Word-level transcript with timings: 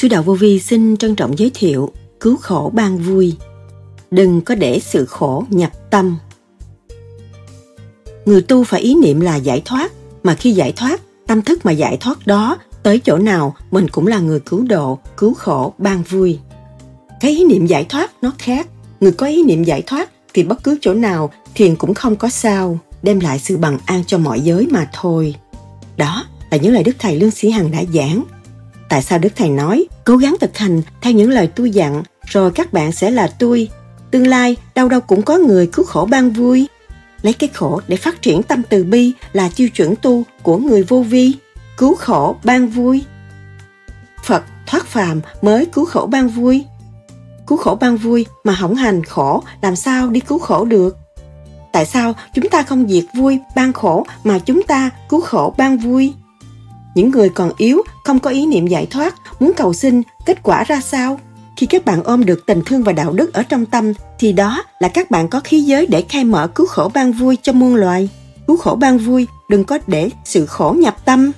Sư 0.00 0.08
Đạo 0.08 0.22
Vô 0.22 0.34
Vi 0.34 0.60
xin 0.60 0.96
trân 0.96 1.16
trọng 1.16 1.38
giới 1.38 1.50
thiệu 1.54 1.92
Cứu 2.20 2.36
khổ 2.36 2.70
ban 2.74 2.98
vui. 2.98 3.36
Đừng 4.10 4.40
có 4.40 4.54
để 4.54 4.80
sự 4.80 5.06
khổ 5.06 5.44
nhập 5.50 5.90
tâm. 5.90 6.18
Người 8.24 8.42
tu 8.42 8.64
phải 8.64 8.80
ý 8.80 8.94
niệm 8.94 9.20
là 9.20 9.36
giải 9.36 9.62
thoát 9.64 9.92
Mà 10.22 10.34
khi 10.34 10.52
giải 10.52 10.72
thoát, 10.76 11.00
tâm 11.26 11.42
thức 11.42 11.66
mà 11.66 11.72
giải 11.72 11.96
thoát 12.00 12.26
đó 12.26 12.58
Tới 12.82 13.00
chỗ 13.04 13.18
nào 13.18 13.56
mình 13.70 13.88
cũng 13.88 14.06
là 14.06 14.18
người 14.18 14.40
cứu 14.40 14.64
độ, 14.68 14.98
cứu 15.16 15.34
khổ, 15.34 15.74
ban 15.78 16.02
vui. 16.02 16.38
Cái 17.20 17.30
ý 17.30 17.44
niệm 17.44 17.66
giải 17.66 17.86
thoát 17.88 18.10
nó 18.22 18.32
khác. 18.38 18.68
Người 19.00 19.12
có 19.12 19.26
ý 19.26 19.42
niệm 19.42 19.64
giải 19.64 19.82
thoát 19.82 20.10
thì 20.34 20.42
bất 20.42 20.64
cứ 20.64 20.78
chỗ 20.80 20.94
nào 20.94 21.30
thiền 21.54 21.76
cũng 21.76 21.94
không 21.94 22.16
có 22.16 22.28
sao 22.28 22.78
đem 23.02 23.20
lại 23.20 23.38
sự 23.38 23.56
bằng 23.56 23.78
an 23.86 24.04
cho 24.06 24.18
mọi 24.18 24.40
giới 24.40 24.66
mà 24.70 24.90
thôi. 24.92 25.34
Đó 25.96 26.24
là 26.50 26.58
những 26.58 26.72
lời 26.72 26.82
đức 26.82 26.96
thầy 26.98 27.16
lương 27.16 27.30
sĩ 27.30 27.50
hằng 27.50 27.70
đã 27.70 27.82
giảng 27.94 28.24
tại 28.90 29.02
sao 29.02 29.18
đức 29.18 29.28
thầy 29.36 29.48
nói, 29.48 29.86
cố 30.04 30.16
gắng 30.16 30.36
thực 30.40 30.58
hành 30.58 30.82
theo 31.00 31.12
những 31.12 31.30
lời 31.30 31.46
tôi 31.46 31.70
dặn, 31.70 32.02
rồi 32.26 32.50
các 32.50 32.72
bạn 32.72 32.92
sẽ 32.92 33.10
là 33.10 33.26
tôi. 33.38 33.68
Tương 34.10 34.26
lai, 34.26 34.56
đâu 34.74 34.88
đâu 34.88 35.00
cũng 35.00 35.22
có 35.22 35.36
người 35.36 35.66
cứu 35.66 35.84
khổ 35.84 36.08
ban 36.10 36.30
vui. 36.30 36.68
Lấy 37.22 37.32
cái 37.32 37.50
khổ 37.54 37.80
để 37.88 37.96
phát 37.96 38.22
triển 38.22 38.42
tâm 38.42 38.62
từ 38.68 38.84
bi 38.84 39.12
là 39.32 39.50
tiêu 39.56 39.68
chuẩn 39.68 39.96
tu 39.96 40.24
của 40.42 40.56
người 40.56 40.82
vô 40.82 41.02
vi, 41.02 41.34
cứu 41.76 41.94
khổ 41.94 42.36
ban 42.44 42.68
vui. 42.68 43.04
Phật 44.24 44.42
thoát 44.66 44.86
phàm 44.86 45.20
mới 45.42 45.66
cứu 45.66 45.84
khổ 45.84 46.06
ban 46.06 46.28
vui. 46.28 46.64
Cứu 47.46 47.58
khổ 47.58 47.78
ban 47.80 47.96
vui 47.96 48.26
mà 48.44 48.52
hỏng 48.52 48.74
hành 48.74 49.04
khổ, 49.04 49.42
làm 49.62 49.76
sao 49.76 50.08
đi 50.08 50.20
cứu 50.20 50.38
khổ 50.38 50.64
được? 50.64 50.96
Tại 51.72 51.86
sao 51.86 52.14
chúng 52.34 52.48
ta 52.50 52.62
không 52.62 52.88
diệt 52.88 53.04
vui 53.14 53.38
ban 53.56 53.72
khổ 53.72 54.06
mà 54.24 54.38
chúng 54.38 54.62
ta 54.62 54.90
cứu 55.08 55.20
khổ 55.20 55.54
ban 55.58 55.78
vui? 55.78 56.12
Những 56.94 57.10
người 57.10 57.28
còn 57.28 57.52
yếu 57.56 57.82
không 58.04 58.18
có 58.18 58.30
ý 58.30 58.46
niệm 58.46 58.66
giải 58.66 58.86
thoát 58.86 59.14
muốn 59.40 59.52
cầu 59.56 59.72
xin 59.72 60.02
kết 60.26 60.42
quả 60.42 60.64
ra 60.64 60.80
sao? 60.80 61.20
Khi 61.56 61.66
các 61.66 61.84
bạn 61.84 62.02
ôm 62.02 62.24
được 62.24 62.46
tình 62.46 62.62
thương 62.66 62.82
và 62.82 62.92
đạo 62.92 63.12
đức 63.12 63.32
ở 63.32 63.42
trong 63.42 63.66
tâm 63.66 63.92
thì 64.18 64.32
đó 64.32 64.64
là 64.78 64.88
các 64.88 65.10
bạn 65.10 65.28
có 65.28 65.40
khí 65.40 65.60
giới 65.60 65.86
để 65.86 66.04
khai 66.08 66.24
mở 66.24 66.46
cứu 66.46 66.66
khổ 66.66 66.90
ban 66.94 67.12
vui 67.12 67.38
cho 67.42 67.52
muôn 67.52 67.74
loài. 67.74 68.08
Cứu 68.46 68.56
khổ 68.56 68.74
ban 68.74 68.98
vui 68.98 69.26
đừng 69.48 69.64
có 69.64 69.78
để 69.86 70.10
sự 70.24 70.46
khổ 70.46 70.74
nhập 70.78 70.96
tâm. 71.04 71.32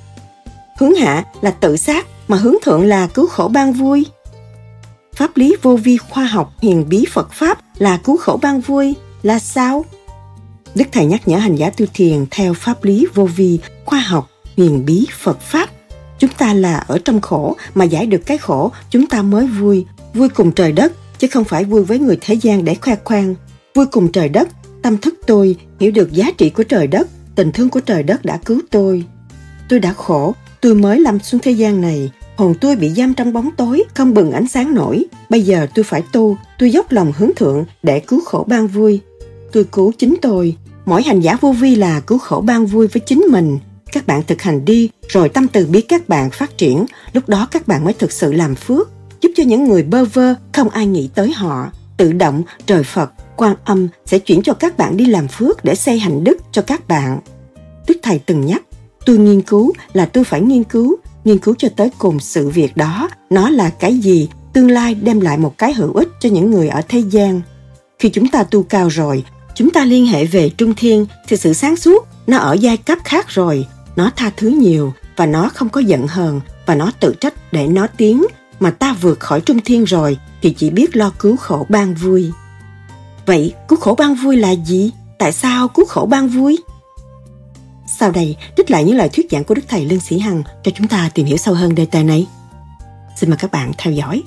Hướng 0.78 0.94
hạ 0.94 1.24
là 1.40 1.50
tự 1.50 1.76
sát 1.76 2.06
mà 2.28 2.36
hướng 2.36 2.56
thượng 2.62 2.84
là 2.84 3.06
cứu 3.06 3.26
khổ 3.26 3.48
ban 3.48 3.72
vui. 3.72 4.06
Pháp 5.14 5.36
lý 5.36 5.56
vô 5.62 5.76
vi 5.76 5.96
khoa 5.96 6.24
học 6.24 6.52
hiền 6.62 6.88
bí 6.88 7.04
Phật 7.12 7.32
Pháp 7.32 7.58
là 7.78 7.96
cứu 7.96 8.16
khổ 8.16 8.38
ban 8.42 8.60
vui 8.60 8.94
là 9.22 9.38
sao? 9.38 9.84
Đức 10.74 10.84
Thầy 10.92 11.06
nhắc 11.06 11.28
nhở 11.28 11.36
hành 11.36 11.56
giả 11.56 11.70
tu 11.70 11.86
thiền 11.94 12.26
theo 12.30 12.54
pháp 12.54 12.84
lý 12.84 13.06
vô 13.14 13.24
vi, 13.24 13.58
khoa 13.84 14.00
học, 14.00 14.28
huyền 14.56 14.84
bí 14.84 15.06
Phật 15.18 15.40
Pháp. 15.40 15.70
Chúng 16.18 16.30
ta 16.38 16.54
là 16.54 16.76
ở 16.76 16.98
trong 17.04 17.20
khổ 17.20 17.56
mà 17.74 17.84
giải 17.84 18.06
được 18.06 18.26
cái 18.26 18.38
khổ, 18.38 18.72
chúng 18.90 19.06
ta 19.06 19.22
mới 19.22 19.46
vui, 19.46 19.86
vui 20.14 20.28
cùng 20.28 20.52
trời 20.52 20.72
đất, 20.72 20.92
chứ 21.18 21.26
không 21.30 21.44
phải 21.44 21.64
vui 21.64 21.84
với 21.84 21.98
người 21.98 22.18
thế 22.20 22.34
gian 22.34 22.64
để 22.64 22.74
khoe 22.74 22.96
khoang. 23.04 23.34
Vui 23.74 23.86
cùng 23.86 24.12
trời 24.12 24.28
đất, 24.28 24.48
tâm 24.82 24.98
thức 24.98 25.14
tôi 25.26 25.56
hiểu 25.80 25.90
được 25.90 26.12
giá 26.12 26.30
trị 26.38 26.50
của 26.50 26.62
trời 26.62 26.86
đất, 26.86 27.08
tình 27.34 27.52
thương 27.52 27.68
của 27.68 27.80
trời 27.80 28.02
đất 28.02 28.24
đã 28.24 28.38
cứu 28.44 28.60
tôi. 28.70 29.04
Tôi 29.68 29.78
đã 29.78 29.92
khổ, 29.92 30.34
tôi 30.60 30.74
mới 30.74 31.00
lâm 31.00 31.20
xuống 31.20 31.40
thế 31.40 31.50
gian 31.50 31.80
này, 31.80 32.10
Hồn 32.36 32.54
tôi 32.60 32.76
bị 32.76 32.90
giam 32.90 33.14
trong 33.14 33.32
bóng 33.32 33.50
tối, 33.56 33.82
không 33.94 34.14
bừng 34.14 34.32
ánh 34.32 34.48
sáng 34.48 34.74
nổi. 34.74 35.04
Bây 35.30 35.42
giờ 35.42 35.66
tôi 35.74 35.84
phải 35.84 36.02
tu, 36.12 36.36
tôi 36.58 36.70
dốc 36.70 36.92
lòng 36.92 37.12
hướng 37.16 37.30
thượng 37.36 37.64
để 37.82 38.00
cứu 38.00 38.20
khổ 38.24 38.44
ban 38.48 38.66
vui. 38.66 39.00
Tôi 39.52 39.64
cứu 39.64 39.92
chính 39.98 40.16
tôi. 40.22 40.56
Mỗi 40.86 41.02
hành 41.02 41.20
giả 41.20 41.36
vô 41.40 41.52
vi 41.52 41.74
là 41.74 42.00
cứu 42.00 42.18
khổ 42.18 42.40
ban 42.40 42.66
vui 42.66 42.86
với 42.86 43.00
chính 43.00 43.20
mình. 43.30 43.58
Các 43.92 44.06
bạn 44.06 44.22
thực 44.22 44.42
hành 44.42 44.64
đi, 44.64 44.90
rồi 45.08 45.28
tâm 45.28 45.48
từ 45.48 45.66
biết 45.66 45.88
các 45.88 46.08
bạn 46.08 46.30
phát 46.30 46.58
triển. 46.58 46.86
Lúc 47.12 47.28
đó 47.28 47.48
các 47.50 47.68
bạn 47.68 47.84
mới 47.84 47.92
thực 47.92 48.12
sự 48.12 48.32
làm 48.32 48.54
phước, 48.54 48.90
giúp 49.20 49.30
cho 49.36 49.42
những 49.42 49.64
người 49.64 49.82
bơ 49.82 50.04
vơ, 50.04 50.34
không 50.52 50.68
ai 50.68 50.86
nghĩ 50.86 51.10
tới 51.14 51.32
họ. 51.32 51.70
Tự 51.96 52.12
động, 52.12 52.42
trời 52.66 52.82
Phật, 52.82 53.12
quan 53.36 53.56
âm 53.64 53.88
sẽ 54.06 54.18
chuyển 54.18 54.42
cho 54.42 54.54
các 54.54 54.76
bạn 54.76 54.96
đi 54.96 55.06
làm 55.06 55.28
phước 55.28 55.64
để 55.64 55.74
xây 55.74 55.98
hành 55.98 56.24
đức 56.24 56.36
cho 56.52 56.62
các 56.62 56.88
bạn. 56.88 57.20
Đức 57.88 57.96
Thầy 58.02 58.18
từng 58.18 58.46
nhắc, 58.46 58.62
tôi 59.06 59.18
nghiên 59.18 59.42
cứu 59.42 59.72
là 59.92 60.06
tôi 60.06 60.24
phải 60.24 60.40
nghiên 60.40 60.64
cứu 60.64 60.96
nghiên 61.24 61.38
cứu 61.38 61.54
cho 61.58 61.68
tới 61.76 61.90
cùng 61.98 62.20
sự 62.20 62.48
việc 62.48 62.76
đó 62.76 63.08
nó 63.30 63.50
là 63.50 63.70
cái 63.70 63.94
gì 63.94 64.28
tương 64.52 64.70
lai 64.70 64.94
đem 64.94 65.20
lại 65.20 65.38
một 65.38 65.58
cái 65.58 65.72
hữu 65.74 65.92
ích 65.92 66.08
cho 66.20 66.28
những 66.28 66.50
người 66.50 66.68
ở 66.68 66.82
thế 66.88 66.98
gian 66.98 67.40
khi 67.98 68.08
chúng 68.08 68.28
ta 68.28 68.42
tu 68.42 68.62
cao 68.62 68.88
rồi 68.88 69.24
chúng 69.54 69.70
ta 69.70 69.84
liên 69.84 70.06
hệ 70.06 70.24
về 70.24 70.48
trung 70.48 70.74
thiên 70.74 71.06
thì 71.28 71.36
sự 71.36 71.52
sáng 71.52 71.76
suốt 71.76 72.06
nó 72.26 72.36
ở 72.38 72.52
giai 72.52 72.76
cấp 72.76 72.98
khác 73.04 73.28
rồi 73.28 73.66
nó 73.96 74.10
tha 74.16 74.30
thứ 74.36 74.48
nhiều 74.48 74.92
và 75.16 75.26
nó 75.26 75.50
không 75.54 75.68
có 75.68 75.80
giận 75.80 76.06
hờn 76.06 76.40
và 76.66 76.74
nó 76.74 76.92
tự 77.00 77.14
trách 77.20 77.52
để 77.52 77.66
nó 77.66 77.86
tiến 77.86 78.24
mà 78.60 78.70
ta 78.70 78.92
vượt 79.00 79.20
khỏi 79.20 79.40
trung 79.40 79.60
thiên 79.64 79.84
rồi 79.84 80.18
thì 80.42 80.54
chỉ 80.54 80.70
biết 80.70 80.96
lo 80.96 81.12
cứu 81.18 81.36
khổ 81.36 81.66
ban 81.68 81.94
vui 81.94 82.32
vậy 83.26 83.54
cứu 83.68 83.78
khổ 83.78 83.94
ban 83.98 84.14
vui 84.14 84.36
là 84.36 84.50
gì 84.50 84.90
tại 85.18 85.32
sao 85.32 85.68
cứu 85.68 85.86
khổ 85.86 86.06
ban 86.06 86.28
vui 86.28 86.58
sau 87.98 88.10
đây, 88.10 88.36
trích 88.56 88.70
lại 88.70 88.84
những 88.84 88.96
lời 88.96 89.08
thuyết 89.08 89.26
giảng 89.30 89.44
của 89.44 89.54
Đức 89.54 89.62
Thầy 89.68 89.84
Lương 89.84 90.00
Sĩ 90.00 90.18
Hằng 90.18 90.42
cho 90.62 90.72
chúng 90.74 90.88
ta 90.88 91.10
tìm 91.14 91.26
hiểu 91.26 91.36
sâu 91.36 91.54
hơn 91.54 91.74
đề 91.74 91.86
tài 91.86 92.04
này. 92.04 92.26
Xin 93.16 93.30
mời 93.30 93.36
các 93.36 93.50
bạn 93.50 93.72
theo 93.78 93.92
dõi. 93.92 94.22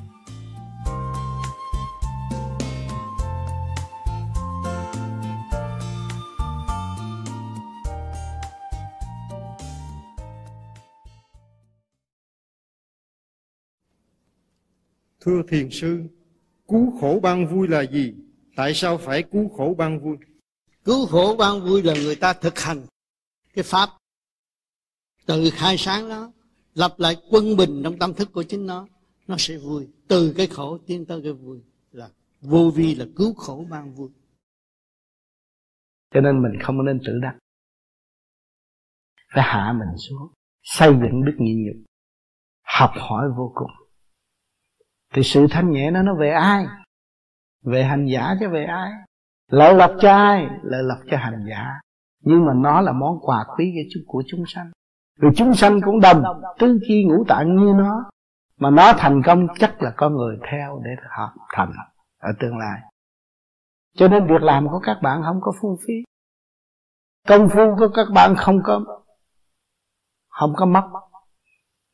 Thưa 15.25 15.41
thiền 15.47 15.69
sư, 15.72 16.03
cứu 16.68 16.97
khổ 17.00 17.19
ban 17.24 17.47
vui 17.47 17.68
là 17.68 17.81
gì? 17.81 18.13
Tại 18.56 18.74
sao 18.74 18.97
phải 18.97 19.24
cứu 19.24 19.50
khổ 19.50 19.75
ban 19.78 20.00
vui? 20.00 20.18
Cứu 20.84 21.06
khổ 21.06 21.36
ban 21.40 21.62
vui 21.62 21.84
là 21.84 21.94
người 21.94 22.16
ta 22.16 22.34
thực 22.34 22.59
hành 22.59 22.86
cái 23.53 23.63
pháp. 23.63 23.90
Từ 25.25 25.50
khai 25.53 25.75
sáng 25.78 26.09
đó 26.09 26.31
lập 26.74 26.94
lại 26.97 27.16
quân 27.31 27.58
bình 27.58 27.81
trong 27.84 28.00
tâm 28.00 28.13
thức 28.13 28.30
của 28.31 28.44
chính 28.44 28.66
nó 28.66 28.88
nó 29.28 29.36
sẽ 29.40 29.58
vui. 29.58 29.88
Từ 30.08 30.34
cái 30.38 30.47
khổ 30.47 30.78
tiến 30.88 31.06
tới 31.06 31.22
cái 31.24 31.34
vui 31.34 31.62
là 31.92 32.09
vô 32.42 32.72
vi 32.75 32.96
là 32.96 33.06
cứu 33.16 33.34
khổ 33.34 33.66
mang 33.69 33.96
vui. 33.96 34.09
Cho 36.13 36.22
nên 36.22 36.42
mình 36.42 36.52
không 36.63 36.86
nên 36.86 37.00
tự 37.06 37.19
đắc 37.22 37.38
phải 39.34 39.44
hạ 39.44 39.74
mình 39.80 39.97
xuống 39.97 40.28
xây 40.63 40.90
dựng 40.90 41.25
đức 41.25 41.36
nhịn 41.40 41.66
nhục 41.66 41.86
học 42.63 42.92
hỏi 42.96 43.30
vô 43.38 43.52
cùng 43.56 43.72
thì 45.16 45.24
sự 45.24 45.48
thanh 45.50 45.72
nhẹ 45.72 45.92
nó 45.92 46.02
nó 46.02 46.16
về 46.16 46.30
ai? 46.30 46.66
Về 47.64 47.84
hành 47.84 48.06
giả 48.06 48.36
chứ 48.40 48.50
về 48.50 48.66
ai? 48.66 48.92
Lợi 49.51 49.74
lộc 49.74 49.92
cho 50.01 50.16
ai? 50.16 50.48
Lợi 50.63 50.84
lộc 50.84 50.98
cho 51.12 51.18
hành 51.18 51.45
giả. 51.50 51.80
Nhưng 52.22 52.45
mà 52.45 52.54
nó 52.56 52.81
là 52.81 52.92
món 52.92 53.19
quà 53.22 53.45
quý 53.57 53.74
của 54.07 54.24
chúng 54.28 54.44
sanh. 54.48 54.72
Vì 55.22 55.28
chúng 55.36 55.54
sanh 55.54 55.81
cũng 55.81 56.00
đồng. 56.00 56.24
Tứ 56.60 56.80
chi 56.88 57.06
ngũ 57.06 57.24
tạng 57.28 57.56
như 57.56 57.74
nó. 57.74 58.10
Mà 58.60 58.69
nó 58.69 58.94
thành 58.98 59.22
công 59.25 59.48
chắc 59.60 59.81
là 59.81 59.94
có 59.98 60.10
người 60.10 60.38
theo 60.51 60.81
để 60.86 60.92
học 61.18 61.30
thành 61.54 61.72
ở 62.19 62.30
tương 62.39 62.57
lai. 62.57 62.80
Cho 63.95 64.07
nên 64.07 64.28
việc 64.28 64.42
làm 64.42 64.68
của 64.68 64.80
các 64.80 64.98
bạn 65.01 65.22
không 65.24 65.39
có 65.42 65.51
phung 65.62 65.75
phí. 65.88 65.94
Công 67.28 67.50
phu 67.50 67.75
của 67.80 67.88
các 67.94 68.07
bạn 68.13 68.36
không 68.38 68.60
có 68.63 68.81
không 70.30 70.54
có 70.56 70.66
mất. 70.66 70.89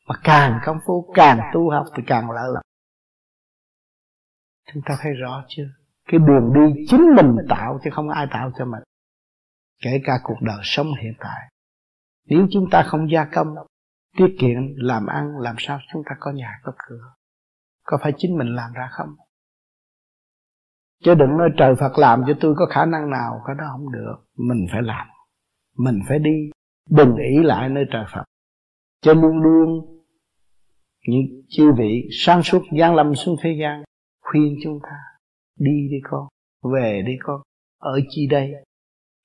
Mà 0.08 0.16
càng 0.24 0.60
công 0.66 0.80
phu, 0.88 1.12
càng 1.14 1.40
tu 1.54 1.70
học 1.70 1.86
thì 1.96 2.04
càng 2.08 2.32
lợi 2.32 2.50
lộc 2.54 2.62
chúng 4.74 4.84
ta 4.86 4.98
thấy 5.02 5.14
rõ 5.14 5.44
chưa 5.48 5.70
cái 6.12 6.20
đường 6.20 6.54
đi 6.54 6.86
chính 6.88 7.02
mình 7.16 7.36
tạo 7.50 7.80
chứ 7.84 7.90
không 7.94 8.10
ai 8.10 8.28
tạo 8.32 8.52
cho 8.58 8.66
mình. 8.66 8.84
Kể 9.84 10.02
cả 10.04 10.14
cuộc 10.24 10.42
đời 10.42 10.60
sống 10.64 10.88
hiện 11.02 11.14
tại. 11.20 11.42
Nếu 12.28 12.48
chúng 12.52 12.66
ta 12.72 12.84
không 12.84 13.12
gia 13.12 13.26
công 13.26 13.48
tiết 14.18 14.36
kiệm 14.40 14.58
làm 14.76 15.06
ăn 15.06 15.38
làm 15.40 15.56
sao 15.58 15.80
chúng 15.94 16.04
ta 16.06 16.16
có 16.20 16.32
nhà 16.32 16.60
có 16.64 16.72
cửa? 16.78 17.14
Có 17.84 17.98
phải 18.02 18.14
chính 18.18 18.38
mình 18.38 18.56
làm 18.56 18.72
ra 18.74 18.90
không? 18.92 19.10
Chứ 21.04 21.16
đừng 21.16 21.38
nói 21.38 21.50
trời 21.58 21.76
Phật 21.76 21.98
làm 21.98 22.24
cho 22.28 22.34
tôi 22.42 22.56
có 22.58 22.66
khả 22.66 22.86
năng 22.86 23.10
nào 23.10 23.42
cái 23.48 23.56
đó 23.60 23.66
không 23.72 23.92
được. 23.92 24.16
Mình 24.38 24.68
phải 24.72 24.82
làm. 24.82 25.08
Mình 25.78 26.00
phải 26.08 26.20
đi. 26.20 26.52
Đừng 26.90 27.16
ý 27.16 27.44
lại 27.44 27.70
nơi 27.70 27.86
trời 27.92 28.06
Phật. 28.14 28.24
Cho 29.02 29.14
luôn 29.14 29.42
luôn 29.42 29.86
những 31.08 31.22
chư 31.50 31.72
vị 31.78 32.08
sáng 32.12 32.44
suốt 32.44 32.62
gian 32.78 32.96
lâm 32.96 33.16
xuống 33.16 33.36
thế 33.42 33.58
gian 33.62 33.84
khuyên 34.32 34.56
chúng 34.64 34.80
ta, 34.84 34.98
đi 35.60 35.88
đi 35.92 35.98
con, 36.04 36.28
về 36.74 37.04
đi 37.06 37.14
con, 37.24 37.42
ở 37.80 38.00
chi 38.10 38.28
đây? 38.28 38.52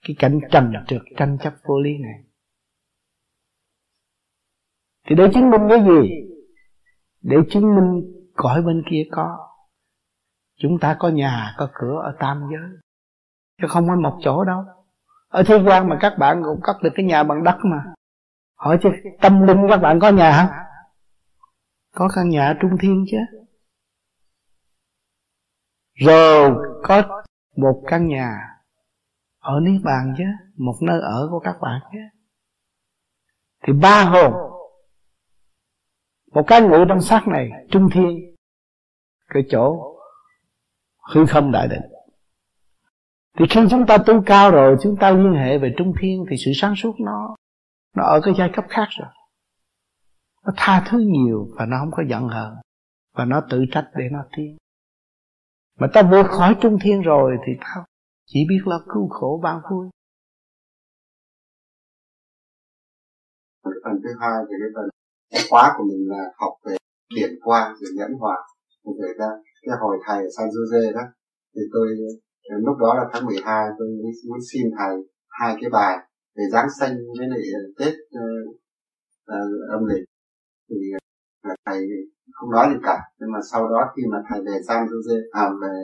Cái 0.06 0.17
cảnh 0.19 0.41
trần 0.50 0.73
trượt 0.87 1.03
tranh 1.17 1.38
chấp 1.41 1.55
vô 1.64 1.81
lý 1.81 1.91
này. 1.99 2.25
Thì 5.08 5.17
để 5.17 5.25
chứng 5.35 5.50
minh 5.50 5.61
cái 5.69 5.79
gì? 5.79 6.11
Để 7.23 7.37
chứng 7.50 7.75
minh 7.75 8.03
cõi 8.35 8.62
bên 8.62 8.82
kia 8.91 9.03
có. 9.11 9.49
Chúng 10.58 10.79
ta 10.81 10.97
có 10.99 11.08
nhà, 11.08 11.55
có 11.58 11.69
cửa 11.75 12.00
ở 12.05 12.17
tam 12.20 12.43
giới. 12.50 12.81
Chứ 13.62 13.67
không 13.69 13.88
có 13.88 13.97
một 13.97 14.19
chỗ 14.23 14.44
đâu. 14.44 14.64
Ở 15.29 15.43
thế 15.47 15.58
gian 15.67 15.88
mà 15.88 15.99
các 16.00 16.12
bạn 16.19 16.43
cũng 16.44 16.61
cất 16.62 16.76
được 16.82 16.91
cái 16.94 17.06
nhà 17.06 17.23
bằng 17.23 17.44
đất 17.44 17.56
mà. 17.64 17.85
Hỏi 18.58 18.79
chứ, 18.82 18.88
tâm 19.20 19.43
linh 19.47 19.67
các 19.69 19.76
bạn 19.76 19.99
có 20.00 20.08
nhà 20.08 20.32
không? 20.37 20.56
Có 21.94 22.08
căn 22.14 22.29
nhà 22.29 22.55
trung 22.61 22.70
thiên 22.81 23.05
chứ 23.11 23.45
rồi 25.96 26.54
có 26.82 27.22
một 27.56 27.82
căn 27.87 28.08
nhà 28.08 28.38
ở 29.38 29.60
niết 29.60 29.81
bàn 29.84 30.14
chứ, 30.19 30.25
một 30.56 30.75
nơi 30.82 31.00
ở 31.00 31.28
của 31.31 31.40
các 31.40 31.56
bạn 31.60 31.81
chứ. 31.93 31.98
Thì 33.66 33.72
ba 33.72 34.04
hồn, 34.04 34.32
một 36.32 36.43
cái 36.46 36.62
ngủ 36.62 36.84
trong 36.88 37.00
xác 37.00 37.28
này, 37.28 37.50
trung 37.70 37.88
thiên, 37.93 38.37
cái 39.28 39.43
chỗ 39.50 39.96
hư 41.14 41.26
không 41.26 41.52
đại 41.52 41.69
định. 41.69 41.93
Thì 43.38 43.44
khi 43.50 43.60
chúng 43.70 43.87
ta 43.87 43.98
tu 43.98 44.22
cao 44.26 44.50
rồi, 44.50 44.76
chúng 44.82 44.96
ta 44.96 45.10
liên 45.10 45.34
hệ 45.34 45.58
về 45.58 45.75
trung 45.76 45.93
thiên, 46.00 46.25
thì 46.31 46.37
sự 46.44 46.50
sáng 46.54 46.76
suốt 46.76 47.00
nó 47.00 47.37
nó 47.96 48.04
ở 48.04 48.20
cái 48.25 48.34
giai 48.38 48.50
cấp 48.52 48.64
khác 48.69 48.88
rồi. 48.98 49.08
Nó 50.44 50.52
tha 50.56 50.84
thứ 50.88 50.98
nhiều 50.98 51.48
và 51.58 51.66
nó 51.66 51.76
không 51.81 51.90
có 51.90 52.02
giận 52.08 52.28
hờn, 52.28 52.54
và 53.14 53.25
nó 53.25 53.43
tự 53.50 53.64
trách 53.72 53.90
để 53.94 54.04
nó 54.12 54.25
tiến 54.37 54.56
mà 55.81 55.87
ta 55.94 56.02
vượt 56.11 56.26
khỏi 56.28 56.56
trung 56.62 56.78
thiên 56.82 57.02
rồi 57.02 57.37
thì 57.46 57.52
ta 57.61 57.84
chỉ 58.26 58.40
biết 58.49 58.62
là 58.64 58.76
cứu 58.94 59.08
khổ 59.08 59.40
ban 59.43 59.61
vui. 59.70 59.87
Phần 63.64 64.00
thứ 64.02 64.11
hai 64.20 64.38
thì 64.49 64.55
cái 64.61 64.70
phần 64.75 64.88
cái 65.31 65.43
khóa 65.50 65.75
của 65.78 65.84
mình 65.84 66.08
là 66.08 66.23
học 66.37 66.52
về 66.64 66.76
điển 67.14 67.31
quang 67.44 67.75
rồi 67.81 67.90
nhẫn 67.96 68.12
hòa. 68.20 68.37
Thì 68.84 68.90
thời 69.00 69.14
ra 69.19 69.28
cái 69.67 69.76
hồi 69.81 69.99
thầy 70.06 70.19
ở 70.23 70.31
San 70.37 70.49
Jose 70.49 70.94
đó 70.94 71.02
thì 71.55 71.62
tôi 71.73 71.88
lúc 72.67 72.76
đó 72.79 72.94
là 72.94 73.05
tháng 73.12 73.26
12 73.26 73.64
tôi 73.79 73.88
muốn 74.29 74.38
xin 74.52 74.62
thầy 74.79 74.94
hai 75.29 75.56
cái 75.61 75.70
bài 75.70 75.96
về 76.37 76.44
Giáng 76.52 76.69
sinh 76.81 76.94
với 77.19 77.29
lại 77.29 77.40
Tết 77.79 77.94
uh, 77.94 78.56
uh, 79.32 79.70
âm 79.70 79.84
lịch. 79.87 80.05
Thì 80.70 80.76
là 81.48 81.54
thầy 81.66 81.81
không 82.32 82.50
nói 82.50 82.66
gì 82.70 82.78
cả. 82.82 82.96
Nhưng 83.19 83.32
mà 83.32 83.38
sau 83.50 83.69
đó 83.69 83.81
khi 83.96 84.02
mà 84.12 84.19
thầy 84.28 84.40
về 84.46 84.56
San 84.69 84.87
Jose 84.87 85.19
à 85.32 85.50
về 85.62 85.75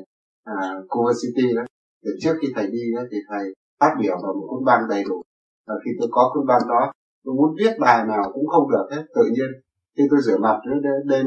à, 0.45 0.57
Cuba 0.89 1.13
City 1.23 1.55
đó 1.57 1.63
thì 2.05 2.11
trước 2.23 2.35
khi 2.41 2.49
thầy 2.55 2.67
đi 2.67 2.83
đó 2.97 3.03
thì 3.11 3.19
thầy 3.29 3.45
phát 3.81 3.95
biểu 4.01 4.17
vào 4.23 4.33
một 4.35 4.47
cuốn 4.51 4.65
băng 4.65 4.89
đầy 4.89 5.03
đủ. 5.09 5.23
Và 5.67 5.75
khi 5.85 5.91
tôi 6.01 6.09
có 6.13 6.31
cuốn 6.35 6.47
băng 6.47 6.63
đó 6.69 6.93
tôi 7.25 7.35
muốn 7.35 7.51
viết 7.59 7.73
bài 7.81 8.05
nào 8.07 8.25
cũng 8.35 8.47
không 8.47 8.71
được 8.71 8.87
hết 8.91 9.03
tự 9.15 9.25
nhiên. 9.35 9.51
Khi 9.97 10.03
tôi 10.11 10.21
rửa 10.23 10.39
mặt 10.39 10.57
đêm, 10.85 10.95
đêm 11.07 11.27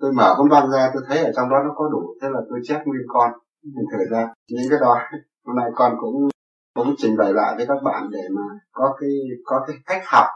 tôi 0.00 0.12
mở 0.12 0.34
cuốn 0.38 0.48
băng 0.48 0.70
ra 0.70 0.90
tôi 0.94 1.02
thấy 1.08 1.18
ở 1.18 1.32
trong 1.36 1.48
đó 1.50 1.56
nó 1.64 1.74
có 1.76 1.88
đủ. 1.92 2.14
Thế 2.22 2.28
là 2.30 2.40
tôi 2.50 2.60
chép 2.62 2.80
nguyên 2.86 3.06
con 3.08 3.30
mình 3.64 3.86
thử 3.92 3.98
ra 4.10 4.28
những 4.48 4.70
cái 4.70 4.78
đó. 4.80 4.98
Hôm 5.46 5.56
nay 5.56 5.70
con 5.74 5.92
cũng 6.00 6.28
cũng 6.74 6.94
trình 6.98 7.16
bày 7.16 7.32
lại 7.32 7.54
với 7.56 7.66
các 7.66 7.78
bạn 7.84 8.10
để 8.10 8.22
mà 8.30 8.42
có 8.72 8.96
cái 9.00 9.10
có 9.44 9.64
cái 9.66 9.76
cách 9.86 10.02
học 10.06 10.26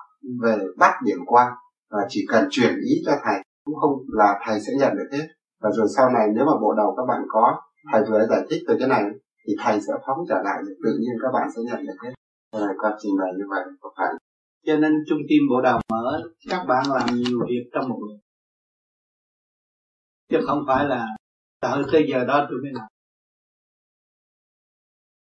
về 0.43 0.57
bắt 0.79 0.93
điểm 1.05 1.19
quan 1.27 1.53
và 1.91 2.01
chỉ 2.09 2.21
cần 2.29 2.49
chuyển 2.51 2.75
ý 2.91 3.03
cho 3.07 3.13
thầy 3.25 3.43
cũng 3.65 3.75
không 3.81 3.93
là 4.09 4.41
thầy 4.47 4.61
sẽ 4.61 4.73
nhận 4.79 4.93
được 4.97 5.09
hết. 5.13 5.27
Và 5.63 5.71
rồi 5.71 5.87
sau 5.97 6.11
này 6.11 6.27
nếu 6.35 6.45
mà 6.45 6.53
bộ 6.63 6.75
đầu 6.77 6.95
các 6.97 7.05
bạn 7.09 7.23
có, 7.29 7.61
thầy 7.93 8.03
vừa 8.11 8.27
giải 8.31 8.41
thích 8.51 8.63
về 8.69 8.75
cái 8.79 8.89
này, 8.89 9.03
thì 9.47 9.53
thầy 9.59 9.81
sẽ 9.81 9.93
phóng 10.07 10.19
trở 10.29 10.43
lại 10.45 10.59
tự 10.85 10.99
nhiên 11.01 11.15
các 11.23 11.31
bạn 11.33 11.49
sẽ 11.57 11.63
nhận 11.63 11.87
được 11.87 11.99
hết. 12.03 12.13
Thế 12.53 12.67
con 12.79 12.93
trình 13.03 13.13
bày 13.21 13.33
như 13.39 13.45
vậy 13.51 13.65
có 13.81 13.91
phải. 13.97 14.13
Cho 14.67 14.77
nên 14.77 14.93
trung 15.09 15.19
tâm 15.29 15.39
bộ 15.51 15.61
đầu 15.63 15.81
mở, 15.93 16.23
các 16.51 16.65
bạn 16.69 16.85
làm 16.89 17.07
nhiều 17.17 17.39
việc 17.49 17.71
trong 17.73 17.89
một 17.89 17.99
lúc 18.01 18.25
chứ 20.35 20.41
không 20.47 20.65
phải 20.67 20.85
là 20.85 21.07
đợi 21.63 21.83
tới 21.93 22.07
giờ 22.09 22.25
đó 22.25 22.47
tôi 22.51 22.59
mới 22.63 22.73
làm. 22.75 22.87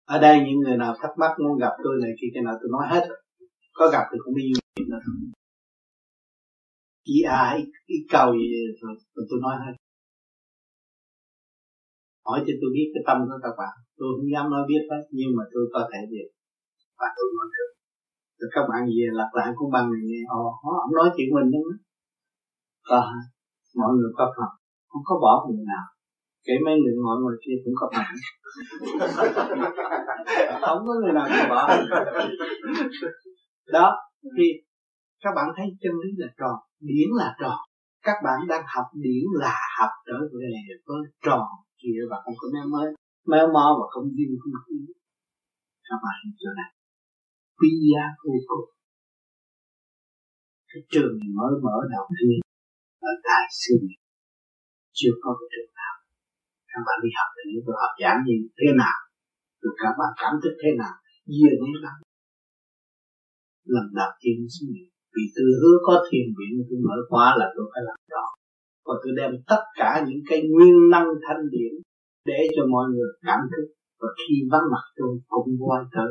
Ở 0.06 0.19
đây 0.19 0.39
những 0.39 0.59
người 0.59 0.77
nào 0.77 0.95
thắc 1.01 1.12
mắc 1.18 1.31
muốn 1.39 1.57
gặp 1.59 1.71
tôi 1.83 1.94
này 2.01 2.12
kia 2.21 2.27
cái 2.33 2.44
nào 2.44 2.53
tôi 2.62 2.69
nói 2.71 2.88
hết. 2.89 3.07
Có 3.74 3.89
gặp 3.89 4.03
thì 4.12 4.18
cũng 4.25 4.36
đi 4.36 4.44
du 4.53 4.83
nữa 4.89 5.00
chỉ 7.06 7.15
ai 7.48 7.57
à, 7.57 7.69
ý 7.94 7.98
cầu 8.13 8.27
gì 8.39 8.48
rồi 8.81 8.94
tôi 9.30 9.39
nói 9.45 9.56
hết 9.65 9.74
hỏi 12.25 12.39
cho 12.45 12.53
tôi 12.62 12.69
biết 12.75 12.88
cái 12.94 13.03
tâm 13.07 13.18
của 13.27 13.39
các 13.45 13.56
bạn. 13.59 13.75
Tôi 13.98 14.07
không 14.15 14.30
dám 14.33 14.45
nói 14.53 14.63
biết 14.69 14.83
hết, 14.92 15.03
nhưng 15.18 15.31
mà 15.38 15.44
tôi 15.53 15.63
có 15.74 15.81
thể 15.92 16.00
về. 16.12 16.24
Và 17.00 17.07
tôi 17.15 17.27
nói 17.38 17.48
được. 17.56 17.71
Rồi 18.39 18.50
các 18.56 18.63
bạn 18.69 18.81
về 18.95 19.06
lặp 19.19 19.31
lại 19.38 19.50
cũng 19.57 19.71
bằng 19.75 19.88
này 19.94 20.01
nghe. 20.09 20.21
Ồ 20.39 20.44
ông 20.86 20.94
nói 21.00 21.07
chuyện 21.15 21.30
mình 21.36 21.50
đúng 21.53 21.68
có 22.89 23.00
mọi 23.80 23.92
người 23.98 24.12
có 24.18 24.25
phần 24.36 24.51
không 24.89 25.03
có 25.06 25.15
bỏ 25.24 25.33
người 25.48 25.65
nào. 25.74 25.86
Kể 26.45 26.53
mấy 26.65 26.75
người 26.80 26.95
ngồi 27.03 27.18
ngồi 27.21 27.36
kia 27.44 27.56
cũng 27.63 27.74
có 27.80 27.86
mặt. 27.95 28.07
Không 30.62 30.80
có 30.88 30.94
người 31.01 31.13
nào 31.13 31.27
có 31.30 31.44
bỏ 31.50 31.62
đó, 33.68 33.88
thì 34.38 34.44
các 35.24 35.32
bạn 35.36 35.48
thấy 35.58 35.68
chân 35.82 35.94
lý 36.04 36.10
là 36.22 36.28
tròn, 36.40 36.58
điển 36.80 37.10
là 37.20 37.36
tròn. 37.42 37.58
Các 38.08 38.18
bạn 38.26 38.40
đang 38.52 38.64
học 38.76 38.88
điển 38.94 39.26
là 39.44 39.56
học 39.78 39.92
trở 40.08 40.20
về 40.34 40.52
với 40.86 41.02
tròn 41.26 41.46
kia 41.82 42.00
và 42.10 42.18
không 42.24 42.34
có 42.38 42.48
méo 42.54 42.68
mới 42.76 42.88
méo 43.32 43.48
mó 43.56 43.66
và 43.80 43.86
không 43.94 44.08
duyên 44.16 44.32
không 44.42 44.54
khí 44.66 44.94
các 45.92 46.00
bạn 46.04 46.16
hiểu 46.22 46.34
chỗ 46.42 46.50
này 46.60 46.72
quý 47.60 47.70
giá 47.90 48.04
vô 48.24 48.36
cùng. 48.50 48.68
Cái 50.70 50.82
trường 50.92 51.14
mới 51.38 51.54
mở 51.66 51.78
đầu 51.96 52.06
tiên 52.18 52.40
ở 53.10 53.12
tại 53.28 53.44
sư 53.62 53.76
chưa 54.98 55.14
có 55.24 55.30
cái 55.40 55.48
trường 55.54 55.72
nào. 55.80 55.96
Các 56.72 56.82
bạn 56.88 56.98
đi 57.04 57.10
học 57.18 57.30
thì 57.36 57.44
những 57.50 57.64
tôi 57.66 57.76
học 57.84 57.94
giảng 58.02 58.20
như 58.28 58.38
thế 58.58 58.68
nào? 58.82 59.00
Rồi 59.62 59.74
các 59.82 59.94
bạn 60.00 60.12
cảm 60.22 60.34
thức 60.42 60.54
thế 60.62 60.70
nào? 60.82 60.96
Duyên 61.36 61.56
ấy 61.68 61.74
lắm 61.86 61.98
lần 63.75 63.86
đầu 64.00 64.12
tiên 64.22 64.38
suy 64.56 64.66
nghĩ 64.74 64.90
vì 65.13 65.24
tôi 65.36 65.50
hứa 65.60 65.77
có 65.88 65.96
thiền 66.08 66.25
viện 66.38 66.53
tôi 66.68 66.80
mở 66.88 66.98
khóa 67.10 67.27
là 67.39 67.48
tôi 67.56 67.65
phải 67.72 67.84
làm 67.88 68.00
đó 68.15 68.25
và 68.86 68.94
tôi 69.01 69.12
đem 69.20 69.32
tất 69.51 69.63
cả 69.80 69.91
những 70.08 70.22
cái 70.30 70.39
nguyên 70.51 70.75
năng 70.94 71.08
thanh 71.25 71.44
điển 71.53 71.74
để 72.30 72.39
cho 72.56 72.63
mọi 72.74 72.86
người 72.91 73.10
cảm 73.27 73.39
thức. 73.51 73.65
Và 74.01 74.10
khi 74.20 74.36
vắng 74.51 74.68
mặt 74.74 74.86
tôi 74.98 75.12
cũng 75.30 75.50
quay 75.68 75.84
trở 75.94 76.06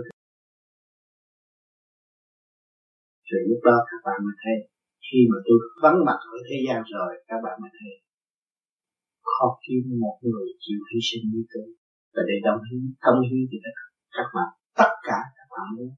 rồi 3.31 3.43
lúc 3.51 3.61
đó 3.69 3.77
các 3.91 4.01
bạn 4.07 4.19
mới 4.25 4.37
thấy, 4.43 4.57
khi 5.07 5.19
mà 5.31 5.39
tôi 5.47 5.59
vắng 5.83 5.99
mặt 6.07 6.19
ở 6.35 6.37
thế 6.49 6.57
gian 6.67 6.81
rồi, 6.95 7.11
các 7.29 7.39
bạn 7.45 7.55
mới 7.63 7.71
thấy 7.79 7.93
khó 9.31 9.47
kiếm 9.65 9.83
một 10.05 10.17
người 10.29 10.47
chịu 10.65 10.81
hy 10.89 10.99
sinh 11.09 11.25
như 11.33 11.43
tôi. 11.53 11.69
Và 12.15 12.23
để 12.29 12.37
đồng 12.47 12.61
hiến 12.69 12.83
công 13.05 13.21
hiến 13.29 13.43
cho 13.51 13.59
tất 13.65 13.75
các 14.17 14.29
bạn, 14.35 14.51
tất 14.81 14.93
cả 15.09 15.19
các 15.37 15.47
bạn 15.53 15.67
muốn 15.77 15.91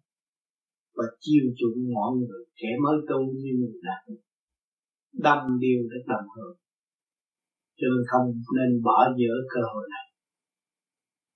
và 0.96 1.04
chiêu 1.22 1.44
chuộng 1.58 1.78
mọi 1.96 2.10
người 2.18 2.40
kẻ 2.60 2.70
mới 2.82 2.96
tu 3.08 3.18
như 3.42 3.52
người 3.58 3.76
đã 3.86 3.96
đâm 5.24 5.40
điều 5.62 5.80
để 5.90 5.98
đồng 6.10 6.28
hưởng. 6.34 6.56
Cho 7.78 7.86
nên 7.92 8.02
không 8.10 8.26
nên 8.56 8.70
bỏ 8.86 8.98
dở 9.20 9.34
cơ 9.52 9.60
hội 9.72 9.84
này. 9.94 10.06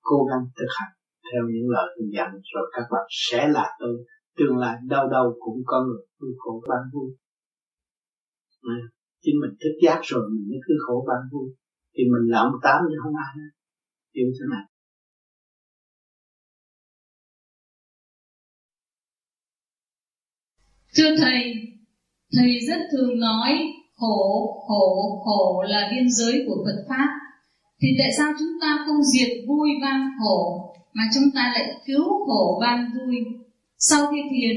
Cố 0.09 0.19
gắng 0.31 0.45
thực 0.59 0.71
hành 0.79 0.95
theo 1.29 1.43
những 1.55 1.69
lời 1.75 1.87
tôi 1.95 2.07
dặn 2.17 2.31
rồi 2.53 2.67
các 2.75 2.87
bạn 2.93 3.07
sẽ 3.27 3.49
là 3.57 3.67
tôi 3.81 3.95
tương 4.37 4.57
lai 4.63 4.77
đâu 4.93 5.05
đâu 5.09 5.27
cũng 5.41 5.61
có 5.67 5.85
người 5.87 6.03
vui 6.21 6.33
khổ 6.39 6.63
ban 6.69 6.83
vui 6.93 7.11
à, 8.63 8.79
chính 9.23 9.37
mình 9.41 9.55
thức 9.61 9.75
giác 9.85 10.01
rồi 10.03 10.23
mình 10.33 10.45
mới 10.51 10.61
cứ 10.67 10.75
khổ 10.87 11.05
ban 11.09 11.21
vui 11.33 11.49
thì 11.95 12.03
mình 12.13 12.25
là 12.33 12.39
ông 12.39 12.53
tám 12.63 12.79
chứ 12.89 12.97
không 13.03 13.17
ai 13.27 13.31
hết 13.37 13.51
như 14.15 14.27
thế 14.37 14.45
này 14.55 14.65
thưa 20.97 21.17
thầy 21.19 21.55
thầy 22.33 22.51
rất 22.69 22.81
thường 22.93 23.19
nói 23.19 23.53
khổ 23.97 24.47
khổ 24.69 25.23
khổ 25.25 25.63
là 25.69 25.89
biên 25.93 26.11
giới 26.11 26.45
của 26.47 26.65
Phật 26.65 26.85
pháp. 26.89 27.09
Thì 27.81 27.89
tại 27.99 28.11
sao 28.17 28.33
chúng 28.39 28.61
ta 28.61 28.85
không 28.87 29.05
diệt 29.05 29.29
vui 29.49 29.71
ban 29.83 30.11
khổ 30.21 30.73
mà 30.93 31.03
chúng 31.15 31.25
ta 31.35 31.53
lại 31.55 31.75
cứu 31.87 32.05
khổ 32.27 32.59
ban 32.61 32.91
vui? 32.95 33.17
Sau 33.79 34.07
khi 34.11 34.17
thiền 34.31 34.57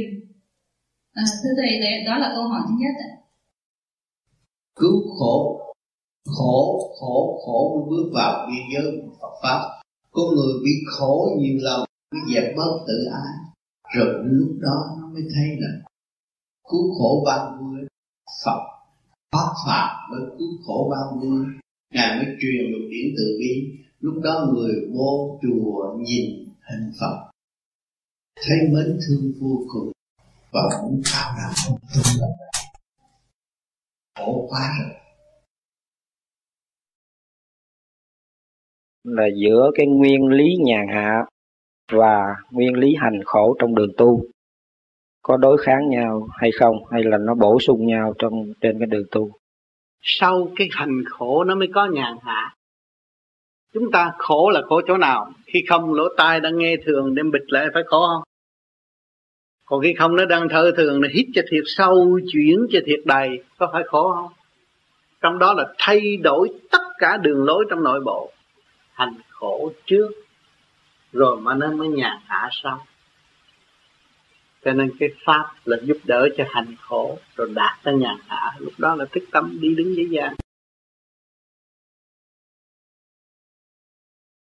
à, 1.13 1.24
thưa 1.43 1.50
thầy 1.58 1.79
đấy 1.79 2.03
đó 2.05 2.17
là 2.17 2.31
câu 2.36 2.43
hỏi 2.43 2.62
thứ 2.67 2.75
nhất 2.79 2.96
ạ. 3.10 3.12
Cứu 4.75 5.01
khổ 5.19 5.60
khổ 6.25 6.79
khổ 7.00 7.41
khổ 7.46 7.75
mới 7.75 7.89
bước 7.89 8.12
vào 8.13 8.48
biên 8.48 8.63
giới 8.74 9.01
của 9.01 9.13
Phật 9.22 9.34
pháp. 9.43 9.60
Con 10.12 10.36
người 10.36 10.53
bị 10.63 10.72
khổ 10.86 11.38
nhiều 11.39 11.58
lần 11.62 11.79
mới 12.12 12.22
dẹp 12.34 12.53
bớt 12.58 12.86
tự 12.88 13.05
ái. 13.12 13.34
Rồi 13.96 14.24
lúc 14.25 14.58
đó 14.62 14.98
nó 15.01 15.08
mới 15.13 15.24
thấy 15.36 15.48
là 15.60 15.88
cứu 16.70 16.94
khổ 16.98 17.24
ban 17.26 17.60
vui 17.60 17.80
Phật, 18.46 18.62
pháp 19.32 19.54
phạm 19.68 20.12
mới 20.12 20.22
cứu 20.38 20.50
khổ 20.66 20.92
ban 20.92 21.20
vui 21.20 21.46
ngài 21.94 22.18
mới 22.18 22.36
truyền 22.42 22.72
được 22.72 22.88
điển 22.92 23.16
từ 23.18 23.38
bi. 23.40 23.80
Lúc 24.00 24.24
đó 24.24 24.48
người 24.54 24.76
vô 24.94 25.40
chùa 25.42 25.98
nhìn 26.00 26.26
hình 26.62 26.92
Phật, 27.00 27.32
thấy 28.48 28.58
mến 28.72 29.00
thương 29.08 29.32
vô 29.42 29.64
cùng 29.74 29.92
và 30.52 30.62
cũng 30.82 31.02
cao 31.14 31.34
đạo 31.38 31.52
không 31.66 31.80
tu 31.94 32.02
là 32.22 32.28
khổ 34.20 34.48
quá 34.50 34.76
rồi. 34.80 34.96
Là 39.04 39.28
giữa 39.42 39.72
cái 39.76 39.88
nguyên 39.88 40.28
lý 40.28 40.56
nhàn 40.60 40.88
hạ 40.94 41.26
và 41.92 42.36
nguyên 42.52 42.74
lý 42.74 42.96
hành 43.02 43.22
khổ 43.26 43.56
trong 43.60 43.76
đường 43.76 43.92
tu 43.98 44.22
có 45.30 45.38
đối 45.38 45.58
kháng 45.58 45.90
nhau 45.90 46.28
hay 46.38 46.52
không, 46.60 46.76
hay 46.92 47.04
là 47.04 47.18
nó 47.18 47.34
bổ 47.36 47.60
sung 47.60 47.88
nhau 47.88 48.14
trong, 48.20 48.34
trên 48.62 48.80
cái 48.80 48.86
đường 48.86 49.04
tu? 49.12 49.32
Sau 50.02 50.52
cái 50.56 50.70
hành 50.72 51.04
khổ 51.10 51.44
nó 51.44 51.56
mới 51.56 51.68
có 51.74 51.86
nhàn 51.86 52.14
hạ. 52.22 52.54
Chúng 53.74 53.92
ta 53.92 54.12
khổ 54.18 54.50
là 54.50 54.62
khổ 54.62 54.82
chỗ 54.88 54.98
nào? 54.98 55.32
Khi 55.46 55.64
không, 55.70 55.94
lỗ 55.94 56.04
tai 56.18 56.40
đang 56.40 56.58
nghe 56.58 56.76
thường 56.86 57.16
đem 57.16 57.32
bịt 57.32 57.42
lại 57.48 57.68
phải 57.74 57.84
khổ 57.86 58.08
không? 58.08 58.24
Còn 59.66 59.82
khi 59.82 59.94
không, 60.00 60.16
nó 60.16 60.26
đang 60.26 60.50
thở 60.50 60.72
thường, 60.78 61.02
nó 61.02 61.08
hít 61.14 61.26
cho 61.34 61.42
thiệt 61.52 61.64
sâu, 61.66 62.20
chuyển 62.34 62.68
cho 62.72 62.80
thiệt 62.86 63.00
đầy, 63.06 63.44
có 63.58 63.70
phải 63.74 63.84
khổ 63.86 64.14
không? 64.16 64.32
Trong 65.22 65.40
đó 65.40 65.54
là 65.54 65.74
thay 65.78 66.18
đổi 66.18 66.50
tất 66.72 66.84
cả 66.98 67.18
đường 67.18 67.44
lối 67.44 67.66
trong 67.70 67.84
nội 67.84 68.00
bộ. 68.06 68.32
Hành 68.94 69.14
khổ 69.30 69.72
trước, 69.86 70.10
rồi 71.12 71.38
mà 71.42 71.56
nó 71.56 71.72
mới 71.72 71.88
nhàn 71.88 72.18
hạ 72.26 72.50
sau 72.52 72.86
cho 74.66 74.74
nên 74.74 74.92
cái 75.00 75.10
pháp 75.25 75.54
là 75.66 75.78
giúp 75.84 75.98
đỡ 76.06 76.30
cho 76.38 76.44
hành 76.50 76.75
khổ, 76.80 77.18
rồi 77.36 77.51
đạt 77.56 77.80
tới 77.84 77.94
nhàn 77.94 78.18
hạ 78.28 78.58
lúc 78.60 78.74
đó 78.78 78.96
là 78.96 79.06
thức 79.12 79.24
tâm 79.32 79.58
đi 79.62 79.75
đứng 79.75 79.96
dễ 79.96 80.04
dàng 80.12 80.36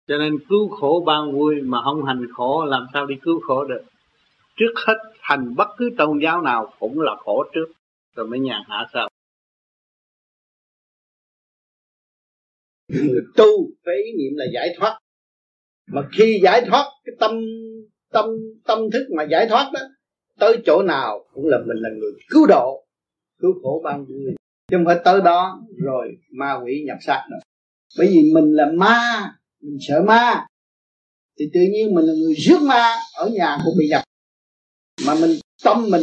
cho 0.08 0.18
nên 0.18 0.38
cứu 0.48 0.68
khổ 0.68 1.02
ban 1.06 1.32
vui 1.32 1.54
mà 1.62 1.78
không 1.84 2.04
hành 2.04 2.26
khổ, 2.32 2.64
làm 2.64 2.86
sao 2.92 3.06
đi 3.06 3.14
cứu 3.22 3.40
khổ 3.40 3.64
được? 3.64 3.84
Trước 4.56 4.72
hết 4.86 4.96
hành 5.20 5.54
bất 5.56 5.68
cứ 5.76 5.90
tôn 5.98 6.18
giáo 6.22 6.42
nào 6.42 6.74
cũng 6.78 7.00
là 7.00 7.16
khổ 7.18 7.44
trước, 7.54 7.66
rồi 8.14 8.26
mới 8.26 8.40
nhàn 8.40 8.62
hạ 8.68 8.86
sau. 8.92 9.08
Người 12.88 13.22
tu 13.36 13.46
phải 13.84 13.94
ý 14.04 14.12
niệm 14.18 14.32
là 14.36 14.44
giải 14.54 14.68
thoát. 14.78 14.98
Mà 15.86 16.08
khi 16.12 16.40
giải 16.42 16.62
thoát, 16.68 16.84
cái 17.04 17.14
tâm 17.20 17.40
tâm 18.10 18.24
tâm 18.64 18.78
thức 18.92 19.06
mà 19.16 19.24
giải 19.30 19.46
thoát 19.48 19.70
đó 19.74 19.80
tới 20.40 20.62
chỗ 20.66 20.82
nào 20.82 21.24
cũng 21.32 21.46
là 21.46 21.58
mình 21.58 21.76
là 21.76 21.88
người 21.98 22.12
cứu 22.30 22.46
độ, 22.46 22.84
cứu 23.38 23.52
khổ 23.62 23.80
ban 23.84 24.04
vui 24.04 24.36
chứ 24.70 24.76
không 24.76 24.86
phải 24.86 25.00
tới 25.04 25.20
đó 25.24 25.62
rồi 25.76 26.16
ma 26.30 26.60
quỷ 26.64 26.82
nhập 26.86 26.96
xác 27.00 27.26
nữa. 27.30 27.38
Bởi 27.98 28.06
vì 28.06 28.32
mình 28.34 28.52
là 28.52 28.70
ma, 28.74 29.32
mình 29.60 29.78
sợ 29.88 30.02
ma. 30.02 30.46
Thì 31.38 31.44
tự 31.54 31.60
nhiên 31.60 31.94
mình 31.94 32.04
là 32.04 32.12
người 32.12 32.34
rước 32.34 32.58
ma 32.62 32.94
ở 33.14 33.28
nhà 33.28 33.58
cũng 33.64 33.74
bị 33.78 33.88
nhập. 33.90 34.02
Mà 35.06 35.14
mình, 35.20 35.30
tâm 35.64 35.90
mình 35.90 36.02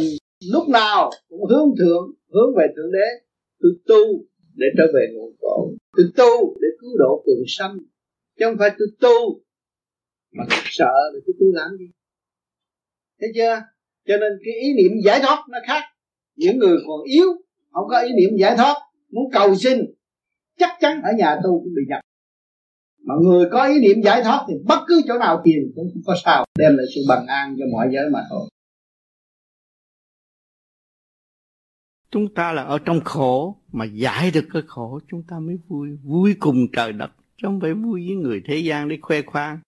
lúc 0.52 0.68
nào 0.68 1.10
cũng 1.28 1.46
hướng 1.50 1.68
thượng, 1.78 2.10
hướng 2.32 2.54
về 2.56 2.66
thượng 2.76 2.92
đế. 2.92 3.26
Tôi 3.60 3.72
tu 3.86 4.24
để 4.54 4.66
trở 4.78 4.84
về 4.94 5.06
nguồn 5.14 5.36
cội. 5.40 5.76
Tôi 5.96 6.06
tu 6.16 6.60
để 6.60 6.68
cứu 6.80 6.90
độ 6.98 7.22
quần 7.26 7.38
sanh. 7.46 7.78
Chứ 8.38 8.44
không 8.44 8.56
phải 8.58 8.70
tôi 8.78 8.88
tu 9.00 9.40
mà 10.32 10.44
sợ 10.64 10.94
thì 11.14 11.20
tôi 11.26 11.34
tu 11.40 11.46
làm 11.52 11.76
gì. 11.78 11.86
Thấy 13.20 13.28
chưa? 13.34 13.73
Cho 14.06 14.16
nên 14.16 14.32
cái 14.44 14.54
ý 14.54 14.74
niệm 14.74 14.92
giải 15.04 15.20
thoát 15.22 15.44
nó 15.48 15.58
khác. 15.66 15.82
Những 16.36 16.58
người 16.58 16.76
còn 16.86 17.02
yếu, 17.02 17.26
không 17.70 17.88
có 17.90 18.00
ý 18.00 18.08
niệm 18.12 18.36
giải 18.38 18.56
thoát, 18.56 18.74
muốn 19.10 19.24
cầu 19.32 19.54
xin, 19.54 19.78
chắc 20.58 20.70
chắn 20.80 21.02
ở 21.02 21.10
nhà 21.18 21.36
tu 21.44 21.50
cũng 21.60 21.74
bị 21.76 21.82
nhập 21.88 22.00
mà 23.04 23.14
người 23.22 23.48
có 23.52 23.64
ý 23.64 23.80
niệm 23.80 24.02
giải 24.04 24.22
thoát 24.22 24.44
thì 24.48 24.54
bất 24.64 24.78
cứ 24.86 25.02
chỗ 25.08 25.18
nào 25.18 25.40
tiền 25.44 25.72
cũng 25.76 25.90
không 25.94 26.02
có 26.06 26.14
sao, 26.24 26.44
đem 26.58 26.76
lại 26.76 26.86
sự 26.94 27.00
bằng 27.08 27.26
an 27.26 27.56
cho 27.58 27.64
mọi 27.72 27.88
giới 27.92 28.10
mà 28.12 28.20
thôi. 28.30 28.48
Chúng 32.10 32.34
ta 32.34 32.52
là 32.52 32.62
ở 32.62 32.78
trong 32.78 33.00
khổ, 33.04 33.56
mà 33.72 33.84
giải 33.84 34.30
được 34.30 34.44
cái 34.52 34.62
khổ, 34.66 35.00
chúng 35.10 35.22
ta 35.28 35.38
mới 35.38 35.56
vui. 35.68 35.88
Vui 36.02 36.34
cùng 36.40 36.56
trời 36.72 36.92
đất, 36.92 37.10
chứ 37.36 37.42
không 37.42 37.60
phải 37.60 37.74
vui 37.74 38.06
với 38.06 38.16
người 38.16 38.42
thế 38.44 38.56
gian 38.58 38.88
để 38.88 38.98
khoe 39.02 39.22
khoang 39.22 39.58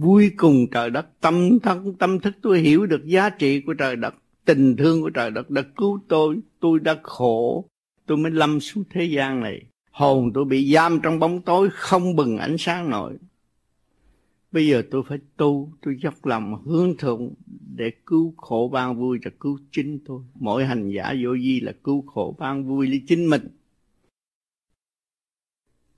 vui 0.00 0.30
cùng 0.36 0.66
trời 0.70 0.90
đất. 0.90 1.06
Tâm 1.20 1.58
thân, 1.60 1.94
tâm 1.98 2.20
thức 2.20 2.34
tôi 2.42 2.58
hiểu 2.58 2.86
được 2.86 3.06
giá 3.06 3.30
trị 3.30 3.60
của 3.60 3.74
trời 3.74 3.96
đất, 3.96 4.14
tình 4.44 4.76
thương 4.76 5.02
của 5.02 5.10
trời 5.10 5.30
đất 5.30 5.50
đã 5.50 5.62
cứu 5.76 6.00
tôi 6.08 6.36
tôi 6.60 6.80
đã 6.80 6.96
khổ. 7.02 7.64
Tôi 8.06 8.16
mới 8.16 8.32
lâm 8.32 8.60
xuống 8.60 8.84
thế 8.90 9.04
gian 9.04 9.40
này. 9.40 9.62
Hồn 9.90 10.30
tôi 10.34 10.44
bị 10.44 10.72
giam 10.72 11.00
trong 11.02 11.18
bóng 11.18 11.42
tối, 11.42 11.68
không 11.72 12.16
bừng 12.16 12.38
ánh 12.38 12.58
sáng 12.58 12.90
nổi. 12.90 13.12
Bây 14.52 14.68
giờ 14.68 14.82
tôi 14.90 15.02
phải 15.08 15.18
tu, 15.36 15.72
tôi 15.82 15.96
dốc 16.02 16.26
lòng 16.26 16.62
hướng 16.64 16.96
thượng 16.96 17.34
để 17.76 17.92
cứu 18.06 18.34
khổ 18.36 18.70
ban 18.72 18.98
vui 18.98 19.18
và 19.24 19.30
cứu 19.40 19.58
chính 19.72 19.98
tôi. 20.06 20.22
Mỗi 20.34 20.64
hành 20.64 20.90
giả 20.90 21.14
vô 21.24 21.30
vi 21.32 21.60
là 21.60 21.72
cứu 21.84 22.02
khổ 22.02 22.36
ban 22.38 22.64
vui, 22.64 22.86
lấy 22.86 23.02
chính 23.06 23.30
mình 23.30 23.42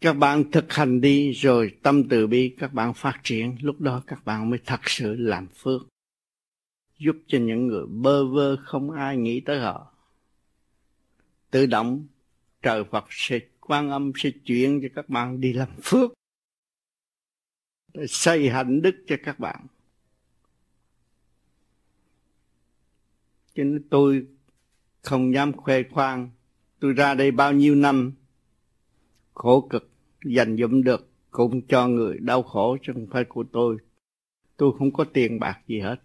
các 0.03 0.13
bạn 0.13 0.51
thực 0.51 0.73
hành 0.73 1.01
đi 1.01 1.33
rồi 1.33 1.77
tâm 1.83 2.09
từ 2.09 2.27
bi 2.27 2.55
các 2.59 2.73
bạn 2.73 2.95
phát 2.95 3.21
triển, 3.25 3.57
lúc 3.61 3.81
đó 3.81 4.03
các 4.07 4.25
bạn 4.25 4.51
mới 4.51 4.59
thật 4.67 4.81
sự 4.85 5.15
làm 5.15 5.47
phước. 5.47 5.83
Giúp 6.99 7.17
cho 7.27 7.39
những 7.39 7.67
người 7.67 7.87
bơ 7.87 8.27
vơ 8.27 8.57
không 8.65 8.91
ai 8.91 9.17
nghĩ 9.17 9.41
tới 9.41 9.61
họ. 9.61 9.95
Tự 11.51 11.67
động, 11.67 12.07
trời 12.63 12.85
Phật 12.85 13.05
sẽ 13.11 13.39
quan 13.61 13.91
âm, 13.91 14.13
sẽ 14.17 14.31
chuyển 14.45 14.81
cho 14.83 14.89
các 14.95 15.09
bạn 15.09 15.41
đi 15.41 15.53
làm 15.53 15.69
phước. 15.83 16.13
Để 17.95 18.07
xây 18.09 18.49
hạnh 18.49 18.83
đức 18.83 19.05
cho 19.07 19.17
các 19.25 19.39
bạn. 19.39 19.67
Cho 23.55 23.65
nên 23.65 23.89
tôi 23.91 24.27
không 25.03 25.35
dám 25.35 25.53
khoe 25.53 25.83
khoang. 25.91 26.31
Tôi 26.81 26.93
ra 26.93 27.15
đây 27.15 27.31
bao 27.31 27.53
nhiêu 27.53 27.75
năm, 27.75 28.13
khổ 29.35 29.67
cực 29.71 29.92
dành 30.25 30.57
dụm 30.57 30.83
được 30.83 31.09
cũng 31.31 31.63
cho 31.69 31.89
người 31.89 32.19
đau 32.19 32.43
khổ 32.43 32.77
chứ 32.83 32.93
không 32.93 33.07
phải 33.11 33.25
của 33.25 33.45
tôi. 33.53 33.77
Tôi 34.57 34.73
không 34.79 34.93
có 34.93 35.05
tiền 35.05 35.41
bạc 35.41 35.61
gì 35.69 35.81
hết. 35.81 35.97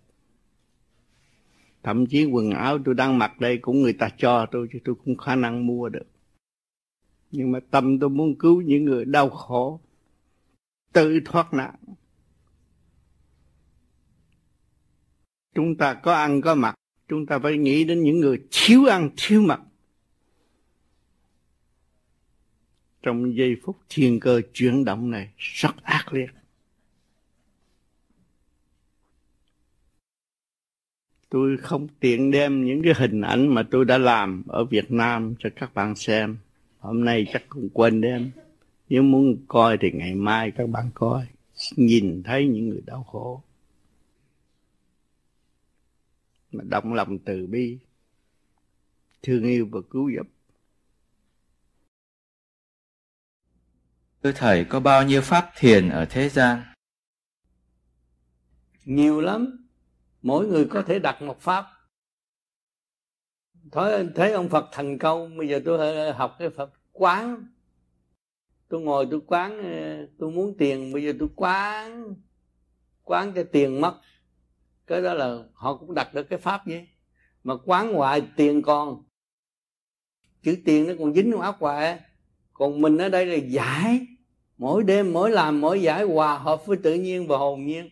Thậm 1.84 2.06
chí 2.06 2.26
quần 2.26 2.50
áo 2.50 2.78
tôi 2.86 2.96
đang 2.96 3.18
mặc 3.18 3.40
đây 3.40 3.58
cũng 3.58 3.82
người 3.82 3.94
ta 3.94 4.10
cho 4.18 4.46
tôi 4.52 4.68
chứ 4.74 4.80
tôi 4.86 4.96
không 5.06 5.18
khả 5.18 5.36
năng 5.36 5.68
mua 5.68 5.90
được. 5.90 6.08
Nhưng 7.32 7.52
mà 7.52 7.60
tâm 7.72 8.00
tôi 8.00 8.10
muốn 8.10 8.36
cứu 8.36 8.62
những 8.62 8.86
người 8.86 9.06
đau 9.06 9.30
khổ, 9.30 9.80
tự 10.94 11.20
thoát 11.26 11.54
nạn. 11.54 11.76
Chúng 15.56 15.76
ta 15.76 15.94
có 15.94 16.14
ăn 16.14 16.42
có 16.42 16.56
mặc, 16.56 16.76
chúng 17.08 17.26
ta 17.26 17.40
phải 17.40 17.58
nghĩ 17.58 17.84
đến 17.84 18.04
những 18.04 18.20
người 18.20 18.44
thiếu 18.52 18.86
ăn, 18.86 19.10
thiếu 19.18 19.42
mặc. 19.42 19.62
Trong 23.02 23.36
giây 23.36 23.56
phút 23.64 23.78
thiên 23.90 24.20
cơ 24.20 24.42
chuyển 24.54 24.86
động 24.86 25.12
này, 25.12 25.30
rất 25.38 25.84
ác 25.84 26.14
liệt. 26.14 26.30
Tôi 31.30 31.58
không 31.58 31.88
tiện 32.00 32.32
đem 32.32 32.66
những 32.66 32.82
cái 32.84 32.94
hình 32.98 33.22
ảnh 33.22 33.48
mà 33.48 33.64
tôi 33.72 33.86
đã 33.86 33.98
làm 33.98 34.44
ở 34.48 34.64
Việt 34.66 34.92
Nam 34.92 35.36
cho 35.40 35.50
các 35.56 35.74
bạn 35.74 35.96
xem. 35.96 36.38
Hôm 36.80 37.06
nay 37.06 37.28
chắc 37.34 37.44
cũng 37.50 37.70
quên 37.74 38.02
đem. 38.02 38.32
Nếu 38.90 39.04
muốn 39.04 39.38
coi 39.48 39.78
thì 39.82 39.92
ngày 39.92 40.16
mai 40.16 40.52
các 40.52 40.70
bạn 40.70 40.90
coi. 40.94 41.28
Nhìn 41.76 42.24
thấy 42.24 42.48
những 42.48 42.70
người 42.70 42.82
đau 42.86 43.04
khổ. 43.04 43.44
Mà 46.52 46.64
động 46.68 46.94
lòng 46.94 47.20
từ 47.20 47.48
bi. 47.48 47.78
Thương 49.24 49.44
yêu 49.44 49.68
và 49.72 49.80
cứu 49.90 50.10
giúp. 50.10 50.28
Thưa 54.28 54.34
Thầy, 54.34 54.64
có 54.64 54.80
bao 54.80 55.04
nhiêu 55.04 55.22
pháp 55.22 55.52
thiền 55.58 55.90
ở 55.90 56.06
thế 56.10 56.30
gian? 56.30 56.62
Nhiều 58.86 59.22
lắm. 59.22 59.68
Mỗi 60.22 60.48
người 60.48 60.68
có 60.70 60.82
thể 60.82 61.00
đặt 61.00 61.22
một 61.22 61.42
pháp. 61.42 61.66
Thôi, 63.72 64.10
thấy 64.16 64.32
ông 64.32 64.50
Phật 64.50 64.70
thành 64.72 64.98
công, 64.98 65.38
bây 65.38 65.48
giờ 65.48 65.62
tôi 65.66 66.14
học 66.14 66.36
cái 66.40 66.50
Phật 66.50 66.74
quán. 66.92 67.48
Tôi 68.68 68.82
ngồi 68.82 69.08
tôi 69.12 69.22
quán, 69.28 69.64
ờ, 69.64 70.08
tôi 70.20 70.32
muốn 70.32 70.56
tiền, 70.58 70.94
bây 70.94 71.04
giờ 71.04 71.14
tôi 71.20 71.30
quán. 71.36 72.16
Quán 73.04 73.34
cho 73.36 73.44
tiền 73.52 73.82
mất. 73.82 74.02
Cái 74.88 75.02
đó 75.02 75.14
là 75.14 75.38
họ 75.54 75.78
cũng 75.78 75.94
đặt 75.94 76.14
được 76.14 76.24
cái 76.24 76.40
pháp 76.40 76.62
vậy. 76.66 76.88
Mà 77.44 77.54
quán 77.66 77.94
hoài 77.94 78.22
tiền 78.36 78.62
còn. 78.62 79.04
Chữ 80.42 80.58
tiền 80.66 80.88
nó 80.88 80.94
còn 81.00 81.14
dính 81.14 81.32
trong 81.32 81.42
áo 81.42 81.56
hoài 81.60 82.00
còn 82.54 82.82
mình 82.82 82.98
ở 82.98 83.10
đây 83.10 83.26
là 83.26 83.36
giải 83.36 84.08
mỗi 84.58 84.84
đêm, 84.84 85.14
mỗi 85.14 85.32
làm, 85.32 85.62
mỗi 85.62 85.82
giải 85.82 86.04
hòa 86.04 86.38
hợp 86.38 86.66
với 86.66 86.78
tự 86.78 86.94
nhiên 86.94 87.28
và 87.28 87.38
hồn 87.38 87.66
nhiên. 87.66 87.90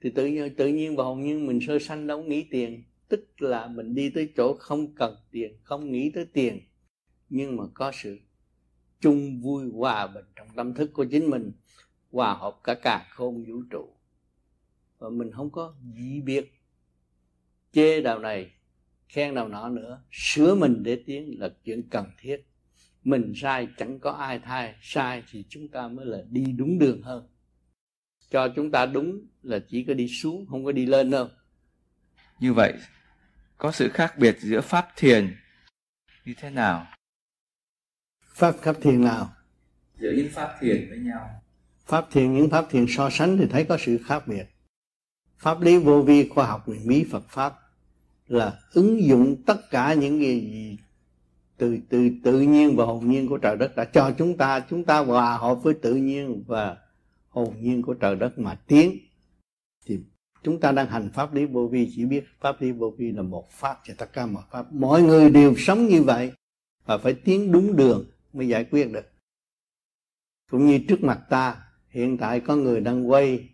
Thì 0.00 0.10
tự 0.10 0.26
nhiên 0.26 0.54
tự 0.56 0.68
nhiên 0.68 0.96
và 0.96 1.04
hồn 1.04 1.22
nhiên 1.22 1.46
mình 1.46 1.60
sơ 1.66 1.78
sanh 1.78 2.06
đâu 2.06 2.22
nghĩ 2.22 2.42
tiền. 2.50 2.84
Tức 3.08 3.42
là 3.42 3.66
mình 3.66 3.94
đi 3.94 4.10
tới 4.10 4.32
chỗ 4.36 4.56
không 4.58 4.94
cần 4.94 5.16
tiền, 5.30 5.58
không 5.62 5.92
nghĩ 5.92 6.10
tới 6.14 6.24
tiền. 6.24 6.60
Nhưng 7.28 7.56
mà 7.56 7.64
có 7.74 7.92
sự 7.94 8.18
chung 9.00 9.40
vui 9.40 9.70
hòa 9.72 10.06
bình 10.06 10.24
trong 10.36 10.48
tâm 10.56 10.74
thức 10.74 10.90
của 10.92 11.04
chính 11.04 11.30
mình, 11.30 11.52
hòa 12.10 12.34
hợp 12.34 12.60
cả 12.64 12.74
cả 12.74 13.06
khôn 13.10 13.44
vũ 13.44 13.62
trụ. 13.70 13.88
Và 14.98 15.08
mình 15.10 15.30
không 15.32 15.50
có 15.50 15.74
dị 15.96 16.20
biệt, 16.20 16.52
chê 17.72 18.00
đạo 18.00 18.18
này, 18.18 18.50
khen 19.08 19.34
đạo 19.34 19.48
nọ 19.48 19.68
nữa. 19.68 20.02
Sửa 20.10 20.54
mình 20.54 20.82
để 20.82 21.02
tiến 21.06 21.36
là 21.38 21.48
chuyện 21.64 21.82
cần 21.90 22.06
thiết 22.18 22.46
mình 23.04 23.32
sai 23.36 23.68
chẳng 23.76 23.98
có 23.98 24.10
ai 24.10 24.38
thay. 24.38 24.74
Sai 24.82 25.22
thì 25.30 25.44
chúng 25.48 25.68
ta 25.68 25.88
mới 25.88 26.06
là 26.06 26.18
đi 26.30 26.44
đúng 26.44 26.78
đường 26.78 27.02
hơn. 27.02 27.28
Cho 28.30 28.48
chúng 28.56 28.70
ta 28.70 28.86
đúng 28.86 29.26
là 29.42 29.58
chỉ 29.68 29.84
có 29.84 29.94
đi 29.94 30.08
xuống 30.08 30.46
không 30.46 30.64
có 30.64 30.72
đi 30.72 30.86
lên 30.86 31.10
đâu. 31.10 31.28
Như 32.40 32.52
vậy 32.52 32.74
có 33.56 33.72
sự 33.72 33.88
khác 33.88 34.18
biệt 34.18 34.36
giữa 34.40 34.60
pháp 34.60 34.88
thiền 34.96 35.36
như 36.24 36.34
thế 36.36 36.50
nào? 36.50 36.86
Pháp 38.34 38.54
pháp 38.62 38.76
thiền 38.82 39.00
nào? 39.00 39.34
Giữa 39.98 40.12
những 40.16 40.28
pháp 40.32 40.56
thiền 40.60 40.86
với 40.88 40.98
nhau. 40.98 41.42
Pháp 41.86 42.06
thiền 42.10 42.34
những 42.34 42.50
pháp 42.50 42.66
thiền 42.70 42.86
so 42.88 43.10
sánh 43.10 43.36
thì 43.38 43.46
thấy 43.50 43.64
có 43.64 43.78
sự 43.80 43.98
khác 44.04 44.28
biệt. 44.28 44.44
Pháp 45.38 45.60
lý 45.60 45.78
vô 45.78 46.02
vi 46.02 46.28
khoa 46.28 46.46
học 46.46 46.62
huyền 46.66 46.88
bí 46.88 47.06
Phật 47.10 47.28
pháp 47.28 47.54
là 48.26 48.60
ứng 48.72 49.04
dụng 49.04 49.42
tất 49.46 49.70
cả 49.70 49.94
những 49.94 50.18
gì 50.20 50.78
từ 51.56 51.78
từ 51.88 52.10
tự 52.24 52.40
nhiên 52.40 52.76
và 52.76 52.84
hồn 52.84 53.10
nhiên 53.10 53.28
của 53.28 53.38
trời 53.38 53.56
đất 53.56 53.76
đã 53.76 53.84
cho 53.84 54.12
chúng 54.18 54.36
ta 54.36 54.60
chúng 54.70 54.84
ta 54.84 54.98
hòa 54.98 55.36
hợp 55.36 55.62
với 55.62 55.74
tự 55.74 55.94
nhiên 55.94 56.44
và 56.46 56.76
hồn 57.28 57.54
nhiên 57.60 57.82
của 57.82 57.94
trời 57.94 58.16
đất 58.16 58.38
mà 58.38 58.54
tiến. 58.54 58.98
Thì 59.86 59.98
chúng 60.42 60.60
ta 60.60 60.72
đang 60.72 60.86
hành 60.86 61.10
pháp 61.14 61.34
lý 61.34 61.46
vô 61.46 61.68
vi, 61.68 61.90
chỉ 61.96 62.04
biết 62.04 62.24
pháp 62.40 62.62
lý 62.62 62.72
vô 62.72 62.94
vi 62.98 63.12
là 63.12 63.22
một 63.22 63.50
pháp 63.50 63.78
cho 63.84 63.94
tất 63.98 64.12
cả 64.12 64.26
mọi 64.26 64.42
pháp. 64.50 64.72
Mọi 64.72 65.02
người 65.02 65.30
đều 65.30 65.54
sống 65.56 65.86
như 65.86 66.02
vậy 66.02 66.32
và 66.84 66.98
phải 66.98 67.14
tiến 67.14 67.52
đúng 67.52 67.76
đường 67.76 68.04
mới 68.32 68.48
giải 68.48 68.64
quyết 68.64 68.92
được. 68.92 69.10
Cũng 70.50 70.66
như 70.66 70.78
trước 70.88 71.02
mặt 71.02 71.20
ta, 71.30 71.56
hiện 71.88 72.18
tại 72.18 72.40
có 72.40 72.56
người 72.56 72.80
đang 72.80 73.10
quay 73.10 73.48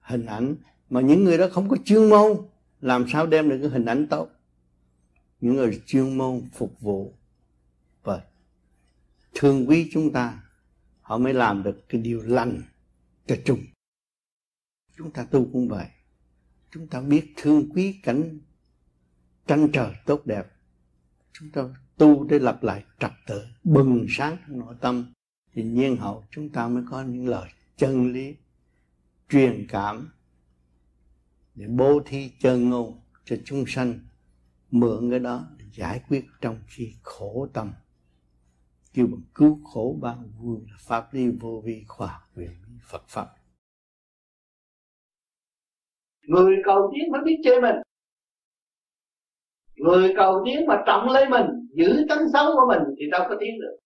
hình 0.00 0.26
ảnh 0.26 0.56
mà 0.90 1.00
những 1.00 1.24
người 1.24 1.38
đó 1.38 1.46
không 1.52 1.68
có 1.68 1.76
chuyên 1.84 2.08
môn, 2.08 2.36
làm 2.80 3.04
sao 3.08 3.26
đem 3.26 3.48
được 3.48 3.58
cái 3.60 3.70
hình 3.70 3.84
ảnh 3.84 4.06
tốt? 4.06 4.28
Những 5.40 5.56
người 5.56 5.82
chuyên 5.86 6.18
môn 6.18 6.48
phục 6.52 6.80
vụ 6.80 7.12
và 8.02 8.24
thương 9.34 9.68
quý 9.68 9.90
chúng 9.92 10.12
ta, 10.12 10.42
họ 11.00 11.18
mới 11.18 11.34
làm 11.34 11.62
được 11.62 11.88
cái 11.88 12.00
điều 12.00 12.22
lành 12.22 12.62
cho 13.26 13.36
chung 13.44 13.58
chúng 14.96 15.10
ta 15.10 15.24
tu 15.24 15.48
cũng 15.52 15.68
vậy. 15.68 15.86
Chúng 16.70 16.86
ta 16.86 17.00
biết 17.00 17.32
thương 17.36 17.70
quý 17.70 18.00
cảnh 18.02 18.38
tranh 19.46 19.68
trời 19.72 19.94
tốt 20.06 20.26
đẹp. 20.26 20.46
Chúng 21.32 21.50
ta 21.50 21.62
tu 21.96 22.24
để 22.24 22.38
lập 22.38 22.62
lại 22.62 22.84
trật 22.98 23.12
tự, 23.26 23.46
bừng 23.64 24.06
sáng 24.08 24.36
trong 24.48 24.58
nội 24.58 24.74
tâm. 24.80 25.12
Thì 25.52 25.62
nhiên 25.62 25.96
hậu 25.96 26.24
chúng 26.30 26.48
ta 26.48 26.68
mới 26.68 26.84
có 26.90 27.02
những 27.02 27.28
lời 27.28 27.50
chân 27.76 28.12
lý, 28.12 28.36
truyền 29.28 29.66
cảm 29.68 30.12
để 31.54 31.66
bố 31.68 32.02
thí 32.06 32.30
chân 32.40 32.70
ngôn 32.70 33.00
cho 33.24 33.36
chúng 33.44 33.64
sanh 33.66 33.98
mượn 34.80 35.10
cái 35.10 35.20
đó 35.20 35.46
giải 35.72 36.00
quyết 36.08 36.24
trong 36.40 36.58
khi 36.66 36.92
khổ 37.02 37.48
tâm. 37.54 37.72
Kêu 38.94 39.06
bằng 39.06 39.22
cứu 39.34 39.60
khổ 39.64 39.98
ban 40.02 40.30
vui 40.38 40.60
là 40.70 40.76
pháp 40.80 41.14
lý 41.14 41.26
vô 41.40 41.62
vi 41.64 41.84
khoa 41.88 42.28
quyền 42.36 42.50
Phật 42.90 43.02
pháp. 43.08 43.26
Người 46.22 46.56
cầu 46.64 46.92
tiến 46.94 47.12
phải 47.12 47.20
biết 47.24 47.36
chơi 47.44 47.60
mình. 47.60 47.74
Người 49.76 50.12
cầu 50.16 50.42
tiến 50.44 50.66
mà 50.66 50.82
trọng 50.86 51.08
lấy 51.08 51.28
mình, 51.28 51.46
giữ 51.72 52.06
tánh 52.08 52.28
xấu 52.32 52.52
của 52.54 52.66
mình 52.68 52.94
thì 52.98 53.04
đâu 53.10 53.26
có 53.28 53.36
tiến 53.40 53.60
được. 53.60 53.76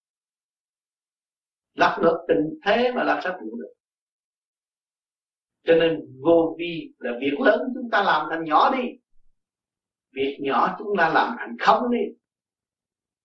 Lật 1.75 1.99
được 2.03 2.19
tình 2.29 2.59
thế 2.67 2.93
mà 2.95 3.05
làm 3.05 3.21
sao 3.25 3.37
cũng 3.41 3.59
được. 3.59 3.73
Cho 5.65 5.75
nên 5.75 6.01
vô 6.25 6.57
vi 6.59 6.93
là 6.99 7.11
việc 7.21 7.41
lớn, 7.41 7.61
chúng 7.75 7.91
ta 7.91 8.03
làm 8.03 8.27
thành 8.31 8.45
nhỏ 8.45 8.77
đi 8.77 8.83
việc 10.13 10.39
nhỏ 10.41 10.77
chúng 10.79 10.89
ta 10.99 11.09
làm 11.09 11.37
thành 11.39 11.57
không 11.61 11.91
đi, 11.91 11.99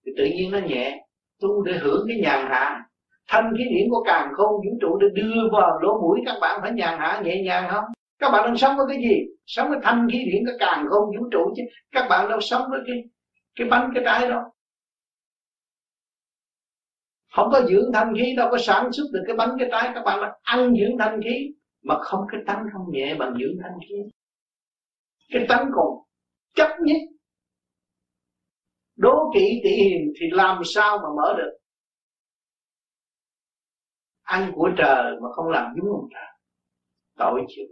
thì 0.06 0.12
tự 0.18 0.26
nhiên 0.26 0.52
nó 0.52 0.60
nhẹ. 0.60 1.02
Tu 1.42 1.64
để 1.64 1.74
hưởng 1.74 2.06
cái 2.08 2.18
nhàn 2.22 2.46
hạ. 2.50 2.86
Thanh 3.28 3.54
khí 3.58 3.64
điển 3.64 3.88
của 3.90 4.04
càng 4.08 4.30
không 4.34 4.52
vũ 4.52 4.78
trụ 4.82 4.98
để 4.98 5.08
đưa 5.16 5.42
vào 5.52 5.80
lỗ 5.82 6.02
mũi, 6.02 6.20
các 6.26 6.36
bạn 6.42 6.60
phải 6.62 6.72
nhàn 6.72 7.00
hạ, 7.00 7.22
nhẹ 7.26 7.42
nhàng 7.44 7.70
không? 7.72 7.84
Các 8.20 8.30
bạn 8.30 8.46
đang 8.46 8.58
sống 8.58 8.78
với 8.78 8.86
cái 8.90 8.98
gì? 8.98 9.16
Sống 9.46 9.70
với 9.70 9.80
thanh 9.84 10.08
khí 10.12 10.18
điển 10.32 10.44
cái 10.46 10.56
càng 10.60 10.86
không 10.90 11.04
vũ 11.06 11.30
trụ 11.32 11.54
chứ. 11.56 11.64
Các 11.92 12.08
bạn 12.10 12.30
đâu 12.30 12.40
sống 12.42 12.62
với 12.70 12.80
cái 12.88 13.04
cái 13.56 13.68
bánh, 13.68 13.92
cái 13.96 14.04
trái 14.06 14.30
đâu 14.30 14.42
không 17.36 17.50
có 17.52 17.62
dưỡng 17.70 17.92
thanh 17.94 18.14
khí, 18.18 18.34
đâu 18.38 18.48
có 18.52 18.58
sản 18.58 18.92
xuất 18.92 19.04
được 19.14 19.24
cái 19.28 19.36
bánh, 19.36 19.50
cái 19.60 19.70
trái. 19.72 19.92
Các 19.96 20.04
bạn 20.06 20.20
là 20.20 20.34
ăn 20.44 20.74
dưỡng 20.76 20.98
thanh 21.00 21.22
khí, 21.24 21.54
mà 21.84 21.96
không, 22.00 22.22
cái 22.32 22.42
tánh 22.48 22.66
không 22.74 22.86
nhẹ 22.92 23.16
bằng 23.20 23.34
dưỡng 23.40 23.58
thanh 23.64 23.78
khí. 23.90 23.96
Cái 25.34 25.46
tánh 25.50 25.70
còn 25.76 25.88
chấp 26.56 26.70
nhất. 26.82 26.98
Đố 28.96 29.32
kỵ 29.34 29.62
tị 29.64 29.70
hiền 29.70 30.14
thì 30.20 30.26
làm 30.32 30.62
sao 30.66 30.98
mà 30.98 31.10
mở 31.18 31.36
được? 31.38 31.58
Ăn 34.22 34.52
của 34.56 34.70
trời 34.78 35.14
mà 35.22 35.30
không 35.36 35.50
làm 35.50 35.74
đúng 35.76 35.90
ông 35.90 36.10
trời, 36.14 36.30
tội 37.18 37.42
chịu. 37.48 37.66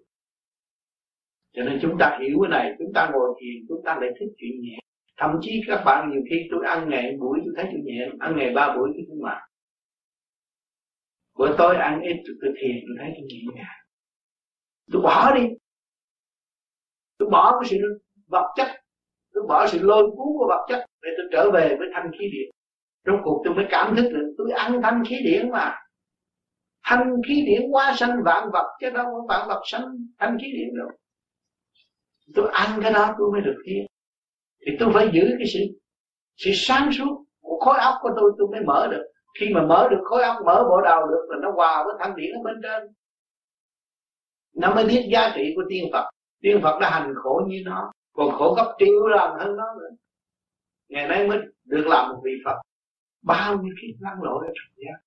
Cho 1.54 1.64
nên 1.64 1.80
chúng 1.82 1.96
ta 2.00 2.20
hiểu 2.22 2.38
cái 2.42 2.50
này, 2.50 2.76
chúng 2.80 2.92
ta 2.96 3.10
ngồi 3.14 3.30
thiền, 3.42 3.66
chúng 3.68 3.82
ta 3.86 3.98
lại 4.02 4.10
thích 4.20 4.34
chuyện 4.38 4.62
nhẹ. 4.62 4.78
Thậm 5.18 5.32
chí 5.42 5.62
các 5.68 5.84
bạn 5.86 6.10
nhiều 6.12 6.22
khi 6.30 6.36
tôi 6.52 6.66
ăn 6.66 6.90
ngày 6.90 7.16
buổi, 7.20 7.40
tôi 7.46 7.54
thấy 7.56 7.66
chuyện 7.72 7.86
nhẹ, 7.86 8.10
ăn 8.20 8.38
ngày 8.38 8.54
ba 8.56 8.76
buổi 8.76 8.90
tôi 8.94 9.06
cũng 9.08 9.22
mệt. 9.24 9.38
Bữa 11.38 11.56
tối 11.58 11.76
ăn 11.76 12.02
ít, 12.02 12.24
tôi 12.42 12.54
thiền, 12.62 12.76
tôi 12.88 12.96
thấy 13.00 13.12
tôi 13.16 13.24
nhẹ 13.28 13.40
nhàng. 13.56 13.80
Tôi 14.92 15.02
bỏ 15.02 15.36
đi. 15.36 15.44
Tôi 17.18 17.30
bỏ 17.32 17.60
cái 17.62 17.70
sự 17.70 17.78
vật 18.28 18.54
chất 18.56 18.68
tôi 19.34 19.44
bỏ 19.48 19.68
sự 19.68 19.80
lôi 19.82 20.04
cuốn 20.04 20.28
của 20.38 20.46
vật 20.50 20.66
chất 20.70 20.86
để 21.02 21.10
tôi 21.18 21.26
trở 21.32 21.52
về 21.52 21.76
với 21.80 21.88
thanh 21.94 22.12
khí 22.12 22.30
điện. 22.34 22.52
Trong 23.06 23.18
cuộc 23.24 23.42
tôi 23.46 23.54
mới 23.54 23.66
cảm 23.70 23.96
thức 23.96 24.10
được, 24.10 24.36
tôi 24.38 24.52
ăn 24.52 24.82
thanh 24.84 25.04
khí 25.06 25.16
điển 25.26 25.50
mà. 25.52 25.76
Thanh 26.84 27.12
khí 27.28 27.44
điển 27.46 27.62
quá 27.72 27.94
sanh, 27.98 28.24
vạn 28.26 28.50
vật 28.54 28.78
chứ 28.82 28.90
đâu 28.90 29.06
có 29.06 29.26
vạn 29.30 29.48
vật 29.48 29.62
sanh 29.66 29.84
thanh 30.20 30.38
khí 30.42 30.48
điển 30.52 30.78
đâu. 30.78 30.90
Tôi 32.36 32.50
ăn 32.54 32.80
cái 32.84 32.94
đó 32.94 33.16
tôi 33.18 33.32
mới 33.32 33.42
được 33.42 33.62
thiên 33.66 33.86
thì 34.66 34.72
tôi 34.80 34.90
phải 34.94 35.10
giữ 35.14 35.36
cái 35.38 35.48
sự 35.54 35.60
sự 36.36 36.52
sáng 36.54 36.92
suốt 36.92 37.26
của 37.42 37.60
khối 37.60 37.78
óc 37.80 37.94
của 38.02 38.10
tôi 38.16 38.32
tôi 38.38 38.48
mới 38.52 38.62
mở 38.66 38.88
được. 38.92 39.04
Khi 39.40 39.50
mà 39.54 39.66
mở 39.66 39.88
được 39.92 40.02
khối 40.04 40.24
óc, 40.24 40.36
mở 40.46 40.64
bộ 40.70 40.82
đầu 40.82 41.08
được 41.08 41.26
là 41.30 41.38
nó 41.42 41.52
hòa 41.52 41.84
với 41.86 41.96
thanh 42.00 42.16
điển 42.16 42.32
ở 42.34 42.42
bên 42.44 42.56
trên. 42.64 42.84
Nó 44.56 44.76
mới 44.76 44.86
biết 44.86 45.08
giá 45.12 45.32
trị 45.36 45.54
của 45.56 45.64
tiên 45.70 45.84
phật 45.94 46.10
tiên 46.44 46.60
phật 46.64 46.80
đã 46.82 46.90
hành 46.90 47.14
khổ 47.16 47.42
như 47.48 47.62
nó, 47.66 47.92
còn 48.14 48.32
khổ 48.32 48.54
gấp 48.58 48.76
triệu 48.80 49.08
lần 49.08 49.32
hơn 49.40 49.58
nó 49.58 49.66
nữa. 49.80 49.96
Ngày 50.90 51.08
nay 51.08 51.28
mới 51.28 51.38
được 51.66 51.84
làm 51.86 52.10
một 52.10 52.22
vị 52.24 52.32
phật, 52.46 52.62
bao 53.22 53.58
nhiêu 53.58 53.74
kiếp 53.82 53.96
lăn 54.00 54.24
lộ 54.24 54.38
ở 54.38 54.48
trong 54.48 54.74
gian. 54.76 55.02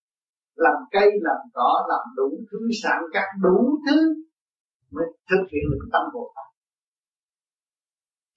Làm 0.55 0.75
cây, 0.91 1.11
làm 1.21 1.37
cỏ, 1.53 1.87
làm 1.89 2.01
đủ 2.17 2.31
thứ, 2.51 2.59
sản 2.83 3.03
các 3.13 3.25
đủ 3.43 3.79
thứ, 3.87 4.15
mới 4.91 5.05
thực 5.31 5.45
hiện 5.53 5.63
được 5.71 5.89
tâm 5.93 6.03
bồ 6.15 6.33
tát. 6.37 6.47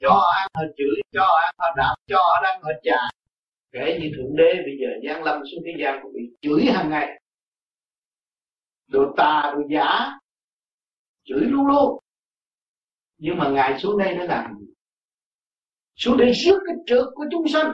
Cho 0.01 0.21
ăn 0.37 0.47
họ 0.55 0.63
chửi, 0.77 1.01
cho 1.11 1.25
ăn 1.45 1.55
họ 1.57 1.67
đạp, 1.77 1.95
cho 2.07 2.17
họ 2.17 2.41
đang 2.43 2.61
họ 2.61 2.71
chà 2.83 2.99
kể 3.71 3.99
như 4.01 4.09
thượng 4.17 4.35
đế 4.35 4.53
bây 4.53 4.77
giờ 4.81 4.87
gian 5.03 5.23
lâm 5.23 5.41
xuống 5.51 5.63
thế 5.65 5.71
gian 5.79 5.99
cũng 6.03 6.13
bị 6.13 6.21
chửi 6.41 6.61
hàng 6.73 6.89
ngày. 6.89 7.21
Đồ 8.87 9.13
tà, 9.17 9.53
đồ 9.55 9.61
giả, 9.69 10.19
chửi 11.23 11.41
luôn 11.41 11.67
luôn 11.67 11.99
nhưng 13.19 13.37
mà 13.37 13.49
ngài 13.49 13.79
xuống 13.79 13.97
đây 13.97 14.15
nó 14.15 14.23
làm 14.23 14.55
gì 14.59 14.65
xuống 15.95 16.17
đây 16.17 16.31
rước 16.33 16.59
cái 16.65 16.75
trượt 16.85 17.05
của 17.13 17.25
chúng 17.31 17.47
sanh. 17.47 17.71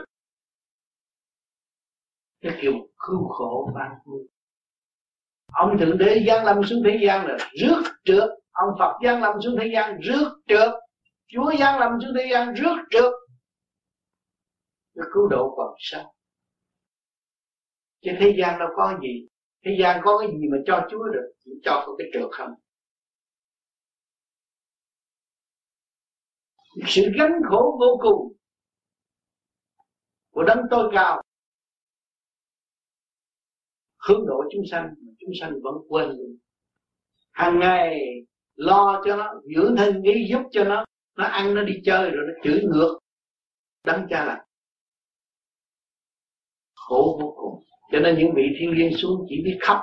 Cái 2.40 2.58
kiểu 2.62 2.72
cứu 2.98 3.28
khổ 3.28 3.70
ban 3.74 3.92
vui. 4.04 4.28
Ông 5.52 5.78
thượng 5.78 5.98
đế 5.98 6.24
giáng 6.26 6.44
lâm 6.44 6.64
xuống 6.64 6.82
thế 6.84 6.98
gian 7.06 7.26
là 7.26 7.36
rước 7.60 7.82
trượt 8.04 8.30
ông 8.50 8.70
phật 8.78 8.98
giáng 9.04 9.22
lâm 9.22 9.34
xuống 9.44 9.56
thế 9.60 9.70
gian 9.72 10.00
rước 10.00 10.40
trượt 10.46 10.70
chúa 11.26 11.52
giáng 11.58 11.78
lâm 11.80 11.92
xuống 12.00 12.12
thế 12.16 12.28
gian 12.32 12.54
rước 12.54 12.76
trượt 12.90 13.12
để 14.94 15.02
cứu 15.14 15.28
độ 15.28 15.54
còn 15.56 15.74
sao 15.78 16.16
chứ 18.06 18.12
thế 18.20 18.34
gian 18.38 18.58
đâu 18.58 18.68
có 18.76 18.98
gì. 19.02 19.26
Thế 19.64 19.76
gian 19.80 20.00
có 20.04 20.18
cái 20.18 20.28
gì 20.28 20.48
mà 20.50 20.56
cho 20.66 20.86
chúa 20.90 21.04
được? 21.08 21.32
Chỉ 21.44 21.50
cho 21.64 21.82
có 21.86 21.94
cái 21.98 22.06
trượt 22.12 22.28
không? 22.30 22.54
Sự 26.86 27.02
gánh 27.18 27.32
khổ 27.50 27.78
vô 27.80 27.98
cùng 28.00 28.32
của 30.30 30.42
đấng 30.42 30.58
tối 30.70 30.90
cao. 30.94 31.22
Hướng 34.08 34.26
độ 34.26 34.44
chúng 34.52 34.62
sanh 34.70 34.94
chúng 35.18 35.30
sanh 35.40 35.52
vẫn 35.62 35.74
quên 35.88 36.08
luôn. 36.08 36.36
Hàng 37.32 37.58
ngày 37.58 38.00
lo 38.54 39.02
cho 39.04 39.16
nó, 39.16 39.34
dưỡng 39.56 39.76
thân 39.76 40.02
ý 40.02 40.26
giúp 40.30 40.42
cho 40.50 40.64
nó 40.64 40.84
nó 41.16 41.24
ăn, 41.24 41.54
nó 41.54 41.62
đi 41.62 41.74
chơi 41.84 42.10
rồi 42.10 42.24
nó 42.26 42.32
chửi 42.44 42.62
ngược. 42.72 42.98
Đấng 43.84 44.06
cha 44.10 44.24
là 44.24 44.44
khổ 46.74 47.18
vô 47.20 47.34
cùng. 47.36 47.64
Cho 47.92 47.98
nên 47.98 48.18
những 48.18 48.30
vị 48.36 48.42
thiên 48.58 48.70
liên 48.70 48.92
xuống 48.96 49.26
chỉ 49.28 49.36
biết 49.44 49.58
khóc. 49.60 49.80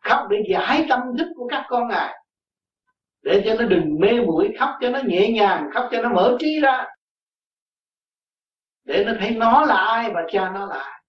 Khóc 0.00 0.26
để 0.30 0.36
giải 0.50 0.86
tâm 0.88 1.00
thức 1.18 1.26
của 1.36 1.48
các 1.50 1.66
con 1.68 1.88
ngài 1.88 2.14
để 3.28 3.42
cho 3.44 3.54
nó 3.58 3.68
đừng 3.68 3.96
mê 4.00 4.08
muội, 4.26 4.54
khóc 4.58 4.70
cho 4.80 4.90
nó 4.90 5.00
nhẹ 5.06 5.30
nhàng, 5.32 5.70
khóc 5.74 5.88
cho 5.92 6.02
nó 6.02 6.08
mở 6.08 6.36
trí 6.40 6.60
ra. 6.62 6.86
Để 8.84 9.04
nó 9.06 9.12
thấy 9.20 9.30
nó 9.30 9.64
là 9.64 9.74
ai 9.74 10.10
và 10.14 10.20
cha 10.32 10.50
nó 10.54 10.66
là 10.66 10.76
ai. 10.76 11.02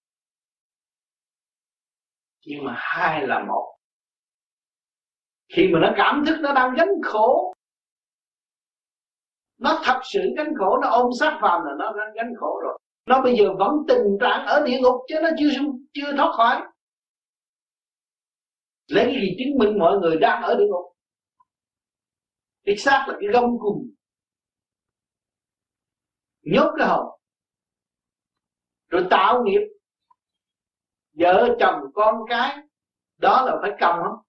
Nhưng 2.46 2.64
mà 2.64 2.74
hai 2.76 3.26
là 3.26 3.44
một. 3.48 3.76
Khi 5.54 5.68
mà 5.72 5.78
nó 5.82 5.92
cảm 5.96 6.24
thức 6.26 6.36
nó 6.40 6.52
đang 6.52 6.74
gánh 6.76 6.94
khổ, 7.04 7.54
nó 9.58 9.80
thật 9.84 10.00
sự 10.04 10.20
gánh 10.36 10.52
khổ, 10.58 10.78
nó 10.82 10.88
ôm 10.88 11.06
sát 11.20 11.38
vào 11.42 11.64
là 11.64 11.72
nó 11.78 11.92
đang 11.98 12.12
gánh 12.14 12.32
khổ 12.40 12.60
rồi. 12.62 12.78
Nó 13.06 13.22
bây 13.22 13.36
giờ 13.36 13.44
vẫn 13.58 13.70
tình 13.88 14.04
trạng 14.20 14.46
ở 14.46 14.64
địa 14.66 14.78
ngục 14.82 14.96
chứ 15.08 15.14
nó 15.22 15.28
chưa 15.38 15.48
chưa 15.92 16.16
thoát 16.16 16.32
khỏi. 16.36 16.62
Lấy 18.88 19.04
cái 19.04 19.14
gì 19.14 19.36
chứng 19.38 19.58
minh 19.58 19.78
mọi 19.78 19.98
người 19.98 20.16
đang 20.16 20.42
ở 20.42 20.54
địa 20.54 20.66
ngục? 20.68 20.90
Cái 22.64 22.76
xác 22.76 23.04
là 23.08 23.14
cái 23.20 23.28
gông 23.32 23.58
cùng. 23.58 23.90
Nhốt 26.42 26.74
cái 26.78 26.88
hồn 26.88 27.20
rồi 28.90 29.06
tạo 29.10 29.42
nghiệp. 29.44 29.60
Vợ 31.12 31.56
chồng 31.60 31.80
con 31.94 32.14
cái, 32.28 32.56
đó 33.16 33.42
là 33.46 33.56
phải 33.62 33.70
cầm 33.80 33.96
không? 34.04 34.24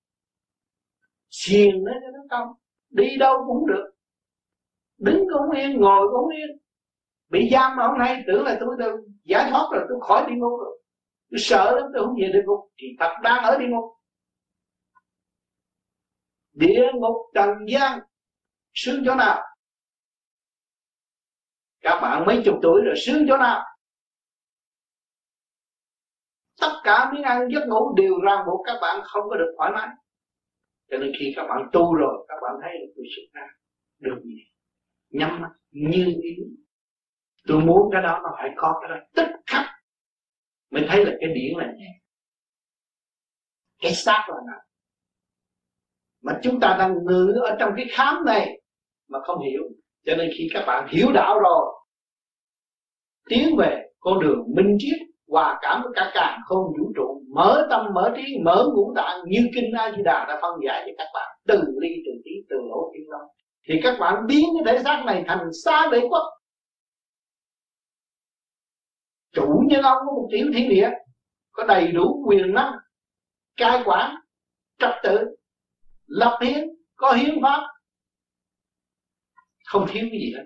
Xiền 1.30 1.84
nó 1.84 1.92
cho 2.02 2.08
nó 2.14 2.20
cầm 2.30 2.48
đi 2.90 3.18
đâu 3.20 3.44
cũng 3.48 3.68
được. 3.68 3.92
Đứng 4.98 5.26
cũng 5.34 5.58
yên, 5.58 5.80
ngồi 5.80 6.08
cũng 6.12 6.30
yên. 6.30 6.58
Bị 7.30 7.50
giam 7.52 7.76
mà 7.76 7.88
hôm 7.88 7.98
nay 7.98 8.24
tưởng 8.28 8.44
là 8.44 8.58
tôi 8.60 8.76
được 8.80 8.96
giải 9.24 9.50
thoát 9.52 9.70
rồi, 9.72 9.86
tôi 9.90 10.00
khỏi 10.02 10.26
đi 10.30 10.36
ngục 10.36 10.60
rồi. 10.60 10.82
Tôi 11.32 11.40
sợ 11.40 11.72
lắm, 11.76 11.92
tôi 11.94 12.06
không 12.06 12.16
về 12.22 12.28
đi 12.34 12.40
ngục. 12.46 12.70
Thì 12.78 12.88
thật 13.00 13.14
đang 13.24 13.44
ở 13.44 13.58
đi 13.58 13.66
ngục. 13.68 13.84
Địa 16.54 16.84
ngục 16.94 17.16
trần 17.36 17.50
gian 17.68 18.00
sướng 18.74 19.04
chỗ 19.06 19.16
nào? 19.16 19.42
Các 21.82 22.00
bạn 22.02 22.26
mấy 22.26 22.42
chục 22.46 22.56
tuổi 22.62 22.82
rồi 22.86 22.96
sướng 23.06 23.26
chỗ 23.28 23.38
nào? 23.38 23.66
Tất 26.62 26.82
cả 26.84 27.12
miếng 27.14 27.24
ăn 27.24 27.48
giấc 27.52 27.68
ngủ 27.68 27.96
đều 27.96 28.14
ràng 28.26 28.46
buộc 28.46 28.66
các 28.66 28.78
bạn 28.82 29.02
không 29.04 29.24
có 29.30 29.36
được 29.38 29.54
thoải 29.58 29.72
mái. 29.72 29.88
Cho 30.92 30.98
nên 30.98 31.12
khi 31.20 31.34
các 31.36 31.44
bạn 31.50 31.70
tu 31.74 31.96
rồi, 31.96 32.26
các 32.28 32.36
bạn 32.42 32.56
thấy 32.62 32.72
được 32.80 32.94
tôi 32.96 33.06
xuất 33.16 33.42
ra 33.42 33.48
được 34.00 34.22
gì? 34.24 34.38
Nhắm 35.10 35.42
mắt 35.42 35.52
như 35.72 36.06
ý. 36.24 36.36
Tôi 37.48 37.62
muốn 37.62 37.90
cái 37.92 38.02
đó 38.02 38.20
nó 38.24 38.30
phải 38.38 38.50
có 38.56 38.80
cái 38.82 38.90
đó 38.90 39.06
tức 39.16 39.28
khắc. 39.46 39.66
Mới 40.70 40.86
thấy 40.90 41.06
là 41.06 41.12
cái 41.20 41.30
điển 41.34 41.58
là 41.58 41.74
nhẹ 41.78 42.02
cái 43.82 43.94
xác 43.94 44.26
là 44.30 44.36
nặng 44.48 44.66
mà 46.22 46.40
chúng 46.44 46.60
ta 46.60 46.76
đang 46.80 46.94
ngự 47.06 47.42
ở 47.44 47.56
trong 47.60 47.74
cái 47.78 47.86
khám 47.92 48.26
này 48.26 48.61
mà 49.12 49.20
không 49.24 49.44
hiểu. 49.44 49.62
Cho 50.06 50.16
nên 50.16 50.30
khi 50.38 50.48
các 50.54 50.64
bạn 50.68 50.88
hiểu 50.92 51.08
đạo 51.14 51.40
rồi, 51.40 51.66
tiến 53.30 53.56
về 53.58 53.82
con 54.00 54.20
đường 54.20 54.40
minh 54.56 54.76
triết, 54.80 54.98
hòa 55.28 55.60
cảm 55.62 55.82
với 55.84 55.92
cả 55.96 56.12
càng 56.14 56.40
không 56.46 56.64
vũ 56.80 56.92
trụ, 56.96 57.22
mở 57.36 57.68
tâm, 57.70 57.86
mở 57.96 58.14
trí, 58.16 58.38
mở 58.46 58.66
ngũ 58.74 58.94
tạng 58.96 59.20
như 59.26 59.50
kinh 59.56 59.72
a 59.78 59.92
di 59.98 60.04
đà 60.06 60.26
đã 60.28 60.40
phân 60.42 60.52
giải 60.66 60.84
cho 60.86 60.92
các 60.98 61.08
bạn. 61.14 61.38
Từ 61.48 61.62
ly, 61.82 61.90
từ 62.06 62.12
tí, 62.26 62.32
từ 62.50 62.56
lỗ 62.70 62.92
thiên 62.94 63.10
long 63.10 63.28
thì 63.68 63.80
các 63.84 63.98
bạn 64.00 64.28
biến 64.28 64.46
cái 64.54 64.76
thể 64.76 64.84
xác 64.84 65.04
này 65.06 65.24
thành 65.28 65.48
xa 65.66 65.88
đế 65.92 66.00
quốc. 66.10 66.24
Chủ 69.34 69.62
nhân 69.68 69.82
ông 69.82 69.98
có 70.06 70.12
một 70.16 70.28
tiểu 70.32 70.48
thiên 70.54 70.70
địa 70.70 70.90
có 71.52 71.64
đầy 71.64 71.92
đủ 71.92 72.24
quyền 72.28 72.54
năng, 72.54 72.74
cai 73.58 73.82
quản, 73.86 74.16
trật 74.80 74.94
tự, 75.04 75.20
lập 76.06 76.40
hiến, 76.44 76.70
có 76.96 77.12
hiến 77.12 77.36
pháp 77.42 77.68
không 79.72 79.86
thiếu 79.90 80.08
cái 80.12 80.20
gì 80.20 80.34
hết. 80.38 80.46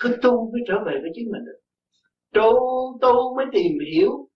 Cứ 0.00 0.18
tu 0.22 0.52
mới 0.52 0.60
trở 0.68 0.74
về 0.86 0.92
với 1.02 1.10
chính 1.14 1.32
mình 1.32 1.44
được. 1.44 1.58
Tu 2.32 2.52
tu 3.00 3.36
mới 3.36 3.46
tìm 3.52 3.78
hiểu 3.94 4.28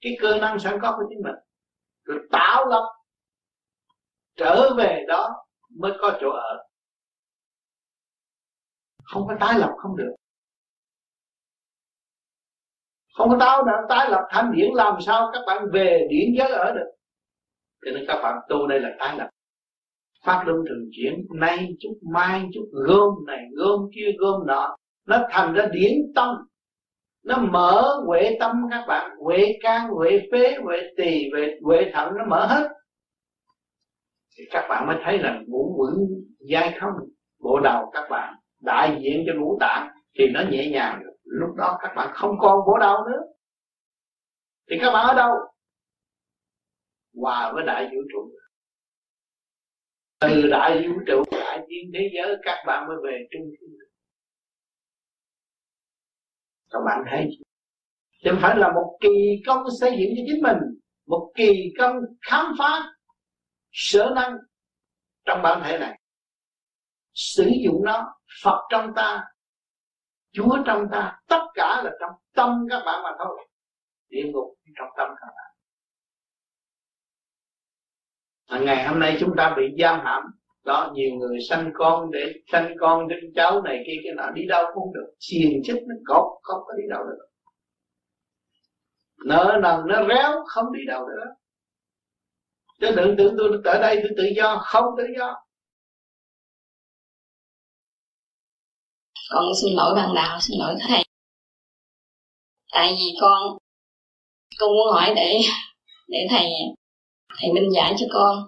cái 0.00 0.12
cơ 0.20 0.38
năng 0.40 0.58
sẵn 0.58 0.78
có 0.82 0.96
của 0.96 1.04
chính 1.08 1.22
mình. 1.22 1.34
Rồi 2.04 2.18
tạo 2.32 2.66
lập, 2.66 2.88
trở 4.36 4.74
về 4.78 5.04
đó 5.08 5.46
mới 5.70 5.92
có 6.00 6.18
chỗ 6.20 6.30
ở. 6.30 6.66
Không 9.04 9.22
có 9.28 9.34
tái 9.40 9.58
lập 9.58 9.70
không 9.78 9.96
được. 9.96 10.14
Không 13.14 13.30
có 13.30 13.36
tao 13.40 13.64
đã 13.64 13.72
tái 13.88 14.10
lập 14.10 14.28
thanh 14.30 14.52
điển 14.56 14.70
làm 14.74 15.00
sao 15.00 15.30
các 15.32 15.40
bạn 15.46 15.66
về 15.72 16.06
điển 16.10 16.34
giới 16.38 16.48
ở 16.48 16.72
được? 16.74 16.90
Cho 17.84 17.90
nên 17.94 18.04
các 18.08 18.20
bạn 18.22 18.38
tu 18.48 18.66
đây 18.66 18.80
là 18.80 18.88
tái 18.98 19.16
lập 19.18 19.33
pháp 20.24 20.42
luân 20.46 20.58
thường 20.68 20.88
chuyển 20.92 21.26
nay 21.40 21.68
chút, 21.80 21.94
mai 22.12 22.44
chút, 22.54 22.68
gom 22.72 23.26
này, 23.26 23.44
gom 23.52 23.80
kia, 23.94 24.10
gom 24.18 24.46
nọ. 24.46 24.76
Nó 25.06 25.18
thành 25.30 25.54
ra 25.54 25.66
điển 25.72 25.92
tâm. 26.14 26.28
Nó 27.24 27.38
mở 27.38 28.02
huệ 28.06 28.36
tâm 28.40 28.56
các 28.70 28.84
bạn. 28.88 29.10
Huệ 29.18 29.58
can, 29.62 29.88
huệ 29.88 30.20
phế, 30.32 30.54
huệ 30.62 30.80
tỳ, 30.96 31.30
huệ 31.32 31.58
huệ 31.62 31.90
thận, 31.94 32.12
nó 32.18 32.24
mở 32.28 32.46
hết. 32.46 32.68
Thì 34.38 34.44
các 34.50 34.66
bạn 34.68 34.86
mới 34.86 34.96
thấy 35.04 35.18
là 35.18 35.40
ngũ 35.46 35.74
quẩn 35.78 35.94
giai 36.40 36.78
không 36.80 36.92
bộ 37.40 37.60
đầu 37.60 37.90
các 37.92 38.08
bạn 38.10 38.34
đại 38.62 39.00
diện 39.02 39.24
cho 39.26 39.32
ngũ 39.40 39.58
tạng 39.60 39.88
thì 40.18 40.24
nó 40.34 40.40
nhẹ 40.50 40.70
nhàng. 40.70 41.00
Được 41.04 41.14
lúc 41.24 41.56
đó 41.56 41.78
các 41.82 41.92
bạn 41.96 42.10
không 42.14 42.38
còn 42.40 42.58
bộ 42.66 42.78
đầu 42.80 42.96
nữa. 43.06 43.20
Thì 44.70 44.76
các 44.80 44.92
bạn 44.92 45.06
ở 45.06 45.14
đâu? 45.14 45.30
Hòa 47.20 47.52
với 47.54 47.64
đại 47.66 47.84
vũ 47.84 48.00
trụ 48.12 48.30
từ 50.28 50.48
đại 50.50 50.88
vũ 50.88 50.94
trụ, 51.06 51.22
đại 51.30 51.58
thiên 51.68 51.90
thế 51.94 52.10
giới, 52.14 52.36
các 52.42 52.64
bạn 52.66 52.88
mới 52.88 52.96
về 53.04 53.26
trung 53.30 53.42
thiên 53.60 53.74
các 56.74 56.80
bạn 56.86 57.04
thấy 57.10 57.28
chứ 58.24 58.30
không 58.30 58.38
phải 58.42 58.56
là 58.56 58.72
một 58.72 58.98
kỳ 59.00 59.42
công 59.46 59.62
xây 59.80 59.90
dựng 59.90 60.10
cho 60.16 60.22
chính 60.26 60.42
mình, 60.42 60.58
một 61.06 61.32
kỳ 61.34 61.72
công 61.78 61.96
khám 62.22 62.54
phá 62.58 62.92
sở 63.72 64.12
năng 64.16 64.36
trong 65.24 65.42
bản 65.42 65.62
thể 65.64 65.78
này. 65.78 66.00
Sử 67.12 67.50
dụng 67.64 67.84
nó, 67.84 68.14
Phật 68.42 68.66
trong 68.70 68.92
ta, 68.96 69.24
Chúa 70.32 70.58
trong 70.66 70.86
ta, 70.92 71.18
tất 71.28 71.42
cả 71.54 71.82
là 71.84 71.90
trong 72.00 72.10
tâm 72.34 72.66
các 72.70 72.82
bạn 72.86 73.02
mà 73.02 73.10
thôi. 73.18 73.48
Địa 74.08 74.22
ngục 74.32 74.56
trong 74.78 74.88
tâm 74.96 75.08
các 75.20 75.26
bạn 75.26 75.53
ngày 78.48 78.88
hôm 78.88 78.98
nay 78.98 79.16
chúng 79.20 79.30
ta 79.36 79.54
bị 79.56 79.62
giam 79.78 80.00
hãm. 80.04 80.22
Đó 80.64 80.92
nhiều 80.94 81.10
người 81.14 81.38
sanh 81.48 81.70
con 81.74 82.10
để 82.10 82.32
sanh 82.52 82.74
con 82.80 83.08
đến 83.08 83.18
cháu 83.34 83.62
này 83.62 83.84
kia, 83.86 84.00
cái 84.04 84.12
nọ 84.16 84.30
đi 84.34 84.42
đâu 84.48 84.64
cũng 84.74 84.82
không 84.82 84.94
được. 84.94 85.14
Xiềng 85.20 85.62
chết 85.64 85.80
nó 85.88 85.94
cột 86.06 86.40
không 86.42 86.60
có 86.66 86.72
đi 86.76 86.82
đâu 86.90 87.02
được. 87.04 87.26
Nợ 89.26 89.58
nần 89.62 89.80
nó 89.86 90.08
réo, 90.08 90.44
không 90.46 90.72
đi 90.72 90.80
đâu 90.86 91.06
nữa 91.08 91.34
chứ 92.80 92.94
đừng 92.96 93.14
tưởng 93.18 93.34
tôi 93.38 93.60
ở 93.64 93.78
đây, 93.80 93.96
tôi 94.02 94.10
tự 94.16 94.24
do, 94.36 94.62
không 94.64 94.84
tự 94.98 95.04
do. 95.18 95.34
Con 99.30 99.44
xin 99.62 99.74
lỗi 99.76 99.94
bạn 99.94 100.14
đạo, 100.14 100.38
xin 100.40 100.58
lỗi 100.60 100.74
thầy. 100.88 101.04
Tại 102.72 102.94
vì 102.98 103.06
con 103.20 103.58
con 104.58 104.68
muốn 104.68 104.92
hỏi 104.92 105.12
để 105.16 105.38
để 106.08 106.26
thầy 106.30 106.46
thầy 107.40 107.52
minh 107.52 107.72
giải 107.74 107.94
cho 107.98 108.06
con. 108.12 108.38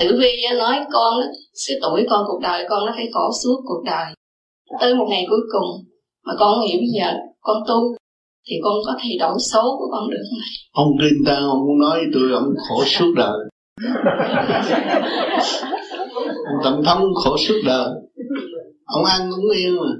Tử 0.00 0.18
vi 0.20 0.30
nói 0.58 0.76
con 0.92 1.14
số 1.54 1.74
tuổi 1.82 2.06
con, 2.10 2.24
cuộc 2.26 2.40
đời 2.42 2.66
con 2.68 2.86
nó 2.86 2.92
phải 2.96 3.06
khổ 3.14 3.30
suốt 3.42 3.60
cuộc 3.64 3.82
đời. 3.86 4.14
Tới 4.80 4.94
một 4.94 5.06
ngày 5.08 5.26
cuối 5.30 5.40
cùng 5.52 5.84
mà 6.24 6.32
con 6.38 6.60
hiểu 6.60 6.78
bây 6.78 6.88
giờ 7.00 7.12
con 7.40 7.56
tu, 7.68 7.96
thì 8.46 8.56
con 8.64 8.74
có 8.86 8.94
thay 8.98 9.16
đổi 9.18 9.38
số 9.52 9.76
của 9.78 9.88
con 9.92 10.10
được 10.10 10.22
không 10.30 10.38
ông 10.72 10.92
tin 11.00 11.12
ta 11.26 11.34
ông 11.34 11.58
muốn 11.66 11.78
nói 11.78 12.00
tôi 12.14 12.32
ông 12.32 12.48
khổ 12.68 12.84
suốt 12.84 13.12
đời. 13.16 13.38
Ông 16.44 16.60
tầm 16.64 16.82
thống 16.84 17.02
khổ 17.14 17.36
suốt 17.48 17.60
đời. 17.66 17.88
Ông 18.84 19.04
ăn 19.04 19.30
cũng 19.30 19.50
yên 19.56 19.76
mà. 19.76 19.92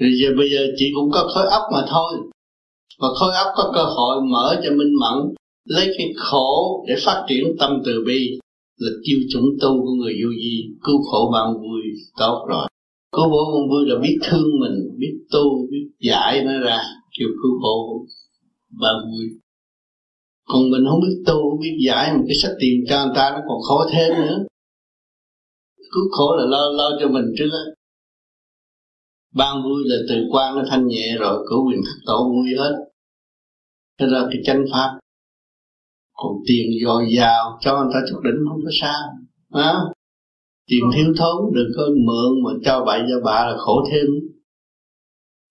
Thì 0.00 0.06
giờ 0.22 0.28
bây 0.38 0.50
giờ 0.50 0.66
chị 0.76 0.92
cũng 0.94 1.10
có 1.12 1.30
khối 1.34 1.46
óc 1.50 1.62
mà 1.72 1.86
thôi 1.88 2.33
và 2.98 3.08
khối 3.20 3.32
óc 3.34 3.46
có 3.56 3.72
cơ 3.74 3.84
hội 3.84 4.22
mở 4.32 4.60
cho 4.64 4.70
minh 4.70 4.92
mẫn, 5.00 5.34
lấy 5.64 5.86
cái 5.98 6.12
khổ 6.16 6.84
để 6.88 6.94
phát 7.04 7.24
triển 7.28 7.44
tâm 7.58 7.82
từ 7.84 8.04
bi, 8.06 8.38
là 8.76 8.90
chiêu 9.02 9.18
chuẩn 9.32 9.44
tu 9.60 9.82
của 9.82 9.92
người 9.92 10.12
vô 10.22 10.28
vi 10.30 10.54
cứu 10.84 11.02
khổ 11.02 11.30
ban 11.32 11.54
vui, 11.54 11.82
tốt 12.18 12.46
rồi. 12.48 12.68
Cứu 13.12 13.24
khổ 13.30 13.52
ban 13.54 13.68
vui 13.70 13.84
là 13.86 13.96
biết 14.02 14.18
thương 14.22 14.60
mình, 14.60 14.98
biết 14.98 15.14
tu, 15.32 15.68
biết 15.70 15.86
giải 16.00 16.44
nó 16.44 16.58
ra, 16.60 16.82
kêu 17.18 17.28
cứu 17.42 17.52
khổ 17.62 18.06
ban 18.80 18.94
vui. 18.94 19.26
Còn 20.48 20.70
mình 20.70 20.84
không 20.90 21.00
biết 21.00 21.22
tu, 21.26 21.34
không 21.34 21.60
biết 21.60 21.76
giải 21.86 22.12
một 22.14 22.24
cái 22.26 22.36
sách 22.36 22.52
tiền 22.60 22.84
cho 22.88 23.04
người 23.04 23.14
ta 23.16 23.30
nó 23.30 23.38
còn 23.48 23.58
khó 23.68 23.86
thêm 23.92 24.12
nữa. 24.14 24.44
Cứu 25.92 26.04
khổ 26.10 26.36
là 26.36 26.44
lo 26.46 26.68
lo 26.68 26.90
cho 27.00 27.08
mình 27.08 27.24
trước 27.38 27.50
á 27.52 27.64
ban 29.34 29.62
vui 29.62 29.82
là 29.84 29.96
từ 30.08 30.14
quan 30.30 30.56
nó 30.56 30.62
thanh 30.70 30.86
nhẹ 30.86 31.16
rồi 31.18 31.46
cửu 31.48 31.68
quyền 31.68 31.80
thất 31.84 31.98
tổ 32.06 32.30
vui 32.30 32.48
hết. 32.58 32.74
Thế 34.00 34.06
ra 34.06 34.20
cái 34.30 34.42
chánh 34.44 34.64
pháp 34.72 34.98
còn 36.16 36.32
tiền 36.46 36.66
dồi 36.84 37.06
dào 37.16 37.58
cho 37.60 37.76
người 37.76 37.90
ta 37.94 38.00
chút 38.10 38.20
đỉnh 38.24 38.40
không 38.48 38.60
có 38.64 38.70
sao 38.80 39.00
à, 39.50 39.74
tiền 40.66 40.84
thiếu 40.94 41.06
thốn 41.18 41.52
đừng 41.54 41.68
có 41.76 41.82
mượn 42.06 42.42
mà 42.44 42.50
cho 42.64 42.84
bậy 42.86 43.00
cho 43.08 43.20
bạ 43.24 43.46
là 43.46 43.56
khổ 43.58 43.84
thêm. 43.90 44.06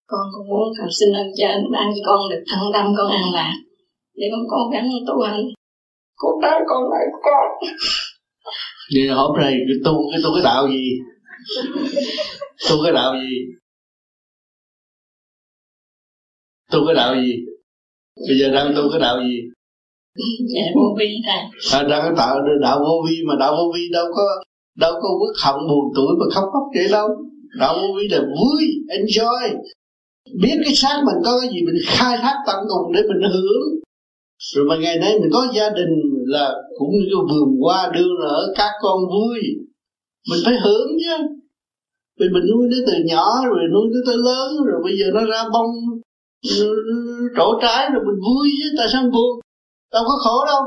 Con 0.07 0.21
cũng 0.33 0.47
muốn 0.47 0.73
cầu 0.77 0.87
xin 0.99 1.13
ơn 1.13 1.27
trên 1.37 1.71
ban 1.73 1.91
cho 1.95 2.01
con 2.05 2.19
được 2.29 2.43
thăng 2.51 2.65
tâm 2.73 2.93
con 2.97 3.11
an 3.11 3.33
lạc. 3.33 3.53
Để 4.15 4.27
con 4.31 4.41
cố 4.51 4.69
gắng 4.73 4.89
tu 5.07 5.21
hành. 5.21 5.41
Cuộc 6.15 6.39
đời 6.41 6.59
còn 6.67 6.83
lại 6.91 7.05
con. 7.23 7.71
Vậy 8.93 9.07
hôm 9.07 9.37
nay 9.37 9.51
cái 9.51 9.77
tu 9.85 10.11
cái 10.11 10.21
tu 10.23 10.29
cái 10.35 10.43
đạo 10.43 10.67
gì? 10.67 10.99
Tu 12.69 12.75
cái 12.83 12.93
đạo 12.93 13.13
gì 13.13 13.35
tu 16.73 16.79
cái 16.87 16.95
đạo 16.95 17.15
gì? 17.15 17.33
Bây 18.27 18.37
giờ 18.39 18.49
đang 18.53 18.73
tu 18.75 18.89
cái 18.91 18.99
đạo 18.99 19.17
gì? 19.29 19.37
Dạ 20.53 20.65
vô 20.75 20.95
vi 20.99 21.09
thầy 21.25 21.41
à, 21.79 21.87
đang 21.89 22.15
tạo 22.17 22.39
đạo 22.61 22.79
vô 22.79 23.05
vi 23.09 23.15
mà 23.27 23.35
đạo 23.39 23.55
vô 23.57 23.71
vi 23.75 23.89
đâu 23.93 24.05
có 24.15 24.43
đâu 24.77 24.93
có 24.93 25.09
quốc 25.19 25.33
hận 25.43 25.55
buồn 25.69 25.85
tuổi 25.95 26.15
mà 26.19 26.25
khóc 26.35 26.43
khóc 26.53 26.63
vậy 26.75 26.87
đâu. 26.91 27.07
Đạo 27.59 27.75
vô 27.75 27.87
vi 27.97 28.07
là 28.07 28.19
vui 28.19 28.63
enjoy. 28.87 29.55
Biết 30.41 30.57
cái 30.63 30.75
xác 30.75 31.01
mình 31.05 31.23
có 31.25 31.39
cái 31.41 31.49
gì 31.53 31.61
mình 31.65 31.75
khai 31.85 32.17
thác 32.21 32.35
tận 32.47 32.57
cùng 32.69 32.93
để 32.93 33.01
mình 33.01 33.31
hưởng. 33.33 33.79
Rồi 34.55 34.65
mà 34.65 34.75
ngày 34.77 34.97
nay 34.97 35.19
mình 35.21 35.29
có 35.33 35.47
gia 35.55 35.69
đình 35.69 35.93
là 36.25 36.53
cũng 36.77 36.89
như 36.91 37.05
cái 37.09 37.23
vườn 37.31 37.59
hoa 37.61 37.91
đưa 37.93 38.09
nở 38.21 38.53
các 38.55 38.71
con 38.81 38.99
vui. 38.99 39.39
Mình 40.29 40.39
phải 40.45 40.53
hưởng 40.63 40.87
chứ. 40.99 41.25
Vì 42.19 42.25
mình 42.33 42.43
nuôi 42.51 42.67
nó 42.71 42.77
từ 42.87 42.93
nhỏ 43.05 43.25
rồi 43.45 43.59
nuôi 43.73 43.87
nó 43.93 43.99
tới 44.05 44.17
lớn 44.17 44.51
rồi 44.65 44.81
bây 44.83 44.93
giờ 44.99 45.05
nó 45.13 45.25
ra 45.25 45.43
bông 45.53 45.71
trổ 47.37 47.59
trái 47.61 47.89
rồi 47.93 48.03
mình 48.05 48.19
vui 48.25 48.49
chứ, 48.59 48.75
tại 48.77 48.87
sao 48.91 49.03
buồn? 49.03 49.39
Đâu 49.91 50.03
có 50.07 50.15
khổ 50.23 50.45
đâu. 50.45 50.61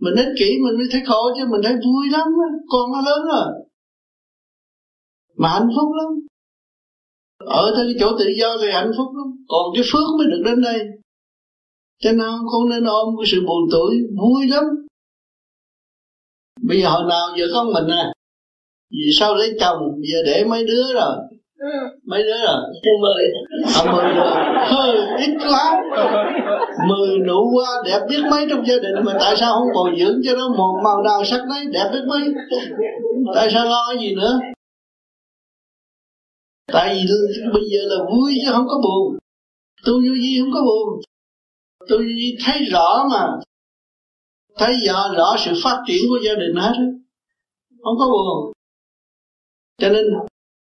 Mình 0.00 0.14
ích 0.16 0.32
kỷ 0.38 0.50
mình 0.64 0.76
mới 0.78 0.86
thấy 0.92 1.02
khổ 1.06 1.30
chứ, 1.36 1.44
mình 1.50 1.60
thấy 1.64 1.72
vui 1.72 2.10
lắm 2.12 2.28
con 2.68 2.92
nó 2.92 3.00
lớn 3.00 3.20
rồi. 3.32 3.46
Mà 5.36 5.48
hạnh 5.48 5.68
phúc 5.76 5.88
lắm. 5.98 6.26
Ở 7.38 7.72
tới 7.76 7.84
cái 7.86 7.96
chỗ 8.00 8.18
tự 8.18 8.24
do 8.38 8.56
thì 8.60 8.66
hạnh 8.72 8.92
phúc 8.96 9.06
lắm. 9.16 9.44
Còn 9.48 9.62
cái 9.74 9.84
phước 9.92 10.08
mới 10.18 10.26
được 10.30 10.42
đến 10.44 10.62
đây. 10.62 10.78
Cho 11.98 12.12
nên 12.12 12.30
không 12.52 12.68
nên 12.70 12.84
ôm 12.84 13.14
cái 13.18 13.26
sự 13.32 13.40
buồn 13.46 13.68
tuổi 13.72 13.94
vui 14.20 14.48
lắm. 14.48 14.64
Bây 16.62 16.80
giờ 16.82 16.88
hồi 16.88 17.04
nào 17.08 17.28
giờ 17.38 17.44
có 17.54 17.64
mình 17.64 17.88
à? 17.88 18.12
Vì 18.90 19.10
sao 19.12 19.34
lấy 19.34 19.56
chồng 19.60 19.78
giờ 20.12 20.18
để 20.26 20.44
mấy 20.44 20.64
đứa 20.64 20.92
rồi 20.94 21.16
mấy 22.04 22.22
đứa 22.22 22.46
rồi 22.46 22.56
mười 23.00 23.24
à 23.76 23.92
mười 23.92 24.14
rồi 24.14 24.30
hơi 24.66 24.96
ít 25.18 25.30
quá 25.50 25.82
mười 26.88 27.18
nụ 27.18 27.50
hoa 27.50 27.82
đẹp 27.84 28.00
biết 28.08 28.20
mấy 28.30 28.46
trong 28.50 28.66
gia 28.66 28.74
đình 28.74 29.04
mà 29.04 29.16
tại 29.20 29.36
sao 29.36 29.52
không 29.52 29.68
bồi 29.74 29.90
dưỡng 29.98 30.20
cho 30.24 30.36
nó 30.36 30.48
một 30.48 30.80
màu 30.84 31.02
nào 31.02 31.24
sắc 31.24 31.40
đấy 31.48 31.64
đẹp 31.72 31.90
biết 31.92 32.04
mấy? 32.08 32.20
Tại 33.34 33.50
sao 33.52 33.64
lo 33.64 33.84
cái 33.88 34.02
gì 34.02 34.14
nữa? 34.14 34.40
Tại 36.72 36.94
vì 36.94 37.12
bây 37.52 37.62
giờ 37.70 37.78
là 37.82 38.04
vui 38.04 38.38
chứ 38.44 38.52
không 38.52 38.66
có 38.68 38.80
buồn. 38.82 39.18
Tu 39.86 39.92
vô 39.92 40.14
gì 40.14 40.40
không 40.40 40.50
có 40.54 40.60
buồn. 40.62 41.00
Tu 41.88 41.96
vô 41.98 42.44
thấy 42.44 42.64
rõ 42.64 43.08
mà. 43.10 43.26
Thấy 44.58 44.72
rõ, 44.86 45.14
rõ 45.16 45.36
sự 45.38 45.52
phát 45.64 45.82
triển 45.86 46.04
của 46.08 46.18
gia 46.24 46.34
đình 46.34 46.54
hết. 46.56 46.74
Không 47.82 47.94
có 47.98 48.06
buồn. 48.06 48.52
Cho 49.78 49.88
nên 49.88 50.04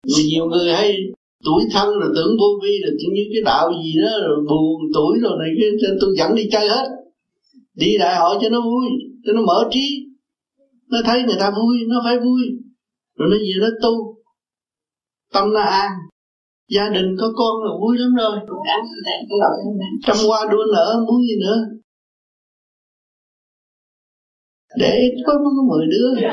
nhiều 0.07 0.47
người 0.47 0.73
hay 0.73 0.97
tuổi 1.45 1.63
thân 1.73 1.89
rồi 2.01 2.11
tưởng 2.17 2.37
vô 2.41 2.47
vi 2.63 2.79
là 2.83 2.91
chỉ 2.99 3.07
như 3.15 3.23
cái 3.33 3.43
đạo 3.45 3.73
gì 3.85 3.93
đó 4.03 4.11
rồi 4.27 4.37
buồn 4.49 4.81
tuổi 4.95 5.19
rồi 5.23 5.33
này 5.39 5.49
cho 5.81 5.89
tôi 6.01 6.15
dẫn 6.19 6.35
đi 6.35 6.49
chơi 6.53 6.69
hết. 6.69 6.87
Đi 7.75 7.99
đại 7.99 8.17
hội 8.21 8.37
cho 8.41 8.49
nó 8.49 8.61
vui 8.61 8.87
cho 9.27 9.33
nó 9.33 9.43
mở 9.43 9.69
trí. 9.71 10.07
Nó 10.91 10.99
thấy 11.05 11.23
người 11.23 11.37
ta 11.41 11.51
vui 11.51 11.77
nó 11.89 12.01
phải 12.05 12.19
vui. 12.19 12.43
Rồi 13.17 13.29
nó 13.31 13.37
về 13.37 13.55
nó 13.61 13.69
tu. 13.83 14.17
Tâm 15.33 15.53
nó 15.53 15.61
an. 15.61 15.91
Gia 16.69 16.89
đình 16.89 17.17
có 17.21 17.33
con 17.37 17.63
là 17.65 17.71
vui 17.81 17.99
lắm 17.99 18.15
rồi. 18.15 18.39
Trăm 20.07 20.17
hoa 20.27 20.49
đua 20.53 20.65
nở 20.73 21.05
muốn 21.09 21.21
gì 21.23 21.35
nữa 21.41 21.78
để 24.77 25.11
có 25.27 25.33
nó 25.33 25.51
có 25.57 25.63
mười 25.69 25.87
đứa. 25.87 26.29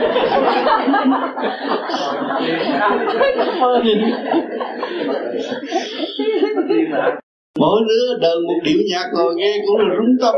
Mỗi 7.60 7.82
đứa 7.88 8.18
đờn 8.22 8.44
một 8.44 8.60
điệu 8.64 8.78
nhạc 8.90 9.10
rồi 9.18 9.36
nghe 9.36 9.58
cũng 9.68 9.78
là 9.78 9.96
rung 9.98 10.18
tâm. 10.22 10.36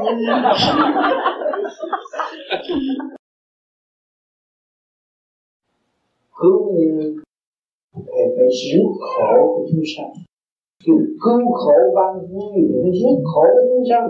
Cứu 6.39 6.73
như 6.77 7.15
thì 7.93 8.21
phải 8.37 8.47
rước 8.49 8.89
khổ 8.99 9.55
của 9.55 9.67
chúng 9.71 9.83
sanh. 9.97 10.13
Chứ 10.85 10.93
cứu 11.21 11.51
khổ 11.51 11.73
ban 11.95 12.27
vui 12.31 12.51
thì 12.55 12.61
phải 12.81 12.91
rước 12.91 13.17
khổ 13.33 13.43
của 13.53 13.67
chúng 13.69 13.85
sanh. 13.89 14.07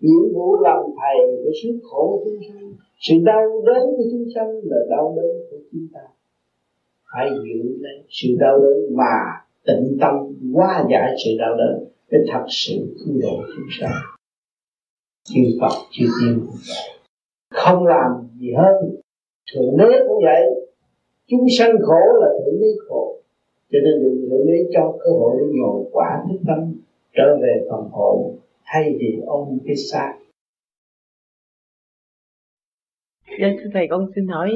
Nhiệm 0.00 0.34
vụ 0.34 0.60
làm 0.60 0.78
thầy 0.82 1.16
phải 1.44 1.52
rước 1.62 1.78
khổ 1.90 2.20
của 2.24 2.30
chúng 2.30 2.42
sanh. 2.48 2.72
Sự 3.06 3.14
đau 3.24 3.62
đớn 3.66 3.82
của 3.96 4.04
chúng 4.12 4.24
sanh 4.34 4.48
là 4.64 4.76
đau 4.90 5.14
đớn 5.16 5.26
của 5.50 5.56
chúng 5.72 5.86
ta. 5.94 6.00
Phải 7.12 7.30
giữ 7.30 7.76
lấy 7.80 8.04
sự 8.08 8.28
đau 8.38 8.58
đớn 8.58 8.96
mà 8.96 9.14
tịnh 9.66 9.98
tâm, 10.00 10.14
hóa 10.54 10.84
giải 10.90 11.14
sự 11.24 11.30
đau 11.38 11.56
đớn 11.56 11.84
để 12.10 12.18
thật 12.32 12.44
sự 12.48 12.74
cứu 12.74 13.14
độ 13.22 13.42
chúng 13.56 13.66
sanh. 13.80 13.90
Chư 15.24 15.40
Phật, 15.60 15.74
chư 15.90 16.06
tiên. 16.20 16.46
Không 17.50 17.86
làm 17.86 18.10
gì 18.40 18.52
hơn 18.56 18.96
thượng 19.54 19.76
đế 19.78 19.98
cũng 20.08 20.22
vậy. 20.24 20.42
Chúng 21.26 21.46
sanh 21.58 21.72
khổ 21.82 22.18
là 22.20 22.28
thượng 22.44 22.60
đế 22.60 22.68
khổ. 22.88 23.16
Cho 23.72 23.78
nên 23.84 24.02
được 24.02 24.26
thượng 24.30 24.46
đế 24.46 24.70
cho 24.72 24.98
cơ 25.04 25.10
hội 25.10 25.36
để 25.38 25.44
nhồi 25.60 25.84
quả 25.92 26.24
thức 26.28 26.38
tâm, 26.46 26.74
trở 27.16 27.36
về 27.42 27.66
phần 27.70 27.88
hồn, 27.92 28.36
thay 28.64 28.94
vì 28.98 29.20
ôm 29.26 29.58
cái 29.66 29.76
xác. 29.76 30.14
Dạ 33.40 33.48
thưa 33.58 33.70
thầy 33.74 33.86
con 33.90 34.06
xin 34.14 34.28
hỏi 34.28 34.52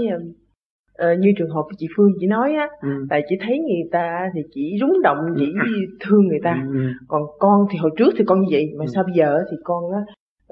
uh, 1.02 1.18
như 1.18 1.32
trường 1.38 1.50
hợp 1.50 1.62
chị 1.78 1.86
Phương 1.96 2.10
chị 2.20 2.26
nói 2.26 2.54
á, 2.54 2.68
ừ. 2.82 2.88
tại 3.10 3.22
chị 3.28 3.36
thấy 3.40 3.58
người 3.58 3.88
ta 3.92 4.30
thì 4.34 4.40
chỉ 4.54 4.76
rúng 4.80 5.02
động 5.02 5.18
chỉ 5.36 5.44
ừ. 5.44 5.96
thương 6.00 6.26
người 6.28 6.40
ta, 6.44 6.66
ừ. 6.72 6.80
còn 7.08 7.22
con 7.38 7.66
thì 7.70 7.78
hồi 7.78 7.90
trước 7.96 8.10
thì 8.18 8.24
con 8.26 8.40
như 8.40 8.46
vậy 8.50 8.64
mà 8.78 8.84
ừ. 8.84 8.90
sao 8.94 9.04
bây 9.04 9.14
giờ 9.16 9.38
thì 9.50 9.56
con 9.64 9.84
á 9.92 10.00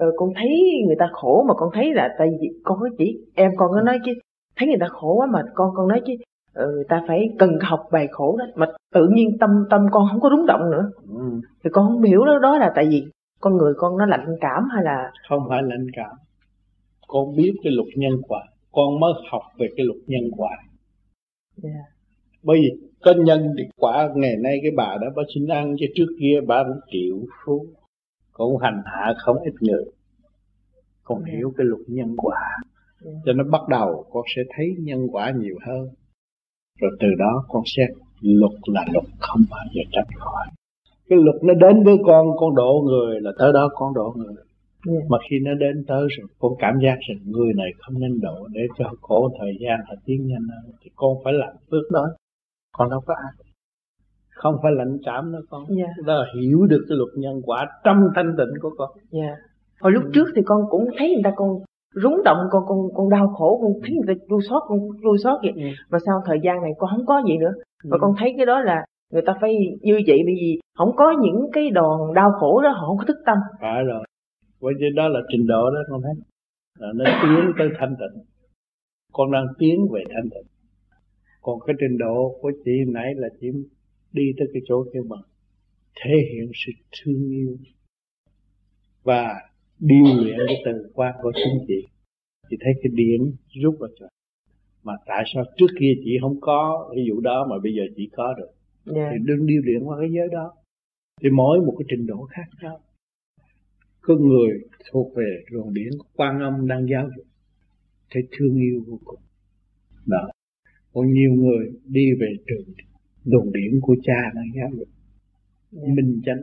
uh, 0.07 0.15
con 0.17 0.29
thấy 0.37 0.51
người 0.87 0.97
ta 0.99 1.09
khổ 1.13 1.45
mà 1.49 1.55
con 1.55 1.71
thấy 1.75 1.95
là 1.95 2.15
tại 2.19 2.29
vì 2.41 2.49
con 2.65 2.79
có 2.81 2.89
chỉ 2.99 3.19
em 3.35 3.51
con 3.57 3.71
có 3.73 3.81
nói 3.81 3.99
chứ 4.05 4.13
thấy 4.57 4.69
người 4.69 4.79
ta 4.81 4.87
khổ 4.91 5.15
quá 5.15 5.27
mà 5.27 5.43
con 5.55 5.71
con 5.75 5.89
nói 5.89 6.03
chứ 6.07 6.13
ừ, 6.55 6.73
người 6.75 6.85
ta 6.89 7.03
phải 7.09 7.29
cần 7.39 7.51
học 7.61 7.81
bài 7.93 8.09
khổ 8.11 8.37
đó 8.39 8.45
mà 8.55 8.67
tự 8.95 9.09
nhiên 9.13 9.39
tâm 9.41 9.51
tâm 9.71 9.87
con 9.91 10.05
không 10.11 10.21
có 10.21 10.31
rúng 10.31 10.47
động 10.47 10.71
nữa 10.71 10.91
ừ. 11.09 11.41
thì 11.65 11.71
con 11.73 11.87
không 11.87 12.03
hiểu 12.03 12.25
đó 12.25 12.39
đó 12.43 12.59
là 12.59 12.73
tại 12.75 12.87
vì 12.91 13.05
con 13.41 13.57
người 13.57 13.73
con 13.77 13.99
nó 13.99 14.07
lạnh 14.07 14.27
cảm 14.41 14.69
hay 14.75 14.85
là 14.85 15.11
không 15.29 15.47
phải 15.49 15.63
lạnh 15.63 15.87
cảm 15.97 16.17
con 17.07 17.37
biết 17.37 17.53
cái 17.63 17.73
luật 17.73 17.89
nhân 17.97 18.23
quả 18.29 18.41
con 18.73 19.01
mới 19.01 19.13
học 19.31 19.43
về 19.59 19.67
cái 19.77 19.87
luật 19.87 19.99
nhân 20.07 20.31
quả 20.37 20.57
yeah. 21.63 21.75
Dạ. 21.75 21.85
bởi 22.43 22.59
vì 22.61 22.89
có 23.03 23.15
nhân 23.25 23.55
thì 23.59 23.65
quả 23.77 24.09
ngày 24.15 24.37
nay 24.37 24.59
cái 24.63 24.71
bà 24.77 24.97
đó 25.01 25.07
bà 25.17 25.23
xin 25.35 25.47
ăn 25.47 25.77
cho 25.79 25.87
trước 25.95 26.07
kia 26.21 26.41
bà 26.47 26.65
cũng 26.65 26.81
chịu 26.91 27.27
phú 27.45 27.67
cũng 28.33 28.59
hành 28.59 28.83
hạ 28.85 29.15
không 29.19 29.37
ít 29.45 29.55
người 29.61 29.85
con 31.05 31.19
yeah. 31.19 31.29
Dạ. 31.29 31.37
hiểu 31.37 31.53
cái 31.57 31.67
luật 31.67 31.83
nhân 31.87 32.15
quả 32.17 32.41
cho 33.25 33.33
nó 33.33 33.45
bắt 33.45 33.69
đầu 33.69 34.05
con 34.11 34.23
sẽ 34.37 34.43
thấy 34.57 34.67
nhân 34.79 35.07
quả 35.13 35.31
nhiều 35.31 35.57
hơn 35.67 35.89
rồi 36.81 36.91
từ 37.01 37.07
đó 37.19 37.45
con 37.49 37.63
xét 37.77 37.89
luật 38.21 38.53
là 38.67 38.85
luật 38.93 39.05
không 39.19 39.41
bao 39.51 39.65
giờ 39.75 39.83
tránh 39.93 40.19
khỏi 40.19 40.47
cái 41.09 41.19
luật 41.23 41.37
nó 41.43 41.55
đến 41.55 41.85
với 41.85 41.97
con 42.07 42.27
con 42.39 42.55
độ 42.55 42.85
người 42.87 43.21
là 43.21 43.31
tới 43.39 43.53
đó 43.53 43.69
con 43.75 43.95
độ 43.95 44.15
người 44.17 44.35
yeah. 44.89 45.05
mà 45.11 45.19
khi 45.31 45.37
nó 45.43 45.55
đến 45.55 45.85
tới 45.89 46.07
rồi 46.17 46.27
con 46.39 46.53
cảm 46.59 46.75
giác 46.85 46.97
rằng 47.09 47.19
người 47.25 47.53
này 47.57 47.71
không 47.79 48.01
nên 48.01 48.21
độ 48.21 48.49
để 48.53 48.61
cho 48.79 48.85
cổ 49.01 49.29
thời 49.39 49.53
gian 49.61 49.79
họ 49.89 49.95
tiến 50.05 50.27
nhanh 50.27 50.47
hơn 50.49 50.75
thì 50.83 50.91
con 50.97 51.11
phải 51.25 51.33
làm 51.33 51.55
phước 51.71 51.91
đó 51.93 52.07
con 52.73 52.91
đâu 52.91 53.01
có 53.07 53.15
ai 53.15 53.47
không 54.37 54.57
phải 54.63 54.73
lạnh 54.73 54.97
cảm 55.05 55.33
nữa 55.33 55.41
con 55.51 55.65
yeah. 55.77 55.91
đó 56.07 56.15
là 56.15 56.27
hiểu 56.41 56.67
được 56.67 56.85
cái 56.89 56.99
luật 56.99 57.11
nhân 57.17 57.43
quả 57.45 57.67
trong 57.85 57.97
thanh 58.15 58.35
tịnh 58.39 58.61
của 58.61 58.71
con 58.79 58.91
yeah. 59.13 59.35
hồi 59.81 59.93
lúc 59.93 60.05
ừ. 60.05 60.11
trước 60.15 60.27
thì 60.37 60.43
con 60.47 60.61
cũng 60.71 60.85
thấy 60.99 61.09
người 61.09 61.23
ta 61.25 61.33
con 61.37 61.49
rúng 61.95 62.23
động 62.25 62.39
con 62.51 62.63
con 62.69 62.79
con 62.95 63.09
đau 63.09 63.29
khổ 63.29 63.59
con 63.63 63.73
thấy 63.83 63.91
người 63.95 64.15
ta 64.15 64.25
chua 64.29 64.41
xót 64.51 64.63
con 64.69 64.79
chua 65.03 65.17
xót 65.25 65.39
vậy 65.43 65.53
ừ. 65.57 65.69
mà 65.91 65.99
sau 66.07 66.23
thời 66.27 66.39
gian 66.45 66.63
này 66.63 66.71
con 66.79 66.91
không 66.91 67.07
có 67.07 67.23
gì 67.27 67.37
nữa 67.37 67.53
ừ. 67.85 67.89
và 67.91 67.99
con 68.01 68.15
thấy 68.19 68.35
cái 68.37 68.47
đó 68.47 68.61
là 68.61 68.85
người 69.13 69.23
ta 69.27 69.35
phải 69.41 69.57
như 69.81 70.01
vậy 70.07 70.19
bởi 70.27 70.35
vì 70.41 70.61
không 70.79 70.97
có 70.97 71.15
những 71.21 71.47
cái 71.53 71.71
đòn 71.71 72.15
đau 72.15 72.31
khổ 72.41 72.61
đó 72.63 72.71
họ 72.71 72.87
không 72.87 72.99
có 72.99 73.05
thức 73.05 73.17
tâm 73.27 73.39
phải 73.61 73.83
rồi 73.85 74.05
bởi 74.67 74.75
vì 74.79 74.87
đó 74.95 75.09
là 75.09 75.21
trình 75.29 75.47
độ 75.47 75.71
đó 75.71 75.81
con 75.91 76.03
thấy. 76.03 76.15
Là 76.79 76.93
nó 76.95 77.05
tiến 77.23 77.53
tới 77.59 77.69
thanh 77.79 77.95
tịnh. 78.01 78.25
Con 79.13 79.33
đang 79.33 79.47
tiến 79.59 79.89
về 79.93 80.03
thanh 80.09 80.29
tịnh. 80.31 80.49
Còn 81.41 81.59
cái 81.67 81.77
trình 81.81 81.99
độ 81.99 82.39
của 82.41 82.53
chị 82.65 82.73
nãy 82.87 83.15
là 83.17 83.29
chỉ 83.41 83.47
đi 84.13 84.33
tới 84.39 84.49
cái 84.53 84.63
chỗ 84.69 84.85
kia 84.93 85.01
mà 85.09 85.17
thể 86.01 86.15
hiện 86.33 86.51
sự 86.55 86.73
thương 86.93 87.31
yêu 87.31 87.57
và 89.03 89.35
điêu 89.79 90.05
luyện 90.23 90.39
cái 90.47 90.63
từ 90.65 90.91
quan 90.95 91.15
của 91.23 91.33
chính 91.35 91.65
chị. 91.69 91.87
Chị 92.51 92.57
thấy 92.61 92.73
cái 92.83 92.93
điểm 92.95 93.37
rút 93.63 93.77
vào 93.81 93.91
trời 94.01 94.09
mà 94.83 94.93
tại 95.07 95.25
sao 95.35 95.45
trước 95.57 95.71
kia 95.81 95.93
chị 96.05 96.19
không 96.21 96.41
có 96.41 96.91
cái 96.95 97.05
vụ 97.11 97.21
đó 97.21 97.47
mà 97.51 97.57
bây 97.63 97.73
giờ 97.75 97.83
chị 97.97 98.09
có 98.13 98.35
được 98.39 98.51
yeah. 98.95 98.97
Dạ. 98.97 99.09
thì 99.13 99.17
đừng 99.25 99.47
điêu 99.47 99.63
luyện 99.65 99.83
qua 99.85 99.97
cái 100.01 100.09
giới 100.13 100.29
đó. 100.33 100.53
Thì 101.23 101.31
mỗi 101.31 101.61
một 101.61 101.75
cái 101.79 101.87
trình 101.89 102.07
độ 102.07 102.25
khác 102.25 102.49
nhau 102.63 102.81
có 104.07 104.15
người 104.15 104.61
thuộc 104.91 105.17
về 105.17 105.45
luồng 105.51 105.75
điển 105.75 105.91
quan 106.15 106.41
âm 106.41 106.69
đang 106.69 106.87
giáo 106.91 107.09
dục 107.17 107.27
thấy 108.11 108.23
thương 108.33 108.57
yêu 108.57 108.85
vô 108.87 109.01
cùng. 109.05 109.21
Đó. 110.07 110.29
Còn 110.93 111.13
nhiều 111.13 111.31
người 111.33 111.73
đi 111.85 112.07
về 112.21 112.33
trường 112.47 112.75
đồn 113.25 113.53
điển 113.53 113.81
của 113.83 113.97
cha 114.03 114.33
đang 114.35 114.45
giáo 114.57 114.69
dục. 114.79 114.89
Yeah. 115.73 115.97
minh 115.97 116.21
chánh. 116.27 116.41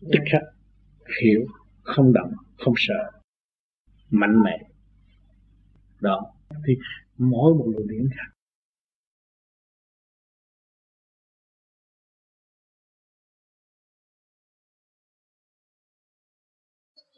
Tức 0.00 0.20
khắc 0.32 0.42
hiểu 1.22 1.46
không 1.82 2.12
động 2.12 2.32
không 2.58 2.74
sợ. 2.76 3.20
Mạnh 4.10 4.42
mẽ. 4.44 4.58
Đó. 6.00 6.32
Thì 6.66 6.74
mỗi 7.18 7.54
một 7.54 7.66
luồng 7.66 7.88
điển 7.88 8.08
khác 8.08 8.39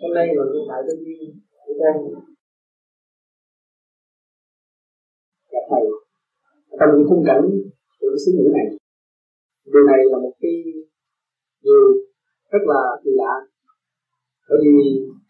hôm 0.03 0.13
nay 0.19 0.27
là 0.37 0.45
hiện 0.53 0.65
phải 0.69 0.81
cái 0.87 0.97
duyên 1.03 1.21
của 1.65 1.75
đang 1.81 1.99
gặp 5.53 5.65
thầy 5.71 5.85
trong 6.79 6.91
những 6.95 7.09
khung 7.09 7.25
cảnh 7.29 7.45
của 7.99 8.09
cái 8.13 8.21
xứ 8.25 8.31
nữ 8.39 8.47
này. 8.57 8.67
Điều 9.73 9.85
này 9.91 10.01
là 10.11 10.19
một 10.25 10.35
cái 10.43 10.55
điều 11.65 11.83
rất 12.53 12.63
là 12.73 12.83
kỳ 13.03 13.11
lạ. 13.23 13.35
Bởi 14.49 14.59
vì 14.65 14.77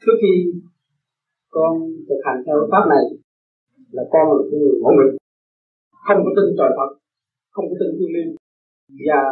trước 0.01 0.17
khi 0.23 0.33
con 1.51 1.73
thực 2.09 2.21
hành 2.27 2.39
theo 2.47 2.57
pháp 2.73 2.85
này, 2.95 3.05
là 3.97 4.03
con 4.13 4.25
là 4.37 4.43
cái 4.51 4.61
người 4.61 4.77
mẫu 4.83 4.93
nghịch 4.97 5.15
không 6.07 6.21
có 6.25 6.31
tin 6.37 6.49
trời 6.59 6.71
Phật, 6.79 6.91
không 7.55 7.65
có 7.71 7.75
tin 7.81 7.91
thiên 7.99 8.11
liên 8.15 8.29
và 9.07 9.23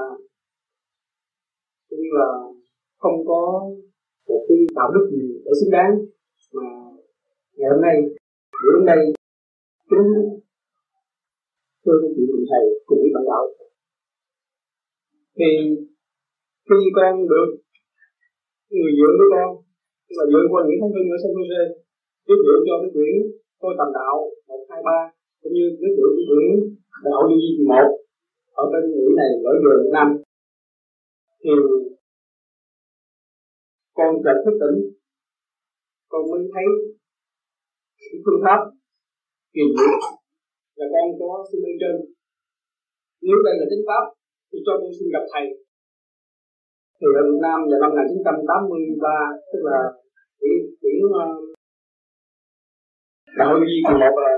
cũng 1.88 2.06
là 2.18 2.30
không 3.02 3.16
có 3.28 3.40
một 4.28 4.40
cái 4.48 4.58
đạo 4.78 4.88
đức 4.94 5.04
gì 5.12 5.24
để 5.44 5.52
xứng 5.60 5.74
đáng 5.76 5.92
mà 6.54 6.66
ngày 7.56 7.68
hôm 7.72 7.80
nay 7.86 7.96
đến 8.64 8.86
đây 8.90 9.00
chúng 9.90 10.08
tôi 11.84 11.94
cũng 12.00 12.12
chịu 12.16 12.26
cùng 12.32 12.46
thầy 12.50 12.64
cùng 12.86 12.98
với 13.02 13.10
bạn 13.14 13.24
đạo. 13.30 13.44
Thì 15.38 15.50
khi 16.68 16.78
con 16.96 17.12
được 17.32 17.48
người 18.76 18.92
dưỡng 18.98 19.16
với 19.18 19.28
con, 19.34 19.48
tức 20.06 20.14
là 20.18 20.24
dưỡng 20.32 20.46
qua 20.50 20.60
những 20.66 20.78
thánh 20.80 20.92
hương 20.94 21.08
ở 21.14 21.16
San 21.22 21.32
Jose, 21.36 21.62
giới 22.26 22.38
thiệu 22.42 22.58
cho 22.66 22.74
cái 22.82 22.90
quyển 22.94 23.14
tôi 23.60 23.72
tầm 23.78 23.88
đạo 23.98 24.16
một, 24.48 24.60
hai, 24.70 24.80
ba, 24.88 24.98
cũng 25.40 25.52
như 25.56 25.64
giới 25.80 25.90
thiệu 25.96 26.10
cái 26.16 26.26
quyển 26.30 26.50
đạo 27.06 27.20
đi 27.28 27.36
di 27.42 27.50
kỳ 27.56 27.64
một 27.72 27.88
ở 28.62 28.64
bên 28.72 28.84
mỹ 28.92 29.04
này, 29.20 29.30
ở 29.50 29.52
giờ 29.62 29.72
Việt 29.82 29.92
Nam. 29.96 30.08
Thì 31.42 31.50
con 34.00 34.12
cần 34.24 34.36
thức 34.44 34.56
tỉnh. 34.62 34.78
Con 36.10 36.22
mới 36.30 36.40
thấy 36.54 36.66
cái 37.98 38.18
phương 38.24 38.40
pháp 38.44 38.60
kỳ 39.54 39.64
diệu 39.76 39.98
và 40.76 40.86
con 40.92 41.06
có 41.20 41.30
xin 41.48 41.58
lên 41.64 41.76
trên. 41.80 41.94
Nếu 43.26 43.38
đây 43.46 43.54
là 43.60 43.66
chính 43.70 43.84
pháp 43.88 44.04
thì 44.48 44.58
cho 44.66 44.72
con 44.80 44.90
xin 44.96 45.06
gặp 45.14 45.24
thầy. 45.32 45.44
Thì 46.96 47.06
ở 47.20 47.22
Việt 47.28 47.40
Nam 47.46 47.58
vào 47.68 47.78
năm 47.82 47.90
1983 47.90 49.16
tức 49.50 49.60
là 49.68 49.78
quyển 50.40 50.58
quyển 50.80 50.98
uh, 51.06 51.50
đạo 53.38 53.52
Di 53.70 53.76
kỳ 53.86 53.92
một 54.02 54.14
là 54.24 54.32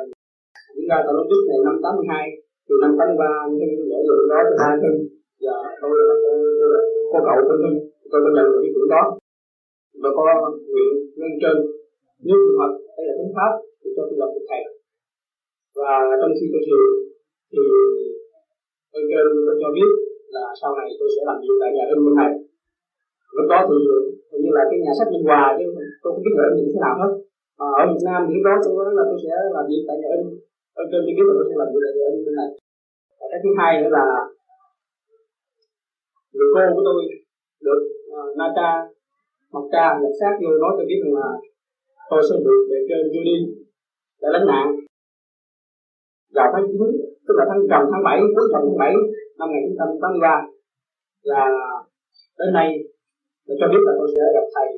diễn 0.74 0.86
ra 0.90 0.98
tại 1.04 1.12
lúc 1.16 1.26
trước 1.30 1.42
này 1.48 1.58
năm 1.66 1.76
82 1.84 2.28
từ 2.66 2.74
năm 2.82 2.92
83 2.98 3.26
nhưng 3.58 3.72
để 3.90 3.98
lượng 4.08 4.26
đó 4.32 4.38
từ 4.48 4.54
hai 4.62 4.74
thân 4.82 4.94
và 5.44 5.56
tôi 5.80 5.96
có 7.12 7.18
cậu 7.26 7.36
của 7.46 7.56
thân 7.62 7.72
tôi 8.10 8.18
có 8.24 8.30
nhận 8.36 8.46
được 8.52 8.60
cái 8.62 8.72
quyển 8.74 8.88
đó 8.94 9.04
và 10.02 10.10
có 10.16 10.24
nguyện 10.70 10.92
lên 11.20 11.32
trên 11.42 11.56
nếu 12.26 12.36
trường 12.44 12.60
hợp 12.60 12.72
đây 12.96 13.04
là 13.08 13.14
thánh 13.18 13.32
pháp 13.36 13.52
thì 13.80 13.88
cho 13.96 14.02
tôi 14.08 14.16
gặp 14.20 14.30
được 14.34 14.44
thầy. 14.50 14.62
Và 15.78 15.92
trong 16.20 16.32
khi 16.36 16.46
tôi 16.52 16.62
thiền 16.66 16.82
thì 17.52 17.62
ơn 18.96 19.04
trên 19.10 19.26
tôi 19.46 19.56
cho 19.62 19.68
biết 19.76 19.90
là 20.34 20.44
sau 20.60 20.70
này 20.78 20.88
tôi 20.98 21.08
sẽ 21.14 21.20
làm 21.28 21.36
việc 21.42 21.56
tại 21.60 21.70
nhà 21.76 21.84
in 21.92 21.98
bên 22.06 22.14
này 22.20 22.32
lúc 23.36 23.46
đó 23.52 23.58
thì 23.68 23.76
hình 24.30 24.42
như 24.44 24.50
là 24.58 24.62
cái 24.70 24.78
nhà 24.84 24.92
sách 24.98 25.08
Minh 25.12 25.26
Hòa 25.28 25.42
chứ 25.58 25.66
tôi 26.02 26.10
không 26.12 26.24
biết 26.26 26.34
là 26.38 26.44
gì 26.56 26.64
thế 26.72 26.78
nào 26.84 26.94
hết. 27.00 27.12
À, 27.64 27.66
ở 27.80 27.82
Việt 27.90 28.02
Nam 28.08 28.20
thì 28.26 28.30
lúc 28.36 28.44
đó 28.48 28.54
tôi 28.64 28.72
nói 28.86 28.94
là 28.98 29.04
tôi 29.10 29.18
sẽ 29.24 29.32
làm 29.56 29.64
việc 29.70 29.82
tại 29.88 29.96
nhà 30.00 30.08
in 30.16 30.22
ơn 30.80 30.86
trên 30.90 31.00
tôi 31.04 31.14
biết 31.16 31.26
là 31.28 31.34
tôi 31.38 31.46
sẽ 31.48 31.56
làm 31.60 31.68
việc 31.72 31.82
tại 31.84 31.92
nhà 31.98 32.06
in 32.14 32.20
bên 32.26 32.34
này. 32.40 32.50
Và 33.18 33.26
cái 33.30 33.40
thứ 33.42 33.50
hai 33.58 33.70
nữa 33.80 33.90
là 33.98 34.04
người 36.34 36.48
cô 36.54 36.62
của 36.74 36.82
tôi 36.88 36.98
được 37.66 37.80
ờ, 38.18 38.22
uh, 38.22 38.30
Nata 38.38 38.70
một 39.52 39.64
ca 39.72 39.86
một 40.02 40.12
sát 40.20 40.32
vô 40.42 40.50
nói 40.62 40.72
cho 40.76 40.84
biết 40.88 41.00
rằng 41.04 41.14
là 41.22 41.30
tôi 42.10 42.20
sẽ 42.28 42.36
được 42.46 42.60
về 42.70 42.78
trên 42.88 43.02
đi 43.12 43.36
để 44.20 44.28
lánh 44.34 44.46
nạn 44.52 44.66
vào 46.36 46.48
tháng 46.52 46.66
9 46.66 46.76
tức 47.26 47.34
là 47.38 47.44
tháng 47.50 47.62
trầm 47.70 47.82
tháng 47.92 48.04
7 48.04 48.20
cuối 48.34 48.46
trầm 48.52 48.62
tháng 48.66 48.78
7 48.78 48.92
năm 49.38 49.48
1983 49.48 50.42
là 51.30 51.44
đến 52.38 52.50
nay 52.58 52.68
để 53.46 53.54
cho 53.60 53.66
biết 53.72 53.82
là 53.86 53.92
tôi 53.98 54.08
sẽ 54.14 54.22
gặp 54.36 54.46
thầy. 54.54 54.68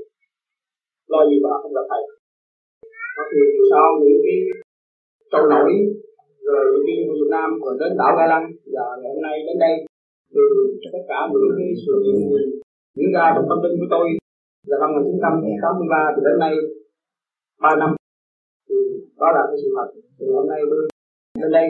Lo 1.13 1.21
gì 1.29 1.37
mà 1.45 1.49
không 1.63 1.75
gặp 1.77 1.87
thầy. 1.91 2.03
Đó 3.17 3.25
thì 3.31 3.41
sau 3.71 3.87
những 4.01 4.21
cái 4.25 4.37
trâu 5.33 5.45
nổi, 5.53 5.71
rồi 6.49 6.65
đi 6.87 6.95
Việt 7.19 7.31
Nam 7.35 7.49
rồi 7.63 7.75
đến 7.81 7.91
đảo 8.01 8.13
Ga 8.19 8.27
Lăng 8.33 8.47
và 8.75 8.85
ngày 9.01 9.11
hôm 9.15 9.23
nay 9.29 9.35
đến 9.47 9.57
đây, 9.65 9.75
thì 10.33 10.41
tất 10.95 11.05
cả 11.11 11.19
những 11.31 11.55
cái 11.59 11.71
sự 11.85 11.95
diễn 12.97 13.11
ra 13.17 13.25
trong 13.35 13.47
tâm 13.51 13.59
linh 13.65 13.77
của 13.81 13.89
tôi 13.95 14.07
là 14.69 14.77
năm 14.81 14.91
1983 14.95 16.13
thì 16.15 16.21
đến 16.27 16.37
nay 16.45 16.53
3 17.63 17.77
năm. 17.81 17.91
Thì 18.69 18.77
đó 19.21 19.29
là 19.37 19.43
cái 19.49 19.57
sự 19.63 19.69
thật. 19.77 19.89
Thì 20.19 20.25
hôm 20.35 20.47
nay 20.53 20.61
tôi 20.71 20.81
đến 21.41 21.51
đây 21.59 21.67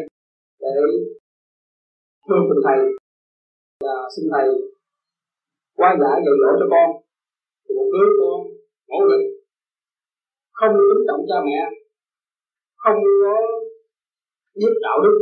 để 0.61 0.68
thương 2.26 2.44
tình 2.48 2.62
thầy 2.66 2.78
và 3.85 3.96
xin 4.14 4.24
thầy 4.33 4.46
qua 5.78 5.90
giải 6.00 6.18
dạy 6.24 6.35
dỗ 6.42 6.50
cho 6.61 6.66
con. 6.74 6.88
Thì 7.64 7.70
một 7.78 7.88
đứa 7.94 8.09
con 8.20 8.38
ngỗ 8.88 8.98
nghịch 9.09 9.26
không 10.59 10.74
kính 10.88 11.04
trọng 11.09 11.22
cha 11.28 11.38
mẹ, 11.46 11.61
không 12.83 12.98
có 13.22 13.37
biết 14.59 14.74
đạo 14.87 14.98
đức, 15.04 15.16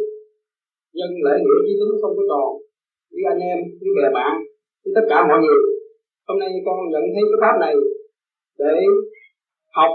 nhân 0.96 1.10
lễ 1.24 1.34
nghĩa 1.38 1.60
trí 1.64 1.72
tính 1.78 2.00
không 2.02 2.14
có 2.16 2.22
tròn. 2.30 2.50
Với 3.12 3.24
anh 3.32 3.40
em, 3.50 3.58
với 3.80 3.90
bè 3.96 4.06
bạn, 4.18 4.34
với 4.82 4.92
tất 4.96 5.04
cả 5.10 5.18
mọi 5.28 5.38
người 5.42 5.71
hôm 6.26 6.36
nay 6.40 6.48
con 6.66 6.76
nhận 6.92 7.04
thấy 7.14 7.24
cái 7.30 7.40
pháp 7.42 7.54
này 7.64 7.74
để 8.60 8.74
học, 9.76 9.92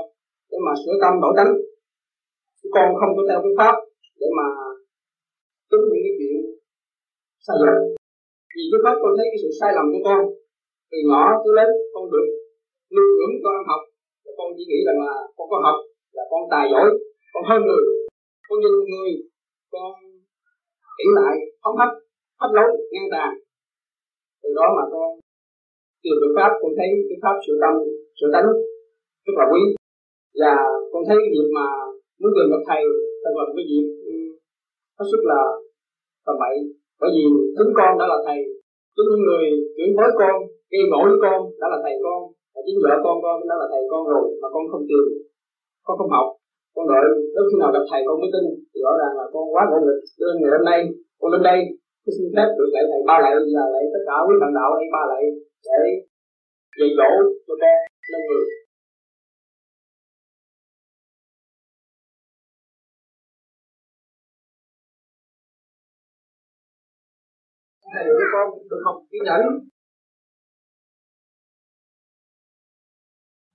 để 0.49 0.57
mà 0.65 0.73
sửa 0.81 0.95
tâm, 1.01 1.13
bảo 1.23 1.33
tánh. 1.37 1.51
Con 2.75 2.87
không 2.99 3.11
có 3.17 3.21
theo 3.29 3.39
cái 3.43 3.53
pháp 3.59 3.75
để 4.21 4.27
mà 4.39 4.47
tính 5.69 5.85
những 5.91 6.03
cái 6.05 6.13
chuyện 6.17 6.35
sai 7.45 7.57
lầm. 7.63 7.77
Vì 8.55 8.63
cái 8.71 8.81
pháp 8.83 8.95
con 9.01 9.11
thấy 9.17 9.27
cái 9.31 9.39
sự 9.43 9.49
sai 9.59 9.71
lầm 9.77 9.85
của 9.93 10.01
con, 10.07 10.21
từ 10.89 10.97
nhỏ 11.09 11.23
tới 11.41 11.53
lớn 11.57 11.69
con 11.93 12.03
được 12.13 12.27
nuôi 12.93 13.07
dưỡng, 13.15 13.33
con 13.43 13.55
học. 13.69 13.81
Con 14.37 14.47
chỉ 14.55 14.63
nghĩ 14.69 14.79
rằng 14.87 14.99
là 15.07 15.15
con 15.35 15.45
có 15.51 15.57
học 15.67 15.77
là 16.15 16.23
con 16.31 16.41
tài 16.53 16.65
giỏi, 16.71 16.87
con 17.33 17.43
hơn 17.49 17.61
người. 17.67 17.83
Con 18.47 18.57
nhìn 18.61 18.75
người, 18.91 19.11
con 19.73 19.91
ỷ 21.05 21.07
lại, 21.17 21.35
phóng 21.61 21.77
hấp 21.81 21.91
hấp 22.41 22.51
lối, 22.57 22.69
ngang 22.91 23.09
tàn. 23.13 23.29
Từ 24.41 24.49
đó 24.57 24.65
mà 24.77 24.83
con 24.93 25.09
từ 26.03 26.11
được 26.21 26.33
pháp, 26.37 26.51
con 26.61 26.71
thấy 26.77 26.89
cái 27.07 27.17
pháp 27.23 27.35
sửa 27.43 27.57
tâm, 27.63 27.73
sửa 28.17 28.29
tánh 28.33 28.47
rất 29.25 29.35
là 29.39 29.45
quý. 29.51 29.61
Và 30.41 30.53
con 30.91 31.01
thấy 31.07 31.17
cái 31.21 31.31
việc 31.35 31.49
mà 31.57 31.67
muốn 32.19 32.31
tìm 32.35 32.45
gặp 32.51 32.61
thầy 32.69 32.81
thật 33.21 33.33
là 33.37 33.43
cái 33.55 33.65
việc 33.71 33.85
hết 34.97 35.05
sức 35.11 35.21
là 35.31 35.41
tầm 36.25 36.35
bậy. 36.41 36.55
Bởi 37.01 37.09
vì 37.15 37.23
chính 37.55 37.71
con 37.77 37.91
đã 37.99 38.05
là 38.13 38.17
thầy 38.27 38.39
chính 38.95 39.09
những 39.11 39.23
người 39.27 39.45
chuyển 39.75 39.89
bối 39.97 40.09
con, 40.21 40.35
gây 40.71 40.83
gỗ 40.91 41.01
với 41.09 41.19
con 41.25 41.37
đã 41.61 41.65
là 41.73 41.79
thầy 41.83 41.95
con, 42.05 42.19
và 42.53 42.59
chính 42.65 42.79
vợ 42.83 42.93
con 43.05 43.15
con 43.25 43.35
đã 43.49 43.55
là 43.61 43.67
thầy 43.71 43.83
con 43.91 44.01
rồi, 44.13 44.25
mà 44.41 44.47
con 44.53 44.63
không 44.71 44.85
tìm, 44.89 45.05
con 45.85 45.95
không 45.99 46.13
học. 46.15 46.27
Con 46.75 46.85
đợi 46.91 47.05
đến 47.35 47.43
khi 47.49 47.55
nào 47.61 47.69
gặp 47.75 47.83
thầy 47.89 48.01
con 48.07 48.15
mới 48.21 48.29
tin, 48.33 48.45
thì 48.71 48.77
rõ 48.85 48.91
ràng 49.01 49.13
là 49.19 49.25
con 49.33 49.43
quá 49.53 49.63
ngỗ 49.69 49.77
nghịch 49.85 50.03
nên 50.19 50.35
ngày 50.39 50.51
hôm 50.55 50.63
nay, 50.69 50.79
con 51.19 51.29
lên 51.33 51.43
đây 51.49 51.59
tôi 52.07 52.15
xin 52.17 52.27
phép 52.35 52.49
được 52.57 52.69
lại 52.73 52.83
thầy. 52.89 53.01
Ba 53.09 53.15
lạy 53.23 53.33
và 53.55 53.65
lại 53.73 53.83
tất 53.93 54.01
cả 54.07 54.15
quý 54.25 54.33
bạn 54.41 54.51
đạo 54.57 54.69
đây 54.77 54.87
ba 54.95 55.03
lạy 55.11 55.23
để 55.67 55.81
dạy 56.77 56.89
dỗ 56.99 57.09
cho 57.45 57.53
con 57.61 57.75
lên 58.11 58.21
người. 58.27 58.45
Thầy 67.93 68.03
của 68.15 68.27
con 68.33 68.45
được 68.69 68.81
học 68.85 68.97
kiên 69.09 69.23
nhẫn. 69.27 69.41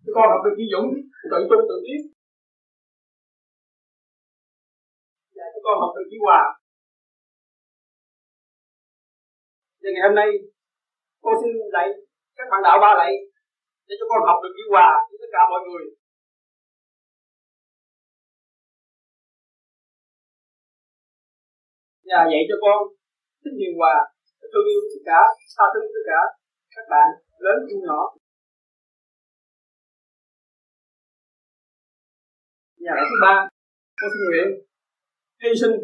Các 0.05 0.13
con 0.17 0.27
học 0.33 0.41
được 0.45 0.55
chi 0.59 0.67
dũng 0.73 0.89
tự 1.31 1.39
tu 1.51 1.59
tự 1.69 1.77
tiến. 1.85 2.01
Dạ, 5.37 5.45
và 5.45 5.51
các 5.53 5.63
con 5.65 5.77
học 5.83 5.93
được 5.97 6.09
chi 6.11 6.17
hòa. 6.27 6.62
Thì 9.83 9.89
ngày 9.93 10.05
hôm 10.09 10.15
nay 10.21 10.31
con 11.25 11.35
xin 11.41 11.53
lại 11.77 11.87
các 12.37 12.47
bạn 12.51 12.61
đạo 12.67 12.79
ba 12.85 12.91
lại 13.01 13.13
để 13.87 13.95
cho 13.99 14.07
con 14.11 14.21
học 14.29 14.39
được 14.43 14.53
chữ 14.57 14.65
quà 14.73 14.89
cho 15.09 15.17
tất 15.23 15.31
cả 15.35 15.43
mọi 15.51 15.61
người. 15.67 15.85
Nhà 22.09 22.21
dạy 22.31 22.43
cho 22.49 22.57
con 22.65 22.79
thích 23.43 23.57
hiền 23.61 23.75
hòa 23.79 23.95
thương 24.53 24.67
yêu 24.73 24.81
tất 24.93 25.03
cả, 25.11 25.21
tha 25.55 25.65
thứ 25.75 25.81
tất 25.95 26.05
cả 26.11 26.21
các 26.75 26.87
bạn 26.93 27.09
lớn 27.45 27.57
như 27.67 27.77
nhỏ. 27.87 28.01
Nhà 32.83 32.93
đạo 32.97 33.07
thứ 33.11 33.17
ba 33.25 33.35
con 33.99 34.11
xin 34.13 34.23
nguyện 34.27 34.49
hy 35.43 35.51
sinh 35.61 35.77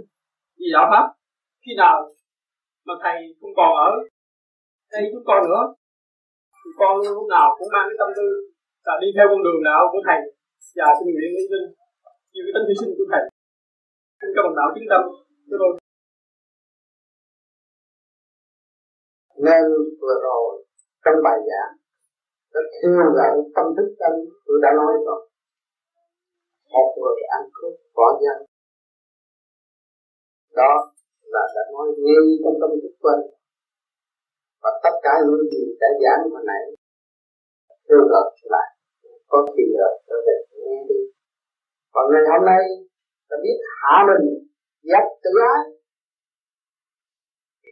vì 0.59 0.67
đạo 0.75 0.87
pháp. 0.91 1.07
Khi 1.65 1.73
nào 1.77 1.95
mà 2.89 2.95
thầy 3.05 3.18
không 3.41 3.55
còn 3.59 3.72
ở 3.89 3.91
đây 4.93 5.03
chúng 5.12 5.26
con 5.28 5.41
nữa. 5.49 5.62
Thì 6.61 6.70
con 6.80 6.93
lúc 7.16 7.28
nào 7.34 7.47
cũng 7.59 7.70
mang 7.74 7.86
cái 7.89 7.97
tâm 8.01 8.11
tư 8.18 8.28
là 8.86 8.95
đi 9.03 9.09
theo 9.16 9.26
con 9.30 9.41
đường 9.47 9.61
đạo 9.68 9.82
của 9.93 10.03
thầy, 10.09 10.20
và 10.78 10.89
xin 10.97 11.07
nguyện 11.11 11.32
hy 11.36 11.45
sinh 11.51 11.66
như 12.32 12.41
cái 12.45 12.53
tính 12.55 12.66
hy 12.68 12.74
sinh 12.80 12.93
của 12.97 13.09
thầy. 13.12 13.24
Xin 14.18 14.28
các 14.34 14.43
bạn 14.45 14.55
đạo 14.59 14.68
chứng 14.74 14.91
tâm 14.93 15.03
cho 15.51 15.57
tôi 15.62 15.72
nên 19.47 19.64
vừa 20.01 20.16
rồi, 20.26 20.47
trong 21.05 21.18
bài 21.26 21.39
giảng, 21.49 21.72
đã 22.55 22.61
kêu 22.72 22.93
gọi 23.18 23.32
tâm 23.57 23.66
thức 23.76 23.89
tâm, 24.01 24.12
tôi 24.47 24.57
đã 24.64 24.70
nói 24.80 24.93
rồi. 25.07 25.20
Một 26.74 26.89
người 27.01 27.20
ăn 27.36 27.43
cướp 27.57 27.74
bỏ 27.97 28.07
dân 28.22 28.39
đó 30.61 30.72
là 31.35 31.43
đã 31.55 31.62
nói 31.74 31.87
ngay 32.05 32.24
trong 32.43 32.57
tâm 32.61 32.70
thức 32.83 32.95
của 33.03 33.16
và 34.62 34.70
tất 34.85 34.95
cả 35.05 35.14
những 35.26 35.45
gì 35.53 35.62
đã 35.81 35.89
giảng 36.03 36.31
hồi 36.33 36.43
nãy 36.51 36.64
kêu 37.89 38.03
gọi 38.12 38.26
lại. 38.55 38.68
Có 39.31 39.39
thì 39.55 39.64
giờ 39.74 39.89
trở 40.07 40.16
về 40.26 40.37
nghe 40.64 40.79
đi. 40.89 41.01
Và 41.95 42.03
ngày 42.11 42.24
hôm 42.33 42.43
nay, 42.53 42.62
ta 43.29 43.37
biết 43.45 43.59
hạ 43.79 43.95
mình 44.09 44.26
dẹp 44.89 45.05
tự 45.22 45.31
ái. 45.55 45.64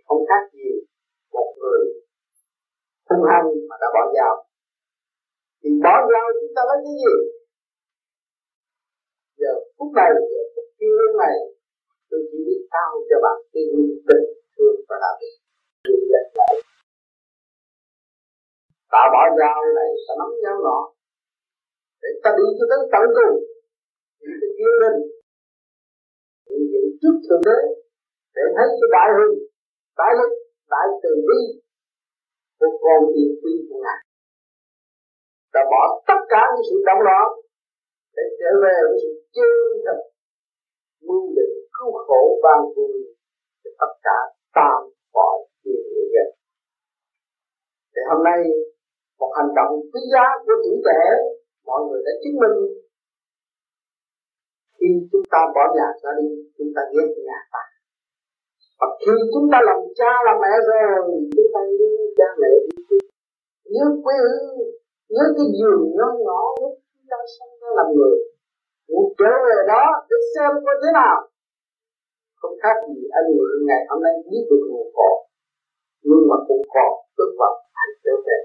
Không 0.06 0.22
khác 0.28 0.42
gì 0.52 0.70
một 1.32 1.48
người 1.60 1.82
hung 3.08 3.24
hăng 3.30 3.48
mà 3.68 3.76
đã 3.82 3.88
bỏ 3.94 4.02
dao. 4.16 4.34
Thì 5.60 5.68
bỏ 5.84 5.94
dao 6.10 6.26
chúng 6.40 6.52
ta 6.56 6.62
lấy 6.68 6.78
cái 6.84 6.94
gì? 7.02 7.14
Giờ 9.40 9.52
phút 9.76 9.90
này, 9.98 10.10
giờ 10.32 10.42
phút 10.54 10.66
kia 10.78 11.00
này 11.22 11.36
tôi 12.08 12.20
chỉ 12.28 12.38
biết 12.46 12.60
trao 12.72 12.90
cho 13.08 13.16
bạn 13.24 13.36
cái 13.52 13.64
tình 14.08 14.26
thương 14.54 14.78
và 14.88 14.96
đạo 15.02 15.14
đức. 15.20 15.34
Được 15.84 16.02
lệnh 16.12 16.30
lại 16.40 16.54
ta 18.96 19.02
bỏ 19.14 19.22
dao 19.40 19.58
này 19.78 19.90
sẽ 20.04 20.12
nắm 20.20 20.30
dao 20.42 20.56
nọ. 20.66 20.78
Để 22.02 22.10
ta 22.22 22.30
đi 22.38 22.46
cho 22.56 22.64
tới 22.70 22.80
tận 22.92 23.04
cùng. 23.16 23.36
Những 24.20 24.36
cái 24.40 24.50
thiên 24.56 24.74
linh. 24.82 25.00
Những 26.46 26.64
diện 26.70 26.86
trước 27.00 27.16
thượng 27.24 27.44
đế. 27.48 27.60
Để 28.36 28.44
thấy 28.56 28.66
cái 28.78 28.88
đại 28.96 29.08
hưng, 29.16 29.36
đại 30.00 30.12
lực, 30.18 30.32
đại 30.72 30.86
từ 31.02 31.12
bi. 31.28 31.40
Của 32.58 32.72
con 32.84 33.00
yêu 33.18 33.30
quý 33.40 33.52
của 33.68 33.78
ngài. 33.84 34.00
Ta 35.52 35.60
bỏ 35.72 35.82
tất 36.08 36.20
cả 36.32 36.42
những 36.52 36.66
sự 36.68 36.76
động 36.88 37.02
loạn 37.08 37.28
để 38.16 38.24
trở 38.38 38.50
về 38.62 38.76
với 38.88 38.98
sự 39.02 39.10
chân 39.36 39.52
thật 39.84 39.98
mưu 41.08 41.24
định 41.36 41.54
cứu 41.76 41.92
khổ 42.06 42.22
ban 42.44 42.60
vui 42.74 42.96
cho 43.62 43.70
tất 43.80 43.92
cả 44.06 44.18
tam 44.56 44.78
cõi 45.14 45.36
nhiều 45.64 45.82
người 45.92 46.08
dân 46.14 46.28
thì 47.96 48.02
hôm 48.10 48.20
nay, 48.28 48.40
một 49.20 49.30
hành 49.38 49.52
động 49.58 49.72
quý 49.92 50.00
giá 50.12 50.26
của 50.44 50.56
tuổi 50.64 50.78
trẻ 50.86 51.00
mọi 51.68 51.80
người 51.86 52.00
đã 52.06 52.12
chứng 52.22 52.36
minh. 52.42 52.58
Khi 54.76 54.88
chúng 55.10 55.26
ta 55.32 55.40
bỏ 55.54 55.64
nhà 55.76 55.88
ra 56.02 56.10
đi, 56.20 56.28
chúng 56.56 56.70
ta 56.76 56.82
ghét 56.92 57.08
nhà 57.26 57.38
ta. 57.52 57.62
Và 58.78 58.86
khi 59.02 59.14
chúng 59.34 59.46
ta 59.52 59.58
làm 59.68 59.78
cha 59.98 60.12
làm 60.26 60.36
mẹ 60.42 60.52
rồi, 60.68 60.80
chúng 61.36 61.50
ta 61.54 61.60
nhớ 61.78 61.90
cha 62.18 62.28
mẹ 62.40 62.50
đi. 62.64 62.96
Nhớ 63.74 63.84
quê 64.04 64.14
hương 64.24 64.56
nhớ 65.14 65.24
cái 65.36 65.46
giường 65.58 65.82
nhỏ 65.96 66.08
nhỏ 66.26 66.40
lúc 66.60 66.74
chúng 66.92 67.06
ta 67.10 67.18
sinh 67.34 67.52
ra 67.60 67.68
làm 67.78 67.88
người 67.96 68.16
muốn 68.90 69.06
trở 69.18 69.32
về 69.46 69.56
đó 69.72 69.84
để 70.08 70.18
xem 70.32 70.50
có 70.66 70.72
thế 70.82 70.90
nào? 71.00 71.16
Không 72.40 72.56
khác 72.62 72.76
gì 72.94 73.02
anh 73.18 73.28
người 73.36 73.56
ngày 73.68 73.82
hôm 73.88 73.98
nay 74.06 74.14
biết 74.30 74.44
được 74.50 74.62
nguồn 74.70 74.88
cội 74.98 75.16
nhưng 76.08 76.22
mà 76.28 76.36
cũng 76.48 76.64
còn 76.74 76.92
tức 77.16 77.30
vào 77.40 77.54
hãy 77.78 77.90
trở 78.04 78.14
về. 78.26 78.38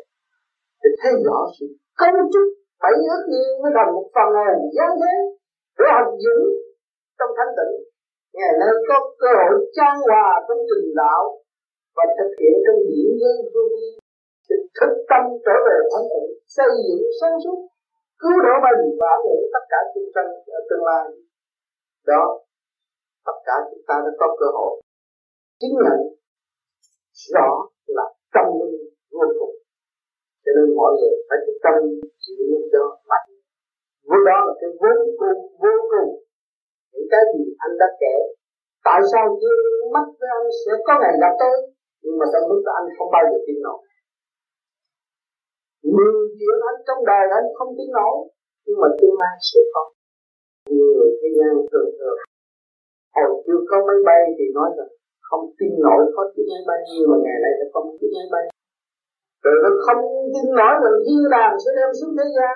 Để 0.82 0.89
thấy 1.00 1.14
rõ 1.26 1.39
sự 1.56 1.66
cấu 2.00 2.16
trúc 2.34 2.48
bảy 2.84 2.96
ước 3.10 3.22
nhiên 3.32 3.50
mới 3.62 3.72
thành 3.76 3.92
một 3.96 4.08
phần 4.16 4.30
hồn 4.38 4.58
giáng 4.76 4.96
thế, 5.02 5.16
để 5.78 5.86
hành 5.98 6.14
giữ 6.24 6.38
trong 7.18 7.32
thánh 7.38 7.52
tịnh 7.58 7.76
ngày 8.38 8.54
nay 8.62 8.74
có 8.89 8.98
cơ 9.22 9.32
hội 9.39 9.60
trang 9.78 9.98
hòa 10.08 10.28
trong 10.48 10.62
trình 10.70 10.89
đạo 11.02 11.24
và 11.96 12.06
thực 12.18 12.32
hiện 12.39 12.56
trong 12.66 12.80
diễn 12.92 13.12
giới 13.22 13.36
vô 13.54 13.64
vi 13.74 13.88
thì 14.46 14.56
thực 14.78 14.94
tâm 15.10 15.24
trở 15.46 15.56
về 15.68 15.78
thánh 15.92 16.08
tịnh 16.12 16.30
xây 16.56 16.72
dựng 16.86 17.04
sáng 17.20 17.36
suốt 17.44 17.60
cứu 18.22 18.38
độ 18.45 18.53
mình 18.65 18.82
và 18.99 19.09
ảnh 19.17 19.24
hưởng 19.28 19.45
tất 19.53 19.63
cả 19.72 19.80
chúng 19.93 20.09
sanh 20.13 20.30
ở 20.57 20.59
tương 20.69 20.84
lai. 20.89 21.03
Đó, 22.11 22.24
tất 23.28 23.38
cả 23.47 23.55
chúng 23.69 23.84
ta 23.88 23.95
đã 24.05 24.11
có 24.19 24.28
cơ 24.39 24.47
hội. 24.57 24.74
Chứng 25.59 25.76
nhận 25.84 25.99
rõ 27.34 27.49
là 27.95 28.05
tâm 28.34 28.45
linh 28.59 28.78
vô 29.17 29.28
cùng. 29.39 29.55
Cho 30.43 30.51
nên 30.55 30.67
mọi 30.80 30.91
người 30.97 31.15
phải 31.28 31.38
thức 31.43 31.57
tâm 31.65 31.76
chịu 32.24 32.41
những 32.51 32.67
đó 32.74 32.86
mạnh 33.09 33.30
vô 34.07 34.17
đó 34.30 34.38
là 34.47 34.53
cái 34.61 34.69
vốn 34.80 34.97
cùng, 35.19 35.41
vô 35.61 35.76
cùng. 35.91 36.11
Những 36.93 37.07
cái 37.11 37.24
gì 37.34 37.43
anh 37.65 37.74
đã 37.82 37.88
kể, 38.01 38.15
tại 38.88 38.99
sao 39.11 39.26
chưa 39.41 39.57
mắt 39.93 40.05
với 40.19 40.30
anh 40.38 40.47
sẽ 40.61 40.72
có 40.88 40.93
ngày 41.01 41.13
gặp 41.22 41.34
tôi 41.41 41.55
nhưng 42.03 42.15
mà 42.19 42.26
trong 42.34 42.45
lúc 42.49 42.61
đó 42.65 42.72
anh 42.80 42.88
không 42.97 43.09
bao 43.15 43.24
giờ 43.30 43.38
tin 43.47 43.57
nổi 43.65 43.80
nhiều 45.84 46.14
chuyện 46.38 46.58
anh 46.70 46.80
trong 46.88 47.02
đời 47.12 47.26
anh 47.40 47.48
không 47.58 47.72
tin 47.78 47.90
nổi 48.00 48.18
nhưng 48.66 48.78
mà 48.82 48.90
tương 49.00 49.16
lai 49.22 49.36
sẽ 49.50 49.60
có. 49.74 49.84
Nhiều 50.74 50.88
người 50.96 51.12
thế 51.20 51.30
gian 51.38 51.54
thường 51.70 51.92
thường, 51.98 52.20
hồi 53.16 53.32
chưa 53.46 53.60
có 53.70 53.78
máy 53.88 54.00
bay 54.08 54.22
thì 54.38 54.46
nói 54.58 54.70
rằng 54.78 54.92
không 55.28 55.46
tin 55.58 55.72
nổi 55.86 56.02
có 56.16 56.22
chiếc 56.34 56.46
máy 56.52 56.64
bay, 56.70 56.80
nhưng 56.94 57.08
mà 57.12 57.18
ngày 57.26 57.38
nay 57.44 57.54
đã 57.60 57.66
có 57.74 57.80
một 57.86 57.96
chiếc 58.00 58.12
máy 58.18 58.28
bay. 58.34 58.46
Rồi 59.44 59.56
nó 59.64 59.70
không 59.86 60.02
tin 60.34 60.46
nổi 60.60 60.74
rằng 60.84 60.98
thiên 61.06 61.24
đàng 61.36 61.54
sẽ 61.64 61.70
đem 61.78 61.90
xuống 61.98 62.14
thế 62.18 62.28
gian. 62.38 62.54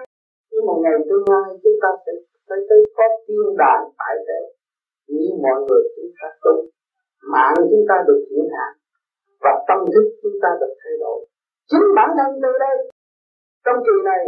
Nhưng 0.51 0.63
mà 0.67 0.73
ngày 0.83 0.97
tương 1.07 1.25
lai 1.31 1.47
chúng 1.63 1.77
ta 1.83 1.89
sẽ 2.03 2.11
phải 2.47 2.59
tới 2.69 2.79
có 2.97 3.05
thiên 3.25 3.45
đàng 3.61 3.83
tại 3.99 4.15
thế 4.27 4.41
như 5.13 5.27
mọi 5.43 5.59
người 5.65 5.83
chúng 5.95 6.11
ta 6.17 6.27
tu. 6.43 6.55
Mạng 7.33 7.55
chúng 7.71 7.85
ta 7.89 7.95
được 8.07 8.19
chuyển 8.29 8.47
hạn 8.55 8.71
và 9.43 9.53
tâm 9.67 9.79
thức 9.93 10.05
chúng 10.21 10.37
ta 10.43 10.49
được 10.61 10.73
thay 10.81 10.93
đổi. 11.03 11.19
Chính 11.69 11.87
bản 11.97 12.09
thân 12.17 12.29
từ 12.43 12.51
đây 12.65 12.75
trong 13.65 13.79
kỳ 13.85 13.95
này, 14.09 14.23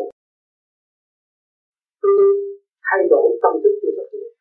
tôi 2.01 2.11
đi 2.19 2.29
thay 2.88 3.01
đổi 3.11 3.27
tâm 3.43 3.53
thức 3.61 3.73
tôi 3.81 3.91
rất 3.97 4.07
nhiều 4.13 4.31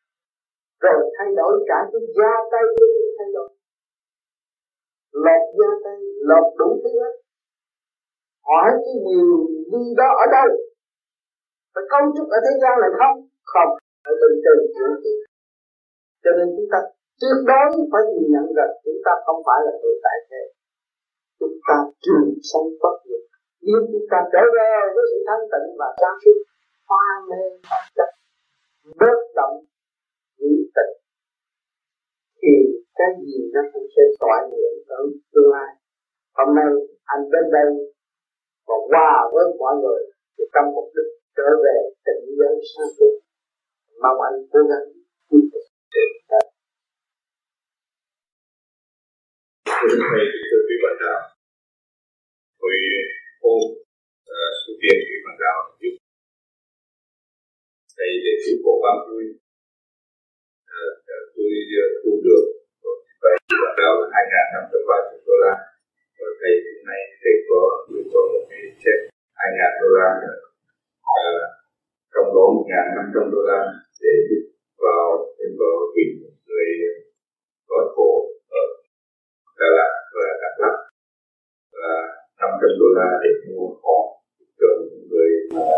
rồi 0.83 0.99
thay 1.17 1.29
đổi 1.39 1.53
cả 1.69 1.79
cái 1.91 2.01
da 2.17 2.31
tay 2.51 2.63
tôi 2.75 2.87
cũng 2.95 3.13
thay 3.17 3.29
đổi. 3.35 3.49
Lột 5.23 5.43
da 5.59 5.69
tay 5.83 5.97
lột 6.29 6.45
đủ 6.59 6.69
thứ 6.83 6.89
hết. 7.01 7.13
Hỏi 8.47 8.69
cái 8.83 8.95
điều 9.05 9.29
gì 9.71 9.83
đó 9.99 10.07
ở 10.23 10.25
đâu? 10.35 10.49
Phải 11.73 11.83
công 11.91 12.07
trúc 12.15 12.27
ở 12.35 12.39
thế 12.45 12.53
gian 12.61 12.73
này 12.83 12.91
không? 12.99 13.17
Không. 13.53 13.71
Ở 14.09 14.11
bên 14.21 14.33
trên 14.43 14.57
chuyển 14.73 14.91
cho 16.23 16.31
nên 16.37 16.47
chúng 16.55 16.69
ta 16.73 16.79
tuyệt 17.19 17.37
đối 17.49 17.67
phải 17.91 18.03
nhìn 18.11 18.25
nhận 18.33 18.45
rằng 18.57 18.71
chúng 18.83 18.99
ta 19.05 19.13
không 19.25 19.39
phải 19.47 19.59
là 19.65 19.73
người 19.81 19.97
tại 20.05 20.17
thế 20.29 20.41
chúng 21.39 21.57
ta 21.67 21.77
trường 22.03 22.29
sanh 22.49 22.67
bất 22.81 22.95
diệt 23.07 23.23
nhưng 23.65 23.83
chúng 23.91 24.07
ta 24.11 24.19
trở 24.33 24.43
về 24.57 24.71
với 24.93 25.03
sự 25.11 25.17
thanh 25.27 25.45
tịnh 25.51 25.69
và 25.79 25.87
sáng 26.01 26.17
suốt 26.23 26.37
hoa 26.89 27.07
mê 27.29 27.43
pháp 27.69 27.83
chất 27.97 28.09
bớt 28.99 29.19
động 29.35 29.55
giữ 30.39 30.51
tịnh. 30.75 30.93
Thì 32.41 32.53
cái 32.97 33.09
gì 33.21 33.37
nó 33.53 33.61
cũng 33.73 33.87
sẽ 33.95 34.03
tỏa 34.21 34.37
nguyện 34.49 34.73
ở 34.99 35.01
tương 35.33 35.51
lai. 35.55 35.71
Hôm 36.37 36.55
nay 36.55 36.69
anh 37.13 37.23
đến 37.33 37.45
đây 37.57 37.69
và 38.67 38.75
hòa 38.91 39.13
với 39.33 39.45
mọi 39.59 39.73
người 39.81 40.01
thì 40.37 40.43
trong 40.53 40.67
mục 40.75 40.87
đích 40.95 41.11
trở 41.37 41.49
về 41.63 41.77
tịnh 42.05 42.23
giới 42.37 42.55
sáng 42.71 42.91
suốt. 42.97 43.13
Mong 44.01 44.21
anh 44.27 44.37
cố 44.51 44.59
gắng 44.69 44.87
tiếp 45.29 45.43
tục 45.51 45.65
Thưa 49.81 49.97
thầy, 50.11 50.25
thưa 50.47 50.61
quý 50.67 50.75
bạn 50.83 50.95
đạo, 51.01 51.19
tôi 52.59 52.71
cô 53.47 53.57
uh, 54.33 54.51
sự 54.61 54.71
tiền 54.81 54.97
quý 55.07 55.17
bạn 55.25 55.35
đạo 55.43 55.59
giúp 55.81 55.93
thầy 57.95 58.11
để 58.25 58.33
cứu 58.43 58.57
cổ 58.65 58.73
ban 58.83 58.95
ờ, 58.97 59.03
ờ, 59.03 59.07
tôi 59.07 59.23
Uh, 60.77 60.93
tôi 61.35 61.51
uh, 61.81 61.91
thu 62.01 62.11
được 62.27 62.45
vậy 63.23 63.35
bạn 63.63 63.73
đạo 63.81 63.93
là 63.99 64.05
hai 64.13 64.23
ngàn 64.31 64.45
năm 64.53 64.63
trăm 64.71 64.81
ba 64.89 64.97
mươi 65.05 65.19
đô 65.27 65.35
la. 65.43 65.53
Và 66.19 66.27
thầy 66.39 66.53
hôm 66.65 66.79
nay 66.89 67.01
thầy 67.21 67.35
có 67.49 67.61
gửi 67.89 68.03
cho 68.11 68.21
một 68.31 68.43
cái 68.49 68.61
check 68.83 69.01
hai 69.39 69.49
ngàn 69.57 69.71
đô 69.81 69.87
la 69.97 70.07
nữa. 70.21 70.37
Uh, 71.15 71.43
trong 72.13 72.27
đó 72.35 72.45
một 72.55 72.65
ngàn 72.71 72.85
năm 72.97 73.05
trăm 73.13 73.25
đô 73.33 73.41
la 73.49 73.61
để 74.01 74.13
vào 74.83 75.05
thêm 75.35 75.51
vào 75.59 75.75
quỹ 75.93 76.05
người 76.47 76.69
có 77.69 77.77
cổ 77.95 78.11
ở 78.59 78.63
Đà 79.59 79.67
Lạt 79.77 79.91
và 80.13 80.25
Đắk 80.41 80.55
Lắk 80.61 80.75
và 81.73 81.93
500 82.47 82.79
đô 82.79 82.87
la 82.97 83.09
để 83.23 83.31
mua 83.47 83.67
hòn 83.83 84.05
cho 84.59 84.69
người 85.09 85.31
mà 85.55 85.69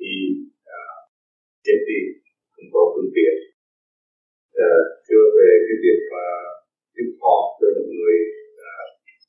đi 0.00 0.16
à, 0.80 0.82
chết 1.64 1.78
đi 1.88 2.00
không 2.52 2.68
có 2.74 2.82
phương 2.92 3.10
tiện. 3.16 3.34
À, 4.68 4.72
chưa 5.06 5.24
về 5.36 5.50
cái 5.66 5.76
việc 5.84 5.98
mà 6.12 6.26
tiếp 6.94 7.08
họ 7.22 7.36
cho 7.58 7.66
những 7.74 7.90
người 7.96 8.16
à, 8.70 8.72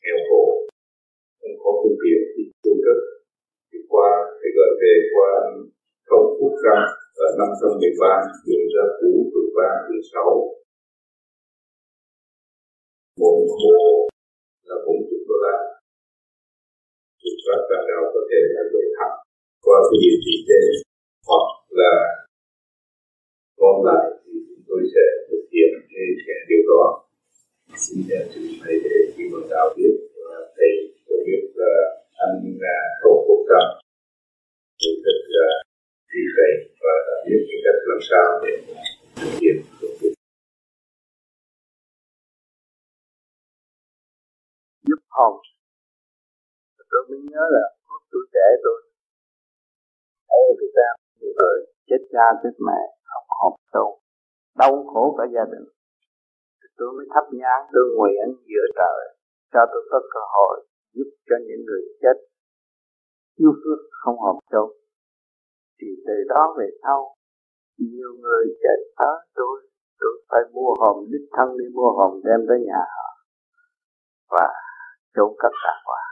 nghèo 0.03 0.19
khổ 0.27 0.43
không 1.39 1.55
có 1.63 1.69
phương 1.79 1.97
tiện 2.03 2.19
thì 2.33 2.41
cung 2.63 2.79
cấp 2.85 2.99
thì 3.69 3.77
qua 3.91 4.09
thì 4.39 4.47
gọi 4.57 4.71
về 4.81 4.93
qua 5.13 5.31
cầu 6.09 6.23
quốc 6.39 6.55
gia 6.63 6.77
à, 6.87 7.01
ở 7.23 7.27
513 7.39 8.07
đường 8.45 8.67
ra 8.75 8.83
Phú 8.97 9.11
phường 9.31 9.51
3 9.57 9.63
phường 9.85 10.03
6 10.13 10.51
một 13.21 13.37
hồ 13.59 14.07
là 14.67 14.75
40 14.85 15.20
của 15.31 15.39
la 15.45 15.55
thì 17.21 17.29
các 17.45 17.61
bạn 17.69 17.83
nào 17.89 18.03
có 18.13 18.21
thể 18.29 18.41
là 18.55 18.61
người 18.71 18.87
học 18.99 19.13
qua 19.65 19.77
cái 19.87 19.97
điều 20.03 20.17
trị 20.25 20.35
tế 20.47 20.61
hoặc 21.29 21.47
là 21.79 21.93
còn 23.59 23.75
lại 23.87 24.05
thì 24.23 24.33
chúng 24.47 24.63
tôi 24.67 24.81
sẽ 24.93 25.03
thực 25.29 25.43
hiện 25.53 25.71
cái 25.91 26.05
cái 26.27 26.39
điều 26.49 26.63
đó. 26.71 26.83
Xin 27.83 27.97
chào 28.09 28.23
chị 28.33 28.41
thầy 28.63 28.75
để 28.83 28.97
khi 29.13 29.23
mà 29.31 29.39
đạo 29.49 29.67
biết 29.77 29.95
và 30.25 30.35
thầy 30.55 30.71
cho 31.07 31.15
biết 31.25 31.41
là 31.61 31.73
anh 32.25 32.35
là 32.63 32.77
tổ 33.03 33.13
quốc 33.27 33.41
tâm 33.49 33.65
thì 34.79 34.89
rất 35.05 35.19
là 35.35 35.47
vì 36.11 36.23
vậy 36.37 36.53
và 36.81 36.93
đã 37.07 37.15
biết 37.25 37.41
cái 37.47 37.59
cách 37.63 37.79
làm 37.89 37.99
sao 38.09 38.27
để 38.43 38.53
thực 39.15 39.33
hiện 39.41 39.55
công 39.81 39.95
việc 40.01 40.10
hồn 45.21 45.33
tôi 46.91 47.01
mới 47.09 47.19
nhớ 47.31 47.43
là 47.55 47.65
lúc 47.87 48.01
tuổi 48.11 48.25
trẻ 48.33 48.47
tôi 48.63 48.77
ở 50.39 50.41
Việt 50.59 50.73
Nam 50.79 50.95
người 51.37 51.57
chết 51.87 52.01
cha, 52.13 52.25
chết 52.43 52.55
mẹ 52.67 52.79
không 53.09 53.27
hồn 53.39 53.53
đâu. 53.73 53.99
Đau 54.59 54.71
khổ 54.93 55.15
cả 55.17 55.25
gia 55.35 55.45
đình. 55.53 55.67
Tôi 56.77 56.89
mới 56.97 57.05
thắp 57.13 57.25
nhang, 57.39 57.61
tôi 57.73 57.85
nguyện 57.97 58.25
giữa 58.49 58.65
trời, 58.79 59.01
cho 59.53 59.61
tôi 59.71 59.83
có 59.91 59.99
cơ 60.13 60.23
hội 60.35 60.65
giúp 60.95 61.09
cho 61.27 61.35
những 61.47 61.61
người 61.67 61.81
chết. 62.01 62.17
Yêu 63.35 63.53
phước 63.61 63.79
không 64.01 64.17
hồn 64.19 64.37
châu 64.51 64.73
thì 65.77 65.87
từ 66.07 66.13
đó 66.27 66.55
về 66.57 66.67
sau, 66.83 67.15
nhiều 67.77 68.11
người 68.21 68.45
chết 68.63 68.77
tới 68.97 69.17
tôi. 69.35 69.57
Tôi 69.99 70.11
phải 70.29 70.41
mua 70.53 70.73
hồn 70.79 71.05
đích 71.11 71.27
thân 71.37 71.57
đi 71.57 71.65
mua 71.73 71.91
hồn 71.97 72.21
đem 72.25 72.39
tới 72.47 72.59
nhà 72.67 72.81
họ. 72.95 73.07
Và 74.29 74.47
chôn 75.15 75.29
cất 75.41 75.53
cả 75.63 75.73
quả. 75.87 76.03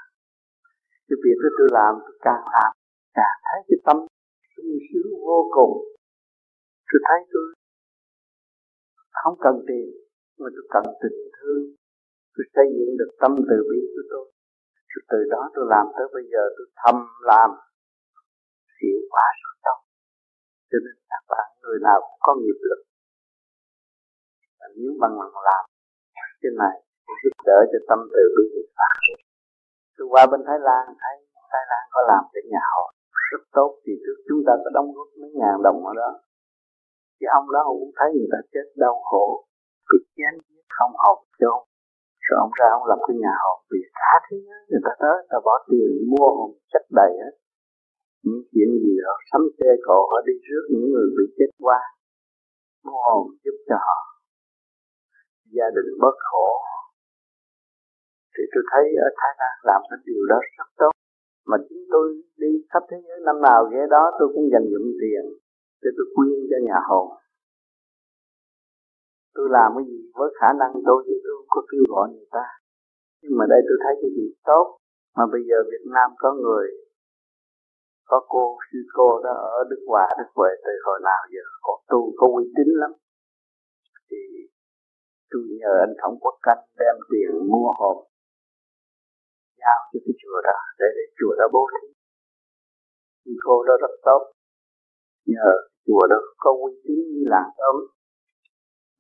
cái 1.08 1.18
việc 1.24 1.38
đó 1.44 1.50
tôi 1.58 1.70
làm, 1.78 1.94
tôi 2.06 2.16
càng 2.28 2.44
làm, 2.56 2.72
càng 3.18 3.38
thấy 3.48 3.60
cái 3.68 3.80
tâm 3.86 3.98
sung 4.54 4.72
sướng 4.88 5.12
vô 5.28 5.40
cùng. 5.56 5.74
Tôi 6.90 7.00
thấy 7.08 7.20
tôi 7.34 7.46
không 9.20 9.36
cần 9.46 9.56
tiền, 9.68 9.88
mà 10.40 10.48
tôi 10.56 10.66
cần 10.74 10.84
tình 11.02 11.20
thương. 11.38 11.64
Tôi 12.34 12.46
xây 12.54 12.68
dựng 12.78 12.92
được 13.00 13.12
tâm 13.22 13.32
từ 13.50 13.58
bi 13.70 13.80
của 13.94 14.06
tôi. 14.12 14.26
Rồi 14.92 15.04
từ 15.12 15.20
đó 15.34 15.42
tôi 15.56 15.66
làm 15.74 15.86
tới 15.96 16.08
bây 16.16 16.24
giờ, 16.32 16.44
tôi 16.56 16.68
thầm 16.82 16.96
làm 17.32 17.50
hiệu 18.80 19.02
quả 19.14 19.28
rất 19.42 19.56
tốt 19.66 19.80
cho 20.72 20.78
nên 20.86 20.96
các 21.12 21.24
bạn, 21.32 21.48
người 21.62 21.80
nào 21.88 21.98
cũng 22.06 22.20
có 22.26 22.32
nghiệp 22.36 22.60
lực. 22.70 22.82
Nếu 24.78 24.92
bằng 25.02 25.16
lòng 25.22 25.38
làm, 25.50 25.64
cái 26.42 26.52
này 26.62 26.76
giúp 27.22 27.36
đỡ 27.48 27.60
cho 27.72 27.80
tâm 27.90 28.00
từ 28.14 28.24
bi 28.36 28.46
được 28.54 28.70
phát 28.78 28.94
tôi 29.96 30.08
qua 30.12 30.24
bên 30.32 30.42
Thái 30.48 30.60
Lan, 30.68 30.84
thấy 31.02 31.16
Thái 31.52 31.64
Lan 31.72 31.84
có 31.94 32.00
làm 32.12 32.24
cái 32.34 32.44
nhà 32.52 32.64
hội 32.74 32.92
rất 33.30 33.44
tốt, 33.58 33.72
thì 33.84 33.94
trước 34.04 34.18
chúng 34.28 34.42
ta 34.48 34.54
có 34.64 34.70
đóng 34.78 34.90
góp 34.96 35.08
mấy 35.22 35.32
ngàn 35.40 35.56
đồng 35.66 35.80
ở 35.92 35.94
đó. 36.02 36.12
Thì 37.18 37.26
ông 37.40 37.48
đó 37.56 37.62
cũng 37.80 37.92
thấy 37.98 38.10
người 38.16 38.32
ta 38.34 38.40
chết 38.54 38.66
đau 38.84 38.96
khổ 39.10 39.26
bị 39.90 40.00
chém 40.18 40.34
giết 40.48 40.66
không 40.78 40.94
học 41.06 41.20
chôn 41.40 41.60
rồi 42.26 42.38
ông 42.46 42.54
ra 42.60 42.68
ông 42.78 42.86
lập 42.90 43.00
cái 43.08 43.16
nhà 43.24 43.34
hồn 43.42 43.58
vì 43.72 43.80
cả 44.00 44.12
thế 44.26 44.38
giới 44.48 44.62
người 44.70 44.84
ta 44.86 44.94
tới, 45.04 45.18
ta 45.30 45.38
bỏ 45.46 45.56
tiền 45.70 45.90
mua 46.12 46.28
hồn 46.38 46.52
chất 46.72 46.84
đầy 47.00 47.12
hết. 47.22 47.34
Những 48.24 48.44
chuyện 48.52 48.70
gì 48.84 48.96
họ 49.06 49.16
sắm 49.30 49.42
xe 49.58 49.70
cộ, 49.86 50.00
họ 50.12 50.18
đi 50.28 50.36
trước 50.46 50.64
những 50.72 50.86
người 50.92 51.08
bị 51.18 51.26
chết 51.38 51.52
qua, 51.66 51.80
mua 52.86 53.02
hồn 53.08 53.24
giúp 53.44 53.58
cho 53.68 53.78
họ. 53.88 54.00
Gia 55.56 55.68
đình 55.76 55.90
bớt 56.02 56.18
khổ 56.30 56.48
thì 58.34 58.44
tôi 58.54 58.64
thấy 58.72 58.86
ở 59.06 59.08
Thái 59.20 59.32
Lan 59.40 59.56
làm 59.70 59.82
cái 59.90 60.00
điều 60.08 60.24
đó 60.32 60.40
rất 60.58 60.70
tốt. 60.82 60.94
Mà 61.50 61.58
chúng 61.70 61.84
tôi 61.94 62.06
đi 62.42 62.52
khắp 62.72 62.84
thế 62.90 62.98
giới, 63.06 63.20
năm 63.28 63.38
nào 63.48 63.60
ghé 63.72 63.82
đó 63.96 64.04
tôi 64.20 64.28
cũng 64.34 64.48
dành 64.54 64.66
dụm 64.72 64.86
tiền 65.02 65.24
để 65.82 65.90
tôi 65.98 66.08
quyên 66.16 66.40
cho 66.50 66.58
nhà 66.68 66.80
hồn. 66.90 67.08
Tôi 69.36 69.48
làm 69.58 69.70
cái 69.76 69.86
gì 69.92 70.00
với 70.18 70.30
khả 70.40 70.50
năng 70.62 70.74
tôi 70.88 71.00
thì 71.08 71.16
tôi 71.24 71.34
không 71.38 71.50
có 71.56 71.62
kêu 71.72 71.84
gọi 71.94 72.06
người 72.14 72.30
ta. 72.38 72.46
Nhưng 73.22 73.34
mà 73.38 73.46
đây 73.54 73.62
tôi 73.68 73.78
thấy 73.84 73.94
cái 74.02 74.12
gì 74.18 74.28
tốt. 74.50 74.66
Mà 75.18 75.24
bây 75.34 75.42
giờ 75.50 75.58
Việt 75.72 75.86
Nam 75.96 76.10
có 76.18 76.30
người, 76.44 76.68
có 78.10 78.18
cô, 78.28 78.58
sư 78.68 78.80
cô 78.94 79.10
đó 79.24 79.34
ở 79.58 79.64
Đức 79.70 79.82
Hòa, 79.88 80.08
Đức 80.20 80.30
Huệ 80.36 80.50
từ 80.66 80.72
hồi 80.86 81.00
nào 81.04 81.22
giờ 81.34 81.44
có 81.62 81.74
tu 81.90 82.14
có 82.18 82.28
uy 82.38 82.44
tín 82.56 82.70
lắm. 82.82 82.92
Thì 84.10 84.22
tôi 85.30 85.42
nhờ 85.60 85.74
anh 85.86 85.94
Thống 86.02 86.16
Quốc 86.22 86.38
Canh 86.44 86.64
đem 86.80 86.96
tiền 87.12 87.48
mua 87.52 87.72
hồn 87.80 88.09
giao 89.62 89.80
cho 89.90 89.98
cái 90.06 90.16
chùa 90.22 90.40
đó, 90.48 90.58
để 90.80 90.88
để 90.98 91.06
chùa 91.18 91.34
đó 91.40 91.46
bố 91.54 91.64
thí. 91.72 91.84
Thì 93.24 93.32
cô 93.46 93.56
đó 93.68 93.74
rất 93.84 93.94
tốt. 94.08 94.22
Nhờ 95.26 95.50
chùa 95.86 96.04
đó 96.12 96.20
có 96.38 96.50
uy 96.64 96.72
tín 96.84 97.00
như 97.14 97.24
làng 97.34 97.52
ấm 97.70 97.76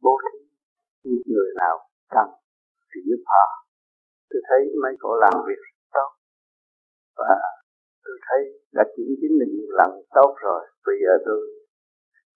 bố 0.04 0.14
thí 0.24 0.40
người 1.26 1.50
nào 1.62 1.76
cần 2.16 2.28
thì 2.90 3.00
giúp 3.08 3.22
họ. 3.34 3.46
Tôi 4.30 4.42
thấy 4.48 4.62
mấy 4.84 4.94
cô 5.00 5.10
làm 5.24 5.34
việc 5.48 5.62
tốt. 5.94 6.10
Và 7.18 7.36
tôi 8.04 8.18
thấy 8.28 8.42
đã 8.74 8.84
kiểm 8.98 9.10
chứng 9.22 9.38
mình 9.40 9.52
nhiều 9.58 9.72
lần 9.80 9.92
tốt 10.16 10.36
rồi. 10.46 10.62
Bây 10.86 10.96
giờ 11.04 11.14
tôi 11.26 11.42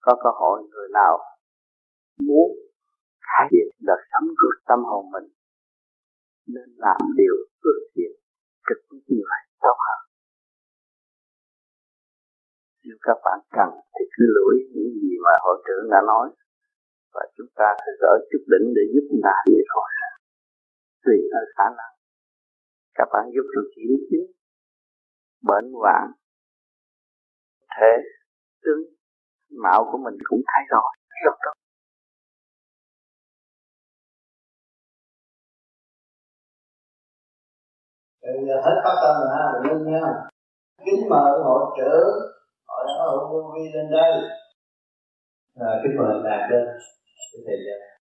có 0.00 0.12
cơ 0.22 0.30
hội 0.40 0.62
người 0.70 0.88
nào 0.92 1.18
muốn 2.26 2.50
cải 3.20 3.46
thiện 3.50 3.68
đời 3.80 4.02
sống 4.10 4.28
của 4.40 4.52
tâm 4.68 4.78
hồn 4.84 5.04
mình, 5.12 5.28
nên 6.46 6.68
làm 6.76 7.00
điều 7.16 7.36
phước 7.62 7.80
thiện 7.94 8.13
trực 8.66 8.80
như 9.10 9.20
vậy, 9.30 9.42
tốt 9.64 9.76
hơn. 9.84 10.00
Nếu 12.84 12.96
các 13.06 13.18
bạn 13.24 13.38
cần 13.56 13.70
thì 13.94 14.04
cứ 14.14 14.24
lưỡi 14.36 14.54
những 14.74 14.92
gì 15.02 15.12
mà 15.24 15.34
hội 15.44 15.56
trưởng 15.66 15.84
đã 15.94 16.00
nói 16.10 16.26
và 17.14 17.22
chúng 17.36 17.50
ta 17.58 17.68
sẽ 17.82 17.90
gỡ 18.00 18.12
chút 18.30 18.42
đỉnh 18.52 18.66
để 18.76 18.82
giúp 18.92 19.06
ngài 19.22 19.42
vậy 19.54 19.64
thôi 19.72 19.88
tùy 21.04 21.16
ở 21.32 21.42
khả 21.56 21.64
năng, 21.78 21.94
các 22.94 23.08
bạn 23.12 23.24
giúp 23.34 23.46
được 23.54 23.68
chỉ 23.74 23.82
chứ. 24.10 24.20
Bệnh 25.42 25.72
hoạn 25.72 26.12
thể 27.76 27.92
tướng 28.62 28.82
mạo 29.62 29.88
của 29.92 29.98
mình 29.98 30.14
cũng 30.24 30.42
thay 30.46 30.64
đổi. 30.70 30.90
Rất 31.24 31.36
tốt. 31.44 31.63
Rồi 38.24 38.36
à, 38.54 38.56
hết 38.64 38.80
phát 38.84 38.94
tâm 39.02 39.14
rồi 39.20 39.28
ha, 39.36 39.44
bệnh 39.52 39.62
nhân 39.68 39.92
nha. 39.92 40.00
Kính 40.84 41.08
mời 41.10 41.32
hội 41.44 41.64
trưởng, 41.76 42.08
hội 42.68 42.84
đó 42.86 42.94
hội 43.06 43.26
vô 43.30 43.52
vi 43.54 43.72
lên 43.74 43.90
đây. 43.90 44.12
À, 45.60 45.80
kính 45.82 45.96
mời 45.98 46.22
đạt 46.24 46.50
lên, 46.50 46.64
cái 47.32 47.42
thầy 47.46 47.56
gian. 47.66 47.94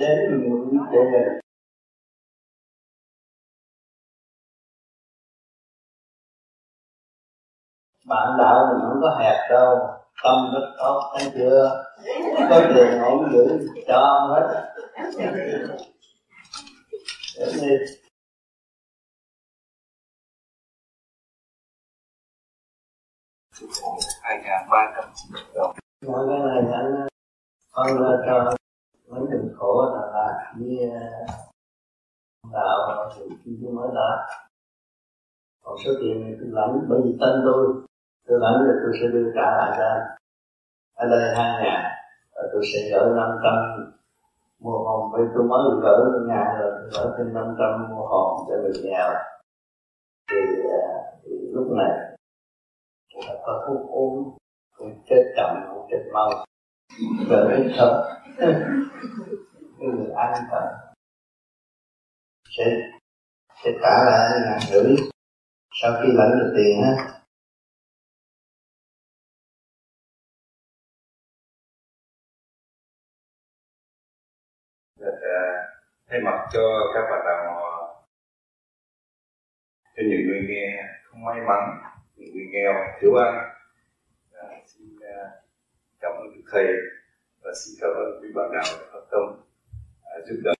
đến 0.00 0.18
nguyện 0.30 0.84
đề 0.92 1.40
bạn 8.04 8.36
đạo 8.38 8.66
mình 8.72 8.84
không 8.88 9.00
có 9.02 9.18
hẹp 9.20 9.50
đâu 9.50 9.99
tâm 10.22 10.50
rất 10.52 10.74
tốt 10.78 11.12
thấy 11.14 11.30
chưa? 11.34 11.84
Có 12.50 12.60
tiền 12.74 12.98
ổn 13.02 13.32
giữ 13.32 13.68
cho 13.88 14.28
hết. 14.34 14.72
Đi. 17.38 17.76
Hai 24.22 24.40
ngàn 24.44 24.68
ba 24.70 24.92
trăm 24.96 25.04
đồng 25.54 25.74
mọi 26.06 26.26
cái 26.28 26.38
này 26.38 26.72
anh 26.72 27.06
phân 27.76 28.02
ra 28.02 28.10
cho 28.26 28.54
mấy 29.08 29.20
người 29.20 29.54
khổ 29.56 29.92
là 29.94 30.00
là 30.12 30.54
với 30.58 30.90
đạo 32.52 33.10
thì 33.16 33.22
khi 33.44 33.50
mới 33.72 33.88
đã 33.94 34.26
còn 35.62 35.76
số 35.84 35.90
tiền 36.00 36.22
này 36.22 36.32
tôi 36.40 36.48
lãnh 36.52 36.86
bởi 36.88 37.00
vì 37.04 37.10
tên 37.20 37.42
tôi 37.44 37.89
tôi 38.26 38.38
lãnh 38.40 38.64
rồi 38.64 38.76
tôi 38.82 38.92
sẽ 39.00 39.06
đưa 39.12 39.32
trả 39.34 39.50
lại 39.58 39.70
cho 39.76 39.84
anh 39.84 40.06
ở 40.94 41.08
đây 41.10 41.34
hai 41.36 41.64
ngàn 41.64 41.84
và 42.34 42.42
tôi 42.52 42.62
sẽ 42.72 42.78
gỡ 42.92 43.12
năm 43.16 43.30
trăm 43.44 43.54
mua 44.60 44.78
hồn. 44.78 45.12
Với 45.12 45.22
tôi 45.34 45.44
mới 45.44 45.62
gửi 45.82 46.26
ngàn 46.28 46.46
rồi 46.58 46.72
tôi 46.76 46.90
gỡ 46.92 47.14
thêm 47.18 47.34
năm 47.34 47.56
trăm 47.58 47.88
mua 47.90 48.06
hồn 48.06 48.46
cho 48.48 48.54
người 48.56 48.72
nghèo 48.84 49.08
thì, 50.30 50.36
à, 50.70 50.88
thì 51.22 51.30
lúc 51.52 51.66
này 51.76 51.90
là 53.26 53.34
có 53.46 53.64
thuốc 53.66 53.90
uống 53.90 54.38
cũng 54.76 55.02
chết 55.08 55.32
chậm 55.36 55.56
cũng 55.74 55.86
chết 55.90 56.10
mau. 56.12 56.30
Rồi 57.28 57.52
ít 57.56 57.72
thở 57.76 58.16
người 59.78 60.10
ăn 60.16 60.32
thở 60.50 60.60
sẽ 62.58 62.64
sẽ 63.64 63.70
trả 63.82 64.04
lại 64.04 64.30
ngàn 64.44 64.58
rưỡi 64.70 64.96
sau 65.82 65.92
khi 66.02 66.08
lãnh 66.12 66.30
được 66.38 66.52
tiền 66.56 66.82
á 66.82 67.19
cho 76.52 76.92
các 76.94 77.02
bạn 77.10 77.20
nào 77.26 77.60
cho 79.96 80.02
những 80.10 80.26
người 80.26 80.40
nghe 80.48 80.84
không 81.04 81.24
may 81.24 81.40
mắn 81.48 81.62
những 82.16 82.34
người 82.34 82.46
nghèo. 82.52 82.72
Thiếu 83.00 83.14
ăn 83.14 83.34
à, 84.32 84.44
xin 84.66 84.96
uh, 84.96 85.30
cảm 86.00 86.12
ơn 86.12 86.34
đức 86.34 86.42
thầy 86.52 86.66
và 87.42 87.50
xin 87.64 87.74
cảm 87.80 87.90
ơn 87.90 88.22
quý 88.22 88.28
bạn 88.34 88.50
đạo 88.52 88.64
đã 88.78 88.86
phát 88.92 89.04
tâm 89.10 89.22
à, 90.02 90.14
giúp 90.26 90.36
đỡ. 90.44 90.52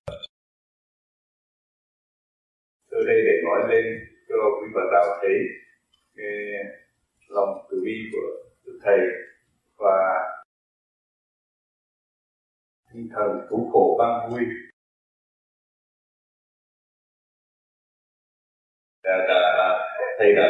Tôi 2.89 3.03
đây 3.07 3.17
để 3.25 3.41
nói 3.45 3.69
lên 3.69 3.85
cho 4.29 4.35
quý 4.61 4.67
bạn 4.75 4.85
đạo 4.91 5.19
thấy 5.21 5.35
cái 6.15 6.33
lòng 7.29 7.67
từ 7.71 7.81
bi 7.85 7.95
của 8.11 8.27
đức 8.65 8.79
thầy 8.83 8.99
và 9.77 9.97
tinh 12.93 13.09
thần 13.15 13.47
cứu 13.49 13.69
khổ 13.71 13.95
ban 13.99 14.29
vui. 14.29 14.45
Đã, 19.17 19.39
đã 19.57 19.87
thầy 20.17 20.35
đã 20.35 20.47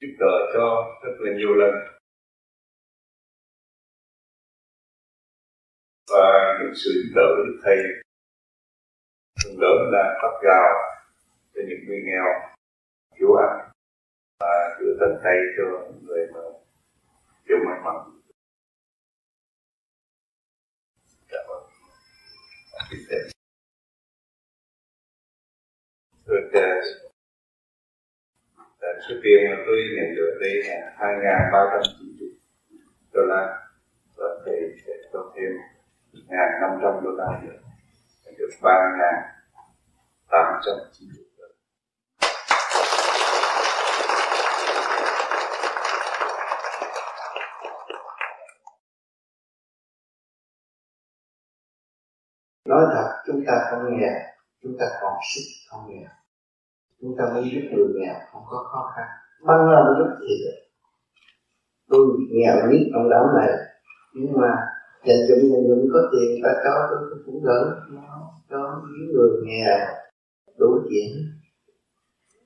giúp 0.00 0.16
đỡ 0.18 0.50
cho 0.54 0.98
rất 1.02 1.12
là 1.18 1.32
nhiều 1.36 1.54
lần 1.54 1.74
và 6.10 6.58
những 6.60 6.74
sự 6.74 6.90
giúp 6.94 7.12
đỡ 7.14 7.26
của 7.36 7.60
thầy 7.64 7.76
phần 9.44 9.52
lớn 9.60 9.90
là 9.92 10.18
phát 10.22 10.40
gạo 10.42 10.72
cho 11.54 11.60
những 11.68 11.78
người 11.86 12.02
nghèo 12.04 12.52
thiếu 13.16 13.34
ăn 13.34 13.70
và 14.40 14.76
đưa 14.80 14.96
tận 15.00 15.20
tay 15.24 15.36
cho 15.56 15.64
người 16.02 16.26
mà 16.34 16.40
thiếu 17.48 17.56
may 17.66 17.80
mắn 17.84 17.96
cảm 21.28 21.44
ơn 21.48 21.62
số 29.08 29.14
tiền 29.22 29.50
mà 29.50 29.56
tôi 29.66 29.76
nhận 29.96 30.14
được 30.16 30.38
đây 30.40 30.62
là 30.64 30.92
hai 30.98 31.14
ngàn 31.22 31.40
ba 31.52 31.58
trăm 31.72 31.82
chín 31.98 32.16
mươi. 32.20 32.28
Đô 33.12 33.22
la 33.22 33.58
và 34.16 34.24
thầy 34.44 34.60
sẽ 34.86 34.92
có 35.12 35.32
thêm 35.36 35.50
ngàn 36.12 36.48
năm 36.60 36.70
trăm 36.82 37.04
đô 37.04 37.10
la 37.10 37.40
nữa. 37.42 37.58
Được 38.38 38.50
ba 38.62 38.96
ngàn 38.98 39.14
tám 40.30 40.60
trăm 40.66 40.74
chín 40.92 41.08
mươi. 41.16 41.26
Nói 52.64 52.84
thật, 52.94 53.22
chúng 53.26 53.44
ta 53.46 53.66
không 53.70 54.00
nghèo 54.00 54.20
chúng 54.62 54.76
ta 54.80 54.86
còn 55.00 55.12
sức 55.34 55.42
không 55.70 55.86
nghèo 55.88 56.08
chúng 57.02 57.14
ta 57.18 57.24
mới 57.34 57.42
giúp 57.52 57.64
người 57.72 57.88
nghèo 57.94 58.14
không 58.32 58.42
có 58.50 58.58
khó 58.72 58.92
khăn. 58.96 59.08
Bằng 59.46 59.70
lòng 59.70 59.86
giúp 59.98 60.10
thì 60.20 60.34
được. 60.44 60.58
Tôi 61.90 62.06
nghèo 62.30 62.56
nhất 62.70 62.82
trong 62.92 63.10
đám 63.10 63.24
này. 63.36 63.50
Nhưng 64.14 64.32
mà 64.40 64.50
dành 65.06 65.22
dụm 65.28 65.38
dành 65.52 65.64
dụm 65.68 65.88
có 65.92 66.00
tiền, 66.12 66.40
ta 66.44 66.50
cho 66.64 66.88
tôi 66.90 67.18
cũng 67.26 67.44
lớn. 67.44 67.64
cho 68.50 68.82
những 68.92 69.12
người 69.14 69.30
nghèo 69.44 69.78
đủ 70.58 70.80
chuyện 70.90 71.08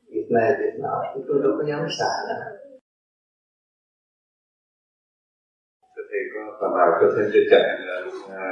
việc 0.08 0.26
này, 0.30 0.52
việc 0.58 0.80
nọ. 0.82 1.02
Thì 1.14 1.20
tôi 1.28 1.42
đâu 1.42 1.52
có 1.58 1.64
dám 1.68 1.86
xài 1.98 2.18
nữa. 2.28 2.56
Thì 5.96 6.18
có 6.34 6.58
phần 6.60 6.70
nào 6.76 6.88
có 7.00 7.06
thêm 7.16 7.30
chia 7.32 7.44
sẻ 7.50 7.62
ờ, 8.28 8.46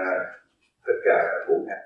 tất 0.86 0.94
cả 1.05 1.16
bốn 1.48 1.66
ngàn 1.66 1.78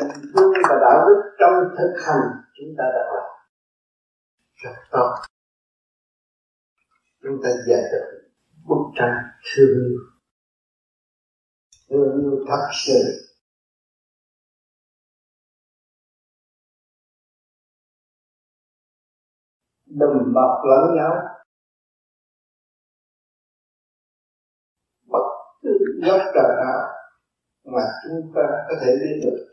tình 0.00 0.32
thương 0.34 0.52
và 0.68 0.76
đạo 0.80 0.98
đức 1.06 1.36
trong 1.38 1.54
thực 1.78 1.94
hành 2.06 2.22
chúng 2.54 2.74
ta 2.78 2.84
đang 2.94 3.14
làm. 3.14 3.28
Rất 4.54 4.74
tốt. 4.90 5.14
Chúng 7.22 7.40
ta 7.42 7.50
dạy 7.68 7.82
được 7.92 8.30
bức 8.68 8.82
tranh 8.94 9.16
thương 9.54 9.68
yêu. 9.68 10.00
Thương 11.90 12.20
yêu 12.22 12.44
thật 12.48 12.68
sự. 12.72 13.28
Đùm 19.86 20.34
bọc 20.34 20.64
lẫn 20.70 20.96
nhau. 20.96 21.12
Bất 25.06 25.24
cứ 25.62 25.78
góc 26.06 26.20
trời 26.34 26.56
nào 26.56 26.88
mà 27.64 27.82
chúng 28.02 28.32
ta 28.34 28.42
có 28.68 28.74
thể 28.80 28.92
biết 29.00 29.20
được. 29.22 29.47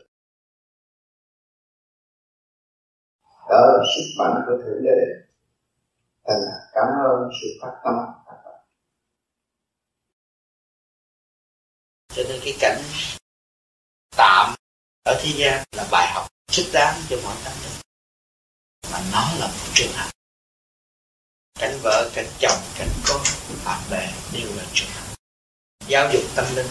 Đó 3.48 3.60
là 3.66 3.84
sức 3.96 4.14
mạnh 4.18 4.42
của 4.46 4.56
thượng 4.62 4.82
đế. 4.84 4.98
Thành 6.26 6.40
cảm 6.72 6.86
ơn 6.86 7.30
sự 7.42 7.48
phát 7.62 7.72
tâm 7.84 7.94
cho 12.16 12.22
nên 12.28 12.40
cái 12.44 12.54
cảnh 12.60 12.82
tạm 14.16 14.54
ở 15.02 15.20
thế 15.22 15.30
gian 15.36 15.64
là 15.76 15.88
bài 15.90 16.12
học 16.14 16.28
xứng 16.52 16.72
đáng 16.72 17.00
cho 17.08 17.16
mọi 17.22 17.36
tâm 17.44 17.52
linh 17.62 17.80
mà 18.92 18.98
nó 19.12 19.20
là 19.38 19.46
một 19.46 19.70
trường 19.74 19.92
học, 19.96 20.10
cảnh 21.60 21.78
vợ 21.82 22.10
cảnh 22.14 22.26
chồng 22.38 22.60
cảnh 22.78 22.88
con 23.08 23.20
bạn 23.64 23.80
bè 23.90 24.12
đều 24.32 24.56
là 24.56 24.64
trường 24.74 24.88
học, 24.94 25.06
giáo 25.88 26.10
dục 26.12 26.22
tâm 26.36 26.44
linh. 26.54 26.66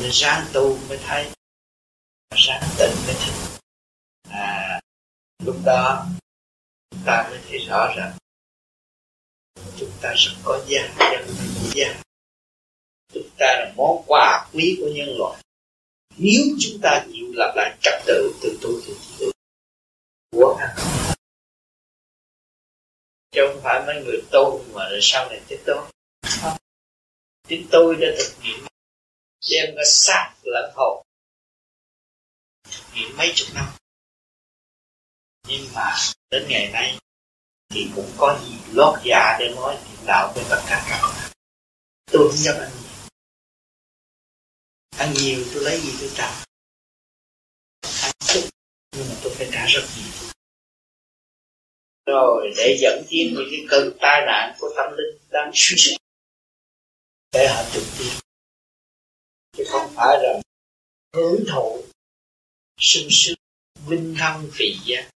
Mình 0.00 0.10
ráng 0.12 0.46
tu 0.52 0.78
mới 0.88 0.98
thấy. 1.06 1.30
Ráng 2.30 2.62
tịnh 2.78 2.96
mới 3.06 3.14
thích 3.14 3.49
lúc 5.44 5.56
đó 5.64 6.06
chúng 6.90 7.00
ta 7.06 7.26
mới 7.30 7.40
thấy 7.48 7.58
rõ 7.58 7.94
rằng 7.96 8.18
chúng 9.78 9.90
ta 10.02 10.14
sắp 10.16 10.32
có 10.44 10.64
gia 10.68 10.94
nhân 10.98 11.28
gia. 11.74 12.02
Chúng 13.12 13.28
ta 13.38 13.46
là 13.46 13.72
món 13.76 14.04
quà 14.06 14.48
quý 14.52 14.78
của 14.80 14.88
nhân 14.94 15.08
loại. 15.18 15.42
Nếu 16.16 16.42
chúng 16.60 16.80
ta 16.82 17.06
chịu 17.12 17.26
lập 17.32 17.52
lại 17.56 17.78
trật 17.82 18.02
tự 18.06 18.34
từ 18.42 18.58
tu 18.62 18.70
từ 18.86 18.96
tự 19.18 19.32
của 20.32 20.56
ăn 20.60 20.76
chứ 23.32 23.40
không 23.52 23.60
phải 23.62 23.82
mấy 23.86 24.04
người 24.04 24.22
tu 24.30 24.64
mà 24.72 24.88
sau 25.02 25.28
này 25.28 25.40
chết 25.48 25.58
tôi. 25.66 25.90
Chính 27.48 27.68
tôi 27.70 27.96
đã 27.96 28.06
thực 28.18 28.34
nghiệm 28.42 28.58
đem 29.50 29.74
cái 29.76 29.84
xác 29.86 30.34
lẫn 30.42 30.72
hồn, 30.74 31.06
thực 32.70 32.84
nghiệm 32.94 33.16
mấy 33.16 33.32
chục 33.34 33.48
năm 33.54 33.79
nhưng 35.48 35.72
mà 35.74 35.96
đến 36.30 36.46
ngày 36.48 36.70
nay 36.72 36.98
thì 37.68 37.90
cũng 37.94 38.12
có 38.18 38.40
gì 38.44 38.58
lót 38.72 38.98
dạ 39.04 39.36
để 39.40 39.54
nói 39.54 39.78
chuyện 39.84 40.06
đạo 40.06 40.32
với 40.34 40.44
tất 40.50 40.62
cả 40.68 40.86
các 40.88 41.00
bạn. 41.02 41.30
Tôi 42.06 42.28
không 42.28 42.36
dám 42.36 42.56
ăn 42.56 42.70
nhiều. 42.82 42.90
Ăn 44.98 45.12
nhiều 45.14 45.44
tôi 45.54 45.64
lấy 45.64 45.80
gì 45.80 45.92
tôi 46.00 46.10
trả? 46.14 46.44
Ăn 48.02 48.12
chút, 48.18 48.48
nhưng 48.96 49.08
mà 49.08 49.14
tôi 49.22 49.34
phải 49.34 49.48
trả 49.52 49.66
rất 49.66 49.82
nhiều. 49.96 50.30
Rồi, 52.06 52.52
để 52.56 52.78
dẫn 52.80 53.04
tiến 53.08 53.34
những 53.34 53.48
cái 53.50 53.60
cơn 53.68 53.96
tai 54.00 54.22
nạn 54.26 54.56
của 54.58 54.68
tâm 54.76 54.92
linh 54.96 55.18
đang 55.30 55.50
suy 55.54 55.76
sụp. 55.76 56.00
Để 57.32 57.48
họ 57.48 57.64
trực 57.72 57.84
tiếp 57.98 58.10
chứ 59.56 59.64
không 59.68 59.92
phải 59.94 60.18
là 60.22 60.40
hưởng 61.14 61.44
thụ 61.52 61.84
sung 62.80 63.08
sướng, 63.10 63.36
vinh 63.86 64.14
thăng 64.18 64.48
phì 64.52 64.66
giác 64.84 65.10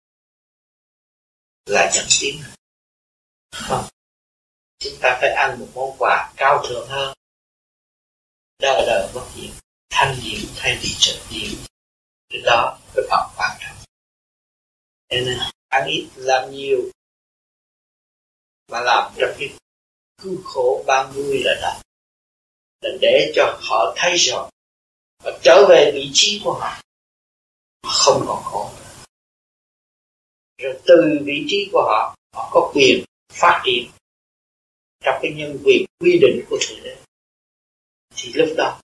là 1.67 1.91
dẫn 1.95 2.07
tiến 2.21 2.43
không, 3.53 3.85
chúng 4.79 4.95
ta 5.01 5.19
phải 5.21 5.31
ăn 5.31 5.61
một 5.61 5.69
món 5.75 5.97
quà 5.99 6.33
cao 6.37 6.65
thượng 6.69 6.89
hơn. 6.89 7.15
Đời 8.59 8.85
đời 8.87 9.11
bất 9.15 9.25
diệt, 9.37 9.51
thanh 9.91 10.17
diệu 10.23 10.51
thay 10.57 10.79
vì 10.83 10.89
trợ 10.99 11.13
diệt. 11.31 11.59
Cái 12.29 12.41
đó 12.45 12.79
rất 12.95 13.03
phần 13.11 13.31
quan 13.37 13.59
trọng. 13.61 13.77
Nên, 15.09 15.39
ăn 15.69 15.89
ít 15.89 16.09
làm 16.17 16.51
nhiều, 16.53 16.91
mà 18.69 18.81
làm 18.81 19.13
trong 19.19 19.37
cái 19.39 19.49
cứu 20.23 20.43
khổ 20.45 20.85
ban 20.87 21.13
vui 21.13 21.43
là 21.45 21.55
đạt 21.63 21.87
là 22.81 22.91
để 23.01 23.33
cho 23.35 23.59
họ 23.63 23.95
thấy 23.97 24.17
rõ 24.17 24.51
và 25.25 25.39
trở 25.43 25.67
về 25.69 25.91
vị 25.95 26.11
trí 26.15 26.41
của 26.45 26.53
họ 26.53 26.81
không 27.89 28.25
còn 28.27 28.43
khổ 28.45 28.71
rồi 30.59 30.81
từ 30.87 31.19
vị 31.25 31.45
trí 31.49 31.69
của 31.73 31.83
họ 31.83 32.17
họ 32.35 32.51
có 32.53 32.73
quyền 32.75 33.05
phát 33.33 33.63
triển 33.65 33.91
trong 35.05 35.19
cái 35.23 35.33
nhân 35.37 35.59
quyền 35.65 35.85
quy 36.01 36.19
định 36.21 36.45
của 36.51 36.59
thượng 36.61 36.83
đế. 36.85 36.97
Thì 38.17 38.33
lúc 38.33 38.49
đó, 38.57 38.81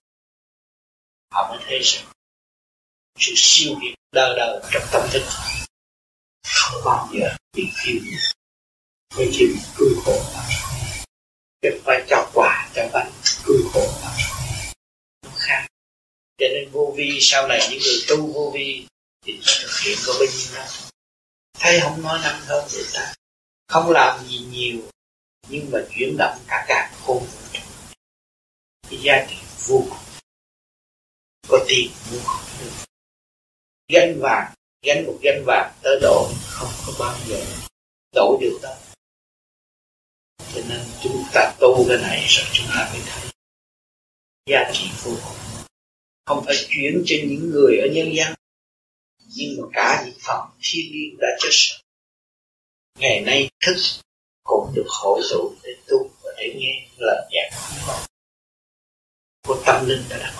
họ 1.33 1.47
mới 1.49 1.59
thấy 1.67 1.79
rằng 1.83 2.05
sự 3.19 3.33
siêu 3.35 3.75
việt 3.81 3.95
đời 4.11 4.33
đời 4.37 4.61
trong 4.71 4.83
tâm 4.91 5.09
thức 5.11 5.23
không 6.47 6.81
bao 6.85 7.09
giờ 7.13 7.35
bị 7.53 7.63
phiêu 7.83 8.01
với 9.15 9.29
chịu 9.31 9.47
cương 9.77 9.99
khổ. 10.05 10.21
Chứ 11.61 11.69
phải 11.83 12.05
cho 12.09 12.31
quả 12.33 12.71
cho 12.75 12.89
bánh 12.93 13.11
cương 13.45 13.69
khổ. 13.73 13.87
Mà 14.03 15.31
khác. 15.35 15.67
Cho 16.37 16.45
nên 16.53 16.69
vô 16.71 16.93
vi, 16.97 17.17
sau 17.21 17.47
này 17.47 17.67
những 17.71 17.79
người 17.79 17.99
tu 18.07 18.33
vô 18.33 18.51
vi 18.53 18.87
thì 19.25 19.33
nó 19.33 19.53
thực 19.61 19.79
hiện 19.83 19.97
có 20.07 20.13
bao 20.13 20.25
nhiêu 20.25 20.53
năm 20.53 20.90
thấy 21.61 21.79
không 21.79 22.01
nói 22.01 22.19
năng 22.23 22.41
hơn 22.41 22.67
người 22.73 22.85
ta. 22.93 23.13
Không 23.67 23.91
làm 23.91 24.27
gì 24.27 24.37
nhiều, 24.37 24.81
nhưng 25.49 25.71
mà 25.71 25.79
chuyển 25.95 26.15
động 26.17 26.37
cả 26.47 26.65
cả 26.67 26.91
khôn. 27.01 27.27
Cái 28.89 28.99
giá 29.01 29.25
trị 29.29 29.35
vô 29.67 29.83
cùng 29.89 29.97
có 31.47 31.65
tiền 31.67 31.91
mua 32.11 32.19
không 32.25 32.45
được. 32.59 32.71
Gánh 33.93 34.19
vàng, 34.21 34.53
gánh 34.85 35.05
một 35.05 35.19
gánh 35.23 35.43
vàng 35.45 35.73
tới 35.81 35.99
độ 36.01 36.29
không 36.41 36.71
có 36.85 36.93
bao 36.99 37.17
giờ 37.27 37.45
đổ 38.15 38.37
được 38.41 38.59
đâu. 38.61 38.77
Cho 40.53 40.61
nên 40.69 40.81
chúng 41.03 41.23
ta 41.33 41.55
tu 41.59 41.85
cái 41.87 41.97
này 41.97 42.25
rồi 42.29 42.45
chúng 42.53 42.67
ta 42.69 42.89
mới 42.93 43.01
thấy 43.05 43.29
giá 44.45 44.71
trị 44.73 44.89
vô 45.03 45.11
cùng 45.27 45.37
không 46.25 46.43
phải 46.45 46.55
chuyển 46.69 47.03
cho 47.05 47.15
những 47.23 47.49
người 47.49 47.77
ở 47.77 47.87
nhân 47.93 48.11
gian 48.15 48.33
nhưng 49.35 49.61
mà 49.61 49.67
cả 49.73 50.03
những 50.05 50.19
phần 50.21 50.49
thiên 50.61 50.91
nhiên 50.91 51.17
đã 51.19 51.27
chết 51.39 51.49
rồi 51.51 51.79
ngày 52.99 53.21
nay 53.21 53.49
thức 53.65 53.75
cũng 54.43 54.71
được 54.75 54.87
hội 54.87 55.21
tụ 55.31 55.55
để 55.63 55.69
tu 55.87 56.09
và 56.23 56.31
để 56.37 56.55
nghe 56.57 56.87
lời 56.97 57.29
giảng 57.31 57.51
của 59.47 59.63
tâm 59.65 59.85
linh 59.87 60.03
đã 60.09 60.17
đặt 60.17 60.33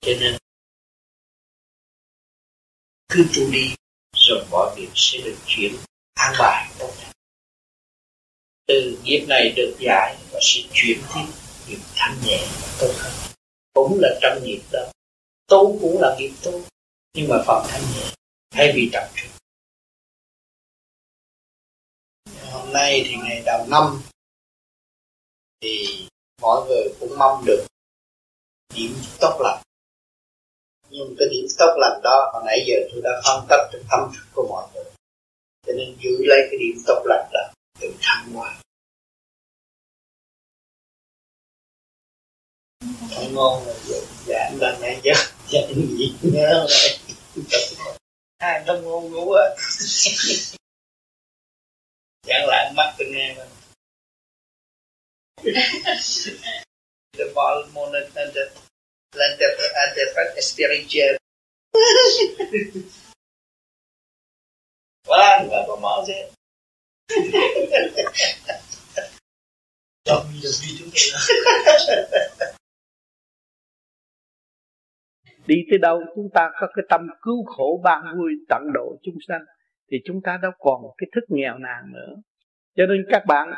cho 0.00 0.12
nên, 0.20 0.36
cứ 3.08 3.26
tu 3.36 3.50
đi, 3.52 3.74
rồi 4.12 4.46
mọi 4.50 4.74
việc 4.76 4.88
sẽ 4.94 5.18
được 5.24 5.36
chuyển 5.46 5.74
an 6.14 6.34
bài 6.38 6.70
tốt 6.78 6.92
đẹp 7.00 7.12
từ 8.68 8.98
nghiệp 9.02 9.24
này 9.28 9.52
được 9.56 9.76
giải 9.80 10.16
và 10.32 10.40
sẽ 10.42 10.60
chuyển 10.72 10.98
tiếp 11.14 11.32
nghiệp 11.68 11.78
thanh 11.94 12.16
nhẹ 12.24 12.46
và 12.60 12.76
tốt 12.80 12.92
hơn. 12.96 13.12
Cũng 13.74 13.98
là 14.00 14.08
trong 14.22 14.44
nghiệp 14.44 14.60
đó 14.72 14.90
tu 15.48 15.78
cũng 15.80 16.00
là 16.00 16.16
nghiệp 16.18 16.32
tu 16.44 16.62
nhưng 17.14 17.28
mà 17.28 17.36
phần 17.46 17.64
thanh 17.68 17.82
nhẹ, 17.82 18.12
thay 18.50 18.72
vì 18.74 18.90
trọng 18.92 19.08
trung 19.16 19.30
hôm 22.52 22.72
nay 22.72 23.02
thì 23.04 23.14
ngày 23.24 23.42
đầu 23.46 23.66
năm, 23.68 24.02
thì 25.60 26.06
mọi 26.42 26.66
người 26.66 26.94
cũng 27.00 27.18
mong 27.18 27.44
được 27.46 27.66
điểm 28.74 28.94
tốt 29.20 29.38
lành. 29.40 29.62
Nhưng 30.90 31.14
cái 31.18 31.28
điểm 31.30 31.46
tốt 31.58 31.74
lành 31.78 32.00
đó, 32.02 32.30
hồi 32.32 32.42
nãy 32.46 32.64
giờ 32.66 32.74
tôi 32.92 33.00
đã 33.04 33.10
phân 33.24 33.46
tích 33.48 33.70
được 33.72 33.84
tâm 33.90 34.00
thức 34.14 34.26
của 34.34 34.46
mọi 34.48 34.68
người. 34.74 34.84
Cho 35.66 35.72
nên 35.76 35.96
giữ 36.00 36.10
lấy 36.20 36.38
cái 36.50 36.58
điểm 36.58 36.82
tốt 36.86 37.02
lành 37.04 37.30
đó 37.32 37.40
từ 37.80 37.94
thăng 38.00 38.32
hoa. 38.32 38.60
Thằng 43.10 43.34
ngon 43.34 43.66
là 43.66 43.74
dạ 44.26 44.48
anh 44.50 44.58
đang 44.60 44.80
nghe 44.80 45.00
chứ 45.04 45.37
gì 45.50 46.14
nhớ 46.22 46.66
rồi 46.68 46.98
hai 48.40 48.62
thằng 48.66 48.82
ngon 48.84 49.12
ngủ 49.12 49.32
á. 49.32 49.44
Chẳng 52.26 52.46
lại 52.46 52.72
mắt 52.76 52.94
tôi 52.98 53.08
nghe 53.08 53.34
mà 53.38 53.44
the 57.18 57.24
Balmont 57.34 57.92
and 57.94 58.34
the 58.34 58.44
Lantern 59.14 60.42
Spiritual 60.42 61.16
Wala, 65.08 65.40
di 65.40 65.48
ba 65.48 65.64
pumause? 65.64 66.18
Dami 70.04 70.36
na 70.42 70.50
video 70.60 70.86
Đi 75.48 75.56
tới 75.70 75.78
đâu 75.78 76.00
chúng 76.14 76.28
ta 76.34 76.50
có 76.60 76.66
cái 76.76 76.84
tâm 76.88 77.06
cứu 77.22 77.44
khổ 77.44 77.80
ban 77.84 78.04
vui 78.18 78.32
tận 78.48 78.62
độ 78.74 78.96
chúng 79.02 79.14
sanh, 79.28 79.42
thì 79.90 79.98
chúng 80.04 80.20
ta 80.24 80.38
đâu 80.42 80.52
còn 80.58 80.80
cái 80.98 81.08
thức 81.14 81.24
nghèo 81.28 81.58
nàn 81.58 81.92
nữa. 81.92 82.14
Cho 82.76 82.86
nên 82.86 83.04
các 83.08 83.22
bạn 83.28 83.48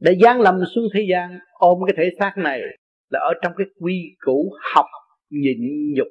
đã 0.00 0.12
giáng 0.22 0.40
lâm 0.40 0.54
xuống 0.74 0.84
thế 0.94 1.06
gian, 1.10 1.38
ôm 1.52 1.78
cái 1.86 1.94
thể 1.96 2.10
xác 2.18 2.32
này 2.36 2.60
là 3.10 3.20
ở 3.20 3.32
trong 3.42 3.52
cái 3.56 3.66
quy 3.80 4.16
củ 4.18 4.52
học 4.74 4.86
nhịn 5.30 5.58
nhục. 5.94 6.08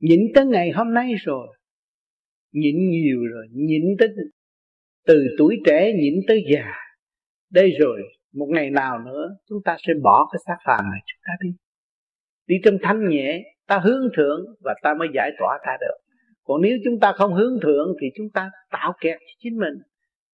Nhịn 0.00 0.20
tới 0.34 0.46
ngày 0.46 0.70
hôm 0.70 0.94
nay 0.94 1.14
rồi, 1.24 1.48
nhịn 2.52 2.90
nhiều 2.90 3.18
rồi, 3.34 3.46
nhịn 3.52 3.82
tới 3.98 4.08
từ 5.06 5.26
tuổi 5.38 5.56
trẻ, 5.66 5.92
nhịn 5.92 6.14
tới 6.28 6.44
già. 6.54 6.72
Đây 7.50 7.70
rồi, 7.80 8.02
một 8.34 8.46
ngày 8.50 8.70
nào 8.70 8.98
nữa 8.98 9.28
chúng 9.48 9.58
ta 9.64 9.76
sẽ 9.86 9.92
bỏ 10.02 10.28
cái 10.32 10.38
xác 10.46 10.56
phàm 10.64 10.84
này, 10.90 11.00
chúng 11.06 11.20
ta 11.26 11.32
đi 11.40 11.50
đi 12.46 12.56
trong 12.64 12.74
thanh 12.82 13.08
nhẹ, 13.08 13.42
ta 13.66 13.78
hướng 13.78 14.08
thượng 14.16 14.40
và 14.64 14.74
ta 14.82 14.94
mới 14.94 15.08
giải 15.14 15.30
tỏa 15.38 15.58
ta 15.66 15.76
được. 15.80 15.96
Còn 16.44 16.62
nếu 16.62 16.78
chúng 16.84 17.00
ta 17.00 17.12
không 17.12 17.34
hướng 17.34 17.60
thượng 17.62 17.94
thì 18.00 18.06
chúng 18.16 18.26
ta 18.34 18.50
tạo 18.70 18.92
kẹt 19.00 19.18
cho 19.18 19.34
chính 19.38 19.58
mình 19.58 19.74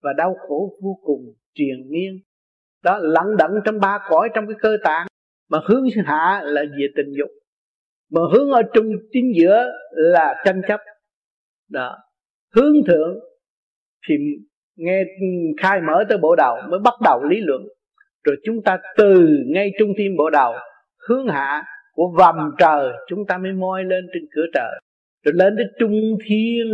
và 0.03 0.13
đau 0.13 0.35
khổ 0.35 0.79
vô 0.83 0.99
cùng, 1.03 1.21
triền 1.55 1.89
miên. 1.89 2.21
Đó 2.85 2.99
lẫn 2.99 3.37
đận 3.39 3.51
trong 3.65 3.81
ba 3.81 3.99
cõi 4.09 4.29
trong 4.35 4.47
cái 4.47 4.57
cơ 4.61 4.77
tạng, 4.85 5.07
mà 5.51 5.59
hướng 5.67 5.85
hạ 6.05 6.41
là 6.45 6.63
về 6.79 6.87
tình 6.97 7.13
dục. 7.19 7.29
Mà 8.11 8.21
hướng 8.33 8.51
ở 8.51 8.63
trung 8.75 8.87
chính 9.13 9.33
giữa 9.37 9.73
là 9.91 10.43
tranh 10.45 10.61
chấp. 10.69 10.81
Đó, 11.71 11.97
hướng 12.55 12.75
thượng 12.87 13.19
thì 14.09 14.15
nghe 14.77 15.05
khai 15.59 15.81
mở 15.81 16.05
tới 16.09 16.19
bộ 16.19 16.37
đầu 16.37 16.57
mới 16.71 16.81
bắt 16.85 16.95
đầu 17.05 17.25
lý 17.25 17.41
luận. 17.41 17.63
Rồi 18.25 18.37
chúng 18.45 18.63
ta 18.63 18.79
từ 18.97 19.29
ngay 19.47 19.71
trung 19.79 19.93
tim 19.97 20.17
bộ 20.17 20.31
đầu 20.31 20.55
hướng 21.09 21.29
hạ 21.29 21.65
của 21.93 22.15
vầm 22.19 22.37
trời, 22.59 22.93
chúng 23.09 23.27
ta 23.29 23.39
mới 23.39 23.53
moi 23.53 23.85
lên 23.85 24.07
trên 24.15 24.23
cửa 24.35 24.47
trời. 24.55 24.81
Rồi 25.25 25.33
lên 25.35 25.55
tới 25.57 25.67
trung 25.81 26.19
thiên, 26.27 26.67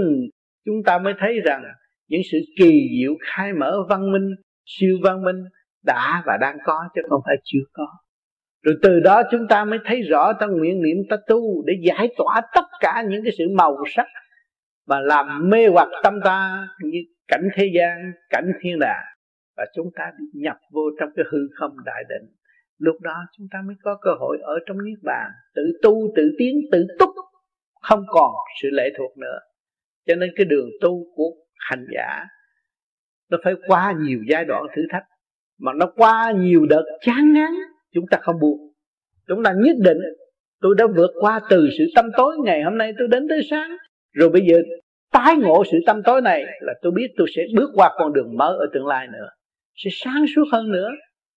chúng 0.64 0.83
ta 0.87 0.99
mới 0.99 1.14
thấy 1.19 1.41
rằng 1.45 1.62
những 2.09 2.21
sự 2.33 2.39
kỳ 2.59 2.89
diệu 2.99 3.14
khai 3.21 3.53
mở 3.53 3.77
văn 3.89 4.12
minh, 4.12 4.35
siêu 4.66 4.97
văn 5.03 5.25
minh 5.25 5.45
đã 5.85 6.23
và 6.27 6.37
đang 6.41 6.57
có 6.64 6.89
chứ 6.95 7.01
không 7.09 7.21
phải 7.27 7.37
chưa 7.45 7.64
có. 7.73 7.87
Rồi 8.62 8.75
từ 8.83 9.01
đó 9.01 9.23
chúng 9.31 9.49
ta 9.49 9.64
mới 9.64 9.79
thấy 9.85 10.03
rõ 10.03 10.33
ta 10.33 10.47
nguyện 10.47 10.83
niệm 10.83 10.97
ta 11.11 11.16
tu 11.27 11.64
để 11.66 11.75
giải 11.83 12.09
tỏa 12.16 12.41
tất 12.55 12.64
cả 12.81 13.03
những 13.09 13.25
cái 13.25 13.33
sự 13.39 13.45
màu 13.55 13.77
sắc 13.97 14.07
mà 14.87 15.01
làm 15.01 15.51
mê 15.51 15.66
hoặc 15.66 15.89
tâm 16.03 16.14
ta 16.25 16.69
như 16.85 16.99
cảnh 17.29 17.49
thế 17.55 17.71
gian, 17.75 18.12
cảnh 18.31 18.53
thiên 18.61 18.79
đàng. 18.81 19.05
Và 19.57 19.64
chúng 19.75 19.87
ta 19.97 20.05
đi 20.19 20.25
nhập 20.35 20.57
vô 20.73 20.83
trong 21.01 21.09
cái 21.16 21.25
hư 21.31 21.39
không 21.55 21.73
đại 21.85 22.05
định 22.09 22.38
lúc 22.79 23.01
đó 23.01 23.16
chúng 23.37 23.47
ta 23.53 23.59
mới 23.66 23.76
có 23.83 23.99
cơ 24.03 24.11
hội 24.20 24.39
ở 24.43 24.55
trong 24.66 24.76
niết 24.85 24.99
bàn, 25.03 25.31
tự 25.55 25.62
tu, 25.83 26.12
tự 26.16 26.22
tiến, 26.39 26.61
tự 26.72 26.87
túc, 26.99 27.11
không 27.81 28.05
còn 28.09 28.31
sự 28.62 28.68
lệ 28.72 28.91
thuộc 28.99 29.18
nữa. 29.18 29.39
Cho 30.07 30.14
nên 30.14 30.31
cái 30.37 30.45
đường 30.45 30.68
tu 30.81 31.05
của 31.14 31.31
hành 31.59 31.87
giả, 31.95 32.24
nó 33.31 33.39
phải 33.45 33.55
qua 33.66 33.95
nhiều 33.99 34.18
giai 34.29 34.45
đoạn 34.45 34.62
thử 34.76 34.83
thách. 34.91 35.05
Mà 35.61 35.72
nó 35.72 35.87
qua 35.97 36.33
nhiều 36.37 36.66
đợt 36.70 36.85
chán 37.01 37.33
ngán, 37.33 37.51
chúng 37.95 38.05
ta 38.11 38.18
không 38.20 38.41
buồn. 38.41 38.59
Chúng 39.29 39.45
ta 39.45 39.53
nhất 39.57 39.76
định, 39.79 39.99
tôi 40.61 40.74
đã 40.79 40.87
vượt 40.97 41.11
qua 41.20 41.41
từ 41.51 41.68
sự 41.79 41.85
tâm 41.97 42.11
tối, 42.16 42.37
ngày 42.45 42.62
hôm 42.62 42.79
nay 42.79 42.93
tôi 42.99 43.09
đến 43.09 43.26
tới 43.29 43.41
sáng. 43.51 43.76
Rồi 44.12 44.29
bây 44.29 44.43
giờ 44.43 44.57
tái 45.12 45.37
ngộ 45.37 45.64
sự 45.70 45.79
tâm 45.87 46.03
tối 46.03 46.20
này 46.20 46.45
là 46.61 46.74
tôi 46.83 46.93
biết 46.93 47.09
tôi 47.16 47.26
sẽ 47.37 47.43
bước 47.57 47.70
qua 47.74 47.91
con 47.99 48.12
đường 48.12 48.37
mới 48.37 48.57
ở 48.59 48.66
tương 48.72 48.87
lai 48.87 49.09
nữa, 49.12 49.29
sẽ 49.74 49.91
sáng 49.93 50.24
suốt 50.37 50.45
hơn 50.53 50.72
nữa 50.72 50.91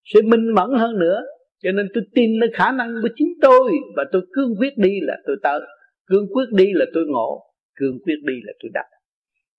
sẽ 0.03 0.21
minh 0.21 0.53
mẫn 0.55 0.69
hơn 0.77 0.99
nữa. 0.99 1.21
Cho 1.63 1.71
nên 1.71 1.87
tôi 1.93 2.03
tin 2.15 2.39
nơi 2.39 2.49
khả 2.53 2.71
năng 2.71 2.93
của 3.01 3.09
chính 3.15 3.33
tôi. 3.41 3.71
Và 3.95 4.03
tôi 4.11 4.21
cương 4.33 4.55
quyết 4.59 4.77
đi 4.77 4.99
là 5.01 5.17
tôi 5.27 5.35
tới. 5.43 5.59
Cương 6.07 6.27
quyết 6.33 6.45
đi 6.51 6.65
là 6.73 6.85
tôi 6.93 7.05
ngộ. 7.07 7.43
Cương 7.75 7.97
quyết 8.03 8.17
đi 8.23 8.33
là 8.43 8.53
tôi 8.63 8.71
đạt. 8.73 8.85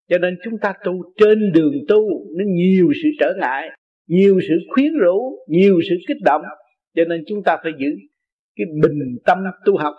cho 0.09 0.18
nên 0.18 0.38
chúng 0.45 0.59
ta 0.59 0.74
tu 0.84 0.93
trên 1.18 1.53
đường 1.53 1.74
tu, 1.88 2.01
nó 2.38 2.45
nhiều 2.47 2.93
sự 3.03 3.09
trở 3.20 3.34
ngại, 3.40 3.68
nhiều 4.09 4.40
sự 4.49 4.55
khuyến 4.70 4.93
rũ, 4.99 5.38
nhiều 5.49 5.80
sự 5.88 5.97
kích 6.09 6.22
động. 6.24 6.43
Cho 6.97 7.05
nên 7.05 7.24
chúng 7.28 7.43
ta 7.43 7.59
phải 7.62 7.72
giữ 7.78 7.88
cái 8.57 8.66
bình 8.82 9.18
tâm 9.24 9.38
tu 9.64 9.76
học. 9.76 9.95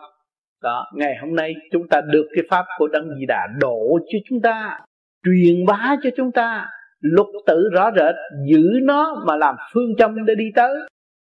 Đó, 0.64 0.86
ngày 0.96 1.16
hôm 1.22 1.36
nay 1.36 1.54
chúng 1.72 1.88
ta 1.88 2.02
được 2.12 2.28
cái 2.36 2.44
pháp 2.50 2.66
của 2.78 2.88
đấng 2.88 3.10
di 3.20 3.26
đà 3.28 3.48
độ 3.60 4.00
cho 4.12 4.20
chúng 4.30 4.42
ta, 4.42 4.80
truyền 5.26 5.66
bá 5.66 5.96
cho 6.04 6.10
chúng 6.18 6.32
ta 6.32 6.68
lục 7.04 7.28
tự 7.48 7.70
rõ 7.74 7.92
rệt, 7.96 8.16
giữ 8.48 8.80
nó 8.84 9.24
mà 9.28 9.36
làm 9.36 9.56
phương 9.74 9.96
châm 9.98 10.26
để 10.26 10.36
đi 10.36 10.52
tới. 10.56 10.76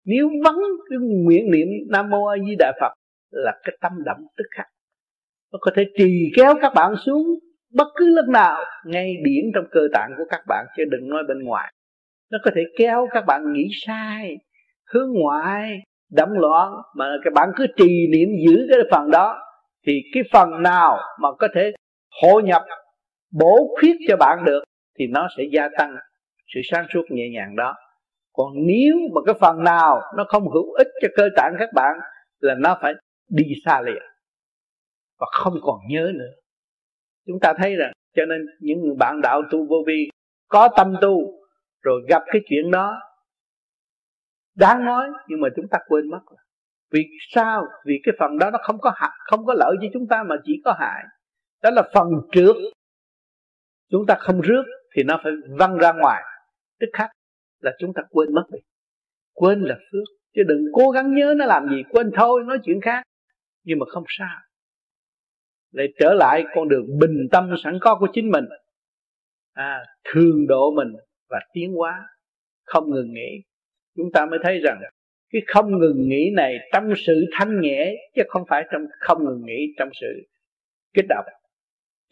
Nếu 0.05 0.29
vắng 0.45 0.59
cái 0.89 0.99
nguyện 0.99 1.51
niệm 1.51 1.67
nam 1.89 2.09
mô 2.09 2.25
a 2.25 2.37
di 2.47 2.55
đà 2.59 2.73
phật, 2.81 2.93
là 3.31 3.51
cái 3.63 3.77
tâm 3.81 3.91
động 4.05 4.25
tức 4.37 4.45
khắc. 4.57 4.65
Nó 5.53 5.59
có 5.61 5.71
thể 5.75 5.85
trì 5.97 6.31
kéo 6.35 6.53
các 6.61 6.73
bạn 6.75 6.95
xuống 7.05 7.27
bất 7.73 7.87
cứ 7.95 8.15
lúc 8.15 8.25
nào, 8.27 8.63
ngay 8.85 9.13
điển 9.23 9.51
trong 9.55 9.65
cơ 9.71 9.81
tạng 9.93 10.11
của 10.17 10.23
các 10.29 10.41
bạn, 10.47 10.65
chứ 10.77 10.83
đừng 10.91 11.09
nói 11.09 11.23
bên 11.27 11.43
ngoài. 11.43 11.73
Nó 12.31 12.37
có 12.43 12.51
thể 12.55 12.61
kéo 12.77 13.07
các 13.11 13.25
bạn 13.27 13.53
nghĩ 13.53 13.67
sai, 13.85 14.37
hướng 14.93 15.09
ngoại 15.13 15.79
đắm 16.11 16.29
loạn, 16.31 16.71
mà 16.95 17.05
các 17.23 17.33
bạn 17.33 17.49
cứ 17.55 17.67
trì 17.77 18.07
niệm 18.11 18.29
giữ 18.47 18.67
cái 18.69 18.79
phần 18.91 19.11
đó, 19.11 19.39
thì 19.87 20.01
cái 20.13 20.23
phần 20.31 20.61
nào 20.63 20.97
mà 21.21 21.29
có 21.39 21.47
thể 21.55 21.71
hội 22.23 22.43
nhập, 22.43 22.61
bổ 23.39 23.75
khuyết 23.79 23.95
cho 24.07 24.17
bạn 24.17 24.45
được 24.45 24.63
thì 24.99 25.07
nó 25.07 25.27
sẽ 25.37 25.43
gia 25.51 25.69
tăng 25.77 25.95
sự 26.53 26.59
sáng 26.63 26.85
suốt 26.93 27.01
nhẹ 27.09 27.29
nhàng 27.29 27.55
đó. 27.55 27.75
Còn 28.33 28.47
nếu 28.67 28.95
mà 29.15 29.21
cái 29.25 29.35
phần 29.41 29.63
nào 29.63 30.01
nó 30.17 30.25
không 30.27 30.49
hữu 30.49 30.73
ích 30.73 30.87
cho 31.01 31.07
cơ 31.15 31.29
tạng 31.35 31.55
các 31.59 31.69
bạn 31.73 31.97
là 32.39 32.55
nó 32.59 32.77
phải 32.81 32.93
đi 33.29 33.45
xa 33.65 33.81
liền 33.81 34.03
và 35.19 35.27
không 35.31 35.53
còn 35.61 35.79
nhớ 35.89 36.11
nữa. 36.15 36.31
Chúng 37.27 37.39
ta 37.41 37.53
thấy 37.57 37.75
rằng, 37.75 37.91
cho 38.15 38.25
nên 38.25 38.45
những 38.59 38.81
người 38.81 38.95
bạn 38.99 39.21
đạo 39.21 39.41
tu 39.51 39.67
vô 39.69 39.83
vi 39.87 40.09
có 40.47 40.69
tâm 40.77 40.95
tu 41.01 41.31
rồi 41.81 42.01
gặp 42.09 42.23
cái 42.25 42.41
chuyện 42.49 42.71
đó, 42.71 42.99
đáng 44.55 44.85
nói 44.85 45.09
nhưng 45.27 45.41
mà 45.41 45.49
chúng 45.55 45.67
ta 45.71 45.77
quên 45.87 46.09
mất 46.09 46.19
vì 46.93 47.07
sao? 47.29 47.65
Vì 47.85 47.99
cái 48.03 48.13
phần 48.19 48.39
đó 48.39 48.49
nó 48.51 48.59
không 48.61 48.79
có 48.79 48.91
hại, 48.95 49.11
không 49.25 49.45
có 49.45 49.53
lợi 49.53 49.75
cho 49.81 49.87
chúng 49.93 50.07
ta 50.07 50.23
mà 50.23 50.35
chỉ 50.43 50.61
có 50.65 50.75
hại. 50.79 51.03
Đó 51.63 51.69
là 51.69 51.83
phần 51.93 52.07
trước. 52.31 52.55
Chúng 53.91 54.05
ta 54.07 54.15
không 54.19 54.41
rước 54.41 54.63
thì 54.95 55.03
nó 55.03 55.19
phải 55.23 55.31
văng 55.59 55.77
ra 55.77 55.91
ngoài. 55.93 56.23
Tức 56.79 56.87
khắc 56.93 57.09
là 57.59 57.71
chúng 57.79 57.93
ta 57.93 58.01
quên 58.09 58.33
mất 58.33 58.43
đi 58.51 58.59
quên 59.33 59.61
là 59.61 59.75
phước. 59.75 60.03
Chứ 60.35 60.43
đừng 60.47 60.61
cố 60.73 60.89
gắng 60.89 61.15
nhớ 61.15 61.33
nó 61.37 61.45
làm 61.45 61.69
gì 61.69 61.83
quên 61.89 62.11
thôi 62.15 62.43
nói 62.45 62.59
chuyện 62.63 62.81
khác. 62.81 63.03
Nhưng 63.63 63.79
mà 63.79 63.85
không 63.89 64.03
sao. 64.07 64.39
Lại 65.71 65.87
trở 65.99 66.13
lại 66.13 66.43
con 66.55 66.69
đường 66.69 66.99
bình 66.99 67.27
tâm 67.31 67.55
sẵn 67.63 67.79
có 67.81 67.97
của 67.99 68.07
chính 68.13 68.31
mình. 68.31 68.45
À, 69.53 69.85
thường 70.03 70.47
độ 70.47 70.71
mình 70.71 70.93
và 71.29 71.39
tiến 71.53 71.73
hóa. 71.73 72.07
Không 72.63 72.89
ngừng 72.89 73.13
nghỉ. 73.13 73.43
Chúng 73.95 74.11
ta 74.13 74.25
mới 74.25 74.39
thấy 74.43 74.59
rằng 74.63 74.81
cái 75.29 75.41
không 75.47 75.79
ngừng 75.79 76.09
nghỉ 76.09 76.29
này 76.35 76.57
trong 76.73 76.93
sự 77.07 77.25
thanh 77.31 77.61
nhẹ 77.61 77.93
chứ 78.15 78.21
không 78.27 78.43
phải 78.49 78.63
trong 78.71 78.81
không 78.99 79.25
ngừng 79.25 79.45
nghỉ 79.45 79.73
trong 79.77 79.89
sự 80.01 80.07
kích 80.93 81.05
động 81.09 81.25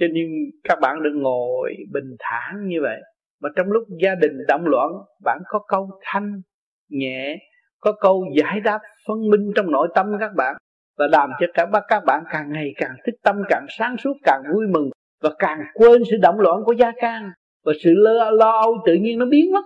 cho 0.02 0.08
nên 0.14 0.26
các 0.64 0.80
bạn 0.82 1.04
đừng 1.04 1.22
ngồi 1.22 1.76
bình 1.92 2.16
thản 2.20 2.68
như 2.68 2.78
vậy. 2.82 3.02
Mà 3.42 3.50
trong 3.56 3.68
lúc 3.72 3.84
gia 4.04 4.16
đình 4.16 4.32
động 4.48 4.66
loạn 4.66 4.92
bạn 5.24 5.42
có 5.48 5.60
câu 5.68 5.90
thanh 6.02 6.42
nhẹ 6.90 7.38
có 7.80 7.92
câu 8.02 8.26
giải 8.38 8.60
đáp 8.60 8.80
phân 9.08 9.30
minh 9.30 9.52
trong 9.56 9.72
nội 9.72 9.88
tâm 9.96 10.06
các 10.20 10.32
bạn 10.38 10.56
và 10.98 11.08
làm 11.12 11.30
cho 11.40 11.48
cả 11.54 11.66
các 11.88 12.04
bạn 12.06 12.24
càng 12.32 12.52
ngày 12.52 12.74
càng 12.76 12.96
thích 13.06 13.16
tâm 13.24 13.36
càng 13.50 13.66
sáng 13.70 13.98
suốt 13.98 14.14
càng 14.24 14.42
vui 14.54 14.68
mừng 14.68 14.90
và 15.22 15.30
càng 15.40 15.60
quên 15.74 16.02
sự 16.12 16.18
động 16.22 16.40
loạn 16.40 16.62
của 16.66 16.74
gia 16.74 16.92
can 17.02 17.32
và 17.66 17.74
sự 17.84 17.94
lo, 17.96 18.32
lo 18.32 18.62
âu 18.62 18.78
tự 18.86 18.94
nhiên 18.94 19.20
nó 19.20 19.26
biến 19.26 19.52
mất. 19.52 19.64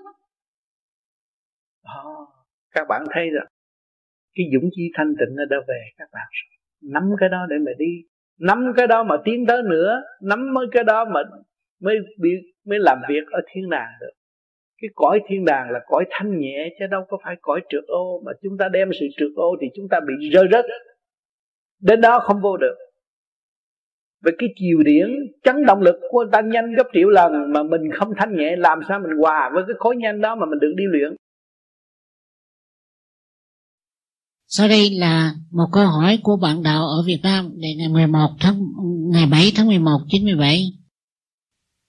Đó. 1.86 2.28
các 2.72 2.88
bạn 2.90 3.04
thấy 3.14 3.30
rằng 3.30 3.48
cái 4.36 4.46
dũng 4.54 4.70
chi 4.76 4.92
thanh 4.98 5.14
tịnh 5.20 5.36
nó 5.36 5.46
đã 5.50 5.58
về 5.68 5.82
các 5.98 6.10
bạn 6.12 6.28
nắm 6.82 7.04
cái 7.20 7.30
đó 7.30 7.46
để 7.50 7.56
mà 7.66 7.72
đi 7.78 8.15
nắm 8.40 8.74
cái 8.78 8.88
đó 8.88 9.04
mà 9.04 9.16
tiến 9.26 9.46
tới 9.46 9.64
nữa, 9.64 10.02
nắm 10.22 10.54
mới 10.54 10.66
cái 10.72 10.84
đó 10.84 11.06
mà 11.06 11.22
mới 11.82 11.98
bị, 12.20 12.30
mới 12.66 12.80
làm 12.80 13.02
việc 13.10 13.24
ở 13.32 13.42
thiên 13.52 13.70
đàng 13.70 13.90
được. 14.02 14.12
Cái 14.82 14.90
cõi 14.96 15.22
thiên 15.28 15.46
đàng 15.46 15.70
là 15.72 15.80
cõi 15.88 16.06
thanh 16.10 16.40
nhẹ 16.40 16.70
chứ 16.80 16.88
đâu 16.92 17.06
có 17.10 17.18
phải 17.24 17.36
cõi 17.42 17.62
trượt 17.70 17.84
ô. 17.88 18.22
Mà 18.26 18.32
chúng 18.44 18.58
ta 18.58 18.70
đem 18.70 18.90
sự 19.00 19.06
trượt 19.18 19.32
ô 19.36 19.56
thì 19.62 19.68
chúng 19.76 19.88
ta 19.90 20.00
bị 20.08 20.30
rơi 20.30 20.46
rớt. 20.52 20.66
Đến 21.82 22.02
đó 22.02 22.20
không 22.20 22.42
vô 22.42 22.58
được. 22.58 22.76
Về 24.24 24.32
cái 24.38 24.50
chiều 24.56 24.84
điển, 24.86 25.08
chấn 25.44 25.66
động 25.66 25.82
lực 25.82 26.00
của 26.10 26.26
ta 26.32 26.42
nhanh 26.42 26.74
gấp 26.74 26.88
triệu 26.94 27.10
lần 27.10 27.54
mà 27.54 27.64
mình 27.64 27.92
không 27.92 28.14
thanh 28.18 28.36
nhẹ, 28.36 28.56
làm 28.56 28.80
sao 28.88 29.00
mình 29.00 29.18
hòa 29.18 29.52
với 29.54 29.64
cái 29.68 29.76
khối 29.80 29.96
nhanh 29.96 30.22
đó 30.22 30.36
mà 30.36 30.46
mình 30.46 30.60
được 30.60 30.74
đi 30.78 30.84
luyện? 30.88 31.16
Sau 34.58 34.68
đây 34.68 34.90
là 34.90 35.36
một 35.52 35.70
câu 35.72 35.88
hỏi 35.88 36.20
của 36.24 36.38
bạn 36.38 36.64
đạo 36.64 36.88
ở 36.88 37.04
Việt 37.04 37.20
Nam 37.24 37.52
để 37.56 37.76
ngày 37.78 37.90
11 37.90 38.30
tháng, 38.40 38.64
ngày 39.12 39.26
7 39.26 39.52
tháng 39.56 39.68
11 39.68 40.02
97 40.10 40.74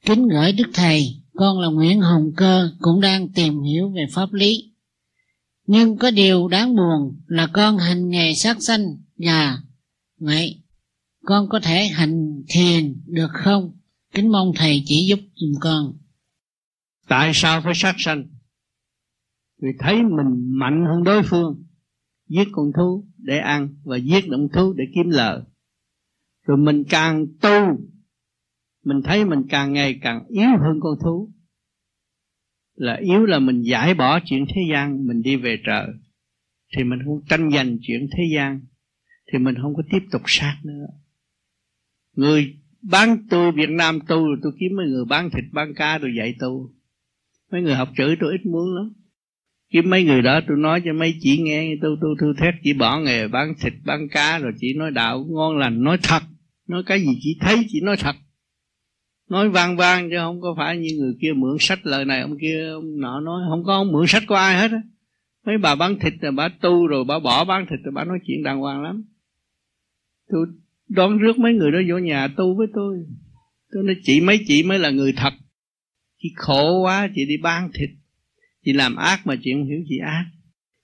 kính 0.07 0.29
gửi 0.29 0.53
đức 0.53 0.71
thầy, 0.75 1.23
con 1.35 1.61
là 1.61 1.69
Nguyễn 1.69 2.01
Hồng 2.01 2.33
Cơ, 2.37 2.71
cũng 2.81 3.01
đang 3.01 3.29
tìm 3.29 3.63
hiểu 3.63 3.91
về 3.91 4.07
pháp 4.13 4.33
lý. 4.33 4.73
Nhưng 5.67 5.97
có 5.97 6.11
điều 6.11 6.49
đáng 6.49 6.77
buồn 6.77 7.21
là 7.27 7.47
con 7.53 7.79
hành 7.79 8.09
nghề 8.09 8.35
sát 8.35 8.57
sanh 8.61 8.85
và 9.19 9.59
vậy, 10.21 10.63
con 11.25 11.49
có 11.49 11.61
thể 11.61 11.89
hành 11.89 12.43
thiền 12.49 13.03
được 13.07 13.31
không? 13.33 13.77
Kính 14.15 14.33
mong 14.33 14.53
thầy 14.57 14.83
chỉ 14.87 15.07
giúp 15.09 15.21
giùm 15.35 15.53
con. 15.61 15.93
Tại 17.09 17.31
sao 17.35 17.61
phải 17.61 17.75
sát 17.77 17.95
sanh? 17.99 18.27
Vì 19.63 19.69
thấy 19.79 19.95
mình 19.95 20.59
mạnh 20.59 20.85
hơn 20.89 21.05
đối 21.05 21.23
phương 21.23 21.66
giết 22.29 22.49
con 22.53 22.73
thú 22.77 23.05
để 23.19 23.39
ăn 23.39 23.69
và 23.85 23.97
giết 23.97 24.29
động 24.29 24.49
thú 24.53 24.73
để 24.73 24.85
kiếm 24.95 25.11
lợi 25.11 25.43
rồi 26.47 26.57
mình 26.57 26.85
càng 26.89 27.27
tu, 27.41 27.79
mình 28.85 29.03
thấy 29.05 29.25
mình 29.25 29.43
càng 29.49 29.73
ngày 29.73 29.99
càng 30.03 30.27
yếu 30.29 30.49
hơn 30.49 30.81
con 30.81 30.99
thú. 31.05 31.31
Là 32.75 32.95
yếu 32.95 33.25
là 33.25 33.39
mình 33.39 33.63
giải 33.63 33.95
bỏ 33.95 34.21
chuyện 34.25 34.45
thế 34.49 34.63
gian, 34.71 35.07
mình 35.07 35.23
đi 35.23 35.37
về 35.37 35.59
trời. 35.67 35.87
Thì 36.77 36.85
mình 36.85 36.99
không 37.05 37.21
tranh 37.29 37.51
giành 37.51 37.79
chuyện 37.83 38.09
thế 38.17 38.25
gian, 38.35 38.61
thì 39.33 39.39
mình 39.39 39.55
không 39.63 39.75
có 39.75 39.83
tiếp 39.91 40.03
tục 40.11 40.23
sát 40.27 40.57
nữa. 40.65 40.87
Người 42.17 42.57
bán 42.83 43.27
tôi 43.31 43.53
Việt 43.53 43.71
Nam 43.71 43.99
tu 44.09 44.27
rồi 44.27 44.37
tôi 44.43 44.53
kiếm 44.61 44.77
mấy 44.77 44.87
người 44.87 45.05
bán 45.05 45.31
thịt, 45.31 45.45
bán 45.53 45.75
cá, 45.75 45.99
rồi 45.99 46.11
dạy 46.19 46.35
tu. 46.41 46.71
Mấy 47.53 47.63
người 47.63 47.75
học 47.75 47.89
chữ 47.97 48.15
tôi 48.21 48.33
ít 48.33 48.47
muốn 48.47 48.75
lắm. 48.75 48.93
Chứ 49.73 49.83
mấy 49.85 50.05
người 50.05 50.23
đó 50.23 50.41
tôi 50.49 50.57
nói 50.57 50.83
cho 50.85 50.93
mấy 50.93 51.15
chị 51.21 51.39
nghe, 51.43 51.75
tôi 51.83 51.97
tôi 52.01 52.15
thư 52.21 52.35
thét 52.39 52.55
chỉ 52.63 52.73
bỏ 52.73 52.99
nghề, 52.99 53.29
bán 53.29 53.55
thịt, 53.61 53.73
bán 53.85 54.09
cá, 54.09 54.39
rồi 54.39 54.53
chỉ 54.61 54.75
nói 54.75 54.91
đạo 54.91 55.27
ngon 55.31 55.59
lành, 55.59 55.85
nói 55.85 55.99
thật. 56.03 56.23
Nói 56.69 56.83
cái 56.87 57.01
gì 57.01 57.19
chỉ 57.21 57.39
thấy 57.41 57.57
chỉ 57.69 57.81
nói 57.81 57.97
thật. 57.97 58.17
Nói 59.31 59.49
vang 59.49 59.77
vang 59.77 60.11
chứ 60.11 60.17
không 60.19 60.41
có 60.41 60.55
phải 60.59 60.79
như 60.79 60.89
người 60.99 61.15
kia 61.21 61.33
mượn 61.33 61.57
sách 61.61 61.79
lời 61.83 62.05
này, 62.05 62.21
ông 62.21 62.39
kia, 62.41 62.71
ông 62.73 63.01
nọ 63.01 63.21
nói. 63.21 63.43
Không 63.51 63.65
có, 63.65 63.75
ông 63.75 63.93
mượn 63.93 64.07
sách 64.07 64.23
của 64.29 64.35
ai 64.35 64.57
hết 64.57 64.71
á. 64.71 64.83
Mấy 65.47 65.59
bà 65.59 65.75
bán 65.75 65.99
thịt 65.99 66.13
rồi 66.21 66.33
bà 66.33 66.49
tu 66.49 66.87
rồi, 66.87 67.05
bà 67.05 67.19
bỏ 67.19 67.45
bán 67.45 67.67
thịt 67.71 67.81
rồi 67.85 67.93
bà 67.95 68.05
nói 68.05 68.19
chuyện 68.27 68.43
đàng 68.43 68.61
hoàng 68.61 68.83
lắm. 68.83 69.05
Tôi 70.31 70.47
đón 70.89 71.19
rước 71.19 71.39
mấy 71.39 71.53
người 71.53 71.71
đó 71.71 71.79
vô 71.89 71.99
nhà 71.99 72.29
tu 72.37 72.57
với 72.57 72.67
tôi. 72.75 72.99
Tôi 73.73 73.85
nói, 73.85 73.97
chị, 74.03 74.21
mấy 74.21 74.41
chị 74.47 74.63
mới 74.63 74.79
là 74.79 74.91
người 74.91 75.13
thật. 75.17 75.35
Chị 76.23 76.29
khổ 76.37 76.83
quá, 76.83 77.09
chị 77.15 77.27
đi 77.27 77.37
bán 77.43 77.71
thịt 77.75 77.91
chị 78.67 78.73
làm 78.73 78.97
ác 78.97 79.27
mà 79.27 79.37
chị 79.43 79.53
không 79.53 79.67
hiểu 79.67 79.79
chị 79.89 79.99
ác. 79.99 80.27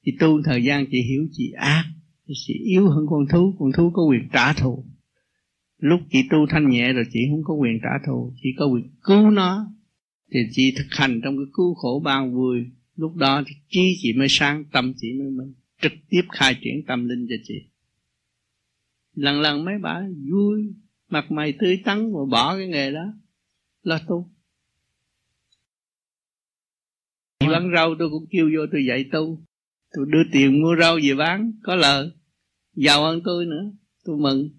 Chị 0.05 0.13
tu 0.21 0.43
thời 0.43 0.65
gian 0.65 0.87
chị 0.91 1.03
hiểu 1.03 1.29
chị 1.33 1.53
ác 1.57 1.85
thì 2.29 2.35
chị 2.47 2.55
yếu 2.65 2.89
hơn 2.89 3.07
con 3.11 3.27
thú 3.33 3.55
con 3.59 3.73
thú 3.73 3.91
có 3.95 4.03
quyền 4.05 4.29
trả 4.33 4.53
thù. 4.53 4.85
Lúc 5.79 6.01
chị 6.11 6.19
tu 6.31 6.47
thanh 6.51 6.71
nhẹ 6.71 6.93
rồi 6.93 7.05
chị 7.13 7.21
không 7.31 7.45
có 7.45 7.55
quyền 7.55 7.79
trả 7.83 8.07
thù 8.07 8.33
chị 8.43 8.49
có 8.59 8.67
quyền 8.67 8.85
cứu 9.03 9.31
nó. 9.31 9.67
Thì 10.35 10.41
chị 10.51 10.75
thực 10.77 10.87
hành 10.91 11.21
trong 11.25 11.37
cái 11.37 11.47
cứu 11.55 11.75
khổ 11.75 12.03
ban 12.05 12.35
vui 12.35 12.65
lúc 12.97 13.17
đó 13.17 13.43
thì 13.47 13.55
trí 13.69 13.97
chị 13.99 14.13
mới 14.13 14.27
sáng 14.31 14.65
tâm 14.73 14.93
chị 14.97 15.13
mới, 15.19 15.31
mình 15.31 15.55
trực 15.83 15.93
tiếp 16.09 16.23
khai 16.33 16.57
triển 16.61 16.85
tâm 16.87 17.09
linh 17.09 17.27
cho 17.29 17.37
chị. 17.45 17.55
Lần 19.15 19.41
lần 19.41 19.65
mấy 19.65 19.75
bà 19.83 20.01
vui 20.31 20.75
mặt 21.09 21.31
mày 21.31 21.55
tươi 21.59 21.83
tắn 21.85 22.13
và 22.13 22.21
bỏ 22.31 22.57
cái 22.57 22.69
nghề 22.69 22.91
đó 22.91 23.15
lo 23.83 23.99
tu 24.09 24.31
chị 27.43 27.53
bán 27.53 27.71
rau, 27.75 27.95
tôi 27.99 28.11
cũng 28.11 28.27
kêu 28.31 28.51
vô, 28.57 28.67
tôi 28.73 28.85
dạy 28.89 29.05
tu. 29.13 29.45
Tôi 29.97 30.07
đưa 30.09 30.23
tiền 30.33 30.63
mua 30.63 30.77
rau 30.81 30.99
về 31.03 31.15
bán, 31.15 31.53
có 31.63 31.75
lời. 31.75 32.11
Giàu 32.77 33.05
hơn 33.05 33.21
tôi 33.25 33.47
nữa, 33.47 33.71
tôi 34.05 34.17
mừng. 34.17 34.51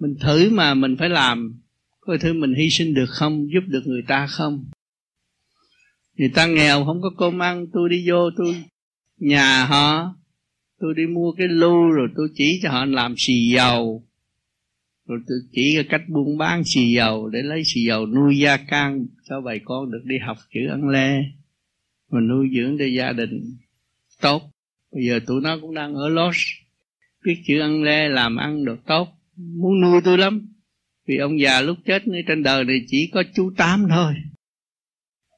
Mình 0.00 0.14
thử 0.20 0.50
mà 0.50 0.74
mình 0.74 0.96
phải 0.98 1.08
làm 1.08 1.60
coi 2.00 2.18
thử 2.18 2.32
mình 2.32 2.54
hy 2.54 2.70
sinh 2.70 2.94
được 2.94 3.08
không, 3.08 3.46
giúp 3.52 3.60
được 3.66 3.82
người 3.86 4.02
ta 4.08 4.26
không? 4.26 4.64
Người 6.16 6.30
ta 6.34 6.46
nghèo 6.46 6.84
không 6.84 7.02
có 7.02 7.10
cơm 7.18 7.42
ăn, 7.42 7.66
tôi 7.72 7.88
đi 7.88 8.08
vô, 8.08 8.30
tôi 8.36 8.64
nhà 9.16 9.64
họ, 9.64 10.14
tôi 10.80 10.94
đi 10.96 11.06
mua 11.06 11.32
cái 11.32 11.48
lưu 11.48 11.90
rồi 11.90 12.08
tôi 12.16 12.28
chỉ 12.34 12.60
cho 12.62 12.70
họ 12.70 12.84
làm 12.84 13.14
xì 13.16 13.50
dầu. 13.54 14.06
Rồi 15.08 15.18
tôi 15.28 15.38
chỉ 15.52 15.72
cái 15.74 15.84
cách 15.88 16.08
buôn 16.08 16.38
bán 16.38 16.62
xì 16.64 16.92
dầu 16.92 17.28
để 17.28 17.42
lấy 17.42 17.62
xì 17.64 17.84
dầu 17.84 18.06
nuôi 18.06 18.38
gia 18.38 18.56
can 18.56 19.06
cho 19.28 19.40
vài 19.40 19.60
con 19.64 19.90
được 19.90 20.02
đi 20.04 20.16
học 20.26 20.36
chữ 20.54 20.60
ăn 20.70 20.88
le 20.88 21.22
mà 22.10 22.20
nuôi 22.20 22.50
dưỡng 22.54 22.76
cho 22.78 22.84
gia 22.84 23.12
đình 23.12 23.56
tốt. 24.20 24.42
Bây 24.92 25.04
giờ 25.06 25.20
tụi 25.26 25.40
nó 25.40 25.58
cũng 25.60 25.74
đang 25.74 25.94
ở 25.94 26.08
Los. 26.08 26.36
Biết 27.24 27.42
chữ 27.46 27.60
ăn 27.60 27.82
le 27.82 28.08
làm 28.08 28.36
ăn 28.36 28.64
được 28.64 28.86
tốt. 28.86 29.08
Muốn 29.36 29.80
nuôi 29.80 30.00
tôi 30.04 30.18
lắm. 30.18 30.46
Vì 31.06 31.16
ông 31.16 31.40
già 31.40 31.60
lúc 31.60 31.78
chết 31.84 32.08
ngay 32.08 32.22
trên 32.26 32.42
đời 32.42 32.64
này 32.64 32.84
chỉ 32.86 33.10
có 33.14 33.22
chú 33.34 33.52
tám 33.56 33.86
thôi. 33.90 34.14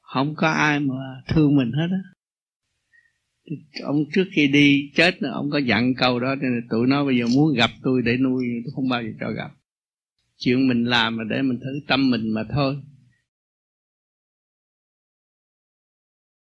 Không 0.01 0.35
có 0.35 0.47
ai 0.47 0.79
mà 0.79 0.95
thương 1.27 1.55
mình 1.55 1.71
hết 1.71 1.87
á. 1.91 2.03
Ông 3.83 4.03
trước 4.13 4.25
khi 4.31 4.47
đi 4.47 4.91
chết, 4.95 5.15
ông 5.33 5.49
có 5.49 5.57
dặn 5.57 5.93
câu 5.97 6.19
đó, 6.19 6.35
nên 6.35 6.67
tụi 6.69 6.87
nó 6.87 7.05
bây 7.05 7.17
giờ 7.17 7.25
muốn 7.35 7.53
gặp 7.57 7.71
tôi 7.83 8.01
để 8.01 8.17
nuôi, 8.17 8.45
tôi 8.65 8.71
không 8.75 8.89
bao 8.89 9.03
giờ 9.03 9.09
cho 9.19 9.31
gặp. 9.31 9.51
Chuyện 10.37 10.67
mình 10.67 10.83
làm 10.83 11.17
mà 11.17 11.23
để 11.29 11.41
mình 11.41 11.59
thử 11.59 11.79
tâm 11.87 12.09
mình 12.09 12.29
mà 12.33 12.43
thôi. 12.53 12.75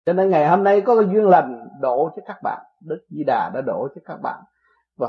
Cho 0.06 0.12
nên 0.12 0.30
ngày 0.30 0.48
hôm 0.48 0.64
nay 0.64 0.80
có 0.80 0.96
cái 0.96 1.04
duyên 1.12 1.28
lành 1.28 1.68
đổ 1.80 2.10
cho 2.16 2.22
các 2.26 2.36
bạn. 2.42 2.62
Đức 2.80 3.06
di 3.10 3.24
đà 3.26 3.50
đã 3.54 3.60
đổ 3.60 3.88
cho 3.94 4.00
các 4.04 4.16
bạn. 4.22 4.40
Và 4.96 5.08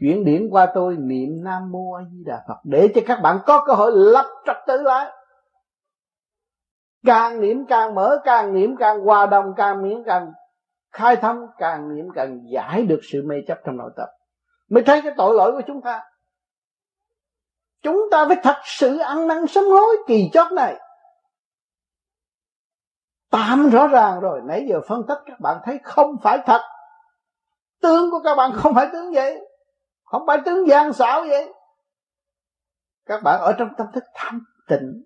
chuyển 0.00 0.24
điển 0.24 0.48
qua 0.50 0.66
tôi, 0.74 0.96
niệm 0.96 1.44
nam 1.44 1.72
mô 1.72 1.92
a 1.92 2.02
di 2.12 2.24
đà 2.26 2.44
phật, 2.48 2.56
để 2.64 2.88
cho 2.94 3.00
các 3.06 3.20
bạn 3.22 3.38
có 3.46 3.64
cơ 3.66 3.72
hội 3.72 3.92
lập 3.94 4.26
trật 4.46 4.56
tự 4.66 4.82
lại. 4.82 5.12
Càng 7.06 7.40
niệm 7.40 7.66
càng 7.68 7.94
mở, 7.94 8.20
càng 8.24 8.54
niệm 8.54 8.76
càng 8.76 9.00
hòa 9.00 9.26
đồng, 9.26 9.54
càng 9.56 9.82
niệm 9.82 10.02
càng 10.06 10.32
khai 10.92 11.16
thông 11.16 11.46
càng 11.58 11.94
niệm 11.94 12.08
càng 12.14 12.40
giải 12.52 12.82
được 12.82 13.00
sự 13.12 13.22
mê 13.26 13.36
chấp 13.48 13.58
trong 13.64 13.76
nội 13.76 13.90
tâm. 13.96 14.08
Mới 14.70 14.82
thấy 14.82 15.02
cái 15.02 15.12
tội 15.16 15.34
lỗi 15.34 15.52
của 15.52 15.62
chúng 15.66 15.82
ta. 15.82 16.02
Chúng 17.82 18.00
ta 18.10 18.24
phải 18.28 18.36
thật 18.42 18.56
sự 18.64 18.98
ăn 18.98 19.26
năn 19.26 19.46
sám 19.46 19.64
hối 19.64 19.96
kỳ 20.06 20.30
chót 20.32 20.52
này 20.52 20.76
tạm 23.36 23.70
rõ 23.70 23.86
ràng 23.86 24.20
rồi. 24.20 24.40
Nãy 24.44 24.66
giờ 24.68 24.80
phân 24.88 25.02
tích 25.08 25.18
các 25.26 25.40
bạn 25.40 25.56
thấy 25.64 25.78
không 25.84 26.16
phải 26.22 26.38
thật. 26.46 26.60
Tướng 27.82 28.10
của 28.10 28.20
các 28.24 28.34
bạn 28.34 28.52
không 28.54 28.74
phải 28.74 28.88
tướng 28.92 29.12
vậy. 29.14 29.48
Không 30.04 30.22
phải 30.26 30.38
tướng 30.44 30.68
gian 30.68 30.92
xảo 30.92 31.24
vậy. 31.28 31.54
Các 33.06 33.22
bạn 33.22 33.40
ở 33.40 33.52
trong 33.58 33.68
tâm 33.76 33.86
thức 33.92 34.04
thanh 34.14 34.40
tịnh, 34.68 35.04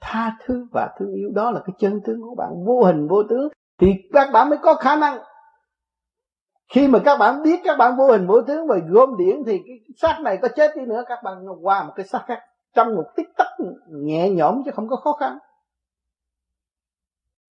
tha 0.00 0.32
thứ 0.44 0.66
và 0.72 0.88
thương 0.98 1.12
yêu. 1.12 1.30
Đó 1.34 1.50
là 1.50 1.60
cái 1.66 1.74
chân 1.78 2.00
tướng 2.04 2.20
của 2.20 2.34
bạn. 2.38 2.48
Vô 2.66 2.82
hình, 2.84 3.08
vô 3.08 3.22
tướng. 3.30 3.48
Thì 3.80 3.94
các 4.12 4.28
bạn 4.32 4.48
mới 4.48 4.58
có 4.58 4.74
khả 4.74 4.96
năng. 4.96 5.18
Khi 6.72 6.88
mà 6.88 6.98
các 7.04 7.16
bạn 7.16 7.42
biết 7.42 7.60
các 7.64 7.76
bạn 7.78 7.96
vô 7.96 8.06
hình, 8.06 8.26
vô 8.26 8.42
tướng 8.46 8.66
và 8.66 8.76
gom 8.88 9.16
điển 9.16 9.42
thì 9.46 9.58
cái 9.66 9.76
xác 9.96 10.20
này 10.20 10.38
có 10.42 10.48
chết 10.56 10.76
đi 10.76 10.82
nữa. 10.86 11.02
Các 11.08 11.18
bạn 11.24 11.34
qua 11.62 11.84
một 11.84 11.92
cái 11.96 12.06
xác 12.06 12.24
khác 12.26 12.38
trong 12.74 12.94
một 12.94 13.04
tích 13.16 13.28
tắc 13.36 13.46
nhẹ 13.88 14.30
nhõm 14.30 14.62
chứ 14.64 14.70
không 14.74 14.88
có 14.88 14.96
khó 14.96 15.12
khăn 15.12 15.38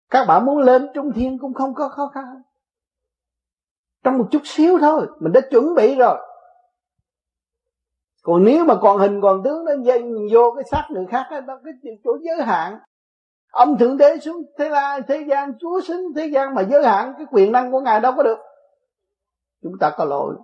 các 0.10 0.26
bạn 0.26 0.46
muốn 0.46 0.58
lên 0.58 0.88
trung 0.94 1.12
thiên 1.14 1.40
cũng 1.40 1.54
không 1.54 1.74
có 1.74 1.90
khó 1.90 2.12
khăn. 2.14 2.42
Trong 4.04 4.18
một 4.18 4.28
chút 4.32 4.42
xíu 4.46 4.78
thôi, 4.80 5.08
mình 5.20 5.34
đã 5.34 5.42
chuẩn 5.52 5.76
bị 5.76 5.96
rồi. 5.96 6.18
Còn 8.24 8.44
nếu 8.44 8.66
mà 8.66 8.76
còn 8.82 8.98
hình 8.98 9.22
còn 9.22 9.44
tướng 9.44 9.66
nó 9.66 9.72
dây 9.84 10.04
vô 10.32 10.54
cái 10.56 10.64
xác 10.72 10.88
người 10.90 11.06
khác 11.10 11.26
đó 11.48 11.60
cái 11.64 11.98
chỗ 12.04 12.18
giới 12.22 12.46
hạn. 12.46 12.80
Ông 13.52 13.78
thượng 13.78 13.98
đế 13.98 14.18
xuống 14.18 14.44
thế 14.58 14.70
la 14.70 15.00
thế 15.08 15.26
gian 15.28 15.54
chúa 15.60 15.82
sinh 15.82 16.14
thế 16.16 16.26
gian 16.28 16.56
mà 16.56 16.62
giới 16.62 16.84
hạn, 16.84 17.14
cái 17.18 17.26
quyền 17.32 17.52
năng 17.52 17.72
của 17.72 17.80
ngài 17.80 18.00
đâu 18.00 18.14
có 18.18 18.24
được. 18.24 18.38
Chúng 19.64 19.74
ta 19.80 19.92
có 19.98 20.06
lỗi. 20.06 20.36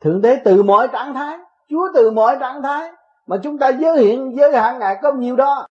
Thượng 0.00 0.20
đế 0.20 0.36
từ 0.44 0.62
mọi 0.62 0.88
trạng 0.92 1.14
thái, 1.14 1.38
chúa 1.68 1.88
từ 1.94 2.10
mọi 2.10 2.36
trạng 2.40 2.62
thái, 2.62 2.92
mà 3.26 3.36
chúng 3.42 3.58
ta 3.58 3.68
giới 3.68 3.98
hiện, 3.98 4.32
giới 4.36 4.52
hạn 4.52 4.78
ngài 4.78 4.98
có 5.02 5.12
nhiều 5.12 5.36
đó. 5.36 5.66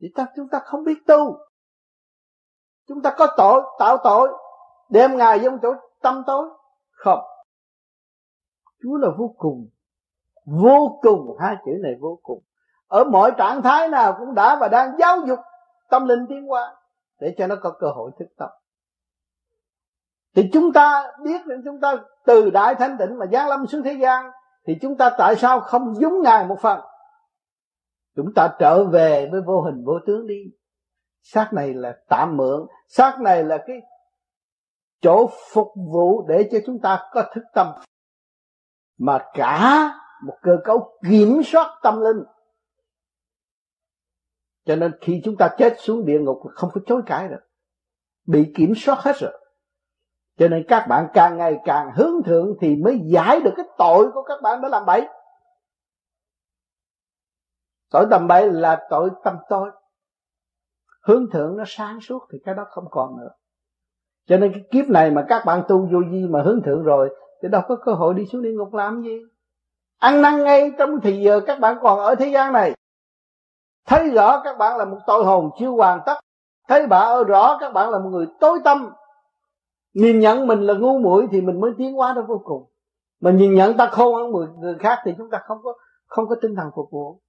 Thì 0.00 0.08
ta 0.14 0.26
chúng 0.36 0.48
ta 0.48 0.58
không 0.64 0.84
biết 0.84 0.98
tu 1.06 1.38
chúng 2.88 3.02
ta 3.02 3.14
có 3.18 3.26
tội, 3.36 3.62
tạo 3.78 3.96
tội, 4.04 4.28
đem 4.88 5.16
ngài 5.16 5.38
vô 5.38 5.50
chỗ 5.62 5.74
tâm 6.02 6.22
tối? 6.26 6.48
Không. 6.90 7.20
Chúa 8.82 8.96
là 8.96 9.08
vô 9.18 9.34
cùng 9.38 9.68
vô 10.48 10.98
cùng, 11.02 11.36
hai 11.40 11.56
chữ 11.66 11.72
này 11.82 11.94
vô 12.00 12.18
cùng. 12.22 12.42
Ở 12.86 13.04
mọi 13.04 13.32
trạng 13.38 13.62
thái 13.62 13.88
nào 13.88 14.16
cũng 14.18 14.34
đã 14.34 14.56
và 14.60 14.68
đang 14.68 14.98
giáo 14.98 15.16
dục 15.26 15.38
tâm 15.90 16.06
linh 16.06 16.26
tiến 16.28 16.46
hóa 16.46 16.76
để 17.20 17.34
cho 17.38 17.46
nó 17.46 17.56
có 17.62 17.70
cơ 17.70 17.86
hội 17.90 18.10
thức 18.18 18.28
tâm. 18.36 18.48
Thì 20.34 20.50
chúng 20.52 20.72
ta 20.72 21.12
biết 21.22 21.46
rằng 21.46 21.62
chúng 21.64 21.80
ta 21.80 21.96
từ 22.24 22.50
đại 22.50 22.74
thanh 22.74 22.96
tịnh 22.98 23.18
mà 23.18 23.26
giáng 23.26 23.48
lâm 23.48 23.66
xuống 23.66 23.82
thế 23.82 23.92
gian, 23.92 24.30
thì 24.66 24.74
chúng 24.82 24.96
ta 24.96 25.10
tại 25.18 25.36
sao 25.36 25.60
không 25.60 25.94
giống 25.94 26.22
ngài 26.22 26.46
một 26.46 26.60
phần? 26.60 26.80
Chúng 28.16 28.34
ta 28.34 28.48
trở 28.58 28.84
về 28.84 29.28
với 29.32 29.40
vô 29.40 29.60
hình, 29.60 29.84
vô 29.84 29.98
tướng 30.06 30.26
đi 30.26 30.44
xác 31.32 31.52
này 31.52 31.74
là 31.74 31.98
tạm 32.08 32.36
mượn. 32.36 32.66
Xác 32.88 33.20
này 33.20 33.44
là 33.44 33.64
cái 33.66 33.76
chỗ 35.00 35.30
phục 35.52 35.72
vụ 35.76 36.26
để 36.28 36.48
cho 36.52 36.58
chúng 36.66 36.80
ta 36.80 37.08
có 37.12 37.30
thức 37.34 37.44
tâm. 37.54 37.72
Mà 38.98 39.26
cả 39.34 39.90
một 40.26 40.34
cơ 40.42 40.52
cấu 40.64 40.98
kiểm 41.08 41.42
soát 41.44 41.78
tâm 41.82 42.00
linh. 42.00 42.24
Cho 44.64 44.76
nên 44.76 44.98
khi 45.00 45.20
chúng 45.24 45.36
ta 45.36 45.54
chết 45.58 45.74
xuống 45.78 46.04
địa 46.06 46.18
ngục 46.20 46.38
không 46.54 46.70
có 46.74 46.80
chối 46.86 47.02
cãi 47.06 47.28
được. 47.28 47.50
Bị 48.26 48.52
kiểm 48.56 48.72
soát 48.76 48.98
hết 48.98 49.16
rồi. 49.16 49.32
Cho 50.38 50.48
nên 50.48 50.64
các 50.68 50.86
bạn 50.88 51.08
càng 51.14 51.38
ngày 51.38 51.56
càng 51.64 51.90
hướng 51.96 52.22
thượng 52.24 52.56
thì 52.60 52.76
mới 52.76 53.00
giải 53.04 53.40
được 53.40 53.52
cái 53.56 53.66
tội 53.78 54.10
của 54.14 54.22
các 54.22 54.42
bạn 54.42 54.62
đã 54.62 54.68
làm 54.68 54.86
bậy. 54.86 55.08
Tội 57.90 58.06
tầm 58.10 58.26
bậy 58.28 58.52
là 58.52 58.86
tội 58.90 59.10
tâm 59.24 59.36
tối 59.48 59.70
hướng 61.08 61.30
thượng 61.30 61.56
nó 61.56 61.64
sáng 61.66 62.00
suốt 62.00 62.26
thì 62.32 62.38
cái 62.44 62.54
đó 62.54 62.66
không 62.70 62.84
còn 62.90 63.16
nữa. 63.16 63.28
Cho 64.26 64.36
nên 64.36 64.52
cái 64.52 64.62
kiếp 64.70 64.90
này 64.90 65.10
mà 65.10 65.24
các 65.28 65.42
bạn 65.46 65.62
tu 65.68 65.88
vô 65.92 65.98
vi 66.10 66.26
mà 66.30 66.42
hướng 66.42 66.62
thượng 66.62 66.82
rồi 66.82 67.14
thì 67.42 67.48
đâu 67.48 67.62
có 67.68 67.76
cơ 67.84 67.92
hội 67.92 68.14
đi 68.14 68.26
xuống 68.26 68.42
địa 68.42 68.52
ngục 68.52 68.74
làm 68.74 69.02
gì? 69.02 69.18
Ăn 69.98 70.22
năn 70.22 70.44
ngay 70.44 70.72
trong 70.78 71.00
thì 71.00 71.20
giờ 71.22 71.40
các 71.46 71.60
bạn 71.60 71.78
còn 71.82 71.98
ở 71.98 72.14
thế 72.14 72.28
gian 72.28 72.52
này. 72.52 72.72
Thấy 73.86 74.10
rõ 74.10 74.40
các 74.44 74.58
bạn 74.58 74.76
là 74.76 74.84
một 74.84 74.98
tội 75.06 75.24
hồn 75.24 75.50
chưa 75.58 75.68
hoàn 75.68 76.00
tất. 76.06 76.14
Thấy 76.68 76.86
bà 76.86 77.22
rõ 77.22 77.58
các 77.60 77.72
bạn 77.72 77.90
là 77.90 77.98
một 77.98 78.10
người 78.10 78.26
tối 78.40 78.58
tâm. 78.64 78.90
Nhìn 79.94 80.20
nhận 80.20 80.46
mình 80.46 80.60
là 80.60 80.74
ngu 80.74 80.98
muội 80.98 81.28
thì 81.30 81.40
mình 81.40 81.60
mới 81.60 81.70
tiến 81.78 81.94
hóa 81.94 82.12
đến 82.12 82.26
vô 82.26 82.42
cùng. 82.44 82.70
Mà 83.20 83.30
nhìn 83.30 83.54
nhận 83.54 83.76
ta 83.76 83.86
khôn 83.86 84.14
hơn 84.14 84.30
người, 84.30 84.46
người 84.58 84.74
khác 84.78 84.98
thì 85.04 85.12
chúng 85.18 85.30
ta 85.30 85.40
không 85.46 85.58
có 85.62 85.72
không 86.06 86.28
có 86.28 86.36
tinh 86.42 86.54
thần 86.56 86.70
phục 86.76 86.90
vụ. 86.90 87.20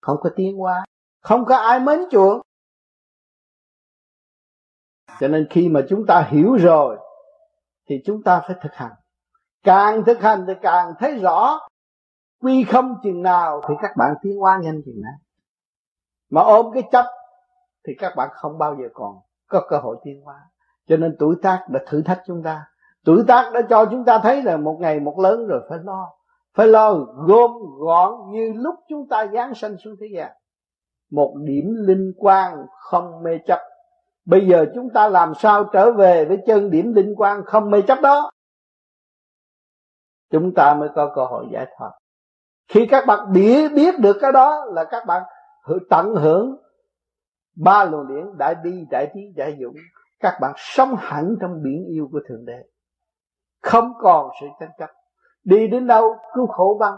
Không 0.00 0.16
có 0.20 0.30
tiến 0.36 0.56
hóa. 0.56 0.84
Không 1.22 1.44
có 1.44 1.56
ai 1.56 1.80
mến 1.80 2.00
chuộng 2.10 2.40
cho 5.20 5.28
nên 5.28 5.46
khi 5.50 5.68
mà 5.68 5.80
chúng 5.88 6.06
ta 6.06 6.28
hiểu 6.30 6.56
rồi, 6.56 6.98
thì 7.88 8.02
chúng 8.04 8.22
ta 8.22 8.42
phải 8.46 8.56
thực 8.62 8.72
hành. 8.72 8.92
Càng 9.62 10.04
thực 10.04 10.20
hành 10.20 10.44
thì 10.46 10.52
càng 10.62 10.92
thấy 10.98 11.18
rõ 11.18 11.58
quy 12.42 12.64
không 12.64 12.94
chừng 13.02 13.22
nào 13.22 13.60
thì 13.68 13.74
các 13.82 13.90
bạn 13.96 14.14
tiến 14.22 14.36
hóa 14.38 14.58
nhanh 14.62 14.82
chừng 14.84 15.00
nào. 15.02 15.18
Mà 16.30 16.42
ôm 16.42 16.66
cái 16.74 16.82
chấp 16.92 17.04
thì 17.86 17.92
các 17.98 18.12
bạn 18.16 18.28
không 18.32 18.58
bao 18.58 18.76
giờ 18.80 18.88
còn 18.94 19.16
có 19.48 19.66
cơ 19.68 19.78
hội 19.78 19.96
tiến 20.04 20.22
hóa. 20.24 20.36
Cho 20.88 20.96
nên 20.96 21.16
tuổi 21.18 21.36
tác 21.42 21.64
đã 21.68 21.80
thử 21.86 22.02
thách 22.02 22.22
chúng 22.26 22.42
ta. 22.42 22.66
Tuổi 23.04 23.24
tác 23.28 23.50
đã 23.54 23.60
cho 23.70 23.84
chúng 23.90 24.04
ta 24.04 24.18
thấy 24.18 24.42
là 24.42 24.56
một 24.56 24.76
ngày 24.80 25.00
một 25.00 25.18
lớn 25.18 25.46
rồi 25.46 25.60
phải 25.68 25.78
lo. 25.84 26.12
Phải 26.54 26.66
lo 26.66 26.94
gom 26.94 27.50
gọn 27.78 28.30
như 28.30 28.52
lúc 28.56 28.74
chúng 28.88 29.08
ta 29.08 29.26
giáng 29.32 29.54
sanh 29.54 29.76
xuống 29.76 29.94
thế 30.00 30.06
gian. 30.14 30.32
Một 31.10 31.34
điểm 31.44 31.74
linh 31.76 32.12
quang 32.16 32.66
không 32.78 33.22
mê 33.22 33.38
chấp 33.46 33.58
bây 34.30 34.46
giờ 34.46 34.66
chúng 34.74 34.88
ta 34.94 35.08
làm 35.08 35.32
sao 35.34 35.64
trở 35.64 35.92
về 35.92 36.24
với 36.24 36.38
chân 36.46 36.70
điểm 36.70 36.92
linh 36.92 37.14
quang 37.16 37.44
không 37.44 37.70
mê 37.70 37.82
chấp 37.82 37.98
đó? 38.02 38.30
Chúng 40.30 40.54
ta 40.54 40.74
mới 40.74 40.88
có 40.94 41.12
cơ 41.14 41.24
hội 41.24 41.46
giải 41.52 41.66
thoát. 41.78 41.90
Khi 42.68 42.86
các 42.90 43.06
bạn 43.06 43.32
biết 43.32 43.72
biết 43.72 43.98
được 43.98 44.16
cái 44.20 44.32
đó 44.32 44.64
là 44.68 44.84
các 44.84 45.06
bạn 45.06 45.22
tận 45.90 46.14
hưởng 46.14 46.56
ba 47.56 47.84
luồng 47.84 48.08
điển 48.08 48.38
đại 48.38 48.54
bi 48.64 48.86
đại 48.90 49.10
trí 49.14 49.20
đại 49.36 49.56
dũng 49.60 49.76
các 50.20 50.38
bạn 50.40 50.52
sống 50.56 50.94
hẳn 50.98 51.36
trong 51.40 51.62
biển 51.62 51.86
yêu 51.88 52.08
của 52.12 52.20
thượng 52.28 52.44
đế. 52.44 52.62
Không 53.62 53.92
còn 54.00 54.30
sự 54.40 54.46
tranh 54.60 54.70
chấp. 54.78 54.90
Đi 55.44 55.68
đến 55.68 55.86
đâu, 55.86 56.16
cứu 56.34 56.46
khổ 56.46 56.76
băng. 56.80 56.94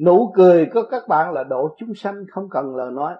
Nụ 0.00 0.32
cười 0.34 0.70
của 0.74 0.82
các 0.90 1.02
bạn 1.08 1.32
là 1.32 1.44
độ 1.44 1.74
chúng 1.78 1.94
sanh 1.94 2.24
không 2.30 2.48
cần 2.50 2.76
lời 2.76 2.90
nói 2.90 3.14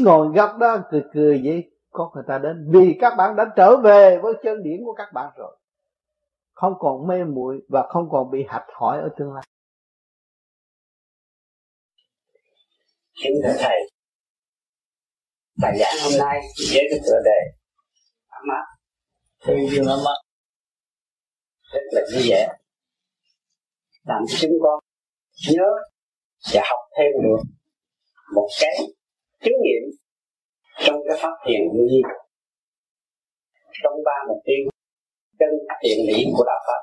ngồi 0.00 0.28
góc 0.34 0.56
đó, 0.58 0.78
cười 0.90 1.02
cười 1.14 1.42
vậy, 1.44 1.70
có 1.90 2.10
người 2.14 2.24
ta 2.28 2.38
đến, 2.38 2.70
vì 2.72 2.96
các 3.00 3.14
bạn 3.18 3.36
đã 3.36 3.44
trở 3.56 3.76
về 3.76 4.18
với 4.22 4.32
chân 4.42 4.62
điển 4.62 4.80
của 4.84 4.92
các 4.92 5.12
bạn 5.14 5.32
rồi. 5.36 5.58
Không 6.52 6.72
còn 6.78 7.06
mê 7.06 7.24
muội 7.24 7.62
và 7.68 7.86
không 7.88 8.08
còn 8.10 8.30
bị 8.30 8.44
hạch 8.48 8.66
hỏi 8.72 9.00
ở 9.00 9.08
tương 9.18 9.32
lai. 9.34 9.44
Kính 13.22 13.34
thưa 13.44 13.54
thầy, 13.58 13.90
bài 15.60 15.76
giảng 15.78 15.94
hôm 16.04 16.12
nay 16.18 16.40
với 16.72 16.86
cái 16.90 17.00
tựa 17.04 17.20
đề 17.24 17.40
ấm 18.28 18.44
áp 18.48 18.66
thương 19.44 19.56
yêu 19.56 19.84
ấm 19.88 19.98
áp 20.04 20.20
rất 21.72 21.80
là 21.90 22.00
vui 22.12 22.30
vẻ. 22.30 22.48
Làm 24.04 24.22
cho 24.28 24.38
chúng 24.40 24.58
con 24.62 24.80
nhớ 25.50 25.66
và 26.52 26.62
học 26.70 26.78
thêm 26.98 27.22
được 27.22 27.42
một 28.34 28.48
cái 28.60 28.78
chứng 29.46 29.60
nghiệm 29.64 29.84
trong 30.86 30.98
cái 31.08 31.16
pháp 31.22 31.34
thiền 31.46 31.60
như 31.74 31.84
gì 31.92 32.02
trong 33.82 33.96
ba 34.04 34.16
mục 34.28 34.40
tiêu 34.44 34.62
chân 35.38 35.50
thiện 35.82 35.98
lý 36.08 36.24
của 36.36 36.44
đạo 36.46 36.60
Phật. 36.66 36.82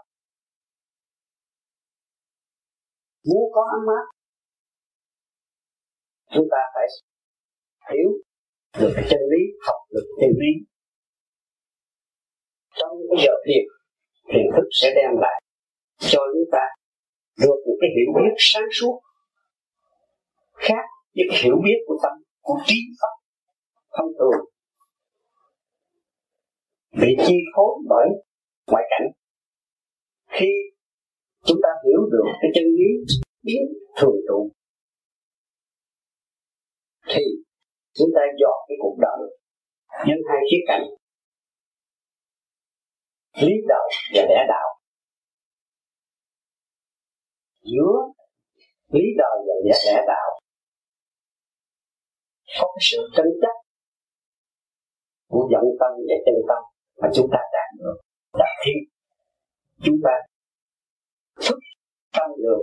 Muốn 3.29 3.51
có 3.55 3.61
ấm 3.77 3.83
áp 3.99 4.05
chúng 6.33 6.47
ta 6.51 6.57
phải 6.73 6.87
hiểu 7.91 8.09
được 8.79 8.91
cái 8.95 9.05
chân 9.09 9.19
lý, 9.31 9.41
học 9.67 9.79
được 9.93 10.07
chân 10.21 10.29
lý. 10.41 10.51
Trong 12.79 12.97
cái 13.09 13.25
giờ 13.25 13.33
thiền 13.47 13.63
thiền 14.29 14.45
thức 14.55 14.67
sẽ 14.71 14.87
đem 14.95 15.11
lại 15.21 15.41
cho 15.97 16.19
chúng 16.33 16.49
ta 16.51 16.63
được 17.41 17.57
một 17.65 17.77
cái 17.81 17.89
hiểu 17.95 18.09
biết 18.15 18.35
sáng 18.37 18.69
suốt, 18.71 19.01
khác 20.53 20.85
với 21.15 21.25
cái 21.29 21.39
hiểu 21.43 21.55
biết 21.65 21.77
của 21.87 21.97
tâm 22.03 22.32
của 22.43 22.57
trí 22.65 22.75
pháp 23.01 23.15
thông 23.97 24.11
thường 24.19 24.53
bị 27.01 27.07
chi 27.27 27.35
phối 27.55 27.73
bởi 27.89 28.07
ngoại 28.67 28.83
cảnh. 28.89 29.07
Khi 30.27 30.49
chúng 31.45 31.57
ta 31.63 31.69
hiểu 31.85 31.99
được 32.11 32.31
cái 32.41 32.51
chân 32.55 32.63
lý 32.63 33.15
biến 33.43 33.61
thường 33.97 34.15
trụ, 34.27 34.51
thì 37.07 37.23
chúng 37.93 38.09
ta 38.15 38.21
dọn 38.39 38.57
cái 38.67 38.77
cuộc 38.81 38.97
đời 39.01 39.37
nhân 40.07 40.17
hai 40.29 40.37
khía 40.51 40.63
cạnh. 40.67 40.83
Lý 43.41 43.53
đạo 43.67 43.89
và 44.15 44.21
lẽ 44.29 44.45
đạo. 44.47 44.79
Giữa 47.61 47.95
lý 48.87 49.05
đạo 49.17 49.45
và 49.47 49.53
lẽ 49.85 50.03
đạo 50.07 50.42
có 52.59 52.67
cái 52.75 52.81
sự 52.89 52.97
tranh 53.15 53.31
chấp 53.41 53.55
của 55.31 55.49
vọng 55.53 55.69
tâm 55.79 55.91
và 56.09 56.15
chân 56.25 56.35
tâm 56.49 56.61
mà 57.01 57.07
chúng 57.15 57.27
ta 57.31 57.39
đạt 57.53 57.69
được, 57.79 57.97
đạt 58.39 58.53
khi 58.65 58.71
chúng 59.83 59.97
ta 60.03 60.13
thức 61.45 61.59
tâm 62.13 62.29
được. 62.37 62.61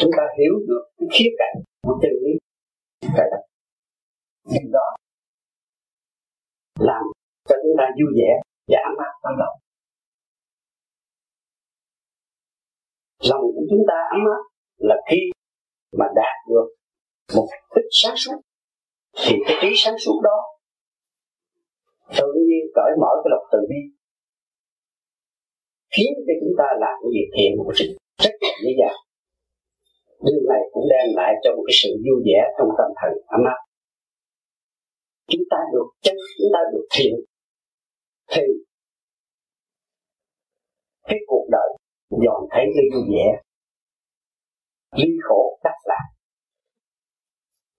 Chúng 0.00 0.10
ta 0.16 0.24
hiểu 0.38 0.54
được 0.68 0.84
cái 0.96 1.08
khía 1.12 1.30
cạnh 1.38 1.56
của 1.82 1.98
chân 2.02 2.12
lý. 2.24 2.32
Cái 3.16 3.26
đó 3.30 3.38
điều 4.52 4.70
đó 4.72 4.86
làm 6.78 7.02
cho 7.48 7.56
chúng 7.62 7.76
ta 7.78 7.84
vui 7.98 8.10
vẻ 8.18 8.30
và 8.68 8.78
ấm 8.88 8.94
áp 9.06 9.14
trong 9.22 9.38
lòng. 9.42 9.56
Lòng 13.30 13.42
của 13.54 13.64
chúng 13.70 13.84
ta 13.88 13.94
ấm 14.10 14.20
áp 14.36 14.44
là 14.76 14.96
khi 15.10 15.20
mà 15.98 16.06
đạt 16.14 16.36
được 16.48 16.66
một 17.36 17.48
thức 17.74 17.88
sáng 17.90 18.16
suốt. 18.16 18.38
Thì 19.16 19.34
cái 19.46 19.56
trí 19.62 19.68
sáng 19.76 19.98
suốt 19.98 20.20
đó, 20.22 20.38
tự 22.18 22.28
nhiên 22.48 22.64
cởi 22.74 22.90
mở 23.00 23.10
cái 23.22 23.30
lòng 23.30 23.46
từ 23.52 23.58
bi, 23.70 23.80
khiến 25.96 26.12
cho 26.26 26.34
chúng 26.40 26.54
ta 26.58 26.64
làm 26.80 26.94
cái 27.02 27.10
việc 27.16 27.28
thiện 27.36 27.50
một 27.58 27.72
sự 27.74 27.86
rất 28.22 28.30
nhiệm 28.40 28.58
như 28.64 28.72
điều 30.26 30.42
này 30.52 30.62
cũng 30.72 30.86
đem 30.90 31.06
lại 31.16 31.32
cho 31.42 31.50
một 31.56 31.64
cái 31.66 31.76
sự 31.80 31.90
vui 32.04 32.18
vẻ 32.26 32.40
trong 32.58 32.68
tâm 32.78 32.88
thần, 33.00 33.12
ấm 33.26 33.40
áp. 33.54 33.60
Chúng 35.30 35.44
ta 35.50 35.56
được 35.72 35.88
chân, 36.02 36.16
chúng 36.38 36.50
ta 36.54 36.60
được 36.72 36.86
thiện, 36.94 37.14
thì 38.32 38.42
cái 41.08 41.18
cuộc 41.26 41.46
đời 41.50 41.70
dọn 42.24 42.40
thấy 42.50 42.64
ly 42.76 42.84
vui 42.94 43.04
vẻ, 43.14 43.26
ly 44.96 45.08
khổ 45.22 45.58
đắc 45.64 45.78
lạc 45.84 46.06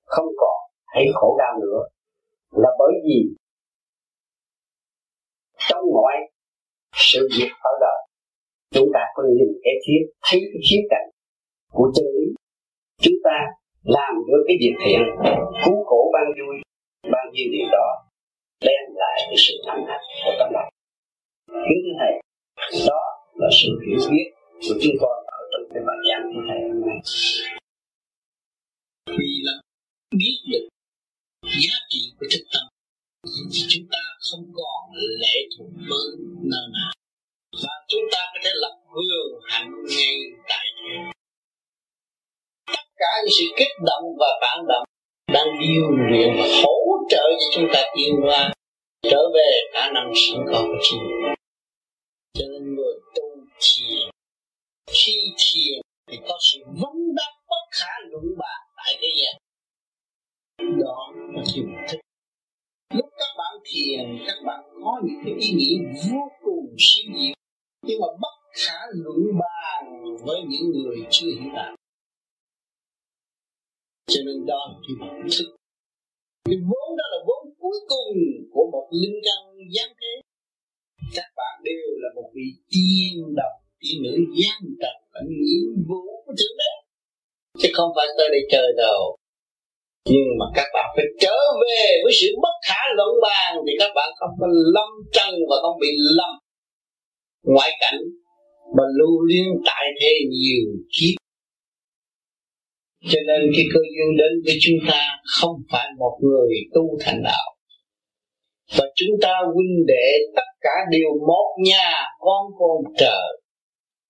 không 0.05 0.27
còn 0.37 0.57
thấy 0.93 1.05
khổ 1.13 1.35
đau 1.39 1.59
nữa. 1.61 1.79
Là 2.51 2.69
bởi 2.79 2.93
vì 3.03 3.35
trong 5.69 5.83
mọi 5.93 6.13
sự 6.93 7.29
việc 7.39 7.51
ở 7.61 7.71
đời, 7.81 7.99
chúng 8.71 8.89
ta 8.93 8.99
có 9.15 9.23
nhìn 9.23 9.49
cái 9.63 9.73
thiết 9.87 10.01
thấy 10.23 10.39
cái 10.53 10.61
khía 10.69 10.81
cạnh 10.89 11.09
của 11.71 11.91
chân 11.95 12.05
lý. 12.05 12.25
Chúng 13.01 13.19
ta 13.23 13.37
làm 13.83 14.13
được 14.27 14.43
cái 14.47 14.57
việc 14.59 14.75
thiện, 14.85 15.01
cứu 15.65 15.83
khổ 15.85 16.11
ban 16.13 16.25
vui, 16.37 16.55
ban 17.13 17.25
nhiêu 17.33 17.47
điều 17.51 17.67
đó, 17.71 17.87
đem 18.61 18.83
lại 18.95 19.17
cái 19.27 19.35
sự 19.37 19.53
thắng 19.67 19.85
hạnh 19.87 20.05
của 20.25 20.31
tâm 20.39 20.49
lòng. 20.53 20.69
Cái 21.47 21.75
thứ 21.83 21.91
thầy, 21.99 22.13
đó 22.87 23.01
là 23.33 23.49
sự 23.51 23.69
hiểu 23.87 23.99
biết 24.11 24.27
của 24.69 24.75
chúng 24.81 24.95
con 25.01 25.17
ở 25.25 25.39
trong 25.51 25.65
cái 25.73 25.83
bài 25.87 25.97
giảng 26.07 26.23
của 26.33 26.41
thầy 26.47 26.59
hôm 26.67 26.81
nay. 26.87 26.97
Vì 29.17 29.31
là 29.45 29.53
biết 30.17 30.37
được 30.51 30.67
giá 31.43 31.75
trị 31.89 32.01
của 32.19 32.25
thực 32.31 32.45
tâm 32.53 32.65
thì 33.23 33.61
chúng 33.69 33.87
ta 33.91 33.99
không 34.31 34.45
còn 34.53 34.95
lệ 35.21 35.37
thuộc 35.57 35.67
với 35.89 36.07
nơi 36.51 36.65
nào. 36.73 36.91
Và 37.63 37.73
chúng 37.87 38.05
ta 38.11 38.19
có 38.33 38.39
thể 38.43 38.51
lập 38.53 38.75
vườn 38.93 39.41
hạnh 39.43 39.71
ngay 39.89 40.15
tại 40.49 40.65
thế. 40.77 40.95
Tất 42.67 42.85
cả 42.95 43.11
những 43.21 43.33
sự 43.39 43.45
kích 43.57 43.75
động 43.85 44.05
và 44.19 44.27
phản 44.41 44.65
động 44.67 44.83
đang 45.33 45.47
điều 45.61 45.87
luyện 46.09 46.29
hỗ 46.63 46.77
trợ 47.09 47.23
cho 47.39 47.47
chúng 47.55 47.67
ta 47.73 47.81
tiến 47.95 48.19
qua 48.23 48.53
trở 49.11 49.29
về 49.33 49.51
khả 49.73 49.91
năng 49.91 50.11
sẵn 50.15 50.45
có 50.51 50.63
của 50.67 50.79
chính 50.89 50.99
mình. 50.99 51.35
Cho 52.33 52.45
nên 52.51 52.75
người 52.75 52.95
tu 53.15 53.23
thiền, 53.59 54.09
khi 54.87 55.15
thiền 55.37 55.81
thì 56.11 56.17
có 56.27 56.37
sự 56.41 56.59
vấn 56.65 57.15
đáp 57.15 57.31
bất 57.49 57.65
khả 57.71 57.93
luận 58.09 58.23
bàn 58.37 58.61
tại 58.77 58.97
thế 59.01 59.07
gian 59.21 59.44
đó 60.81 61.13
là 61.33 61.43
thiền 61.53 61.65
thích. 61.89 61.99
lúc 62.93 63.05
các 63.17 63.31
bạn 63.37 63.55
thiền, 63.65 64.17
các 64.27 64.37
bạn 64.45 64.63
có 64.83 65.01
những 65.03 65.21
cái 65.25 65.33
ý 65.39 65.49
nghĩ 65.53 65.79
vô 66.11 66.31
cùng 66.43 66.75
siêu 66.77 67.13
diệu 67.19 67.35
nhưng 67.85 67.99
mà 68.01 68.07
bất 68.21 68.35
khả 68.51 68.79
luận 68.91 69.39
bàn 69.39 70.05
với 70.25 70.41
những 70.47 70.71
người 70.71 70.97
chưa 71.09 71.27
hiểu 71.27 71.51
đạo. 71.55 71.75
Cho 74.07 74.21
nên 74.25 74.45
đó 74.45 74.59
là 74.71 74.79
cái 74.87 74.95
bản 74.99 75.27
thức 75.37 75.55
cái 76.45 76.57
vốn 76.69 76.87
đó 76.97 77.05
là 77.11 77.19
vốn 77.27 77.53
cuối 77.59 77.79
cùng 77.87 78.17
của 78.53 78.69
một 78.71 78.87
linh 79.01 79.19
căn 79.25 79.41
giáng 79.75 79.93
thế. 80.01 80.13
Các 81.15 81.29
bạn 81.35 81.61
đều 81.63 81.87
là 82.03 82.09
một 82.15 82.29
vị 82.35 82.47
tiên 82.71 83.35
đồng, 83.35 83.57
tiên 83.79 84.03
nữ 84.03 84.15
gian 84.39 84.61
trần 84.81 84.97
và 85.13 85.21
nhiễm 85.29 85.87
vũ 85.87 86.03
của 86.25 86.33
thượng 86.39 86.57
đế 86.57 86.73
chứ 87.59 87.69
không 87.73 87.91
phải 87.95 88.07
tới 88.17 88.27
đây 88.29 88.43
chơi 88.51 88.73
đâu 88.77 89.15
nhưng 90.05 90.27
mà 90.39 90.45
các 90.55 90.67
bạn 90.73 90.85
phải 90.95 91.05
trở 91.19 91.37
về 91.61 92.01
với 92.03 92.13
sự 92.13 92.27
bất 92.41 92.55
khả 92.67 92.81
luận 92.95 93.09
bàn 93.21 93.55
thì 93.67 93.73
các 93.79 93.91
bạn 93.95 94.09
không 94.19 94.29
có 94.39 94.47
lâm 94.49 94.89
trần 95.11 95.33
và 95.49 95.55
không 95.61 95.79
bị 95.81 95.87
lâm 96.17 96.31
ngoại 97.43 97.71
cảnh 97.79 97.99
mà 98.77 98.83
lưu 98.97 99.25
liên 99.25 99.47
tại 99.65 99.85
thế 100.01 100.11
nhiều 100.29 100.67
kiếp. 100.93 101.15
Cho 103.11 103.19
nên 103.27 103.51
cái 103.55 103.65
cơ 103.73 103.79
duyên 103.93 104.17
đến 104.17 104.31
với 104.45 104.55
chúng 104.61 104.79
ta 104.89 105.01
không 105.39 105.55
phải 105.71 105.87
một 105.97 106.17
người 106.21 106.49
tu 106.73 106.97
thành 107.01 107.23
đạo. 107.23 107.55
Và 108.77 108.85
chúng 108.95 109.19
ta 109.21 109.33
huynh 109.53 109.85
đệ 109.87 110.07
tất 110.35 110.49
cả 110.61 110.75
đều 110.91 111.09
một 111.27 111.55
nhà, 111.63 111.91
con 112.19 112.45
con 112.59 112.93
trời. 112.97 113.41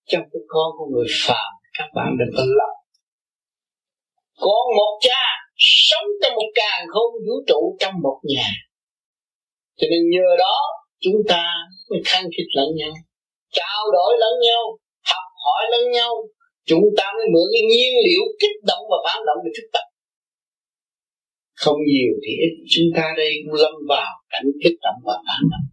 Trong 0.07 0.23
cái 0.34 0.41
con 0.47 0.72
của 0.77 0.85
người 0.85 1.07
phàm, 1.26 1.51
các 1.77 1.85
bạn 1.95 2.15
đừng 2.19 2.34
có 2.38 2.43
lầm. 2.43 2.76
Con 4.39 4.76
một 4.77 4.97
cha 5.01 5.44
sống 5.57 6.07
trong 6.22 6.36
một 6.36 6.49
càng 6.56 6.88
không 6.94 7.11
vũ 7.26 7.36
trụ 7.48 7.77
trong 7.80 7.94
một 8.03 8.19
nhà. 8.23 8.49
Cho 9.77 9.88
nên 9.91 10.10
nhờ 10.10 10.30
đó, 10.40 10.57
chúng 10.99 11.19
ta 11.27 11.44
mới 11.90 11.99
khăng 12.06 12.27
khít 12.34 12.48
lẫn 12.57 12.69
nhau, 12.76 12.94
trao 13.52 13.82
đổi 13.94 14.11
lẫn 14.19 14.34
nhau, 14.48 14.64
học 15.11 15.27
hỏi 15.45 15.64
lẫn 15.72 15.91
nhau. 15.91 16.14
Chúng 16.65 16.86
ta 16.98 17.06
mới 17.18 17.26
mượn 17.34 17.48
cái 17.53 17.64
nhiên 17.72 17.94
liệu 18.06 18.23
kích 18.41 18.57
động 18.69 18.84
và 18.91 18.98
phản 19.06 19.19
động 19.27 19.40
để 19.45 19.52
thức 19.57 19.68
tập. 19.73 19.86
Không 21.61 21.80
nhiều 21.91 22.14
thì 22.23 22.32
ít. 22.45 22.53
Chúng 22.73 22.90
ta 22.95 23.06
đây 23.18 23.32
cũng 23.44 23.53
lâm 23.64 23.76
vào 23.90 24.11
cảnh 24.30 24.48
kích 24.64 24.77
động 24.86 24.99
và 25.07 25.15
phản 25.27 25.41
động. 25.52 25.68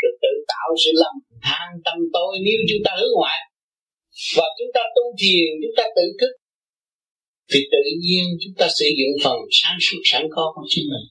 Rồi 0.00 0.12
tự 0.22 0.32
tạo, 0.52 0.68
sự 0.84 0.90
lầm 1.02 1.14
than 1.46 1.68
tâm 1.84 1.98
tôi 2.12 2.32
nếu 2.44 2.58
chúng 2.68 2.82
ta 2.84 2.92
hướng 2.98 3.14
ngoại 3.16 3.40
và 4.36 4.46
chúng 4.58 4.70
ta 4.74 4.82
tu 4.96 5.04
thiền, 5.20 5.50
chúng 5.62 5.76
ta 5.78 5.84
tự 5.96 6.04
thức 6.20 6.32
thì 7.52 7.60
tự 7.72 7.84
nhiên 8.02 8.24
chúng 8.40 8.54
ta 8.58 8.66
sử 8.78 8.86
dụng 8.98 9.14
phần 9.24 9.38
sáng 9.50 9.78
suốt 9.80 10.00
sẵn 10.04 10.22
có 10.30 10.52
của 10.54 10.62
chính 10.68 10.84
mình. 10.92 11.06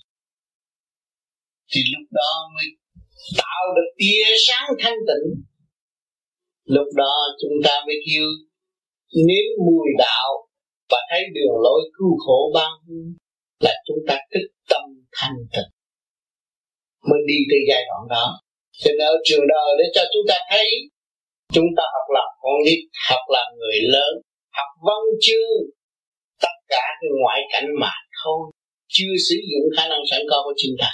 Thì 1.71 1.81
lúc 1.93 2.07
đó 2.11 2.31
mới 2.55 2.65
tạo 3.37 3.63
được 3.75 3.89
tia 3.97 4.25
sáng 4.47 4.67
thanh 4.79 4.99
tịnh. 5.07 5.27
Lúc 6.65 6.87
đó 6.95 7.13
chúng 7.41 7.57
ta 7.63 7.73
mới 7.87 7.95
kêu 8.05 8.25
nếm 9.27 9.45
mùi 9.65 9.87
đạo 9.97 10.31
và 10.89 10.97
thấy 11.09 11.21
đường 11.35 11.55
lối 11.63 11.81
cứu 11.97 12.17
khổ 12.25 12.51
ban 12.55 12.71
là 13.59 13.73
chúng 13.87 14.01
ta 14.07 14.17
thức 14.33 14.47
tâm 14.69 14.83
thanh 15.17 15.37
tịnh. 15.53 15.71
Mới 17.09 17.19
đi 17.27 17.37
tới 17.49 17.59
giai 17.69 17.81
đoạn 17.87 18.01
đó. 18.09 18.25
Cho 18.81 18.91
nên 18.91 19.07
ở 19.07 19.15
trường 19.25 19.45
đời 19.47 19.69
để 19.79 19.85
cho 19.95 20.01
chúng 20.13 20.25
ta 20.27 20.35
thấy, 20.51 20.67
chúng 21.53 21.69
ta 21.77 21.83
học 21.93 22.07
làm 22.15 22.29
con 22.41 22.57
nít, 22.65 22.79
học 23.09 23.23
làm 23.29 23.47
người 23.59 23.79
lớn, 23.81 24.13
học 24.57 24.69
văn 24.87 25.01
chương 25.21 25.78
cả 26.73 26.85
cái 26.99 27.09
ngoại 27.19 27.39
cảnh 27.51 27.67
mà 27.81 27.93
thôi, 28.19 28.41
chưa 28.95 29.13
sử 29.27 29.35
dụng 29.49 29.65
khả 29.75 29.87
năng 29.91 30.03
sẵn 30.11 30.21
có 30.29 30.37
của 30.45 30.55
chúng 30.61 30.75
ta. 30.81 30.89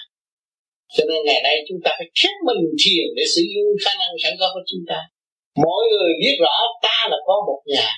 Cho 0.96 1.04
nên 1.10 1.20
ngày 1.26 1.40
nay 1.44 1.56
chúng 1.68 1.80
ta 1.84 1.92
phải 1.98 2.08
khép 2.20 2.36
mình 2.48 2.64
thiền 2.82 3.06
để 3.18 3.24
sử 3.36 3.44
dụng 3.54 3.70
khả 3.84 3.94
năng 4.02 4.14
sẵn 4.24 4.34
có 4.40 4.48
của 4.54 4.64
chúng 4.70 4.84
ta. 4.90 5.00
Mỗi 5.64 5.82
người 5.92 6.12
biết 6.22 6.36
rõ 6.46 6.56
ta 6.86 6.98
là 7.12 7.18
có 7.28 7.36
một 7.48 7.62
nhà, 7.66 7.90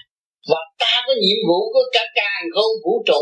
và 0.50 0.62
ta 0.80 0.94
có 1.08 1.14
nhiệm 1.24 1.40
vụ 1.48 1.60
của 1.74 1.86
cả 1.96 2.04
càng 2.16 2.44
không 2.56 2.74
vũ 2.84 3.04
trụ. 3.08 3.22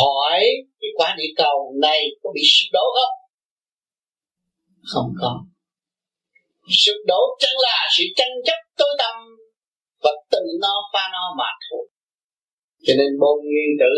Hỏi 0.00 0.40
cái 0.80 0.90
quả 0.96 1.14
địa 1.18 1.32
cầu 1.36 1.56
này 1.82 2.00
có 2.22 2.30
bị 2.34 2.42
sụp 2.52 2.68
đổ 2.72 2.86
không? 2.96 3.14
Không 4.92 5.10
có. 5.20 5.32
Sụp 6.70 6.96
đổ 7.06 7.20
chẳng 7.40 7.58
là 7.62 7.88
sự 7.96 8.04
tranh 8.16 8.34
chấp 8.46 8.58
tối 8.78 8.88
tâm 8.98 9.14
và 10.02 10.10
tự 10.30 10.42
nó 10.60 10.74
pha 10.92 11.08
nó 11.12 11.34
mà 11.38 11.50
thôi 11.70 11.84
cho 12.86 12.92
nên 12.98 13.10
môn 13.20 13.36
nguyên 13.46 13.70
tử 13.80 13.92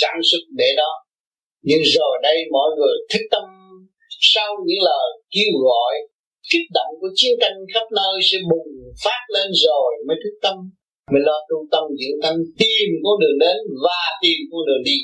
sản 0.00 0.16
xuất 0.28 0.42
để 0.60 0.68
đó. 0.76 0.92
Nhưng 1.68 1.82
rồi 1.94 2.14
đây 2.22 2.36
mọi 2.56 2.68
người 2.76 2.96
thức 3.10 3.24
tâm, 3.30 3.44
sau 4.32 4.48
những 4.66 4.82
lời 4.88 5.06
kêu 5.34 5.52
gọi, 5.68 5.94
kích 6.50 6.68
động 6.78 6.92
của 7.00 7.10
chiến 7.14 7.32
tranh 7.40 7.56
khắp 7.74 7.86
nơi 7.98 8.14
sẽ 8.28 8.38
bùng 8.50 8.70
phát 9.04 9.22
lên 9.34 9.48
rồi 9.66 9.90
mới 10.06 10.16
thức 10.22 10.34
tâm, 10.42 10.56
mới 11.12 11.22
lo 11.28 11.38
tu 11.48 11.58
tâm 11.72 11.84
dưỡng 12.00 12.20
tâm 12.22 12.34
tìm 12.58 12.88
con 13.04 13.14
đường 13.22 13.38
đến 13.44 13.56
và 13.84 14.02
tìm 14.22 14.38
con 14.50 14.60
đường 14.68 14.82
đi. 14.84 14.98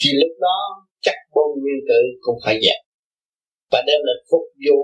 Thì 0.00 0.10
lúc 0.20 0.32
đó 0.40 0.58
chắc 1.04 1.16
bông 1.34 1.52
nguyên 1.60 1.80
tử 1.88 2.00
cũng 2.20 2.38
phải 2.44 2.56
dẹp 2.64 2.80
và 3.70 3.80
đem 3.86 4.00
lại 4.06 4.18
phục 4.30 4.46
vụ 4.66 4.80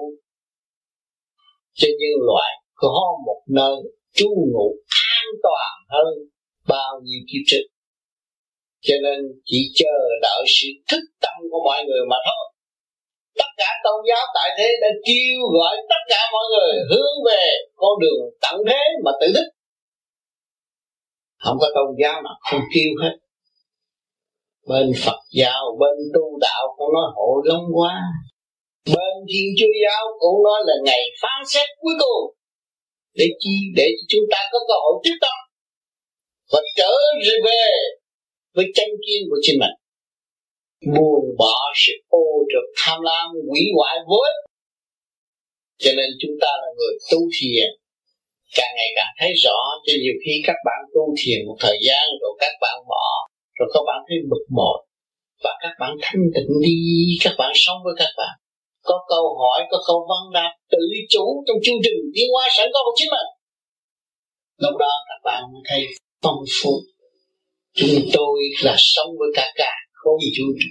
cho 1.74 1.88
nhân 1.88 2.16
loại 2.26 2.50
có 2.74 3.18
một 3.26 3.40
nơi 3.48 3.76
trú 4.14 4.28
ngụ 4.52 4.68
an 5.12 5.26
toàn 5.42 5.72
hơn 5.88 6.14
bao 6.68 7.00
nhiêu 7.04 7.20
kiếp 7.28 7.42
trước. 7.46 7.66
Cho 8.80 8.94
nên 9.02 9.18
chỉ 9.44 9.72
chờ 9.74 9.96
đợi 10.22 10.44
sự 10.46 10.68
thức 10.88 11.02
tâm 11.20 11.34
của 11.50 11.60
mọi 11.64 11.84
người 11.84 12.02
mà 12.10 12.16
thôi. 12.26 12.44
Tất 13.38 13.50
cả 13.56 13.70
tôn 13.84 13.98
giáo 14.08 14.24
tại 14.34 14.48
thế 14.58 14.68
đã 14.82 14.88
kêu 15.06 15.36
gọi 15.52 15.76
tất 15.90 16.02
cả 16.08 16.20
mọi 16.32 16.44
người 16.52 16.72
hướng 16.90 17.14
về 17.26 17.44
con 17.76 17.92
đường 18.00 18.22
tận 18.42 18.56
thế 18.68 18.82
mà 19.04 19.12
tự 19.20 19.26
thức. 19.34 19.48
Không 21.38 21.56
có 21.60 21.68
tôn 21.74 21.88
giáo 22.02 22.22
nào 22.22 22.36
không 22.40 22.60
kêu 22.74 22.90
hết. 23.02 23.16
Bên 24.68 24.92
Phật 25.04 25.20
giáo, 25.30 25.76
bên 25.80 25.96
tu 26.14 26.38
đạo 26.40 26.74
cũng 26.76 26.92
nói 26.94 27.06
hộ 27.14 27.42
long 27.44 27.66
quá. 27.74 27.94
Bên 28.86 29.14
Thiên 29.28 29.48
Chúa 29.58 29.74
giáo 29.84 30.04
cũng 30.18 30.42
nói 30.44 30.60
là 30.66 30.74
ngày 30.84 31.02
phán 31.22 31.40
xét 31.46 31.68
cuối 31.80 31.94
cùng. 31.98 32.34
Để 33.14 33.26
chi? 33.38 33.56
Để 33.76 33.86
cho 33.96 34.04
chúng 34.08 34.24
ta 34.30 34.38
có 34.52 34.58
cơ 34.68 34.74
hội 34.82 34.94
trước 35.04 35.18
tâm 35.20 35.36
và 36.52 36.60
trở 36.76 36.92
về 37.44 37.64
với 38.54 38.66
chân 38.74 38.88
kiên 39.04 39.20
của 39.30 39.36
chính 39.42 39.58
mình. 39.62 39.74
Buông 40.94 41.26
bỏ 41.38 41.56
sự 41.74 41.92
ô 42.08 42.24
trượt 42.50 42.66
tham 42.80 42.98
lam 43.02 43.26
quỷ 43.50 43.62
hoại 43.76 43.96
vô 44.08 44.16
ích 44.30 44.38
cho 45.82 45.90
nên 45.98 46.08
chúng 46.20 46.36
ta 46.42 46.50
là 46.62 46.68
người 46.78 46.94
tu 47.10 47.18
thiền. 47.36 47.68
Càng 48.56 48.72
ngày 48.76 48.90
càng 48.96 49.12
thấy 49.18 49.32
rõ 49.44 49.58
cho 49.86 49.92
nhiều 50.02 50.16
khi 50.24 50.32
các 50.48 50.58
bạn 50.66 50.80
tu 50.94 51.04
thiền 51.20 51.38
một 51.46 51.56
thời 51.64 51.78
gian 51.86 52.04
rồi 52.20 52.32
các 52.42 52.54
bạn 52.60 52.76
bỏ, 52.88 53.06
rồi 53.58 53.68
các 53.74 53.82
bạn 53.88 53.98
thấy 54.06 54.16
bực 54.30 54.44
bội. 54.56 54.78
Và 55.44 55.52
các 55.62 55.74
bạn 55.80 55.92
thanh 56.02 56.24
tịnh 56.34 56.52
đi, 56.64 56.78
các 57.24 57.34
bạn 57.38 57.52
sống 57.54 57.78
với 57.84 57.94
các 57.98 58.12
bạn. 58.18 58.34
Có 58.88 58.96
câu 59.08 59.24
hỏi, 59.40 59.58
có 59.70 59.78
câu 59.86 60.06
văn 60.10 60.22
đáp 60.36 60.52
tự 60.70 60.82
chủ 61.08 61.44
trong 61.46 61.56
chương 61.64 61.80
trình 61.84 61.98
tiến 62.14 62.26
hóa 62.32 62.48
sẵn 62.56 62.68
có 62.74 62.80
của 62.84 62.94
chính 62.96 63.10
mình. 63.10 63.28
Lúc 64.64 64.76
đó 64.82 64.92
các 65.08 65.20
bạn 65.24 65.42
mới 65.52 65.62
thấy 65.68 65.80
phong 66.24 66.44
phú 66.62 66.80
chúng 67.74 67.98
tôi 68.12 68.38
là 68.62 68.74
sống 68.78 69.10
với 69.18 69.28
cả 69.34 69.46
cả, 69.54 69.72
không 69.92 70.18
vũ 70.38 70.46
trụ. 70.58 70.68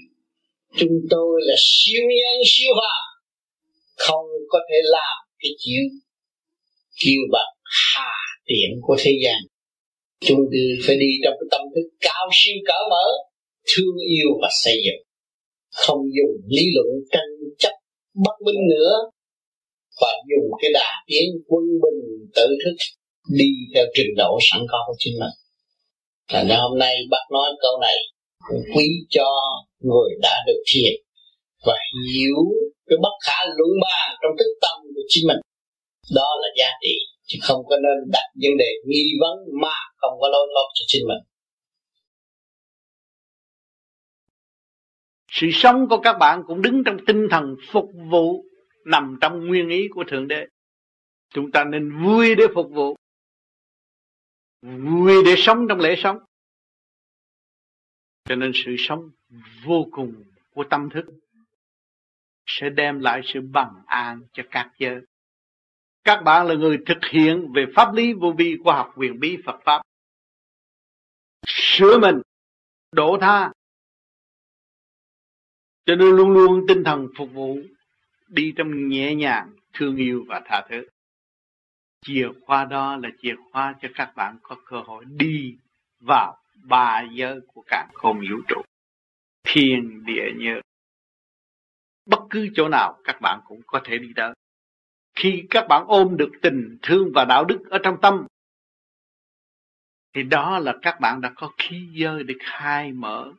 Chúng 0.77 0.97
tôi 1.09 1.41
là 1.43 1.55
siêu 1.57 2.01
nhân, 2.01 2.41
siêu 2.45 2.73
hòa. 2.75 2.95
Không 3.95 4.25
có 4.47 4.59
thể 4.69 4.75
làm 4.83 5.15
cái 5.39 5.51
chuyện 5.59 5.83
kêu 7.05 7.21
bằng 7.31 7.53
hà 7.63 8.13
tiện 8.45 8.79
của 8.81 8.95
thế 8.99 9.11
gian. 9.23 9.39
Chúng 10.21 10.39
tôi 10.51 10.61
phải 10.87 10.95
đi 10.95 11.09
trong 11.23 11.33
cái 11.39 11.47
tâm 11.51 11.61
thức 11.75 11.87
cao 11.99 12.29
siêu 12.31 12.55
cỡ 12.67 12.79
mở, 12.89 13.05
thương 13.69 13.97
yêu 14.07 14.29
và 14.41 14.49
xây 14.63 14.75
dựng. 14.85 15.01
Không 15.71 16.01
dùng 16.17 16.33
lý 16.47 16.63
luận 16.75 16.87
tranh 17.11 17.31
chấp 17.59 17.73
bất 18.13 18.35
minh 18.45 18.61
nữa, 18.69 18.93
và 20.01 20.11
dùng 20.29 20.51
cái 20.61 20.71
đà 20.73 20.89
tiến 21.07 21.29
quân 21.47 21.63
bình 21.65 22.29
tự 22.35 22.47
thức 22.65 22.75
đi 23.37 23.49
theo 23.73 23.85
trình 23.93 24.13
độ 24.17 24.37
sẵn 24.41 24.61
có 24.71 24.77
của 24.87 24.95
chính 24.97 25.13
mình 25.19 25.42
thành 26.33 26.47
ra 26.47 26.55
hôm 26.55 26.79
nay 26.79 26.95
bác 27.11 27.25
nói 27.31 27.49
câu 27.61 27.79
này, 27.81 27.95
quý 28.75 28.85
cho 29.09 29.27
người 29.79 30.09
đã 30.21 30.43
được 30.47 30.63
thiền 30.67 30.93
và 31.65 31.73
hiểu 32.13 32.43
cái 32.85 32.97
bất 33.01 33.15
khả 33.25 33.45
lưỡng 33.45 33.77
bàn 33.81 34.17
trong 34.21 34.31
thức 34.39 34.51
tâm 34.61 34.77
của 34.95 35.01
chính 35.07 35.27
mình. 35.27 35.37
Đó 36.15 36.27
là 36.41 36.47
giá 36.59 36.69
trị, 36.81 36.95
chứ 37.27 37.39
không 37.41 37.61
có 37.69 37.75
nên 37.75 38.11
đặt 38.11 38.27
vấn 38.41 38.57
đề 38.57 38.71
nghi 38.87 39.05
vấn 39.21 39.37
mà 39.61 39.75
không 39.95 40.13
có 40.21 40.27
lối 40.27 40.47
thoát 40.53 40.69
cho 40.73 40.83
chính 40.87 41.07
mình. 41.07 41.23
Sự 45.31 45.47
sống 45.53 45.87
của 45.89 45.99
các 46.03 46.13
bạn 46.13 46.41
cũng 46.47 46.61
đứng 46.61 46.83
trong 46.85 46.97
tinh 47.07 47.27
thần 47.31 47.43
phục 47.71 47.85
vụ 48.11 48.43
nằm 48.85 49.17
trong 49.21 49.47
nguyên 49.47 49.69
ý 49.69 49.87
của 49.95 50.03
thượng 50.11 50.27
đế. 50.27 50.41
Chúng 51.33 51.51
ta 51.51 51.63
nên 51.63 52.03
vui 52.03 52.35
để 52.35 52.43
phục 52.55 52.65
vụ 52.71 52.95
vui 54.63 55.23
để 55.25 55.35
sống 55.37 55.65
trong 55.69 55.79
lễ 55.79 55.95
sống 55.97 56.17
cho 58.25 58.35
nên 58.35 58.51
sự 58.53 58.75
sống 58.77 59.09
vô 59.65 59.87
cùng 59.91 60.23
của 60.53 60.63
tâm 60.69 60.89
thức 60.89 61.05
sẽ 62.45 62.69
đem 62.69 62.99
lại 62.99 63.21
sự 63.25 63.41
bằng 63.41 63.83
an 63.85 64.21
cho 64.33 64.43
các 64.51 64.71
giới 64.79 65.01
các 66.03 66.21
bạn 66.23 66.47
là 66.47 66.55
người 66.55 66.77
thực 66.85 67.05
hiện 67.11 67.51
về 67.55 67.65
pháp 67.75 67.93
lý 67.93 68.13
vô 68.13 68.33
vi 68.37 68.57
của 68.63 68.71
học 68.71 68.93
quyền 68.95 69.19
bí 69.19 69.37
Phật 69.45 69.59
Pháp. 69.65 69.81
Sửa 71.47 71.97
mình, 71.99 72.21
đổ 72.91 73.17
tha. 73.21 73.51
Cho 75.85 75.95
nên 75.95 76.15
luôn 76.15 76.29
luôn 76.29 76.65
tinh 76.67 76.83
thần 76.83 77.07
phục 77.17 77.31
vụ, 77.33 77.57
đi 78.27 78.53
trong 78.57 78.87
nhẹ 78.87 79.15
nhàng, 79.15 79.53
thương 79.73 79.95
yêu 79.95 80.25
và 80.27 80.41
tha 80.45 80.65
thứ. 80.69 80.87
Chìa 82.03 82.27
khóa 82.45 82.65
đó 82.65 82.95
là 82.95 83.09
chìa 83.21 83.35
khóa 83.51 83.75
cho 83.81 83.87
các 83.95 84.15
bạn 84.15 84.37
có 84.41 84.55
cơ 84.65 84.81
hội 84.85 85.05
đi 85.05 85.57
vào 85.99 86.37
ba 86.63 87.01
giới 87.11 87.39
của 87.47 87.63
cả 87.67 87.87
không 87.93 88.19
vũ 88.19 88.41
trụ. 88.47 88.61
Thiên 89.43 90.05
địa 90.05 90.31
nhớ. 90.35 90.61
Bất 92.05 92.19
cứ 92.29 92.49
chỗ 92.55 92.69
nào 92.69 92.97
các 93.03 93.21
bạn 93.21 93.39
cũng 93.47 93.61
có 93.67 93.81
thể 93.83 93.97
đi 93.97 94.07
tới 94.15 94.33
khi 95.15 95.43
các 95.49 95.65
bạn 95.69 95.85
ôm 95.87 96.17
được 96.17 96.31
tình 96.41 96.77
thương 96.81 97.11
và 97.15 97.25
đạo 97.25 97.45
đức 97.45 97.59
ở 97.69 97.77
trong 97.83 97.97
tâm, 98.01 98.25
thì 100.13 100.23
đó 100.23 100.59
là 100.59 100.73
các 100.81 100.99
bạn 100.99 101.21
đã 101.21 101.31
có 101.35 101.51
khí 101.57 101.89
giới 101.93 102.23
để 102.23 102.35
khai 102.39 102.91
mở, 102.91 103.31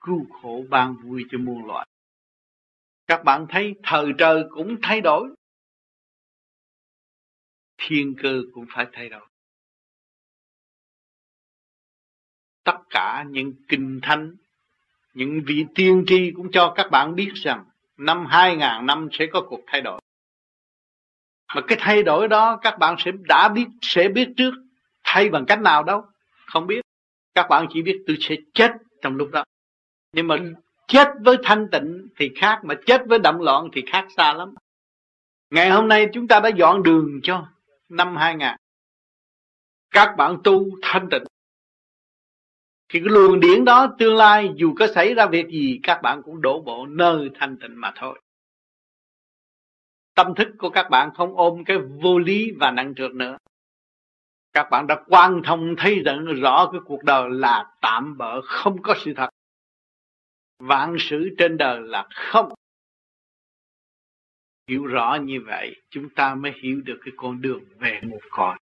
cứu 0.00 0.26
khổ 0.30 0.64
ban 0.70 0.94
vui 0.94 1.24
cho 1.30 1.38
muôn 1.38 1.66
loài 1.66 1.86
các 3.06 3.24
bạn 3.24 3.46
thấy 3.48 3.74
thời 3.82 4.12
trời 4.18 4.44
cũng 4.50 4.76
thay 4.82 5.00
đổi 5.00 5.28
thiên 7.78 8.14
cơ 8.22 8.42
cũng 8.54 8.66
phải 8.74 8.86
thay 8.92 9.08
đổi. 9.08 9.26
Tất 12.64 12.76
cả 12.90 13.24
những 13.30 13.52
kinh 13.68 14.00
thánh, 14.02 14.34
những 15.14 15.42
vị 15.46 15.64
tiên 15.74 16.04
tri 16.06 16.32
cũng 16.36 16.50
cho 16.52 16.72
các 16.76 16.90
bạn 16.90 17.14
biết 17.14 17.32
rằng 17.34 17.64
năm 17.96 18.26
2000 18.26 18.86
năm 18.86 19.08
sẽ 19.12 19.26
có 19.32 19.40
cuộc 19.48 19.60
thay 19.66 19.80
đổi. 19.80 20.00
Mà 21.54 21.62
cái 21.66 21.78
thay 21.80 22.02
đổi 22.02 22.28
đó 22.28 22.58
các 22.62 22.78
bạn 22.78 22.96
sẽ 22.98 23.10
đã 23.28 23.48
biết, 23.48 23.66
sẽ 23.82 24.08
biết 24.08 24.28
trước, 24.36 24.52
thay 25.04 25.28
bằng 25.28 25.46
cách 25.46 25.60
nào 25.60 25.82
đâu? 25.82 26.04
Không 26.46 26.66
biết. 26.66 26.80
Các 27.34 27.46
bạn 27.50 27.66
chỉ 27.72 27.82
biết 27.82 28.04
tôi 28.06 28.16
sẽ 28.20 28.34
chết 28.54 28.72
trong 29.02 29.16
lúc 29.16 29.30
đó. 29.32 29.44
Nhưng 30.12 30.28
mà 30.28 30.36
chết 30.88 31.08
với 31.20 31.36
thanh 31.42 31.68
tịnh 31.72 32.08
thì 32.16 32.30
khác, 32.36 32.60
mà 32.64 32.74
chết 32.86 33.02
với 33.06 33.18
động 33.18 33.40
loạn 33.40 33.68
thì 33.72 33.82
khác 33.86 34.06
xa 34.16 34.32
lắm. 34.32 34.54
Ngày 35.50 35.70
hôm 35.70 35.88
nay 35.88 36.06
chúng 36.12 36.28
ta 36.28 36.40
đã 36.40 36.48
dọn 36.48 36.82
đường 36.82 37.20
cho 37.22 37.46
năm 37.88 38.16
2000 38.16 38.56
các 39.96 40.14
bạn 40.16 40.36
tu 40.44 40.64
thanh 40.82 41.08
tịnh. 41.10 41.24
Thì 42.88 43.00
cái 43.00 43.08
luồng 43.08 43.40
điển 43.40 43.64
đó 43.64 43.94
tương 43.98 44.16
lai 44.16 44.50
dù 44.56 44.74
có 44.78 44.86
xảy 44.94 45.14
ra 45.14 45.26
việc 45.26 45.46
gì, 45.48 45.80
các 45.82 46.00
bạn 46.02 46.22
cũng 46.22 46.40
đổ 46.40 46.60
bộ 46.60 46.86
nơi 46.86 47.30
thanh 47.34 47.56
tịnh 47.56 47.80
mà 47.80 47.92
thôi. 47.96 48.20
Tâm 50.14 50.34
thức 50.34 50.48
của 50.58 50.70
các 50.70 50.90
bạn 50.90 51.10
không 51.14 51.36
ôm 51.36 51.64
cái 51.64 51.78
vô 51.78 52.18
lý 52.18 52.50
và 52.60 52.70
nặng 52.70 52.94
trược 52.96 53.14
nữa. 53.14 53.36
Các 54.52 54.68
bạn 54.70 54.86
đã 54.86 55.02
quan 55.06 55.42
thông 55.44 55.74
thấy 55.78 56.02
rằng 56.04 56.24
rõ 56.24 56.68
cái 56.72 56.80
cuộc 56.84 57.04
đời 57.04 57.30
là 57.30 57.74
tạm 57.80 58.16
bỡ 58.18 58.40
không 58.42 58.82
có 58.82 58.94
sự 59.04 59.12
thật. 59.16 59.28
Vạn 60.58 60.96
sự 60.98 61.34
trên 61.38 61.56
đời 61.56 61.80
là 61.80 62.06
không 62.14 62.52
hiểu 64.68 64.86
rõ 64.86 65.18
như 65.22 65.40
vậy 65.46 65.76
chúng 65.90 66.08
ta 66.08 66.34
mới 66.34 66.52
hiểu 66.62 66.80
được 66.84 66.98
cái 67.04 67.14
con 67.16 67.40
đường 67.40 67.64
về 67.78 68.00
một 68.02 68.20
cõi. 68.30 68.58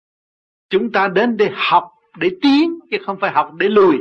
Chúng 0.71 0.93
ta 0.93 1.09
đến 1.09 1.37
để 1.37 1.51
học 1.55 1.93
để 2.17 2.31
tiến 2.43 2.79
chứ 2.91 2.97
không 3.07 3.19
phải 3.21 3.31
học 3.31 3.53
để 3.59 3.69
lùi. 3.69 3.97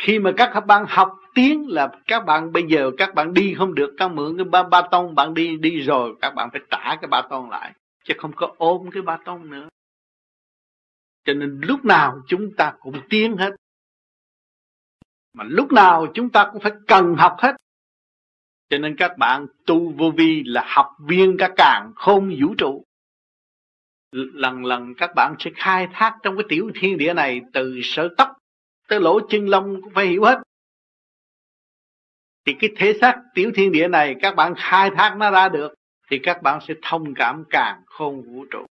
Khi 0.00 0.18
mà 0.18 0.32
các 0.36 0.66
bạn 0.66 0.84
học 0.88 1.18
tiếng 1.34 1.68
là 1.68 1.88
các 2.06 2.24
bạn 2.24 2.52
bây 2.52 2.62
giờ 2.68 2.90
các 2.98 3.14
bạn 3.14 3.34
đi 3.34 3.54
không 3.54 3.74
được 3.74 3.94
các 3.98 4.08
mượn 4.08 4.36
cái 4.36 4.44
ba, 4.44 4.62
ba 4.62 4.82
tông 4.90 5.14
bạn 5.14 5.34
đi 5.34 5.56
đi 5.56 5.80
rồi 5.80 6.16
các 6.20 6.34
bạn 6.34 6.48
phải 6.52 6.60
trả 6.70 6.96
cái 7.00 7.08
ba 7.10 7.22
tông 7.30 7.50
lại 7.50 7.72
chứ 8.04 8.14
không 8.18 8.32
có 8.36 8.54
ôm 8.58 8.90
cái 8.90 9.02
ba 9.02 9.18
tông 9.24 9.50
nữa. 9.50 9.68
Cho 11.24 11.32
nên 11.32 11.60
lúc 11.62 11.84
nào 11.84 12.22
chúng 12.26 12.52
ta 12.56 12.72
cũng 12.80 13.00
tiến 13.08 13.36
hết. 13.36 13.50
Mà 15.32 15.44
lúc 15.44 15.72
nào 15.72 16.06
chúng 16.14 16.30
ta 16.30 16.50
cũng 16.52 16.62
phải 16.62 16.72
cần 16.86 17.14
học 17.14 17.36
hết 17.38 17.56
cho 18.68 18.78
nên 18.78 18.96
các 18.96 19.18
bạn 19.18 19.46
tu 19.66 19.92
vô 19.92 20.10
vi 20.16 20.42
là 20.46 20.64
học 20.68 20.96
viên 20.98 21.36
các 21.38 21.52
càng 21.56 21.92
không 21.96 22.34
vũ 22.40 22.54
trụ. 22.58 22.84
Lần 24.12 24.64
lần 24.64 24.94
các 24.94 25.10
bạn 25.14 25.34
sẽ 25.38 25.50
khai 25.54 25.88
thác 25.92 26.16
trong 26.22 26.36
cái 26.36 26.44
tiểu 26.48 26.70
thiên 26.74 26.98
địa 26.98 27.14
này, 27.14 27.40
từ 27.52 27.80
sở 27.82 28.08
tóc 28.16 28.36
tới 28.88 29.00
lỗ 29.00 29.20
chân 29.28 29.48
lông 29.48 29.82
cũng 29.82 29.92
phải 29.94 30.06
hiểu 30.06 30.24
hết. 30.24 30.38
Thì 32.44 32.54
cái 32.60 32.70
thế 32.76 32.98
xác 33.00 33.22
tiểu 33.34 33.52
thiên 33.54 33.72
địa 33.72 33.88
này 33.88 34.16
các 34.20 34.36
bạn 34.36 34.54
khai 34.56 34.90
thác 34.96 35.16
nó 35.16 35.30
ra 35.30 35.48
được, 35.48 35.74
thì 36.10 36.18
các 36.22 36.42
bạn 36.42 36.60
sẽ 36.68 36.74
thông 36.82 37.14
cảm 37.14 37.44
càng 37.50 37.82
không 37.86 38.22
vũ 38.22 38.44
trụ. 38.50 38.66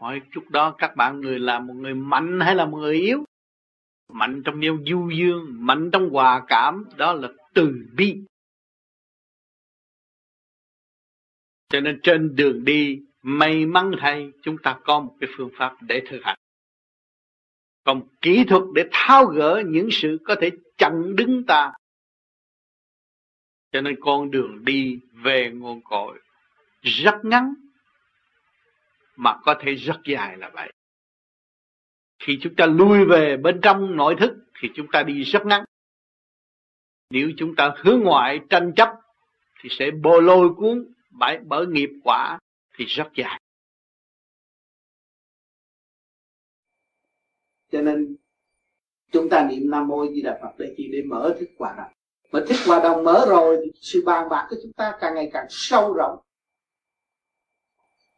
Hỏi 0.00 0.20
chút 0.32 0.50
đó 0.50 0.74
các 0.78 0.96
bạn 0.96 1.20
người 1.20 1.38
là 1.38 1.58
một 1.58 1.74
người 1.74 1.94
mạnh 1.94 2.40
hay 2.40 2.54
là 2.54 2.66
một 2.66 2.78
người 2.78 2.96
yếu? 2.96 3.24
Mạnh 4.12 4.42
trong 4.44 4.60
nêu 4.60 4.78
du 4.86 5.10
dương, 5.10 5.66
mạnh 5.66 5.90
trong 5.92 6.10
hòa 6.10 6.42
cảm, 6.48 6.84
đó 6.96 7.12
là 7.12 7.28
từ 7.54 7.72
bi. 7.92 8.16
Cho 11.68 11.80
nên 11.80 12.00
trên 12.02 12.36
đường 12.36 12.64
đi, 12.64 13.02
may 13.22 13.66
mắn 13.66 13.92
thay, 14.00 14.30
chúng 14.42 14.56
ta 14.62 14.78
có 14.84 15.00
một 15.00 15.16
cái 15.20 15.30
phương 15.36 15.50
pháp 15.58 15.76
để 15.80 16.02
thực 16.10 16.20
hành. 16.22 16.38
Còn 17.84 18.02
kỹ 18.20 18.44
thuật 18.48 18.62
để 18.74 18.88
tháo 18.92 19.26
gỡ 19.26 19.62
những 19.66 19.88
sự 19.92 20.18
có 20.24 20.36
thể 20.40 20.50
chặn 20.78 21.16
đứng 21.16 21.44
ta. 21.46 21.72
Cho 23.72 23.80
nên 23.80 23.96
con 24.00 24.30
đường 24.30 24.64
đi 24.64 25.00
về 25.12 25.50
nguồn 25.54 25.80
cội 25.82 26.20
rất 26.82 27.14
ngắn, 27.22 27.54
mà 29.16 29.38
có 29.42 29.54
thể 29.60 29.74
rất 29.74 30.00
dài 30.04 30.36
là 30.36 30.50
vậy. 30.54 30.72
Khi 32.18 32.38
chúng 32.42 32.54
ta 32.54 32.66
lui 32.66 33.04
về 33.04 33.36
bên 33.36 33.60
trong 33.62 33.96
nội 33.96 34.16
thức, 34.20 34.32
thì 34.60 34.68
chúng 34.74 34.86
ta 34.92 35.02
đi 35.02 35.22
rất 35.22 35.46
ngắn 35.46 35.64
nếu 37.10 37.30
chúng 37.36 37.54
ta 37.56 37.74
hướng 37.76 38.00
ngoại 38.00 38.40
tranh 38.50 38.72
chấp 38.76 38.88
thì 39.62 39.68
sẽ 39.72 39.90
bồ 40.02 40.20
lôi 40.20 40.54
cuốn 40.56 40.92
bởi, 41.10 41.38
bởi 41.46 41.66
nghiệp 41.66 41.90
quả 42.04 42.38
thì 42.76 42.84
rất 42.84 43.08
dài. 43.14 43.40
Cho 47.72 47.82
nên 47.82 48.16
chúng 49.12 49.28
ta 49.28 49.48
niệm 49.50 49.70
nam 49.70 49.88
mô 49.88 50.06
di 50.06 50.22
đà 50.22 50.38
phật 50.42 50.54
để 50.58 50.74
chi 50.76 50.88
để 50.92 51.02
mở 51.06 51.36
thức 51.40 51.50
quả 51.58 51.74
đồng. 51.76 51.92
Mà 52.32 52.40
thức 52.48 52.56
quả 52.66 52.80
đồng 52.82 53.04
mở 53.04 53.26
rồi 53.28 53.58
thì 53.64 53.70
sự 53.80 54.02
bàn 54.06 54.28
bạc 54.28 54.46
của 54.50 54.56
chúng 54.62 54.72
ta 54.72 54.96
càng 55.00 55.14
ngày 55.14 55.30
càng 55.32 55.46
sâu 55.48 55.94
rộng. 55.94 56.18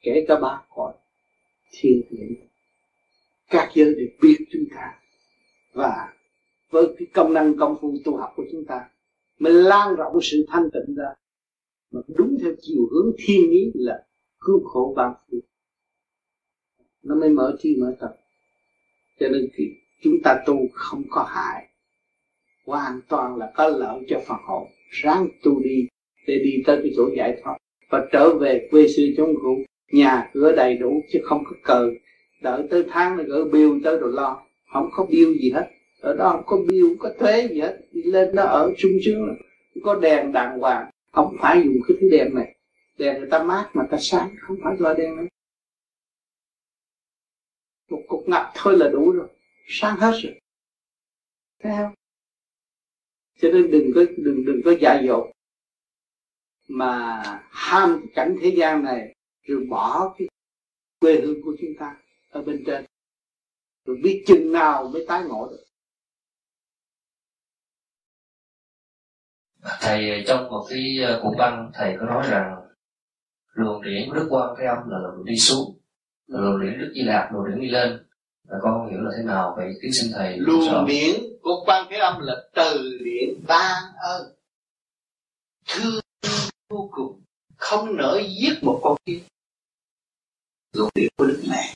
Kể 0.00 0.24
cả 0.28 0.36
ba 0.40 0.62
cõi 0.68 0.92
thiên 1.72 2.02
địa 2.10 2.34
các 3.52 3.70
giới 3.74 3.94
đều 3.94 4.08
biết 4.22 4.46
chúng 4.52 4.64
ta 4.74 5.00
và 5.72 6.12
với 6.72 6.94
cái 6.98 7.06
công 7.14 7.32
năng 7.32 7.56
công 7.58 7.76
phu 7.80 7.96
tu 8.04 8.16
học 8.16 8.32
của 8.36 8.44
chúng 8.52 8.64
ta. 8.64 8.88
Mới 9.38 9.52
lan 9.52 9.94
rộng 9.94 10.18
sự 10.22 10.46
thanh 10.48 10.68
tịnh 10.72 10.94
ra. 10.94 11.08
Mà 11.90 12.00
đúng 12.08 12.36
theo 12.42 12.52
chiều 12.60 12.82
hướng 12.90 13.12
thiên 13.18 13.50
ý 13.50 13.72
là 13.74 14.04
cứu 14.40 14.64
khổ 14.64 14.92
ban 14.96 15.14
phu. 15.30 15.38
Nó 17.02 17.14
mới 17.14 17.30
mở 17.30 17.56
trí, 17.58 17.76
mở 17.76 17.96
tâm. 18.00 18.10
Cho 19.20 19.28
nên 19.28 19.48
thì 19.54 19.64
chúng 20.02 20.14
ta 20.24 20.42
tu 20.46 20.68
không 20.72 21.02
có 21.10 21.22
hại. 21.28 21.68
Hoàn 22.66 23.00
toàn 23.08 23.36
là 23.36 23.52
có 23.56 23.68
lợi 23.68 24.04
cho 24.08 24.20
phần 24.26 24.38
hồn. 24.44 24.68
Ráng 24.90 25.28
tu 25.42 25.60
đi 25.60 25.86
để 26.26 26.38
đi 26.44 26.62
tới 26.66 26.80
cái 26.82 26.92
chỗ 26.96 27.10
giải 27.16 27.40
thoát 27.42 27.56
và 27.90 28.08
trở 28.12 28.38
về 28.38 28.68
quê 28.70 28.88
xưa 28.88 29.06
chống 29.16 29.34
cũ. 29.42 29.64
Nhà 29.92 30.30
cửa 30.34 30.52
đầy 30.56 30.78
đủ 30.78 31.02
chứ 31.12 31.18
không 31.22 31.44
có 31.44 31.56
cờ. 31.62 31.90
Đợi 32.42 32.66
tới 32.70 32.84
tháng 32.90 33.16
là 33.16 33.24
gỡ 33.24 33.44
bill 33.44 33.72
tới 33.84 33.98
rồi 33.98 34.12
lo. 34.12 34.42
Không 34.72 34.88
có 34.92 35.06
bill 35.10 35.38
gì 35.38 35.50
hết 35.50 35.70
ở 36.02 36.14
đó 36.14 36.30
không 36.30 36.44
có 36.46 36.56
bill 36.68 36.86
không 36.88 36.98
có 36.98 37.14
thuế 37.18 37.48
gì 37.48 37.60
hết. 37.60 37.80
Đi 37.92 38.02
lên 38.02 38.34
đó 38.34 38.42
ở 38.42 38.72
sung 38.78 38.92
sướng 39.04 39.36
có 39.82 39.94
đèn 39.94 40.32
đàng 40.32 40.58
hoàng. 40.58 40.90
Không 41.12 41.36
phải 41.40 41.62
dùng 41.64 41.74
cái 41.88 41.96
thứ 42.00 42.08
đèn 42.10 42.34
này. 42.34 42.56
Đèn 42.98 43.18
người 43.18 43.28
ta 43.30 43.42
mát 43.42 43.70
mà 43.74 43.86
ta 43.90 43.98
sáng, 44.00 44.36
không 44.40 44.56
phải 44.64 44.76
loại 44.78 44.94
đèn 44.98 45.16
này. 45.16 45.26
Một 47.90 48.02
cục 48.08 48.28
ngập 48.28 48.52
thôi 48.54 48.78
là 48.78 48.88
đủ 48.88 49.12
rồi. 49.12 49.28
Sáng 49.66 49.96
hết 49.96 50.12
rồi. 50.22 50.40
Thấy 51.62 51.72
không? 51.76 51.94
Cho 53.40 53.48
nên 53.52 53.70
đừng 53.70 53.92
có, 53.94 54.04
đừng 54.16 54.44
đừng 54.44 54.60
có 54.64 54.70
dại 54.80 55.04
dột. 55.06 55.30
Mà 56.68 57.22
ham 57.50 58.00
cái 58.00 58.12
cảnh 58.14 58.36
thế 58.40 58.54
gian 58.56 58.84
này, 58.84 59.14
rồi 59.42 59.64
bỏ 59.64 60.14
cái 60.18 60.28
quê 61.00 61.20
hương 61.20 61.42
của 61.42 61.56
chúng 61.60 61.74
ta 61.78 61.96
ở 62.30 62.42
bên 62.42 62.62
trên. 62.66 62.84
Rồi 63.84 63.96
biết 64.02 64.24
chừng 64.26 64.52
nào 64.52 64.88
mới 64.88 65.04
tái 65.08 65.22
ngộ 65.24 65.48
được. 65.50 65.61
Thầy 69.62 70.24
trong 70.26 70.48
một 70.50 70.66
cái 70.70 70.98
ờ, 71.06 71.20
cuộc 71.22 71.34
văn 71.38 71.70
thầy 71.74 71.96
có 72.00 72.06
nói 72.06 72.26
rằng 72.30 72.56
luồng 73.52 73.82
điển 73.82 74.08
của 74.08 74.14
đức 74.14 74.26
quan 74.30 74.54
thế 74.58 74.66
âm 74.66 74.78
là 74.88 74.98
luồng 74.98 75.24
đi 75.24 75.36
xuống 75.36 75.78
luồng 76.26 76.60
điển 76.60 76.78
đức 76.78 76.92
di 76.94 77.02
lạc 77.02 77.30
luồng 77.32 77.50
điển 77.50 77.60
đi 77.60 77.68
lên. 77.68 78.06
Và 78.48 78.58
con 78.62 78.72
không 78.72 78.90
hiểu 78.90 79.00
là 79.00 79.10
thế 79.16 79.22
nào 79.24 79.54
vậy 79.56 79.74
kính 79.82 79.92
xin 79.92 80.12
thầy 80.14 80.36
luồng 80.38 80.86
điển 80.86 81.20
của 81.42 81.64
quan 81.66 81.86
thế 81.90 81.96
âm 81.96 82.20
là 82.20 82.34
từ 82.54 82.98
điển 83.04 83.44
ban 83.46 83.82
ơn. 84.02 84.32
Thương 85.68 86.00
vô 86.68 86.90
cùng 86.92 87.22
không 87.56 87.96
nỡ 87.96 88.20
giết 88.28 88.54
một 88.62 88.80
con 88.82 88.96
kia 89.04 89.20
luồng 90.72 90.90
điển 90.94 91.08
của 91.16 91.26
đức 91.26 91.42
mẹ. 91.50 91.74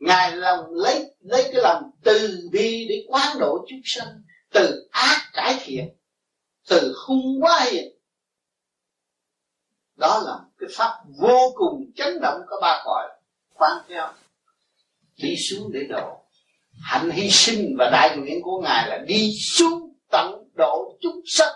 Ngài 0.00 0.36
lòng 0.36 0.64
lấy 0.70 1.14
lấy 1.20 1.42
cái 1.52 1.62
lòng 1.62 1.90
từ 2.04 2.48
bi 2.52 2.86
để 2.88 3.04
quán 3.08 3.36
độ 3.40 3.66
chúng 3.68 3.80
sanh 3.84 4.22
từ 4.50 4.88
ác 4.90 5.30
cải 5.32 5.60
thiện, 5.64 5.88
từ 6.68 6.94
hung 7.06 7.42
quá 7.42 7.60
hiền 7.70 8.00
đó 10.00 10.22
là 10.24 10.38
cái 10.58 10.68
pháp 10.72 10.98
vô 11.20 11.52
cùng 11.54 11.92
chấn 11.96 12.20
động 12.22 12.40
có 12.46 12.58
ba 12.62 12.82
cõi. 12.84 13.08
Quan 13.54 13.72
theo. 13.88 14.12
Đi 15.16 15.36
xuống 15.36 15.72
để 15.72 15.80
độ. 15.88 16.24
Hạnh 16.82 17.10
hy 17.10 17.30
sinh 17.30 17.76
và 17.78 17.90
đại 17.92 18.16
nguyện 18.16 18.42
của 18.42 18.60
ngài 18.60 18.88
là 18.88 18.98
đi 18.98 19.32
xuống 19.56 19.94
tận 20.10 20.48
độ 20.54 20.98
chúng 21.00 21.20
sanh. 21.26 21.52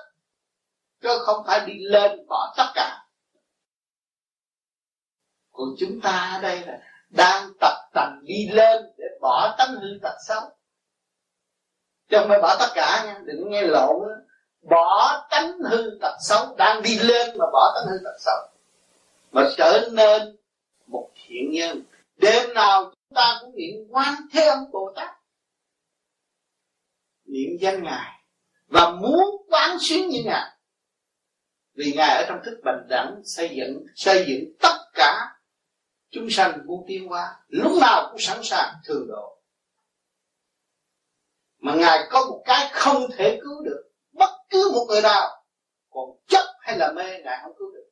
Chứ 1.03 1.09
không 1.27 1.45
phải 1.47 1.67
đi 1.67 1.73
lên 1.79 2.27
bỏ 2.29 2.55
tất 2.57 2.73
cả. 2.75 3.07
Còn 5.53 5.69
chúng 5.79 6.01
ta 6.01 6.31
ở 6.37 6.43
đây 6.43 6.61
là 6.67 6.79
đang 7.11 7.53
tập 7.61 7.75
tành 7.95 8.21
đi 8.25 8.49
lên 8.53 8.83
để 8.99 9.05
bỏ 9.21 9.55
tánh 9.59 9.75
hư 9.75 9.99
tật 10.03 10.17
xấu 10.29 10.43
chứ 12.11 12.17
không 12.19 12.29
phải 12.29 12.41
bỏ 12.43 12.57
tất 12.59 12.69
cả 12.75 13.05
nha, 13.07 13.21
đừng 13.25 13.51
nghe 13.51 13.63
lộn 13.63 14.03
đó. 14.03 14.15
bỏ 14.71 15.27
tánh 15.31 15.59
hư 15.71 15.99
tật 16.01 16.17
xấu, 16.29 16.55
đang 16.57 16.83
đi 16.83 16.99
lên 16.99 17.39
mà 17.39 17.45
bỏ 17.53 17.75
tánh 17.75 17.93
hư 17.93 17.99
tật 18.05 18.17
xấu. 18.19 18.37
Mà 19.33 19.51
trở 19.57 19.89
nên 19.93 20.37
một 20.87 21.11
thiện 21.15 21.51
nhân. 21.53 21.83
Đêm 22.17 22.55
nào 22.55 22.85
chúng 22.85 23.15
ta 23.15 23.39
cũng 23.41 23.55
niệm 23.57 23.75
quan 23.91 24.15
thế 24.33 24.47
âm 24.47 24.59
bồ 24.73 24.93
tát. 24.97 25.11
Niệm 27.27 27.51
danh 27.61 27.83
ngài. 27.83 28.21
Và 28.67 28.91
muốn 28.91 29.47
quán 29.49 29.77
xuyến 29.81 30.09
như 30.09 30.23
ngài. 30.25 30.51
Vì 31.75 31.93
ngài 31.97 32.09
ở 32.09 32.25
trong 32.29 32.39
thức 32.45 32.61
bình 32.65 32.89
đẳng 32.89 33.23
xây 33.25 33.49
dựng 33.57 33.87
xây 33.95 34.25
dựng 34.29 34.45
tất 34.61 34.77
cả 34.95 35.35
chúng 36.11 36.31
sanh 36.31 36.67
muốn 36.67 36.85
tiến 36.87 37.09
hóa 37.09 37.37
lúc 37.49 37.73
nào 37.81 38.09
cũng 38.11 38.21
sẵn 38.21 38.39
sàng 38.43 38.75
thường 38.85 39.07
độ 39.09 39.34
mà 41.65 41.75
ngài 41.75 41.99
có 42.11 42.27
một 42.31 42.43
cái 42.45 42.71
không 42.73 43.07
thể 43.17 43.39
cứu 43.43 43.65
được. 43.65 43.91
Bất 44.13 44.31
cứ 44.51 44.71
một 44.75 44.87
người 44.89 45.03
nào. 45.03 45.45
Còn 45.91 46.11
chấp 46.27 46.45
hay 46.61 46.79
là 46.79 46.93
mê, 46.93 47.23
ngài 47.23 47.39
không 47.43 47.53
cứu 47.59 47.71
được. 47.73 47.91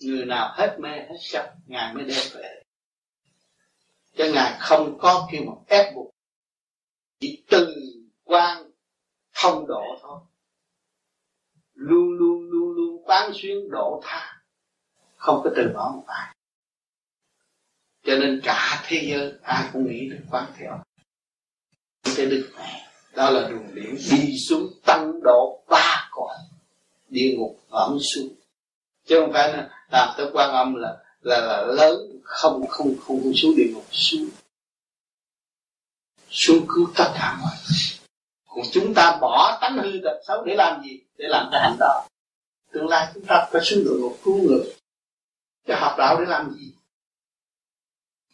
Người 0.00 0.24
nào 0.24 0.54
hết 0.56 0.76
mê, 0.80 0.88
hết 0.88 1.18
chấp, 1.20 1.54
ngài 1.66 1.94
mới 1.94 2.04
đem 2.04 2.24
về. 2.34 2.62
Cho 4.16 4.24
ngài 4.34 4.56
không 4.60 4.98
có 5.00 5.28
kêu 5.32 5.42
một 5.44 5.64
ép 5.68 5.94
buộc. 5.94 6.14
Chỉ 7.20 7.44
từ 7.50 7.74
quan 8.24 8.70
thông 9.34 9.66
độ 9.66 9.98
thôi. 10.02 10.20
Luôn 11.74 12.18
luôn 12.18 12.50
luôn 12.50 12.72
luôn 12.72 13.02
quán 13.04 13.30
xuyên 13.34 13.70
độ 13.70 14.00
tha. 14.04 14.42
Không 15.16 15.40
có 15.44 15.50
từ 15.56 15.70
bỏ 15.74 15.92
một 15.96 16.04
ai. 16.06 16.36
Cho 18.02 18.16
nên 18.16 18.40
cả 18.44 18.82
thế 18.86 19.06
giới 19.10 19.32
ai 19.42 19.68
cũng 19.72 19.86
nghĩ 19.86 20.08
đến 20.10 20.26
quán 20.30 20.52
theo 20.56 20.84
cái 22.16 22.26
đức 22.26 22.50
này 22.56 22.80
đó 23.14 23.30
là 23.30 23.48
đường 23.48 23.74
điển 23.74 23.96
đi 24.10 24.38
xuống 24.38 24.68
tăng 24.84 25.20
độ 25.22 25.64
ba 25.68 26.08
cõi 26.10 26.36
địa 27.08 27.34
ngục 27.36 27.60
ẩm 27.70 27.98
xuống. 28.00 28.28
Chứ 29.06 29.20
không 29.20 29.32
phải 29.32 29.52
là 29.52 29.70
làm 29.90 30.14
tới 30.16 30.26
quan 30.32 30.50
âm 30.50 30.74
là 30.74 30.96
là 31.20 31.40
là 31.40 31.62
lớn 31.62 32.20
không 32.22 32.66
không 32.68 32.94
không, 32.98 33.22
không 33.22 33.32
xuống 33.34 33.56
địa 33.56 33.70
ngục 33.74 33.84
xuống. 33.90 34.28
Xuống 36.30 36.66
cứu 36.68 36.86
tất 36.96 37.12
cả 37.14 37.38
mọi 37.40 37.52
người. 37.52 37.98
Còn 38.46 38.64
chúng 38.72 38.94
ta 38.94 39.18
bỏ 39.20 39.58
tánh 39.60 39.78
hư 39.78 39.90
tật 40.04 40.20
xấu 40.26 40.44
để 40.44 40.54
làm 40.54 40.82
gì? 40.82 41.00
Để 41.16 41.24
làm 41.28 41.48
cái 41.52 41.60
hành 41.60 41.76
đó. 41.78 42.06
Tương 42.72 42.88
lai 42.88 43.08
chúng 43.14 43.24
ta 43.26 43.48
phải 43.52 43.62
xuống 43.64 43.84
địa 43.84 43.96
ngục 44.00 44.18
cứu 44.24 44.42
người. 44.42 44.74
Cho 45.66 45.74
học 45.76 45.94
đạo 45.98 46.20
để 46.20 46.26
làm 46.26 46.50
gì? 46.50 46.72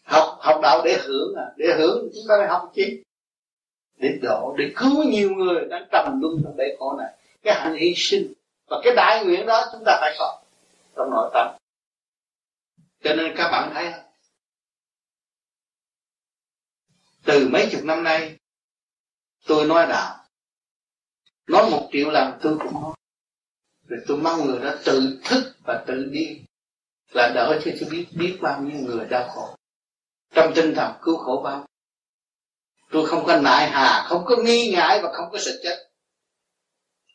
Học 0.02 0.38
học 0.40 0.60
đạo 0.62 0.82
để 0.84 0.98
hưởng 1.04 1.34
à? 1.36 1.46
Để 1.56 1.66
hưởng 1.78 2.08
chúng 2.14 2.24
ta 2.28 2.34
phải 2.38 2.48
học 2.48 2.72
chứ 2.74 2.82
để 4.00 4.18
độ 4.22 4.54
để 4.58 4.72
cứu 4.76 5.04
nhiều 5.04 5.30
người 5.30 5.64
đang 5.70 5.88
trầm 5.92 6.20
luân 6.20 6.40
trong 6.44 6.56
bể 6.56 6.64
khổ 6.78 6.96
này. 6.98 7.12
Cái 7.42 7.54
hành 7.54 7.74
hy 7.74 7.94
sinh 7.96 8.32
và 8.66 8.76
cái 8.84 8.94
đại 8.96 9.24
nguyện 9.24 9.46
đó 9.46 9.66
chúng 9.72 9.82
ta 9.86 9.98
phải 10.00 10.14
có. 10.18 10.42
Trong 10.96 11.10
nội 11.10 11.30
tâm. 11.34 11.56
Cho 13.04 13.14
nên 13.14 13.34
các 13.36 13.50
bạn 13.50 13.70
thấy 13.74 13.92
từ 17.24 17.48
mấy 17.48 17.68
chục 17.72 17.84
năm 17.84 18.04
nay, 18.04 18.36
tôi 19.46 19.66
nói 19.66 19.86
đạo, 19.88 20.24
nói 21.46 21.70
một 21.70 21.88
triệu 21.92 22.10
lần 22.10 22.38
tôi 22.42 22.58
cũng 22.58 22.82
nói. 22.82 22.94
Rồi 23.86 24.00
tôi 24.06 24.16
mong 24.16 24.46
người 24.46 24.58
đó 24.58 24.74
tự 24.84 25.20
thức 25.24 25.54
và 25.64 25.84
tự 25.86 26.08
đi, 26.12 26.40
là 27.14 27.32
đỡ 27.34 27.60
cho 27.64 27.70
tôi 27.80 27.90
biết 27.90 28.06
biết 28.12 28.38
bao 28.42 28.62
nhiêu 28.62 28.80
người 28.80 29.06
đau 29.10 29.28
khổ. 29.28 29.56
Trong 30.34 30.52
tinh 30.54 30.74
thần 30.74 30.92
cứu 31.02 31.16
khổ 31.16 31.40
bao 31.44 31.66
tôi 32.90 33.06
không 33.06 33.24
có 33.26 33.36
nại 33.36 33.70
hà, 33.70 34.04
không 34.08 34.24
có 34.24 34.36
nghi 34.36 34.70
ngại 34.70 35.00
và 35.02 35.12
không 35.12 35.30
có 35.32 35.38
sợ 35.38 35.50
chết. 35.62 35.76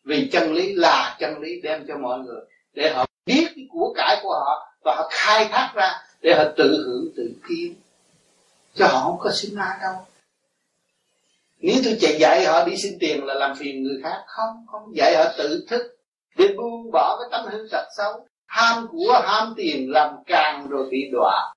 Vì 0.03 0.29
chân 0.31 0.53
lý 0.53 0.73
là 0.73 1.17
chân 1.19 1.39
lý 1.39 1.61
đem 1.61 1.85
cho 1.87 1.97
mọi 1.97 2.19
người, 2.19 2.41
để 2.73 2.93
họ 2.95 3.05
biết 3.25 3.47
cái 3.55 3.65
của 3.69 3.93
cải 3.97 4.19
của 4.23 4.33
họ 4.33 4.73
và 4.83 4.95
họ 4.95 5.09
khai 5.11 5.47
thác 5.51 5.71
ra, 5.75 6.01
để 6.21 6.35
họ 6.37 6.43
tự 6.57 6.83
hưởng, 6.85 7.13
tự 7.17 7.31
kiếm. 7.49 7.75
Cho 8.75 8.87
họ 8.87 8.99
không 9.03 9.17
có 9.19 9.31
xin 9.31 9.55
ai 9.55 9.77
đâu. 9.81 9.93
Nếu 11.59 11.75
tôi 11.83 11.97
chạy 12.01 12.17
dạy 12.19 12.45
họ 12.45 12.65
đi 12.65 12.77
xin 12.77 12.97
tiền 12.99 13.25
là 13.25 13.33
làm 13.33 13.55
phiền 13.55 13.83
người 13.83 13.99
khác, 14.03 14.23
không 14.27 14.65
không 14.71 14.95
dạy 14.95 15.15
họ 15.15 15.31
tự 15.37 15.65
thức, 15.69 15.97
để 16.37 16.47
buông 16.57 16.91
bỏ 16.91 17.17
cái 17.19 17.29
tâm 17.31 17.51
hư 17.51 17.67
tật 17.71 17.85
xấu. 17.97 18.27
Ham 18.45 18.87
của 18.91 19.21
ham 19.23 19.53
tiền 19.57 19.91
làm 19.91 20.15
càng 20.25 20.67
rồi 20.67 20.87
bị 20.91 21.09
đọa 21.11 21.53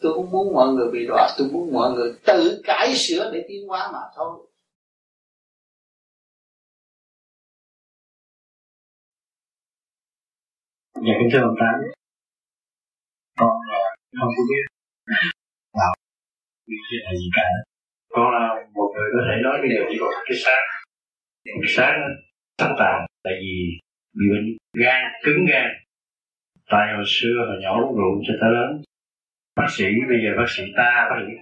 tôi 0.00 0.14
không 0.14 0.30
muốn 0.30 0.54
mọi 0.54 0.68
người 0.68 0.90
bị 0.92 1.06
đọa 1.06 1.34
tôi 1.38 1.48
muốn 1.52 1.72
mọi 1.72 1.92
người 1.92 2.12
tự 2.26 2.60
cải 2.64 2.94
sửa 2.94 3.30
để 3.32 3.44
tiến 3.48 3.68
hóa 3.68 3.90
mà 3.92 3.98
thôi. 4.16 4.46
Dạ 10.94 11.14
kính 11.18 11.28
thưa 11.32 11.38
ông 11.38 11.54
Tám 11.60 11.74
Con 13.38 13.50
không 14.20 14.28
có 14.36 14.42
biết 14.50 14.64
đạo 15.74 15.94
biết 16.66 16.76
là 17.04 17.12
gì 17.12 17.28
cả. 17.36 17.42
Con 18.08 18.32
là 18.32 18.48
một 18.74 18.92
người 18.94 19.08
có 19.12 19.20
thể 19.26 19.42
nói 19.42 19.58
điều 19.68 19.84
chỉ 19.90 19.96
còn 20.00 20.10
cái 20.26 20.36
xác. 20.44 20.60
Cái 21.44 21.70
xác 21.76 21.92
sẵn 22.58 22.72
tàn 22.78 23.06
Tại 23.24 23.32
vì 23.40 23.78
bị 24.12 24.24
bệnh 24.32 24.56
gan, 24.84 25.02
cứng 25.24 25.44
gan. 25.50 25.70
Tại 26.70 26.86
hồi 26.96 27.04
xưa 27.06 27.34
hồi 27.48 27.56
nhỏ 27.62 27.82
uống 27.82 27.96
rượu 27.96 28.22
cho 28.26 28.34
ta 28.40 28.48
lớn 28.48 28.82
Bác 29.60 29.70
sĩ 29.70 29.84
bây 30.08 30.18
giờ 30.24 30.30
bác 30.38 30.48
sĩ 30.56 30.62
ta 30.76 31.08
bác 31.10 31.20
sĩ 31.26 31.32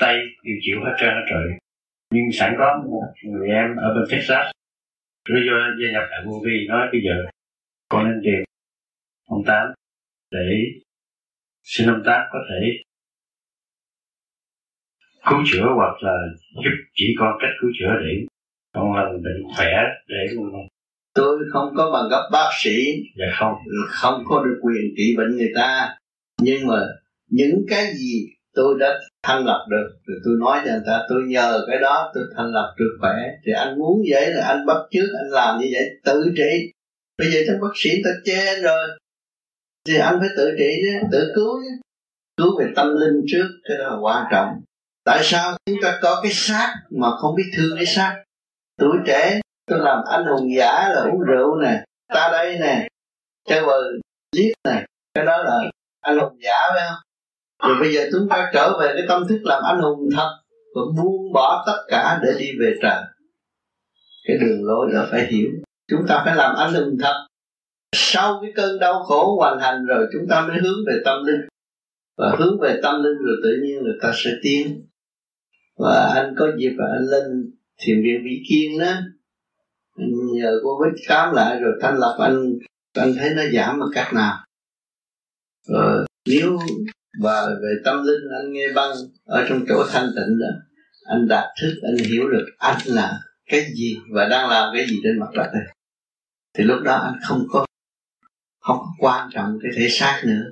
Tây 0.00 0.16
đều 0.44 0.56
chịu 0.60 0.78
hết 0.84 0.94
trơn 1.00 1.08
hết 1.08 1.26
trời. 1.30 1.46
Nhưng 2.10 2.32
sẵn 2.32 2.54
có 2.58 2.82
một 2.90 3.12
người 3.22 3.48
em 3.48 3.76
ở 3.76 3.94
bên 3.94 4.04
Texas 4.10 4.46
Rồi 5.28 5.40
vô 5.46 5.56
gia 5.80 5.92
nhập 5.92 6.08
tại 6.10 6.20
vô 6.26 6.42
vi 6.44 6.66
nói 6.68 6.88
bây 6.92 7.00
giờ 7.06 7.16
con 7.88 8.04
nên 8.04 8.20
tìm 8.24 8.44
ông 9.26 9.42
tám 9.46 9.66
để 10.30 10.48
xin 11.62 11.88
ông 11.88 12.02
tám 12.06 12.20
có 12.32 12.38
thể 12.48 12.60
cứu 15.28 15.38
chữa 15.52 15.66
hoặc 15.74 16.02
là 16.02 16.16
giúp 16.64 16.76
chỉ 16.94 17.14
con 17.18 17.38
cách 17.40 17.50
cứu 17.60 17.70
chữa 17.78 17.92
để 18.04 18.26
con 18.74 18.96
lần 18.96 19.22
bệnh 19.22 19.42
khỏe 19.56 19.72
để 20.08 20.36
tôi 21.14 21.38
không 21.52 21.74
có 21.76 21.90
bằng 21.92 22.10
cấp 22.10 22.22
bác 22.32 22.50
sĩ. 22.62 22.76
Dạ 23.16 23.26
không. 23.38 23.54
Không 23.88 24.22
có 24.24 24.44
được 24.44 24.58
quyền 24.62 24.94
trị 24.96 25.14
bệnh 25.16 25.36
người 25.36 25.52
ta. 25.54 25.96
Nhưng 26.40 26.66
mà 26.66 26.76
những 27.30 27.64
cái 27.68 27.92
gì 27.94 28.26
tôi 28.54 28.76
đã 28.80 29.00
thành 29.22 29.44
lập 29.44 29.66
được 29.70 29.98
thì 30.08 30.14
tôi 30.24 30.34
nói 30.40 30.60
cho 30.64 30.70
người 30.70 30.82
ta, 30.86 31.06
tôi 31.08 31.22
nhờ 31.26 31.64
cái 31.68 31.78
đó 31.80 32.10
tôi 32.14 32.24
thành 32.36 32.52
lập 32.52 32.74
được 32.78 32.98
khỏe, 33.00 33.16
thì 33.46 33.52
anh 33.52 33.78
muốn 33.78 34.02
vậy 34.10 34.30
là 34.34 34.46
anh 34.46 34.66
bắt 34.66 34.76
trước 34.90 35.06
anh 35.18 35.30
làm 35.30 35.60
như 35.60 35.66
vậy, 35.72 35.82
tự 36.04 36.32
trị. 36.36 36.72
Bây 37.18 37.30
giờ 37.30 37.40
các 37.46 37.56
bác 37.62 37.72
sĩ 37.74 37.90
ta 38.04 38.10
che 38.24 38.60
rồi. 38.62 38.88
Thì 39.86 39.98
anh 39.98 40.16
phải 40.20 40.28
tự 40.36 40.54
trị 40.58 40.70
chứ, 40.82 41.06
tự 41.12 41.32
cứu 41.34 41.60
chứ. 41.62 41.80
Cứu 42.36 42.58
về 42.58 42.66
tâm 42.76 42.86
linh 42.96 43.24
trước, 43.26 43.48
cái 43.68 43.78
đó 43.78 43.84
là 43.84 43.96
quan 44.00 44.24
trọng. 44.32 44.48
Tại 45.04 45.20
sao 45.22 45.56
chúng 45.66 45.78
ta 45.82 45.98
có 46.02 46.20
cái 46.22 46.32
xác 46.32 46.74
mà 46.90 47.08
không 47.16 47.34
biết 47.36 47.50
thương 47.56 47.76
cái 47.76 47.86
xác? 47.86 48.22
Tuổi 48.78 48.96
trẻ, 49.06 49.40
tôi 49.66 49.78
làm 49.78 49.98
anh 50.10 50.24
hùng 50.24 50.54
giả 50.56 50.88
là 50.88 51.02
uống 51.02 51.20
rượu 51.20 51.56
nè, 51.62 51.84
ta 52.14 52.28
đây 52.32 52.58
nè, 52.58 52.88
chơi 53.48 53.62
bờ 53.66 53.82
giết 54.36 54.52
nè, 54.68 54.84
cái 55.14 55.24
đó 55.24 55.42
là 55.42 55.60
anh 56.00 56.18
hùng 56.18 56.38
giả 56.40 56.54
phải 56.74 56.82
không? 56.88 56.98
Rồi 57.62 57.76
bây 57.80 57.94
giờ 57.94 58.08
chúng 58.12 58.28
ta 58.28 58.50
trở 58.54 58.78
về 58.80 58.92
cái 58.96 59.04
tâm 59.08 59.28
thức 59.28 59.40
làm 59.42 59.62
anh 59.62 59.80
hùng 59.80 60.08
thật 60.16 60.30
và 60.74 60.82
buông 60.96 61.32
bỏ 61.32 61.64
tất 61.66 61.82
cả 61.88 62.20
để 62.22 62.32
đi 62.38 62.46
về 62.60 62.74
trời. 62.82 63.02
Cái 64.24 64.36
đường 64.40 64.64
lối 64.64 64.90
đó 64.92 65.06
phải 65.10 65.26
hiểu. 65.26 65.48
Chúng 65.90 66.06
ta 66.08 66.22
phải 66.24 66.36
làm 66.36 66.54
anh 66.56 66.74
hùng 66.74 66.96
thật. 67.00 67.26
Sau 67.96 68.38
cái 68.42 68.52
cơn 68.56 68.78
đau 68.78 69.02
khổ 69.02 69.36
hoàn 69.38 69.58
thành 69.60 69.86
rồi, 69.86 70.06
chúng 70.12 70.28
ta 70.28 70.46
mới 70.46 70.56
hướng 70.62 70.78
về 70.86 70.94
tâm 71.04 71.24
linh. 71.24 71.40
Và 72.18 72.36
hướng 72.38 72.60
về 72.60 72.80
tâm 72.82 73.02
linh 73.02 73.16
rồi 73.26 73.36
tự 73.42 73.50
nhiên 73.62 73.82
người 73.82 73.98
ta 74.02 74.12
sẽ 74.14 74.30
tiến. 74.42 74.86
Và 75.78 76.12
anh 76.14 76.34
có 76.38 76.46
dịp 76.58 76.72
và 76.78 76.84
anh 76.92 77.06
lên 77.10 77.52
thiền 77.78 78.02
viện 78.02 78.20
vĩ 78.24 78.42
kiên 78.48 78.78
đó. 78.78 78.92
Nhờ 80.34 80.60
cô 80.62 80.80
bích 80.80 81.08
khám 81.08 81.34
lại 81.34 81.60
rồi 81.60 81.72
thanh 81.80 81.98
lập 81.98 82.16
anh. 82.20 82.58
Anh 82.94 83.14
thấy 83.18 83.30
nó 83.36 83.42
giảm 83.52 83.80
bằng 83.80 83.88
cách 83.94 84.14
nào. 84.14 84.44
Rồi, 85.68 86.06
nếu 86.28 86.58
và 87.22 87.46
về 87.62 87.74
tâm 87.84 88.02
linh, 88.04 88.30
anh 88.42 88.52
nghe 88.52 88.72
băng 88.74 88.92
ở 89.24 89.46
trong 89.48 89.64
chỗ 89.68 89.84
thanh 89.92 90.06
tịnh 90.16 90.38
đó, 90.40 90.46
anh 91.04 91.28
đạt 91.28 91.44
thức, 91.62 91.74
anh 91.82 91.96
hiểu 92.10 92.28
được 92.28 92.46
anh 92.58 92.78
là 92.86 93.20
cái 93.50 93.64
gì 93.74 93.96
và 94.14 94.28
đang 94.28 94.50
làm 94.50 94.70
cái 94.74 94.86
gì 94.86 95.00
trên 95.04 95.18
mặt 95.18 95.28
đất 95.34 95.50
này 95.52 95.76
thì 96.54 96.64
lúc 96.64 96.82
đó 96.82 96.94
anh 96.94 97.14
không 97.28 97.46
có 97.50 97.66
không 98.60 98.78
có 98.78 98.92
quan 98.98 99.28
trọng 99.32 99.58
cái 99.62 99.72
thể 99.76 99.88
xác 99.88 100.22
nữa. 100.26 100.42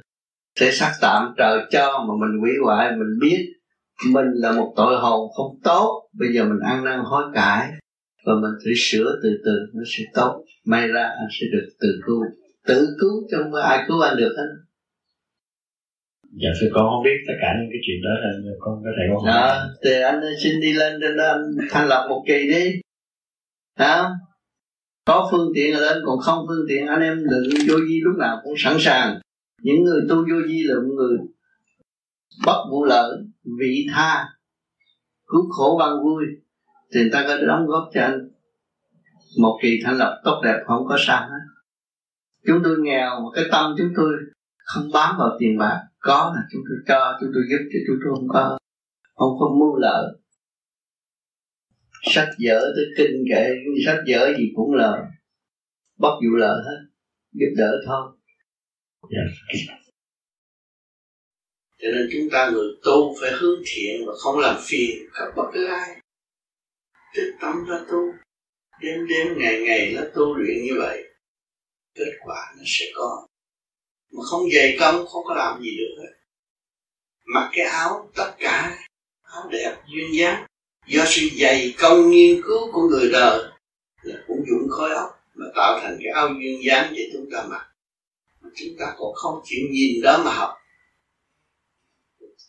Thể 0.60 0.70
xác 0.70 0.92
tạm 1.00 1.34
trời 1.38 1.66
cho 1.70 2.04
mà 2.08 2.14
mình 2.20 2.40
hủy 2.40 2.50
hoại, 2.64 2.90
mình 2.90 3.18
biết 3.20 3.46
mình 4.12 4.26
là 4.34 4.52
một 4.52 4.72
tội 4.76 4.96
hồn 5.00 5.30
không 5.36 5.60
tốt, 5.64 6.08
bây 6.12 6.28
giờ 6.34 6.44
mình 6.44 6.60
ăn 6.64 6.84
năn 6.84 7.00
hối 7.04 7.24
cải 7.34 7.70
và 8.26 8.32
mình 8.42 8.50
phải 8.64 8.72
sửa 8.76 9.20
từ 9.22 9.28
từ, 9.44 9.52
nó 9.74 9.82
sẽ 9.86 10.04
tốt. 10.14 10.44
May 10.64 10.88
ra 10.88 11.02
anh 11.02 11.28
sẽ 11.40 11.46
được 11.52 11.68
tự 11.80 12.00
cứu. 12.06 12.22
Tự 12.66 12.96
cứu 13.00 13.10
chứ 13.30 13.36
không 13.42 13.52
có 13.52 13.60
ai 13.60 13.84
cứu 13.88 14.00
anh 14.00 14.16
được 14.16 14.34
hết 14.36 14.48
dạ 16.42 16.50
thưa 16.60 16.66
con 16.74 16.84
không 16.90 17.04
biết 17.04 17.18
tất 17.26 17.34
cả 17.40 17.54
những 17.58 17.70
cái 17.72 17.80
chuyện 17.86 18.00
đó 18.04 18.10
là 18.22 18.30
con 18.58 18.74
có 18.84 18.90
thể 18.96 19.04
con 19.14 19.26
đó 19.26 19.32
dạ, 19.32 19.66
thì 19.84 20.02
anh 20.02 20.20
xin 20.42 20.60
đi 20.60 20.72
lên 20.72 20.98
trên 21.00 21.16
đó 21.16 21.24
anh 21.24 21.42
thành 21.70 21.88
lập 21.88 22.06
một 22.08 22.24
kỳ 22.26 22.48
đi. 22.48 22.80
Đó, 23.78 24.10
có 25.04 25.28
phương 25.30 25.52
tiện 25.54 25.74
là 25.74 25.80
lên 25.80 25.98
còn 26.06 26.18
không 26.18 26.44
phương 26.48 26.66
tiện 26.68 26.86
anh 26.86 27.00
em 27.00 27.24
đừng 27.30 27.42
vô 27.68 27.76
di 27.88 28.00
lúc 28.04 28.16
nào 28.18 28.40
cũng 28.44 28.54
sẵn 28.58 28.76
sàng. 28.78 29.20
Những 29.62 29.84
người 29.84 30.00
tu 30.08 30.16
vô 30.16 30.46
di 30.46 30.62
là 30.64 30.74
một 30.74 30.94
người 30.96 31.18
bất 32.46 32.64
vụ 32.70 32.84
lợi 32.84 33.18
vị 33.60 33.86
tha 33.92 34.28
cứu 35.26 35.48
khổ 35.50 35.76
bằng 35.80 36.02
vui. 36.02 36.24
Thì 36.94 37.00
người 37.00 37.10
ta 37.12 37.24
có 37.28 37.36
đóng 37.46 37.66
góp 37.66 37.88
cho 37.94 38.00
anh 38.00 38.28
một 39.38 39.58
kỳ 39.62 39.80
thành 39.84 39.98
lập 39.98 40.20
tốt 40.24 40.40
đẹp 40.44 40.58
không 40.66 40.86
có 40.88 40.96
sao 40.98 41.20
hết. 41.20 41.40
Chúng 42.46 42.60
tôi 42.64 42.76
nghèo 42.78 43.10
mà 43.10 43.28
cái 43.34 43.44
tâm 43.50 43.74
chúng 43.78 43.90
tôi 43.96 44.12
không 44.64 44.90
bám 44.92 45.14
vào 45.18 45.36
tiền 45.38 45.58
bạc 45.58 45.87
có 45.98 46.32
là 46.36 46.42
chúng 46.52 46.62
tôi 46.68 46.78
cho 46.88 47.18
chúng 47.20 47.30
tôi 47.34 47.42
giúp 47.50 47.62
chứ 47.72 47.78
chúng 47.86 47.96
tôi 48.04 48.14
không 48.14 48.28
có 48.28 48.58
không 49.14 49.36
có 49.40 49.48
mưu 49.58 49.76
lợi 49.76 50.18
sách 52.02 52.28
vở 52.44 52.60
tới 52.76 52.84
kinh 52.96 53.24
kệ 53.30 53.48
sách 53.86 53.98
vở 54.08 54.34
gì 54.38 54.52
cũng 54.56 54.74
là 54.74 55.10
bất 55.98 56.14
vụ 56.22 56.36
lợi 56.36 56.62
hết 56.66 56.78
giúp 57.32 57.54
đỡ 57.56 57.82
thôi. 57.86 58.12
Yeah. 59.10 59.78
cho 61.78 61.88
nên 61.94 62.08
chúng 62.12 62.30
ta 62.32 62.50
người 62.50 62.68
tu 62.84 63.14
phải 63.20 63.30
hướng 63.32 63.60
thiện 63.66 64.06
và 64.06 64.12
không 64.18 64.38
làm 64.38 64.56
phiền 64.66 64.96
các 65.14 65.32
bất 65.36 65.50
cứ 65.54 65.66
ai 65.66 66.00
tích 67.14 67.34
tâm 67.40 67.64
ra 67.68 67.78
tu 67.90 67.98
đêm 68.80 69.06
đêm 69.08 69.38
ngày 69.38 69.60
ngày 69.60 69.92
nó 69.96 70.02
tu 70.14 70.34
luyện 70.34 70.56
như 70.62 70.72
vậy 70.78 71.04
kết 71.94 72.12
quả 72.24 72.54
nó 72.56 72.62
sẽ 72.66 72.84
có 72.94 73.27
mà 74.12 74.22
không 74.30 74.50
dày 74.54 74.76
công, 74.80 75.06
không 75.06 75.24
có 75.24 75.34
làm 75.34 75.62
gì 75.62 75.70
được 75.78 76.02
hết. 76.02 76.12
Mặc 77.24 77.50
cái 77.52 77.66
áo, 77.66 78.10
tất 78.14 78.32
cả 78.38 78.78
áo 79.22 79.48
đẹp, 79.50 79.76
duyên 79.94 80.18
dáng, 80.18 80.46
do 80.86 81.04
sự 81.06 81.28
dày 81.40 81.74
công 81.78 82.10
nghiên 82.10 82.42
cứu 82.42 82.72
của 82.72 82.82
người 82.88 83.10
đời 83.12 83.44
là 84.02 84.14
cũng 84.26 84.44
dụng 84.48 84.68
khối 84.70 84.90
óc 84.94 85.20
mà 85.34 85.46
tạo 85.56 85.80
thành 85.82 85.98
cái 86.02 86.12
áo 86.12 86.28
duyên 86.28 86.60
dáng 86.64 86.92
để 86.96 87.10
chúng 87.12 87.30
ta 87.32 87.44
mặc. 87.50 87.66
Mà 88.40 88.50
chúng 88.56 88.76
ta 88.78 88.94
còn 88.98 89.14
không 89.14 89.40
chịu 89.44 89.60
nhìn 89.70 90.02
đó 90.02 90.22
mà 90.24 90.32
học. 90.32 90.54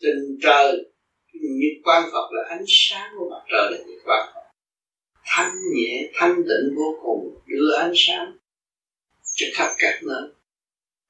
Tình 0.01 0.37
trời, 0.41 0.85
nhật 1.33 1.81
quan 1.83 2.09
Phật 2.11 2.31
là 2.31 2.49
ánh 2.49 2.65
sáng 2.67 3.11
của 3.17 3.29
mặt 3.29 3.45
trời 3.51 3.71
là 3.71 3.77
nhật 3.77 3.99
quan 4.05 4.29
Phật. 4.33 4.41
Thanh 5.25 5.55
nhẹ, 5.75 6.11
thanh 6.13 6.35
tịnh 6.35 6.75
vô 6.75 6.99
cùng 7.03 7.39
đưa 7.45 7.73
ánh 7.73 7.93
sáng. 7.95 8.37
Cho 9.33 9.45
khắp 9.53 9.73
các 9.77 9.99
nơi 10.03 10.31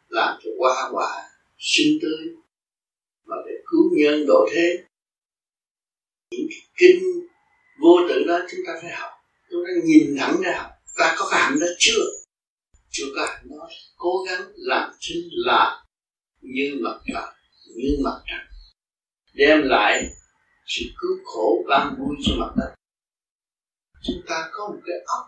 làm 0.09 0.39
cho 0.43 0.49
hoa 0.59 0.89
quả 0.91 1.29
sinh 1.57 1.99
tươi 2.01 2.27
mà 3.25 3.35
để 3.45 3.51
cứu 3.65 3.91
nhân 3.97 4.25
độ 4.27 4.47
thế. 4.53 4.83
Những 6.31 6.47
kinh 6.77 7.03
vô 7.81 7.97
tự 8.09 8.23
đó 8.27 8.39
chúng 8.51 8.59
ta 8.67 8.73
phải 8.81 8.91
học, 8.91 9.11
chúng 9.49 9.63
ta 9.65 9.71
nhìn 9.85 10.15
thẳng 10.19 10.41
ra 10.41 10.57
học. 10.57 10.71
Ta 10.97 11.15
có 11.17 11.27
cái 11.31 11.39
hạnh 11.41 11.59
đó 11.59 11.67
chưa? 11.79 12.03
Chưa 12.89 13.05
có 13.15 13.25
hạnh 13.25 13.47
đó. 13.49 13.69
Cố 13.97 14.25
gắng 14.27 14.41
làm 14.55 14.91
chính 14.99 15.29
là 15.31 15.83
như 16.41 16.77
mặt 16.81 16.99
trời, 17.07 17.31
như 17.75 17.97
mặt 18.03 18.21
trăng. 18.25 18.45
Đem 19.33 19.61
lại 19.63 20.03
sự 20.65 20.85
cứu 21.01 21.25
khổ 21.25 21.65
ban 21.69 21.95
vui 21.99 22.15
cho 22.25 22.33
mặt 22.37 22.53
đất. 22.57 22.73
Chúng 24.03 24.21
ta 24.27 24.49
có 24.51 24.69
một 24.69 24.79
cái 24.85 24.95
óc 25.05 25.27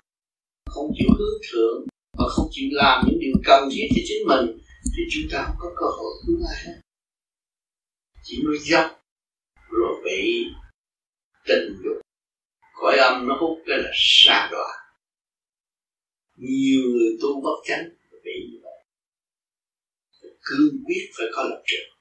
không 0.66 0.92
chịu 0.98 1.10
hướng 1.20 1.42
thượng 1.52 1.88
và 2.18 2.26
không 2.30 2.48
chịu 2.52 2.70
làm 2.72 3.06
những 3.08 3.20
điều 3.20 3.34
cần 3.46 3.70
thiết 3.72 3.88
cho 3.96 4.02
chính 4.06 4.28
mình 4.28 4.58
thì 4.98 5.04
chúng 5.12 5.24
ta 5.32 5.44
không 5.48 5.56
có 5.60 5.70
cơ 5.80 5.86
hội 5.98 6.14
cứu 6.28 6.38
ai 6.50 6.58
hết 6.66 6.82
chỉ 8.24 8.44
nuôi 8.46 8.58
dốc, 8.62 9.04
rồi 9.70 10.02
bị 10.06 10.46
tình 11.46 11.76
dục, 11.84 12.02
cõi 12.74 12.98
âm 12.98 13.28
nó 13.28 13.38
hút 13.40 13.58
cái 13.66 13.78
là 13.78 13.92
xa 13.94 14.50
đọa. 14.52 14.68
Nhiều 16.38 16.82
người 16.82 17.18
tu 17.22 17.42
bất 17.42 17.62
chánh 17.64 17.90
bị 18.24 18.32
như 18.52 18.60
vậy. 18.64 18.84
Cương 20.42 20.84
quyết 20.86 21.10
phải 21.18 21.28
có 21.34 21.44
lập 21.44 21.62
trường. 21.66 21.98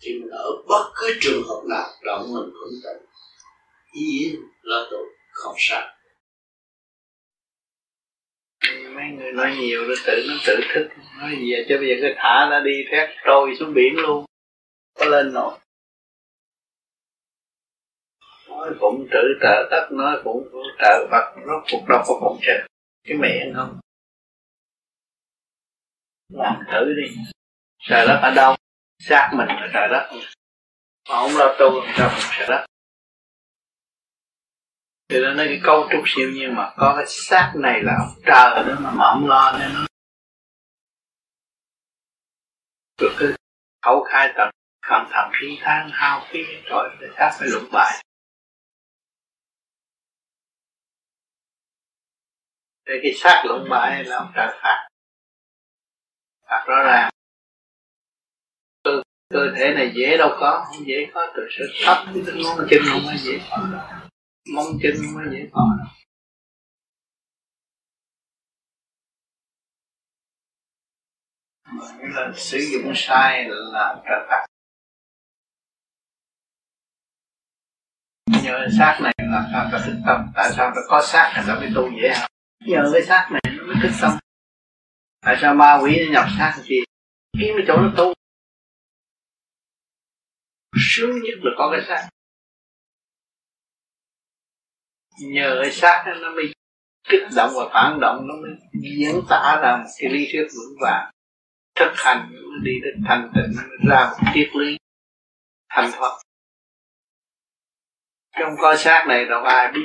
Thì 0.00 0.12
mình 0.20 0.30
ở 0.30 0.50
bất 0.68 0.92
cứ 0.96 1.18
trường 1.20 1.42
hợp 1.42 1.62
nào 1.68 1.90
động 2.04 2.34
mình 2.34 2.52
cũng 2.52 2.80
tận 2.84 2.96
yên 3.92 4.40
là 4.62 4.86
tội 4.90 5.06
không 5.30 5.54
sao 5.58 5.97
mấy 8.94 9.04
người 9.04 9.32
nói 9.32 9.56
nhiều, 9.60 9.84
nó 9.88 9.94
tự 10.06 10.26
nó 10.28 10.34
tự 10.46 10.60
thức. 10.74 10.88
Nói 11.20 11.30
gì 11.30 11.52
chứ 11.68 11.76
bây 11.78 11.88
giờ 11.88 11.94
cái 12.02 12.14
thả 12.16 12.46
nó 12.50 12.60
đi, 12.60 12.84
thét 12.90 13.08
trôi 13.24 13.56
xuống 13.58 13.74
biển 13.74 13.94
luôn. 13.96 14.24
Có 14.94 15.04
lên 15.04 15.32
nổi. 15.32 15.58
Nói 18.48 18.70
cũng 18.80 19.06
trữ 19.10 19.38
trợ 19.42 19.68
tất 19.70 19.88
nói 19.90 20.20
cũng 20.24 20.48
trợ 20.78 21.06
vật 21.10 21.34
rốt 21.46 21.62
cuộc 21.70 21.84
đâu 21.88 22.02
có 22.06 22.18
phụng 22.20 22.38
trợ 22.42 22.66
cái 23.04 23.16
mẹ 23.16 23.46
không 23.56 23.80
làm 26.32 26.56
thử 26.72 26.94
đi. 26.96 27.16
Trời 27.88 28.06
đất 28.06 28.20
ở 28.22 28.30
đâu? 28.36 28.56
Xác 28.98 29.30
mình 29.34 29.48
là 29.48 29.70
trời 29.74 29.88
đất 29.88 30.10
mà 31.08 31.16
không 31.16 31.30
lo 31.36 31.56
tu, 31.58 31.80
làm 31.80 31.94
sao 31.96 32.10
trời 32.38 32.48
đất 32.48 32.66
thì 35.08 35.20
nó 35.20 35.34
nói 35.34 35.46
cái 35.48 35.60
câu 35.62 35.88
trúc 35.92 36.02
siêu 36.06 36.30
nhiên 36.30 36.54
mà 36.54 36.74
có 36.76 36.94
cái 36.96 37.06
xác 37.08 37.52
này 37.56 37.82
là 37.82 37.92
ông 37.98 38.22
trời 38.26 38.64
đó 38.68 38.80
mà, 38.80 38.90
mà 38.90 39.04
không 39.12 39.28
lo 39.28 39.56
nên 39.58 39.74
nó 39.74 39.86
được 43.00 43.14
cứ 43.18 43.34
khẩu 43.82 44.04
khai 44.04 44.32
tận 44.36 44.50
cẩn 44.88 45.06
thận 45.10 45.30
khí 45.40 45.58
than 45.60 45.90
hao 45.92 46.26
phí 46.30 46.40
rồi 46.64 46.90
cái 47.00 47.10
xác 47.16 47.36
phải 47.38 47.48
lụng 47.48 47.68
bại 47.72 48.04
để 52.88 53.00
cái 53.02 53.12
xác 53.14 53.42
lụng 53.46 53.68
bại 53.70 54.04
là 54.04 54.16
ông 54.16 54.32
trời 54.34 54.58
phạt. 54.62 54.88
Phạt 56.42 56.64
rõ 56.66 56.82
ràng. 56.82 57.10
Cơ, 58.84 59.02
cơ 59.30 59.52
thể 59.56 59.74
này 59.74 59.92
dễ 59.94 60.16
đâu 60.16 60.36
có 60.40 60.64
không 60.66 60.86
dễ 60.86 61.10
có 61.14 61.32
từ 61.36 61.42
sự 61.58 61.64
thấp 61.84 62.04
đến 62.14 62.24
ngón 62.42 62.66
chân 62.70 62.80
không 62.90 63.00
có 63.06 63.12
dễ 63.16 63.40
có 63.50 64.07
mong 64.54 64.78
kinh 64.82 65.14
mới 65.14 65.26
dễ 65.32 65.48
có 65.52 65.76
là 72.02 72.32
sử 72.36 72.58
dụng 72.58 72.92
sai 72.94 73.44
là 73.48 74.02
trở 74.04 74.26
phạt. 74.28 74.46
Nhờ 78.44 78.66
xác 78.78 78.98
này 79.02 79.14
là 79.18 79.48
sao 79.52 79.68
ta 79.72 79.84
thức 79.86 79.96
tâm 80.06 80.26
tại 80.34 80.50
sao 80.56 80.72
ta 80.74 80.80
có 80.88 81.02
xác 81.02 81.32
thì 81.36 81.42
ta 81.46 81.54
mới 81.54 81.70
tu 81.74 81.90
dễ 82.02 82.08
hả 82.14 82.28
nhờ 82.66 82.90
cái 82.92 83.02
xác 83.02 83.28
này 83.32 83.40
nó 83.56 83.66
mới 83.66 83.76
thức 83.82 83.92
tâm 84.02 84.12
tại 85.20 85.36
sao 85.40 85.54
ma 85.54 85.78
quỷ 85.82 86.06
nó 86.06 86.12
nhập 86.12 86.26
xác 86.38 86.62
thì 86.64 86.76
kiếm 87.38 87.54
cái 87.56 87.64
chỗ 87.68 87.76
nó 87.76 87.92
tu? 87.96 88.12
Sướng 90.90 91.10
nhất 91.10 91.38
là 91.42 91.50
có 91.58 91.70
cái 91.72 91.80
xác 91.88 92.08
nhờ 95.20 95.58
cái 95.62 95.72
xác 95.72 96.04
nó 96.22 96.30
mới 96.34 96.52
kích 97.08 97.22
động 97.36 97.50
và 97.56 97.68
phản 97.72 98.00
động, 98.00 98.26
nó 98.28 98.34
mới 98.42 98.50
diễn 98.82 99.20
tả 99.28 99.60
ra 99.62 99.76
một 99.76 99.90
cái 99.98 100.10
lý 100.10 100.28
thuyết 100.32 100.46
vững 100.56 100.76
vàng. 100.80 101.10
Thực 101.74 101.92
hành 101.96 102.28
nó 102.32 102.58
đi 102.62 102.72
đến 102.82 103.04
thành 103.08 103.32
tịnh 103.34 103.56
nó 103.56 103.90
ra 103.90 104.10
một 104.10 104.30
triết 104.34 104.48
lý 104.56 104.76
thành 105.68 105.90
thoát 105.92 106.18
trong 108.38 108.56
coi 108.60 108.76
xác 108.76 109.04
này 109.08 109.24
đâu 109.24 109.42
ai 109.42 109.72
biết 109.72 109.80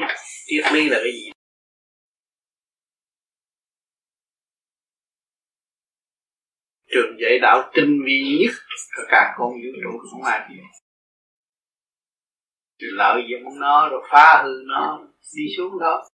triết 0.45 0.73
lý 0.73 0.89
là 0.89 0.97
cái 1.03 1.11
gì. 1.11 1.31
Trường 6.87 7.17
dạy 7.21 7.39
đạo 7.41 7.71
tinh 7.73 8.01
vi 8.05 8.37
nhất 8.39 8.53
cả 8.91 9.03
cả 9.09 9.35
con 9.37 9.51
vũ 9.51 9.69
trụ 9.83 9.99
không 10.11 10.23
ai 10.23 10.47
biết 10.49 10.82
lợi 12.91 13.21
dụng 13.31 13.59
nó 13.59 13.89
rồi 13.89 14.03
phá 14.11 14.41
hư 14.43 14.49
nó, 14.65 14.99
đi 15.35 15.43
xuống 15.57 15.79
đó. 15.79 16.07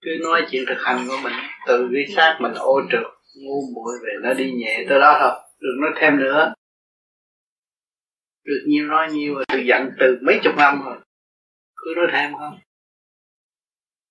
Cứ 0.00 0.10
nói 0.24 0.46
chuyện 0.50 0.64
thực 0.68 0.78
hành 0.84 1.06
của 1.08 1.16
mình 1.22 1.32
từ 1.66 1.88
cái 1.94 2.16
xác 2.16 2.38
mình 2.40 2.52
ô 2.54 2.80
trượt, 2.92 3.02
ngu 3.34 3.60
muội 3.74 3.94
về 4.02 4.12
nó 4.22 4.34
đi 4.34 4.52
nhẹ 4.52 4.86
tới 4.88 5.00
đó 5.00 5.16
thôi, 5.20 5.30
đừng 5.60 5.80
nói 5.80 5.90
thêm 6.00 6.18
nữa. 6.18 6.54
Được 8.44 8.64
nhiều 8.68 8.86
nói 8.86 9.08
nhiều 9.12 9.34
rồi 9.34 9.44
tôi 9.48 9.66
giận 9.66 9.90
từ 10.00 10.18
mấy 10.26 10.40
chục 10.44 10.54
năm 10.56 10.82
rồi, 10.84 10.96
cứ 11.76 11.94
nói 11.96 12.06
thêm 12.12 12.34
không? 12.38 12.58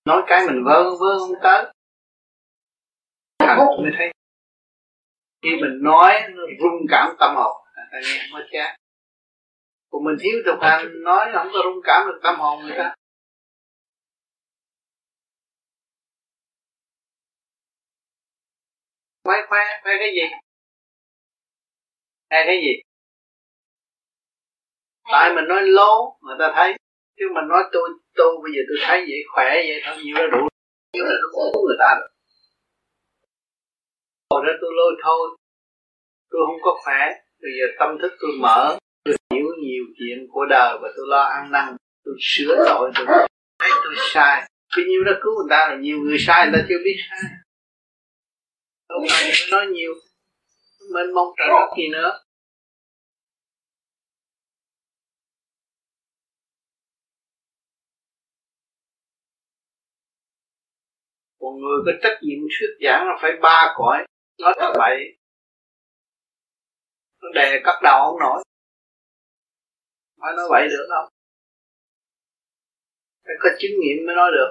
Nói 0.04 0.22
cái 0.26 0.46
mình 0.46 0.64
vơ 0.64 0.90
vơ 1.00 1.18
không 1.18 1.34
tới. 1.42 1.72
Thành 3.38 3.58
mới 3.58 3.92
thấy. 3.98 4.12
Khi 5.42 5.50
mình 5.60 5.82
nói, 5.82 6.12
nó 6.30 6.42
rung 6.60 6.86
cảm 6.88 7.16
tâm 7.20 7.36
hồn. 7.36 7.56
Ta 7.76 8.00
nghe 8.02 8.28
mới 8.32 8.42
chán 8.52 8.76
còn 9.96 10.04
mình 10.04 10.16
thiếu 10.20 10.42
thực 10.46 10.58
hành, 10.60 11.02
nói 11.04 11.26
không 11.32 11.48
có 11.52 11.58
rung 11.64 11.80
cảm 11.84 12.06
được 12.06 12.20
tâm 12.22 12.34
hồn 12.40 12.62
người 12.62 12.76
ta. 12.78 12.94
Khoe 19.24 19.36
khoe 19.48 19.60
khoe 19.82 19.92
cái 19.98 20.10
gì? 20.14 20.26
Khoe 22.30 22.44
cái 22.46 22.56
gì? 22.62 22.72
Tại 25.12 25.34
mình 25.34 25.44
nói 25.48 25.62
lố, 25.62 26.18
người 26.20 26.36
ta 26.38 26.52
thấy. 26.54 26.74
Chứ 27.16 27.24
mình 27.34 27.48
nói 27.48 27.62
tôi 27.72 27.88
tôi 28.14 28.36
bây 28.42 28.52
giờ 28.52 28.62
tôi 28.68 28.78
thấy 28.88 28.98
vậy, 29.08 29.20
khỏe 29.34 29.50
vậy, 29.68 29.80
thôi, 29.84 29.96
nhiều 30.04 30.16
là 30.16 30.26
đủ. 30.32 30.48
Nhiều 30.92 31.04
là 31.04 31.16
đủ 31.22 31.52
của 31.54 31.62
người 31.66 31.76
ta 31.78 31.94
rồi. 32.00 32.08
Hồi 34.30 34.42
đó 34.46 34.52
tôi 34.60 34.70
lôi 34.76 34.92
thôi. 35.04 35.36
Tôi 36.30 36.40
không 36.46 36.60
có 36.62 36.80
khỏe. 36.84 37.00
Bây 37.42 37.50
giờ 37.58 37.66
tâm 37.78 37.98
thức 38.02 38.12
tôi 38.20 38.30
mở 38.40 38.78
tôi 39.06 39.16
hiểu 39.34 39.46
nhiều 39.62 39.84
chuyện 39.98 40.26
của 40.30 40.46
đời 40.50 40.78
và 40.82 40.88
tôi 40.96 41.06
lo 41.08 41.22
ăn 41.22 41.52
năn, 41.52 41.76
tôi 42.04 42.14
sửa 42.20 42.64
tội 42.66 42.90
tôi 42.94 43.06
thấy 43.58 43.70
tôi 43.84 43.94
sai. 44.14 44.50
Cái 44.76 44.84
nhiêu 44.84 45.04
đó 45.04 45.12
cứu 45.22 45.32
người 45.34 45.46
ta 45.50 45.68
là 45.68 45.76
nhiều 45.80 45.98
người 45.98 46.18
sai, 46.18 46.46
người 46.46 46.60
ta 46.60 46.66
chưa 46.68 46.78
biết 46.84 46.96
sai. 47.10 47.30
Không 48.88 49.04
phải 49.10 49.32
nói 49.50 49.66
nhiều. 49.66 49.92
Mình 50.92 51.14
mong 51.14 51.28
trời 51.38 51.48
đất 51.48 51.76
gì 51.78 51.88
nữa. 51.92 52.20
Còn 61.40 61.60
người 61.60 61.78
có 61.86 61.92
trách 62.02 62.18
nhiệm 62.22 62.38
thuyết 62.40 62.86
giảng 62.86 63.06
là 63.06 63.18
phải 63.22 63.32
ba 63.42 63.74
cõi. 63.76 64.06
Nói 64.38 64.54
thật 64.58 64.72
vậy 64.76 65.16
đề 67.34 67.52
đè 67.52 67.60
cắt 67.64 67.80
đầu 67.82 67.98
không 68.04 68.20
nổi 68.20 68.42
phải 70.26 70.34
nói 70.36 70.46
vậy 70.50 70.68
được 70.68 70.86
không? 70.90 71.08
Phải 73.24 73.36
có 73.42 73.48
chứng 73.58 73.70
nghiệm 73.80 74.06
mới 74.06 74.16
nói 74.16 74.30
được. 74.36 74.50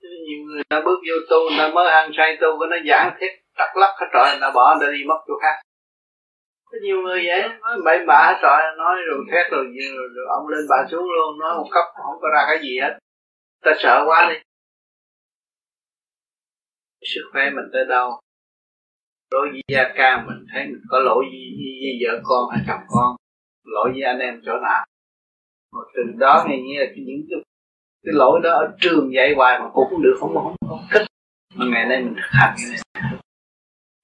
Nhiều 0.00 0.40
người 0.46 0.62
ta 0.70 0.80
bước 0.84 0.98
vô 1.08 1.16
tu 1.30 1.40
người 1.50 1.58
ta 1.58 1.68
mới 1.74 1.90
hăng 1.90 2.10
say 2.16 2.36
tu 2.40 2.58
của 2.58 2.66
nó 2.66 2.76
giảng 2.88 3.16
thiết 3.20 3.32
trật 3.58 3.70
lắc 3.74 3.92
hết 4.00 4.06
trời 4.14 4.38
người 4.40 4.50
bỏ 4.54 4.64
người 4.74 4.86
ta 4.86 4.92
đi 4.92 5.04
mất 5.08 5.20
chỗ 5.26 5.34
khác. 5.42 5.56
Có 6.64 6.78
nhiều 6.82 6.96
người 7.02 7.22
vậy 7.26 7.42
nói 7.60 7.76
bậy 7.84 7.98
bạ 8.06 8.38
trời 8.42 8.60
nói 8.78 8.94
rồi 9.08 9.24
thét 9.32 9.52
rồi, 9.52 9.64
rồi, 9.96 10.08
rồi 10.14 10.26
ông 10.38 10.48
lên 10.48 10.64
bà 10.70 10.76
xuống 10.90 11.04
luôn 11.14 11.38
nói 11.38 11.56
một 11.56 11.68
cấp 11.70 11.84
không 11.94 12.18
có 12.22 12.28
ra 12.34 12.42
cái 12.48 12.58
gì 12.62 12.78
hết. 12.82 12.98
Ta 13.62 13.72
sợ 13.82 14.04
quá 14.06 14.28
đi 14.30 14.51
sức 17.14 17.22
khỏe 17.32 17.50
mình 17.50 17.64
tới 17.72 17.84
đâu? 17.88 18.20
Đối 19.30 19.48
với 19.50 19.60
gia 19.68 19.92
ca 19.96 20.24
mình 20.26 20.46
thấy 20.52 20.66
mình 20.66 20.82
có 20.88 20.98
lỗi 20.98 21.24
với, 21.30 21.44
với, 21.58 21.72
với 21.80 21.92
vợ 22.02 22.20
con 22.24 22.50
hay 22.50 22.60
chồng 22.66 22.86
con. 22.88 23.16
Lỗi 23.64 23.90
với 23.92 24.02
anh 24.02 24.18
em 24.18 24.40
chỗ 24.46 24.52
nào? 24.52 24.86
Một 25.72 25.84
từ 25.94 26.02
đó 26.18 26.44
nghe 26.48 26.58
như 26.58 26.80
là 26.80 26.86
những 26.96 27.26
cái, 27.30 27.38
cái 28.04 28.12
lỗi 28.14 28.40
đó 28.42 28.50
ở 28.50 28.76
trường 28.80 29.14
dạy 29.14 29.34
hoài 29.36 29.58
mà 29.58 29.70
cũng 29.74 29.86
không 29.90 30.02
được 30.02 30.16
không 30.20 30.34
không, 30.34 30.56
không 30.68 30.86
thích. 30.92 31.06
Mà 31.54 31.66
ngày 31.66 31.86
nay 31.88 32.02
mình 32.04 32.14
thực 32.14 32.28
hành 32.30 32.54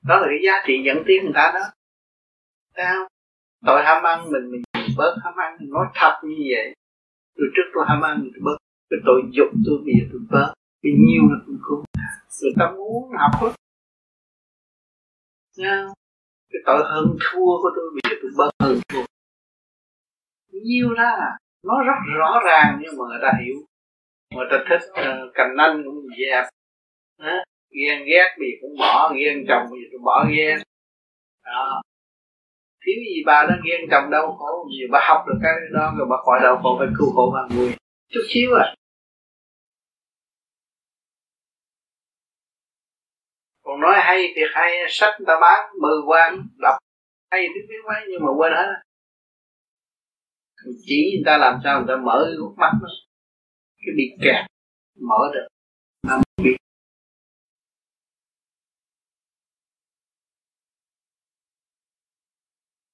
đó 0.08 0.20
là 0.20 0.26
cái 0.26 0.38
giá 0.44 0.52
trị 0.66 0.82
dẫn 0.86 0.96
tiến 1.06 1.24
người 1.24 1.32
ta 1.34 1.52
đó. 1.54 1.60
Sao 2.76 3.08
tội 3.66 3.84
ham 3.84 4.02
ăn 4.02 4.30
mình 4.32 4.50
mình 4.50 4.62
bớt 4.96 5.16
ham 5.24 5.34
ăn. 5.36 5.56
Nói 5.60 5.86
thật 5.94 6.20
như 6.22 6.36
vậy. 6.54 6.74
Từ 7.36 7.44
trước 7.54 7.62
tôi 7.74 7.84
ham 7.88 8.00
ăn 8.00 8.20
tôi 8.22 8.40
bớt. 8.44 8.56
Cái 8.90 8.98
tội 9.06 9.22
dục 9.30 9.48
tôi 9.66 9.78
bây 9.84 9.94
giờ 9.98 10.04
tôi 10.12 10.20
bớt 10.30 10.52
vì 10.82 10.90
nhiều 11.06 11.22
là 11.30 11.36
tôi 11.46 11.56
cứu 11.68 11.84
người 12.42 12.52
ta 12.58 12.70
muốn 12.76 13.10
học 13.18 13.30
hết. 13.40 13.52
Sao 15.56 15.94
cái 16.50 16.60
tội 16.66 16.82
hơn 16.84 17.06
thua 17.20 17.52
của 17.62 17.70
tôi 17.76 17.84
bây 17.94 18.00
giờ 18.10 18.16
tôi 18.22 18.30
bớt 18.38 18.50
hơn 18.60 18.80
thua. 18.88 19.04
Nhiều 20.52 20.94
ra 20.98 21.12
nó 21.62 21.82
rất 21.82 21.98
rõ 22.16 22.40
ràng 22.46 22.78
nhưng 22.82 22.98
mà 22.98 23.04
người 23.08 23.18
ta 23.22 23.32
hiểu. 23.44 23.56
Người 24.34 24.46
ta 24.50 24.56
thích 24.68 24.90
uh, 24.90 25.34
cành 25.34 25.56
nanh 25.56 25.82
cũng 25.84 26.06
dẹp 26.18 26.44
uh, 27.22 27.44
ghen 27.70 28.04
ghét 28.06 28.36
vì 28.40 28.58
cũng 28.60 28.78
bỏ 28.78 29.12
ghen 29.14 29.44
chồng 29.48 29.66
vì 29.72 29.80
tôi 29.92 30.00
bỏ 30.04 30.26
ghen 30.30 30.58
đó. 31.44 31.82
Thiếu 32.86 32.96
gì 33.08 33.22
bà 33.26 33.46
đó 33.48 33.54
ghen 33.64 33.80
chồng 33.90 34.10
đau 34.10 34.36
khổ 34.38 34.68
gì 34.70 34.86
bà 34.92 35.00
học 35.08 35.24
được 35.26 35.38
cái 35.42 35.52
đó 35.74 35.94
rồi 35.98 36.06
bà 36.10 36.16
khỏi 36.24 36.38
đau 36.42 36.60
khổ 36.62 36.76
phải 36.78 36.88
cứu 36.98 37.12
khổ 37.14 37.32
bằng 37.34 37.58
vui 37.58 37.72
chút 38.08 38.20
xíu 38.28 38.50
à 38.54 38.74
còn 43.68 43.80
nói 43.80 43.94
hay 43.96 44.32
thì 44.36 44.42
hay, 44.54 44.70
sách 44.88 45.14
người 45.18 45.26
ta 45.26 45.34
bán, 45.40 45.70
mười 45.80 45.98
quan, 46.06 46.48
đọc 46.58 46.74
hay 47.30 47.46
thì 47.54 47.60
biết 47.68 47.82
mấy 47.88 48.00
nhưng 48.10 48.20
mà 48.26 48.32
quên 48.38 48.52
hết. 48.52 48.72
Chỉ 50.86 51.10
người 51.14 51.22
ta 51.26 51.38
làm 51.38 51.60
sao 51.64 51.78
người 51.78 51.88
ta 51.88 51.96
mở 52.04 52.24
cái 52.26 52.36
mắt 52.56 52.72
nó 52.82 52.88
cái 53.78 53.94
bị 53.96 54.04
kẹt, 54.24 54.46
mở 55.00 55.16
được. 55.34 55.46
Mà 56.02 56.20
bị 56.42 56.56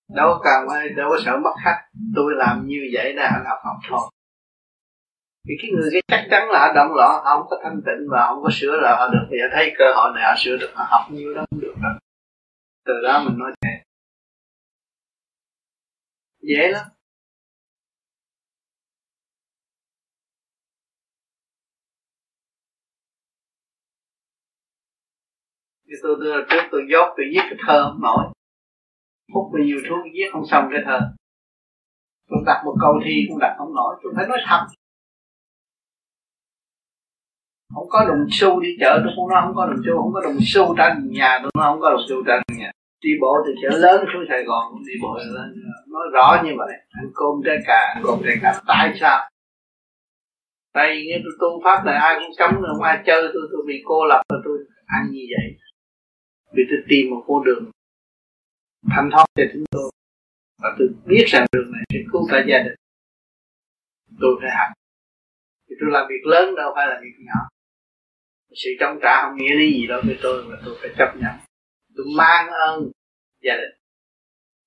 đâu 0.09 0.41
cần 0.45 0.69
đâu 0.97 1.11
có 1.11 1.19
sợ 1.25 1.39
mất 1.45 1.55
khách. 1.65 1.89
Tôi 2.17 2.33
làm 2.37 2.67
như 2.67 2.79
vậy 2.93 3.15
là 3.15 3.43
học 3.47 3.59
học 3.65 3.77
thôi 3.89 4.14
vì 5.45 5.55
cái 5.63 5.71
người 5.71 5.89
cái 5.93 6.03
chắc 6.09 6.27
chắn 6.31 6.51
là 6.51 6.59
họ 6.59 6.73
động 6.75 6.95
loạn 6.95 7.11
họ 7.25 7.37
không 7.39 7.47
có 7.51 7.57
thanh 7.63 7.83
tịnh 7.87 8.09
và 8.11 8.27
không 8.27 8.43
có 8.43 8.51
sửa 8.53 8.77
lại 8.83 8.95
họ 8.99 9.09
được. 9.09 9.27
Thì 9.31 9.37
họ 9.43 9.49
thấy 9.55 9.73
cơ 9.79 9.85
hội 9.95 10.13
này 10.15 10.25
họ 10.25 10.35
sửa 10.39 10.57
được 10.57 10.71
họ 10.75 10.85
học 10.91 11.03
nhiêu 11.11 11.35
đó 11.35 11.45
cũng 11.51 11.61
được 11.61 11.75
rồi 11.83 11.95
từ 12.87 12.95
đó 13.05 13.25
mình 13.25 13.39
nói 13.39 13.53
thế 13.61 13.71
dễ 16.43 16.69
lắm. 16.69 16.87
Thì 25.87 25.95
tôi, 26.03 26.17
tôi 26.21 26.45
trước 26.51 26.69
tôi 26.71 26.83
dốt 26.91 27.15
tôi 27.17 27.27
viết 27.31 27.41
cái 27.51 27.59
thơ 27.67 27.83
không 27.83 28.03
nổi 28.03 28.25
hút 29.35 29.51
bao 29.53 29.63
nhiêu 29.65 29.79
thuốc 29.89 30.05
viết 30.15 30.29
không 30.33 30.47
xong 30.47 30.69
cái 30.73 30.81
thơ. 30.87 31.01
Tôi 32.29 32.39
đặt 32.47 32.63
một 32.65 32.75
câu 32.81 33.01
thi 33.05 33.27
cũng 33.29 33.39
đặt 33.39 33.55
không 33.59 33.75
nổi. 33.75 33.97
Tôi 34.03 34.13
phải 34.17 34.27
nói 34.29 34.39
thật 34.47 34.67
không 37.75 37.89
có 37.89 38.05
đồng 38.09 38.27
xu 38.31 38.61
đi 38.61 38.69
chợ, 38.81 39.01
tôi 39.05 39.13
cũng 39.17 39.29
nói 39.29 39.43
không 39.45 39.55
có 39.55 39.67
đồng 39.67 39.81
xu, 39.87 39.93
không 40.03 40.13
có 40.15 40.21
đồng 40.21 40.39
xu 40.41 40.75
trả 40.79 40.95
nhà, 41.11 41.39
tôi 41.43 41.51
nói 41.55 41.67
không 41.73 41.81
có 41.81 41.91
đồng 41.91 42.05
xu 42.09 42.17
trả 42.27 42.35
nhà. 42.59 42.71
Đi 43.05 43.11
bộ 43.21 43.33
từ 43.47 43.53
chợ 43.63 43.79
lớn 43.79 44.05
xuống 44.13 44.25
Sài 44.29 44.45
Gòn, 44.45 44.65
đi 44.87 44.95
bộ 45.03 45.19
lên 45.19 45.55
nói 45.93 46.07
rõ 46.13 46.43
như 46.45 46.53
vậy, 46.57 46.73
ăn 46.91 47.07
cơm 47.15 47.43
trái 47.45 47.59
cà, 47.67 47.93
ăn 47.95 48.03
cơm 48.07 48.19
trái 48.25 48.37
cà, 48.43 48.61
tại 48.67 48.97
sao? 49.01 49.31
Tại 50.73 50.87
vì 50.91 51.05
như 51.07 51.17
tôi 51.25 51.33
tu 51.41 51.61
pháp 51.65 51.85
này 51.85 51.95
ai 51.95 52.15
cũng 52.21 52.37
cấm 52.39 52.51
không 52.67 52.83
ai 52.83 53.03
chơi 53.07 53.23
tôi 53.35 53.43
tôi 53.53 53.63
bị 53.67 53.83
cô 53.85 54.07
lập 54.07 54.23
rồi 54.29 54.41
tôi 54.45 54.59
ăn 54.87 55.03
như 55.11 55.25
vậy. 55.33 55.47
Vì 56.55 56.63
tôi 56.71 56.79
tìm 56.89 57.11
một 57.11 57.25
con 57.27 57.45
đường 57.45 57.71
thanh 58.91 59.09
thoát 59.13 59.27
cho 59.35 59.45
chúng 59.53 59.65
tôi. 59.71 59.91
Và 60.63 60.69
tôi 60.79 60.89
biết 61.05 61.25
rằng 61.27 61.47
đường 61.53 61.73
này 61.73 61.83
sẽ 61.93 61.99
cứu 62.13 62.23
cả 62.31 62.45
gia 62.49 62.59
đình. 62.59 62.75
Tôi 64.21 64.31
phải 64.41 64.51
học. 64.59 64.71
Thì 65.69 65.77
tôi 65.81 65.91
làm 65.93 66.07
việc 66.09 66.23
lớn 66.25 66.55
đâu 66.55 66.73
phải 66.77 66.87
là 66.87 67.01
việc 67.03 67.17
nhỏ 67.27 67.41
sự 68.57 68.71
trong 68.81 68.99
trả 69.03 69.23
không 69.23 69.37
nghĩa 69.37 69.55
lý 69.55 69.73
gì 69.73 69.87
đâu 69.87 70.01
với 70.07 70.19
tôi 70.23 70.45
mà 70.45 70.57
tôi 70.65 70.75
phải 70.81 70.91
chấp 70.99 71.13
nhận. 71.17 71.33
Tôi 71.97 72.07
mang 72.17 72.49
ơn 72.49 72.91
gia 73.43 73.55
đình. 73.57 73.75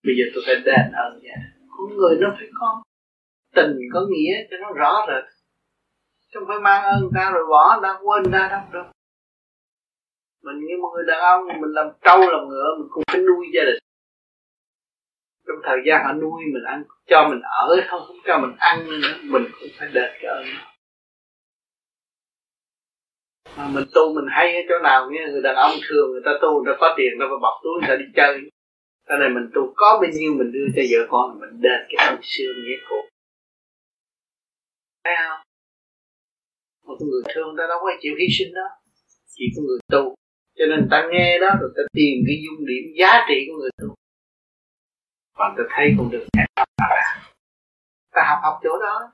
Bây 0.03 0.15
giờ 0.17 0.23
tôi 0.33 0.43
phải 0.45 0.55
đền 0.65 0.91
ơn 0.93 1.19
gia 1.23 1.35
đình. 1.35 1.67
Con 1.77 1.97
người 1.97 2.17
nó 2.21 2.35
phải 2.37 2.47
có 2.53 2.83
tình, 3.55 3.77
có 3.93 4.05
nghĩa 4.09 4.43
cho 4.51 4.57
nó 4.61 4.71
rõ 4.71 5.05
rệt. 5.07 5.23
Không 6.33 6.43
phải 6.47 6.59
mang 6.59 6.83
ơn 6.83 7.09
ta 7.15 7.31
rồi 7.33 7.43
bỏ 7.49 7.79
ta 7.83 7.99
quên 8.03 8.31
ta 8.31 8.47
đâu 8.51 8.61
đâu 8.73 8.91
mình 10.47 10.59
như 10.59 10.75
một 10.81 10.91
người 10.93 11.05
đàn 11.07 11.19
ông, 11.19 11.47
mình 11.61 11.71
làm 11.73 11.87
trâu, 12.05 12.19
làm 12.19 12.47
ngựa, 12.49 12.75
mình 12.77 12.87
cũng 12.91 13.03
phải 13.07 13.21
nuôi 13.21 13.45
gia 13.55 13.63
đình. 13.63 13.79
Trong 15.47 15.57
thời 15.63 15.77
gian 15.85 16.05
họ 16.05 16.13
nuôi 16.13 16.41
mình 16.53 16.63
ăn, 16.65 16.83
cho 17.07 17.27
mình 17.29 17.41
ở 17.41 17.75
không 17.89 18.01
không 18.07 18.17
cho 18.27 18.37
mình 18.37 18.55
ăn 18.57 18.89
nữa, 18.89 19.13
mình 19.23 19.43
cũng 19.59 19.69
phải 19.79 19.89
đền 19.93 20.11
cái 20.21 20.25
ơn 20.25 20.45
mà 23.57 23.67
mình 23.75 23.87
tu 23.95 24.13
mình 24.15 24.27
hay 24.29 24.55
ở 24.55 24.61
chỗ 24.69 24.75
nào 24.83 25.09
nghe, 25.11 25.21
người 25.31 25.41
đàn 25.41 25.55
ông 25.55 25.75
thường 25.87 26.11
người 26.11 26.21
ta 26.25 26.31
tu, 26.41 26.63
người 26.63 26.73
ta 26.73 26.77
có 26.81 26.93
tiền, 26.97 27.09
người 27.11 27.25
ta 27.25 27.27
phải 27.31 27.41
bọc 27.41 27.55
túi, 27.63 27.73
người 27.79 27.89
ta 27.89 27.95
đi 27.95 28.05
chơi. 28.15 28.33
Cái 29.07 29.17
này 29.21 29.29
mình 29.29 29.49
tu 29.53 29.73
có 29.75 29.99
bao 30.01 30.09
nhiêu 30.13 30.31
mình 30.39 30.51
đưa 30.51 30.67
cho 30.75 30.81
vợ 30.91 31.01
con, 31.09 31.39
mình 31.39 31.61
đền 31.61 31.79
cái 31.89 32.07
ông 32.07 32.19
xưa 32.23 32.51
nghĩa 32.63 32.79
cũ. 32.89 32.95
Thấy 35.03 35.15
không? 35.23 35.39
Một 36.87 36.97
người 36.99 37.23
thương 37.33 37.55
ta 37.57 37.63
đâu 37.69 37.79
có 37.81 37.91
chịu 38.01 38.13
hy 38.19 38.27
sinh 38.37 38.53
đó 38.53 38.67
chỉ 39.33 39.45
có 39.55 39.61
người 39.67 39.79
tu. 39.91 40.15
Cho 40.57 40.65
nên 40.69 40.87
ta 40.91 41.07
nghe 41.11 41.39
đó, 41.39 41.49
rồi 41.61 41.69
ta 41.77 41.83
tìm 41.93 42.15
cái 42.27 42.37
dung 42.43 42.65
điểm 42.65 42.83
giá 42.99 43.25
trị 43.29 43.47
của 43.47 43.57
người 43.59 43.71
tu. 43.81 43.95
Và 45.37 45.55
ta 45.57 45.63
thấy 45.69 45.95
con 45.97 46.09
đường 46.11 46.27
ta 48.11 48.23
học 48.29 48.39
học 48.43 48.59
chỗ 48.63 48.79
đó. 48.79 49.11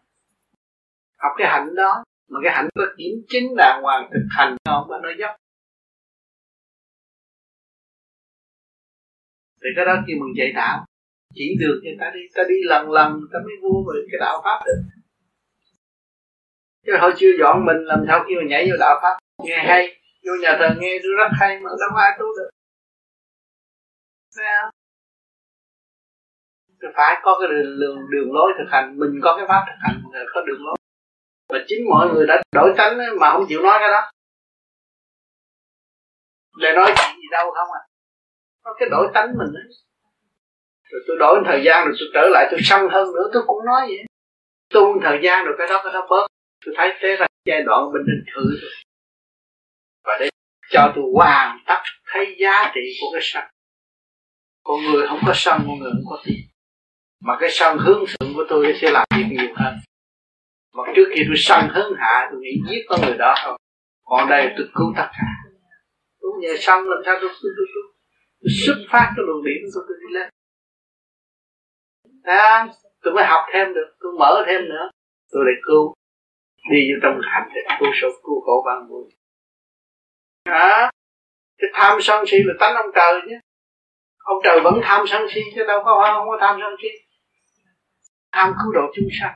Học 1.18 1.32
cái 1.38 1.48
hạnh 1.48 1.76
đó 1.76 2.03
mà 2.30 2.40
cái 2.44 2.54
hạnh 2.56 2.70
có 2.76 2.86
kiểm 2.98 3.14
chính 3.28 3.56
đàng 3.58 3.82
hoàng 3.82 4.10
thực 4.14 4.26
hành 4.38 4.58
không 4.66 4.86
có 4.90 5.00
nói 5.04 5.16
dốc. 5.20 5.32
Thì 9.62 9.70
cái 9.76 9.86
đó 9.86 9.95
kêu 10.08 10.18
mình 10.20 10.34
dạy 10.38 10.52
đạo. 10.56 10.86
Chỉ 11.36 11.56
được 11.60 11.82
người 11.84 11.98
ta 12.00 12.12
đi 12.14 12.20
ta 12.36 12.44
đi 12.50 12.56
lần 12.64 12.91
lần 12.91 13.20
ta 13.34 13.40
mới 13.45 13.56
vô 13.62 13.86
về 13.88 14.00
cái 14.12 14.20
đạo 14.20 14.41
pháp 14.44 14.60
được. 14.66 14.82
Chứ 16.86 16.91
hồi 17.02 17.14
chưa 17.18 17.32
dọn 17.40 17.66
mình 17.66 17.78
làm 17.78 18.00
sao 18.08 18.26
kêu 18.30 18.41
nhảy 18.50 18.68
vô 18.70 18.76
đạo 18.80 19.00
pháp? 19.02 19.18
Nghe 19.45 19.58
hay 19.68 20.02
vô 20.26 20.32
nhà 20.41 20.56
thờ 20.60 20.70
nghe 20.80 21.00
tôi 21.04 21.12
rất 21.18 21.30
hay 21.40 21.60
mà 21.60 21.70
đâu 21.80 21.98
ai 21.98 22.18
tu 22.20 22.26
được. 22.38 22.50
Sao 24.30 24.72
phải 26.95 27.20
có 27.24 27.38
cái 27.40 27.50
đường, 27.50 27.98
đường 28.10 28.34
lối 28.34 28.54
thực 28.58 28.70
hành 28.72 29.00
mình 29.00 29.20
có 29.24 29.36
cái 29.38 29.45
pháp 29.48 29.66
thực 29.68 29.80
hành 29.80 30.02
có 30.34 30.41
đường 30.41 30.66
lối 30.66 30.78
và 31.54 31.60
chính 31.68 31.80
mọi 31.90 32.08
người 32.14 32.28
đã 32.28 32.42
đổi 32.52 32.74
tánh 32.78 32.98
mà 33.20 33.32
không 33.32 33.46
chịu 33.50 33.62
nói 33.62 33.78
cái 33.80 33.90
đó. 33.90 34.12
Để 36.58 36.74
nói 36.76 36.86
chuyện 36.86 37.16
gì 37.16 37.28
đâu 37.32 37.52
không 37.52 37.68
à. 37.74 37.82
Nó 38.66 38.74
cái 38.80 38.90
đổi 38.90 39.08
tánh 39.14 39.28
mình 39.28 39.54
ấy. 39.54 39.68
rồi 40.92 41.02
tôi 41.08 41.18
đổi 41.20 41.44
thời 41.46 41.64
gian 41.66 41.86
rồi 41.86 41.96
tôi 42.00 42.10
trở 42.14 42.30
lại, 42.32 42.48
tôi 42.52 42.60
săn 42.64 42.88
hơn 42.92 43.08
nữa, 43.16 43.30
tôi 43.34 43.44
cũng 43.48 43.66
nói 43.66 43.82
vậy 43.88 44.06
tu 44.74 45.00
thời 45.04 45.20
gian 45.24 45.46
rồi 45.46 45.56
cái 45.58 45.68
đó 45.68 45.82
cái 45.84 45.94
đó 45.94 46.08
bớt. 46.10 46.28
Tôi 46.66 46.76
thấy 46.78 46.94
thế 47.00 47.18
là 47.20 47.28
giai 47.46 47.62
đoạn 47.64 47.84
bình 47.94 48.04
định 48.06 48.34
thử 48.36 48.42
rồi. 48.62 48.72
Và 50.04 50.18
để 50.20 50.30
cho 50.70 50.92
tôi 50.96 51.04
hoàn 51.14 51.60
tất 51.68 51.82
thấy 52.14 52.36
giá 52.40 52.72
trị 52.76 52.82
của 53.02 53.08
cái 53.14 53.22
sân. 53.24 53.44
Con 54.64 54.80
người 54.84 55.08
không 55.08 55.20
có 55.26 55.34
sân, 55.36 55.62
con 55.68 55.80
người 55.80 55.92
không 55.92 56.10
có 56.10 56.22
tiền. 56.26 56.40
Mà 57.22 57.38
cái 57.40 57.50
sân 57.52 57.78
hướng 57.78 58.06
thượng 58.08 58.34
của 58.36 58.46
tôi 58.50 58.74
sẽ 58.82 58.92
làm 58.92 59.08
việc 59.18 59.26
nhiều 59.30 59.54
hơn 59.56 59.74
mà 60.74 60.84
trước 60.95 61.08
kia 61.16 61.24
tôi 61.28 61.36
sân 61.38 61.70
hứng 61.74 61.94
hạ 61.98 62.28
tôi 62.32 62.40
nghĩ 62.41 62.52
giết 62.70 62.82
con 62.90 63.00
người 63.02 63.18
đó 63.18 63.36
không? 63.44 63.56
Còn 64.04 64.30
đây 64.30 64.54
tôi 64.58 64.68
cứu 64.76 64.94
tất 64.98 65.10
cả. 65.12 65.28
Tôi 66.22 66.32
nhờ 66.40 66.54
sân 66.60 66.80
làm 66.88 67.02
sao 67.06 67.16
tôi 67.22 67.30
tôi, 67.41 67.52
tôi, 67.58 67.66
tôi, 67.74 67.84
tôi 68.41 68.52
xuất 68.66 68.78
phát 68.90 69.14
cái 69.16 69.24
luồng 69.28 69.44
điểm 69.44 69.62
tôi 69.74 69.84
tôi 69.88 69.98
đi 70.02 70.14
lên. 70.14 70.30
À, 72.24 72.68
tôi 73.02 73.14
mới 73.14 73.26
học 73.26 73.44
thêm 73.54 73.74
được 73.74 73.95
tôi 74.00 74.12
mở 74.20 74.44
thêm 74.48 74.62
nữa. 74.62 74.90
Tôi 75.32 75.44
lại 75.45 75.56
cứu. 75.66 75.94
Đi 76.72 76.80
vô 76.90 77.00
trong 77.04 77.22
hành 77.24 77.50
để 77.56 77.62
cứu 77.80 77.90
số 78.02 78.08
cứu 78.24 78.41
khổ 78.45 78.64
ban 78.66 78.88
vui. 78.90 79.04
À, 80.44 80.91
cái 81.58 81.70
tham 81.74 81.98
sân 82.02 82.26
si 82.28 82.38
là 82.45 82.54
tánh 82.60 82.76
ông 82.76 82.91
trời 82.95 83.22
chứ. 83.22 83.36
Ông 84.18 84.38
trời 84.44 84.60
vẫn 84.64 84.74
tham 84.84 85.06
sân 85.08 85.28
si 85.30 85.41
chứ 85.56 85.66
đâu 85.68 85.82
có 85.86 86.14
không 86.14 86.28
có 86.30 86.38
tham 86.41 86.60
sân 86.62 86.76
si. 86.82 86.88
Tham 88.32 88.54
cứu 88.64 88.74
độ 88.74 88.91
chúng 88.95 89.08
sanh 89.22 89.34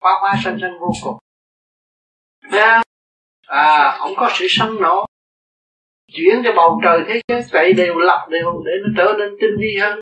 hóa 0.00 0.18
hóa 0.20 0.34
sanh 0.44 0.58
sanh 0.60 0.78
vô 0.80 0.92
cùng. 1.04 1.18
Thấy 2.50 2.60
À, 3.48 3.96
không 3.98 4.12
có 4.16 4.30
sự 4.34 4.46
sân 4.48 4.76
nổ. 4.80 5.06
Chuyển 6.12 6.42
cho 6.44 6.52
bầu 6.56 6.80
trời 6.84 7.04
thế 7.08 7.20
giới 7.28 7.42
vậy 7.52 7.72
đều 7.76 7.94
lập 7.98 8.26
đều 8.30 8.62
để 8.64 8.72
nó 8.82 8.88
trở 8.96 9.14
nên 9.18 9.36
tinh 9.40 9.56
vi 9.60 9.78
hơn. 9.80 10.00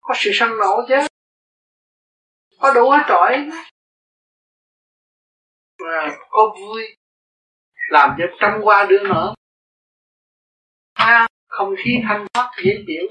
Có 0.00 0.14
sự 0.16 0.30
sân 0.34 0.50
nổ 0.60 0.80
chứ. 0.88 1.06
Có 2.58 2.72
đủ 2.74 2.90
hết 2.90 3.04
trọi 3.08 3.48
mà 5.78 6.16
có 6.30 6.54
vui. 6.60 6.96
Làm 7.90 8.16
cho 8.18 8.24
trăm 8.40 8.60
hoa 8.62 8.86
đứa 8.88 9.02
nở. 9.08 9.34
Ha 10.94 11.26
không 11.48 11.74
khí 11.84 12.00
thanh 12.08 12.26
thoát 12.34 12.50
dễ 12.64 12.72
chịu. 12.86 13.10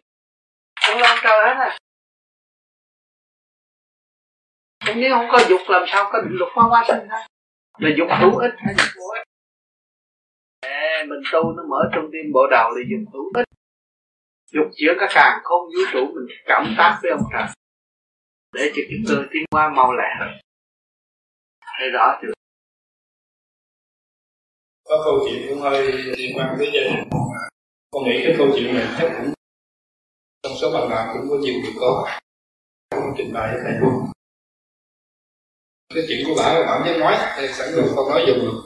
Không 0.88 1.02
lo 1.02 1.15
trời 1.23 1.44
hết 1.45 1.56
à 1.60 1.77
nếu 4.95 5.15
không 5.15 5.27
có 5.31 5.39
dục 5.49 5.61
làm 5.68 5.84
sao 5.88 6.09
có 6.11 6.22
định 6.22 6.38
luật 6.39 6.51
hoa 6.55 6.65
hoa 6.65 6.84
sinh 6.88 7.07
ra? 7.09 7.27
Là 7.77 7.89
dục 7.97 8.07
hữu 8.19 8.38
ích 8.38 8.53
hay 8.57 8.76
dục 8.77 8.88
vô 8.95 9.07
ích? 9.18 9.23
Ê, 10.61 11.03
mình 11.03 11.19
tu 11.31 11.51
nó 11.51 11.64
mở 11.69 11.89
trong 11.95 12.05
tim 12.11 12.31
bộ 12.34 12.47
đầu 12.51 12.69
là 12.69 12.81
dục 12.91 13.14
hữu 13.14 13.31
ích. 13.34 13.47
Dục 14.51 14.68
giữa 14.72 14.93
các 14.99 15.09
càng 15.14 15.39
không 15.43 15.61
vũ 15.61 15.81
trụ 15.93 15.99
mình 15.99 16.38
cảm 16.45 16.76
tác 16.77 16.99
với 17.01 17.11
ông 17.11 17.22
trời. 17.31 17.47
Để 18.55 18.72
cho 18.76 18.81
chúng 18.89 19.03
tôi 19.07 19.27
tiến 19.31 19.43
qua 19.51 19.69
mau 19.69 19.93
lẹ 19.93 20.09
hơn. 20.19 20.30
Thấy 21.80 21.89
rõ 21.89 22.19
chưa? 22.22 22.34
Có 24.89 25.01
câu 25.03 25.19
chuyện 25.26 25.45
cũng 25.49 25.59
hơi 25.59 25.91
liên 25.91 26.38
quan 26.38 26.55
tới 26.57 26.72
gia 26.73 26.81
đình 26.81 27.09
con 27.91 28.03
nghĩ 28.03 28.22
cái 28.23 28.35
câu 28.38 28.47
chuyện 28.55 28.73
này 28.73 28.88
chắc 28.99 29.11
cũng 29.18 29.34
trong 30.43 30.53
số 30.61 30.72
bạn 30.73 30.89
nào 30.89 31.14
cũng 31.14 31.30
có 31.30 31.35
nhiều 31.41 31.53
người 31.61 31.73
có. 31.80 32.09
Cũng 32.89 33.14
trình 33.18 33.34
bày 33.34 33.51
với 33.53 33.61
thầy 33.64 33.73
luôn 33.80 33.93
cái 35.95 36.03
chuyện 36.07 36.19
của 36.26 36.35
bà 36.38 36.53
là 36.53 36.65
bạn 36.65 36.81
với 36.84 36.99
nói 36.99 37.15
thì 37.38 37.47
sẵn 37.47 37.68
được 37.76 37.93
con 37.95 38.09
nói 38.09 38.26
dùng 38.27 38.64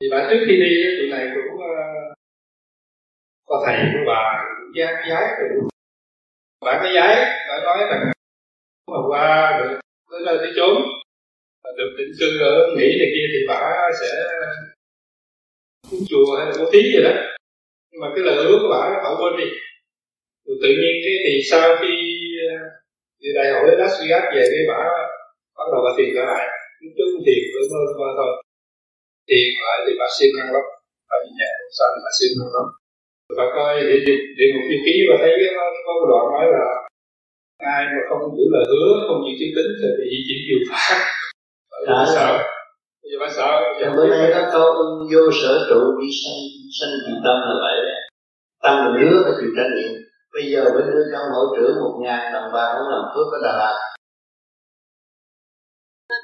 thì 0.00 0.08
bà 0.10 0.26
trước 0.30 0.44
khi 0.46 0.56
đi 0.56 0.70
tụi 0.98 1.08
này 1.10 1.26
cũng 1.34 1.54
uh, 1.54 2.16
có 3.46 3.62
thầy 3.66 3.76
của 3.92 4.04
bà 4.06 4.44
giái 4.76 4.94
giái 5.10 5.26
rồi. 5.38 5.68
Bà 6.64 6.82
mới 6.82 6.94
giái 6.94 7.16
bà 7.48 7.64
nói 7.64 7.78
rằng 7.90 8.12
mà 8.90 8.98
qua 9.08 9.60
được 9.60 9.80
tới 10.10 10.20
nơi 10.26 10.38
tới 10.38 10.52
chốn 10.56 10.82
được 11.76 11.94
định 11.98 12.12
cư 12.20 12.38
ở 12.40 12.74
mỹ 12.76 12.86
này 12.98 13.08
kia 13.14 13.26
thì 13.32 13.38
bà 13.48 13.72
sẽ 14.00 14.08
chùa 16.08 16.36
hay 16.36 16.46
là 16.46 16.52
bố 16.58 16.70
thí 16.72 16.82
gì 16.82 17.02
đó. 17.04 17.10
Nhưng 17.90 18.00
mà 18.00 18.08
cái 18.14 18.24
lời 18.24 18.36
hứa 18.44 18.58
của 18.62 18.68
bà 18.70 19.00
bà 19.04 19.10
quên 19.18 19.36
đi. 19.38 19.50
Rồi 20.44 20.56
tự 20.62 20.68
nhiên 20.68 20.94
cái 21.04 21.14
thì 21.26 21.42
sau 21.50 21.76
khi 21.80 21.92
ờ, 22.50 22.56
đi 23.20 23.28
đại 23.34 23.52
hội 23.52 23.76
Las 23.78 24.00
Vegas 24.00 24.22
về 24.34 24.44
cái 24.50 24.64
bà 24.68 24.78
bắt 25.56 25.66
đầu 25.72 25.80
bà 25.86 25.90
thiền 25.96 26.08
trở 26.16 26.24
lại. 26.32 26.44
Cứ 26.96 27.06
thiền 27.26 27.42
với 27.52 27.64
mơ 27.72 27.80
mơ 28.00 28.08
thôi. 28.18 28.32
Thiền 29.28 29.48
lại 29.66 29.78
thì 29.84 29.92
bà 30.00 30.06
siêng 30.16 30.34
năng 30.38 30.50
lắm. 30.56 30.66
Bà 31.10 31.16
nhẹ 31.38 31.50
sao 31.76 31.88
bà 32.04 32.10
siêng 32.18 32.34
năng 32.38 32.52
lắm. 32.56 32.66
Bà 33.38 33.44
coi 33.56 33.72
địa 33.88 34.00
địa 34.06 34.18
địa 34.38 34.48
ngục 34.50 34.64
thiên 34.68 34.80
khí 34.84 34.94
và 35.08 35.14
thấy 35.22 35.32
có, 35.56 35.64
có 35.86 35.92
một 35.98 36.06
đoạn 36.10 36.24
nói 36.34 36.46
là 36.54 36.66
ai 37.74 37.82
mà 37.92 38.00
không 38.08 38.22
giữ 38.36 38.44
lời 38.54 38.64
hứa 38.72 38.90
không 39.06 39.20
giữ 39.24 39.32
chữ 39.38 39.48
tín 39.56 39.68
thì 39.78 39.88
bị 39.98 40.16
chỉ 40.26 40.36
chịu 40.46 40.60
phạt. 40.68 40.98
Bà 41.88 42.04
sợ. 42.14 42.30
Giờ 43.10 43.16
bà 43.22 43.28
sợ. 43.36 43.50
Giờ 43.80 43.86
bữa 43.96 44.06
nay 44.12 44.24
có 44.34 44.42
câu 44.54 44.68
vô 45.12 45.22
sở 45.40 45.52
trụ 45.68 45.80
đi 46.00 46.08
sanh 46.20 46.40
sanh 46.78 46.94
chịu 47.04 47.18
tâm 47.24 47.36
là 47.48 47.54
vậy 47.64 47.76
tâm 48.64 48.74
là 48.84 48.90
hứa 49.00 49.16
phải 49.24 49.34
chịu 49.40 49.50
trách 49.56 49.70
nhiệm. 49.76 49.92
Bây 50.34 50.44
giờ 50.52 50.60
với 50.74 50.82
đưa 50.90 51.04
cho 51.12 51.18
mẫu 51.32 51.44
trưởng 51.56 51.74
một 51.82 51.94
ngàn 52.04 52.32
đồng 52.32 52.52
bạc 52.54 52.68
không 52.74 52.88
làm 52.94 53.04
phước 53.14 53.28
ở 53.36 53.38
Đà 53.44 53.52
Lạt 53.60 53.76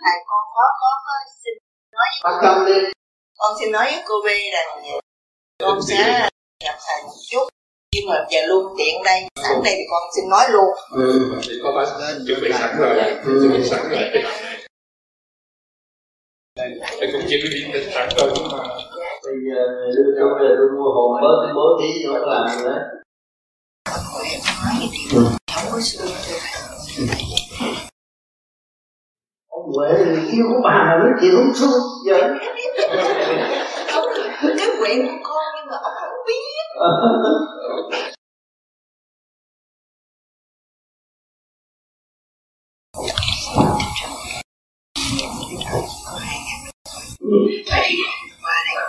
thầy 0.03 0.17
con 0.29 0.45
có 0.55 0.65
có, 0.81 0.91
có 1.07 1.15
xin 1.43 1.55
nói 1.99 2.09
với 2.23 2.35
tâm 2.43 2.57
đi. 2.67 2.79
Con 3.39 3.51
xin 3.61 3.73
nói 3.73 3.85
với 3.93 4.03
cô 4.09 4.15
V 4.25 4.29
rằng 4.57 4.69
con 5.63 5.79
sẽ 5.89 6.29
gặp 6.65 6.77
thầy 6.87 7.03
một 7.05 7.19
chút. 7.31 7.49
Nhưng 7.95 8.09
mà 8.11 8.27
giờ 8.31 8.41
luôn 8.47 8.75
tiện 8.79 9.03
đây 9.05 9.21
sẵn 9.43 9.63
đây 9.65 9.75
thì 9.77 9.85
con 9.91 10.03
xin 10.17 10.31
nói 10.31 10.45
luôn. 10.51 10.71
Ừ. 10.93 11.41
thì 11.43 11.55
có 11.63 11.73
phải 11.77 11.87
chuẩn 12.27 12.41
bị 12.43 12.51
sẵn 12.59 12.77
rồi. 12.79 12.95
chuẩn 13.25 13.53
bị 13.53 13.69
sẵn 13.69 13.89
rồi. 13.91 14.03
Thì 17.01 17.07
cũng 17.13 17.23
chuẩn 17.29 17.41
bị 17.43 17.73
định 17.73 17.91
sẵn 17.95 18.09
rồi 18.17 18.33
nhưng 18.35 18.49
mà 18.53 18.59
bây 19.25 19.35
giờ 19.47 19.61
đưa 19.97 20.11
cho 20.19 20.27
về 20.41 20.49
tôi 20.59 20.69
mua 20.77 20.91
hồn 20.95 21.21
bớt 21.23 21.37
cái 21.45 21.53
bố 21.55 21.81
thí 21.81 22.05
nó 22.05 22.13
có 22.13 22.27
làm 22.27 22.65
nữa 22.65 22.99
ông 25.55 25.81
Huệ 29.77 29.89
yêu 30.33 30.47
của 30.49 30.61
bà 30.65 30.97
nói 30.99 31.11
chuyện 31.21 31.35
không 31.35 31.53
thương 31.59 31.81
giỡn 32.07 32.39
cái 34.59 34.69
nguyện 34.79 35.07
của 35.07 35.19
con 35.23 35.45
nhưng 35.57 35.67
mà 35.71 35.77
ông 35.83 35.93
không 36.01 36.11
biết. 36.27 36.65
Thầy 47.67 47.91
qua 48.43 48.65
đây. 48.67 48.85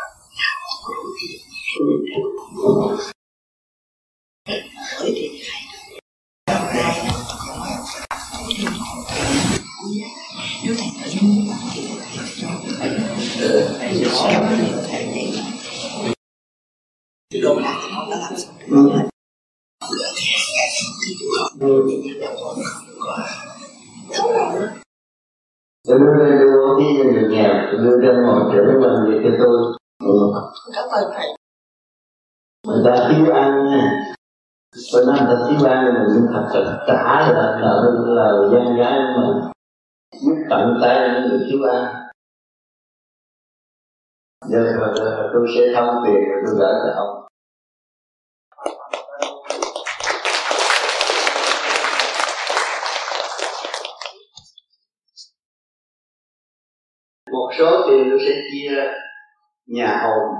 Đủ 0.89 0.95
gì 1.21 3.11
thầy 13.89 14.03
cho 14.03 14.09
thầy 14.89 15.05
để 15.15 15.31
cái 17.33 17.41
đâu 17.41 17.59
là 17.59 17.89
nó 17.91 18.05
đã 18.11 18.17
làm 18.17 18.35
xong 18.37 18.55
rồi 18.69 18.99
Tôi 25.87 25.99
đưa 25.99 26.13
lên 26.13 26.39
đưa 26.39 26.79
đi 26.79 26.85
cho 26.97 27.03
người 27.03 27.29
nhà, 27.29 27.69
tôi 27.71 27.81
đưa 27.81 27.97
cho 28.01 28.21
một 28.25 28.51
trở 28.53 28.63
bằng 28.81 29.05
việc 29.07 29.19
cho 29.23 29.29
tôi. 29.39 29.77
Cảm 30.75 30.89
ơn 30.89 31.11
thầy. 31.15 31.27
Người 32.67 32.83
ta 32.85 33.09
thiếu 33.09 33.33
ăn 33.33 33.65
nha. 33.65 34.13
Tôi 34.93 35.05
nói 35.05 35.17
người 35.19 35.35
ta 35.35 35.45
thiếu 35.49 35.69
ăn 35.69 35.85
mình 35.85 36.03
cũng 36.15 36.27
thật 36.33 36.49
sự 36.53 36.63
trả 36.87 37.03
là 37.19 37.59
là 37.61 37.73
là 38.05 38.31
gian 38.51 38.77
gái 38.77 38.99
mà 39.17 39.51
giúp 40.21 40.35
tận 40.49 40.77
tay 40.81 41.09
những 41.09 41.29
người 41.29 41.47
thiếu 41.49 41.69
ăn. 41.71 41.98
Giờ 44.45 44.59
tôi 45.33 45.47
sẽ 45.55 45.61
thông 45.75 46.03
tiền 46.05 46.13
rồi 46.29 46.41
tôi 46.45 46.55
gửi 46.59 46.73
cho 46.85 46.93
ông. 46.95 47.19
một 57.31 57.49
số 57.59 57.85
tiền 57.87 58.07
tôi 58.09 58.19
sẽ 58.25 58.41
chia 58.51 58.73
nhà 59.67 60.01
hồn 60.03 60.35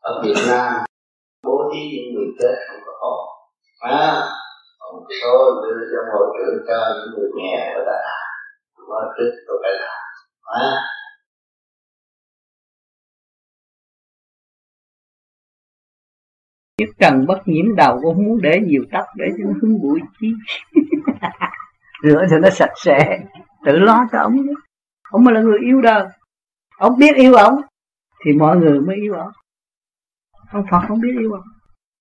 ở 0.00 0.22
Việt 0.24 0.34
Nam 0.48 0.84
bố 1.42 1.70
thí 1.72 1.80
những 1.92 2.14
người 2.14 2.26
chết 2.40 2.54
không 2.68 2.80
có 2.86 2.92
hồn 3.00 3.28
à, 3.78 4.22
còn 4.78 4.94
một 4.96 5.06
số 5.22 5.62
đưa 5.62 5.80
cho 5.92 6.12
hội 6.12 6.26
trưởng 6.36 6.64
cho 6.68 6.94
những 6.94 7.14
người 7.14 7.30
nghèo 7.36 7.78
ở 7.78 7.84
Đà 7.86 7.92
Lạt 7.92 8.24
có 8.88 9.12
trước 9.18 9.30
tôi 9.46 9.56
phải 9.62 9.72
làm 9.80 10.00
à. 10.42 10.70
Chiếc 16.76 16.90
cần 16.98 17.26
bất 17.26 17.48
nhiễm 17.48 17.76
đầu 17.76 18.00
cũng 18.02 18.14
không 18.14 18.24
muốn 18.24 18.40
để 18.42 18.60
nhiều 18.60 18.84
tóc 18.92 19.04
để 19.16 19.26
cho 19.38 19.44
nó 19.44 19.52
hứng 19.62 19.80
bụi 19.82 20.00
chi 20.20 20.32
rửa 22.02 22.26
cho 22.30 22.38
nó 22.38 22.50
sạch 22.50 22.72
sẽ 22.84 23.20
tự 23.64 23.78
lo 23.78 24.06
cho 24.12 24.18
ông 24.18 24.36
ông 25.10 25.24
mà 25.24 25.32
là 25.32 25.40
người 25.40 25.58
yêu 25.58 25.80
đời. 25.80 26.06
Ông 26.78 26.98
biết 26.98 27.16
yêu 27.16 27.34
ông 27.34 27.54
thì 28.24 28.32
mọi 28.32 28.56
người 28.56 28.80
mới 28.80 28.96
yêu 28.96 29.14
ông. 29.14 29.32
Ông 30.52 30.64
Phật 30.70 30.80
không 30.88 31.00
biết 31.00 31.16
yêu 31.18 31.32
ông. 31.32 31.44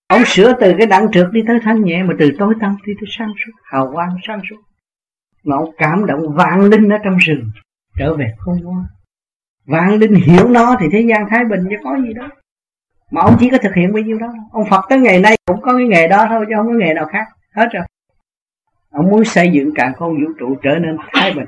Ông 0.08 0.22
sửa 0.26 0.54
từ 0.60 0.74
cái 0.78 0.88
đặng 0.88 1.12
trượt 1.12 1.28
đi 1.32 1.42
tới 1.48 1.60
thanh 1.64 1.84
nhẹ 1.84 2.04
mà 2.04 2.14
từ 2.20 2.32
tối 2.40 2.54
tăm 2.62 2.76
đi 2.86 2.94
tới 3.02 3.08
sáng 3.18 3.32
suốt 3.46 3.52
hào 3.64 3.92
quang 3.94 4.16
sáng 4.28 4.42
suốt. 4.50 4.62
Mà 5.44 5.56
ông 5.56 5.70
cảm 5.78 6.06
động 6.06 6.22
vạn 6.36 6.62
linh 6.62 6.90
ở 6.90 6.98
trong 7.04 7.18
rừng 7.18 7.50
trở 7.98 8.16
về 8.16 8.34
khôn 8.38 8.56
ngoan. 8.64 8.86
Vạn 9.66 10.00
linh 10.00 10.14
hiểu 10.14 10.48
nó 10.50 10.76
thì 10.80 10.88
thế 10.92 11.06
gian 11.10 11.28
thái 11.30 11.46
bình 11.46 11.60
chứ 11.70 11.76
có 11.84 11.98
gì 12.02 12.14
đó 12.14 12.30
mà 13.14 13.22
ông 13.22 13.36
chỉ 13.40 13.50
có 13.52 13.58
thực 13.62 13.74
hiện 13.76 13.94
bao 13.94 14.04
nhiêu 14.04 14.18
đó 14.20 14.28
ông 14.52 14.66
Phật 14.70 14.82
tới 14.90 15.00
ngày 15.00 15.20
nay 15.20 15.38
cũng 15.46 15.62
có 15.62 15.78
cái 15.78 15.88
nghề 15.88 16.08
đó 16.08 16.26
thôi, 16.30 16.46
chứ 16.50 16.54
không 16.58 16.68
có 16.68 16.74
nghề 16.74 16.94
nào 16.94 17.06
khác. 17.06 17.28
Hết 17.56 17.68
rồi. 17.74 17.84
Ông 18.92 19.10
muốn 19.10 19.26
xây 19.26 19.52
dựng 19.54 19.70
cả 19.76 19.94
con 19.98 20.12
vũ 20.14 20.34
trụ 20.40 20.58
trở 20.64 20.80
nên 20.80 20.98
thái 21.14 21.34
bình, 21.34 21.46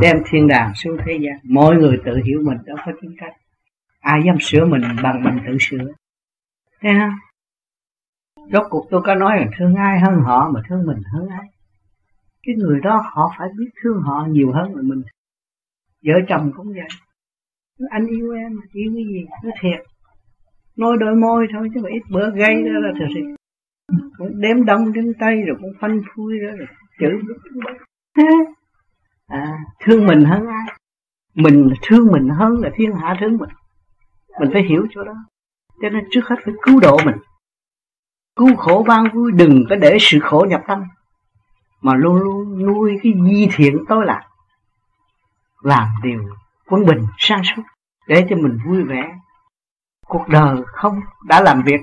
đem 0.00 0.16
thiên 0.30 0.48
đàng 0.48 0.72
xuống 0.74 0.96
thế 1.06 1.12
gian. 1.20 1.38
Mọi 1.42 1.76
người 1.76 2.00
tự 2.04 2.20
hiểu 2.24 2.40
mình, 2.44 2.58
đâu 2.64 2.76
có 2.86 2.92
chính 3.00 3.14
cách. 3.18 3.32
Ai 4.00 4.20
dám 4.26 4.36
sửa 4.40 4.64
mình 4.64 4.82
bằng 5.02 5.24
mình 5.24 5.38
tự 5.46 5.56
sửa. 5.60 5.84
Thấy 6.80 6.92
không 6.98 7.18
rốt 8.52 8.66
cuộc 8.70 8.86
tôi 8.90 9.02
có 9.04 9.14
nói 9.14 9.36
là 9.36 9.46
thương 9.58 9.74
ai 9.74 10.00
hơn 10.00 10.20
họ 10.20 10.50
mà 10.54 10.60
thương 10.68 10.86
mình 10.86 11.02
hơn 11.12 11.28
ai. 11.28 11.46
Cái 12.42 12.54
người 12.54 12.80
đó 12.80 13.02
họ 13.14 13.32
phải 13.38 13.48
biết 13.58 13.70
thương 13.82 14.02
họ 14.02 14.26
nhiều 14.28 14.52
hơn 14.52 14.74
là 14.74 14.82
mình. 14.82 15.02
Vợ 16.06 16.14
chồng 16.28 16.52
cũng 16.56 16.66
vậy. 16.66 16.88
Anh 17.90 18.06
yêu 18.06 18.32
em 18.32 18.52
yêu 18.72 18.92
cái 18.94 19.04
gì? 19.04 19.26
Nó 19.44 19.50
thiệt 19.60 19.93
nói 20.76 20.96
đôi 21.00 21.14
môi 21.16 21.46
thôi 21.52 21.68
chứ 21.74 21.80
mà 21.82 21.88
ít 21.88 22.02
bữa 22.10 22.30
gây 22.30 22.54
ra 22.62 22.72
là 22.82 22.92
thật 22.98 23.06
sự. 23.14 23.20
Cũng 24.18 24.40
đếm 24.40 24.64
đông 24.64 24.92
đếm 24.92 25.04
tay 25.20 25.42
rồi 25.46 25.56
cũng 25.60 25.72
phanh 25.80 26.00
phui 26.14 26.38
ra 26.38 26.52
rồi. 26.58 26.66
Chữ. 26.98 27.34
À, 29.26 29.58
thương 29.80 30.06
mình 30.06 30.24
hơn 30.24 30.46
ai? 30.46 30.76
Mình 31.34 31.68
thương 31.82 32.12
mình 32.12 32.28
hơn 32.28 32.60
là 32.62 32.70
thiên 32.74 32.92
hạ 32.92 33.16
thương 33.20 33.36
mình. 33.36 33.50
Mình 34.40 34.50
phải 34.52 34.62
hiểu 34.62 34.86
chỗ 34.90 35.04
đó. 35.04 35.14
Cho 35.82 35.88
nên 35.88 36.04
trước 36.10 36.20
hết 36.24 36.36
phải 36.44 36.54
cứu 36.62 36.80
độ 36.80 36.98
mình. 37.04 37.16
Cứu 38.36 38.56
khổ 38.56 38.84
ban 38.88 39.04
vui 39.14 39.32
đừng 39.32 39.64
có 39.70 39.76
để 39.76 39.96
sự 40.00 40.18
khổ 40.22 40.46
nhập 40.48 40.60
tâm. 40.68 40.84
Mà 41.82 41.94
luôn 41.94 42.16
luôn 42.16 42.66
nuôi 42.66 42.90
cái 43.02 43.12
di 43.24 43.48
thiện 43.54 43.84
tối 43.88 44.04
lạc. 44.06 44.22
Làm 45.62 45.88
điều 46.02 46.22
quân 46.66 46.86
bình 46.86 47.06
sang 47.18 47.42
suốt 47.44 47.62
để 48.08 48.26
cho 48.30 48.36
mình 48.36 48.58
vui 48.66 48.82
vẻ 48.82 49.18
cuộc 50.14 50.28
đời 50.28 50.56
không 50.66 51.00
đã 51.28 51.40
làm 51.42 51.62
việc 51.66 51.80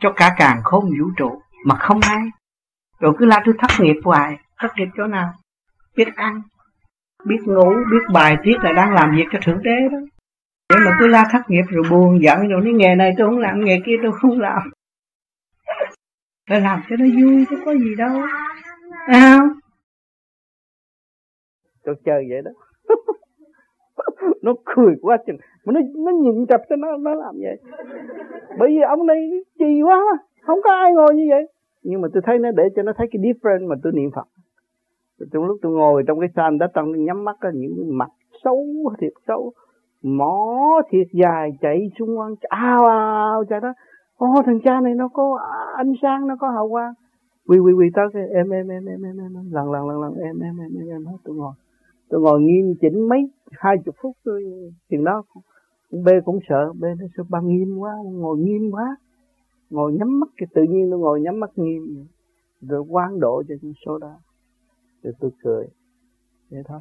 cho 0.00 0.12
cả 0.16 0.34
càng 0.38 0.60
khôn 0.64 0.84
vũ 0.84 1.06
trụ 1.16 1.42
mà 1.64 1.74
không 1.74 2.00
ai. 2.00 2.22
Rồi 3.00 3.14
cứ 3.18 3.26
la 3.26 3.42
tôi 3.44 3.54
thất 3.58 3.70
nghiệp 3.80 3.96
hoài, 4.04 4.38
thất 4.58 4.68
nghiệp 4.76 4.88
chỗ 4.96 5.06
nào? 5.06 5.32
Biết 5.96 6.16
ăn, 6.16 6.42
biết 7.24 7.38
ngủ, 7.44 7.72
biết 7.90 8.12
bài 8.12 8.36
tiết 8.42 8.56
là 8.62 8.72
đang 8.72 8.92
làm 8.92 9.16
việc 9.16 9.24
cho 9.32 9.38
thượng 9.42 9.62
đế 9.62 9.88
đó. 9.92 9.98
Để 10.70 10.76
mà 10.84 10.96
cứ 11.00 11.06
la 11.06 11.28
thất 11.32 11.50
nghiệp 11.50 11.62
rồi 11.68 11.84
buồn 11.90 12.22
giận 12.22 12.48
rồi 12.48 12.60
nói 12.60 12.72
nghề 12.72 12.94
này 12.94 13.12
tôi 13.18 13.26
không 13.26 13.38
làm, 13.38 13.64
nghề 13.64 13.80
kia 13.86 13.96
tôi 14.02 14.12
không 14.12 14.40
làm. 14.40 14.70
Phải 16.48 16.60
làm 16.60 16.82
cho 16.88 16.96
nó 16.96 17.04
vui, 17.04 17.46
chứ 17.50 17.56
có 17.64 17.74
gì 17.74 17.94
đâu. 17.98 18.22
À 19.06 19.36
không? 19.38 19.48
Tôi 21.84 21.94
chơi 22.04 22.26
vậy 22.30 22.42
đó 22.44 22.50
nó 24.42 24.52
cười 24.64 24.94
quá 25.02 25.16
chừng 25.26 25.36
mà 25.64 25.72
nó 25.72 25.80
nó 26.04 26.12
nhìn 26.12 26.46
chập 26.46 26.60
cho 26.68 26.76
nó 26.76 26.96
nó 26.96 27.14
làm 27.14 27.34
vậy 27.40 27.56
bởi 28.58 28.68
vì 28.68 28.80
ông 28.88 29.06
này 29.06 29.30
chì 29.58 29.82
quá 29.82 30.02
không 30.42 30.58
có 30.64 30.72
ai 30.72 30.92
ngồi 30.92 31.14
như 31.14 31.26
vậy 31.30 31.46
nhưng 31.82 32.00
mà 32.00 32.08
tôi 32.14 32.22
thấy 32.26 32.38
nó 32.38 32.50
để 32.56 32.64
cho 32.76 32.82
nó 32.82 32.92
thấy 32.96 33.06
cái 33.12 33.22
different 33.22 33.68
mà 33.68 33.76
tôi 33.82 33.92
niệm 33.92 34.10
phật 34.14 34.26
trong 35.32 35.44
lúc 35.44 35.58
tôi 35.62 35.72
ngồi 35.72 36.02
trong 36.06 36.20
cái 36.20 36.28
sàn 36.36 36.58
đó 36.58 36.66
tăng 36.74 37.04
nhắm 37.04 37.24
mắt 37.24 37.36
có 37.40 37.50
những 37.54 37.98
mặt 37.98 38.10
xấu 38.44 38.66
thiệt 39.00 39.12
xấu 39.26 39.52
mỏ 40.02 40.82
thiệt 40.90 41.06
dài 41.12 41.50
chạy 41.60 41.90
xung 41.98 42.18
quanh 42.18 42.34
ao 42.48 42.86
ao 42.86 43.44
chạy 43.44 43.60
đó 43.60 43.72
ô 44.16 44.26
thằng 44.46 44.60
cha 44.64 44.80
này 44.80 44.94
nó 44.94 45.08
có 45.08 45.38
ánh 45.76 45.92
sáng 46.02 46.26
nó 46.26 46.36
có 46.40 46.50
hào 46.50 46.68
quang 46.68 46.92
quỳ 47.48 47.58
quỳ 47.58 47.72
quỳ 47.72 47.86
tới 47.94 48.06
em 48.34 48.50
em 48.50 48.68
em 48.68 48.84
em 48.86 49.02
em 49.02 49.16
em 49.18 49.32
lần 49.50 49.72
lần 49.72 49.88
lần 49.88 50.00
lần 50.00 50.14
em 50.14 50.40
em 50.40 50.56
em 50.58 50.72
em 50.80 50.88
em 50.88 51.04
hết 51.06 51.16
tôi 51.24 51.36
ngồi 51.36 51.52
tôi 52.08 52.20
ngồi 52.20 52.40
nghiêm 52.40 52.74
chỉnh 52.80 53.08
mấy 53.08 53.30
hai 53.52 53.76
chục 53.84 53.94
phút 54.02 54.16
tôi 54.24 54.44
chừng 54.90 55.04
đó 55.04 55.22
con 55.34 55.42
B 56.04 56.08
cũng 56.24 56.38
sợ 56.48 56.72
B 56.72 56.82
nó 56.82 57.06
sợ 57.16 57.22
ba 57.28 57.40
nghiêm 57.42 57.78
quá, 57.78 57.92
ngồi 58.04 58.38
nghiêm 58.38 58.70
quá, 58.70 58.96
ngồi 59.70 59.92
nhắm 59.92 60.20
mắt 60.20 60.28
cái 60.36 60.46
tự 60.54 60.62
nhiên 60.62 60.90
nó 60.90 60.96
ngồi 60.96 61.20
nhắm 61.20 61.40
mắt 61.40 61.50
nghiêm 61.56 62.06
rồi 62.60 62.84
quán 62.88 63.20
độ 63.20 63.42
cho 63.48 63.54
con 63.62 63.72
số 63.86 63.98
đó. 63.98 64.16
Rồi 65.02 65.12
tôi 65.20 65.30
cười. 65.42 65.66
Vậy 66.50 66.62
thôi. 66.66 66.80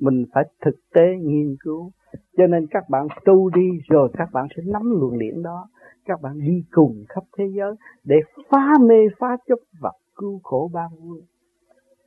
Mình 0.00 0.24
phải 0.34 0.44
thực 0.60 0.74
tế 0.94 1.16
nghiên 1.20 1.56
cứu. 1.60 1.90
Cho 2.36 2.46
nên 2.46 2.66
các 2.70 2.84
bạn 2.90 3.06
tu 3.24 3.50
đi 3.50 3.68
rồi 3.88 4.08
các 4.12 4.28
bạn 4.32 4.46
sẽ 4.56 4.62
nắm 4.66 5.00
luồng 5.00 5.18
điển 5.18 5.42
đó. 5.42 5.68
Các 6.04 6.22
bạn 6.22 6.40
đi 6.40 6.64
cùng 6.70 7.04
khắp 7.08 7.24
thế 7.38 7.44
giới 7.56 7.74
để 8.04 8.16
phá 8.50 8.72
mê, 8.80 9.06
phá 9.18 9.36
chấp 9.48 9.58
và 9.80 9.92
cứu 10.16 10.40
khổ 10.42 10.70
ban 10.72 10.90
vui 11.02 11.20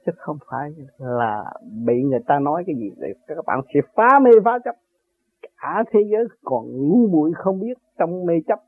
chứ 0.06 0.12
không 0.18 0.38
phải 0.52 0.72
là 0.98 1.44
bị 1.86 2.04
người 2.04 2.20
ta 2.28 2.40
nói 2.40 2.64
cái 2.68 2.76
gì 2.76 2.90
để 2.98 3.14
các 3.28 3.46
bạn 3.46 3.62
sẽ 3.74 3.80
phá 3.96 4.20
mê 4.20 4.32
phá 4.46 4.60
chấp. 4.66 4.76
Cả 5.62 5.84
thế 5.92 6.00
giới 6.12 6.26
còn 6.44 6.66
ngu 6.66 7.08
muội 7.08 7.32
không 7.36 7.60
biết 7.60 7.78
trong 8.00 8.26
mê 8.26 8.34
chấp. 8.48 8.60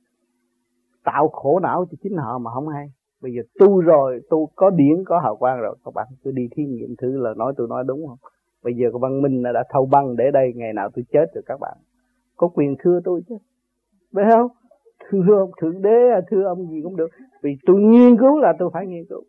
Tạo 1.03 1.27
khổ 1.27 1.59
não 1.59 1.85
cho 1.91 1.97
chính 2.03 2.17
họ 2.17 2.37
mà 2.37 2.51
không 2.53 2.67
hay. 2.67 2.87
Bây 3.21 3.31
giờ 3.31 3.41
tu 3.59 3.81
rồi, 3.81 4.21
tu 4.29 4.49
có 4.55 4.69
điển, 4.69 5.03
có 5.05 5.19
hào 5.19 5.35
quang 5.35 5.59
rồi, 5.59 5.75
các 5.85 5.93
bạn 5.93 6.07
cứ 6.23 6.31
đi 6.31 6.47
thí 6.55 6.63
nghiệm 6.63 6.95
thử 7.01 7.17
là 7.17 7.33
nói 7.37 7.53
tôi 7.57 7.67
nói 7.67 7.83
đúng 7.87 8.07
không? 8.07 8.17
Bây 8.63 8.73
giờ 8.73 8.87
cái 8.93 8.99
văn 9.01 9.21
minh 9.21 9.43
đã 9.43 9.63
thâu 9.69 9.85
băng 9.85 10.15
để 10.15 10.31
đây, 10.33 10.51
ngày 10.55 10.73
nào 10.73 10.89
tôi 10.95 11.05
chết 11.11 11.25
rồi 11.33 11.43
các 11.45 11.59
bạn. 11.59 11.77
Có 12.37 12.47
quyền 12.47 12.75
thưa 12.79 12.99
tôi 13.03 13.21
chứ? 13.29 13.35
Phải 14.13 14.25
không? 14.31 14.51
Thưa 15.09 15.37
ông 15.37 15.51
thượng 15.61 15.81
đế, 15.81 15.99
thưa 16.31 16.43
ông 16.43 16.67
gì 16.67 16.81
cũng 16.83 16.95
được. 16.95 17.07
Vì 17.43 17.57
tôi 17.65 17.75
nghiên 17.79 18.17
cứu 18.17 18.39
là 18.39 18.53
tôi 18.59 18.69
phải 18.73 18.87
nghiên 18.87 19.05
cứu. 19.09 19.23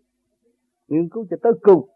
Nghiên 0.89 1.09
cứu 1.09 1.27
cho 1.31 1.37
tới 1.43 1.53
cùng 1.63 1.89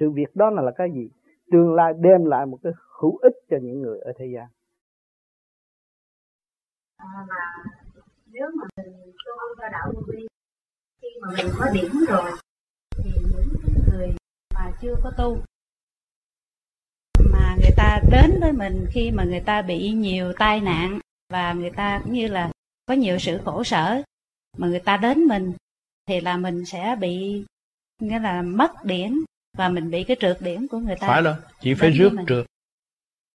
sự 0.00 0.10
việc 0.10 0.36
đó 0.36 0.50
là, 0.50 0.62
là 0.62 0.72
cái 0.76 0.88
gì? 0.94 1.08
Tương 1.52 1.74
lai 1.74 1.92
đem 2.00 2.24
lại 2.24 2.46
một 2.46 2.58
cái 2.62 2.72
hữu 3.00 3.16
ích 3.16 3.34
cho 3.50 3.56
những 3.62 3.82
người 3.82 3.98
ở 3.98 4.12
thế 4.18 4.26
gian. 4.34 4.46
À, 6.96 7.26
mà 7.28 7.64
nếu 8.26 8.46
mà 8.56 8.66
mình 8.76 8.92
tu 9.04 9.54
theo 9.60 9.68
đạo 9.72 9.92
vô 9.94 10.00
vi 10.08 10.26
khi 11.02 11.08
mà 11.20 11.28
mình 11.36 11.52
có 11.58 11.66
điểm 11.74 11.92
rồi 12.08 12.30
thì 12.96 13.10
những 13.30 13.74
người 13.90 14.14
mà 14.54 14.72
chưa 14.80 14.94
có 15.02 15.10
tu 15.18 15.38
mà 17.32 17.56
người 17.60 17.70
ta 17.76 18.00
đến 18.10 18.40
với 18.40 18.52
mình 18.52 18.86
khi 18.90 19.10
mà 19.10 19.24
người 19.24 19.42
ta 19.46 19.62
bị 19.62 19.90
nhiều 19.90 20.32
tai 20.38 20.60
nạn 20.60 20.98
và 21.28 21.52
người 21.52 21.70
ta 21.70 22.00
cũng 22.04 22.12
như 22.12 22.28
là 22.28 22.50
có 22.86 22.94
nhiều 22.94 23.18
sự 23.18 23.38
khổ 23.44 23.64
sở 23.64 24.02
mà 24.58 24.68
người 24.68 24.80
ta 24.80 24.96
đến 24.96 25.24
mình 25.24 25.52
thì 26.06 26.20
là 26.20 26.36
mình 26.36 26.64
sẽ 26.64 26.96
bị 27.00 27.44
nghĩa 28.00 28.18
là 28.18 28.42
mất 28.42 28.70
điển 28.84 29.12
và 29.56 29.68
mình 29.68 29.90
bị 29.90 30.04
cái 30.04 30.16
trượt 30.20 30.38
điểm 30.40 30.68
của 30.68 30.78
người 30.78 30.96
ta. 31.00 31.06
Phải 31.06 31.22
rồi 31.22 31.34
chị 31.60 31.74
phải 31.74 31.90
rước 31.90 32.12
trượt. 32.28 32.46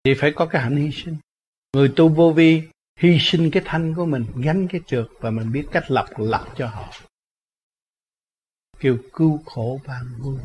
Chị 0.03 0.13
phải 0.17 0.31
có 0.35 0.45
cái 0.45 0.61
hạnh 0.61 0.75
hy 0.75 0.91
sinh. 0.91 1.17
Người 1.73 1.93
tu 1.95 2.09
vô 2.09 2.31
vi 2.31 2.63
hy 2.99 3.17
sinh 3.19 3.51
cái 3.51 3.63
thanh 3.65 3.95
của 3.95 4.05
mình 4.05 4.25
gánh 4.35 4.67
cái 4.67 4.81
trượt 4.87 5.07
và 5.19 5.31
mình 5.31 5.51
biết 5.51 5.67
cách 5.71 5.91
lọc 5.91 6.19
lọc 6.19 6.57
cho 6.57 6.67
họ. 6.67 6.93
Kêu 8.79 8.97
cứu 9.13 9.43
khổ 9.45 9.79
ban 9.87 10.05
vui. 10.19 10.39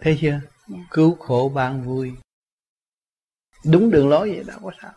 Thấy 0.00 0.18
chưa? 0.20 0.30
Yeah. 0.30 0.42
Dạ. 0.68 0.76
cứu 0.90 1.14
khổ 1.14 1.52
ban 1.54 1.82
vui. 1.82 2.12
Đúng 3.64 3.90
đường 3.90 4.08
lối 4.08 4.30
vậy 4.30 4.44
đâu 4.44 4.58
có 4.62 4.70
sao 4.82 4.92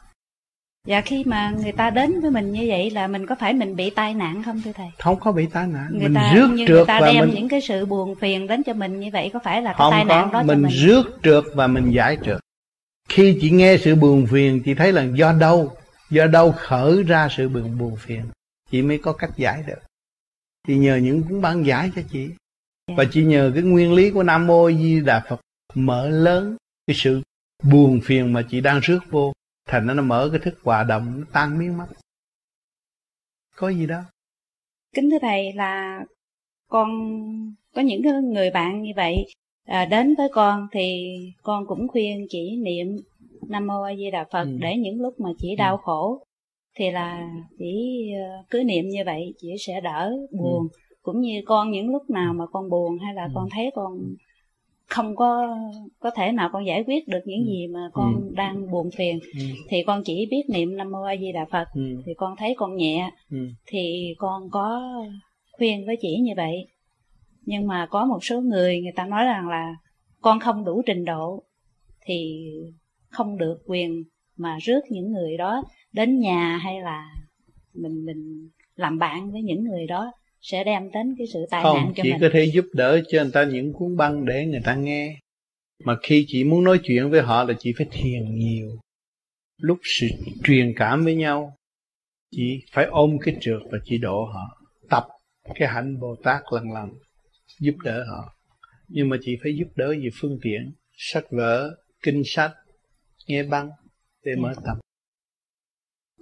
Dạ 0.85 1.01
khi 1.01 1.23
mà 1.25 1.53
người 1.63 1.71
ta 1.71 1.89
đến 1.89 2.21
với 2.21 2.31
mình 2.31 2.51
như 2.51 2.65
vậy 2.67 2.89
là 2.89 3.07
mình 3.07 3.25
có 3.25 3.35
phải 3.39 3.53
mình 3.53 3.75
bị 3.75 3.89
tai 3.89 4.13
nạn 4.13 4.43
không 4.43 4.61
thưa 4.61 4.71
thầy? 4.71 4.87
Không 4.99 5.19
có 5.19 5.31
bị 5.31 5.45
tai 5.45 5.67
nạn, 5.67 5.87
người 5.91 6.01
mình 6.01 6.13
ta, 6.13 6.33
rước 6.35 6.47
trượt 6.57 6.69
người 6.69 6.85
ta 6.85 6.99
và 6.99 7.11
đem 7.11 7.25
mình 7.25 7.35
những 7.35 7.49
cái 7.49 7.61
sự 7.61 7.85
buồn 7.85 8.15
phiền 8.15 8.47
đến 8.47 8.63
cho 8.63 8.73
mình 8.73 8.99
như 8.99 9.09
vậy 9.13 9.29
có 9.33 9.39
phải 9.43 9.61
là 9.61 9.71
cái 9.71 9.77
không 9.77 9.91
tai 9.91 10.05
có, 10.07 10.15
nạn 10.15 10.31
đó 10.31 10.43
mình 10.43 10.57
cho 10.57 10.67
mình? 10.67 10.71
rước 10.71 11.03
trượt 11.23 11.43
và 11.53 11.67
mình 11.67 11.91
giải 11.91 12.17
trượt. 12.25 12.39
Khi 13.09 13.37
chị 13.41 13.49
nghe 13.49 13.77
sự 13.77 13.95
buồn 13.95 14.27
phiền 14.27 14.61
chị 14.65 14.73
thấy 14.73 14.91
là 14.91 15.03
do 15.03 15.33
đâu, 15.33 15.71
do 16.09 16.27
đâu 16.27 16.51
khởi 16.51 17.03
ra 17.03 17.27
sự 17.31 17.49
buồn 17.49 17.77
buồn 17.77 17.95
phiền, 17.95 18.21
chị 18.71 18.81
mới 18.81 18.97
có 18.97 19.13
cách 19.13 19.31
giải 19.37 19.63
được. 19.67 19.81
Chị 20.67 20.77
nhờ 20.77 20.95
những 20.95 21.23
cuốn 21.23 21.41
băng 21.41 21.65
giải 21.65 21.91
cho 21.95 22.01
chị. 22.11 22.29
Dạ. 22.87 22.93
Và 22.97 23.05
chị 23.11 23.23
nhờ 23.23 23.51
cái 23.53 23.63
nguyên 23.63 23.93
lý 23.93 24.11
của 24.11 24.23
Nam 24.23 24.47
Mô 24.47 24.71
Di 24.71 25.01
Đà 25.01 25.23
Phật 25.29 25.41
mở 25.73 26.09
lớn 26.09 26.55
cái 26.87 26.95
sự 26.95 27.21
buồn 27.63 27.99
phiền 28.03 28.33
mà 28.33 28.41
chị 28.41 28.61
đang 28.61 28.79
rước 28.79 28.99
vô 29.11 29.33
thành 29.65 29.87
nó 29.87 30.01
mở 30.03 30.29
cái 30.31 30.39
thức 30.43 30.59
hòa 30.63 30.83
động 30.83 31.13
nó 31.19 31.25
tan 31.33 31.57
miếng 31.57 31.77
mất 31.77 31.87
có 33.55 33.69
gì 33.69 33.87
đâu 33.87 34.01
kính 34.93 35.09
thưa 35.09 35.19
thầy 35.21 35.53
là 35.53 36.03
con 36.69 36.89
có 37.75 37.81
những 37.81 38.03
cái 38.03 38.13
người 38.13 38.51
bạn 38.51 38.81
như 38.81 38.91
vậy 38.95 39.25
à, 39.65 39.85
đến 39.85 40.15
với 40.15 40.29
con 40.33 40.67
thì 40.71 41.15
con 41.43 41.67
cũng 41.67 41.87
khuyên 41.87 42.25
chỉ 42.29 42.57
niệm 42.57 42.87
nam 43.49 43.67
mô 43.67 43.81
a 43.81 43.95
di 43.95 44.11
đà 44.11 44.25
phật 44.31 44.43
ừ. 44.43 44.57
để 44.59 44.77
những 44.77 45.01
lúc 45.01 45.19
mà 45.19 45.29
chỉ 45.37 45.49
ừ. 45.49 45.55
đau 45.57 45.77
khổ 45.77 46.23
thì 46.75 46.91
là 46.91 47.29
chỉ 47.57 48.01
ờ, 48.13 48.43
cứ 48.49 48.63
niệm 48.63 48.89
như 48.89 49.03
vậy 49.05 49.33
chỉ 49.37 49.47
sẽ 49.59 49.81
đỡ 49.81 50.11
buồn 50.31 50.67
ừ. 50.71 50.77
cũng 51.01 51.21
như 51.21 51.41
con 51.45 51.71
những 51.71 51.89
lúc 51.89 52.09
nào 52.09 52.33
mà 52.33 52.45
con 52.51 52.69
buồn 52.69 52.97
hay 52.99 53.13
là 53.13 53.23
ừ. 53.23 53.31
con 53.35 53.49
thấy 53.51 53.71
con 53.75 54.15
không 54.89 55.15
có 55.15 55.57
có 55.99 56.11
thể 56.15 56.31
nào 56.31 56.49
con 56.53 56.65
giải 56.65 56.83
quyết 56.87 57.07
được 57.07 57.19
những 57.25 57.45
ừ. 57.45 57.45
gì 57.45 57.67
mà 57.67 57.89
con 57.93 58.15
ừ. 58.15 58.33
đang 58.35 58.71
buồn 58.71 58.89
phiền 58.97 59.19
ừ. 59.39 59.45
thì 59.69 59.83
con 59.87 60.01
chỉ 60.05 60.27
biết 60.31 60.43
niệm 60.49 60.77
nam 60.77 60.91
mô 60.91 61.01
a 61.01 61.15
di 61.19 61.31
đà 61.31 61.45
phật 61.51 61.67
ừ. 61.73 62.01
thì 62.05 62.13
con 62.17 62.35
thấy 62.37 62.55
con 62.57 62.75
nhẹ 62.75 63.11
ừ. 63.31 63.37
thì 63.65 64.13
con 64.17 64.49
có 64.51 64.93
khuyên 65.57 65.85
với 65.85 65.95
chỉ 66.01 66.17
như 66.17 66.33
vậy 66.37 66.67
nhưng 67.41 67.67
mà 67.67 67.87
có 67.89 68.05
một 68.05 68.19
số 68.21 68.41
người 68.41 68.81
người 68.81 68.93
ta 68.95 69.05
nói 69.05 69.25
rằng 69.25 69.49
là 69.49 69.75
con 70.21 70.39
không 70.39 70.65
đủ 70.65 70.81
trình 70.85 71.05
độ 71.05 71.43
thì 72.05 72.45
không 73.09 73.37
được 73.37 73.57
quyền 73.67 74.03
mà 74.37 74.57
rước 74.61 74.81
những 74.89 75.11
người 75.11 75.37
đó 75.37 75.63
đến 75.93 76.19
nhà 76.19 76.57
hay 76.57 76.81
là 76.81 77.09
mình 77.73 78.05
mình 78.05 78.49
làm 78.75 78.99
bạn 78.99 79.31
với 79.31 79.41
những 79.41 79.63
người 79.63 79.87
đó 79.87 80.11
sẽ 80.51 80.63
đem 80.63 80.91
đến 80.91 81.15
cái 81.17 81.27
sự 81.33 81.39
tai 81.49 81.63
không, 81.63 81.77
nạn 81.77 81.93
cho 81.95 82.03
chị 82.03 82.11
mình. 82.11 82.21
có 82.21 82.29
thể 82.33 82.45
giúp 82.53 82.65
đỡ 82.73 83.01
cho 83.07 83.23
người 83.23 83.31
ta 83.33 83.43
những 83.43 83.73
cuốn 83.73 83.97
băng 83.97 84.25
để 84.25 84.45
người 84.45 84.61
ta 84.63 84.75
nghe. 84.75 85.19
Mà 85.83 85.95
khi 86.03 86.25
chị 86.27 86.43
muốn 86.43 86.63
nói 86.63 86.79
chuyện 86.83 87.09
với 87.09 87.21
họ 87.21 87.43
là 87.43 87.53
chị 87.59 87.73
phải 87.77 87.87
thiền 87.91 88.35
nhiều. 88.35 88.69
Lúc 89.61 89.77
sự 89.83 90.07
truyền 90.43 90.73
cảm 90.75 91.03
với 91.03 91.15
nhau, 91.15 91.55
chị 92.31 92.59
phải 92.71 92.85
ôm 92.85 93.17
cái 93.21 93.35
trượt 93.41 93.61
và 93.71 93.77
chị 93.85 93.97
độ 93.97 94.25
họ. 94.33 94.67
Tập 94.89 95.03
cái 95.55 95.67
hạnh 95.67 95.99
bồ 95.99 96.15
tát 96.23 96.41
lần 96.51 96.71
lần 96.71 96.89
giúp 97.59 97.75
đỡ 97.83 98.05
họ 98.09 98.35
nhưng 98.87 99.09
mà 99.09 99.17
chị 99.21 99.37
phải 99.43 99.55
giúp 99.57 99.67
đỡ 99.75 99.89
về 99.89 100.09
phương 100.13 100.37
tiện 100.41 100.71
sách 100.97 101.25
vở 101.31 101.75
kinh 102.03 102.21
sách 102.25 102.51
nghe 103.27 103.43
băng 103.43 103.69
để 104.23 104.31
mở 104.35 104.53
tập 104.65 104.77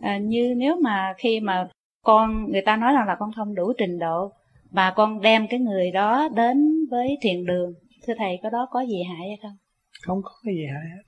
à, 0.02 0.18
như 0.18 0.54
nếu 0.58 0.76
mà 0.82 1.14
khi 1.18 1.40
mà 1.40 1.70
con 2.04 2.52
người 2.52 2.62
ta 2.66 2.78
nói 2.78 2.94
rằng 2.94 3.08
là 3.08 3.16
con 3.20 3.32
không 3.36 3.56
đủ 3.56 3.74
trình 3.78 4.00
độ 4.00 4.32
và 4.72 4.94
con 4.96 5.22
đem 5.22 5.48
cái 5.50 5.60
người 5.60 5.92
đó 5.92 6.30
đến 6.36 6.86
với 6.92 7.18
thiền 7.22 7.46
đường 7.46 7.74
thưa 8.08 8.14
thầy 8.18 8.40
có 8.44 8.50
đó 8.50 8.68
có 8.72 8.82
gì 8.82 9.04
hại 9.04 9.28
hay 9.28 9.38
không 9.42 9.58
không 10.02 10.22
có 10.24 10.32
cái 10.46 10.56
gì 10.56 10.66
hại 10.74 10.84
hết 10.96 11.04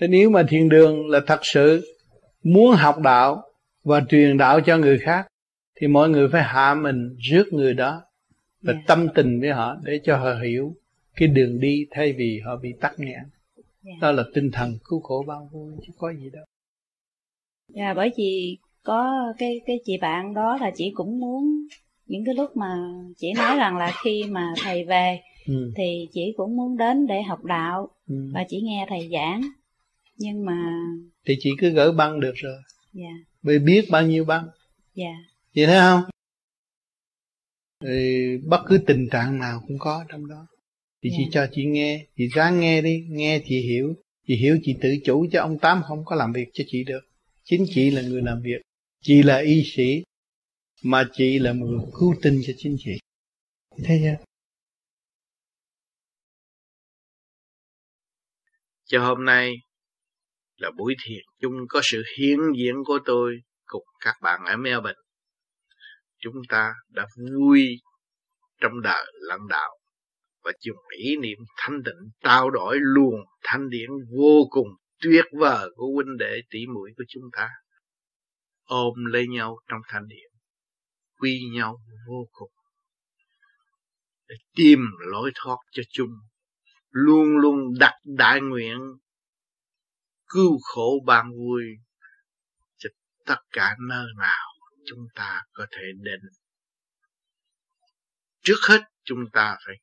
thế 0.00 0.08
nếu 0.08 0.30
mà 0.30 0.42
thiền 0.48 0.68
đường 0.68 1.08
là 1.08 1.20
thật 1.26 1.40
sự 1.42 1.96
muốn 2.42 2.74
học 2.76 2.98
đạo 2.98 3.42
và 3.84 4.00
truyền 4.08 4.38
đạo 4.38 4.60
cho 4.60 4.76
người 4.78 4.98
khác 4.98 5.26
thì 5.80 5.86
mọi 5.86 6.08
người 6.08 6.28
phải 6.32 6.42
hạ 6.42 6.74
mình 6.74 7.16
rước 7.18 7.44
người 7.52 7.74
đó 7.74 8.02
và 8.62 8.72
yeah. 8.72 8.82
Dạ. 8.82 8.84
tâm 8.88 9.08
tình 9.14 9.40
với 9.40 9.50
họ 9.50 9.76
để 9.82 10.00
cho 10.04 10.16
họ 10.16 10.34
hiểu 10.44 10.74
cái 11.16 11.28
đường 11.28 11.60
đi 11.60 11.86
thay 11.90 12.12
vì 12.12 12.40
họ 12.44 12.56
bị 12.56 12.74
tắc 12.80 12.92
nghẽn 12.98 13.08
yeah. 13.12 13.26
Dạ. 13.82 13.92
đó 14.00 14.12
là 14.12 14.24
tinh 14.34 14.50
thần 14.52 14.78
cứu 14.84 15.00
khổ 15.00 15.24
bao 15.26 15.48
vui 15.52 15.72
chứ 15.86 15.92
có 15.98 16.12
gì 16.12 16.30
đâu 16.32 16.44
dạ 17.68 17.94
bởi 17.94 18.12
vì 18.16 18.58
có 18.86 19.32
cái 19.38 19.60
cái 19.66 19.80
chị 19.84 19.98
bạn 20.00 20.34
đó 20.34 20.58
là 20.60 20.70
chị 20.76 20.92
cũng 20.94 21.20
muốn 21.20 21.66
những 22.06 22.24
cái 22.24 22.34
lúc 22.34 22.56
mà 22.56 22.76
chị 23.16 23.32
nói 23.32 23.56
rằng 23.56 23.76
là 23.76 23.92
khi 24.04 24.24
mà 24.24 24.54
thầy 24.62 24.84
về 24.84 25.20
ừ. 25.46 25.72
thì 25.76 26.08
chị 26.12 26.34
cũng 26.36 26.56
muốn 26.56 26.76
đến 26.76 27.06
để 27.06 27.22
học 27.22 27.44
đạo 27.44 27.88
ừ. 28.08 28.30
và 28.34 28.44
chỉ 28.48 28.60
nghe 28.60 28.86
thầy 28.88 29.08
giảng. 29.12 29.40
Nhưng 30.18 30.44
mà 30.44 30.72
thì 31.26 31.36
chị 31.40 31.50
cứ 31.58 31.70
gỡ 31.70 31.92
băng 31.92 32.20
được 32.20 32.32
rồi. 32.34 32.58
Dạ. 32.92 33.10
Vì 33.42 33.58
biết 33.58 33.86
bao 33.90 34.02
nhiêu 34.02 34.24
băng? 34.24 34.48
Dạ. 34.94 35.14
Vậy 35.56 35.66
thấy 35.66 35.78
không? 35.78 36.00
Thì 37.84 38.36
bất 38.44 38.60
cứ 38.66 38.78
tình 38.86 39.08
trạng 39.12 39.38
nào 39.38 39.62
cũng 39.66 39.78
có 39.78 40.04
trong 40.08 40.28
đó. 40.28 40.46
Thì 41.02 41.10
yeah. 41.10 41.18
chị 41.18 41.24
dạ. 41.32 41.40
cho 41.40 41.52
chị 41.52 41.64
nghe. 41.64 42.06
Chị 42.16 42.28
ráng 42.34 42.60
nghe 42.60 42.82
đi. 42.82 43.06
Nghe 43.08 43.40
chị 43.48 43.60
hiểu. 43.60 43.94
Chị 44.26 44.36
hiểu 44.36 44.58
chị 44.62 44.76
tự 44.80 44.96
chủ 45.04 45.26
cho 45.32 45.40
ông 45.40 45.58
tám 45.58 45.82
không 45.82 46.04
có 46.04 46.16
làm 46.16 46.32
việc 46.32 46.48
cho 46.52 46.64
chị 46.66 46.84
được. 46.84 47.00
Chính 47.44 47.64
chị 47.68 47.90
là 47.90 48.02
người 48.02 48.22
làm 48.22 48.42
việc 48.42 48.60
chị 49.06 49.22
là 49.22 49.38
y 49.38 49.62
sĩ, 49.64 50.02
mà 50.82 51.08
chị 51.12 51.38
là 51.38 51.52
một 51.52 51.66
người 51.66 51.86
cứu 52.00 52.14
tinh 52.22 52.40
cho 52.46 52.52
chính 52.56 52.76
chị 52.78 52.98
thấy 53.84 54.00
chưa 54.02 54.24
cho 58.84 59.06
hôm 59.06 59.24
nay 59.24 59.52
là 60.56 60.70
buổi 60.78 60.94
thiền 61.04 61.22
chung 61.40 61.52
có 61.68 61.80
sự 61.82 62.02
hiến 62.18 62.38
diễn 62.58 62.74
của 62.86 62.98
tôi 63.04 63.36
cùng 63.64 63.84
các 64.00 64.14
bạn 64.22 64.40
ở 64.44 64.56
Melbourne. 64.56 65.00
Chúng 66.18 66.34
ta 66.48 66.74
đã 66.88 67.06
vui 67.16 67.80
trong 68.60 68.82
đời 68.82 69.06
lẫn 69.28 69.40
đạo 69.48 69.78
và 70.44 70.52
dùng 70.60 70.76
ý 70.98 71.16
niệm 71.16 71.38
thanh 71.56 71.82
tịnh 71.84 72.10
trao 72.20 72.50
đổi 72.50 72.76
luồng 72.80 73.20
thanh 73.42 73.68
điển 73.68 73.90
vô 74.18 74.46
cùng 74.50 74.68
tuyệt 75.02 75.24
vời 75.40 75.68
của 75.76 75.86
huynh 75.94 76.16
đệ 76.18 76.40
tỷ 76.50 76.66
muội 76.66 76.90
của 76.96 77.04
chúng 77.08 77.24
ta 77.32 77.48
ôm 78.66 79.04
lấy 79.04 79.26
nhau 79.28 79.58
trong 79.68 79.80
thanh 79.88 80.08
điển 80.08 80.30
quy 81.18 81.40
nhau 81.52 81.80
vô 82.06 82.28
cùng, 82.32 82.52
để 84.28 84.34
tìm 84.54 84.78
lối 84.98 85.30
thoát 85.34 85.56
cho 85.70 85.82
chung 85.90 86.10
luôn 86.90 87.36
luôn 87.36 87.58
đặt 87.78 87.94
đại 88.04 88.40
nguyện, 88.40 88.78
cứu 90.26 90.58
khổ 90.62 90.98
ban 91.06 91.30
vui 91.30 91.62
cho 92.76 92.90
tất 93.26 93.38
cả 93.50 93.76
nơi 93.88 94.06
nào 94.18 94.46
chúng 94.86 95.06
ta 95.14 95.42
có 95.52 95.66
thể 95.70 95.82
đến. 95.96 96.20
Trước 98.42 98.58
hết, 98.68 98.80
chúng 99.04 99.30
ta 99.32 99.56
phải 99.66 99.74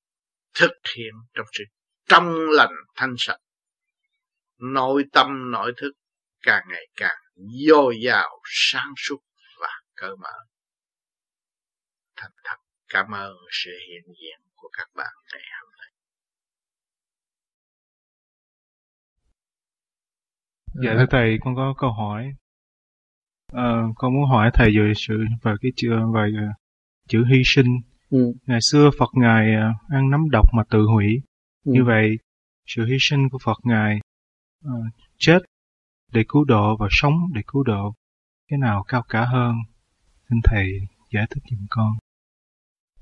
thực 0.54 0.72
hiện 0.96 1.14
trong 1.34 1.46
sự 1.52 1.64
trong 2.08 2.36
lành 2.50 2.74
thanh 2.96 3.16
sạch, 3.18 3.40
nội 4.58 5.04
tâm, 5.12 5.52
nội 5.52 5.74
thức 5.78 5.92
càng 6.44 6.64
ngày 6.70 6.88
càng 6.96 7.18
dồi 7.68 7.96
dào 8.06 8.30
sáng 8.46 8.94
suốt 8.98 9.20
và 9.62 9.70
cởi 9.96 10.16
mở. 10.22 10.34
Thành 12.16 12.32
thật 12.44 12.58
cảm 12.90 13.12
ơn 13.12 13.34
sự 13.52 13.72
hiện 13.90 14.14
diện 14.22 14.40
của 14.56 14.70
các 14.78 14.88
bạn 14.96 15.14
ngày 15.34 15.42
hôm 15.62 15.70
nay. 15.78 15.92
Dạ 20.84 20.94
thưa 20.98 21.06
thầy 21.12 21.38
con 21.42 21.56
có 21.56 21.74
câu 21.78 21.92
hỏi. 21.92 22.34
À, 23.54 23.84
con 23.96 24.14
muốn 24.14 24.30
hỏi 24.30 24.52
thầy 24.54 24.70
về 24.78 24.94
sự 24.96 25.14
về 25.44 25.54
cái 25.62 25.72
chữ 25.76 25.90
về 25.90 26.30
uh, 26.50 26.56
chữ 27.08 27.24
hy 27.32 27.42
sinh. 27.46 27.68
Ừ. 28.10 28.34
ngày 28.46 28.60
xưa 28.62 28.90
Phật 29.00 29.10
ngài 29.14 29.48
uh, 29.56 29.92
ăn 29.92 30.10
nấm 30.10 30.30
độc 30.32 30.46
mà 30.54 30.64
tự 30.70 30.80
hủy. 30.94 31.22
Ừ. 31.66 31.72
như 31.72 31.84
vậy 31.86 32.18
sự 32.66 32.86
hy 32.86 32.98
sinh 33.00 33.30
của 33.30 33.38
Phật 33.46 33.58
ngài 33.64 34.00
uh, 34.66 34.94
chết 35.18 35.40
để 36.14 36.24
cứu 36.28 36.44
độ 36.44 36.78
và 36.80 36.88
sống 36.90 37.14
để 37.34 37.42
cứu 37.48 37.64
độ. 37.64 37.94
Cái 38.48 38.60
nào 38.60 38.84
cao 38.88 39.04
cả 39.10 39.26
hơn, 39.26 39.56
xin 40.30 40.40
thầy 40.44 40.66
giải 41.14 41.26
thích 41.30 41.44
giùm 41.52 41.66
con. 41.70 41.92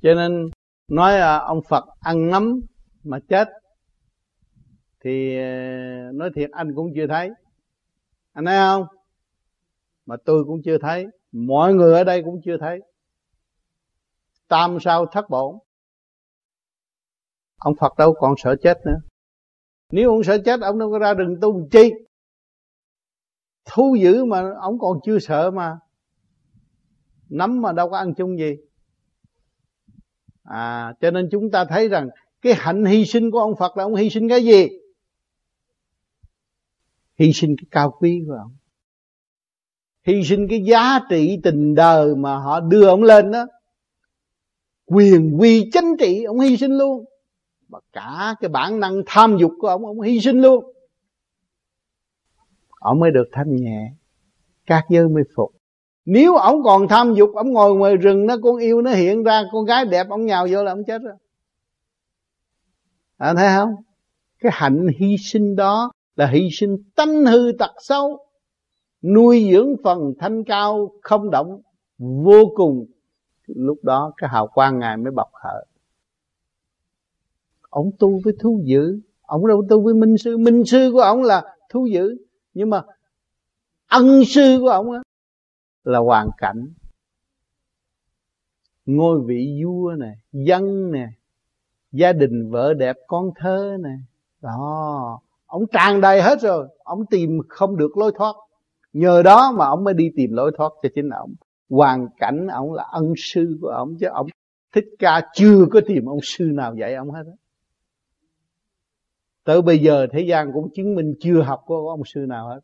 Cho 0.01 0.13
nên 0.13 0.49
nói 0.87 1.17
à, 1.17 1.37
ông 1.37 1.59
Phật 1.69 1.85
ăn 1.99 2.29
nấm 2.29 2.59
mà 3.03 3.19
chết, 3.29 3.47
thì 5.03 5.37
à, 5.37 6.09
nói 6.13 6.29
thiệt 6.35 6.49
anh 6.51 6.75
cũng 6.75 6.87
chưa 6.95 7.07
thấy. 7.07 7.29
Anh 8.33 8.45
thấy 8.45 8.57
không? 8.57 8.85
Mà 10.05 10.15
tôi 10.25 10.43
cũng 10.47 10.61
chưa 10.65 10.77
thấy. 10.77 11.05
Mọi 11.31 11.73
người 11.73 11.93
ở 11.93 12.03
đây 12.03 12.21
cũng 12.25 12.41
chưa 12.45 12.57
thấy. 12.59 12.79
Tam 14.47 14.77
sao 14.79 15.05
thất 15.05 15.29
bổn. 15.29 15.55
Ông 17.57 17.73
Phật 17.79 17.93
đâu 17.97 18.13
còn 18.19 18.33
sợ 18.37 18.55
chết 18.63 18.77
nữa. 18.85 18.99
Nếu 19.91 20.09
ông 20.09 20.23
sợ 20.23 20.37
chết, 20.45 20.61
ông 20.61 20.79
đâu 20.79 20.91
có 20.91 20.99
ra 20.99 21.13
rừng 21.13 21.35
tu 21.41 21.67
chi? 21.71 21.91
Thu 23.65 23.95
dữ 23.95 24.25
mà, 24.25 24.43
ông 24.61 24.79
còn 24.79 24.99
chưa 25.05 25.19
sợ 25.19 25.51
mà. 25.51 25.77
Nắm 27.29 27.61
mà 27.61 27.71
đâu 27.71 27.89
có 27.89 27.97
ăn 27.97 28.13
chung 28.13 28.39
gì. 28.39 28.55
À 30.43 30.93
cho 31.01 31.11
nên 31.11 31.29
chúng 31.31 31.51
ta 31.51 31.65
thấy 31.65 31.89
rằng 31.89 32.09
cái 32.41 32.53
hạnh 32.57 32.85
hy 32.85 33.05
sinh 33.05 33.31
của 33.31 33.39
ông 33.39 33.55
Phật 33.55 33.77
là 33.77 33.83
ông 33.83 33.95
hy 33.95 34.09
sinh 34.09 34.29
cái 34.29 34.43
gì? 34.43 34.67
Hy 37.19 37.33
sinh 37.33 37.55
cái 37.57 37.65
cao 37.71 37.91
quý 37.99 38.23
của 38.27 38.33
ông. 38.33 38.55
Hy 40.03 40.23
sinh 40.23 40.47
cái 40.49 40.61
giá 40.63 40.99
trị 41.09 41.39
tình 41.43 41.75
đời 41.75 42.15
mà 42.15 42.37
họ 42.37 42.59
đưa 42.59 42.87
ông 42.87 43.03
lên 43.03 43.31
đó. 43.31 43.45
Quyền 44.85 45.37
quy 45.39 45.69
chính 45.73 45.97
trị, 45.99 46.23
ông 46.23 46.39
hy 46.39 46.57
sinh 46.57 46.71
luôn. 46.71 47.05
Và 47.69 47.79
cả 47.93 48.35
cái 48.39 48.49
bản 48.49 48.79
năng 48.79 49.01
tham 49.05 49.37
dục 49.37 49.51
của 49.59 49.67
ông 49.67 49.85
ông 49.85 50.01
hy 50.01 50.19
sinh 50.19 50.41
luôn 50.41 50.73
ông 52.81 52.99
mới 52.99 53.11
được 53.11 53.29
thanh 53.31 53.55
nhẹ 53.55 53.91
các 54.65 54.85
giới 54.89 55.09
mới 55.09 55.23
phục. 55.35 55.51
Nếu 56.05 56.35
ông 56.35 56.63
còn 56.63 56.87
tham 56.87 57.13
dục 57.13 57.29
ông 57.35 57.51
ngồi 57.51 57.75
ngoài 57.75 57.97
rừng 57.97 58.25
nó 58.25 58.35
con 58.43 58.57
yêu 58.57 58.81
nó 58.81 58.91
hiện 58.91 59.23
ra 59.23 59.43
con 59.51 59.65
gái 59.65 59.85
đẹp 59.85 60.07
ông 60.09 60.25
nhào 60.25 60.47
vô 60.51 60.63
là 60.63 60.71
ông 60.71 60.83
chết 60.87 61.01
rồi. 61.01 61.13
À, 63.17 63.33
thấy 63.33 63.47
không? 63.55 63.75
Cái 64.39 64.51
hạnh 64.55 64.87
hy 64.99 65.17
sinh 65.17 65.55
đó 65.55 65.91
là 66.15 66.27
hy 66.27 66.49
sinh 66.51 66.77
tánh 66.95 67.25
hư 67.25 67.51
tật 67.59 67.71
xấu 67.79 68.25
nuôi 69.01 69.49
dưỡng 69.51 69.75
phần 69.83 70.13
thanh 70.19 70.43
cao 70.43 70.91
không 71.01 71.31
động 71.31 71.61
vô 71.97 72.45
cùng. 72.55 72.85
Lúc 73.47 73.77
đó 73.83 74.13
cái 74.17 74.29
hào 74.29 74.47
quang 74.47 74.79
ngài 74.79 74.97
mới 74.97 75.11
bộc 75.11 75.27
khởi. 75.33 75.65
Ông 77.69 77.91
tu 77.99 78.19
với 78.23 78.33
thú 78.39 78.61
dữ. 78.63 78.99
Ông 79.21 79.47
đâu 79.47 79.63
tu 79.69 79.81
với 79.81 79.93
minh 79.93 80.17
sư. 80.17 80.37
Minh 80.37 80.65
sư 80.65 80.89
của 80.93 81.01
ông 81.01 81.21
là 81.23 81.43
thú 81.69 81.85
dữ 81.85 82.17
nhưng 82.53 82.69
mà 82.69 82.81
ân 83.87 84.25
sư 84.25 84.57
của 84.61 84.69
ông 84.69 84.91
á 84.91 84.99
là 85.83 85.99
hoàn 85.99 86.29
cảnh. 86.37 86.73
Ngôi 88.85 89.21
vị 89.25 89.61
vua 89.65 89.95
nè, 89.99 90.15
dân 90.31 90.91
nè, 90.91 91.07
gia 91.91 92.13
đình 92.13 92.51
vợ 92.51 92.73
đẹp, 92.73 92.97
con 93.07 93.29
thơ 93.35 93.77
nè. 93.79 93.95
Đó, 94.41 95.19
ông 95.45 95.65
tràn 95.71 96.01
đầy 96.01 96.21
hết 96.21 96.41
rồi. 96.41 96.67
Ông 96.83 97.05
tìm 97.05 97.39
không 97.49 97.77
được 97.77 97.97
lối 97.97 98.11
thoát. 98.15 98.35
Nhờ 98.93 99.21
đó 99.23 99.51
mà 99.51 99.65
ông 99.65 99.83
mới 99.83 99.93
đi 99.93 100.09
tìm 100.15 100.33
lối 100.33 100.51
thoát 100.57 100.71
cho 100.83 100.89
chính 100.95 101.09
ông. 101.09 101.33
Hoàn 101.69 102.07
cảnh 102.17 102.47
ông 102.47 102.73
là 102.73 102.83
ân 102.83 103.13
sư 103.17 103.57
của 103.61 103.67
ông, 103.67 103.95
chứ 103.99 104.07
ông 104.07 104.27
thích 104.73 104.85
ca 104.99 105.21
chưa 105.33 105.65
có 105.71 105.81
tìm 105.87 106.05
ông 106.05 106.19
sư 106.23 106.45
nào 106.53 106.75
dạy 106.75 106.95
ông 106.95 107.11
hết 107.11 107.23
tới 109.43 109.61
bây 109.61 109.79
giờ 109.79 110.07
thế 110.11 110.21
gian 110.21 110.51
cũng 110.53 110.69
chứng 110.73 110.95
minh 110.95 111.13
chưa 111.19 111.41
học 111.41 111.63
có 111.65 111.75
ông 111.87 112.01
sư 112.05 112.25
nào 112.27 112.49
hết. 112.49 112.59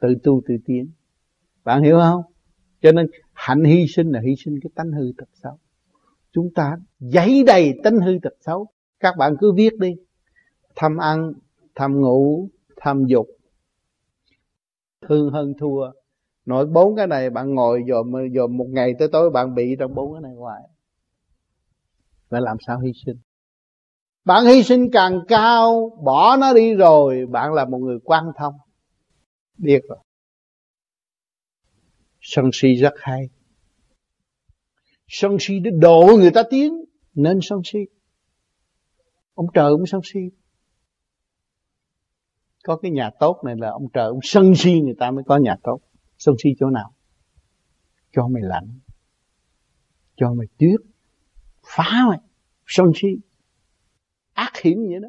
Tự 0.00 0.14
tu, 0.22 0.42
tự 0.48 0.54
tiến. 0.64 0.90
Bạn 1.64 1.82
hiểu 1.82 1.98
không? 1.98 2.22
Cho 2.82 2.92
nên 2.92 3.06
hạnh 3.32 3.64
hy 3.64 3.86
sinh 3.88 4.10
là 4.10 4.20
hy 4.20 4.36
sinh 4.36 4.58
cái 4.62 4.70
tánh 4.74 4.92
hư 4.92 5.12
tật 5.18 5.28
xấu. 5.32 5.58
Chúng 6.32 6.50
ta 6.54 6.76
giấy 6.98 7.44
đầy 7.46 7.80
tánh 7.84 7.98
hư 7.98 8.18
tật 8.22 8.34
xấu. 8.40 8.66
Các 9.00 9.14
bạn 9.18 9.34
cứ 9.40 9.52
viết 9.52 9.78
đi. 9.78 9.94
Tham 10.76 10.96
ăn, 10.96 11.32
tham 11.74 12.00
ngủ, 12.00 12.48
tham 12.76 13.04
dục. 13.06 13.26
Thương 15.08 15.30
hơn 15.30 15.54
thua. 15.58 15.90
Nội 16.46 16.66
bốn 16.66 16.96
cái 16.96 17.06
này 17.06 17.30
bạn 17.30 17.54
ngồi 17.54 17.82
dòm 17.88 18.12
dòm 18.34 18.56
một 18.56 18.66
ngày 18.68 18.94
tới 18.98 19.08
tối 19.12 19.30
bạn 19.30 19.54
bị 19.54 19.76
trong 19.78 19.94
bốn 19.94 20.12
cái 20.12 20.22
này 20.22 20.34
hoài. 20.34 20.62
Phải 22.28 22.40
làm 22.40 22.56
sao 22.66 22.80
hy 22.80 22.92
sinh? 23.06 23.16
Bạn 24.24 24.44
hy 24.44 24.62
sinh 24.62 24.90
càng 24.92 25.20
cao, 25.28 25.98
bỏ 26.04 26.36
nó 26.36 26.54
đi 26.54 26.74
rồi, 26.74 27.26
bạn 27.30 27.52
là 27.52 27.64
một 27.64 27.78
người 27.78 27.98
quan 28.04 28.24
thông. 28.38 28.54
Biết 29.58 29.80
rồi. 29.88 29.98
Sân 32.20 32.50
si 32.52 32.74
rất 32.74 32.94
hay. 32.96 33.28
Sân 35.08 35.36
si 35.40 35.58
để 35.58 35.70
độ 35.78 36.16
người 36.18 36.30
ta 36.30 36.42
tiến, 36.50 36.84
nên 37.14 37.38
sân 37.42 37.60
si. 37.64 37.78
Ông 39.34 39.46
trời 39.54 39.72
cũng 39.72 39.86
sân 39.86 40.00
si. 40.04 40.20
Có 42.64 42.76
cái 42.76 42.90
nhà 42.90 43.10
tốt 43.20 43.42
này 43.44 43.54
là 43.58 43.70
ông 43.70 43.88
trời 43.92 44.06
ông 44.06 44.18
sân 44.22 44.52
si 44.56 44.80
người 44.80 44.94
ta 44.98 45.10
mới 45.10 45.24
có 45.26 45.36
nhà 45.36 45.56
tốt. 45.62 45.80
Sân 46.18 46.34
si 46.42 46.50
chỗ 46.58 46.70
nào? 46.70 46.94
Cho 48.12 48.28
mày 48.28 48.42
lạnh. 48.42 48.78
Cho 50.16 50.34
mày 50.34 50.46
tuyết. 50.58 50.80
Phá 51.62 52.04
mày. 52.08 52.18
Sân 52.66 52.92
si 52.94 53.08
ác 54.40 54.56
hiểm 54.56 54.78
vậy 54.90 54.98
đó. 55.02 55.08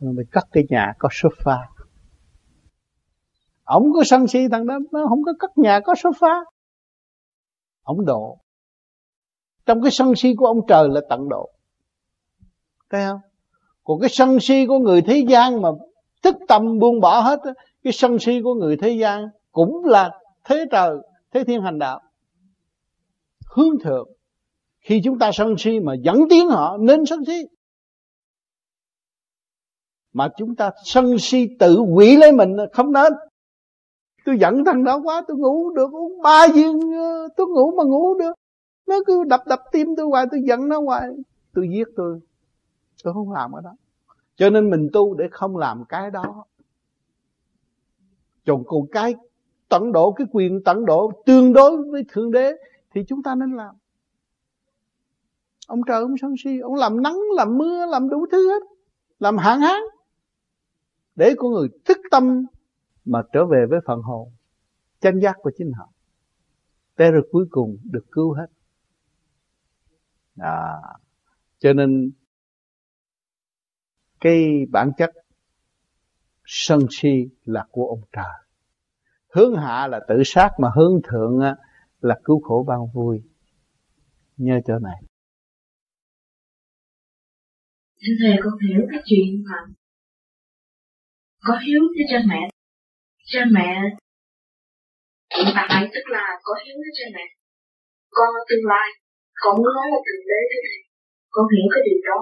Rồi 0.00 0.12
mày 0.12 0.24
cất 0.30 0.44
cái 0.52 0.64
nhà, 0.68 0.92
có 0.98 1.08
sofa. 1.12 1.58
Ông 3.64 3.92
có 3.94 4.02
sân 4.04 4.26
si 4.26 4.38
thằng 4.52 4.66
đó, 4.66 4.78
nó 4.92 5.06
không 5.08 5.22
có 5.22 5.32
cất 5.38 5.58
nhà, 5.58 5.80
có 5.84 5.92
sofa. 5.92 6.44
Ông 7.82 8.04
độ. 8.04 8.38
Trong 9.66 9.82
cái 9.82 9.90
sân 9.90 10.14
si 10.16 10.34
của 10.34 10.46
ông 10.46 10.60
trời 10.68 10.88
là 10.88 11.00
tận 11.08 11.28
độ. 11.28 11.50
Thấy 12.90 13.04
không? 13.06 13.20
Còn 13.84 14.00
cái 14.00 14.10
sân 14.12 14.40
si 14.40 14.66
của 14.66 14.78
người 14.78 15.02
thế 15.02 15.24
gian 15.28 15.62
mà 15.62 15.68
thức 16.22 16.36
tâm 16.48 16.78
buông 16.78 17.00
bỏ 17.00 17.20
hết 17.20 17.40
cái 17.84 17.92
sân 17.92 18.18
si 18.18 18.40
của 18.44 18.54
người 18.54 18.76
thế 18.76 18.90
gian 18.90 19.28
cũng 19.52 19.84
là 19.84 20.10
thế 20.44 20.64
trời, 20.70 20.96
thế 21.32 21.44
thiên 21.44 21.62
hành 21.62 21.78
đạo. 21.78 22.00
Hướng 23.54 23.78
thượng. 23.84 24.08
Khi 24.78 25.00
chúng 25.04 25.18
ta 25.18 25.30
sân 25.32 25.54
si 25.58 25.80
mà 25.80 25.94
dẫn 26.02 26.16
tiến 26.30 26.48
họ, 26.48 26.76
nên 26.80 27.06
sân 27.06 27.24
si 27.26 27.42
mà 30.16 30.28
chúng 30.36 30.54
ta 30.54 30.70
sân 30.84 31.18
si 31.18 31.48
tự 31.58 31.80
quỷ 31.80 32.16
lấy 32.16 32.32
mình, 32.32 32.56
không 32.72 32.92
nên. 32.92 33.12
Tôi 34.24 34.38
giận 34.38 34.64
thằng 34.64 34.84
đó 34.84 35.00
quá, 35.04 35.22
tôi 35.28 35.36
ngủ 35.36 35.70
được, 35.74 35.92
uống 35.92 36.22
ba 36.22 36.46
viên 36.54 36.80
ờ, 36.98 37.28
tôi 37.36 37.46
ngủ 37.46 37.72
mà 37.76 37.84
ngủ 37.84 38.18
được. 38.18 38.32
Nó 38.86 38.96
cứ 39.06 39.24
đập 39.24 39.42
đập 39.46 39.62
tim 39.72 39.96
tôi 39.96 40.06
hoài, 40.06 40.26
tôi 40.30 40.40
giận 40.44 40.68
nó 40.68 40.80
hoài. 40.80 41.08
Tôi 41.54 41.68
giết 41.72 41.88
tôi 41.96 42.20
tôi 43.04 43.14
không 43.14 43.32
làm 43.32 43.52
ở 43.52 43.60
đó. 43.60 43.70
Cho 44.36 44.50
nên 44.50 44.70
mình 44.70 44.88
tu 44.92 45.14
để 45.14 45.24
không 45.30 45.56
làm 45.56 45.84
cái 45.84 46.10
đó. 46.10 46.44
Còn 48.46 48.64
còn 48.66 48.86
cái 48.92 49.14
tận 49.68 49.92
độ, 49.92 50.12
cái 50.12 50.26
quyền 50.32 50.64
tận 50.64 50.84
độ 50.86 51.12
tương 51.26 51.52
đối 51.52 51.82
với 51.82 52.04
thượng 52.08 52.30
đế 52.30 52.52
thì 52.94 53.04
chúng 53.08 53.22
ta 53.22 53.34
nên 53.34 53.56
làm. 53.56 53.74
Ông 55.66 55.80
trời 55.86 56.02
ông 56.02 56.14
sân 56.20 56.34
si, 56.44 56.58
ông 56.58 56.74
làm 56.74 57.02
nắng, 57.02 57.18
làm 57.34 57.58
mưa, 57.58 57.86
làm 57.86 58.08
đủ 58.08 58.26
thứ 58.32 58.48
hết. 58.52 58.62
Làm 59.18 59.38
hạn 59.38 59.60
hán 59.60 59.80
để 61.16 61.34
con 61.38 61.52
người 61.52 61.68
thức 61.84 61.98
tâm 62.10 62.46
mà 63.04 63.22
trở 63.32 63.46
về 63.46 63.66
với 63.70 63.80
phần 63.86 64.00
hồn 64.02 64.32
chân 65.00 65.20
giác 65.20 65.36
của 65.40 65.50
chính 65.58 65.72
họ. 65.72 65.92
Thế 66.96 67.10
rồi 67.10 67.28
cuối 67.30 67.46
cùng 67.50 67.76
được 67.84 68.04
cứu 68.12 68.32
hết. 68.32 68.46
À, 70.36 70.72
cho 71.58 71.72
nên 71.72 72.10
cái 74.20 74.66
bản 74.70 74.90
chất 74.98 75.10
sân 76.44 76.80
si 76.90 77.28
là 77.44 77.66
của 77.70 77.86
ông 77.86 78.00
trời 78.12 78.46
hướng 79.36 79.56
hạ 79.56 79.86
là 79.86 80.00
tự 80.08 80.22
sát 80.24 80.50
mà 80.58 80.68
hướng 80.74 81.00
thượng 81.10 81.40
là 82.00 82.20
cứu 82.24 82.40
khổ 82.40 82.64
ban 82.68 82.78
vui. 82.94 83.22
Nhớ 84.36 84.60
chỗ 84.66 84.78
này. 84.78 85.02
Thưa 88.00 88.12
Thầy 88.22 88.36
con 88.42 88.52
hiểu 88.68 88.86
cái 88.90 89.00
chuyện 89.04 89.44
mà 89.44 89.56
có 91.46 91.54
hiếu 91.64 91.82
với 91.94 92.04
cha 92.10 92.18
mẹ 92.30 92.42
cha 93.32 93.42
mẹ 93.56 93.70
hiện 95.36 95.48
tại 95.70 95.82
tức 95.94 96.04
là 96.16 96.24
có 96.46 96.52
hiếu 96.62 96.76
với 96.82 96.92
cha 96.98 97.06
mẹ 97.16 97.26
con 98.16 98.28
ở 98.40 98.42
tương 98.48 98.66
lai, 98.72 98.88
con 99.42 99.52
muốn 99.58 99.72
nói 99.76 99.86
là 99.92 100.00
thượng 100.06 100.24
đế 100.30 100.40
thế 100.50 100.58
này 100.68 100.80
con 101.34 101.44
hiểu 101.52 101.66
cái 101.72 101.82
điều 101.88 102.00
đó 102.10 102.18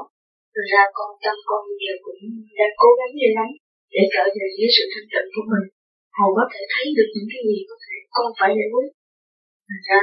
Thực 0.54 0.66
ra 0.72 0.82
con 0.98 1.10
tâm 1.24 1.36
con 1.50 1.62
giờ 1.82 1.94
cũng 2.06 2.20
đang 2.58 2.74
cố 2.80 2.88
gắng 2.98 3.12
như 3.18 3.28
lắm 3.38 3.50
để 3.94 4.02
trở 4.14 4.24
về 4.36 4.46
với 4.58 4.68
sự 4.76 4.84
thanh 4.92 5.08
tịnh 5.12 5.28
của 5.34 5.46
mình. 5.52 5.66
Hầu 6.18 6.30
có 6.38 6.44
thể 6.52 6.60
thấy 6.72 6.86
được 6.96 7.08
những 7.14 7.28
cái 7.32 7.42
gì 7.48 7.58
có 7.68 7.76
thể 7.84 7.94
con 8.16 8.28
phải 8.38 8.50
giải 8.58 8.68
quyết. 8.72 8.90
thật 9.68 9.82
ra 9.88 10.00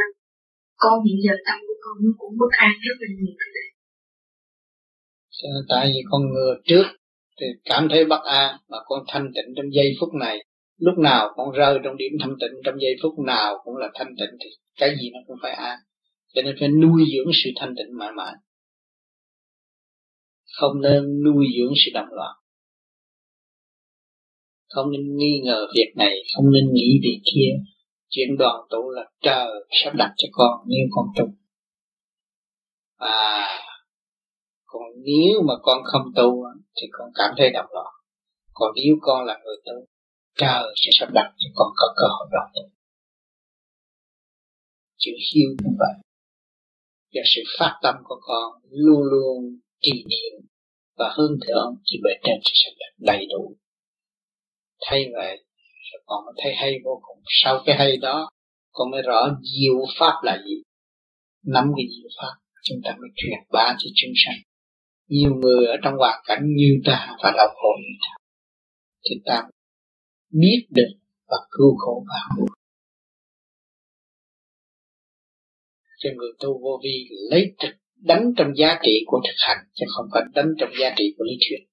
con 0.84 0.96
hiện 1.06 1.18
giờ 1.26 1.34
tâm 1.48 1.58
của 1.68 1.78
con 1.84 1.96
nó 2.04 2.12
cũng 2.20 2.34
bất 2.42 2.52
an 2.68 2.74
rất 2.86 2.98
là 3.02 3.08
nhiều 3.18 3.34
cái 3.40 3.50
đấy. 3.56 3.70
Tại 5.72 5.84
vì 5.92 6.02
con 6.12 6.22
ngừa 6.32 6.52
trước 6.70 6.86
thì 7.42 7.48
cảm 7.66 7.88
thấy 7.92 8.06
bất 8.06 8.22
an 8.24 8.56
mà 8.70 8.78
con 8.86 9.04
thanh 9.08 9.32
tịnh 9.36 9.54
trong 9.56 9.66
giây 9.74 9.94
phút 10.00 10.10
này. 10.14 10.46
Lúc 10.78 10.98
nào 10.98 11.30
con 11.36 11.52
rơi 11.52 11.80
trong 11.84 11.98
điểm 11.98 12.12
thanh 12.20 12.36
tịnh, 12.40 12.62
trong 12.66 12.76
giây 12.82 12.96
phút 13.02 13.20
nào 13.20 13.62
cũng 13.64 13.78
là 13.78 13.90
thanh 13.94 14.16
tịnh 14.20 14.38
thì 14.44 14.50
cái 14.78 14.96
gì 15.02 15.10
nó 15.14 15.20
cũng 15.28 15.38
phải 15.42 15.52
an. 15.52 15.80
Cho 16.34 16.42
nên 16.42 16.56
phải 16.60 16.70
nuôi 16.70 17.04
dưỡng 17.14 17.32
sự 17.44 17.50
thanh 17.56 17.74
tịnh 17.78 17.98
mãi 17.98 18.12
mãi. 18.16 18.34
Không 20.60 20.82
nên 20.82 21.24
nuôi 21.24 21.46
dưỡng 21.58 21.74
sự 21.86 21.92
động 21.94 22.10
loạn 22.12 22.36
không 24.74 24.92
nên 24.92 25.18
nghi 25.18 25.42
ngờ 25.44 25.68
việc 25.76 25.94
này, 25.96 26.16
không 26.36 26.52
nên 26.52 26.74
nghĩ 26.74 27.00
việc 27.04 27.22
kia. 27.26 27.72
Chuyện 28.10 28.38
đoàn 28.40 28.56
tụ 28.70 28.90
là 28.90 29.06
trời 29.22 29.48
sắp 29.84 29.96
đặt 29.96 30.14
cho 30.18 30.28
con, 30.32 30.60
nếu 30.68 30.88
con 30.92 31.06
tu. 31.18 31.26
À 32.98 33.48
còn 34.72 34.84
nếu 35.06 35.42
mà 35.48 35.54
con 35.62 35.78
không 35.84 36.06
tu 36.16 36.30
thì 36.76 36.88
con 36.92 37.10
cảm 37.16 37.32
thấy 37.38 37.50
đau 37.50 37.68
lòng 37.74 37.94
còn 38.54 38.72
nếu 38.76 38.96
con 39.02 39.26
là 39.26 39.40
người 39.44 39.58
tu, 39.66 39.86
trời 40.38 40.64
sẽ 40.76 40.90
sắp 41.00 41.10
đặt 41.14 41.34
cho 41.38 41.50
con 41.56 41.68
có 41.76 41.88
cơ 41.98 42.06
hội 42.18 42.28
đó 42.32 42.62
chữ 45.02 45.12
hiếu 45.34 45.50
cũng 45.64 45.76
vậy. 45.80 45.96
Và 47.14 47.22
sự 47.36 47.42
phát 47.60 47.80
tâm 47.84 47.96
của 48.04 48.20
con 48.22 48.62
luôn 48.70 49.04
luôn 49.04 49.60
trì 49.82 49.92
niệm 49.92 50.48
và 50.98 51.14
hướng 51.18 51.38
thượng 51.48 51.76
thì 51.92 51.98
bề 52.04 52.12
trên 52.24 52.40
sẽ 52.44 52.52
sắp 52.54 52.72
đặt 52.80 53.14
đầy 53.14 53.26
đủ. 53.32 53.56
Thay 54.86 55.06
vậy 55.14 55.44
rồi 55.92 56.02
con 56.06 56.26
mới 56.26 56.34
thấy 56.44 56.54
hay 56.56 56.74
vô 56.84 57.02
cùng. 57.02 57.24
Sau 57.44 57.64
cái 57.66 57.76
hay 57.78 57.98
đó, 57.98 58.30
con 58.72 58.92
mới 58.92 59.02
rõ 59.02 59.30
diệu 59.42 59.86
pháp 60.00 60.14
là 60.24 60.44
gì. 60.46 60.62
Nắm 61.46 61.64
cái 61.78 61.86
diệu 61.90 62.10
pháp, 62.22 62.34
chúng 62.64 62.78
ta 62.84 62.92
mới 62.92 63.10
truyền 63.16 63.40
bá 63.52 63.76
cho 63.80 63.90
chúng 63.96 64.12
sanh 64.26 64.51
nhiều 65.12 65.34
người 65.42 65.66
ở 65.66 65.76
trong 65.84 65.94
hoàn 65.98 66.20
cảnh 66.26 66.44
như 66.56 66.70
ta 66.86 67.16
và 67.24 67.32
đau 67.38 67.48
khổ 67.48 67.70
như 67.82 67.94
ta. 68.02 68.12
Thì 69.10 69.16
ta 69.26 69.44
biết 70.30 70.68
được 70.70 70.92
và 71.28 71.38
cứu 71.52 71.76
khổ 71.78 72.06
vào. 72.10 72.48
cho 76.04 76.10
người 76.16 76.32
tu 76.40 76.60
vô 76.64 76.80
vi 76.84 77.10
lấy 77.30 77.56
trực 77.60 77.76
đánh 77.96 78.34
trong 78.38 78.48
giá 78.56 78.80
trị 78.84 79.04
của 79.06 79.22
thực 79.28 79.36
hành 79.48 79.58
chứ 79.74 79.86
không 79.96 80.06
phải 80.14 80.22
đánh 80.36 80.50
trong 80.60 80.70
giá 80.80 80.94
trị 80.98 81.04
của 81.18 81.24
lý 81.24 81.34
thuyết. 81.40 81.68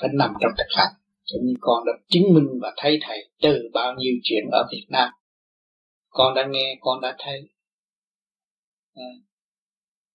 Phải 0.00 0.10
nằm 0.18 0.30
trong 0.40 0.52
thực 0.58 0.70
hành 0.76 0.92
cho 1.24 1.38
nên 1.44 1.56
con 1.60 1.84
đã 1.86 1.92
chứng 2.08 2.34
minh 2.34 2.48
và 2.62 2.74
thấy 2.76 2.98
thầy 3.02 3.18
từ 3.42 3.70
bao 3.72 3.94
nhiêu 3.98 4.12
chuyện 4.22 4.44
ở 4.52 4.68
Việt 4.72 4.86
Nam. 4.88 5.08
Con 6.08 6.34
đã 6.34 6.46
nghe 6.50 6.76
con 6.80 7.00
đã 7.00 7.16
thấy. 7.18 7.40
À, 8.94 9.08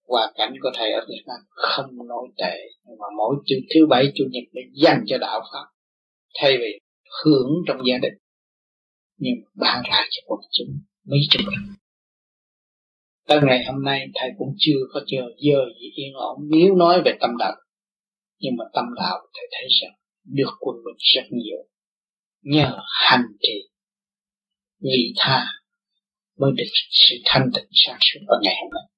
hoàn 0.08 0.34
cảnh 0.36 0.54
của 0.62 0.72
thầy 0.76 0.92
ở 0.92 1.06
Việt 1.10 1.24
Nam 1.28 1.40
không 1.48 2.08
nói 2.08 2.28
tệ, 2.38 2.58
nhưng 2.86 2.98
mà 3.00 3.08
mỗi 3.18 3.36
thứ 3.50 3.56
thứ 3.74 3.86
bảy, 3.90 4.12
chủ 4.16 4.24
nhật 4.32 4.44
để 4.54 4.62
dành 4.74 5.04
cho 5.08 5.18
đạo 5.18 5.42
pháp 5.54 5.68
thay 6.40 6.58
vì 6.58 6.80
hưởng 7.24 7.52
trong 7.68 7.78
gia 7.88 7.98
đình. 7.98 8.14
Nhưng 9.18 9.36
ban 9.56 9.84
ra 9.84 10.08
cho 10.10 10.22
quần 10.26 10.40
chúng 10.52 10.80
mấy 11.06 11.20
chục 11.32 11.42
năm. 11.52 11.76
Tới 13.28 13.40
ngày 13.48 13.66
hôm 13.66 13.84
nay, 13.84 14.06
thầy 14.14 14.30
cũng 14.38 14.56
chưa 14.58 14.80
có 14.94 15.02
chờ 15.08 15.22
giờ 15.38 15.60
gì 15.80 15.92
yên 15.96 16.14
ổn. 16.14 16.38
Nếu 16.52 16.76
nói 16.76 17.02
về 17.06 17.12
tâm 17.22 17.30
đạo, 17.40 17.56
nhưng 18.40 18.54
mà 18.58 18.66
tâm 18.74 18.86
đạo 18.96 19.28
thầy 19.34 19.48
thấy 19.52 19.68
rằng 19.82 19.94
được 20.24 20.52
quân 20.60 20.76
bình 20.86 20.98
rất 20.98 21.24
nhiều. 21.32 21.58
Nhờ 22.42 22.80
hành 23.10 23.26
trì, 23.42 23.70
vị 24.80 25.14
tha 25.18 25.46
mới 26.38 26.52
được 26.58 26.72
sự 26.90 27.16
thanh 27.26 27.50
tịnh 27.56 27.70
sáng 27.72 27.98
suốt 28.02 28.20
ở 28.28 28.40
ngày 28.44 28.56
hôm 28.62 28.72
nay 28.74 28.93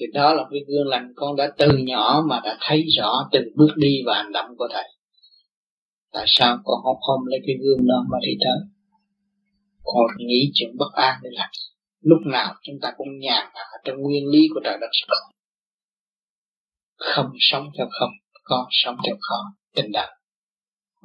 thì 0.00 0.06
đó 0.14 0.34
là 0.34 0.44
cái 0.50 0.60
gương 0.68 0.86
lành 0.86 1.12
con 1.16 1.36
đã 1.36 1.52
từ 1.58 1.68
nhỏ 1.76 2.24
mà 2.28 2.40
đã 2.44 2.58
thấy 2.60 2.84
rõ 2.98 3.28
từng 3.32 3.48
bước 3.56 3.74
đi 3.76 4.02
và 4.06 4.14
hành 4.14 4.32
động 4.32 4.46
của 4.58 4.68
thầy. 4.72 4.84
Tại 6.12 6.24
sao 6.28 6.58
con 6.64 6.76
không 6.84 6.96
ôm 7.00 7.20
lấy 7.26 7.40
cái 7.46 7.56
gương 7.62 7.86
đó 7.86 8.04
mà 8.10 8.18
đi 8.22 8.32
tới? 8.44 8.68
Con 9.84 10.06
nghĩ 10.18 10.50
chuyện 10.54 10.76
bất 10.78 10.92
an 10.92 11.14
để 11.22 11.30
làm 11.32 11.50
lúc 12.00 12.18
nào 12.26 12.54
chúng 12.62 12.76
ta 12.82 12.92
cũng 12.96 13.18
nhàn 13.18 13.44
hạ 13.54 13.64
trong 13.84 13.96
nguyên 14.00 14.26
lý 14.32 14.48
của 14.54 14.60
trời 14.64 14.78
đất 14.80 14.90
không 15.08 15.32
không 16.98 17.32
sống 17.38 17.68
theo 17.78 17.86
không, 18.00 18.10
con 18.44 18.66
sống 18.70 18.96
theo 19.06 19.16
khó 19.20 19.36
tình 19.74 19.92
đạo 19.92 20.16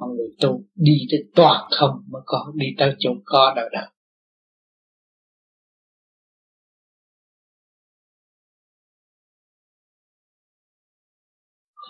con 0.02 0.16
người 0.16 0.28
tu 0.40 0.64
đi 0.74 0.92
tới 1.10 1.20
toàn 1.34 1.68
không 1.70 1.90
mới 2.10 2.22
có, 2.24 2.52
đi 2.54 2.66
tới 2.78 2.94
chỗ 2.98 3.10
có 3.24 3.52
đạo 3.56 3.68
đạo 3.72 3.91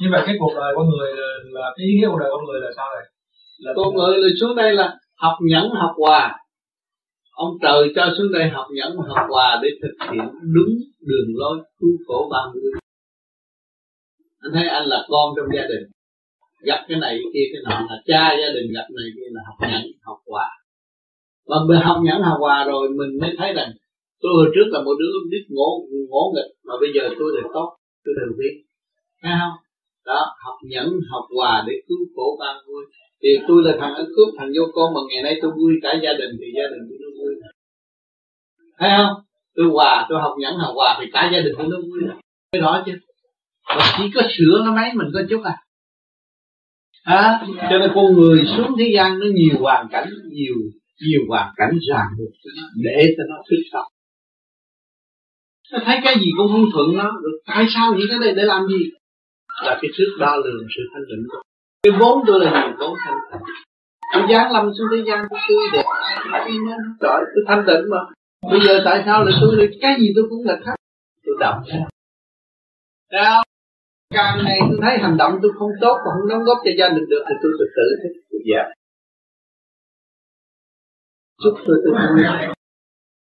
như 0.01 0.09
vậy 0.13 0.23
cái 0.27 0.35
cuộc 0.41 0.55
đời 0.57 0.73
con 0.77 0.87
người 0.91 1.13
là, 1.17 1.29
là 1.45 1.73
cái 1.77 1.87
ý 1.87 1.93
nghĩa 1.95 2.09
cuộc 2.11 2.19
đời 2.21 2.31
con 2.33 2.45
người 2.45 2.61
là 2.61 2.71
sao 2.77 2.89
này? 2.97 3.07
Là 3.59 3.73
con 3.77 3.95
người 3.95 4.19
là 4.19 4.29
xuống 4.41 4.57
đây 4.57 4.75
là 4.75 4.99
học 5.17 5.37
nhẫn 5.41 5.71
học 5.71 5.95
hòa 5.99 6.39
ông 7.33 7.53
trời 7.63 7.93
cho 7.97 8.15
xuống 8.19 8.33
đây 8.33 8.49
học 8.49 8.67
nhẫn 8.77 8.97
học 8.97 9.27
hòa 9.29 9.61
để 9.63 9.69
thực 9.83 10.13
hiện 10.13 10.25
đúng 10.55 10.73
đường 11.01 11.29
lối 11.35 11.59
cứu 11.79 11.91
khổ 12.07 12.29
ba 12.33 12.43
mươi. 12.55 12.73
Anh 14.41 14.53
thấy 14.55 14.69
anh 14.69 14.87
là 14.87 15.07
con 15.09 15.35
trong 15.37 15.47
gia 15.57 15.63
đình. 15.63 15.85
Gặp 16.63 16.85
cái 16.89 16.99
này 17.01 17.11
cái 17.11 17.31
kia 17.35 17.47
cái 17.53 17.63
nọ 17.65 17.87
là 17.91 17.97
cha 18.07 18.37
gia 18.41 18.49
đình 18.55 18.73
gặp 18.75 18.87
này 18.97 19.09
kia 19.17 19.29
là 19.31 19.41
học 19.47 19.71
nhẫn 19.71 19.83
học 20.03 20.19
hòa 20.27 20.49
và 21.47 21.57
mình 21.69 21.81
học 21.81 21.99
nhẫn 22.03 22.23
học 22.23 22.39
hòa 22.41 22.65
rồi 22.65 22.89
mình 22.89 23.11
mới 23.21 23.31
thấy 23.39 23.53
rằng 23.53 23.71
tôi 24.21 24.33
hồi 24.37 24.47
trước 24.55 24.69
là 24.71 24.83
một 24.83 24.95
đứa 25.01 25.13
biết 25.31 25.45
ngỗ 25.49 25.69
ngỗ 26.11 26.33
nghịch 26.35 26.53
mà 26.65 26.75
bây 26.81 26.91
giờ 26.95 27.15
tôi 27.19 27.31
là 27.37 27.49
tốt 27.55 27.77
tôi 28.05 28.15
đều 28.19 28.33
biết. 28.39 28.55
Thấy 29.23 29.33
không 29.41 29.57
đó 30.07 30.21
học 30.45 30.57
nhẫn 30.63 30.87
học 31.11 31.25
hòa 31.37 31.65
để 31.67 31.73
cứu 31.89 31.99
khổ 32.15 32.37
ban 32.41 32.57
vui 32.67 32.85
thì 33.23 33.29
tôi 33.49 33.63
là 33.65 33.73
thằng 33.81 33.95
ăn 33.95 34.07
cướp 34.17 34.29
thằng 34.39 34.51
vô 34.57 34.65
con 34.75 34.95
mà 34.95 35.01
ngày 35.09 35.23
nay 35.23 35.39
tôi 35.43 35.51
vui 35.51 35.73
cả 35.83 35.91
gia 36.03 36.13
đình 36.13 36.33
thì 36.41 36.47
gia 36.57 36.67
đình 36.73 36.83
tôi 36.89 36.99
nó 37.03 37.09
vui. 37.19 37.35
Thấy 38.79 38.91
không? 38.97 39.15
Tôi 39.57 39.67
hòa 39.73 40.07
tôi 40.09 40.21
học 40.21 40.35
nhẫn 40.39 40.55
học 40.57 40.73
hòa 40.75 40.99
thì 41.01 41.07
cả 41.13 41.31
gia 41.33 41.41
đình 41.41 41.55
tôi 41.59 41.67
nó 41.71 41.77
vui. 41.77 42.01
Cái 42.53 42.63
đó 42.63 42.83
chứ. 42.87 42.93
Và 43.69 43.95
chỉ 43.99 44.05
có 44.15 44.23
sửa 44.39 44.63
nó 44.65 44.75
mấy 44.75 44.91
mình 44.95 45.09
có 45.15 45.21
chút 45.31 45.43
à. 45.45 45.57
À, 47.05 47.47
cho 47.71 47.79
nên 47.79 47.91
con 47.95 48.13
người 48.13 48.45
xuống 48.57 48.71
thế 48.79 48.91
gian 48.95 49.19
nó 49.19 49.27
nhiều 49.35 49.57
hoàn 49.61 49.89
cảnh 49.93 50.09
nhiều 50.33 50.55
nhiều 51.09 51.21
hoàn 51.29 51.53
cảnh 51.57 51.79
ràng 51.91 52.07
buộc 52.19 52.33
cho 52.45 52.51
nó 52.57 52.69
để 52.85 53.15
cho 53.17 53.23
nó 53.29 53.37
thức 53.51 53.63
tập. 53.73 53.85
Nó 55.73 55.79
thấy 55.85 55.99
cái 56.05 56.15
gì 56.21 56.27
cũng 56.37 56.49
không 56.53 56.65
thuận 56.73 56.97
nó 56.97 57.05
rồi 57.05 57.43
tại 57.47 57.67
sao 57.75 57.95
những 57.95 58.07
cái 58.11 58.19
này 58.19 58.35
để 58.37 58.43
làm 58.43 58.67
gì? 58.69 58.91
Là 59.65 59.79
cái 59.83 59.91
thước 59.99 60.11
đo 60.19 60.37
lường 60.37 60.67
sự 60.77 60.83
thanh 60.93 61.07
định 61.11 61.27
của 61.31 61.43
cái 61.83 61.93
vốn 62.01 62.25
tôi 62.27 62.41
là 62.41 62.51
nhiều 62.51 62.77
vốn 62.79 62.95
thanh 63.05 63.19
tịnh. 63.33 63.43
Tôi 64.13 64.23
giáng 64.31 64.53
lâm 64.53 64.71
xuống 64.79 64.87
thế 64.93 65.03
gian 65.07 65.27
tôi 65.31 65.41
tươi 65.49 65.65
đẹp 65.73 65.85
trời 67.01 67.21
tôi 67.35 67.45
thanh 67.49 67.65
tịnh 67.67 67.91
mà. 67.91 67.99
Bây 68.51 68.61
giờ 68.67 68.83
tại 68.85 69.03
sao 69.07 69.25
lại 69.25 69.35
tôi 69.41 69.71
cái 69.83 69.97
gì 70.01 70.13
tôi 70.17 70.25
cũng 70.31 70.45
là 70.45 70.59
khác, 70.65 70.75
tôi 71.27 71.37
động. 71.41 71.63
sao 73.11 73.43
càng 74.15 74.39
ngày 74.45 74.59
tôi 74.61 74.79
thấy 74.83 74.99
hành 74.99 75.17
động 75.17 75.33
tôi 75.43 75.53
không 75.59 75.71
tốt 75.81 75.97
và 76.05 76.11
không 76.15 76.29
đóng 76.29 76.45
góp 76.45 76.59
cho 76.65 76.71
gia 76.79 76.89
đình 76.89 77.09
được 77.09 77.25
thì 77.29 77.35
tôi 77.43 77.53
tự 77.59 77.67
tử 77.77 77.87
thế 78.03 78.09
tôi 78.31 78.41
dẹp 78.47 78.67
dạ. 78.67 78.73
chúc 81.43 81.55
tôi 81.67 81.77
tôi 81.85 81.95
không? 81.99 82.55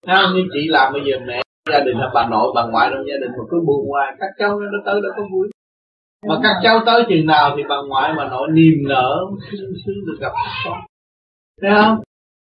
Sao 0.07 0.33
như 0.33 0.43
chị 0.53 0.67
làm 0.69 0.93
bây 0.93 1.01
giờ 1.05 1.17
mẹ 1.27 1.41
gia 1.71 1.79
đình 1.79 1.97
là 1.97 2.11
bà 2.13 2.27
nội 2.29 2.51
bà 2.55 2.63
ngoại 2.67 2.89
trong 2.93 3.05
gia 3.07 3.17
đình 3.21 3.31
mà 3.37 3.43
cứ 3.51 3.57
buồn 3.67 3.89
hoài. 3.89 4.15
Các 4.19 4.29
cháu 4.39 4.59
nó 4.59 4.79
tới 4.85 5.01
đâu 5.01 5.11
có 5.17 5.23
vui 5.31 5.49
mà 6.27 6.35
các 6.43 6.55
cháu 6.63 6.79
tới 6.85 7.03
chừng 7.09 7.25
nào 7.25 7.53
thì 7.57 7.63
bà 7.69 7.75
ngoại 7.87 8.13
bà 8.17 8.29
nội 8.29 8.47
niềm 8.51 8.77
nở 8.87 9.09
sung 9.51 9.73
sướng 9.85 10.05
được 10.07 10.17
gặp 10.19 10.31
các 10.35 10.51
con. 10.65 10.79
Thấy 11.61 11.71
không? 11.81 11.99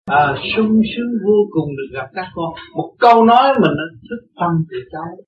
À, 0.07 0.35
sung 0.57 0.83
sướng 0.97 1.13
vô 1.27 1.39
cùng 1.51 1.69
được 1.77 1.99
gặp 1.99 2.07
các 2.15 2.27
con. 2.35 2.51
Một 2.77 2.95
câu 2.99 3.25
nói 3.25 3.55
mình 3.55 3.73
nó 3.77 3.85
thức 4.11 4.27
tâm 4.41 4.51
từ 4.71 4.77
cháu 4.93 5.25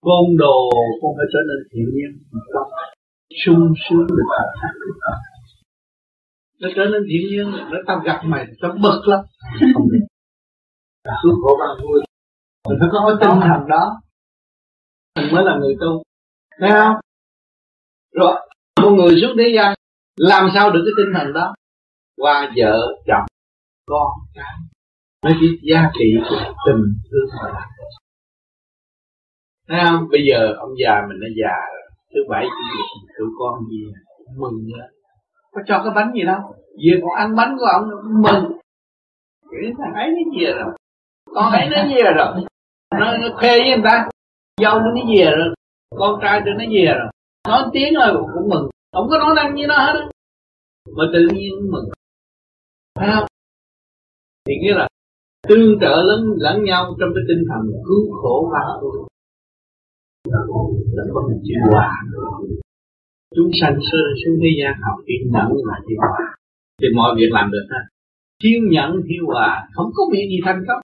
côn 0.00 0.36
đồ 0.38 0.70
con 1.02 1.12
phải 1.16 1.26
trở 1.32 1.38
nên 1.48 1.58
thiện 1.72 1.88
nhân 1.98 2.12
sung 3.44 3.74
sướng 3.88 4.06
được 4.06 4.26
gặp 4.38 4.48
các 4.62 4.72
con. 5.04 5.18
Nó 6.60 6.68
trở 6.76 6.84
nên 6.84 7.02
thiện 7.08 7.36
nhân 7.36 7.70
nó 7.70 7.78
tao 7.86 7.98
gặp 8.04 8.20
mày 8.24 8.46
tao 8.62 8.72
bực 8.82 9.00
lắm. 9.06 9.20
Không 11.04 11.34
khổ 11.42 11.56
bằng 11.60 11.86
vui 11.86 12.02
mình 12.68 12.78
phải 12.80 12.88
có 12.92 12.98
cái 13.06 13.16
tinh 13.20 13.40
thần 13.40 13.68
đó. 13.68 14.00
Mình 15.16 15.34
mới 15.34 15.44
là 15.44 15.58
người 15.60 15.74
tu. 15.80 16.02
Thấy 16.60 16.70
không 16.70 16.96
rồi 18.12 18.34
một 18.82 18.90
người 18.90 19.20
xuống 19.20 19.36
thế 19.38 19.52
gian 19.54 19.74
làm 20.16 20.50
sao 20.54 20.70
được 20.70 20.82
cái 20.84 20.92
tinh 20.96 21.14
thần 21.14 21.32
đó? 21.32 21.54
Qua 22.16 22.52
vợ 22.56 22.78
chồng 23.06 23.26
con 23.86 24.08
cái. 24.34 24.54
Nó 25.24 25.30
chỉ 25.40 25.58
giá 25.62 25.90
trị 25.94 26.04
của 26.30 26.54
tình 26.66 26.82
thương 27.10 27.28
mà 27.42 27.48
làm. 27.48 27.68
Thấy 29.68 29.80
không? 29.84 30.08
Bây 30.10 30.20
giờ 30.30 30.54
ông 30.58 30.70
già 30.84 30.94
mình 31.08 31.18
nó 31.20 31.26
già 31.42 31.56
rồi. 31.72 31.90
Thứ 32.14 32.20
bảy 32.28 32.44
chủ 32.44 32.76
nhật 32.76 32.86
mình 32.94 33.14
tụi 33.18 33.28
con 33.38 33.70
gì 33.70 33.84
mừng 34.36 34.66
nữa 34.66 34.86
có 35.52 35.62
cho 35.66 35.82
cái 35.84 35.92
bánh 35.94 36.12
gì 36.14 36.22
đâu. 36.22 36.40
Về 36.84 37.00
còn 37.02 37.14
ăn 37.16 37.36
bánh 37.36 37.56
của 37.58 37.64
ông 37.64 37.88
mừng. 38.22 38.58
Cái 39.50 39.72
thằng 39.78 39.94
ấy 39.94 40.08
nó 40.10 40.40
về 40.40 40.52
rồi. 40.52 40.72
Con 41.34 41.52
ấy 41.52 41.68
nó 41.70 41.82
về 41.94 42.02
rồi. 42.16 42.44
Nó, 43.00 43.16
nó 43.16 43.28
khoe 43.36 43.58
với 43.58 43.68
người 43.68 43.84
ta. 43.84 44.08
Dâu 44.60 44.80
nó 44.80 44.90
về 45.16 45.30
rồi. 45.36 45.54
Con 45.98 46.20
trai 46.22 46.40
tôi 46.44 46.54
nó 46.58 46.64
về 46.72 46.84
rồi 46.84 47.10
nói 47.48 47.70
tiếng 47.72 47.94
rồi 47.94 48.24
cũng 48.34 48.48
mừng. 48.48 48.70
Không 48.92 49.06
có 49.10 49.18
nói 49.18 49.34
năng 49.36 49.54
như 49.54 49.66
nó 49.66 49.74
hết 49.74 50.08
mà 50.96 51.04
tự 51.12 51.20
nhiên 51.34 51.52
mừng. 51.72 51.88
Phải 52.98 53.08
không? 53.14 53.26
Thì 54.46 54.54
nghĩa 54.60 54.74
là, 54.74 54.88
tương 55.48 55.78
trợ 55.80 56.02
lẫn 56.08 56.20
lẫn 56.36 56.64
nhau 56.64 56.96
trong 57.00 57.10
cái 57.14 57.24
tinh 57.28 57.44
thần 57.48 57.72
cứu 57.86 58.12
khổ 58.22 58.50
và 58.52 58.60
tôi 58.80 59.08
là 60.24 61.04
có 61.14 61.20
một 61.20 61.38
chữ 61.44 61.54
hòa. 61.70 61.90
Chúng 63.34 63.50
sanh 63.60 63.78
sơ 63.90 63.98
xuống 64.24 64.36
thế 64.42 64.48
gian 64.58 64.74
học 64.82 64.98
chữ 65.06 65.14
nhẫn 65.32 65.48
là 65.68 65.80
chữ 65.88 65.94
hòa. 65.98 66.36
Thì 66.80 66.86
mọi 66.96 67.14
việc 67.16 67.30
làm 67.30 67.50
được 67.50 67.66
ha. 67.70 67.80
Thiếu 68.42 68.60
nhẫn 68.70 68.90
thiếu 69.08 69.24
hòa, 69.26 69.68
không 69.74 69.90
có 69.94 70.02
việc 70.12 70.26
gì 70.30 70.38
thành 70.44 70.64
công 70.68 70.80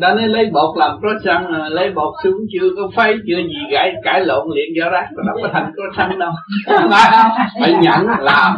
đã 0.00 0.14
nói 0.14 0.28
lấy 0.28 0.50
bột 0.52 0.78
làm 0.78 0.98
croissant 1.00 1.46
à, 1.54 1.68
lấy 1.68 1.90
bột 1.90 2.14
xuống 2.24 2.46
chưa 2.52 2.68
có 2.76 2.90
phay 2.96 3.14
chưa 3.26 3.36
gì 3.36 3.58
gãy 3.70 3.92
cải 4.04 4.24
lộn 4.24 4.48
liền 4.54 4.68
do 4.78 4.90
rác 4.90 5.08
đâu 5.26 5.36
có 5.42 5.48
thành 5.52 5.72
croissant 5.74 6.18
đâu. 6.18 6.30
Phải 6.66 6.76
không 7.12 7.30
phải 7.60 7.72
nhẫn 7.82 8.06
làm. 8.20 8.56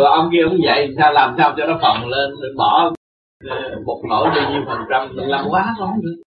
Rồi 0.00 0.10
ông 0.10 0.28
kia 0.32 0.42
ông 0.42 0.58
dạy 0.64 0.94
sao 0.96 1.12
làm 1.12 1.34
sao 1.38 1.54
cho 1.56 1.66
nó 1.66 1.78
phồng 1.82 2.08
lên 2.08 2.30
rồi 2.40 2.52
bỏ 2.56 2.92
ờ, 3.48 3.56
bột 3.86 3.98
nổi 4.08 4.28
bao 4.36 4.52
nhiêu 4.52 4.62
phần 4.66 4.78
trăm 4.90 5.16
đừng 5.16 5.28
làm 5.28 5.44
quá 5.50 5.74
không 5.78 6.00
được 6.02 6.22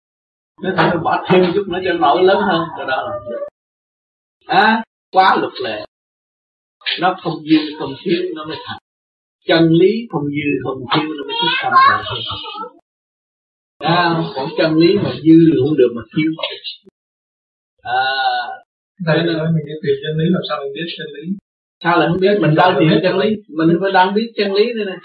nếu 0.62 0.72
phải 0.76 0.96
bỏ 0.96 1.24
thêm 1.28 1.44
chút 1.54 1.64
nữa 1.68 1.78
cho 1.84 1.92
nổi 1.92 2.22
lớn 2.22 2.38
hơn 2.40 2.60
rồi 2.78 2.86
đó 2.86 2.96
là 3.02 3.18
à, 4.46 4.82
quá 5.12 5.36
luật 5.40 5.52
lệ. 5.64 5.84
Nó 7.00 7.16
không 7.22 7.34
dư 7.50 7.58
không 7.78 7.92
thiếu 8.04 8.22
nó 8.34 8.44
mới 8.44 8.56
thành. 8.66 8.78
Chân 9.48 9.68
lý 9.70 10.08
không 10.12 10.22
dư 10.24 10.50
không 10.64 10.78
thiếu 10.94 11.10
nó 11.18 11.24
mới 11.26 11.34
thức 11.42 11.48
tâm 11.62 11.72
là 11.72 12.02
à, 13.82 14.22
còn 14.34 14.48
chân 14.58 14.76
lý 14.76 14.96
mà 14.96 15.10
dư 15.10 15.36
thì 15.46 15.58
không 15.60 15.76
được 15.76 15.92
mà 15.96 16.02
thiếu. 16.16 16.30
À 17.82 18.02
Thầy 19.06 19.16
nên 19.16 19.36
mình 19.54 19.66
đi 19.66 19.72
tìm 19.82 19.94
chân 20.02 20.18
lý 20.18 20.24
làm 20.30 20.42
sao 20.48 20.58
mình 20.62 20.72
biết 20.74 20.94
chân 20.98 21.06
lý? 21.14 21.36
sao 21.84 21.98
lại 21.98 22.08
không 22.12 22.20
biết? 22.20 22.38
Mình 22.40 22.54
đang 22.54 22.76
tìm 22.80 22.88
chân 23.02 23.18
lý. 23.18 23.28
Mình 23.48 23.78
phải 23.82 23.92
đang 23.92 24.14
biết 24.14 24.32
chân 24.36 24.52
lý 24.52 24.64
đây 24.64 24.84
nè. 24.86 24.96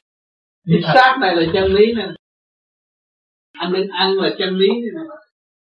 Cái 0.67 0.93
xác 0.93 1.17
này 1.21 1.35
là 1.35 1.43
chân 1.53 1.73
lý 1.73 1.93
nè. 1.93 2.07
Anh 3.53 3.73
đừng 3.73 3.87
ăn 3.87 4.13
là 4.13 4.29
chân 4.39 4.57
lý 4.57 4.67
nè. 4.67 5.01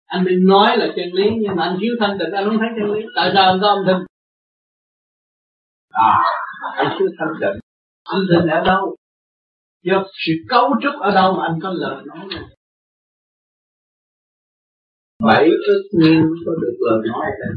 Anh 0.06 0.26
đừng 0.26 0.48
nói 0.48 0.78
là 0.78 0.88
chân 0.96 1.10
lý 1.14 1.24
nhưng 1.42 1.56
mà 1.56 1.64
anh 1.64 1.78
thiếu 1.82 1.92
thanh 2.00 2.18
tịnh 2.20 2.32
anh 2.32 2.46
không 2.46 2.58
thấy 2.58 2.68
chân 2.80 2.92
lý. 2.94 3.02
Tại 3.16 3.32
sao 3.34 3.44
anh 3.52 3.60
có 3.62 3.68
âm 3.68 3.78
thanh? 3.86 4.04
À 5.90 6.24
anh 6.76 6.98
thiếu 7.00 7.08
thanh 7.20 7.34
tịnh. 7.42 7.60
Âm 8.04 8.22
thanh 8.30 8.48
ở 8.48 8.64
đâu? 8.66 8.96
Do 9.84 10.04
sự 10.26 10.34
cấu 10.50 10.70
trúc 10.82 11.02
ở 11.02 11.12
đâu 11.12 11.34
mà 11.34 11.44
anh 11.44 11.60
có 11.64 11.70
lời 11.70 12.04
nói 12.06 12.26
này 12.30 12.44
bảy 15.26 15.50
ước 15.68 15.84
nhiên 15.92 16.22
có 16.46 16.52
được 16.62 16.76
lời 16.80 17.00
nói 17.08 17.26
là 17.40 17.48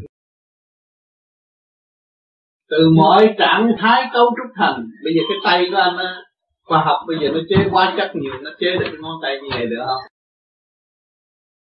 từ 2.70 2.90
mọi 2.96 3.34
trạng 3.38 3.72
thái 3.78 4.02
cấu 4.12 4.26
trúc 4.36 4.50
thành. 4.58 4.78
Bây 5.04 5.12
giờ 5.14 5.22
cái 5.28 5.38
tay 5.44 5.58
của 5.70 5.76
anh 5.76 5.96
á, 5.96 6.22
khoa 6.64 6.84
học 6.84 6.98
bây 7.08 7.16
giờ 7.20 7.28
nó 7.34 7.40
chế 7.48 7.56
quá 7.72 7.94
chất 7.96 8.10
nhiều, 8.14 8.34
nó 8.42 8.50
chế 8.60 8.70
được 8.78 8.88
cái 8.90 9.00
ngón 9.00 9.16
tay 9.22 9.32
như 9.42 9.48
này 9.50 9.66
được 9.66 9.82
không? 9.86 10.04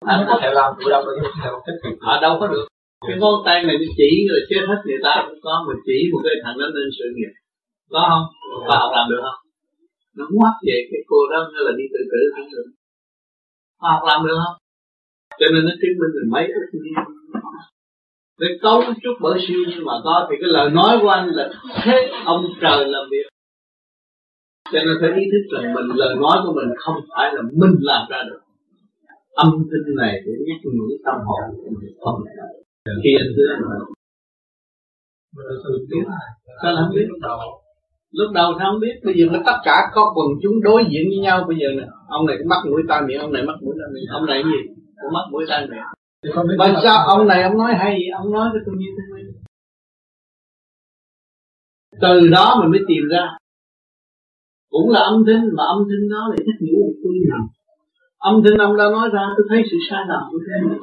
Anh 0.06 0.26
có 0.28 0.40
thể 0.42 0.50
làm 0.54 0.74
tự 0.80 0.86
động 0.90 1.06
được, 1.06 1.16
nhưng 1.16 1.32
không 1.52 1.62
thích 1.66 1.80
à 2.00 2.20
đâu 2.22 2.38
có 2.40 2.48
được. 2.48 2.68
Cái 3.08 3.18
ngón 3.20 3.36
tay 3.46 3.64
này 3.64 3.76
nó 3.82 3.88
chỉ 3.98 4.10
rồi 4.30 4.42
chế 4.50 4.58
hết 4.70 4.80
người 4.86 5.02
ta 5.04 5.14
cũng 5.28 5.40
có 5.46 5.54
mình 5.68 5.80
chỉ 5.86 5.98
một 6.12 6.22
cái 6.24 6.36
thằng 6.44 6.56
nó 6.60 6.66
lên 6.76 6.88
sự 6.98 7.06
nghiệp. 7.16 7.34
Có 7.94 8.02
không? 8.10 8.26
Khoa 8.66 8.78
học 8.82 8.92
làm 8.96 9.06
được 9.12 9.22
không? 9.26 9.40
Nó 10.18 10.26
ngoắt 10.34 10.54
về 10.68 10.78
cái 10.92 11.02
cô 11.10 11.20
đó, 11.32 11.40
nó 11.54 11.60
là 11.68 11.72
đi 11.80 11.86
tự 11.94 12.02
tử 12.12 12.22
cũng 12.36 12.50
được. 12.54 12.68
Khoa 13.80 13.90
học 13.94 14.04
làm 14.10 14.20
được 14.28 14.38
không? 14.44 14.56
Cho 15.40 15.46
nên 15.54 15.62
nó 15.68 15.74
chứng 15.82 15.98
minh 16.00 16.14
là 16.18 16.24
mấy 16.34 16.46
ức 16.58 16.68
nhiên 16.74 16.94
cái 18.40 18.50
cấu 18.62 18.82
trúc 19.04 19.16
bởi 19.22 19.40
siêu 19.48 19.60
nhưng 19.70 19.86
mà 19.86 19.94
có 20.04 20.28
thì 20.30 20.36
cái 20.42 20.50
lời 20.58 20.70
nói 20.70 20.98
của 21.02 21.10
anh 21.10 21.28
là 21.28 21.50
thế 21.84 22.12
ông 22.26 22.46
trời 22.62 22.86
làm 22.88 23.04
việc. 23.12 23.28
Cho 24.74 24.80
nên 24.86 24.96
phải 25.02 25.10
ý 25.20 25.26
thức 25.32 25.44
rằng 25.54 25.74
mình 25.74 25.88
lời 25.96 26.16
nói 26.16 26.38
của 26.46 26.54
mình 26.54 26.70
không 26.78 26.96
phải 27.16 27.34
là 27.36 27.42
mình 27.42 27.76
làm 27.80 28.04
ra 28.10 28.24
được. 28.30 28.40
Âm 29.36 29.50
thanh 29.70 29.96
này 29.96 30.14
để 30.26 30.32
nhắc 30.48 30.60
nhủ 30.64 30.86
tâm 31.06 31.16
hồn 31.28 31.44
của 31.58 31.70
mình 31.82 31.94
không 32.04 32.24
khi 33.04 33.12
anh 33.20 33.32
thưa 33.36 33.48
anh 33.54 33.62
biết 35.90 36.04
sao 36.62 36.72
là 36.74 36.82
không 36.82 36.96
biết? 36.96 37.08
Lúc 38.12 38.32
đầu 38.34 38.54
thì 38.54 38.64
không 38.72 38.80
biết. 38.80 38.96
Bây 39.06 39.14
giờ 39.18 39.26
nó 39.32 39.40
tất 39.46 39.58
cả 39.64 39.78
có 39.94 40.14
quần 40.16 40.28
chúng 40.44 40.62
đối 40.62 40.84
diện 40.92 41.04
với 41.10 41.20
nhau. 41.22 41.46
Bây 41.48 41.58
giờ 41.62 41.68
nè, 41.78 41.88
ông 42.08 42.26
này 42.26 42.38
mắt 42.46 42.62
mũi 42.70 42.82
ta 42.90 43.02
miệng 43.08 43.20
ông 43.20 43.34
này 43.34 43.44
mắt 43.44 43.58
mũi 43.62 43.76
ta 43.80 43.86
miệng. 43.94 44.04
Ông 44.14 44.26
này 44.26 44.44
cái 44.44 44.52
gì? 44.52 44.62
Cũng 45.02 45.14
mắt 45.14 45.26
mũi 45.32 45.46
tai 45.50 45.68
miệng 45.68 45.84
mà 46.58 46.80
sao 46.84 47.08
ông 47.08 47.28
này 47.28 47.44
ông 47.44 47.58
nói 47.58 47.74
hay 47.76 48.00
ông 48.18 48.32
nói 48.32 48.50
cho 48.54 48.60
tôi 48.66 48.76
như 48.78 48.86
thế 48.98 49.04
này. 49.14 49.24
Từ 52.02 52.28
đó 52.28 52.58
mình 52.62 52.72
mới 52.72 52.80
tìm 52.88 53.04
ra. 53.12 53.38
Cũng 54.70 54.90
là 54.90 55.00
âm 55.00 55.24
thanh 55.28 55.50
mà 55.58 55.64
âm 55.64 55.84
thanh 55.90 56.10
đó 56.10 56.28
là 56.30 56.36
trách 56.38 56.62
nhiệm 56.62 56.76
của 56.76 56.94
tôi 57.04 57.14
nào 57.30 57.48
âm 58.18 58.42
thanh 58.44 58.58
ông 58.58 58.78
đã 58.78 58.84
nói 58.84 59.10
ra 59.14 59.22
tôi 59.38 59.46
thấy 59.50 59.64
sự 59.72 59.78
sai 59.90 60.00
lầm 60.08 60.22
của 60.32 60.40
thế 60.48 60.78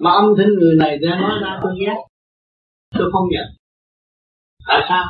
mà 0.00 0.10
âm 0.10 0.24
thanh 0.38 0.48
người 0.48 0.76
này 0.78 0.98
đã 0.98 1.20
nói 1.20 1.38
ra 1.42 1.60
tôi 1.62 1.72
ghét. 1.80 1.96
Tôi 2.98 3.10
không 3.12 3.28
nhận. 3.30 3.46
Tại 4.66 4.86
sao? 4.88 5.04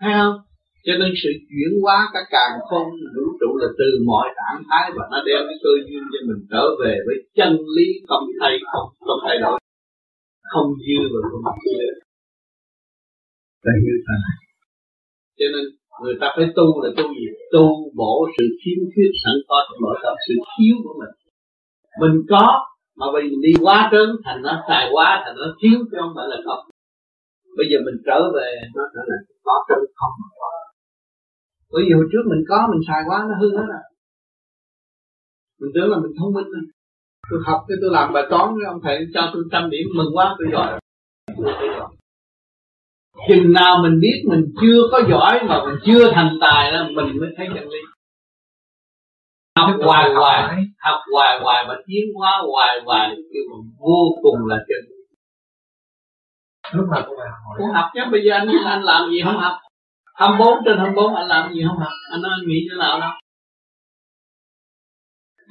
Thấy 0.00 0.12
không 0.12 0.51
cho 0.86 0.94
nên 1.00 1.10
sự 1.22 1.30
chuyển 1.48 1.72
hóa 1.82 1.98
các 2.14 2.24
càng 2.34 2.54
không 2.68 2.88
vũ 3.14 3.26
trụ 3.40 3.50
là 3.62 3.68
từ 3.78 3.88
mọi 4.10 4.26
trạng 4.38 4.62
thái 4.68 4.84
và 4.96 5.04
nó 5.12 5.18
đem 5.28 5.40
cái 5.48 5.58
cơ 5.64 5.72
duyên 5.86 6.04
cho 6.12 6.20
mình 6.28 6.40
trở 6.52 6.64
về 6.80 6.94
với 7.06 7.16
chân 7.38 7.52
lý 7.76 7.88
không 8.08 8.24
thay 8.40 8.54
không 8.72 8.88
không 9.06 9.20
thay 9.26 9.36
đổi. 9.44 9.58
Không 10.52 10.68
dư 10.86 11.00
và 11.12 11.18
không 11.44 11.58
dư. 11.64 11.86
Như 13.84 13.96
thế 14.06 14.14
này 14.24 14.42
cho 15.38 15.46
nên 15.54 15.64
người 16.02 16.16
ta 16.20 16.26
phải 16.36 16.46
tu 16.56 16.66
là 16.82 16.90
tu 16.96 17.04
gì? 17.18 17.26
Tu 17.54 17.64
bổ 18.00 18.14
sự 18.34 18.44
thiếu 18.60 18.78
khuyết 18.92 19.10
sẵn 19.22 19.36
có 19.48 19.56
trong 19.66 19.80
nội 19.84 19.96
tâm 20.02 20.14
sự 20.26 20.34
thiếu 20.52 20.74
của 20.84 20.94
mình. 21.00 21.14
Mình 22.02 22.16
có 22.32 22.44
mà 22.98 23.06
vì 23.14 23.22
mình 23.30 23.42
đi 23.46 23.52
quá 23.64 23.78
trớn 23.92 24.08
thành 24.24 24.42
nó 24.46 24.52
xài 24.68 24.84
quá 24.94 25.08
thành 25.24 25.36
nó 25.42 25.48
thiếu 25.60 25.78
chứ 25.88 25.96
không 26.00 26.12
phải 26.16 26.26
là 26.32 26.38
không. 26.46 26.62
Bây 27.58 27.66
giờ 27.70 27.78
mình 27.86 27.98
trở 28.06 28.18
về 28.36 28.50
nó 28.76 28.84
trở 28.94 29.02
lại 29.10 29.20
có 29.46 29.54
trong 29.68 29.84
không 29.98 30.14
mà 30.22 30.28
có 30.40 30.48
bởi 31.72 31.82
vì 31.86 31.92
hồi 31.94 32.06
trước 32.12 32.24
mình 32.30 32.44
có 32.48 32.68
mình 32.70 32.80
xài 32.88 33.02
quá 33.06 33.26
nó 33.28 33.34
hư 33.40 33.48
hết 33.56 33.66
rồi. 33.68 33.82
Mình 35.60 35.70
tưởng 35.74 35.90
là 35.90 35.98
mình 35.98 36.12
thông 36.18 36.32
minh 36.34 36.44
rồi 36.44 36.62
tôi 37.30 37.40
học 37.46 37.60
cái 37.68 37.76
tôi 37.80 37.90
làm 37.92 38.12
bài 38.12 38.24
toán 38.30 38.54
với 38.54 38.64
ông 38.66 38.80
thầy 38.82 39.06
cho 39.14 39.30
tôi 39.32 39.42
trăm 39.52 39.70
điểm 39.70 39.86
mừng 39.96 40.16
quá 40.16 40.36
tôi 40.38 40.48
giỏi. 40.52 40.80
Chừng 43.28 43.52
nào 43.52 43.78
mình 43.82 44.00
biết 44.00 44.22
mình 44.28 44.44
chưa 44.60 44.80
có 44.92 45.00
giỏi 45.10 45.40
mà 45.48 45.64
mình 45.66 45.78
chưa 45.86 46.12
thành 46.12 46.38
tài 46.40 46.72
đó 46.72 46.86
mình 46.94 47.20
mới 47.20 47.30
thấy 47.36 47.46
chân 47.54 47.68
lý. 47.68 47.78
Học 49.58 49.70
hoài 49.84 50.14
hoài 50.14 50.64
học 50.78 51.00
hoài 51.12 51.40
hoài 51.42 51.64
và 51.68 51.82
tiến 51.86 52.04
hóa 52.14 52.30
hoài 52.52 52.80
hoài 52.84 53.16
kêu 53.32 53.42
mà 53.50 53.56
vô 53.78 54.18
cùng 54.22 54.46
là 54.46 54.56
chân 54.68 54.90
lý. 54.90 54.96
Lúc 56.72 56.86
nào 56.92 57.02
cũng 57.08 57.18
hỏi 57.18 57.56
cũng 57.58 57.70
học 57.70 57.90
chứ 57.94 58.00
bây 58.12 58.20
giờ 58.24 58.32
anh 58.34 58.48
anh 58.64 58.82
làm 58.82 59.10
gì 59.10 59.20
không 59.24 59.38
học 59.38 59.52
24 60.22 60.64
trên 60.64 60.76
24 60.78 61.14
anh 61.20 61.28
làm 61.32 61.42
gì 61.54 61.60
không 61.68 61.78
học 61.84 61.94
anh 62.12 62.22
nói 62.22 62.32
anh 62.36 62.44
nghĩ 62.48 62.58
thế 62.68 62.76
nào 62.84 62.94
đâu 63.00 63.12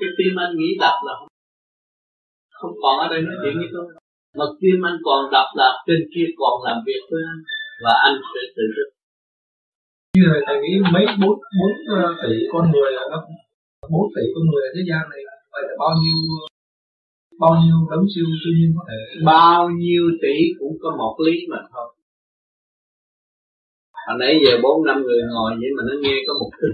cái 0.02 0.12
tim 0.18 0.34
anh 0.46 0.54
nghĩ 0.58 0.70
đập 0.84 0.98
là 1.08 1.14
không, 1.20 1.32
không 2.60 2.74
còn 2.84 2.96
ở 3.04 3.08
đây 3.14 3.22
nói 3.28 3.36
chuyện 3.42 3.56
với 3.62 3.70
tôi. 3.74 3.86
Mà 4.38 4.46
tim 4.62 4.78
anh 4.90 4.98
còn 5.08 5.20
đập 5.36 5.48
là 5.60 5.70
trên 5.88 6.02
kia 6.14 6.28
còn 6.40 6.56
làm 6.68 6.78
việc 6.88 7.02
với 7.12 7.22
anh 7.32 7.42
và 7.84 7.94
anh 8.08 8.16
sẽ 8.32 8.42
tự 8.56 8.66
thức. 8.76 8.88
Như 10.16 10.24
là 10.32 10.40
thầy 10.46 10.58
nghĩ 10.62 10.74
mấy 10.94 11.06
bốn 11.22 11.36
bốn 11.60 11.74
ờ, 11.98 12.02
tỷ 12.24 12.34
con 12.52 12.64
người 12.72 12.92
là 12.98 13.04
nó 13.12 13.18
bốn 13.94 14.06
tỷ 14.16 14.24
con 14.34 14.44
người 14.50 14.62
ở 14.68 14.72
thế 14.76 14.82
gian 14.90 15.04
này 15.12 15.22
vậy 15.54 15.64
là 15.68 15.76
bao 15.84 15.94
nhiêu 16.02 16.18
bao 17.44 17.54
nhiêu 17.62 17.78
đấng 17.92 18.06
siêu 18.14 18.26
tự 18.44 18.52
nhiên 18.58 18.72
có 18.78 18.84
thể 18.90 19.00
bao 19.32 19.70
nhiêu 19.82 20.04
tỷ 20.22 20.36
cũng 20.60 20.76
có 20.82 20.90
một 21.00 21.16
lý 21.26 21.36
mà 21.52 21.60
thôi 21.74 21.88
hồi 24.08 24.18
nãy 24.20 24.40
giờ 24.46 24.58
bốn 24.64 24.86
năm 24.86 25.02
người 25.02 25.22
ngồi 25.34 25.52
vậy 25.52 25.70
mà 25.78 25.84
nó 25.88 25.94
nghe 26.02 26.16
có 26.28 26.34
một 26.34 26.50
thức 26.62 26.74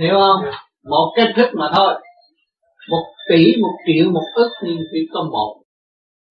hiểu 0.00 0.14
không? 0.20 0.42
Một 0.84 1.12
cái 1.16 1.32
thức 1.36 1.48
mà 1.54 1.70
thôi. 1.76 1.94
Một 2.90 3.04
tỷ 3.28 3.56
một 3.62 3.74
triệu 3.86 4.10
một 4.10 4.26
ức 4.34 4.50
nhưng 4.64 4.78
chỉ 4.92 4.98
có 5.12 5.22
một. 5.32 5.62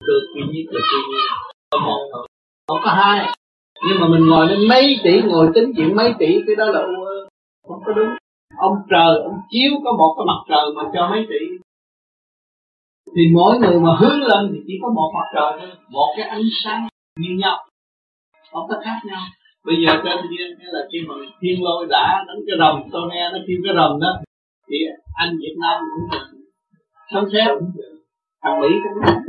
Được 0.07 0.21
duy 0.35 0.41
nhất 0.41 0.73
là 0.73 0.79
duy 0.91 0.99
nhiên 1.11 1.25
có 1.71 1.79
một 1.79 2.09
thôi. 2.13 2.27
Không 2.67 2.79
có 2.83 2.91
hai. 2.91 3.33
Nhưng 3.87 3.99
mà 3.99 4.07
mình 4.07 4.25
ngồi 4.27 4.47
lên 4.47 4.67
mấy 4.67 4.99
tỷ 5.03 5.21
ngồi 5.21 5.49
tính 5.55 5.71
chuyện 5.77 5.95
mấy 5.95 6.13
tỷ 6.19 6.27
cái 6.47 6.55
đó 6.55 6.65
là 6.65 6.81
không 7.67 7.81
có 7.85 7.93
đúng. 7.93 8.09
Ông 8.57 8.73
trời 8.89 9.21
ông 9.23 9.39
chiếu 9.49 9.71
có 9.85 9.91
một 9.97 10.15
cái 10.17 10.25
mặt 10.27 10.41
trời 10.49 10.65
mà 10.75 10.83
cho 10.93 11.09
mấy 11.11 11.25
tỷ. 11.29 11.45
Thì 13.15 13.21
mỗi 13.33 13.59
người 13.59 13.79
mà 13.79 13.95
hướng 13.99 14.21
lên 14.21 14.49
thì 14.53 14.59
chỉ 14.67 14.73
có 14.81 14.89
một 14.95 15.11
mặt 15.15 15.27
trời 15.35 15.51
thôi. 15.59 15.77
Một 15.89 16.13
cái 16.17 16.27
ánh 16.27 16.47
sáng 16.63 16.87
như 17.19 17.29
nhau 17.39 17.68
không 18.51 18.65
có 18.69 18.75
khác 18.85 18.99
nhau. 19.09 19.23
Bây 19.65 19.75
giờ 19.81 19.91
trên 20.03 20.17
thiên 20.29 20.47
cái 20.59 20.69
là 20.75 20.81
khi 20.91 20.99
mà 21.07 21.15
thiên 21.41 21.63
lôi 21.63 21.87
đã 21.89 22.05
đánh 22.27 22.41
cái 22.47 22.57
rồng 22.61 22.89
tôi 22.91 23.03
nghe 23.09 23.23
nó 23.33 23.39
kêu 23.47 23.57
cái 23.63 23.73
rồng 23.79 23.99
đó 23.99 24.11
thì 24.67 24.77
anh 25.21 25.31
Việt 25.41 25.55
Nam 25.61 25.77
cũng 25.91 26.05
là 26.11 26.19
sấm 27.11 27.23
xét 27.33 27.47
thằng 28.43 28.61
Mỹ 28.61 28.67
cũng 28.83 29.03
là 29.03 29.19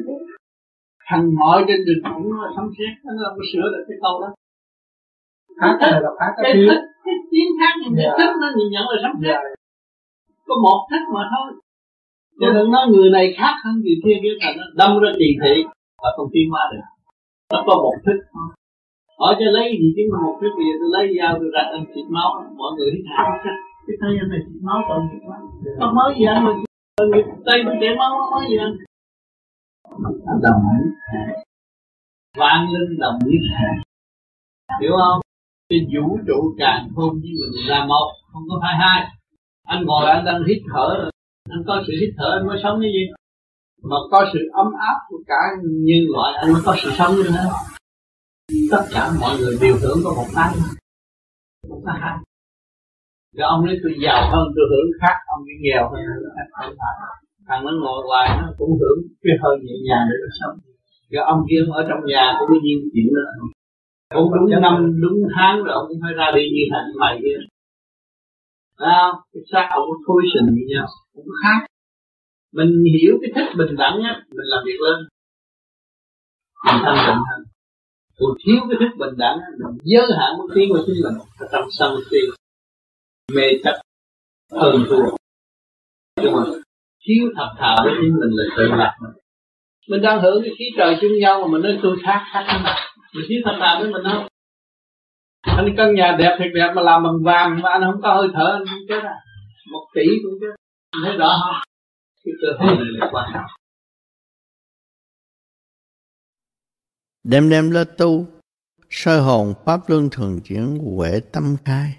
thằng 1.09 1.24
mọi 1.40 1.64
trên 1.68 1.80
đường 1.86 2.02
cũng 2.14 2.32
là 2.40 2.48
sấm 2.56 2.66
xét 2.78 2.92
nó 3.05 3.12
làm 3.22 3.32
có 3.36 3.44
sửa 3.52 3.66
được 3.72 3.84
cái 3.88 3.98
câu 4.02 4.20
đó. 4.22 4.28
Khác 5.60 5.76
là 5.80 6.10
khác 6.20 6.32
cái 6.42 6.52
thích 6.68 6.82
cái 7.05 7.14
tiếng 7.30 7.51
khác 7.60 7.72
nhưng 7.80 7.92
cái 7.97 8.09
thích 8.18 8.32
nó 8.40 8.48
nhìn 8.56 8.68
nhận 8.72 8.84
là 8.90 8.98
sấm 9.02 9.12
xét 9.22 9.36
có 10.47 10.55
một 10.62 10.78
thích 10.90 11.05
mà 11.14 11.22
thôi. 11.32 11.48
Cho 12.40 12.52
nên 12.55 12.70
nói 12.70 12.86
người 12.88 13.10
này 13.10 13.34
khác 13.38 13.55
hơn 13.64 13.74
người 13.84 13.98
kia 14.05 14.16
kia 14.22 14.34
thành 14.40 14.56
nó 14.59 14.64
đâm 14.80 14.98
ra 15.02 15.10
kỳ 15.18 15.28
thị 15.42 15.55
và 16.02 16.09
không 16.16 16.28
tiến 16.32 16.51
hóa 16.51 16.62
được. 16.72 16.86
Nó 17.52 17.62
có 17.66 17.74
một 17.74 17.97
thích 18.06 18.20
thôi 18.32 18.48
hỏi 19.20 19.32
cho 19.38 19.48
lấy 19.56 19.66
gì 19.80 19.88
chứ? 19.97 20.02
Một 20.24 20.36
cái 20.40 20.51
việc 20.59 20.74
tôi 20.80 20.90
lấy 20.94 21.05
dao 21.18 21.32
tôi 21.40 21.48
rạch 21.55 21.70
anh 21.76 21.84
xịt 21.94 22.06
máu 22.16 22.28
mọi 22.60 22.70
người 22.76 22.88
hít 22.94 23.05
thở. 23.10 23.24
Cái 23.86 23.97
tay 24.01 24.12
anh 24.22 24.28
này 24.32 24.40
xịt 24.47 24.62
máu 24.68 24.78
tội 24.88 25.01
nghiệp 25.06 25.22
quá. 25.28 25.38
Không 25.80 25.94
mới 25.98 26.10
gì 26.18 26.24
anh 26.32 26.44
mà 26.44 26.52
tay 27.47 27.59
tôi 27.64 27.74
chảy 27.80 27.92
máu 28.01 28.12
mới 28.32 28.44
gì 28.51 28.56
anh. 28.66 28.74
Anh 30.30 30.40
đồng 30.47 30.62
ý 30.76 30.80
vang 32.40 32.66
linh 32.72 32.98
đồng 32.98 33.18
ý. 33.26 33.36
Hiểu 34.80 34.92
không? 35.01 35.20
Cái 35.68 35.78
vũ 35.92 36.18
trụ 36.26 36.55
càng 36.59 36.88
không 36.97 37.12
với 37.22 37.32
mình 37.40 37.68
là 37.68 37.84
một 37.84 38.06
không 38.32 38.42
có 38.51 38.56
hai 38.62 38.74
hai. 38.78 39.01
Anh 39.66 39.84
ngồi 39.86 40.10
anh 40.10 40.24
đang 40.24 40.44
hít 40.48 40.59
thở 40.72 41.10
anh 41.51 41.62
có 41.66 41.82
sự 41.86 41.92
hít 42.01 42.10
thở 42.18 42.28
anh 42.38 42.47
mới 42.47 42.60
sống 42.62 42.78
cái 42.82 42.90
gì? 42.92 43.05
Mà 43.82 43.97
có 44.10 44.26
sự 44.32 44.38
ấm 44.52 44.66
áp 44.88 44.97
của 45.09 45.18
cả 45.26 45.40
nhân 45.62 46.05
loại 46.09 46.34
anh 46.34 46.52
mới 46.52 46.62
có 46.64 46.76
sự 46.82 46.90
sống 46.98 47.14
như 47.16 47.22
thế 47.22 47.44
tất 48.70 48.85
cả 48.94 49.12
mọi 49.20 49.39
người 49.39 49.55
đều 49.60 49.77
hưởng 49.82 49.98
có 50.05 50.10
một 50.18 50.28
cái. 50.35 50.55
Một 51.68 51.82
có 51.86 51.93
hai 51.93 52.18
rồi 53.36 53.47
ông 53.48 53.64
nói 53.66 53.77
tôi 53.82 53.93
giàu 54.05 54.20
hơn, 54.32 54.44
tôi 54.55 54.64
hưởng 54.70 54.89
khác, 55.01 55.16
ông 55.35 55.43
cái 55.47 55.56
nghèo 55.60 55.82
hơn. 55.90 56.01
Không 56.52 56.74
phải 56.78 56.97
thằng 57.48 57.64
nó 57.64 57.72
ngồi 57.82 58.01
hoài, 58.09 58.28
nó 58.43 58.48
cũng 58.59 58.72
hưởng 58.81 58.98
cái 59.22 59.35
hơi 59.43 59.55
nhẹ 59.62 59.77
nhàng 59.86 60.05
để 60.10 60.16
nó 60.22 60.31
sống. 60.39 60.56
Rồi 61.10 61.24
ông 61.32 61.40
kia 61.48 61.60
ở 61.81 61.82
trong 61.89 62.01
nhà 62.12 62.24
cũng 62.39 62.48
có 62.48 62.56
nhiên 62.64 62.78
chuyện 62.93 63.09
đó 63.16 63.24
cũng 64.14 64.31
đúng 64.35 64.60
năm, 64.62 65.01
đúng 65.02 65.18
tháng 65.35 65.56
rồi 65.64 65.74
ông 65.74 65.86
cũng 65.89 65.98
phải 66.02 66.12
ra 66.18 66.27
đi 66.36 66.43
như 66.55 66.64
thành 66.70 66.86
mày 67.01 67.18
kia. 67.22 67.39
Thấy 68.78 68.93
không? 69.01 69.16
Cái 69.32 69.43
xác 69.52 69.66
ông 69.70 69.85
có 69.90 69.97
thôi 70.06 70.22
sình 70.32 70.55
như 70.55 70.64
nhau. 70.72 70.86
Cũng 71.14 71.24
có 71.28 71.35
khác. 71.43 71.60
Mình 72.52 72.70
hiểu 73.01 73.14
cái 73.20 73.31
thích 73.35 73.56
bình 73.59 73.77
đẳng 73.77 74.01
á, 74.02 74.12
Mình 74.36 74.47
làm 74.52 74.62
việc 74.66 74.81
lên. 74.86 74.98
Mình 76.66 76.81
thanh 76.85 76.98
tịnh 77.06 77.22
hơn 77.28 77.40
còn 78.20 78.30
thiếu 78.44 78.56
cái 78.68 78.76
thức 78.80 78.97
bình 78.98 79.14
đẳng 79.18 79.38
mình 79.59 79.78
giới 79.82 80.06
hạn 80.18 80.38
một 80.38 80.47
tiếng 80.55 80.68
của 80.70 80.82
chính 80.86 80.97
mình. 81.05 81.14
Trong 81.52 81.64
sân 81.70 81.97
si, 82.10 82.18
mê 83.36 83.42
chấp, 83.64 83.80
hơn 84.52 84.84
thua. 84.88 85.05
Nhưng 86.22 86.32
mà 86.32 86.42
thiếu 87.06 87.30
thật 87.36 87.48
thà 87.59 87.74
với 87.84 87.92
chính 88.02 88.12
mình 88.20 88.30
là 88.32 88.44
tự 88.56 88.64
lập. 88.64 88.92
Mình 89.01 89.10
mình 89.90 90.02
đang 90.02 90.22
hưởng 90.22 90.42
cái 90.42 90.52
khí 90.59 90.64
trời 90.76 90.97
chung 91.01 91.18
nhau 91.20 91.40
mà 91.42 91.48
mình 91.48 91.62
nói 91.62 91.78
tôi 91.82 91.97
khác 92.05 92.24
khác 92.32 92.44
thế 92.48 92.59
nào 92.64 92.76
mình 93.14 93.24
thiếu 93.28 93.40
thật 93.44 93.56
thà 93.60 93.78
với 93.80 93.92
mình 93.92 94.02
không? 94.05 94.26
Anh 95.40 95.74
căn 95.76 95.94
nhà 95.94 96.16
đẹp 96.18 96.36
thiệt 96.38 96.51
đẹp 96.55 96.72
mà 96.76 96.82
làm 96.82 97.02
bằng 97.02 97.22
vàng 97.24 97.60
mà 97.62 97.70
anh 97.70 97.82
không 97.82 98.02
có 98.02 98.14
hơi 98.14 98.28
thở, 98.34 98.47
anh 98.52 98.64
cũng 98.64 98.86
chết 98.88 99.02
à? 99.02 99.16
Một 99.72 99.86
tỷ 99.94 100.02
cũng 100.22 100.34
chết. 100.40 100.55
Anh 100.90 101.02
thấy 101.05 101.16
rõ 101.16 101.40
không? 101.44 101.62
Cái 102.24 102.34
cơ 102.40 102.48
hội 102.59 102.76
này 102.76 102.86
là 102.98 103.09
quan 103.12 103.30
trọng. 103.34 103.60
Đêm 107.24 107.48
đêm 107.48 107.70
lo 107.70 107.84
tu, 107.84 108.26
sơ 108.90 109.20
hồn 109.20 109.55
pháp 109.64 109.88
luân 109.88 110.10
thường 110.10 110.40
chuyển 110.40 110.78
huệ 110.78 111.20
tâm 111.20 111.56
khai. 111.64 111.97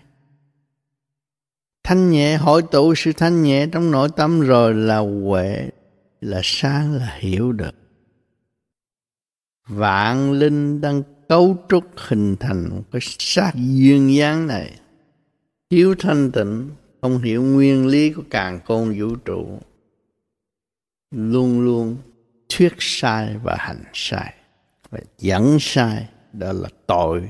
Thanh 1.84 2.10
nhẹ 2.10 2.38
hội 2.38 2.62
tụ 2.72 2.96
sự 2.96 3.14
thanh 3.14 3.44
nhẹ 3.44 3.68
trong 3.72 3.92
nội 3.92 4.10
tâm 4.16 4.42
rồi 4.42 4.74
là 4.74 4.98
huệ, 4.98 5.70
là 6.22 6.42
sáng, 6.44 6.94
là 6.94 7.18
hiểu 7.20 7.52
được. 7.52 7.76
Vạn 9.68 10.32
linh 10.32 10.82
đang 10.82 11.04
cấu 11.30 11.58
trúc 11.70 11.84
hình 11.96 12.36
thành 12.40 12.82
cái 12.92 13.02
sát 13.02 13.52
duyên 13.56 14.16
dáng 14.16 14.48
này. 14.48 14.80
Thiếu 15.70 15.96
thanh 16.00 16.32
tịnh, 16.32 16.70
không 17.02 17.22
hiểu 17.22 17.44
nguyên 17.44 17.88
lý 17.88 18.14
của 18.14 18.24
càng 18.30 18.60
khôn 18.66 18.96
vũ 19.00 19.16
trụ. 19.16 19.60
Luôn 21.12 21.62
luôn 21.62 21.98
thuyết 22.50 22.74
sai 22.80 23.38
và 23.44 23.56
hành 23.60 23.84
sai 23.94 24.34
và 24.92 25.00
dẫn 25.18 25.58
sai, 25.60 26.10
đó 26.34 26.54
là 26.54 26.70
tội. 26.88 27.30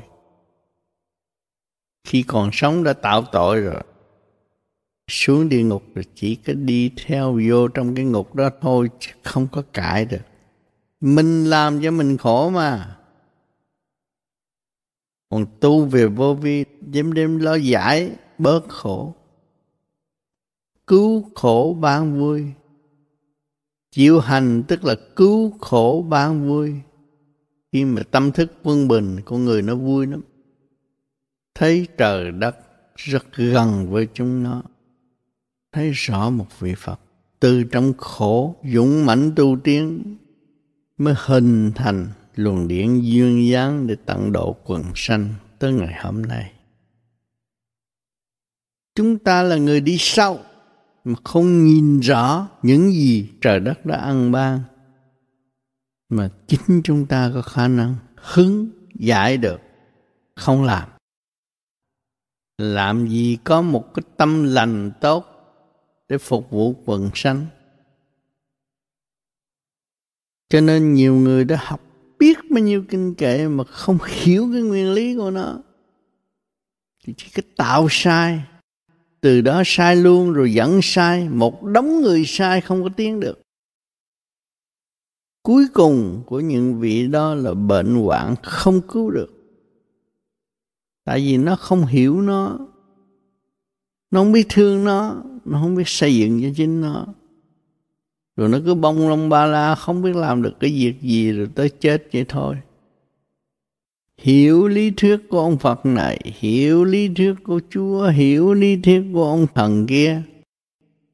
Khi 2.03 2.23
còn 2.23 2.49
sống 2.53 2.83
đã 2.83 2.93
tạo 2.93 3.23
tội 3.31 3.61
rồi. 3.61 3.83
Xuống 5.09 5.49
địa 5.49 5.63
ngục 5.63 5.83
rồi 5.95 6.05
chỉ 6.15 6.35
có 6.35 6.53
đi 6.53 6.91
theo 7.05 7.39
vô 7.49 7.67
trong 7.67 7.95
cái 7.95 8.05
ngục 8.05 8.35
đó 8.35 8.49
thôi, 8.61 8.89
chứ 8.99 9.11
không 9.23 9.47
có 9.51 9.63
cãi 9.73 10.05
được. 10.05 10.21
Mình 11.01 11.45
làm 11.45 11.81
cho 11.83 11.91
mình 11.91 12.17
khổ 12.17 12.49
mà. 12.49 12.97
Còn 15.29 15.45
tu 15.59 15.85
về 15.85 16.07
vô 16.07 16.33
vi, 16.33 16.65
đêm 16.81 17.13
đêm 17.13 17.39
lo 17.39 17.55
giải, 17.55 18.11
bớt 18.37 18.69
khổ. 18.69 19.15
Cứu 20.87 21.29
khổ 21.35 21.77
ban 21.81 22.19
vui. 22.19 22.45
Chịu 23.91 24.19
hành 24.19 24.63
tức 24.67 24.83
là 24.83 24.95
cứu 25.15 25.57
khổ 25.59 26.05
ban 26.09 26.47
vui 26.47 26.75
khi 27.71 27.85
mà 27.85 28.01
tâm 28.11 28.31
thức 28.31 28.53
quân 28.63 28.87
bình 28.87 29.19
con 29.25 29.45
người 29.45 29.61
nó 29.61 29.75
vui 29.75 30.07
lắm. 30.07 30.21
Thấy 31.55 31.87
trời 31.97 32.31
đất 32.31 32.57
rất 32.95 33.35
gần 33.35 33.89
với 33.89 34.07
chúng 34.13 34.43
nó. 34.43 34.63
Thấy 35.71 35.91
rõ 35.91 36.29
một 36.29 36.47
vị 36.59 36.75
phật 36.77 36.99
từ 37.39 37.63
trong 37.63 37.93
khổ 37.97 38.55
dũng 38.73 39.05
mãnh 39.05 39.31
tu 39.35 39.57
tiến 39.63 40.03
mới 40.97 41.13
hình 41.17 41.71
thành 41.75 42.07
luồng 42.35 42.67
điển 42.67 43.01
duyên 43.01 43.47
dáng 43.49 43.87
để 43.87 43.95
tận 44.05 44.31
độ 44.31 44.55
quần 44.65 44.83
sanh 44.95 45.33
tới 45.59 45.73
ngày 45.73 45.99
hôm 46.03 46.21
nay. 46.21 46.51
Chúng 48.95 49.19
ta 49.19 49.43
là 49.43 49.55
người 49.55 49.81
đi 49.81 49.95
sau 49.99 50.39
mà 51.03 51.15
không 51.23 51.65
nhìn 51.65 51.99
rõ 51.99 52.47
những 52.63 52.91
gì 52.91 53.29
trời 53.41 53.59
đất 53.59 53.85
đã 53.85 53.97
ăn 53.97 54.31
ban 54.31 54.59
mà 56.11 56.29
chính 56.47 56.81
chúng 56.83 57.05
ta 57.05 57.31
có 57.33 57.41
khả 57.41 57.67
năng 57.67 57.95
hứng 58.15 58.69
giải 58.95 59.37
được, 59.37 59.61
không 60.35 60.63
làm. 60.63 60.89
Làm 62.57 63.07
gì 63.07 63.37
có 63.43 63.61
một 63.61 63.93
cái 63.93 64.03
tâm 64.17 64.43
lành 64.43 64.91
tốt 65.01 65.25
để 66.09 66.17
phục 66.17 66.51
vụ 66.51 66.75
quần 66.85 67.09
sanh? 67.15 67.45
Cho 70.49 70.61
nên 70.61 70.93
nhiều 70.93 71.15
người 71.15 71.45
đã 71.45 71.57
học 71.61 71.81
biết 72.19 72.37
bao 72.49 72.63
nhiêu 72.63 72.83
kinh 72.89 73.15
kệ 73.15 73.47
mà 73.47 73.63
không 73.63 73.97
hiểu 74.07 74.49
cái 74.53 74.61
nguyên 74.61 74.93
lý 74.93 75.15
của 75.15 75.31
nó. 75.31 75.59
Thì 77.03 77.13
chỉ 77.17 77.27
cái 77.33 77.43
tạo 77.55 77.87
sai, 77.89 78.43
từ 79.21 79.41
đó 79.41 79.63
sai 79.65 79.95
luôn 79.95 80.33
rồi 80.33 80.53
dẫn 80.53 80.79
sai, 80.83 81.29
một 81.29 81.63
đống 81.63 82.01
người 82.01 82.23
sai 82.25 82.61
không 82.61 82.83
có 82.83 82.89
tiến 82.97 83.19
được 83.19 83.41
cuối 85.43 85.67
cùng 85.73 86.23
của 86.25 86.39
những 86.39 86.79
vị 86.79 87.07
đó 87.07 87.35
là 87.35 87.53
bệnh 87.53 87.95
hoạn 87.95 88.35
không 88.43 88.81
cứu 88.81 89.11
được. 89.11 89.33
Tại 91.05 91.19
vì 91.19 91.37
nó 91.37 91.55
không 91.55 91.85
hiểu 91.85 92.21
nó 92.21 92.57
nó 94.11 94.19
không 94.19 94.31
biết 94.31 94.45
thương 94.49 94.83
nó 94.83 95.23
nó 95.45 95.59
không 95.61 95.75
biết 95.75 95.87
xây 95.87 96.15
dựng 96.15 96.41
cho 96.41 96.49
chính 96.55 96.81
nó. 96.81 97.05
Rồi 98.35 98.49
nó 98.49 98.57
cứ 98.65 98.75
bông 98.75 99.09
lông 99.09 99.29
ba 99.29 99.45
la 99.45 99.75
không 99.75 100.01
biết 100.01 100.15
làm 100.15 100.41
được 100.41 100.53
cái 100.59 100.71
việc 100.71 101.01
gì 101.01 101.31
rồi 101.31 101.47
tới 101.55 101.69
chết 101.69 102.07
vậy 102.13 102.25
thôi. 102.29 102.55
Hiểu 104.17 104.67
lý 104.67 104.91
thuyết 104.91 105.17
của 105.29 105.39
ông 105.39 105.57
Phật 105.57 105.85
này, 105.85 106.19
hiểu 106.23 106.83
lý 106.83 107.09
thuyết 107.15 107.33
của 107.43 107.59
Chúa, 107.69 108.07
hiểu 108.07 108.53
lý 108.53 108.77
thuyết 108.81 109.03
của 109.13 109.23
ông 109.23 109.47
thần 109.55 109.87
kia, 109.87 110.21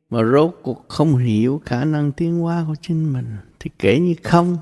mà 0.10 0.24
rốt 0.32 0.60
cuộc 0.64 0.86
không 0.88 1.18
hiểu 1.18 1.62
khả 1.66 1.86
năng 1.86 2.12
tiến 2.12 2.40
hóa 2.40 2.66
của 2.68 2.76
chính 2.82 3.14
mình, 3.14 3.26
thì 3.68 3.74
kể 3.80 4.00
như 4.00 4.16
không. 4.24 4.58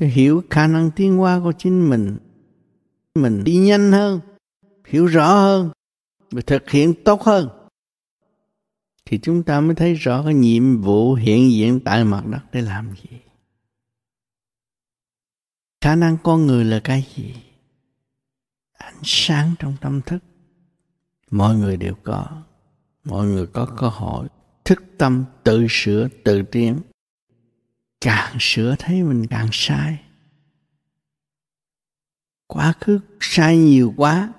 Phải 0.00 0.08
hiểu 0.08 0.42
khả 0.50 0.66
năng 0.66 0.90
tiến 0.96 1.16
hóa 1.16 1.40
của 1.44 1.52
chính 1.58 1.90
mình, 1.90 2.18
mình 3.14 3.44
đi 3.44 3.56
nhanh 3.56 3.92
hơn, 3.92 4.20
hiểu 4.86 5.06
rõ 5.06 5.34
hơn, 5.34 5.70
và 6.30 6.42
thực 6.46 6.70
hiện 6.70 6.94
tốt 7.04 7.22
hơn, 7.22 7.48
thì 9.04 9.18
chúng 9.22 9.42
ta 9.42 9.60
mới 9.60 9.74
thấy 9.74 9.94
rõ 9.94 10.22
cái 10.24 10.34
nhiệm 10.34 10.80
vụ 10.80 11.14
hiện 11.14 11.50
diện 11.50 11.80
tại 11.84 12.04
mặt 12.04 12.26
đất 12.26 12.40
để 12.52 12.60
làm 12.60 12.94
gì. 13.02 13.18
Khả 15.80 15.96
năng 15.96 16.16
con 16.22 16.46
người 16.46 16.64
là 16.64 16.80
cái 16.84 17.06
gì? 17.16 17.34
Ánh 18.72 19.00
sáng 19.02 19.54
trong 19.58 19.76
tâm 19.80 20.00
thức. 20.06 20.18
Mọi 21.30 21.56
người 21.56 21.76
đều 21.76 21.94
có. 22.02 22.42
Mọi 23.04 23.26
người 23.26 23.46
có 23.46 23.66
cơ 23.78 23.88
hội 23.88 24.28
thức 24.64 24.82
tâm 24.98 25.24
tự 25.44 25.66
sửa 25.70 26.08
tự 26.24 26.42
tiến. 26.42 26.80
Càng 28.00 28.36
sửa 28.40 28.74
thấy 28.78 29.02
mình 29.02 29.26
càng 29.26 29.48
sai. 29.52 29.98
Quá 32.46 32.72
khứ 32.80 33.00
sai 33.20 33.56
nhiều 33.56 33.94
quá. 33.96 34.32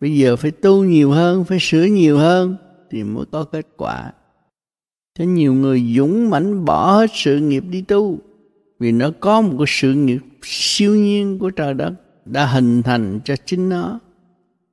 Bây 0.00 0.18
giờ 0.18 0.36
phải 0.36 0.50
tu 0.50 0.84
nhiều 0.84 1.10
hơn, 1.10 1.44
phải 1.44 1.58
sửa 1.60 1.84
nhiều 1.84 2.18
hơn 2.18 2.56
thì 2.90 3.04
mới 3.04 3.24
có 3.32 3.44
kết 3.44 3.66
quả. 3.76 4.12
Cho 5.18 5.24
nhiều 5.24 5.54
người 5.54 5.94
dũng 5.96 6.30
mãnh 6.30 6.64
bỏ 6.64 6.96
hết 6.96 7.10
sự 7.14 7.40
nghiệp 7.40 7.64
đi 7.70 7.82
tu 7.82 8.18
vì 8.78 8.92
nó 8.92 9.10
có 9.20 9.40
một 9.40 9.54
cái 9.58 9.66
sự 9.68 9.94
nghiệp 9.94 10.20
siêu 10.42 10.94
nhiên 10.94 11.38
của 11.38 11.50
trời 11.50 11.74
đất 11.74 11.94
đã 12.24 12.46
hình 12.46 12.82
thành 12.82 13.20
cho 13.24 13.36
chính 13.46 13.68
nó 13.68 14.00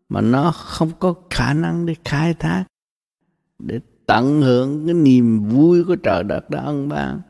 mà 0.10 0.22
nó 0.22 0.52
không 0.52 0.92
có 1.00 1.14
khả 1.30 1.54
năng 1.54 1.86
để 1.86 1.96
khai 2.06 2.34
thác, 2.34 2.66
để 3.60 3.80
tận 4.08 4.42
hưởng 4.42 4.84
cái 4.86 4.94
niềm 4.94 5.50
vui 5.50 5.84
của 5.88 5.96
trời 6.04 6.24
đất 6.24 6.50
đã 6.50 6.60
ân 6.60 6.90
ban. 6.90 7.22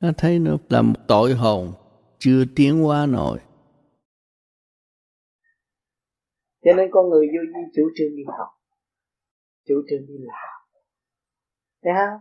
Nó 0.00 0.08
thấy 0.16 0.38
nó 0.38 0.56
là 0.68 0.82
một 0.82 1.00
tội 1.08 1.32
hồn 1.32 1.72
chưa 2.18 2.44
tiến 2.56 2.86
qua 2.86 3.06
nổi. 3.06 3.38
Cho 6.64 6.72
nên 6.76 6.88
con 6.90 7.08
người 7.08 7.26
vô 7.26 7.40
vi 7.54 7.70
chủ 7.74 7.82
trương 7.96 8.16
đi 8.16 8.22
học 8.38 8.48
chủ 9.68 9.74
trương 9.88 10.06
đi 10.06 10.14
làm. 10.18 10.48
Thấy 11.84 11.92
không? 11.96 12.20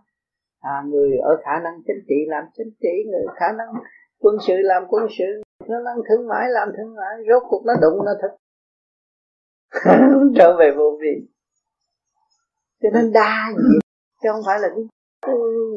À, 0.60 0.84
người 0.88 1.18
ở 1.18 1.38
khả 1.44 1.60
năng 1.64 1.74
chính 1.88 2.06
trị 2.08 2.16
làm 2.28 2.44
chính 2.58 2.70
trị 2.82 2.96
người 3.12 3.26
khả 3.36 3.46
năng 3.58 3.68
quân 4.20 4.36
sự 4.48 4.54
làm 4.58 4.84
quân 4.90 5.08
sự 5.18 5.42
khả 5.60 5.80
năng 5.86 5.98
thương 6.10 6.28
mại 6.28 6.50
làm 6.50 6.70
thương 6.78 6.96
mại 6.96 7.16
rốt 7.30 7.44
cuộc 7.50 7.64
nó 7.66 7.74
đụng 7.82 8.06
nó 8.06 8.12
thật 8.22 8.36
trở 10.36 10.58
về 10.60 10.72
vô 10.78 10.98
vi 11.02 11.35
cho 12.86 12.92
nên 12.96 13.06
đa 13.20 13.34
gì 13.58 13.80
chứ 14.22 14.28
không 14.32 14.46
phải 14.48 14.58
là 14.64 14.68
cái 14.76 14.84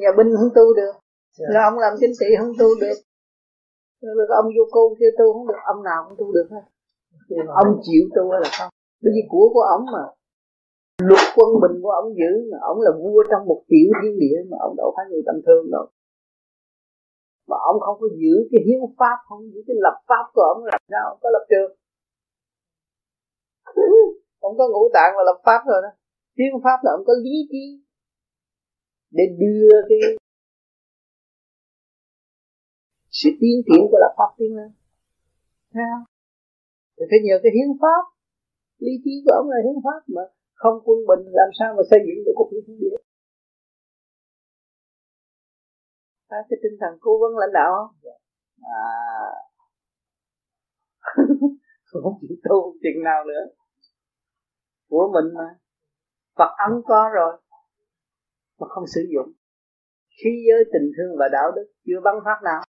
nhà 0.02 0.10
binh 0.16 0.30
không 0.36 0.52
tu 0.59 0.64
được. 0.80 0.94
Yeah. 1.40 1.51
là 1.55 1.60
ông 1.70 1.78
làm 1.85 1.93
chính 2.01 2.14
trị 2.20 2.28
không 2.39 2.52
tu 2.60 2.68
được. 2.82 2.98
Rồi 4.02 4.26
ông 4.43 4.48
vô 4.56 4.64
cô 4.74 4.82
kia 4.98 5.10
tu 5.18 5.26
không 5.35 5.47
được 5.48 5.60
ông 5.72 5.80
nào 5.89 5.98
cũng 6.06 6.16
tu 6.20 6.26
được 6.36 6.48
hết. 6.55 6.64
Ông 7.62 7.70
chịu 7.86 8.02
tu 8.14 8.22
hay 8.32 8.40
là 8.44 8.51
không? 8.59 8.70
Bởi 9.02 9.12
vì 9.14 9.22
của 9.32 9.47
của 9.55 9.64
ông 9.76 9.85
mà. 9.94 10.05
Luật 11.09 11.24
quân 11.36 11.51
bình 11.62 11.76
của 11.82 11.93
ông 12.01 12.09
giữ 12.18 12.30
mà 12.51 12.59
ông 12.70 12.78
là 12.86 12.90
vua 13.02 13.22
trong 13.30 13.43
một 13.51 13.60
tiểu 13.70 13.89
thiên 13.98 14.14
địa 14.22 14.39
mà 14.51 14.56
ông 14.66 14.74
đâu 14.76 14.89
phải 14.97 15.05
người 15.10 15.22
tầm 15.26 15.36
thường 15.47 15.64
đâu. 15.74 15.85
Mà 17.51 17.56
ông 17.70 17.78
không 17.85 17.97
có 18.01 18.06
giữ 18.20 18.35
cái 18.51 18.60
hiến 18.66 18.80
pháp 18.98 19.16
không 19.28 19.40
giữ 19.52 19.60
cái 19.66 19.76
lập 19.85 19.97
pháp 20.09 20.24
của 20.35 20.44
ông 20.52 20.64
làm 20.64 20.80
sao 20.90 21.02
ông 21.12 21.18
có 21.22 21.28
lập 21.36 21.44
trường? 21.51 21.70
Ông 24.40 24.55
có 24.59 24.64
ngũ 24.68 24.82
tạng 24.94 25.12
và 25.16 25.22
lập 25.28 25.39
pháp 25.47 25.60
rồi 25.70 25.80
đó 25.82 25.90
tiếng 26.39 26.55
pháp 26.65 26.78
là 26.85 26.90
ông 26.97 27.05
có 27.09 27.15
lý 27.24 27.36
trí. 27.52 27.65
Để 29.10 29.24
đưa 29.43 29.73
cái 29.89 30.01
sự 33.10 33.31
tiến 33.40 33.56
triển 33.66 33.82
của 33.90 33.98
đạo 34.05 34.15
pháp 34.19 34.31
tiến 34.39 34.51
lên. 34.59 34.70
Thấy 35.73 35.85
không? 35.93 36.05
Thì 36.97 37.05
phải 37.10 37.20
nhờ 37.27 37.36
cái 37.43 37.52
hiến 37.56 37.70
pháp. 37.82 38.02
Lý 38.85 38.93
trí 39.05 39.12
của 39.24 39.35
ông 39.40 39.48
là 39.52 39.59
hiến 39.65 39.78
pháp 39.85 40.01
mà 40.15 40.23
không 40.62 40.77
quân 40.86 40.98
bình 41.09 41.23
làm 41.40 41.51
sao 41.59 41.69
mà 41.77 41.82
xây 41.90 42.01
dựng 42.06 42.20
được 42.27 42.35
cái 42.39 42.47
chiến 42.51 42.62
thiên 42.66 42.78
địa. 42.82 42.98
À, 46.28 46.39
cái 46.48 46.59
tinh 46.62 46.77
thần 46.81 46.93
cố 47.01 47.12
vấn 47.23 47.32
lãnh 47.40 47.55
đạo. 47.60 47.73
À. 48.62 48.86
Không 51.90 52.19
chịu 52.20 52.36
tu 52.44 52.74
chừng 52.82 53.05
nào 53.05 53.24
nữa. 53.24 53.44
Của 54.89 55.10
mình 55.15 55.35
mà. 55.39 55.48
Phật 56.39 56.51
ấn 56.69 56.82
có 56.85 57.10
rồi, 57.15 57.40
mà 58.59 58.66
không 58.69 58.85
sử 58.94 59.01
dụng. 59.15 59.32
Khí 60.19 60.31
giới 60.48 60.65
tình 60.73 60.90
thương 60.97 61.16
và 61.19 61.28
đạo 61.32 61.52
đức 61.56 61.66
chưa 61.86 62.01
bắn 62.05 62.15
phát 62.24 62.39
nào. 62.44 62.62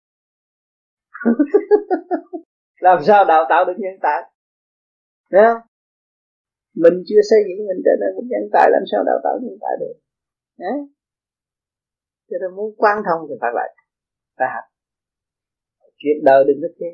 Làm 2.80 2.98
sao 3.06 3.24
đào 3.24 3.44
tạo 3.48 3.64
được 3.64 3.76
nhân 3.78 3.94
tài? 4.02 4.22
Thấy 5.30 5.42
không? 5.46 5.70
mình 6.74 6.96
chưa 7.08 7.22
xây 7.30 7.40
dựng 7.46 7.66
mình 7.68 7.80
trở 7.86 7.94
nên 8.00 8.10
một 8.16 8.26
nhân 8.32 8.44
tài, 8.52 8.66
làm 8.74 8.84
sao 8.90 9.00
đào 9.04 9.18
tạo 9.24 9.34
nhân 9.42 9.56
tài 9.60 9.74
được? 9.80 9.96
Đấy. 10.58 10.78
cho 12.28 12.36
nên 12.40 12.56
muốn 12.56 12.74
quan 12.76 12.96
thông 13.06 13.20
thì 13.28 13.34
phải 13.40 13.50
vậy. 13.54 13.70
Phải 14.38 14.48
học. 14.54 14.64
Chuyện 16.00 16.18
đời 16.24 16.44
đừng 16.48 16.58
có 16.62 16.68
chê. 16.78 16.90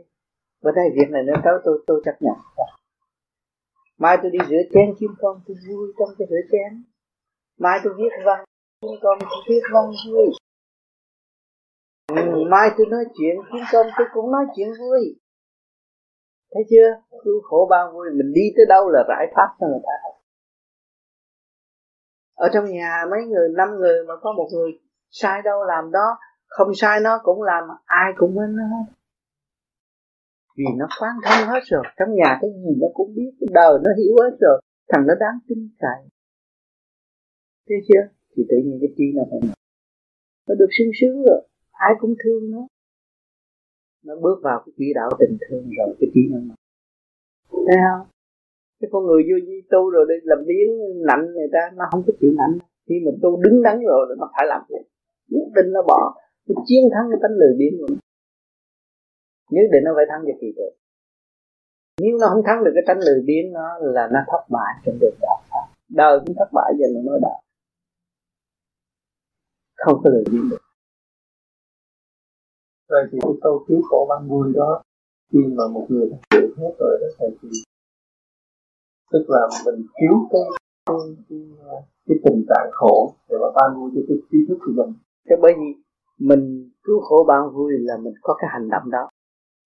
Bữa 0.62 0.72
nay 0.72 0.86
việc 0.96 1.08
này 1.10 1.22
nó 1.26 1.34
tới 1.44 1.54
tôi 1.64 1.84
tôi 1.86 2.02
chấp 2.04 2.16
nhận 2.20 2.36
mai 3.98 4.18
tôi 4.22 4.30
đi 4.30 4.38
rửa 4.48 4.62
chén 4.72 4.94
kiếm 5.00 5.10
con, 5.20 5.40
tôi 5.46 5.56
vui 5.68 5.92
trong 5.98 6.08
cái 6.18 6.28
rửa 6.30 6.42
chén. 6.52 6.84
Mai 7.58 7.80
tôi 7.84 7.94
viết 7.96 8.12
văn 8.24 8.44
kiếm 8.82 8.90
con 9.02 9.18
tôi 9.20 9.40
viết 9.48 9.60
văn 9.72 9.84
vui. 10.06 10.26
Ừ, 12.08 12.44
mai 12.50 12.70
tôi 12.76 12.86
nói 12.90 13.04
chuyện 13.18 13.36
kiếm 13.52 13.62
con 13.72 13.86
tôi 13.98 14.06
cũng 14.14 14.32
nói 14.32 14.44
chuyện 14.56 14.68
vui. 14.78 15.20
Thấy 16.54 16.62
chưa? 16.70 17.18
Cứu 17.24 17.40
khổ 17.44 17.66
bao 17.70 17.92
vui. 17.92 18.06
Mình 18.10 18.32
đi 18.34 18.42
tới 18.56 18.66
đâu 18.68 18.90
là 18.90 19.04
rải 19.08 19.26
pháp 19.36 19.48
cho 19.60 19.66
người 19.66 19.80
ta. 19.82 20.16
Ở 22.34 22.48
trong 22.54 22.64
nhà, 22.64 23.04
mấy 23.10 23.20
người, 23.26 23.48
năm 23.56 23.68
người 23.76 24.04
mà 24.08 24.14
có 24.22 24.32
một 24.32 24.48
người 24.52 24.80
sai 25.10 25.42
đâu 25.42 25.64
làm 25.64 25.90
đó, 25.92 26.18
không 26.46 26.74
sai 26.74 27.00
nó 27.00 27.20
cũng 27.22 27.42
làm, 27.42 27.64
ai 27.84 28.12
cũng 28.16 28.36
bên 28.36 28.56
nó 28.56 28.95
vì 30.56 30.64
nó 30.78 30.86
quán 31.00 31.14
thông 31.24 31.48
hết 31.48 31.60
rồi 31.64 31.84
trong 31.98 32.14
nhà 32.14 32.38
cái 32.40 32.50
gì 32.50 32.72
nó 32.82 32.88
cũng 32.94 33.14
biết 33.14 33.30
cái 33.40 33.48
đời 33.52 33.72
nó 33.84 33.90
hiểu 33.98 34.14
hết 34.22 34.36
rồi 34.40 34.60
thằng 34.90 35.06
nó 35.06 35.14
đáng 35.20 35.38
tin 35.48 35.68
cậy. 35.78 36.00
Thấy 37.68 37.78
chưa? 37.88 38.04
Thì 38.36 38.42
tự 38.48 38.56
nhiên 38.64 38.78
cái 38.80 38.90
chi 38.96 39.04
nó 39.14 39.22
phải 39.30 39.40
nó 40.48 40.54
được 40.54 40.70
sung 40.78 40.90
sướng 41.00 41.22
rồi. 41.22 41.40
Ai 41.70 41.92
cũng 42.00 42.14
thương 42.24 42.50
nó. 42.50 42.66
Nó 44.04 44.14
bước 44.22 44.38
vào 44.42 44.62
cái 44.66 44.72
quỹ 44.76 44.86
đạo 44.94 45.10
tình 45.18 45.38
thương 45.48 45.64
rồi 45.78 45.96
cái 46.00 46.10
chi 46.14 46.20
nó 46.30 46.38
thấy 47.66 47.78
không? 47.86 48.06
Cái 48.80 48.88
con 48.92 49.06
người 49.06 49.22
vô 49.28 49.36
di 49.46 49.58
tu 49.70 49.90
rồi 49.90 50.04
đi 50.08 50.14
làm 50.22 50.38
biến 50.48 50.68
nạnh 51.08 51.24
người 51.34 51.50
ta 51.52 51.62
nó 51.76 51.84
không 51.90 52.02
có 52.06 52.12
chịu 52.20 52.32
nạnh. 52.40 52.58
Khi 52.88 52.94
mình 53.04 53.18
tu 53.22 53.42
đứng 53.44 53.62
đắn 53.62 53.76
rồi 53.88 54.16
nó 54.18 54.30
phải 54.34 54.46
làm 54.48 54.62
gì 54.68 54.80
nhất 55.28 55.48
định 55.56 55.72
nó 55.72 55.82
bỏ. 55.82 56.14
Nó 56.48 56.62
chiến 56.66 56.82
thắng 56.92 57.06
cái 57.10 57.18
tánh 57.22 57.34
lười 57.40 57.52
biếng 57.58 57.74
của 57.78 57.86
nó 57.94 57.96
nhất 59.50 59.66
định 59.72 59.84
nó 59.84 59.92
phải 59.96 60.06
thắng 60.10 60.26
được 60.26 60.38
kỳ 60.40 60.52
được 60.56 60.72
nếu 62.00 62.18
nó 62.20 62.26
không 62.32 62.42
thắng 62.46 62.64
được 62.64 62.72
cái 62.74 62.84
tánh 62.86 63.00
lười 63.06 63.20
biếng 63.26 63.52
nó 63.52 63.78
là 63.80 64.08
nó 64.12 64.20
thất 64.30 64.42
bại 64.50 64.72
trong 64.84 64.98
đường 65.00 65.16
đạo 65.20 65.38
pháp 65.50 65.66
đời 65.88 66.20
cũng 66.26 66.36
thất 66.38 66.48
bại 66.52 66.72
giờ 66.78 66.86
nó 66.94 67.00
nói 67.10 67.18
đạo. 67.22 67.42
Không 69.76 70.00
có 70.04 70.10
lười 70.10 70.24
biếng 70.32 70.50
được. 70.50 70.58
Rồi 72.88 73.02
thì 73.12 73.18
cái 73.22 73.32
câu 73.42 73.64
cứu 73.68 73.82
khổ 73.90 74.06
ban 74.08 74.28
vui 74.28 74.52
đó 74.54 74.82
khi 75.32 75.38
mà 75.56 75.64
một 75.72 75.86
người 75.88 76.08
đã 76.10 76.16
chịu 76.30 76.48
hết 76.58 76.74
rồi 76.78 76.98
đó 77.00 77.06
thầy 77.18 77.28
thì 77.42 77.48
tức 79.12 79.24
là 79.28 79.40
mình 79.64 79.86
cứu 80.00 80.28
cái 80.30 80.42
cái, 80.86 80.96
cái, 81.28 81.38
cái 82.06 82.16
tình 82.24 82.44
trạng 82.48 82.70
khổ 82.72 83.14
để 83.28 83.36
mà 83.42 83.48
ban 83.54 83.80
vui 83.80 83.90
cho 83.94 84.00
cái 84.08 84.16
trí 84.30 84.38
thức 84.48 84.58
của 84.66 84.72
mình. 84.76 84.94
Cái 85.24 85.38
bởi 85.42 85.52
vì 85.58 85.82
mình 86.18 86.70
cứu 86.84 87.00
khổ 87.00 87.24
ban 87.28 87.50
vui 87.54 87.72
là 87.78 87.96
mình 87.96 88.14
có 88.22 88.36
cái 88.40 88.50
hành 88.52 88.68
động 88.70 88.90
đó 88.90 89.08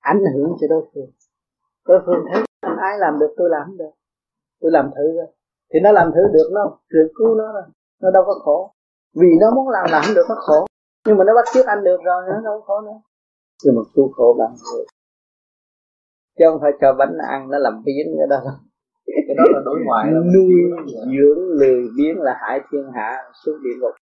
ảnh 0.00 0.20
hưởng 0.34 0.56
cho 0.60 0.66
đối 0.70 0.84
phương. 0.94 1.10
Đối 1.88 2.00
phương 2.06 2.24
thấy 2.32 2.42
anh 2.60 2.76
ái 2.76 2.98
làm 2.98 3.18
được 3.18 3.34
tôi 3.36 3.48
làm 3.50 3.76
được. 3.78 3.90
Tôi 4.60 4.70
làm 4.70 4.90
thử 4.96 5.16
rồi 5.16 5.26
thì 5.72 5.80
nó 5.80 5.92
làm 5.92 6.12
thử 6.14 6.20
được 6.32 6.50
nó 6.52 6.78
chuyện 6.90 7.06
cứu 7.14 7.34
nó 7.34 7.52
rồi. 7.52 7.62
Nó 8.02 8.10
đâu 8.10 8.24
có 8.26 8.34
khổ. 8.44 8.72
Vì 9.14 9.28
nó 9.40 9.50
muốn 9.54 9.68
làm 9.68 9.86
làm 9.92 10.04
được 10.14 10.26
nó 10.28 10.34
khổ. 10.38 10.66
Nhưng 11.06 11.16
mà 11.16 11.24
nó 11.24 11.34
bắt 11.34 11.44
chước 11.54 11.66
anh 11.66 11.84
được 11.84 11.98
rồi 12.04 12.22
nó 12.28 12.40
đâu 12.40 12.60
có 12.60 12.66
khổ 12.66 12.80
nữa. 12.80 13.00
Nhưng 13.64 13.76
mà 13.76 13.82
cứu 13.94 14.12
khổ 14.12 14.36
bằng 14.38 14.54
người. 14.72 14.84
Chứ 16.38 16.44
không 16.50 16.60
phải 16.60 16.72
cho 16.80 16.94
bánh 16.98 17.18
ăn 17.28 17.50
nó 17.50 17.58
làm 17.58 17.82
biến 17.84 18.06
cái 18.18 18.26
đó 18.28 18.40
cái 19.26 19.36
đó 19.36 19.44
là 19.52 19.60
đối 19.64 19.78
ngoại 19.84 20.06
là 20.12 20.20
nuôi 20.34 20.54
dưỡng 21.16 21.48
lười 21.48 21.88
biếng 21.96 22.20
là 22.20 22.38
hại 22.40 22.60
thiên 22.72 22.90
hạ 22.94 23.18
xuống 23.44 23.56
địa 23.62 23.74
ngục 23.80 23.94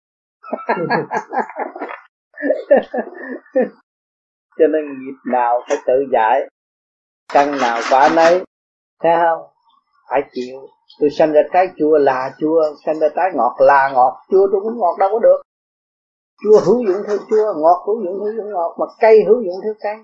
cho 4.58 4.66
nên 4.66 4.84
nghiệp 4.84 5.16
nào 5.32 5.60
phải 5.68 5.76
tự 5.86 5.94
giải, 6.12 6.40
căn 7.32 7.58
nào 7.60 7.80
quả 7.90 8.08
nấy, 8.16 8.44
thấy 9.02 9.12
không? 9.16 9.48
Phải 10.10 10.22
chịu. 10.32 10.68
Tôi 11.00 11.10
sanh 11.10 11.32
ra 11.32 11.40
trái 11.52 11.68
chua 11.78 11.98
là 11.98 12.34
chua, 12.38 12.62
sanh 12.86 12.98
ra 12.98 13.08
trái 13.16 13.30
ngọt 13.34 13.56
là 13.58 13.90
ngọt, 13.94 14.22
chua 14.30 14.48
tôi 14.52 14.60
cũng 14.60 14.78
ngọt 14.78 14.96
đâu 14.98 15.08
có 15.12 15.18
được. 15.18 15.42
Chua 16.42 16.60
hữu 16.60 16.84
dụng 16.86 17.02
theo 17.06 17.16
chua, 17.30 17.54
ngọt 17.56 17.84
hữu 17.86 18.04
dụng 18.04 18.18
theo 18.36 18.46
ngọt, 18.46 18.76
mà 18.78 18.86
cây 19.00 19.24
hữu 19.26 19.42
dụng 19.42 19.60
theo 19.64 19.74
cây 19.80 19.96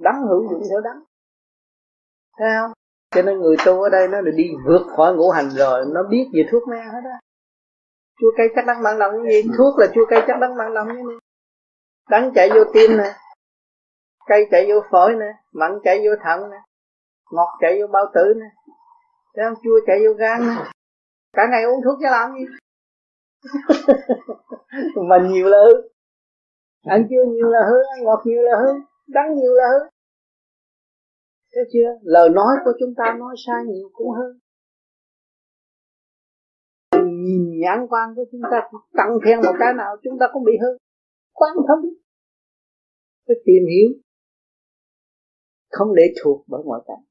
đắng 0.00 0.22
hữu 0.28 0.50
dụng 0.50 0.62
theo 0.70 0.80
đắng. 0.80 1.02
Thấy 2.38 2.48
không? 2.60 2.72
Cho 3.14 3.22
nên 3.22 3.38
người 3.38 3.56
tu 3.66 3.82
ở 3.82 3.88
đây 3.88 4.08
nó 4.08 4.20
được 4.20 4.32
đi 4.34 4.50
vượt 4.66 4.82
khỏi 4.96 5.14
ngũ 5.14 5.30
hành 5.30 5.50
rồi, 5.50 5.84
nó 5.88 6.02
biết 6.10 6.26
về 6.32 6.42
thuốc 6.50 6.68
men 6.68 6.84
hết 6.84 7.00
á. 7.04 7.18
Chua 8.20 8.30
cây 8.36 8.48
chắc 8.56 8.66
đắng 8.66 8.82
mặn 8.82 8.98
lòng 8.98 9.12
cái 9.12 9.32
gì? 9.32 9.50
Thuốc 9.58 9.78
là 9.78 9.86
chua 9.94 10.06
cây 10.10 10.20
chắc 10.26 10.40
đắng 10.40 10.56
mặn 10.56 10.72
lòng 10.72 10.88
cái 10.88 10.96
gì? 10.96 11.18
Đắng 12.10 12.32
chạy 12.34 12.50
vô 12.54 12.64
tim 12.72 12.96
nè 12.96 13.12
cây 14.26 14.46
chạy 14.50 14.66
vô 14.68 14.80
phổi 14.90 15.12
nè 15.20 15.32
mặn 15.52 15.72
chạy 15.84 15.98
vô 15.98 16.12
thận 16.24 16.50
nè, 16.50 16.56
ngọt 17.32 17.58
chạy 17.60 17.80
vô 17.80 17.86
bao 17.86 18.04
tử 18.14 18.34
nè, 18.40 18.46
thấy 19.34 19.44
ăn 19.44 19.54
chua 19.62 19.80
chạy 19.86 19.98
vô 20.06 20.12
gan 20.12 20.40
nè. 20.46 20.54
Cả 21.32 21.42
ngày 21.50 21.62
uống 21.64 21.80
thuốc 21.84 21.98
cho 22.02 22.10
làm 22.10 22.30
gì? 22.34 22.44
Mà 25.08 25.16
nhiều 25.28 25.46
là 25.46 25.58
hư. 25.66 25.88
Ăn 26.84 27.06
chua 27.10 27.32
nhiều 27.32 27.48
là 27.48 27.60
hư, 27.68 27.76
ăn 27.96 28.04
ngọt 28.04 28.22
nhiều 28.24 28.42
là 28.42 28.56
hư, 28.58 28.72
đắng 29.08 29.34
nhiều 29.34 29.54
là 29.54 29.64
hư. 29.72 29.88
Thấy 31.54 31.64
chưa? 31.72 31.88
Lời 32.02 32.28
nói 32.28 32.56
của 32.64 32.72
chúng 32.80 32.94
ta 32.96 33.16
nói 33.18 33.34
sai 33.46 33.64
nhiều 33.64 33.88
cũng 33.92 34.10
hư. 34.10 34.38
Nhìn 37.02 37.60
nhãn 37.60 37.86
quan 37.90 38.14
của 38.16 38.24
chúng 38.32 38.40
ta 38.50 38.68
tăng 38.96 39.18
thêm 39.24 39.38
một 39.38 39.54
cái 39.58 39.74
nào, 39.74 39.96
chúng 40.02 40.18
ta 40.20 40.26
cũng 40.32 40.44
bị 40.44 40.52
hư. 40.62 40.76
Quan 41.32 41.52
thông. 41.68 41.80
Phải 43.26 43.36
tìm 43.44 43.62
hiểu 43.70 44.00
không 45.70 45.94
để 45.94 46.02
thuộc 46.22 46.44
bởi 46.46 46.62
ngoại 46.64 46.80
cảnh. 46.86 47.04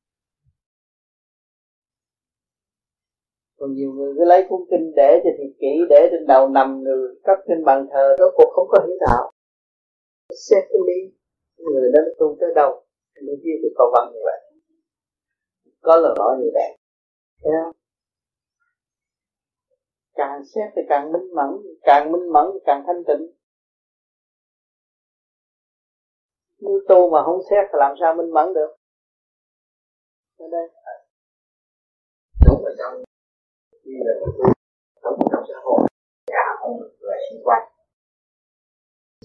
Còn 3.58 3.74
nhiều 3.74 3.92
người 3.92 4.14
cứ 4.18 4.26
lấy 4.26 4.46
cuốn 4.50 4.62
kinh 4.72 4.92
để 4.96 5.22
cho 5.24 5.30
thiệt 5.38 5.52
kỹ 5.60 5.74
để 5.90 6.08
trên 6.12 6.28
đầu 6.28 6.50
nằm 6.50 6.84
người, 6.84 7.16
cất 7.24 7.38
trên 7.48 7.66
bàn 7.66 7.88
thờ 7.92 8.16
đó 8.20 8.26
cuộc 8.36 8.52
không 8.56 8.68
có 8.70 8.80
hiểu 8.88 8.98
đạo. 9.08 9.32
Xét 10.50 10.64
đi 10.88 11.00
người 11.58 11.92
đó 11.94 12.00
tu 12.20 12.38
tới 12.40 12.50
đâu 12.56 12.86
mới 13.26 13.36
viết 13.44 13.60
được 13.64 13.74
câu 13.78 13.88
văn 13.96 14.14
như 14.14 14.20
vậy. 14.24 14.40
Có 15.82 15.96
lời 15.96 16.16
nói 16.18 16.36
như 16.40 16.50
vậy. 16.54 16.78
Thấy 17.44 17.54
không? 17.64 17.76
càng 20.20 20.46
xét 20.46 20.70
thì 20.76 20.82
càng 20.90 21.12
minh 21.12 21.36
mẫn, 21.36 21.50
càng 21.82 22.12
minh 22.12 22.34
mẫn 22.34 22.46
thì 22.54 22.60
càng 22.66 22.84
thanh 22.88 23.04
tịnh. 23.08 23.39
Nếu 26.62 26.80
tu 26.90 27.10
mà 27.10 27.20
không 27.26 27.42
xét 27.50 27.64
thì 27.70 27.78
làm 27.84 27.96
sao 28.00 28.16
minh 28.16 28.34
mẫn 28.34 28.54
được? 28.54 28.72
Ở 30.38 30.48
đây. 30.52 30.68
Đúng 32.46 32.66
là 32.66 32.72
trong 32.78 33.04
khi 33.84 33.92
là 34.06 34.14
sống 35.04 35.20
trong 35.32 35.44
xã 35.48 35.58
hội, 35.64 35.80
cả 36.28 36.46
mọi 36.62 36.72
người 37.00 37.18
xung 37.30 37.44
quanh. 37.44 37.64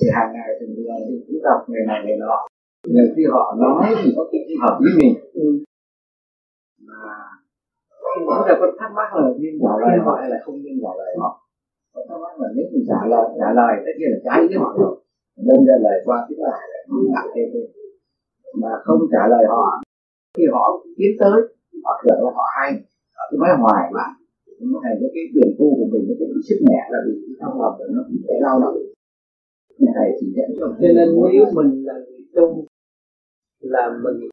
Thì 0.00 0.06
hàng 0.14 0.32
ngày 0.32 0.48
thì 0.60 0.66
người 0.66 0.84
đi 1.08 1.14
cũng 1.26 1.40
gặp 1.44 1.58
người 1.68 1.84
này 1.86 1.98
người 2.04 2.16
nọ. 2.20 2.46
Nhiều 2.94 3.06
khi 3.16 3.22
họ 3.32 3.56
nói 3.58 3.94
thì 4.02 4.08
có 4.16 4.22
cái 4.32 4.40
hợp 4.62 4.74
với 4.80 4.92
mình 5.00 5.14
ừ. 5.32 5.48
mà 6.88 7.02
khi 8.14 8.20
nói 8.30 8.40
là 8.48 8.54
có 8.60 8.66
thắc 8.78 8.90
mắc 8.96 9.08
là 9.14 9.28
nên 9.38 9.54
vào 9.62 9.78
lời 9.78 9.96
họ 10.04 10.12
hay 10.20 10.30
là 10.30 10.38
không 10.44 10.56
nên 10.64 10.76
vào 10.84 10.94
lời 10.98 11.14
họ. 11.20 11.30
Có 11.94 12.00
thắc 12.08 12.18
mắc 12.22 12.34
là 12.40 12.48
nếu 12.56 12.66
mình 12.72 12.84
trả 12.88 13.00
lời 13.12 13.24
trả 13.40 13.48
lời 13.60 13.72
tất 13.86 13.94
nhiên 13.98 14.08
là 14.12 14.18
trái 14.24 14.38
với 14.48 14.56
họ 14.62 14.68
rồi 14.78 14.94
nên 15.36 15.66
ra 15.66 15.74
lời 15.84 15.96
qua 16.04 16.26
tiếng 16.28 16.40
lại 16.40 16.62
là 16.70 16.78
nặng 17.14 17.28
thêm 17.34 17.48
mà 18.62 18.68
không 18.84 19.00
trả 19.12 19.22
lời 19.28 19.44
họ 19.48 19.82
khi 20.36 20.44
họ 20.52 20.84
tiến 20.96 21.12
tới 21.20 21.38
họ 21.84 21.92
tưởng 22.04 22.20
là 22.24 22.30
họ 22.38 22.46
hay. 22.56 22.70
Họ 23.16 23.22
cứ 23.30 23.36
nói 23.40 23.50
hoài 23.62 23.84
mà 23.96 24.06
nó 24.60 24.78
thành 24.84 24.96
cái 25.00 25.10
cái 25.14 25.24
quyền 25.34 25.50
tu 25.58 25.66
của 25.78 25.88
mình 25.92 26.04
nó 26.08 26.14
cái 26.18 26.28
sức 26.48 26.58
mẹ 26.68 26.80
là 26.92 26.98
vì 27.06 27.14
trong 27.40 27.60
lòng 27.60 27.76
nó 27.94 28.02
cũng 28.08 28.20
phải 28.26 28.38
lao 28.40 28.56
động. 28.60 28.76
Thầy 29.96 30.08
chỉ 30.20 30.26
dẫn 30.36 30.50
cho 30.58 30.66
nên 30.80 30.94
nếu 31.32 31.44
mình 31.56 31.70
là 31.86 31.94
người 31.94 32.24
tu 32.34 32.66
là 33.60 33.84
mình 34.04 34.28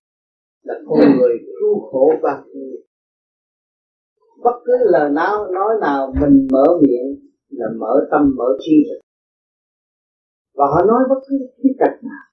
là 0.64 0.76
con 0.88 0.99
người 1.18 1.36
cứu 1.60 1.80
khổ 1.80 2.11
và 2.22 2.44
người 2.53 2.72
bất 4.44 4.56
cứ 4.65 4.73
lời 4.80 5.10
nào 5.11 5.52
nói 5.52 5.73
nào 5.82 6.14
mình 6.22 6.48
mở 6.52 6.65
miệng 6.82 7.10
là 7.49 7.65
mở 7.80 8.07
tâm 8.11 8.34
mở 8.38 8.45
trí 8.60 8.76
và 10.61 10.67
họ 10.73 10.81
nói 10.91 11.01
bất 11.09 11.19
cứ 11.27 11.35
khía 11.57 11.73
cạnh 11.79 11.97
nào. 12.01 12.25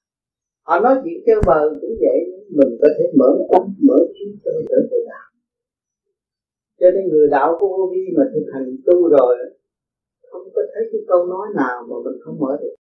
Họ 0.66 0.80
nói 0.80 0.94
chuyện 1.05 1.18
chơi 1.26 1.40
bờ 1.46 1.60
cũng 1.80 1.96
vậy, 2.05 2.20
mình 2.59 2.72
có 2.80 2.88
thể 2.96 3.05
mở 3.18 3.30
tâm 3.50 3.62
mở 3.88 3.98
trí 4.14 4.24
cho 4.44 4.50
trở 4.68 4.76
về 4.90 4.98
đạo. 5.10 5.28
Cho 6.80 6.90
nên 6.94 7.09
người 7.09 7.28
đạo 7.30 7.56
của 7.60 7.68
vô 7.68 7.90
vi 7.92 8.05
mà 8.16 8.24
thực 8.32 8.46
hành 8.52 8.76
tu 8.86 9.09
rồi, 9.09 9.36
không 10.30 10.42
có 10.55 10.62
thấy 10.74 10.82
cái 10.92 11.00
câu 11.09 11.26
nói 11.26 11.46
nào 11.56 11.86
mà 11.88 11.96
mình 12.05 12.20
không 12.24 12.36
mở 12.40 12.56
được. 12.60 12.76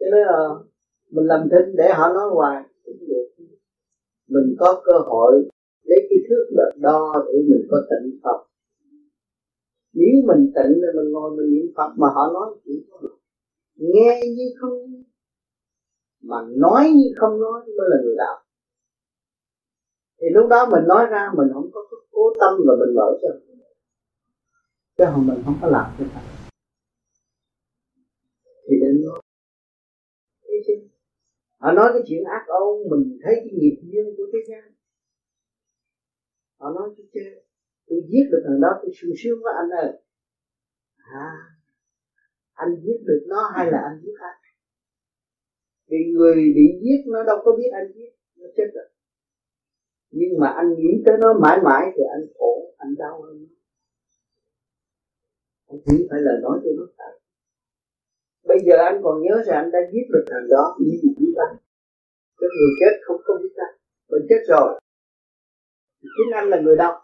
Cho 0.00 0.06
nên 0.12 0.26
là 0.26 0.48
mình 1.10 1.26
làm 1.26 1.48
thinh 1.50 1.76
để 1.76 1.88
họ 1.96 2.12
nói 2.12 2.28
hoài, 2.32 2.62
cũng 2.84 3.08
được. 3.08 3.26
Mình 4.28 4.56
có 4.58 4.82
cơ 4.84 4.98
hội 4.98 5.32
lấy 5.82 5.98
cái 6.10 6.18
thước 6.28 6.44
đo 6.76 7.24
để 7.26 7.38
mình 7.48 7.66
có 7.70 7.76
tịnh 7.90 8.20
tập 8.22 8.51
nếu 9.92 10.14
mình 10.28 10.52
tịnh 10.54 10.80
rồi 10.82 10.92
mình 10.96 11.12
ngồi 11.12 11.30
mình 11.36 11.50
niệm 11.52 11.72
Phật 11.76 11.90
mà 11.96 12.08
họ 12.14 12.32
nói 12.32 12.46
chuyện 12.64 12.82
nghe 13.76 14.20
như 14.36 14.46
không 14.60 15.02
mà 16.22 16.36
nói 16.56 16.90
như 16.94 17.08
không 17.16 17.40
nói 17.40 17.60
mới 17.66 17.88
là 17.90 17.96
người 18.04 18.14
đạo. 18.18 18.44
Thì 20.20 20.26
lúc 20.34 20.48
đó 20.50 20.68
mình 20.72 20.84
nói 20.88 21.06
ra 21.06 21.30
mình 21.36 21.48
không 21.54 21.70
có 21.72 21.80
cố 22.10 22.32
tâm 22.40 22.54
và 22.68 22.74
mình 22.80 22.94
mở 22.96 23.18
cho 23.22 23.28
chứ 24.98 25.04
không, 25.14 25.26
mình 25.26 25.42
không 25.44 25.54
có 25.62 25.68
làm 25.68 25.86
cho 25.98 26.04
ta 26.14 26.22
thì 28.68 28.76
đến 28.80 29.02
nói. 29.04 29.20
Họ 31.58 31.72
nói 31.72 31.90
cái 31.92 32.02
chuyện 32.06 32.24
ác 32.24 32.44
ôn, 32.46 32.90
mình 32.90 33.18
thấy 33.22 33.34
cái 33.34 33.52
nghiệp 33.52 33.76
duyên 33.82 34.04
của 34.16 34.24
thế 34.32 34.38
gian. 34.48 34.72
Họ 36.58 36.70
nói 36.70 36.88
cái 36.96 37.06
chứ 37.14 37.51
tôi 37.92 38.02
giết 38.08 38.26
được 38.32 38.42
thằng 38.46 38.60
đó, 38.60 38.68
tôi 38.82 38.90
sung 38.94 39.10
sướng 39.22 39.38
với 39.44 39.54
anh 39.60 39.70
ơi. 39.70 39.90
À 40.96 41.30
anh 42.52 42.70
giết 42.82 42.98
được 43.06 43.22
nó 43.28 43.50
hay 43.54 43.66
là 43.72 43.78
anh 43.88 44.00
giết 44.02 44.16
anh 44.20 44.38
vì 45.86 45.98
người 46.14 46.34
bị 46.34 46.66
giết 46.82 47.00
nó 47.06 47.24
đâu 47.24 47.38
có 47.44 47.56
biết 47.56 47.70
anh 47.72 47.92
giết, 47.94 48.12
nó 48.36 48.46
chết 48.56 48.68
rồi. 48.74 48.88
Nhưng 50.10 50.40
mà 50.40 50.48
anh 50.48 50.68
nghĩ 50.78 51.02
tới 51.06 51.16
nó 51.20 51.28
mãi 51.42 51.58
mãi 51.64 51.84
thì 51.94 52.02
anh 52.16 52.24
khổ, 52.38 52.74
anh 52.76 52.94
đau 52.98 53.22
hơn 53.22 53.46
anh 55.66 55.80
chỉ 55.86 56.06
phải 56.10 56.20
là 56.20 56.32
nói 56.42 56.60
cho 56.64 56.70
nó 56.78 56.86
tại 56.98 57.12
bây 58.48 58.58
giờ 58.66 58.76
anh 58.76 59.00
còn 59.02 59.22
nhớ 59.22 59.42
rằng 59.46 59.56
anh 59.56 59.70
đã 59.70 59.78
giết 59.92 60.06
được 60.12 60.24
thằng 60.30 60.48
đó 60.50 60.76
như 60.80 60.92
một 61.02 61.14
biết 61.18 61.34
anh 61.48 61.56
cái 62.38 62.48
người 62.58 62.72
chết 62.80 62.94
không 63.06 63.16
có 63.24 63.38
biết 63.42 63.54
anh 63.56 63.74
mình 64.10 64.26
chết 64.28 64.42
rồi. 64.48 64.80
Chính 66.00 66.32
anh 66.34 66.48
là 66.48 66.60
người 66.60 66.76
đau 66.76 67.02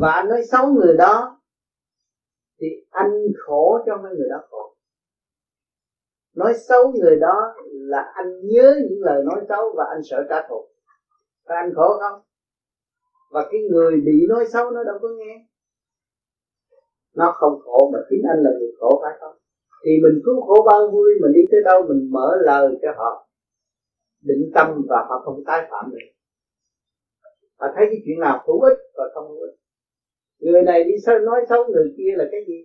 và 0.00 0.12
anh 0.12 0.28
nói 0.28 0.42
xấu 0.50 0.72
người 0.72 0.96
đó, 0.96 1.40
thì 2.60 2.66
anh 2.90 3.10
khổ 3.38 3.78
cho 3.86 3.96
mấy 3.96 4.12
người 4.16 4.28
đó 4.30 4.36
khổ. 4.50 4.76
Nói 6.36 6.54
xấu 6.68 6.92
người 6.92 7.16
đó 7.20 7.54
là 7.70 8.12
anh 8.14 8.40
nhớ 8.46 8.80
những 8.88 9.00
lời 9.02 9.24
nói 9.24 9.40
xấu 9.48 9.74
và 9.76 9.84
anh 9.94 10.00
sợ 10.04 10.26
trả 10.28 10.48
thù. 10.48 10.68
Và 11.44 11.54
anh 11.54 11.72
khổ 11.74 11.98
không? 12.00 12.20
Và 13.30 13.48
cái 13.50 13.60
người 13.70 14.00
bị 14.06 14.26
nói 14.28 14.44
xấu 14.52 14.70
nó 14.70 14.84
đâu 14.84 14.98
có 15.02 15.08
nghe. 15.08 15.46
Nó 17.14 17.34
không 17.36 17.60
khổ 17.64 17.90
mà 17.92 17.98
chính 18.10 18.22
anh 18.28 18.42
là 18.42 18.50
người 18.58 18.72
khổ 18.80 19.02
phải 19.02 19.18
không? 19.20 19.36
Thì 19.84 19.90
mình 20.02 20.22
cứu 20.24 20.40
khổ 20.40 20.66
bao 20.70 20.90
vui, 20.90 21.10
mình 21.22 21.32
đi 21.34 21.40
tới 21.50 21.60
đâu 21.64 21.82
mình 21.88 22.08
mở 22.12 22.36
lời 22.40 22.78
cho 22.82 22.88
họ. 22.96 23.28
Định 24.20 24.50
tâm 24.54 24.82
và 24.88 25.06
họ 25.08 25.22
không 25.24 25.42
tái 25.46 25.66
phạm 25.70 25.90
nữa 25.90 26.10
họ 27.60 27.66
thấy 27.76 27.86
cái 27.90 28.00
chuyện 28.04 28.20
nào 28.20 28.44
hữu 28.46 28.60
ích 28.60 28.78
và 28.96 29.04
không 29.14 29.28
hữu 29.28 29.40
ích 29.40 29.59
người 30.40 30.62
này 30.62 30.84
đi 30.84 30.94
xấu 31.06 31.18
nói 31.18 31.40
xấu 31.48 31.66
người 31.66 31.92
kia 31.96 32.12
là 32.16 32.24
cái 32.30 32.40
gì? 32.46 32.64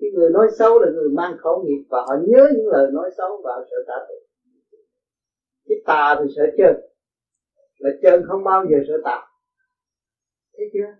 Cái 0.00 0.10
người 0.14 0.30
nói 0.30 0.48
xấu 0.58 0.78
là 0.78 0.88
người 0.90 1.08
mang 1.08 1.36
khẩu 1.38 1.62
nghiệp 1.62 1.82
và 1.88 1.98
họ 2.08 2.14
nhớ 2.20 2.50
những 2.56 2.68
lời 2.68 2.90
nói 2.92 3.10
xấu 3.16 3.40
và 3.44 3.52
họ 3.54 3.62
sợ 3.70 3.76
tà 3.86 3.94
tội 4.08 4.22
cái 5.68 5.78
tà 5.86 6.16
thì 6.18 6.26
sợ 6.36 6.42
chân. 6.58 6.76
Là 7.78 7.90
chân 8.02 8.22
không 8.28 8.44
bao 8.44 8.64
giờ 8.70 8.78
sợ 8.88 8.94
tà. 9.04 9.18
Thấy 10.56 10.66
chưa? 10.72 10.90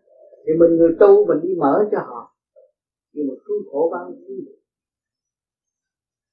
Thì 0.46 0.52
mình 0.58 0.76
người 0.76 0.90
tu 1.00 1.26
mình 1.26 1.38
đi 1.42 1.54
mở 1.58 1.84
cho 1.92 1.98
họ. 1.98 2.34
Nhưng 3.12 3.26
mà 3.28 3.34
cứu 3.44 3.56
khổ 3.70 3.88
bao 3.92 4.10
nhiêu 4.10 4.36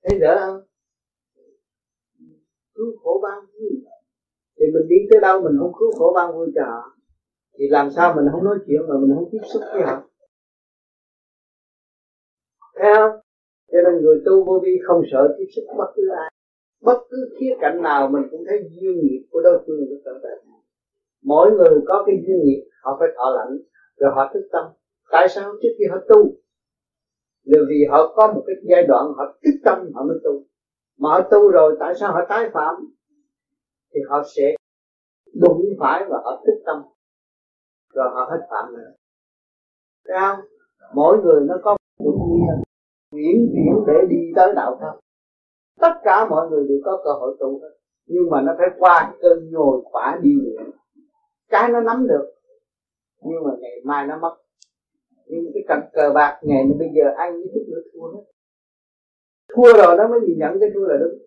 thấy 0.04 0.20
rõ 0.20 0.36
không? 0.40 0.62
Cứu 2.76 2.96
khổ 3.04 3.20
bao 3.24 3.42
nhiêu. 3.54 3.70
Thì 4.58 4.66
mình 4.74 4.88
đi 4.90 4.96
tới 5.10 5.20
đâu 5.22 5.42
mình 5.42 5.54
không 5.60 5.72
cứu 5.80 5.92
khổ 5.98 6.12
bao 6.16 6.32
vui 6.32 6.52
cho 6.56 6.62
họ 6.66 6.96
thì 7.58 7.66
làm 7.70 7.92
sao 7.92 8.14
mình 8.16 8.26
không 8.32 8.44
nói 8.44 8.58
chuyện 8.68 8.82
mà 8.90 8.96
mình 9.02 9.12
không 9.16 9.30
tiếp 9.32 9.44
xúc 9.54 9.62
với 9.74 9.84
họ? 9.84 10.04
Thấy 12.76 12.94
không? 12.96 13.20
Cho 13.72 13.78
nên 13.86 14.02
người 14.02 14.22
tu 14.26 14.44
vô 14.46 14.60
vi 14.64 14.80
không 14.88 15.02
sợ 15.12 15.36
tiếp 15.38 15.46
xúc 15.56 15.66
bất 15.78 15.92
cứ 15.96 16.04
ai. 16.18 16.32
Bất 16.82 17.00
cứ 17.10 17.18
khía 17.40 17.54
cạnh 17.62 17.82
nào 17.82 18.10
mình 18.10 18.24
cũng 18.32 18.44
thấy 18.50 18.58
duyên 18.70 19.00
nghiệp 19.04 19.28
của 19.32 19.42
đối 19.42 19.64
phương 19.68 19.80
của 19.90 19.96
tận 20.06 20.16
tình. 20.24 20.54
mỗi 21.24 21.52
người 21.52 21.82
có 21.88 22.04
cái 22.08 22.16
duyên 22.28 22.40
nghiệp, 22.44 22.64
họ 22.84 22.98
phải 23.00 23.10
thọ 23.16 23.36
lãnh, 23.38 23.58
rồi 23.98 24.12
họ 24.16 24.32
thức 24.34 24.48
tâm. 24.52 24.66
Tại 25.12 25.28
sao? 25.30 25.54
Trước 25.62 25.70
khi 25.78 25.86
họ 25.92 25.98
tu. 26.10 26.32
Là 27.44 27.60
vì 27.70 27.86
họ 27.90 28.14
có 28.16 28.34
một 28.34 28.44
cái 28.48 28.56
giai 28.70 28.84
đoạn 28.88 29.06
họ 29.18 29.40
thức 29.44 29.60
tâm, 29.66 29.92
họ 29.94 30.04
mới 30.04 30.18
tu. 30.24 30.44
Mà 30.98 31.10
họ 31.10 31.22
tu 31.32 31.52
rồi, 31.52 31.76
tại 31.80 31.94
sao 32.00 32.14
họ 32.14 32.20
tái 32.30 32.50
phạm? 32.54 32.76
Thì 33.94 34.00
họ 34.10 34.24
sẽ 34.36 34.56
đụng 35.34 35.62
phải 35.80 36.06
và 36.10 36.18
họ 36.24 36.44
thức 36.46 36.62
tâm 36.66 36.82
rồi 37.94 38.10
họ 38.14 38.28
hết 38.32 38.48
phạm 38.50 38.74
nữa 38.76 38.92
thấy 40.08 40.18
không? 40.20 40.40
Mỗi 40.94 41.18
người 41.24 41.42
nó 41.48 41.56
có 41.64 41.78
một 42.00 42.28
nguyện 42.30 42.64
nguyện 43.12 43.52
chuyển 43.54 43.84
để 43.88 44.08
đi 44.10 44.32
tới 44.36 44.54
đạo 44.56 44.78
thân 44.82 45.00
tất 45.80 45.94
cả 46.04 46.26
mọi 46.30 46.50
người 46.50 46.68
đều 46.70 46.78
có 46.86 47.02
cơ 47.04 47.12
hội 47.12 47.36
tu 47.40 47.60
hết. 47.62 47.70
Nhưng 48.06 48.30
mà 48.30 48.42
nó 48.42 48.56
phải 48.58 48.68
qua 48.80 49.14
cơn 49.22 49.52
nhồi 49.52 49.82
quả 49.92 50.20
đi 50.22 50.30
luyện. 50.44 50.72
Cái 51.50 51.70
nó 51.70 51.82
nắm 51.82 52.08
được, 52.08 52.34
nhưng 53.22 53.44
mà 53.44 53.52
ngày 53.60 53.82
mai 53.84 54.08
nó 54.08 54.18
mất. 54.18 54.38
Nhưng 55.26 55.52
cái 55.54 55.64
cặp 55.68 55.80
cờ 55.94 56.12
bạc 56.16 56.40
ngày 56.44 56.64
bây 56.80 56.90
giờ 56.96 57.04
ăn 57.18 57.34
với 57.34 57.52
chút 57.54 57.64
nữa 57.68 57.82
thua 57.94 58.08
hết. 58.08 58.24
Thua 59.56 59.74
rồi 59.74 59.98
nó 59.98 60.08
mới 60.08 60.20
nhìn 60.20 60.38
nhận 60.40 60.60
cái 60.60 60.70
thua 60.74 60.88
là 60.88 60.98
đúng. 60.98 61.20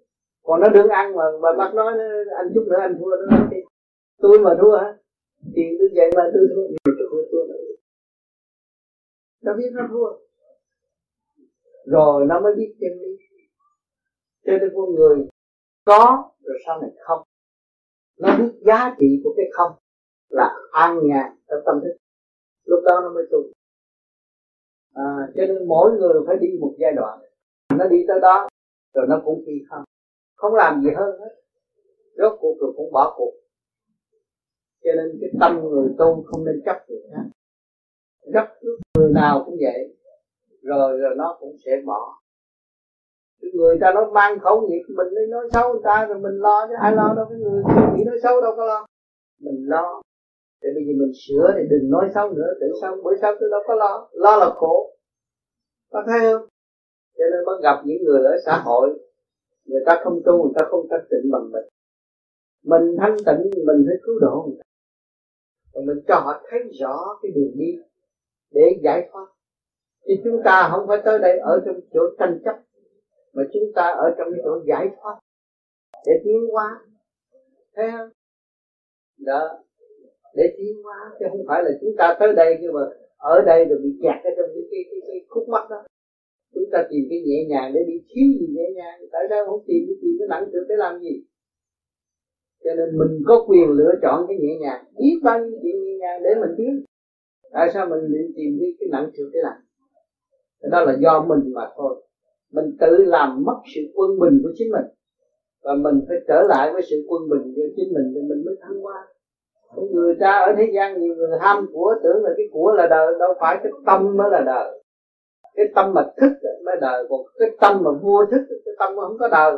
Còn 0.42 0.60
nó 0.60 0.68
đừng 0.68 0.88
ăn 0.88 1.16
mà 1.16 1.24
mà 1.42 1.48
bắt 1.58 1.74
nói, 1.74 1.92
anh 2.36 2.50
chút 2.54 2.64
nữa 2.68 2.78
anh 2.80 2.96
thua, 3.00 3.16
nó 3.16 3.36
nói 3.36 3.62
tôi 4.22 4.38
mà 4.38 4.56
thua 4.60 4.76
hả? 4.76 4.96
Tiền 5.54 5.76
tôi 5.78 5.88
vậy 5.94 6.10
mà 6.16 6.22
tôi 6.34 6.44
thua 6.54 6.62
nhiều 6.62 6.92
chút 6.98 7.08
nữa 7.12 7.24
thua 7.32 7.44
nữa 7.48 7.62
nó 9.42 9.52
biết 9.56 9.70
nó 9.72 9.82
thua. 9.90 10.08
Rồi 11.84 12.26
nó 12.26 12.40
mới 12.40 12.54
biết 12.56 12.74
chân 12.80 12.92
lý. 12.98 13.16
Cho 14.44 14.52
nên 14.52 14.70
con 14.74 14.94
người 14.94 15.26
có 15.84 16.30
rồi 16.42 16.58
sau 16.66 16.80
này 16.80 16.90
không. 16.98 17.22
Nó 18.18 18.36
biết 18.38 18.52
giá 18.66 18.96
trị 19.00 19.20
của 19.24 19.34
cái 19.36 19.46
không 19.52 19.72
là 20.28 20.54
an 20.72 20.98
nhàn 21.02 21.36
trong 21.48 21.60
tâm 21.66 21.80
thức. 21.82 21.96
Lúc 22.64 22.80
đó 22.84 23.00
nó 23.02 23.12
mới 23.14 23.24
tu. 23.32 23.38
À, 24.94 25.04
cho 25.34 25.42
nên 25.46 25.68
mỗi 25.68 25.92
người 25.98 26.14
phải 26.26 26.36
đi 26.40 26.48
một 26.60 26.74
giai 26.78 26.92
đoạn. 26.92 27.18
Nó 27.78 27.88
đi 27.88 28.04
tới 28.08 28.20
đó 28.20 28.48
rồi 28.94 29.06
nó 29.08 29.22
cũng 29.24 29.42
phi 29.46 29.52
không. 29.70 29.84
Không 30.36 30.54
làm 30.54 30.82
gì 30.82 30.90
hơn 30.96 31.20
hết. 31.20 31.34
Rốt 32.16 32.38
cuộc 32.40 32.56
rồi 32.60 32.72
cũng 32.76 32.92
bỏ 32.92 33.14
cuộc 33.16 33.32
cho 34.84 34.90
nên 34.96 35.18
cái 35.20 35.30
tâm 35.40 35.60
người 35.70 35.88
tu 35.98 36.22
không 36.26 36.44
nên 36.44 36.62
chấp 36.64 36.76
người 36.88 37.00
khác 37.12 37.24
rất 38.32 38.44
người 38.98 39.12
nào 39.14 39.42
cũng 39.46 39.56
vậy. 39.60 39.96
Rồi 40.62 40.98
rồi 40.98 41.14
nó 41.16 41.36
cũng 41.40 41.56
sẽ 41.64 41.72
bỏ. 41.86 42.18
Người 43.54 43.78
ta 43.80 43.92
nó 43.94 44.10
mang 44.10 44.38
khẩu 44.38 44.60
nghiệp, 44.60 44.82
mình 44.88 45.08
đi 45.10 45.30
nói 45.30 45.48
xấu 45.52 45.72
người 45.72 45.82
ta 45.84 46.06
rồi 46.08 46.18
mình 46.18 46.34
lo 46.34 46.66
chứ 46.68 46.74
ai 46.80 46.92
lo 46.96 47.14
đâu. 47.16 47.26
Cái 47.30 47.38
người 47.38 47.62
nghĩ 47.96 48.04
nói 48.04 48.16
xấu 48.22 48.40
đâu 48.40 48.52
có 48.56 48.64
lo. 48.66 48.86
Mình 49.40 49.68
lo. 49.68 50.02
Thì 50.62 50.68
bây 50.74 50.84
giờ 50.84 50.92
mình 51.00 51.12
sửa 51.26 51.54
thì 51.56 51.62
đừng 51.70 51.90
nói 51.90 52.08
xấu 52.14 52.32
nữa. 52.32 52.52
Để 52.60 52.66
sau, 52.80 52.96
bữa 53.04 53.16
sau 53.20 53.34
tôi 53.40 53.50
đâu 53.50 53.60
có 53.66 53.74
lo. 53.74 54.08
Lo 54.12 54.36
là 54.36 54.50
khổ. 54.54 54.92
Có 55.92 56.02
thấy 56.06 56.20
không? 56.20 56.48
Cho 57.18 57.24
nên 57.32 57.44
mới 57.46 57.60
gặp 57.62 57.82
những 57.84 58.04
người 58.04 58.24
ở 58.24 58.36
xã 58.46 58.62
hội. 58.64 58.98
Người 59.64 59.82
ta 59.86 60.00
không 60.04 60.20
tu, 60.24 60.42
người 60.42 60.52
ta 60.56 60.64
không 60.70 60.86
thanh 60.90 61.06
tịnh 61.10 61.30
bằng 61.32 61.50
mình. 61.52 61.64
Mình 62.64 62.96
thanh 62.98 63.16
tịnh, 63.16 63.50
mình 63.66 63.84
phải 63.86 63.96
cứu 64.02 64.18
độ 64.20 64.44
người 64.46 64.56
ta 64.58 64.64
rồi 65.74 65.84
mình 65.84 66.04
cho 66.08 66.14
họ 66.14 66.42
thấy 66.50 66.60
rõ 66.80 67.18
cái 67.22 67.32
đường 67.34 67.52
đi 67.54 67.78
để 68.50 68.80
giải 68.82 69.08
thoát. 69.12 69.26
Thì 70.06 70.14
chúng 70.24 70.40
ta 70.44 70.68
không 70.72 70.84
phải 70.88 70.98
tới 71.04 71.18
đây 71.18 71.38
ở 71.38 71.62
trong 71.66 71.80
chỗ 71.92 72.00
tranh 72.18 72.40
chấp 72.44 72.56
mà 73.32 73.42
chúng 73.52 73.72
ta 73.74 73.82
ở 73.82 74.14
trong 74.18 74.28
chỗ 74.44 74.60
giải 74.66 74.88
thoát. 74.96 75.18
Để 76.06 76.12
tiến 76.24 76.46
hóa 76.52 76.80
thấy 77.76 77.90
không? 77.90 78.08
Đó. 79.18 79.48
Để 80.34 80.44
tiến 80.56 80.82
hóa 80.84 81.12
chứ 81.18 81.26
không 81.30 81.44
phải 81.48 81.62
là 81.64 81.70
chúng 81.80 81.94
ta 81.98 82.16
tới 82.20 82.32
đây 82.36 82.58
nhưng 82.60 82.72
mà 82.72 82.80
ở 83.16 83.42
đây 83.46 83.64
rồi 83.64 83.78
bị 83.82 83.90
kẹt 84.02 84.24
ở 84.24 84.30
trong 84.36 84.48
cái 84.54 84.62
cái 84.70 84.80
cái, 84.90 85.00
cái 85.06 85.20
khúc 85.28 85.48
mắt 85.48 85.70
đó. 85.70 85.82
Chúng 86.54 86.68
ta 86.72 86.78
tìm 86.90 87.06
cái 87.10 87.22
nhẹ 87.26 87.44
nhàng 87.48 87.72
để 87.74 87.80
đi. 87.86 87.92
Thiếu 88.08 88.28
gì 88.40 88.46
nhẹ 88.50 88.66
nhàng 88.74 89.00
tại 89.12 89.22
sao 89.30 89.46
không 89.46 89.64
tìm 89.66 89.82
cái 89.86 89.96
tìm 90.02 90.12
cái 90.18 90.28
nặng 90.28 90.50
được 90.52 90.66
để 90.68 90.74
làm 90.78 91.00
gì? 91.00 91.24
Cho 92.64 92.70
nên 92.74 92.98
mình 92.98 93.22
có 93.26 93.44
quyền 93.48 93.70
lựa 93.70 93.92
chọn 94.02 94.24
cái 94.28 94.36
nhẹ 94.40 94.58
nhàng. 94.60 94.84
Biết 94.98 95.20
bao 95.22 95.38
nhiêu 95.38 95.58
chuyện 95.62 95.84
nhẹ 95.84 95.94
nhàng 96.00 96.22
để 96.22 96.34
mình 96.40 96.50
tiến 96.56 96.84
tại 97.52 97.70
sao 97.74 97.86
mình 97.86 98.00
đi 98.12 98.20
tìm 98.36 98.58
đi 98.60 98.66
cái 98.80 98.88
nặng 98.92 99.10
trượt 99.16 99.26
để 99.32 99.40
làm? 99.42 99.56
Đó 100.70 100.80
là 100.80 100.96
do 101.00 101.24
mình 101.28 101.52
mà 101.54 101.68
thôi. 101.76 102.04
Mình 102.52 102.76
tự 102.80 103.04
làm 103.04 103.44
mất 103.44 103.60
sự 103.74 103.80
quân 103.94 104.18
bình 104.18 104.40
của 104.42 104.50
chính 104.54 104.72
mình. 104.72 104.84
Và 105.62 105.74
mình 105.74 106.04
phải 106.08 106.16
trở 106.28 106.42
lại 106.48 106.72
với 106.72 106.82
sự 106.90 106.96
quân 107.08 107.22
bình 107.30 107.52
của 107.56 107.62
chính 107.76 107.94
mình 107.94 108.12
thì 108.14 108.20
mình 108.20 108.44
mới 108.44 108.54
thăng 108.60 108.80
hoa. 108.80 109.06
Người 109.90 110.14
ta 110.20 110.38
ở 110.38 110.52
thế 110.56 110.70
gian, 110.74 111.00
nhiều 111.00 111.14
người 111.14 111.28
ham 111.40 111.66
của, 111.72 111.94
tưởng 112.02 112.24
là 112.24 112.30
cái 112.36 112.46
của 112.52 112.72
là 112.76 112.86
đời, 112.86 113.14
đâu 113.18 113.34
phải 113.40 113.56
cái 113.62 113.72
tâm 113.86 114.16
mới 114.16 114.30
là 114.30 114.42
đời. 114.46 114.82
Cái 115.54 115.66
tâm 115.74 115.92
mà 115.94 116.02
thức 116.20 116.32
mới 116.64 116.76
đời. 116.80 117.06
Còn 117.08 117.20
cái 117.38 117.48
tâm 117.60 117.82
mà 117.84 117.90
vô 118.02 118.24
thức, 118.30 118.40
cái 118.64 118.74
tâm 118.78 118.96
mà 118.96 119.02
không 119.02 119.18
có 119.18 119.28
đời, 119.28 119.52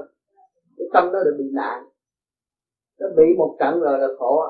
cái 0.78 0.86
tâm 0.92 1.12
đó 1.12 1.18
được 1.24 1.34
bị 1.38 1.44
nạn 1.52 1.84
nó 3.00 3.06
bị 3.16 3.24
một 3.36 3.56
trận 3.60 3.80
rồi 3.80 3.98
là 3.98 4.08
khổ. 4.18 4.42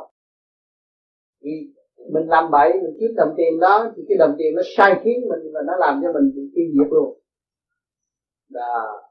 Vì 1.43 1.51
mình 2.13 2.29
làm 2.29 2.51
bậy, 2.51 2.73
mình 2.73 2.97
kiếm 3.01 3.11
đồng 3.17 3.35
tiền 3.37 3.61
đó, 3.61 3.93
thì 3.97 4.03
cái 4.09 4.19
đồng 4.19 4.35
tiền 4.39 4.55
nó 4.55 4.63
sai 4.77 5.01
khiến 5.05 5.21
mình 5.29 5.53
và 5.55 5.61
nó 5.67 5.73
làm 5.79 6.01
cho 6.03 6.13
mình 6.13 6.33
bị 6.35 6.43
tiêu 6.55 6.67
diệt 6.75 6.93
luôn. 6.93 7.19
Đó. 8.51 9.03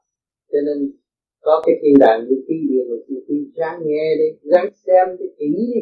Cho 0.52 0.58
nên 0.66 0.92
có 1.40 1.62
cái 1.66 1.74
thiên 1.82 1.94
đàng 2.00 2.20
như 2.28 2.36
khi 2.48 2.54
điện 2.68 2.88
rồi 2.88 3.04
thì 3.08 3.14
khi 3.28 3.34
sáng 3.56 3.80
nghe 3.84 4.14
đi 4.18 4.50
ráng 4.50 4.70
xem 4.74 5.16
cái 5.18 5.28
kỹ 5.38 5.46
đi. 5.74 5.80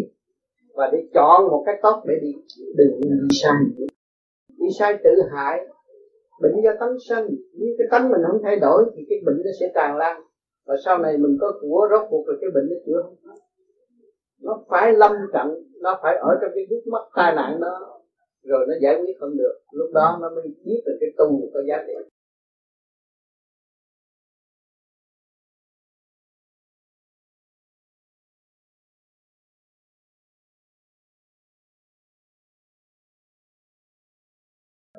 Và 0.74 0.90
để 0.92 0.98
chọn 1.14 1.46
một 1.50 1.62
cái 1.66 1.74
tốt 1.82 2.02
để 2.06 2.14
đi, 2.22 2.32
đừng 2.76 3.00
đi 3.00 3.28
sai 3.42 3.54
đi 4.62 4.68
sai 4.78 4.98
tự 5.04 5.10
hại. 5.34 5.66
Bệnh 6.42 6.52
do 6.64 6.70
tánh 6.80 6.96
sanh. 7.08 7.28
Nếu 7.54 7.68
cái 7.78 7.86
tánh 7.90 8.10
mình 8.10 8.20
không 8.30 8.40
thay 8.42 8.56
đổi 8.56 8.84
thì 8.96 9.02
cái 9.08 9.18
bệnh 9.26 9.36
nó 9.44 9.50
sẽ 9.60 9.66
tràn 9.74 9.96
lan 9.96 10.22
và 10.66 10.74
sau 10.84 10.98
này 10.98 11.18
mình 11.18 11.36
có 11.40 11.52
của 11.60 11.88
rốt 11.90 12.06
cuộc 12.10 12.28
là 12.28 12.34
cái 12.40 12.50
bệnh 12.54 12.68
nó 12.70 12.76
chữa 12.86 13.02
không? 13.02 13.16
Hết 13.24 13.40
nó 14.42 14.64
phải 14.68 14.92
lâm 14.92 15.12
trận, 15.32 15.48
nó 15.80 15.98
phải 16.02 16.16
ở 16.16 16.38
trong 16.40 16.50
cái 16.54 16.66
gút 16.70 16.86
mắt 16.86 17.02
tai 17.16 17.34
nạn 17.36 17.60
đó, 17.60 18.00
rồi 18.42 18.66
nó 18.68 18.74
giải 18.82 18.96
quyết 19.00 19.16
không 19.20 19.36
được. 19.36 19.54
Lúc 19.72 19.90
đó 19.94 20.18
nó 20.22 20.30
mới 20.30 20.44
biết 20.64 20.82
được 20.86 20.96
cái 21.00 21.10
tu 21.18 21.50
có 21.54 21.60
giá 21.68 21.76
trị. 21.86 21.92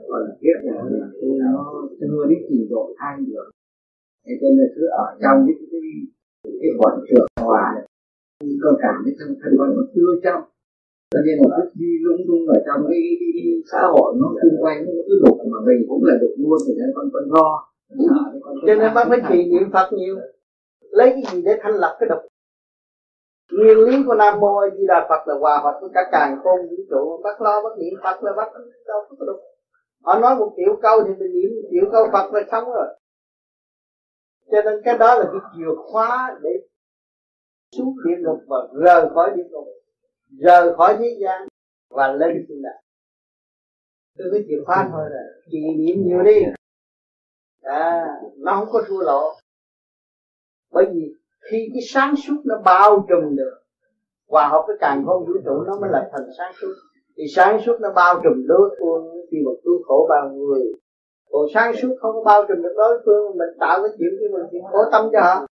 Còn 0.09 0.21
là 0.21 0.35
kiếp 0.41 0.65
này 0.65 0.75
là 0.91 1.07
nó 1.53 1.87
chưa 1.99 2.25
biết 2.29 2.45
trình 2.49 2.67
độ 2.69 2.93
ai 2.97 3.17
được 3.27 3.52
thế 4.25 4.33
cho 4.41 4.47
nên 4.57 4.67
cứ 4.75 4.83
ở 5.03 5.07
trong 5.23 5.37
những 5.45 5.63
cái 5.71 5.81
cái 6.61 6.71
quận 6.79 6.93
trường 7.07 7.27
hòa 7.47 7.65
cơ 8.63 8.71
cảm 8.81 8.95
cái 9.05 9.13
thân 9.19 9.29
thân 9.41 9.51
con 9.59 9.69
nó 9.75 9.83
chưa 9.95 10.11
trong. 10.25 10.41
Cho 11.13 11.19
nên 11.25 11.35
là 11.41 11.57
cứ 11.57 11.63
đi 11.79 11.89
lung 12.05 12.21
tung 12.27 12.43
ở 12.55 12.59
trong 12.67 12.79
cái, 12.89 13.01
cái, 13.19 13.29
cái, 13.35 13.45
xã 13.71 13.81
hội 13.93 14.09
nó 14.21 14.27
xung 14.39 14.57
quanh 14.63 14.79
nó 14.85 15.01
cứ 15.07 15.15
đục 15.25 15.37
mà 15.51 15.59
mình 15.67 15.81
cũng 15.89 16.03
là 16.07 16.15
đục 16.21 16.33
luôn 16.37 16.59
thì 16.65 16.73
nên 16.79 16.89
con 16.95 17.05
con 17.13 17.25
lo 17.35 17.49
cho 18.67 18.75
nên 18.75 18.93
bác 18.93 19.05
phải 19.09 19.21
trì 19.29 19.51
niệm 19.51 19.71
phật 19.73 19.93
nhiều. 19.93 20.15
Lấy 20.81 21.09
cái 21.09 21.23
gì 21.31 21.41
để 21.41 21.57
thanh 21.61 21.73
lập 21.73 21.97
cái 21.99 22.09
độc? 22.09 22.21
Nguyên 23.51 23.77
lý 23.77 24.03
của 24.07 24.15
nam 24.15 24.39
mô 24.39 24.57
a 24.57 24.67
di 24.77 24.87
đà 24.87 25.07
phật 25.09 25.27
là 25.27 25.35
hòa 25.39 25.59
hợp 25.63 25.77
với 25.81 25.89
cả 25.93 26.01
càng 26.11 26.39
khôn 26.43 26.59
vũ 26.69 26.75
trụ. 26.89 27.21
Bác 27.23 27.41
lo 27.41 27.61
bác 27.63 27.77
niệm 27.77 27.93
phật 28.03 28.23
là 28.23 28.31
bác 28.37 28.47
đâu 28.87 28.99
có 29.19 29.25
độc. 29.25 29.35
Họ 30.03 30.19
nói 30.19 30.35
một 30.35 30.53
triệu 30.57 30.75
câu 30.81 31.03
thì 31.03 31.13
mình 31.19 31.33
niệm 31.33 31.49
triệu 31.71 31.91
câu 31.91 32.05
phật 32.13 32.33
là 32.33 32.41
xong 32.51 32.63
rồi 32.65 32.87
cho 34.51 34.61
nên 34.65 34.81
cái 34.85 34.97
đó 34.97 35.15
là 35.15 35.23
cái 35.23 35.41
chìa 35.55 35.75
khóa 35.91 36.39
để 36.43 36.49
xuống 37.77 37.95
địa 38.05 38.15
ngục 38.23 38.39
và 38.47 38.57
rời 38.73 39.09
khỏi 39.13 39.31
địa 39.35 39.43
ngục, 39.51 39.67
rời 40.39 40.75
khỏi 40.77 40.97
thế 40.99 41.17
gian 41.21 41.47
và 41.89 42.13
lên 42.13 42.45
thiên 42.47 42.61
đàng 42.61 42.83
tôi 44.17 44.27
cái 44.31 44.43
chìa 44.47 44.63
khóa 44.65 44.89
thôi 44.91 45.09
là 45.11 45.21
chỉ 45.51 45.59
niệm 45.77 46.05
nhiều 46.05 46.23
đi. 46.23 46.43
À 47.61 48.07
nó 48.37 48.55
không 48.55 48.69
có 48.71 48.83
thua 48.87 49.01
lộ 49.01 49.33
bởi 50.71 50.85
vì 50.93 51.13
khi 51.51 51.69
cái 51.73 51.81
sáng 51.89 52.15
suốt 52.15 52.41
nó 52.45 52.61
bao 52.65 53.05
trùm 53.09 53.35
được, 53.35 53.63
hòa 54.27 54.47
hợp 54.47 54.63
với 54.67 54.77
càng 54.79 55.03
không 55.05 55.25
vũ 55.25 55.33
trụ, 55.45 55.63
nó 55.67 55.79
mới 55.81 55.89
là 55.91 56.09
thành 56.11 56.27
sáng 56.37 56.51
suốt. 56.61 56.73
Thì 57.17 57.23
sáng 57.35 57.59
suốt 57.65 57.77
nó 57.81 57.91
bao 57.95 58.21
trùm 58.23 58.47
đối 58.47 58.75
phương 58.79 59.25
khi 59.31 59.37
mà 59.45 59.51
cứu 59.63 59.83
khổ 59.85 60.07
bao 60.09 60.29
người 60.29 60.73
còn 61.33 61.45
sáng 61.53 61.73
suốt 61.79 61.93
không 62.01 62.15
có 62.15 62.21
bao 62.25 62.41
trùm 62.47 62.61
được 62.63 62.73
đối 62.77 63.01
phương, 63.05 63.37
mình 63.37 63.49
tạo 63.59 63.77
cái 63.81 63.91
chuyện 63.97 64.13
cho 64.19 64.37
mình 64.37 64.47
chuyện 64.51 64.63
cố 64.73 64.79
tâm 64.91 65.09
cho 65.13 65.21
họ. 65.21 65.45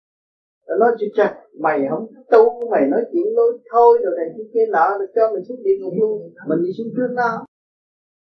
Rồi 0.68 0.78
nói 0.80 0.92
chuyện 1.00 1.10
cha 1.16 1.36
mày 1.60 1.78
không 1.90 2.08
tu, 2.32 2.70
mày 2.72 2.82
nói 2.92 3.02
chuyện 3.12 3.36
nói 3.36 3.48
thôi, 3.72 4.00
rồi 4.04 4.14
này 4.18 4.28
kia 4.38 4.48
kia 4.54 4.66
nọ 4.70 4.98
được 5.00 5.12
cho 5.16 5.32
mình 5.34 5.44
xuống 5.48 5.64
địa 5.64 5.78
ngục 5.80 5.94
luôn. 6.00 6.34
Mình 6.50 6.60
đi 6.64 6.70
xuống 6.78 6.88
trước 6.96 7.10
nó 7.16 7.46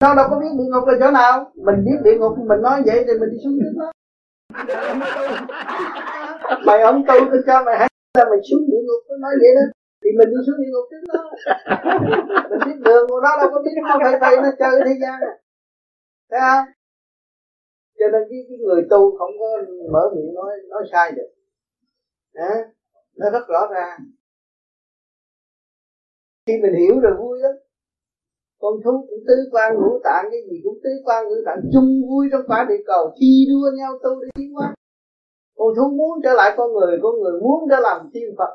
nó 0.04 0.16
đâu 0.16 0.26
có 0.30 0.40
biết 0.40 0.54
địa 0.58 0.70
ngục 0.72 0.88
là 0.88 0.94
chỗ 1.00 1.12
nào? 1.12 1.52
Mình 1.56 1.80
biết 1.86 1.98
địa 2.04 2.18
ngục, 2.20 2.34
mình 2.50 2.62
nói 2.62 2.82
vậy 2.86 3.06
thì 3.08 3.14
mình 3.20 3.30
đi 3.32 3.38
xuống 3.44 3.58
trước 3.60 3.74
nó 3.76 3.92
mày 6.66 6.80
không 6.84 7.04
tu, 7.08 7.16
tôi 7.32 7.42
cho 7.48 7.64
mày 7.66 7.76
hãy 7.80 7.90
là 8.18 8.26
mày 8.30 8.40
xuống 8.52 8.62
địa 8.68 8.82
ngục, 8.86 9.02
nó 9.10 9.16
nói 9.18 9.34
vậy 9.42 9.52
đó. 9.58 9.66
Thì 10.04 10.10
mình 10.18 10.30
đi 10.30 10.40
xuống 10.46 10.56
địa 10.62 10.72
ngục 10.74 10.86
trước 10.92 11.04
đó. 11.14 11.22
Mình 12.50 12.60
biết 12.66 12.78
đường 12.86 13.06
của 13.10 13.22
nó 13.24 13.30
đâu 13.40 13.50
có 13.54 13.62
biết 13.66 13.72
nó 13.84 13.98
phải 14.04 14.20
bay 14.20 14.36
nó 14.44 14.50
chơi 14.60 14.82
thế 14.86 14.94
gian. 15.02 15.20
Thấy 16.32 16.40
không? 16.40 16.66
Cho 18.00 18.06
nên 18.14 18.22
cái, 18.30 18.40
cái 18.50 18.58
người 18.58 18.82
tu 18.90 19.18
không 19.18 19.32
có 19.40 19.48
mở 19.92 20.04
miệng 20.16 20.34
nói 20.34 20.52
nói 20.70 20.84
sai 20.92 21.12
được. 21.12 21.30
À, 22.34 22.54
nó 23.16 23.30
rất 23.30 23.48
rõ 23.48 23.68
ràng 23.74 24.00
khi 26.46 26.54
mình 26.64 26.76
hiểu 26.82 27.00
rồi 27.00 27.14
vui 27.20 27.40
lắm. 27.40 27.56
Con 28.62 28.74
thú 28.84 29.06
cũng 29.10 29.24
tứ 29.28 29.36
quan 29.52 29.76
ngũ 29.76 30.00
tạng 30.04 30.26
cái 30.32 30.42
gì 30.48 30.62
cũng 30.64 30.78
tứ 30.84 30.90
quan 31.06 31.26
ngũ 31.26 31.36
tạng 31.46 31.62
chung 31.74 31.90
vui 32.10 32.28
trong 32.32 32.42
quả 32.48 32.66
địa 32.70 32.84
cầu. 32.86 33.04
Thi 33.18 33.32
đua 33.50 33.68
nhau 33.78 33.92
tu 34.04 34.22
để 34.22 34.28
tiến 34.36 34.54
hóa. 34.54 34.76
Con 35.58 35.68
thú 35.76 35.86
muốn 35.98 36.20
trở 36.24 36.34
lại 36.34 36.54
con 36.58 36.74
người 36.74 37.00
con 37.04 37.14
người 37.22 37.42
muốn 37.42 37.60
trở 37.70 37.80
làm 37.80 38.10
tiên 38.14 38.30
phật. 38.38 38.54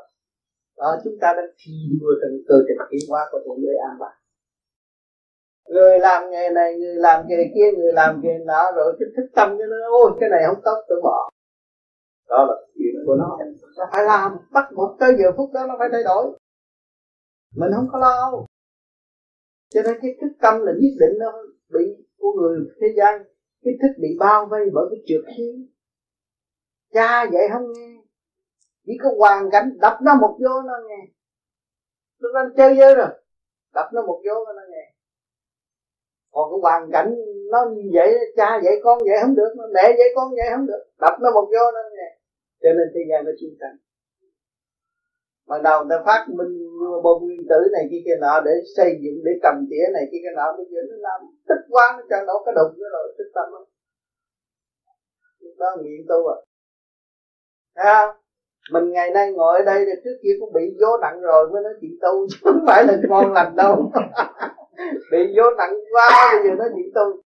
Đó 0.77 0.97
chúng 1.03 1.13
ta 1.21 1.33
đang 1.37 1.51
thi 1.59 1.73
đua 2.01 2.13
trong 2.21 2.39
cơ 2.47 2.55
trình 2.67 2.77
tiến 2.89 3.09
hóa 3.09 3.21
của 3.31 3.39
thượng 3.45 3.61
đế 3.61 3.73
an 3.89 3.97
lạc 4.01 4.15
người 5.69 5.99
làm 5.99 6.29
nghề 6.31 6.49
này 6.49 6.75
người 6.79 6.95
làm 6.95 7.27
nghề 7.27 7.51
kia 7.55 7.71
người 7.77 7.93
làm 7.93 8.21
nghề 8.23 8.37
nọ 8.45 8.71
rồi 8.75 8.95
cái 8.99 9.09
thức 9.17 9.29
tâm 9.35 9.49
cho 9.57 9.65
nó 9.65 9.75
ôi 9.91 10.11
cái 10.19 10.29
này 10.29 10.43
không 10.47 10.61
tốt 10.65 10.85
tôi 10.87 11.01
bỏ. 11.03 11.29
Đó 12.29 12.45
là 12.49 12.55
chuyện 12.75 13.03
của 13.05 13.15
nó. 13.15 13.37
Nó 13.77 13.85
phải 13.91 14.03
làm 14.05 14.31
bắt 14.51 14.65
buộc 14.75 14.99
tới 14.99 15.15
giờ 15.19 15.31
phút 15.37 15.49
đó 15.53 15.65
nó 15.67 15.75
phải 15.79 15.89
thay 15.91 16.03
đổi. 16.03 16.39
Mình 17.55 17.71
không 17.75 17.87
có 17.91 17.99
lo 17.99 18.45
cho 19.69 19.81
nên 19.85 19.97
cái 20.01 20.17
thức 20.21 20.31
tâm 20.41 20.61
là 20.61 20.71
nhất 20.71 20.93
định 20.99 21.19
nó 21.19 21.31
bị 21.73 22.05
của 22.17 22.31
người 22.31 22.59
thế 22.81 22.87
gian 22.97 23.23
cái 23.63 23.73
thức 23.81 24.01
bị 24.01 24.07
bao 24.19 24.45
vây 24.45 24.69
bởi 24.73 24.85
cái 24.89 24.99
trượt 25.07 25.35
khí. 25.37 25.67
Cha 26.93 27.23
dạy 27.33 27.43
không 27.53 27.71
nghe 27.73 28.01
chỉ 28.85 28.97
có 29.03 29.09
hoàn 29.17 29.49
cảnh 29.51 29.77
đập 29.81 29.97
nó 30.01 30.15
một 30.15 30.37
vô 30.39 30.61
nó 30.61 30.73
nghe. 30.87 31.07
Lúc 32.19 32.31
đó 32.33 32.41
chơi 32.57 32.75
dơ 32.77 32.95
rồi 32.95 33.07
đập 33.73 33.89
nó 33.93 34.01
một 34.01 34.21
vô 34.25 34.45
nó 34.45 34.61
nghe 34.69 34.88
còn 36.31 36.45
cái 36.51 36.59
hoàn 36.61 36.91
cảnh 36.91 37.15
nó 37.51 37.59
như 37.73 37.83
vậy, 37.93 38.17
cha 38.37 38.59
vậy, 38.63 38.81
con 38.83 38.97
vậy 38.99 39.17
không 39.21 39.35
được 39.35 39.51
mẹ 39.73 39.83
vậy, 39.97 40.09
con 40.15 40.29
vậy 40.29 40.47
không 40.55 40.67
được. 40.67 40.83
Đập 41.01 41.13
nó 41.21 41.31
một 41.31 41.45
vô 41.45 41.63
nó 41.73 41.81
nghe. 41.95 42.17
Cho 42.61 42.69
nên 42.77 42.87
thế 42.93 43.01
gian 43.09 43.25
nó 43.25 43.31
chiến 43.39 43.53
tranh. 43.59 43.77
Ban 45.47 45.63
đầu 45.63 45.85
người 45.85 45.97
ta 45.97 46.03
phát 46.05 46.25
minh 46.37 46.53
bom 47.03 47.17
nguyên 47.23 47.41
tử 47.49 47.59
này 47.73 47.87
kia 47.91 48.01
kia 48.05 48.17
nọ 48.21 48.41
để 48.45 48.51
xây 48.77 48.89
dựng, 49.01 49.17
để 49.25 49.31
cầm 49.43 49.55
tỉa 49.69 49.85
này 49.93 50.03
kia 50.11 50.17
kia 50.23 50.33
nọ, 50.35 50.53
bây 50.57 50.65
giờ 50.71 50.79
nó 50.89 50.95
làm 50.99 51.19
tích 51.47 51.63
quá 51.69 51.85
nó 51.97 52.03
cho 52.09 52.17
nó 52.27 52.33
cái 52.45 52.53
đụng 52.55 52.73
nó 52.79 52.87
rồi, 52.93 53.15
tích 53.17 53.31
tâm 53.35 53.53
lắm. 53.53 53.63
Lúc 55.39 55.53
đó 55.59 55.67
nghiện 55.81 56.05
tu 56.09 56.27
à. 56.27 56.37
Thấy 57.75 57.85
không? 57.93 58.15
Mình 58.71 58.91
ngày 58.91 59.11
nay 59.11 59.31
ngồi 59.31 59.59
ở 59.59 59.65
đây 59.65 59.85
thì 59.85 59.91
trước 60.03 60.17
kia 60.23 60.33
cũng 60.39 60.53
bị 60.53 60.61
vô 60.81 60.97
nặng 61.01 61.21
rồi, 61.21 61.49
mới 61.51 61.61
nói 61.63 61.73
chuyện 61.81 61.91
tu, 62.01 62.27
chứ 62.29 62.37
không 62.43 62.63
phải 62.67 62.83
là 62.83 62.97
ngon 63.09 63.33
lành 63.33 63.55
đâu. 63.55 63.91
bị 65.11 65.33
gió 65.35 65.43
nặng 65.57 65.73
quá 65.91 66.09
bây 66.33 66.49
giờ 66.49 66.55
nói 66.55 66.69
chuyện 66.75 66.91
tu 66.95 67.21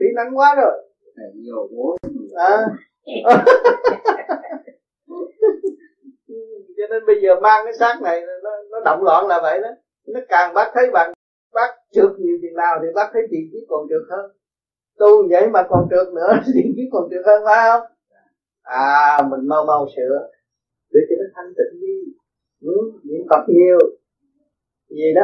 bị 0.00 0.06
nặng 0.16 0.38
quá 0.38 0.54
rồi. 0.54 0.86
Nhiều 1.34 1.68
bố 1.72 1.96
à. 2.36 2.66
cho 6.76 6.86
nên 6.90 7.06
bây 7.06 7.16
giờ 7.22 7.40
mang 7.40 7.64
cái 7.64 7.74
xác 7.74 7.98
này 8.02 8.20
nó, 8.42 8.50
nó 8.70 8.80
động 8.84 9.02
loạn 9.02 9.26
là 9.26 9.40
vậy 9.42 9.60
đó. 9.62 9.68
Nó 10.06 10.20
càng 10.28 10.54
bác 10.54 10.70
thấy 10.74 10.90
bạn 10.92 11.12
bác 11.54 11.76
trượt 11.92 12.10
nhiều 12.18 12.38
chừng 12.42 12.54
nào 12.54 12.78
thì 12.82 12.88
bác 12.94 13.10
thấy 13.12 13.22
tiền 13.30 13.50
kiếp 13.52 13.62
còn 13.68 13.86
trượt 13.88 14.02
hơn. 14.10 14.30
Tu 14.98 15.28
vậy 15.30 15.48
mà 15.48 15.62
còn 15.68 15.88
trượt 15.90 16.14
nữa 16.14 16.32
tiền 16.54 16.72
kiếp 16.76 16.88
còn 16.92 17.08
trượt 17.10 17.22
hơn 17.26 17.42
phải 17.44 17.68
không? 17.70 17.90
À 18.62 19.18
mình 19.30 19.48
mau 19.48 19.64
mau 19.64 19.86
sửa. 19.96 20.28
Để 20.92 21.00
cho 21.10 21.16
nó 21.18 21.24
thanh 21.34 21.52
tịnh 21.56 21.80
đi. 21.80 22.12
Ừ, 22.60 22.92
niệm 23.02 23.26
phật 23.30 23.44
nhiều. 23.48 23.78
Gì 24.88 25.14
đó 25.14 25.22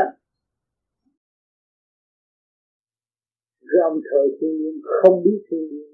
cái 3.68 3.80
ông 3.90 3.98
thời 4.08 4.26
thiên 4.36 4.52
nhiên 4.60 4.76
không 4.96 5.16
biết 5.24 5.40
thiên 5.48 5.64
nhiên, 5.72 5.92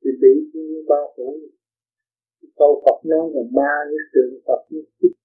thì 0.00 0.10
bị 0.22 0.34
thiên 0.50 0.64
nhiên 0.70 0.84
bao 0.92 1.04
phủ. 1.16 1.28
Câu 2.60 2.72
Phật 2.84 2.98
nói 3.10 3.24
là 3.34 3.42
ma 3.58 3.72
như 3.90 3.98
trường 4.12 4.32
Phật 4.46 4.60
như 4.70 4.80
chích 5.00 5.16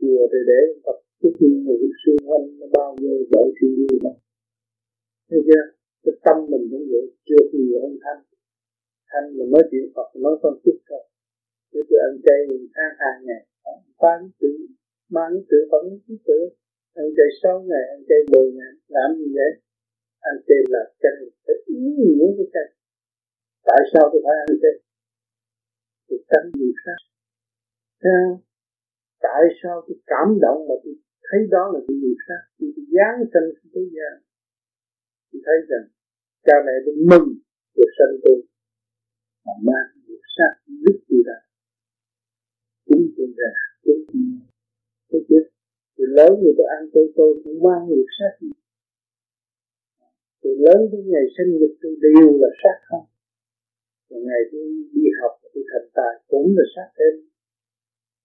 chùa 0.00 0.22
thì 0.32 0.40
để 0.50 0.60
Phật 0.84 0.98
chích 1.22 1.36
nhiên 1.40 1.64
người 1.64 1.78
xung 2.02 2.20
quanh 2.28 2.46
nó 2.58 2.66
bao 2.78 2.90
nhiêu 3.00 3.16
dạy 3.32 3.46
thiên 3.56 3.72
nhiên 3.78 3.98
đó 4.04 4.14
thấy 5.30 5.40
chưa? 5.48 5.64
Cái 6.04 6.14
tâm 6.24 6.36
mình 6.50 6.64
cũng 6.70 6.86
vậy, 6.92 7.04
chưa 7.26 7.42
thì 7.52 7.60
ông 7.86 7.96
thanh. 8.04 8.22
Thanh 9.10 9.26
mà 9.36 9.44
nói 9.52 9.62
chuyện 9.70 9.86
Phật, 9.94 10.08
nói 10.24 10.34
con 10.42 10.54
chích 10.64 10.80
thôi. 10.88 11.04
Để 11.72 11.80
tôi 11.88 11.98
ăn 12.08 12.14
chay 12.24 12.38
mình 12.48 12.64
tháng 12.74 12.92
hàng 13.02 13.20
ngày, 13.26 13.42
Phán 14.00 14.20
tự 14.40 14.52
mang 15.10 15.32
tự 15.50 15.58
phấn 15.70 15.84
thứ 16.04 16.14
tự 16.26 16.38
ăn 17.00 17.06
chay 17.16 17.30
sáu 17.42 17.56
ngày 17.68 17.84
ăn 17.94 18.00
chay 18.08 18.20
mười 18.32 18.48
ngày, 18.56 18.72
làm 18.88 19.08
gì 19.18 19.26
vậy? 19.38 19.52
Ăn 20.30 20.36
chay 20.46 20.60
là 20.74 20.82
chay 21.02 21.16
phải 21.44 21.56
ý 21.66 21.82
nghĩa 21.98 22.30
cái 22.38 22.48
chay 22.54 22.68
tại 23.68 23.80
sao 23.92 24.04
tôi 24.12 24.20
phải 24.24 24.36
ăn 24.44 24.56
chay 24.62 24.74
tôi 26.08 26.18
tránh 26.30 26.46
nhiều 26.58 26.72
khác? 26.84 27.00
Tại 29.20 29.42
sao 29.62 29.84
tôi 29.86 29.96
cảm 30.06 30.28
động 30.44 30.60
mà 30.68 30.74
tôi 30.84 30.94
thấy 31.26 31.40
đó 31.54 31.64
là 31.74 31.80
cái 31.88 31.96
gì 32.02 32.12
khác? 32.26 32.42
Tôi 32.58 32.70
giáng 32.94 33.18
sinh 33.32 33.48
thế 33.74 33.82
gian. 33.94 34.14
Tôi 35.30 35.40
thấy 35.46 35.58
rằng 35.68 35.86
cha 36.46 36.56
mẹ 36.66 36.72
tôi 36.86 36.94
mừng 37.10 37.28
được 37.76 37.90
sanh 37.98 38.14
tôi 38.24 38.38
mà 39.44 39.52
mang 39.68 39.88
được 40.06 40.22
sát 40.36 40.52
rất 40.84 40.98
gì 41.08 41.22
ra 41.26 41.38
chúng 42.86 43.06
tôi 43.16 43.26
ra 43.36 43.50
chúng 43.84 44.00
tôi 45.10 45.20
thấy 45.28 45.40
tôi 45.96 46.06
lớn 46.16 46.32
người 46.40 46.54
tôi 46.58 46.66
ăn 46.76 46.82
tôi 46.94 47.12
tôi 47.16 47.30
cũng 47.44 47.62
mang 47.62 47.88
được 47.88 48.06
sát 48.18 48.32
gì 48.40 48.50
từ 50.44 50.50
lớn 50.64 50.80
đến 50.92 51.02
ngày 51.12 51.26
sinh 51.36 51.50
nhật 51.58 51.72
tôi 51.82 51.94
đều 52.06 52.28
là 52.42 52.50
sát 52.62 52.78
không. 52.88 53.06
Một 54.10 54.20
ngày 54.28 54.42
tôi 54.52 54.66
đi 54.94 55.04
học 55.20 55.32
tôi 55.54 55.64
thành 55.70 55.88
tài 55.96 56.12
cũng 56.28 56.48
là 56.56 56.64
sát 56.74 56.88
thêm. 56.96 57.14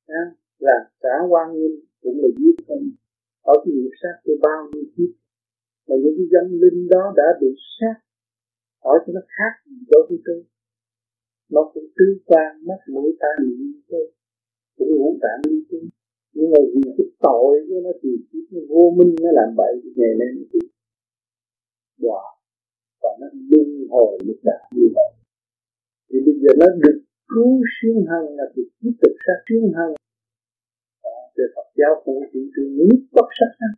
À, 0.07 0.23
là 0.59 0.77
cả 1.03 1.15
quan 1.29 1.47
nghiêm 1.53 1.73
cũng 2.01 2.17
là 2.23 2.29
giết 2.37 2.55
không. 2.67 2.85
Ở 3.41 3.53
cái 3.63 3.71
nghiệp 3.73 3.95
sát 4.01 4.15
tôi 4.25 4.35
bao 4.41 4.61
nhiêu 4.71 4.85
kiếp. 4.95 5.11
Mà 5.87 5.95
những 6.01 6.15
cái 6.17 6.27
dân 6.33 6.45
linh 6.61 6.87
đó 6.93 7.13
đã 7.15 7.27
bị 7.41 7.47
sát 7.79 7.97
ở 8.79 8.93
cho 9.03 9.13
nó 9.13 9.21
khác 9.37 9.53
gì 9.65 9.77
đối 9.91 10.03
với 10.09 10.19
tôi. 10.25 10.43
Nó 11.49 11.71
cũng 11.73 11.87
tứ 11.97 12.07
quan 12.25 12.65
mắt 12.67 12.79
mũi 12.93 13.11
tai 13.19 13.35
miệng 13.41 13.81
tôi 13.89 14.11
cũng 14.77 14.91
ngũ 14.97 15.17
tạng 15.21 15.41
như 15.51 15.63
tôi 15.71 15.81
nhưng 16.33 16.51
mà 16.51 16.59
vì 16.73 16.81
cái 16.97 17.07
tội 17.25 17.53
của 17.69 17.79
nó 17.85 17.91
thì 18.03 18.09
cái 18.51 18.61
vô 18.69 18.93
minh 18.97 19.15
nó 19.23 19.29
làm 19.31 19.49
bậy 19.57 19.73
ngày 19.95 20.13
nay 20.19 20.29
nó 20.35 20.43
bị 20.53 20.59
đọa 22.03 22.23
và 23.01 23.09
nó 23.19 23.27
luân 23.49 23.69
hồi 23.89 24.19
lúc 24.27 24.39
đạt 24.43 24.61
như 24.75 24.87
vậy. 24.95 25.11
Thì 26.09 26.17
bây 26.25 26.35
giờ 26.41 26.51
nó 26.61 26.67
được 26.83 26.97
cứu 27.33 27.61
siêu 27.75 27.95
hằng, 28.09 28.27
là 28.37 28.45
được 28.55 28.69
tiếp 28.81 28.95
tục 29.01 29.15
sát 29.25 29.39
siêu 29.49 29.61
hằng. 29.77 29.93
Về 31.35 31.45
Phật 31.55 31.67
giáo 31.79 31.93
cũng 32.05 32.19
chỉ 32.33 32.41
từ 32.55 32.63
nước 32.77 33.01
bất 33.15 33.27
sắc 33.39 33.51
hằng 33.59 33.77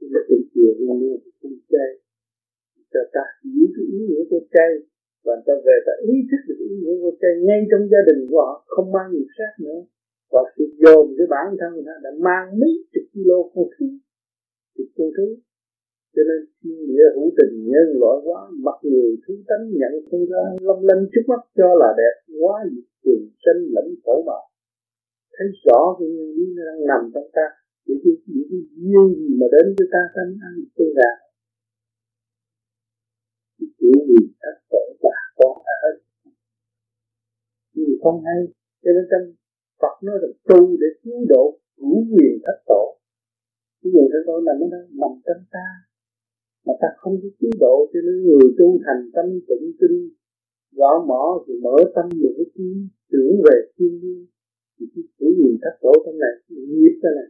thì 0.00 0.06
nó 0.14 0.20
tự 0.28 0.36
chịu 0.54 0.70
luôn 0.78 1.00
luôn 1.00 1.18
không 1.40 1.58
chay 1.72 1.90
cho 2.92 3.00
ta 3.14 3.24
hiểu 3.44 3.66
cái 3.74 3.86
ý 3.96 3.98
nghĩa 4.08 4.24
của 4.30 4.42
chay 4.54 4.72
và 5.24 5.34
ta 5.46 5.54
về 5.66 5.76
ta 5.86 5.92
ý 6.12 6.14
thức 6.28 6.40
được 6.48 6.58
ý 6.68 6.76
nghĩa 6.82 6.96
của 7.02 7.14
chay 7.20 7.32
ngay 7.46 7.60
trong 7.70 7.84
gia 7.92 8.02
đình 8.08 8.20
của 8.28 8.40
họ, 8.46 8.52
không 8.66 8.92
mang 8.92 9.08
nghiệp 9.12 9.28
sát 9.38 9.52
nữa. 9.64 9.80
Và 10.32 10.42
sự 10.54 10.64
dồn 10.82 11.04
cái 11.18 11.26
bản 11.34 11.46
thân 11.60 11.72
họ 11.86 11.94
đã 12.04 12.10
mang 12.26 12.46
mấy 12.60 12.72
chục 12.92 13.06
kilo 13.12 13.38
không 13.54 13.68
khí 13.78 13.88
thì 14.74 14.84
không 14.96 15.10
thứ 15.16 15.28
cho 16.18 16.24
nên 16.30 16.40
khi 16.58 16.72
nghĩa 16.86 17.08
hữu 17.14 17.28
tình 17.38 17.54
nhân 17.72 17.88
loại 18.00 18.16
quá 18.26 18.40
mặc 18.66 18.78
người 18.82 19.10
thứ 19.24 19.34
tánh 19.48 19.64
nhận 19.80 19.92
không 20.10 20.24
ra 20.32 20.44
long 20.68 20.82
lanh 20.88 21.02
trước 21.12 21.24
mắt 21.30 21.40
cho 21.58 21.68
là 21.82 21.90
đẹp, 22.00 22.14
quá 22.40 22.54
diệt 22.72 22.88
trường 23.04 23.24
sinh 23.44 23.60
lãnh 23.74 23.90
khổ 24.02 24.14
mà 24.28 24.38
thấy 25.34 25.48
rõ 25.64 25.80
cái 25.98 26.08
nguyên 26.08 26.30
lý 26.36 26.44
nó 26.56 26.62
đang 26.68 26.80
nằm 26.90 27.02
trong 27.14 27.28
ta 27.36 27.46
để 27.86 27.94
cái 28.04 28.14
những 28.26 28.48
cái 28.50 28.60
duyên 28.82 29.06
gì 29.18 29.28
mà 29.40 29.46
đến 29.54 29.66
với 29.76 29.86
ta 29.92 30.02
ta 30.14 30.22
ăn 30.48 30.54
tôi 30.76 30.88
ra. 30.98 31.10
Cái 33.58 33.68
chỉ 33.78 33.90
vì 34.08 34.20
các 34.42 34.56
khổ 34.70 34.82
bà 35.02 35.18
con 35.38 35.54
ở 35.82 35.90
nhưng 37.74 37.98
không 38.02 38.18
hay, 38.26 38.40
cho 38.82 38.90
nên 38.96 39.04
trong 39.10 39.24
Phật 39.80 39.94
nói 40.06 40.16
là 40.22 40.28
tu 40.48 40.60
để 40.80 40.88
cứu 41.02 41.18
độ 41.28 41.44
hữu 41.78 42.00
quyền 42.12 42.34
thất 42.44 42.58
tổ. 42.70 42.82
Cái 43.80 43.90
quyền 43.94 44.08
thất 44.12 44.22
tổ 44.26 44.36
là 44.46 44.52
nó 44.60 44.66
đang 44.74 44.86
nằm 45.00 45.12
trong 45.26 45.42
ta 45.54 45.87
mà 46.64 46.72
ta 46.80 46.88
không 47.00 47.14
có 47.22 47.28
cứu 47.40 47.52
độ 47.64 47.74
cho 47.92 48.00
nên 48.06 48.16
người 48.24 48.48
tu 48.58 48.68
thành 48.84 49.02
tâm 49.14 49.26
tĩnh 49.48 49.66
tinh, 49.80 49.98
gõ 50.78 50.92
mỏ 51.08 51.24
thì 51.44 51.54
mở 51.64 51.76
tâm 51.94 52.06
mở 52.22 52.34
trí 52.54 52.68
tưởng 53.12 53.34
về 53.44 53.56
thiên 53.76 53.92
nhiên. 54.02 54.26
Thì 54.76 54.84
cái 54.94 55.04
hữu 55.18 55.30
quyền 55.38 55.56
thất 55.62 55.74
tổ 55.82 55.92
trong 56.04 56.18
này 56.24 56.34
nghiệp 56.48 56.94
ra 57.02 57.10
này 57.18 57.28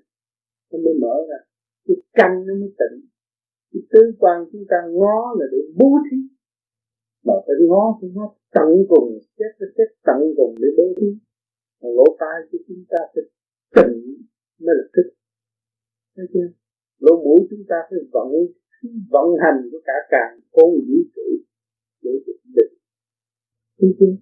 nó 0.70 0.78
mới 0.84 0.94
mở 1.04 1.14
ra. 1.28 1.38
Cái 1.86 1.96
căn 2.18 2.30
nó 2.46 2.54
mới 2.60 2.70
tỉnh 2.80 2.96
cái 3.72 3.82
tứ 3.92 4.02
quan 4.18 4.36
chúng 4.52 4.64
ta 4.70 4.76
ngó 4.96 5.16
là 5.38 5.46
để 5.52 5.58
bố 5.78 5.90
thí. 6.06 6.16
Mà 7.26 7.34
phải 7.46 7.56
ngó 7.68 7.98
phải 8.00 8.10
ngó 8.14 8.34
tận 8.56 8.70
cùng 8.88 9.18
xét 9.36 9.50
cái 9.58 9.68
xét 9.76 9.88
tận 10.06 10.20
cùng 10.36 10.54
để 10.62 10.68
bố 10.76 10.86
thí. 11.00 11.10
Còn 11.80 11.90
lỗ 11.96 12.06
tai 12.20 12.36
của 12.52 12.58
chúng 12.68 12.84
ta 12.88 12.98
phải 13.14 13.24
tỉnh 13.76 13.96
mới 14.64 14.74
là 14.78 14.84
thích 14.94 15.10
thấy 16.16 16.26
chưa? 16.32 16.48
Lỗ 17.04 17.12
mũi 17.24 17.40
chúng 17.50 17.64
ta 17.68 17.76
phải 17.90 17.98
vận 18.12 18.28
vận 18.82 19.28
hành 19.42 19.68
của 19.70 19.78
cả 19.84 19.96
càng 20.10 20.40
khôn 20.52 20.70
vũ 20.86 20.98
trụ 21.14 21.28
để 22.02 22.10
định. 22.56 22.72
Thấy 23.78 23.90
chưa 23.98 24.14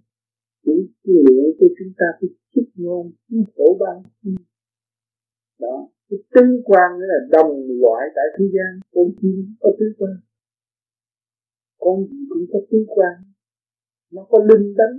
những 0.67 0.87
cái 1.05 1.15
nguyện 1.23 1.47
của 1.59 1.71
chúng 1.79 1.93
ta 1.99 2.07
phải 2.21 2.29
chúc 2.55 2.65
ngon 2.75 3.11
chúc 3.29 3.45
khổ 3.57 3.79
ban 3.81 3.97
đó 5.61 5.89
cái 6.09 6.19
tứ 6.35 6.63
quan 6.65 6.89
đó 7.01 7.07
là 7.13 7.21
đồng 7.31 7.53
loại 7.83 8.03
tại 8.17 8.27
thế 8.39 8.45
gian 8.55 8.81
con 8.95 9.07
chim 9.21 9.55
có 9.61 9.71
tứ 9.79 9.87
quan 9.99 10.17
con 11.79 12.07
gì 12.11 12.19
cũng 12.29 12.47
có 12.53 12.59
tứ 12.71 12.79
quan 12.89 13.15
nó 14.13 14.27
có 14.31 14.39
linh 14.51 14.75
tánh. 14.79 14.97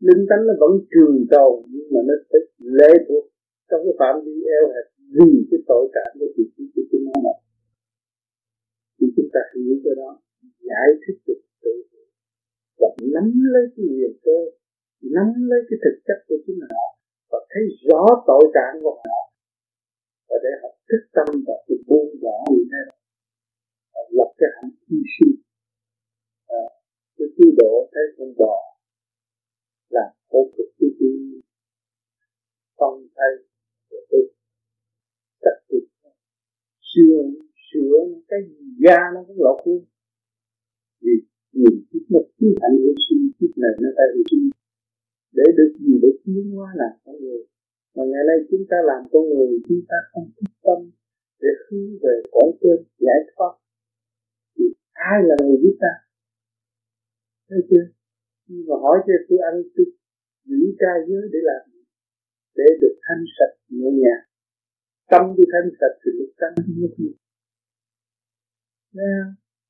Linh 0.00 0.26
tánh 0.30 0.46
nó 0.46 0.54
vẫn 0.60 0.72
trường 0.92 1.26
tồn 1.30 1.52
nhưng 1.72 1.88
mà 1.92 2.00
nó 2.08 2.14
phải 2.30 2.40
lệ 2.58 2.92
thuộc 3.08 3.24
trong 3.70 3.80
cái 3.84 3.94
phạm 3.98 4.14
vi 4.24 4.34
eo 4.56 4.64
hẹp 4.74 4.86
vì 5.16 5.30
cái 5.50 5.60
tội 5.68 5.84
cảm 5.94 6.10
của 6.20 6.26
sự 6.36 6.42
của 6.74 6.82
chúng 6.90 7.04
nó 7.24 7.30
thì 8.96 9.06
chúng 9.16 9.30
ta 9.34 9.40
hiểu 9.52 9.74
cái 9.84 9.94
đó. 10.00 10.10
Giải 10.68 10.88
thích 11.02 11.18
được 11.26 11.40
tự 11.62 11.72
và 12.80 12.88
nắm 13.14 13.28
lấy 13.54 13.64
cái 13.74 13.86
quyền 13.92 14.14
cơ 14.24 14.38
nắm 15.16 15.28
lấy 15.50 15.60
cái 15.68 15.78
thực 15.84 15.96
chất 16.06 16.18
của 16.28 16.38
chính 16.46 16.60
họ 16.70 16.86
và 17.30 17.38
thấy 17.50 17.62
rõ 17.88 18.02
tội 18.26 18.44
trạng 18.54 18.76
của 18.82 18.94
họ 19.04 19.18
và 20.28 20.36
để 20.44 20.52
họ 20.62 20.70
thức 20.88 21.02
tâm 21.16 21.28
và 21.46 21.54
tự 21.68 21.74
buông 21.88 22.10
bỏ 22.22 22.36
như 22.50 22.62
thế 22.70 22.82
và 23.92 24.00
lập 24.18 24.30
cái 24.38 24.50
hạnh 24.56 24.76
hy 24.88 24.98
sinh. 25.14 25.34
À, 26.46 26.64
cái 27.16 27.28
cứu 27.36 27.50
độ 27.60 27.90
thấy 27.92 28.06
con 28.18 28.30
bò 28.38 28.56
là 29.88 30.06
khổ 30.28 30.40
cực 30.56 30.68
cái 30.78 30.90
gì 31.00 31.40
phong 32.78 33.06
thay 33.16 33.32
của 33.90 34.00
tôi. 34.10 34.24
Cắt 35.42 35.56
thịt 35.68 35.84
sữa 37.76 37.98
cái 38.28 38.40
da 38.84 38.98
nó 39.14 39.20
cũng 39.26 39.40
lột 39.44 39.58
luôn 39.66 39.84
vì 41.02 41.12
nhìn 41.52 41.74
kiếp 41.90 42.04
nó 42.12 42.20
cứ 42.38 42.46
hạnh 42.62 42.76
hy 42.82 42.92
sinh 43.08 43.22
kiếp 43.38 43.52
này 43.62 43.72
nó 43.82 43.88
phải 43.96 44.08
hy 44.14 44.22
sinh 44.30 44.50
để 45.36 45.46
được 45.58 45.72
gì 45.82 45.92
để 46.02 46.08
tiến 46.24 46.44
hóa 46.54 46.68
là 46.80 46.88
con 47.04 47.16
người. 47.22 47.40
Mà 47.94 48.02
ngày 48.10 48.24
nay 48.28 48.38
chúng 48.50 48.64
ta 48.70 48.76
làm 48.90 49.02
con 49.12 49.24
người, 49.28 49.48
chúng 49.68 49.82
ta 49.88 49.96
không 50.10 50.26
thức 50.36 50.50
tâm 50.66 50.78
để 51.42 51.48
hướng 51.64 51.90
về 52.02 52.14
cõi 52.32 52.48
trên, 52.60 52.78
giải 53.04 53.20
thoát. 53.30 53.52
Thì 54.54 54.64
ai 54.92 55.18
là 55.28 55.36
người 55.44 55.58
giúp 55.62 55.76
ta? 55.84 55.92
Thấy 57.48 57.60
chưa? 57.70 57.86
Nhưng 58.48 58.66
mà 58.68 58.76
hỏi 58.84 58.98
cho 59.06 59.14
tôi 59.28 59.38
ăn, 59.50 59.54
tôi 59.74 59.86
giữ 60.48 60.62
trai 60.80 60.96
giới 61.08 61.24
để 61.32 61.38
làm 61.50 61.62
gì? 61.72 61.82
Để 62.58 62.68
được 62.80 62.96
thanh 63.06 63.24
sạch 63.36 63.54
nhẹ 63.68 63.90
nhàng. 64.02 64.24
Tâm 65.10 65.22
tôi 65.36 65.46
thanh 65.52 65.68
sạch 65.80 65.94
thì 66.02 66.10
được 66.18 66.32
tâm 66.40 66.52
như 66.76 66.88
ra. 68.96 69.16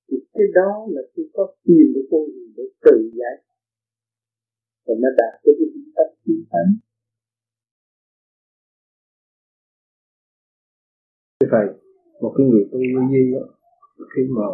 Thì 0.08 0.16
cái 0.34 0.48
đó 0.54 0.86
là 0.94 1.02
khi 1.12 1.22
có 1.34 1.54
tìm 1.64 1.86
được 1.94 2.06
con 2.10 2.20
người 2.20 2.48
để 2.56 2.64
tự 2.84 3.10
giải 3.18 3.36
và 4.86 4.94
nó 5.02 5.08
đạt 5.18 5.32
tới 5.42 5.54
cái 5.58 5.68
tính 5.74 5.90
cách 5.96 6.10
chiến 6.24 6.40
thánh 6.50 6.70
như 11.40 11.48
vậy 11.50 11.66
một 12.20 12.32
cái 12.36 12.46
người 12.46 12.64
tu 12.72 12.78
như 12.78 12.98
vậy 13.10 13.24
đó, 13.34 13.44
khi 14.14 14.22
mà 14.36 14.46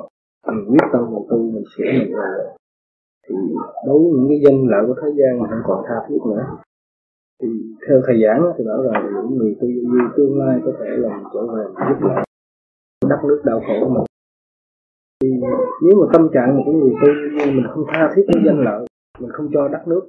mình 0.55 0.65
quyết 0.71 0.87
tâm 0.93 1.03
mình 1.13 1.27
tu 1.31 1.39
mình 1.55 1.65
sửa 1.77 1.85
mình 1.99 2.13
rồi 2.13 2.57
thì 3.29 3.35
đối 3.87 3.99
với 4.03 4.11
những 4.15 4.29
cái 4.29 4.41
danh 4.45 4.59
lợi 4.71 4.83
của 4.87 4.97
thế 5.03 5.09
gian 5.19 5.33
mà 5.41 5.47
không 5.51 5.65
còn 5.65 5.85
tha 5.89 5.97
thiết 6.09 6.21
nữa. 6.27 6.45
Thì 7.43 7.49
theo 7.89 8.03
thầy 8.07 8.17
giảng 8.23 8.41
thì 8.59 8.65
bảo 8.65 8.83
rằng 8.83 9.03
những 9.15 9.39
người 9.39 9.57
tu 9.61 9.67
như 9.67 9.99
tương 10.17 10.39
lai 10.41 10.61
có 10.65 10.73
thể 10.79 10.91
là 11.05 11.23
trở 11.35 11.43
về 11.53 11.65
giúp 11.89 11.99
lại 12.09 12.25
đất 13.11 13.21
nước 13.29 13.41
đau 13.45 13.61
khổ 13.67 13.75
của 13.81 13.91
mình 13.95 14.05
thì 15.23 15.29
nếu 15.83 16.01
mà 16.01 16.07
tâm 16.13 16.29
trạng 16.35 16.63
của 16.65 16.73
người 16.73 16.93
tu 17.03 17.09
như 17.37 17.53
mình 17.53 17.67
không 17.71 17.85
tha 17.89 18.13
thiết 18.17 18.23
với 18.33 18.43
danh 18.47 18.65
lợi, 18.65 18.87
mình 19.21 19.31
không 19.31 19.49
cho 19.55 19.69
đất 19.69 19.89
nước 19.89 20.09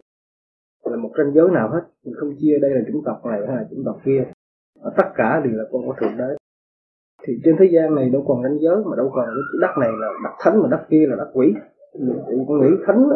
là 0.83 0.98
một 0.98 1.09
ranh 1.17 1.33
giới 1.33 1.50
nào 1.51 1.69
hết, 1.69 1.82
mình 2.06 2.14
không 2.17 2.30
chia 2.40 2.59
đây 2.61 2.72
là 2.72 2.82
chủng 2.88 3.01
tộc 3.06 3.25
này 3.25 3.40
hay 3.48 3.56
là 3.56 3.66
chủng 3.72 3.83
tộc 3.85 4.00
kia 4.06 4.24
tất 4.98 5.08
cả 5.16 5.42
đều 5.45 5.53
là 5.53 5.64
con 5.72 5.82
của 5.85 5.95
thượng 6.01 6.17
đế. 6.17 6.35
Thì 7.24 7.33
trên 7.43 7.56
thế 7.59 7.66
gian 7.74 7.95
này 7.95 8.09
đâu 8.09 8.24
còn 8.27 8.43
ranh 8.43 8.59
giới, 8.59 8.75
mà 8.75 8.95
đâu 8.98 9.11
còn 9.14 9.25
cái 9.25 9.59
đất 9.61 9.74
này 9.80 9.90
là 10.01 10.08
đất 10.24 10.35
thánh, 10.40 10.61
mà 10.61 10.67
đất 10.72 10.85
kia 10.90 11.06
là 11.08 11.16
đất 11.16 11.32
quỷ. 11.33 11.53
Thì 11.93 12.35
con 12.48 12.61
nghĩ 12.61 12.75
thánh 12.88 13.09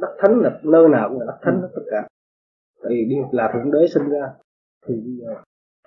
đất 0.00 0.16
thánh 0.18 0.40
là 0.40 0.60
nơi 0.62 0.88
nào 0.88 1.08
cũng 1.08 1.18
là 1.20 1.26
đất 1.26 1.38
thánh 1.42 1.60
tất 1.62 1.82
cả. 1.90 2.08
Tại 2.82 2.90
vì 2.90 3.04
đi 3.10 3.16
là 3.32 3.50
thượng 3.52 3.72
đế 3.72 3.86
sinh 3.94 4.08
ra. 4.08 4.30
Thì 4.86 4.94
bây 4.94 5.16
giờ, 5.20 5.34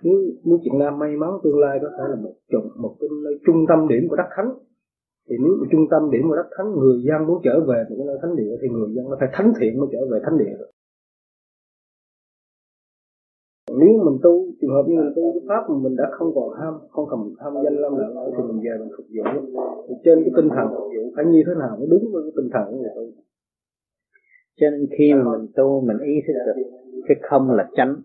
nếu 0.03 0.14
nếu 0.44 0.58
Việt 0.64 0.77
Nam 0.80 1.00
may 1.00 1.16
mắn 1.16 1.30
tương 1.44 1.60
lai 1.60 1.80
có 1.82 1.90
thể 1.98 2.03
là 2.10 2.16
một 2.16 2.34
chủng, 2.52 2.69
một 2.82 2.95
cái 3.00 3.10
trung 3.45 3.66
tâm 3.68 3.88
điểm 3.88 4.08
của 4.10 4.16
đất 4.16 4.27
thánh 4.36 4.50
thì 5.28 5.36
nếu 5.44 5.54
mà 5.60 5.66
trung 5.72 5.86
tâm 5.92 6.02
điểm 6.12 6.24
của 6.30 6.36
đất 6.36 6.50
thánh, 6.58 6.68
người 6.80 6.98
dân 7.08 7.28
muốn 7.28 7.38
trở 7.46 7.56
về 7.70 7.80
một 7.90 7.96
cái 7.98 8.08
nơi 8.10 8.18
thánh 8.22 8.36
địa, 8.40 8.54
thì 8.62 8.68
người 8.70 8.90
dân 8.96 9.04
nó 9.10 9.16
phải 9.20 9.30
thánh 9.36 9.50
thiện 9.60 9.80
mới 9.80 9.88
trở 9.94 10.02
về 10.12 10.18
thánh 10.26 10.38
địa 10.38 10.54
được. 10.60 10.72
Nếu 13.80 13.94
mình 14.06 14.18
tu, 14.24 14.34
trường 14.62 14.74
hợp 14.76 14.86
như 14.88 14.96
mình 15.02 15.14
tu 15.16 15.24
cái 15.34 15.44
pháp 15.50 15.62
mà 15.70 15.76
mình 15.86 15.96
đã 15.96 16.08
không 16.18 16.30
còn 16.36 16.50
ham, 16.60 16.74
không 16.94 17.06
còn 17.10 17.20
ham 17.40 17.54
danh 17.64 17.78
lâm 17.84 17.92
lợi 18.00 18.12
nữa 18.16 18.30
thì 18.36 18.44
mình 18.50 18.60
về 18.66 18.74
mình 18.82 18.92
phục 18.98 19.08
vụ. 19.16 19.24
Thì 19.88 19.94
trên 20.04 20.18
cái 20.24 20.32
tinh 20.38 20.50
thần 20.56 20.66
phục 20.76 20.88
vụ 20.94 21.04
phải 21.16 21.26
như 21.26 21.42
thế 21.48 21.54
nào 21.62 21.74
mới 21.80 21.88
đúng 21.94 22.04
với 22.14 22.22
cái 22.26 22.34
tinh 22.38 22.50
thần 22.54 22.64
của 22.70 22.78
người 22.82 22.94
tu? 22.96 23.06
Cho 24.60 24.70
nên 24.70 24.88
khi 24.98 25.08
mà 25.14 25.24
mình 25.34 25.48
tu, 25.56 25.82
mình 25.88 25.98
ý 26.14 26.14
thức 26.26 26.34
được 26.46 26.58
cái 27.08 27.18
không 27.30 27.52
là 27.52 27.70
chánh, 27.78 27.96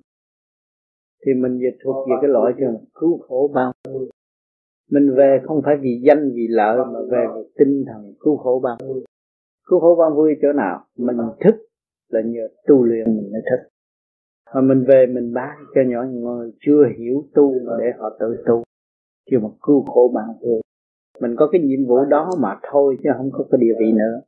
thì 1.26 1.31
mình 1.42 1.59
dịch 1.59 1.76
thuộc 1.84 1.97
về 2.09 2.15
cái 2.23 2.31
loại 2.31 2.52
trường 2.59 2.76
cứu 2.94 3.18
khổ 3.18 3.51
bao 3.55 3.73
mình 4.92 5.14
về 5.16 5.40
không 5.44 5.62
phải 5.64 5.76
vì 5.80 6.00
danh 6.06 6.30
vì 6.34 6.46
lợi 6.50 6.78
mà 6.92 7.00
về 7.10 7.26
vì 7.34 7.42
tinh 7.58 7.84
thần 7.86 8.14
cứu 8.20 8.36
khổ 8.36 8.60
bao 8.62 8.76
cứu 9.66 9.80
khổ 9.80 9.96
ban 9.98 10.14
vui 10.14 10.34
chỗ 10.42 10.52
nào? 10.52 10.84
Mình 10.98 11.16
thức 11.40 11.54
là 12.08 12.20
nhờ 12.24 12.48
tu 12.66 12.82
luyện 12.82 13.04
mình 13.04 13.32
mới 13.32 13.42
thức. 13.50 13.68
Mà 14.54 14.60
mình 14.60 14.84
về 14.88 15.06
mình 15.06 15.34
bán 15.34 15.56
cho 15.74 15.80
những 15.88 16.20
người 16.20 16.52
chưa 16.60 16.84
hiểu 16.98 17.24
tu 17.34 17.54
để 17.78 17.92
họ 17.98 18.16
tự 18.20 18.36
tu. 18.46 18.62
Chứ 19.30 19.38
mà 19.42 19.48
cứu 19.62 19.84
khổ 19.84 20.12
ban 20.14 20.26
vui. 20.40 20.60
Mình 21.20 21.36
có 21.36 21.48
cái 21.52 21.60
nhiệm 21.60 21.86
vụ 21.86 22.04
đó 22.04 22.30
mà 22.40 22.58
thôi 22.72 22.96
chứ 23.02 23.10
không 23.16 23.30
có 23.32 23.44
cái 23.50 23.58
địa 23.60 23.74
vị 23.78 23.92
nữa. 23.92 24.20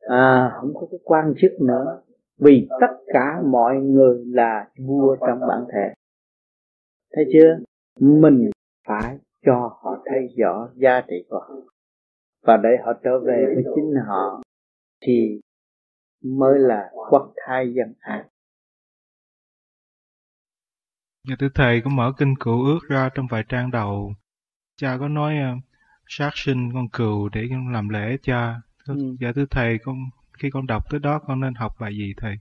À 0.00 0.52
không 0.60 0.74
có 0.74 0.86
cái 0.90 1.00
quan 1.04 1.34
chức 1.38 1.52
nữa. 1.60 2.00
Vì 2.38 2.68
tất 2.80 2.96
cả 3.06 3.42
mọi 3.44 3.76
người 3.76 4.24
là 4.26 4.68
vua 4.86 5.16
trong 5.26 5.40
bản 5.40 5.64
thể. 5.72 5.94
Thấy 7.14 7.24
chưa? 7.32 7.58
Mình 8.00 8.50
phải 8.86 9.18
cho 9.46 9.78
họ 9.82 10.02
thấy 10.04 10.28
rõ 10.38 10.68
giá 10.74 11.00
trị 11.08 11.16
của 11.28 11.38
họ 11.48 11.54
và 12.42 12.56
để 12.56 12.70
họ 12.84 12.92
trở 13.04 13.20
về 13.20 13.44
với 13.54 13.64
chính 13.74 13.94
họ 14.06 14.42
thì 15.00 15.40
mới 16.24 16.58
là 16.58 16.90
quốc 17.10 17.32
thái 17.46 17.72
dân 17.74 17.94
an 18.00 18.26
Nhà 21.28 21.36
tư 21.38 21.48
thầy 21.54 21.80
có 21.84 21.90
mở 21.90 22.12
kinh 22.18 22.34
cựu 22.40 22.64
ước 22.64 22.78
ra 22.88 23.10
trong 23.14 23.26
vài 23.30 23.44
trang 23.48 23.70
đầu. 23.70 24.14
Cha 24.76 24.96
có 25.00 25.08
nói 25.08 25.34
uh, 25.34 25.64
sát 26.06 26.30
sinh 26.34 26.72
con 26.74 26.88
cừu 26.88 27.28
để 27.28 27.48
làm 27.72 27.88
lễ 27.88 28.16
cha. 28.22 28.60
Thưa, 28.86 28.94
ừ. 28.94 29.16
Dạ 29.20 29.32
thưa 29.34 29.44
thầy, 29.50 29.78
con 29.84 29.96
khi 30.32 30.50
con 30.50 30.66
đọc 30.66 30.90
tới 30.90 31.00
đó 31.00 31.18
con 31.26 31.40
nên 31.40 31.54
học 31.54 31.72
bài 31.80 31.96
gì 31.96 32.14
thầy? 32.16 32.36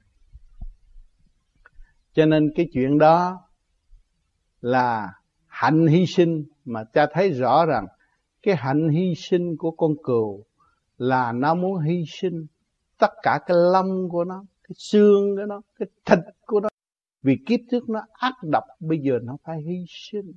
Cho 2.14 2.26
nên 2.26 2.52
cái 2.56 2.70
chuyện 2.74 2.98
đó 2.98 3.42
là 4.62 5.14
hạnh 5.62 5.88
hy 5.88 6.06
sinh 6.06 6.46
mà 6.66 6.84
cha 6.84 7.08
thấy 7.14 7.32
rõ 7.32 7.66
rằng 7.66 7.88
cái 8.42 8.56
hạnh 8.56 8.90
hy 8.90 9.16
sinh 9.16 9.58
của 9.58 9.72
con 9.72 9.96
cừu 10.04 10.44
là 10.98 11.32
nó 11.32 11.56
muốn 11.56 11.80
hy 11.80 12.04
sinh 12.08 12.46
tất 12.98 13.12
cả 13.24 13.40
cái 13.46 13.58
lông 13.74 14.10
của 14.10 14.24
nó, 14.24 14.44
cái 14.64 14.76
xương 14.78 15.36
của 15.36 15.46
nó, 15.46 15.62
cái 15.80 15.88
thịt 16.06 16.20
của 16.46 16.60
nó. 16.60 16.70
Vì 17.24 17.38
kiếp 17.46 17.60
trước 17.72 17.90
nó 17.90 18.02
ác 18.14 18.34
độc, 18.42 18.64
bây 18.80 19.00
giờ 19.00 19.20
nó 19.24 19.38
phải 19.44 19.62
hy 19.62 19.86
sinh. 19.88 20.34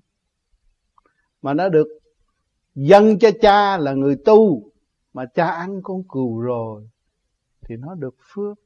Mà 1.42 1.54
nó 1.54 1.68
được 1.68 1.86
dân 2.74 3.18
cho 3.18 3.30
cha 3.40 3.78
là 3.78 3.92
người 3.92 4.16
tu, 4.24 4.62
mà 5.14 5.26
cha 5.26 5.46
ăn 5.46 5.80
con 5.82 6.02
cừu 6.08 6.40
rồi, 6.40 6.88
thì 7.60 7.76
nó 7.76 7.94
được 7.94 8.16
phước. 8.34 8.58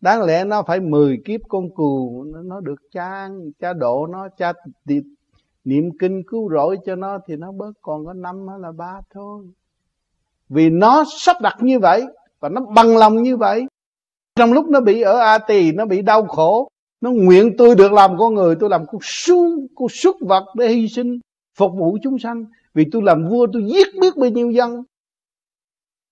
Đáng 0.00 0.22
lẽ 0.22 0.44
nó 0.44 0.62
phải 0.62 0.80
10 0.80 1.22
kiếp 1.24 1.40
con 1.48 1.74
cừu, 1.74 2.24
nó 2.24 2.60
được 2.60 2.80
cha 2.90 3.08
ăn, 3.08 3.50
cha 3.58 3.72
độ 3.72 4.06
nó, 4.06 4.28
cha 4.28 4.52
niệm 5.66 5.84
kinh 5.98 6.22
cứu 6.26 6.50
rỗi 6.50 6.76
cho 6.86 6.96
nó 6.96 7.18
thì 7.26 7.36
nó 7.36 7.52
bớt, 7.52 7.72
còn 7.82 8.06
có 8.06 8.12
năm 8.12 8.36
hay 8.48 8.58
là 8.60 8.72
ba 8.72 9.00
thôi. 9.14 9.44
Vì 10.48 10.70
nó 10.70 11.04
sắp 11.18 11.36
đặt 11.42 11.56
như 11.60 11.78
vậy 11.78 12.04
và 12.40 12.48
nó 12.48 12.60
bằng 12.74 12.96
lòng 12.96 13.22
như 13.22 13.36
vậy, 13.36 13.66
trong 14.36 14.52
lúc 14.52 14.66
nó 14.68 14.80
bị 14.80 15.00
ở 15.00 15.18
a 15.18 15.38
tỳ, 15.38 15.72
nó 15.72 15.86
bị 15.86 16.02
đau 16.02 16.26
khổ, 16.26 16.68
nó 17.00 17.10
nguyện 17.10 17.54
tôi 17.58 17.74
được 17.74 17.92
làm 17.92 18.18
con 18.18 18.34
người, 18.34 18.56
tôi 18.60 18.70
làm 18.70 18.86
con 18.86 19.00
xuống 19.02 19.66
con 19.74 19.88
xuất 19.88 20.16
vật 20.20 20.44
để 20.56 20.68
hy 20.68 20.88
sinh, 20.88 21.18
phục 21.54 21.72
vụ 21.78 21.98
chúng 22.02 22.18
sanh. 22.18 22.44
Vì 22.74 22.84
tôi 22.92 23.02
làm 23.02 23.28
vua, 23.28 23.46
tôi 23.52 23.64
giết 23.66 23.86
biết 24.00 24.16
bao 24.16 24.30
nhiêu 24.30 24.50
dân. 24.50 24.82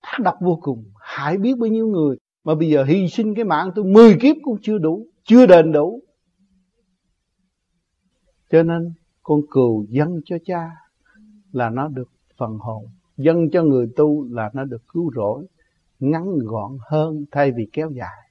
Ác 0.00 0.18
độc 0.20 0.34
vô 0.40 0.58
cùng, 0.62 0.84
hại 1.00 1.36
biết 1.36 1.58
bao 1.58 1.68
nhiêu 1.68 1.86
người. 1.86 2.16
Mà 2.44 2.54
bây 2.54 2.70
giờ 2.70 2.84
hy 2.84 3.08
sinh 3.08 3.34
cái 3.34 3.44
mạng 3.44 3.70
tôi 3.74 3.84
10 3.84 4.16
kiếp 4.20 4.36
cũng 4.42 4.56
chưa 4.62 4.78
đủ, 4.78 5.06
chưa 5.24 5.46
đền 5.46 5.72
đủ. 5.72 6.00
Cho 8.50 8.62
nên 8.62 8.92
con 9.24 9.40
cừu 9.50 9.86
dâng 9.88 10.20
cho 10.24 10.36
cha 10.44 10.70
là 11.52 11.70
nó 11.70 11.88
được 11.88 12.10
phần 12.36 12.58
hồn. 12.58 12.84
Dâng 13.16 13.50
cho 13.50 13.62
người 13.62 13.86
tu 13.96 14.28
là 14.30 14.50
nó 14.54 14.64
được 14.64 14.82
cứu 14.88 15.10
rỗi, 15.14 15.46
ngắn 16.00 16.38
gọn 16.44 16.76
hơn 16.90 17.24
thay 17.30 17.52
vì 17.52 17.68
kéo 17.72 17.90
dài. 17.90 18.30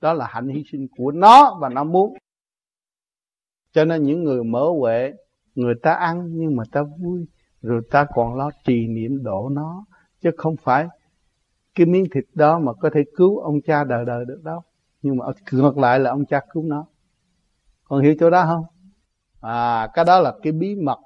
Đó 0.00 0.12
là 0.12 0.26
hạnh 0.30 0.48
hy 0.48 0.64
sinh 0.72 0.86
của 0.96 1.10
nó 1.10 1.58
và 1.60 1.68
nó 1.68 1.84
muốn. 1.84 2.14
Cho 3.72 3.84
nên 3.84 4.02
những 4.02 4.24
người 4.24 4.44
mở 4.44 4.70
huệ, 4.80 5.12
người 5.54 5.74
ta 5.82 5.92
ăn 5.92 6.28
nhưng 6.30 6.56
mà 6.56 6.64
ta 6.72 6.82
vui, 6.82 7.26
rồi 7.62 7.82
ta 7.90 8.06
còn 8.14 8.34
lo 8.36 8.50
trì 8.64 8.86
niệm 8.86 9.22
độ 9.22 9.48
nó. 9.48 9.84
Chứ 10.20 10.30
không 10.36 10.56
phải 10.56 10.88
cái 11.74 11.86
miếng 11.86 12.04
thịt 12.14 12.24
đó 12.34 12.58
mà 12.58 12.72
có 12.72 12.90
thể 12.94 13.04
cứu 13.16 13.38
ông 13.38 13.60
cha 13.66 13.84
đời 13.84 14.04
đời 14.04 14.24
được 14.24 14.40
đâu. 14.44 14.62
Nhưng 15.02 15.16
mà 15.16 15.26
ngược 15.52 15.78
lại 15.78 16.00
là 16.00 16.10
ông 16.10 16.26
cha 16.26 16.40
cứu 16.52 16.62
nó. 16.62 16.86
Còn 17.84 18.02
hiểu 18.02 18.14
chỗ 18.20 18.30
đó 18.30 18.44
không? 18.46 18.77
À 19.40 19.88
cái 19.94 20.04
đó 20.04 20.20
là 20.20 20.34
cái 20.42 20.52
bí 20.52 20.74
mật 20.74 20.98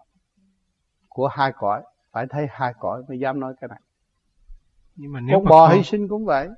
của 1.08 1.28
hai 1.28 1.52
cõi. 1.56 1.82
Phải 2.12 2.26
thấy 2.30 2.46
hai 2.50 2.72
cõi 2.78 3.02
mới 3.08 3.18
dám 3.18 3.40
nói 3.40 3.54
cái 3.60 3.68
này. 3.68 3.80
Nhưng 4.96 5.12
mà 5.12 5.20
nếu 5.20 5.38
con 5.38 5.44
bò 5.44 5.68
con, 5.68 5.76
hy 5.76 5.82
sinh 5.82 6.08
cũng 6.08 6.24
vậy. 6.24 6.48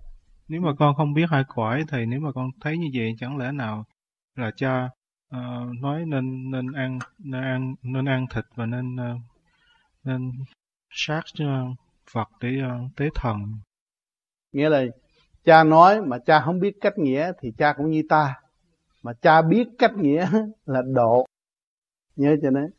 Nếu 0.49 0.61
mà 0.61 0.73
con 0.79 0.95
không 0.95 1.15
biết 1.15 1.31
hai 1.31 1.45
cõi 1.49 1.85
thì 1.89 2.07
nếu 2.07 2.21
mà 2.21 2.33
con 2.35 2.51
thấy 2.61 2.79
như 2.79 2.87
vậy 2.95 3.15
chẳng 3.19 3.37
lẽ 3.37 3.53
nào 3.53 3.85
là 4.37 4.51
cha 4.57 4.89
uh, 5.37 5.79
nói 5.81 6.05
nên 6.07 6.51
nên 6.51 6.73
ăn 6.73 6.99
nên 7.19 7.43
ăn 7.43 7.75
nên 7.83 8.05
ăn 8.05 8.27
thịt 8.35 8.45
và 8.55 8.67
nên 8.67 8.95
uh, 8.95 9.21
nên 10.05 10.33
sát 10.91 11.23
uh, 11.43 11.77
vật 12.13 12.29
để 12.41 12.49
uh, 12.67 12.97
tế 12.97 13.09
thần? 13.15 13.39
Nghĩa 14.53 14.69
là 14.69 14.85
cha 15.45 15.65
nói 15.65 16.03
mà 16.03 16.19
cha 16.19 16.41
không 16.41 16.61
biết 16.61 16.77
cách 16.81 16.99
nghĩa 16.99 17.33
thì 17.41 17.53
cha 17.59 17.73
cũng 17.73 17.91
như 17.91 18.03
ta. 18.09 18.35
Mà 19.03 19.13
cha 19.23 19.43
biết 19.43 19.69
cách 19.79 19.93
nghĩa 19.97 20.29
là 20.67 20.83
độ 20.95 21.27
nhớ 22.17 22.37
cho 22.43 22.51
nên 22.51 22.71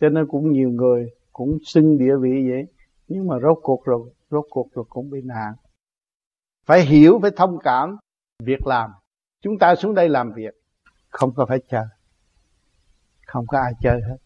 cho 0.00 0.08
nên 0.08 0.26
cũng 0.26 0.52
nhiều 0.52 0.70
người 0.70 1.10
cũng 1.32 1.58
xưng 1.64 1.98
địa 1.98 2.16
vị 2.16 2.50
vậy. 2.50 2.66
Nhưng 3.08 3.26
mà 3.26 3.36
rốt 3.42 3.58
cuộc 3.62 3.84
rồi, 3.84 4.10
rốt 4.30 4.44
cuộc 4.50 4.72
rồi 4.74 4.84
cũng 4.88 5.10
bị 5.10 5.22
nạn. 5.22 5.54
Phải 6.66 6.82
hiểu, 6.82 7.18
phải 7.22 7.30
thông 7.36 7.58
cảm. 7.64 7.96
Việc 8.42 8.66
làm. 8.66 8.90
Chúng 9.40 9.58
ta 9.58 9.74
xuống 9.74 9.94
đây 9.94 10.08
làm 10.08 10.32
việc. 10.32 10.54
Không 11.08 11.34
có 11.34 11.46
phải 11.46 11.58
chờ. 11.68 11.86
Không 13.26 13.46
có 13.46 13.58
ai 13.58 13.72
chơi 13.80 14.00
hết. 14.08 14.16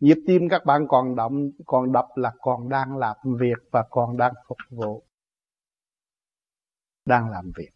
Nhịp 0.00 0.16
tim 0.26 0.48
các 0.48 0.64
bạn 0.64 0.86
còn 0.88 1.16
động, 1.16 1.50
còn 1.66 1.92
đập 1.92 2.06
là 2.14 2.32
còn 2.40 2.68
đang 2.68 2.96
làm 2.96 3.16
việc 3.24 3.58
và 3.70 3.84
còn 3.90 4.16
đang 4.16 4.32
phục 4.48 4.58
vụ. 4.70 5.02
Đang 7.04 7.30
làm 7.30 7.52
việc. 7.56 7.70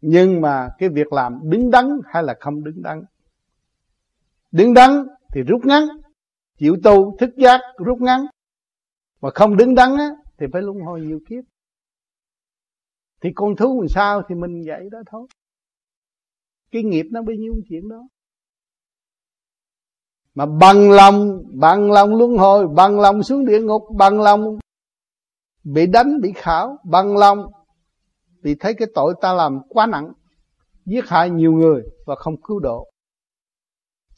Nhưng 0.00 0.40
mà 0.40 0.68
cái 0.78 0.88
việc 0.88 1.12
làm 1.12 1.40
đứng 1.42 1.70
đắn 1.70 2.00
hay 2.04 2.22
là 2.22 2.34
không 2.40 2.64
đứng 2.64 2.82
đắn 2.82 3.04
đứng 4.54 4.74
đắn 4.74 4.90
thì 5.32 5.42
rút 5.42 5.60
ngắn 5.64 5.82
chịu 6.58 6.76
tu 6.84 7.16
thức 7.18 7.30
giác 7.36 7.60
rút 7.78 8.00
ngắn. 8.00 8.26
Mà 9.20 9.30
không 9.34 9.56
đứng 9.56 9.74
đắn 9.74 9.96
á, 9.96 10.10
thì 10.38 10.46
phải 10.52 10.62
luân 10.62 10.80
hồi 10.80 11.00
nhiều 11.00 11.20
kiếp. 11.28 11.44
Thì 13.20 13.30
con 13.34 13.56
thú 13.56 13.80
làm 13.80 13.88
sao 13.88 14.22
thì 14.28 14.34
mình 14.34 14.62
vậy 14.66 14.88
đó 14.92 14.98
thôi. 15.10 15.26
Cái 16.72 16.82
nghiệp 16.82 17.06
nó 17.10 17.22
bao 17.22 17.36
nhiêu 17.36 17.54
chuyện 17.68 17.88
đó. 17.88 18.02
Mà 20.34 20.46
bằng 20.46 20.90
lòng 20.90 21.42
bằng 21.54 21.90
lòng 21.90 22.16
luân 22.16 22.36
hồi 22.36 22.68
bằng 22.68 23.00
lòng 23.00 23.22
xuống 23.22 23.46
địa 23.46 23.60
ngục 23.60 23.82
bằng 23.98 24.20
lòng 24.20 24.58
bị 25.64 25.86
đánh 25.86 26.20
bị 26.20 26.32
khảo 26.36 26.78
bằng 26.84 27.16
lòng 27.16 27.46
vì 28.42 28.54
thấy 28.60 28.74
cái 28.74 28.88
tội 28.94 29.14
ta 29.20 29.32
làm 29.32 29.60
quá 29.68 29.86
nặng 29.86 30.12
giết 30.84 31.08
hại 31.08 31.30
nhiều 31.30 31.52
người 31.52 31.82
và 32.06 32.14
không 32.14 32.42
cứu 32.42 32.60
độ 32.60 32.93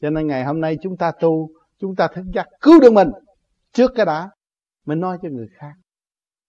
cho 0.01 0.09
nên 0.09 0.27
ngày 0.27 0.45
hôm 0.45 0.61
nay 0.61 0.77
chúng 0.81 0.97
ta 0.97 1.11
tu, 1.19 1.49
chúng 1.79 1.95
ta 1.95 2.07
thức 2.07 2.25
giác 2.33 2.47
cứu 2.61 2.79
được 2.81 2.93
mình 2.93 3.09
trước 3.73 3.91
cái 3.95 4.05
đã 4.05 4.29
mới 4.85 4.97
nói 4.97 5.17
cho 5.21 5.29
người 5.29 5.47
khác. 5.53 5.73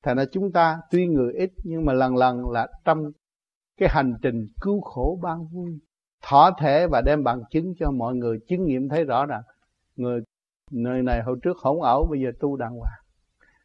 Thành 0.02 0.16
ra 0.16 0.24
chúng 0.32 0.52
ta 0.52 0.78
tuy 0.90 1.06
người 1.06 1.32
ít 1.32 1.50
nhưng 1.64 1.84
mà 1.84 1.92
lần 1.92 2.16
lần 2.16 2.50
là 2.50 2.68
trong 2.84 3.10
cái 3.76 3.88
hành 3.92 4.14
trình 4.22 4.48
cứu 4.60 4.80
khổ 4.80 5.18
ban 5.22 5.46
vui, 5.46 5.78
thỏa 6.22 6.50
thể 6.60 6.86
và 6.86 7.02
đem 7.06 7.24
bằng 7.24 7.42
chứng 7.50 7.74
cho 7.78 7.90
mọi 7.90 8.14
người 8.14 8.38
chứng 8.48 8.64
nghiệm 8.64 8.88
thấy 8.88 9.04
rõ 9.04 9.26
rằng 9.26 9.42
người, 9.96 10.20
nơi 10.70 11.02
này 11.02 11.22
hồi 11.22 11.36
trước 11.42 11.58
hỗn 11.58 11.80
ẩu, 11.82 12.06
bây 12.10 12.20
giờ 12.20 12.30
tu 12.40 12.56
đàng 12.56 12.72
hoàng. 12.72 13.00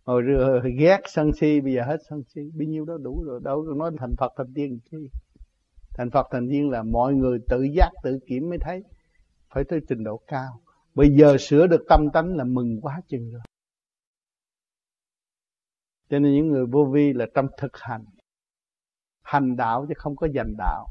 Hồi 0.06 0.22
rồi 0.22 0.62
ghét 0.78 1.00
sân 1.06 1.34
si, 1.34 1.62
bây 1.62 1.74
giờ 1.74 1.84
hết 1.84 1.98
sân 2.10 2.24
si. 2.36 2.42
Bao 2.60 2.66
nhiêu 2.68 2.86
đó 2.86 2.98
đủ 3.02 3.24
rồi, 3.24 3.40
đâu 3.44 3.66
có 3.68 3.74
nói 3.76 3.92
thành 4.00 4.16
phật 4.18 4.34
thành 4.38 4.54
tiên 4.56 4.80
chi. 4.92 4.98
Thành 5.98 6.10
phật 6.10 6.28
thành 6.32 6.48
tiên 6.50 6.70
là 6.70 6.84
mọi 6.84 7.14
người 7.14 7.40
tự 7.50 7.64
giác 7.64 7.90
tự 8.04 8.20
kiểm 8.28 8.50
mới 8.50 8.58
thấy 8.62 8.84
phải 9.54 9.64
tới 9.64 9.80
trình 9.88 10.04
độ 10.04 10.22
cao. 10.28 10.60
Bây 10.96 11.10
giờ 11.10 11.38
sửa 11.40 11.68
được 11.68 11.86
tâm 11.90 12.10
tánh 12.14 12.36
là 12.36 12.44
mừng 12.44 12.82
quá 12.82 13.02
chừng 13.08 13.32
rồi. 13.32 13.42
Cho 16.10 16.20
nên 16.20 16.34
những 16.34 16.48
người 16.48 16.66
vô 16.66 16.86
vi 16.86 17.14
là 17.14 17.26
trong 17.34 17.48
thực 17.58 17.78
hành. 17.78 18.06
Hành 19.24 19.56
đạo 19.56 19.86
chứ 19.88 19.94
không 19.98 20.16
có 20.16 20.28
giành 20.36 20.54
đạo. 20.58 20.88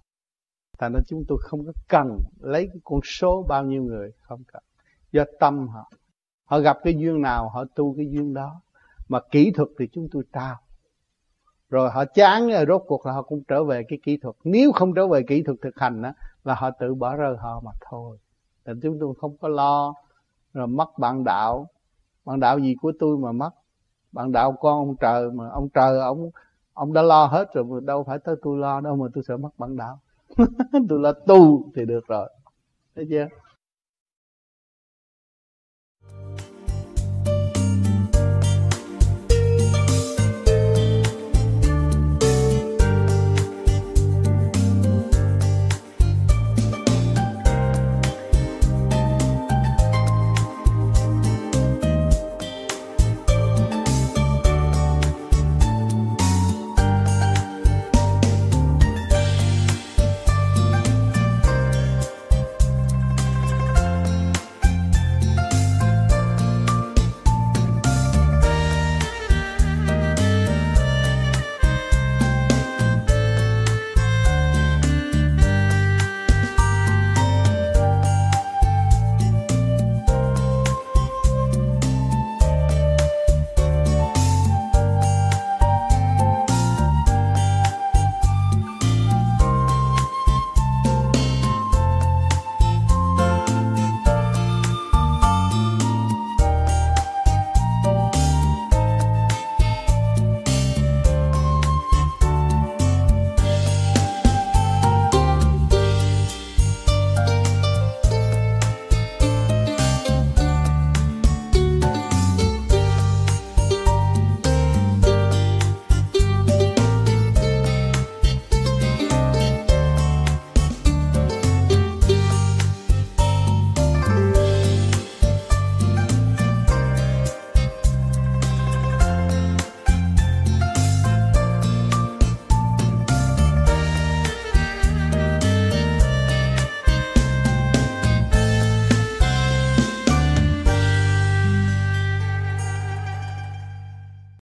Thành 0.78 0.92
ra 0.92 1.00
chúng 1.08 1.24
tôi 1.28 1.38
không 1.40 1.66
có 1.66 1.72
cần 1.88 2.18
lấy 2.40 2.66
cái 2.66 2.80
con 2.84 3.00
số 3.04 3.46
bao 3.48 3.64
nhiêu 3.64 3.82
người, 3.82 4.12
không 4.20 4.42
cần. 4.52 4.62
Do 5.12 5.24
tâm 5.40 5.68
họ. 5.68 5.90
Họ 6.44 6.60
gặp 6.60 6.78
cái 6.84 6.94
duyên 6.98 7.22
nào, 7.22 7.48
họ 7.48 7.64
tu 7.74 7.94
cái 7.96 8.06
duyên 8.10 8.34
đó. 8.34 8.60
Mà 9.08 9.20
kỹ 9.30 9.52
thuật 9.54 9.68
thì 9.78 9.88
chúng 9.92 10.08
tôi 10.12 10.22
trao. 10.32 10.56
Rồi 11.68 11.90
họ 11.90 12.04
chán 12.04 12.48
rồi 12.48 12.64
rốt 12.68 12.82
cuộc 12.86 13.06
là 13.06 13.12
họ 13.12 13.22
cũng 13.22 13.42
trở 13.48 13.64
về 13.64 13.82
cái 13.88 13.98
kỹ 14.02 14.16
thuật. 14.22 14.36
Nếu 14.44 14.72
không 14.72 14.94
trở 14.94 15.08
về 15.08 15.22
kỹ 15.28 15.42
thuật 15.42 15.58
thực 15.62 15.76
hành 15.76 16.02
đó 16.02 16.12
là 16.44 16.54
họ 16.54 16.70
tự 16.70 16.94
bỏ 16.94 17.16
rơi 17.16 17.36
họ 17.36 17.60
mà 17.64 17.70
thôi 17.90 18.18
thì 18.64 18.72
chúng 18.82 18.98
tôi 19.00 19.14
không 19.20 19.36
có 19.40 19.48
lo. 19.48 19.94
Rồi 20.52 20.66
mất 20.66 20.98
bạn 20.98 21.24
đạo. 21.24 21.66
Bạn 22.24 22.40
đạo 22.40 22.58
gì 22.58 22.74
của 22.82 22.92
tôi 22.98 23.18
mà 23.18 23.32
mất? 23.32 23.50
Bạn 24.12 24.32
đạo 24.32 24.52
con 24.52 24.78
ông 24.78 24.96
trời 25.00 25.30
mà 25.30 25.48
ông 25.48 25.68
trời 25.68 26.00
ông 26.00 26.30
ông 26.74 26.92
đã 26.92 27.02
lo 27.02 27.26
hết 27.26 27.54
rồi 27.54 27.64
mà 27.64 27.76
đâu 27.80 28.04
phải 28.04 28.18
tới 28.18 28.36
tôi 28.42 28.58
lo 28.58 28.80
đâu 28.80 28.96
mà 28.96 29.06
tôi 29.14 29.24
sợ 29.28 29.36
mất 29.36 29.58
bạn 29.58 29.76
đạo. 29.76 29.98
Tôi 30.88 30.98
là 30.98 31.12
tu 31.26 31.70
thì 31.74 31.84
được 31.84 32.06
rồi. 32.06 32.28
Thấy 32.94 33.06
chưa? 33.10 33.26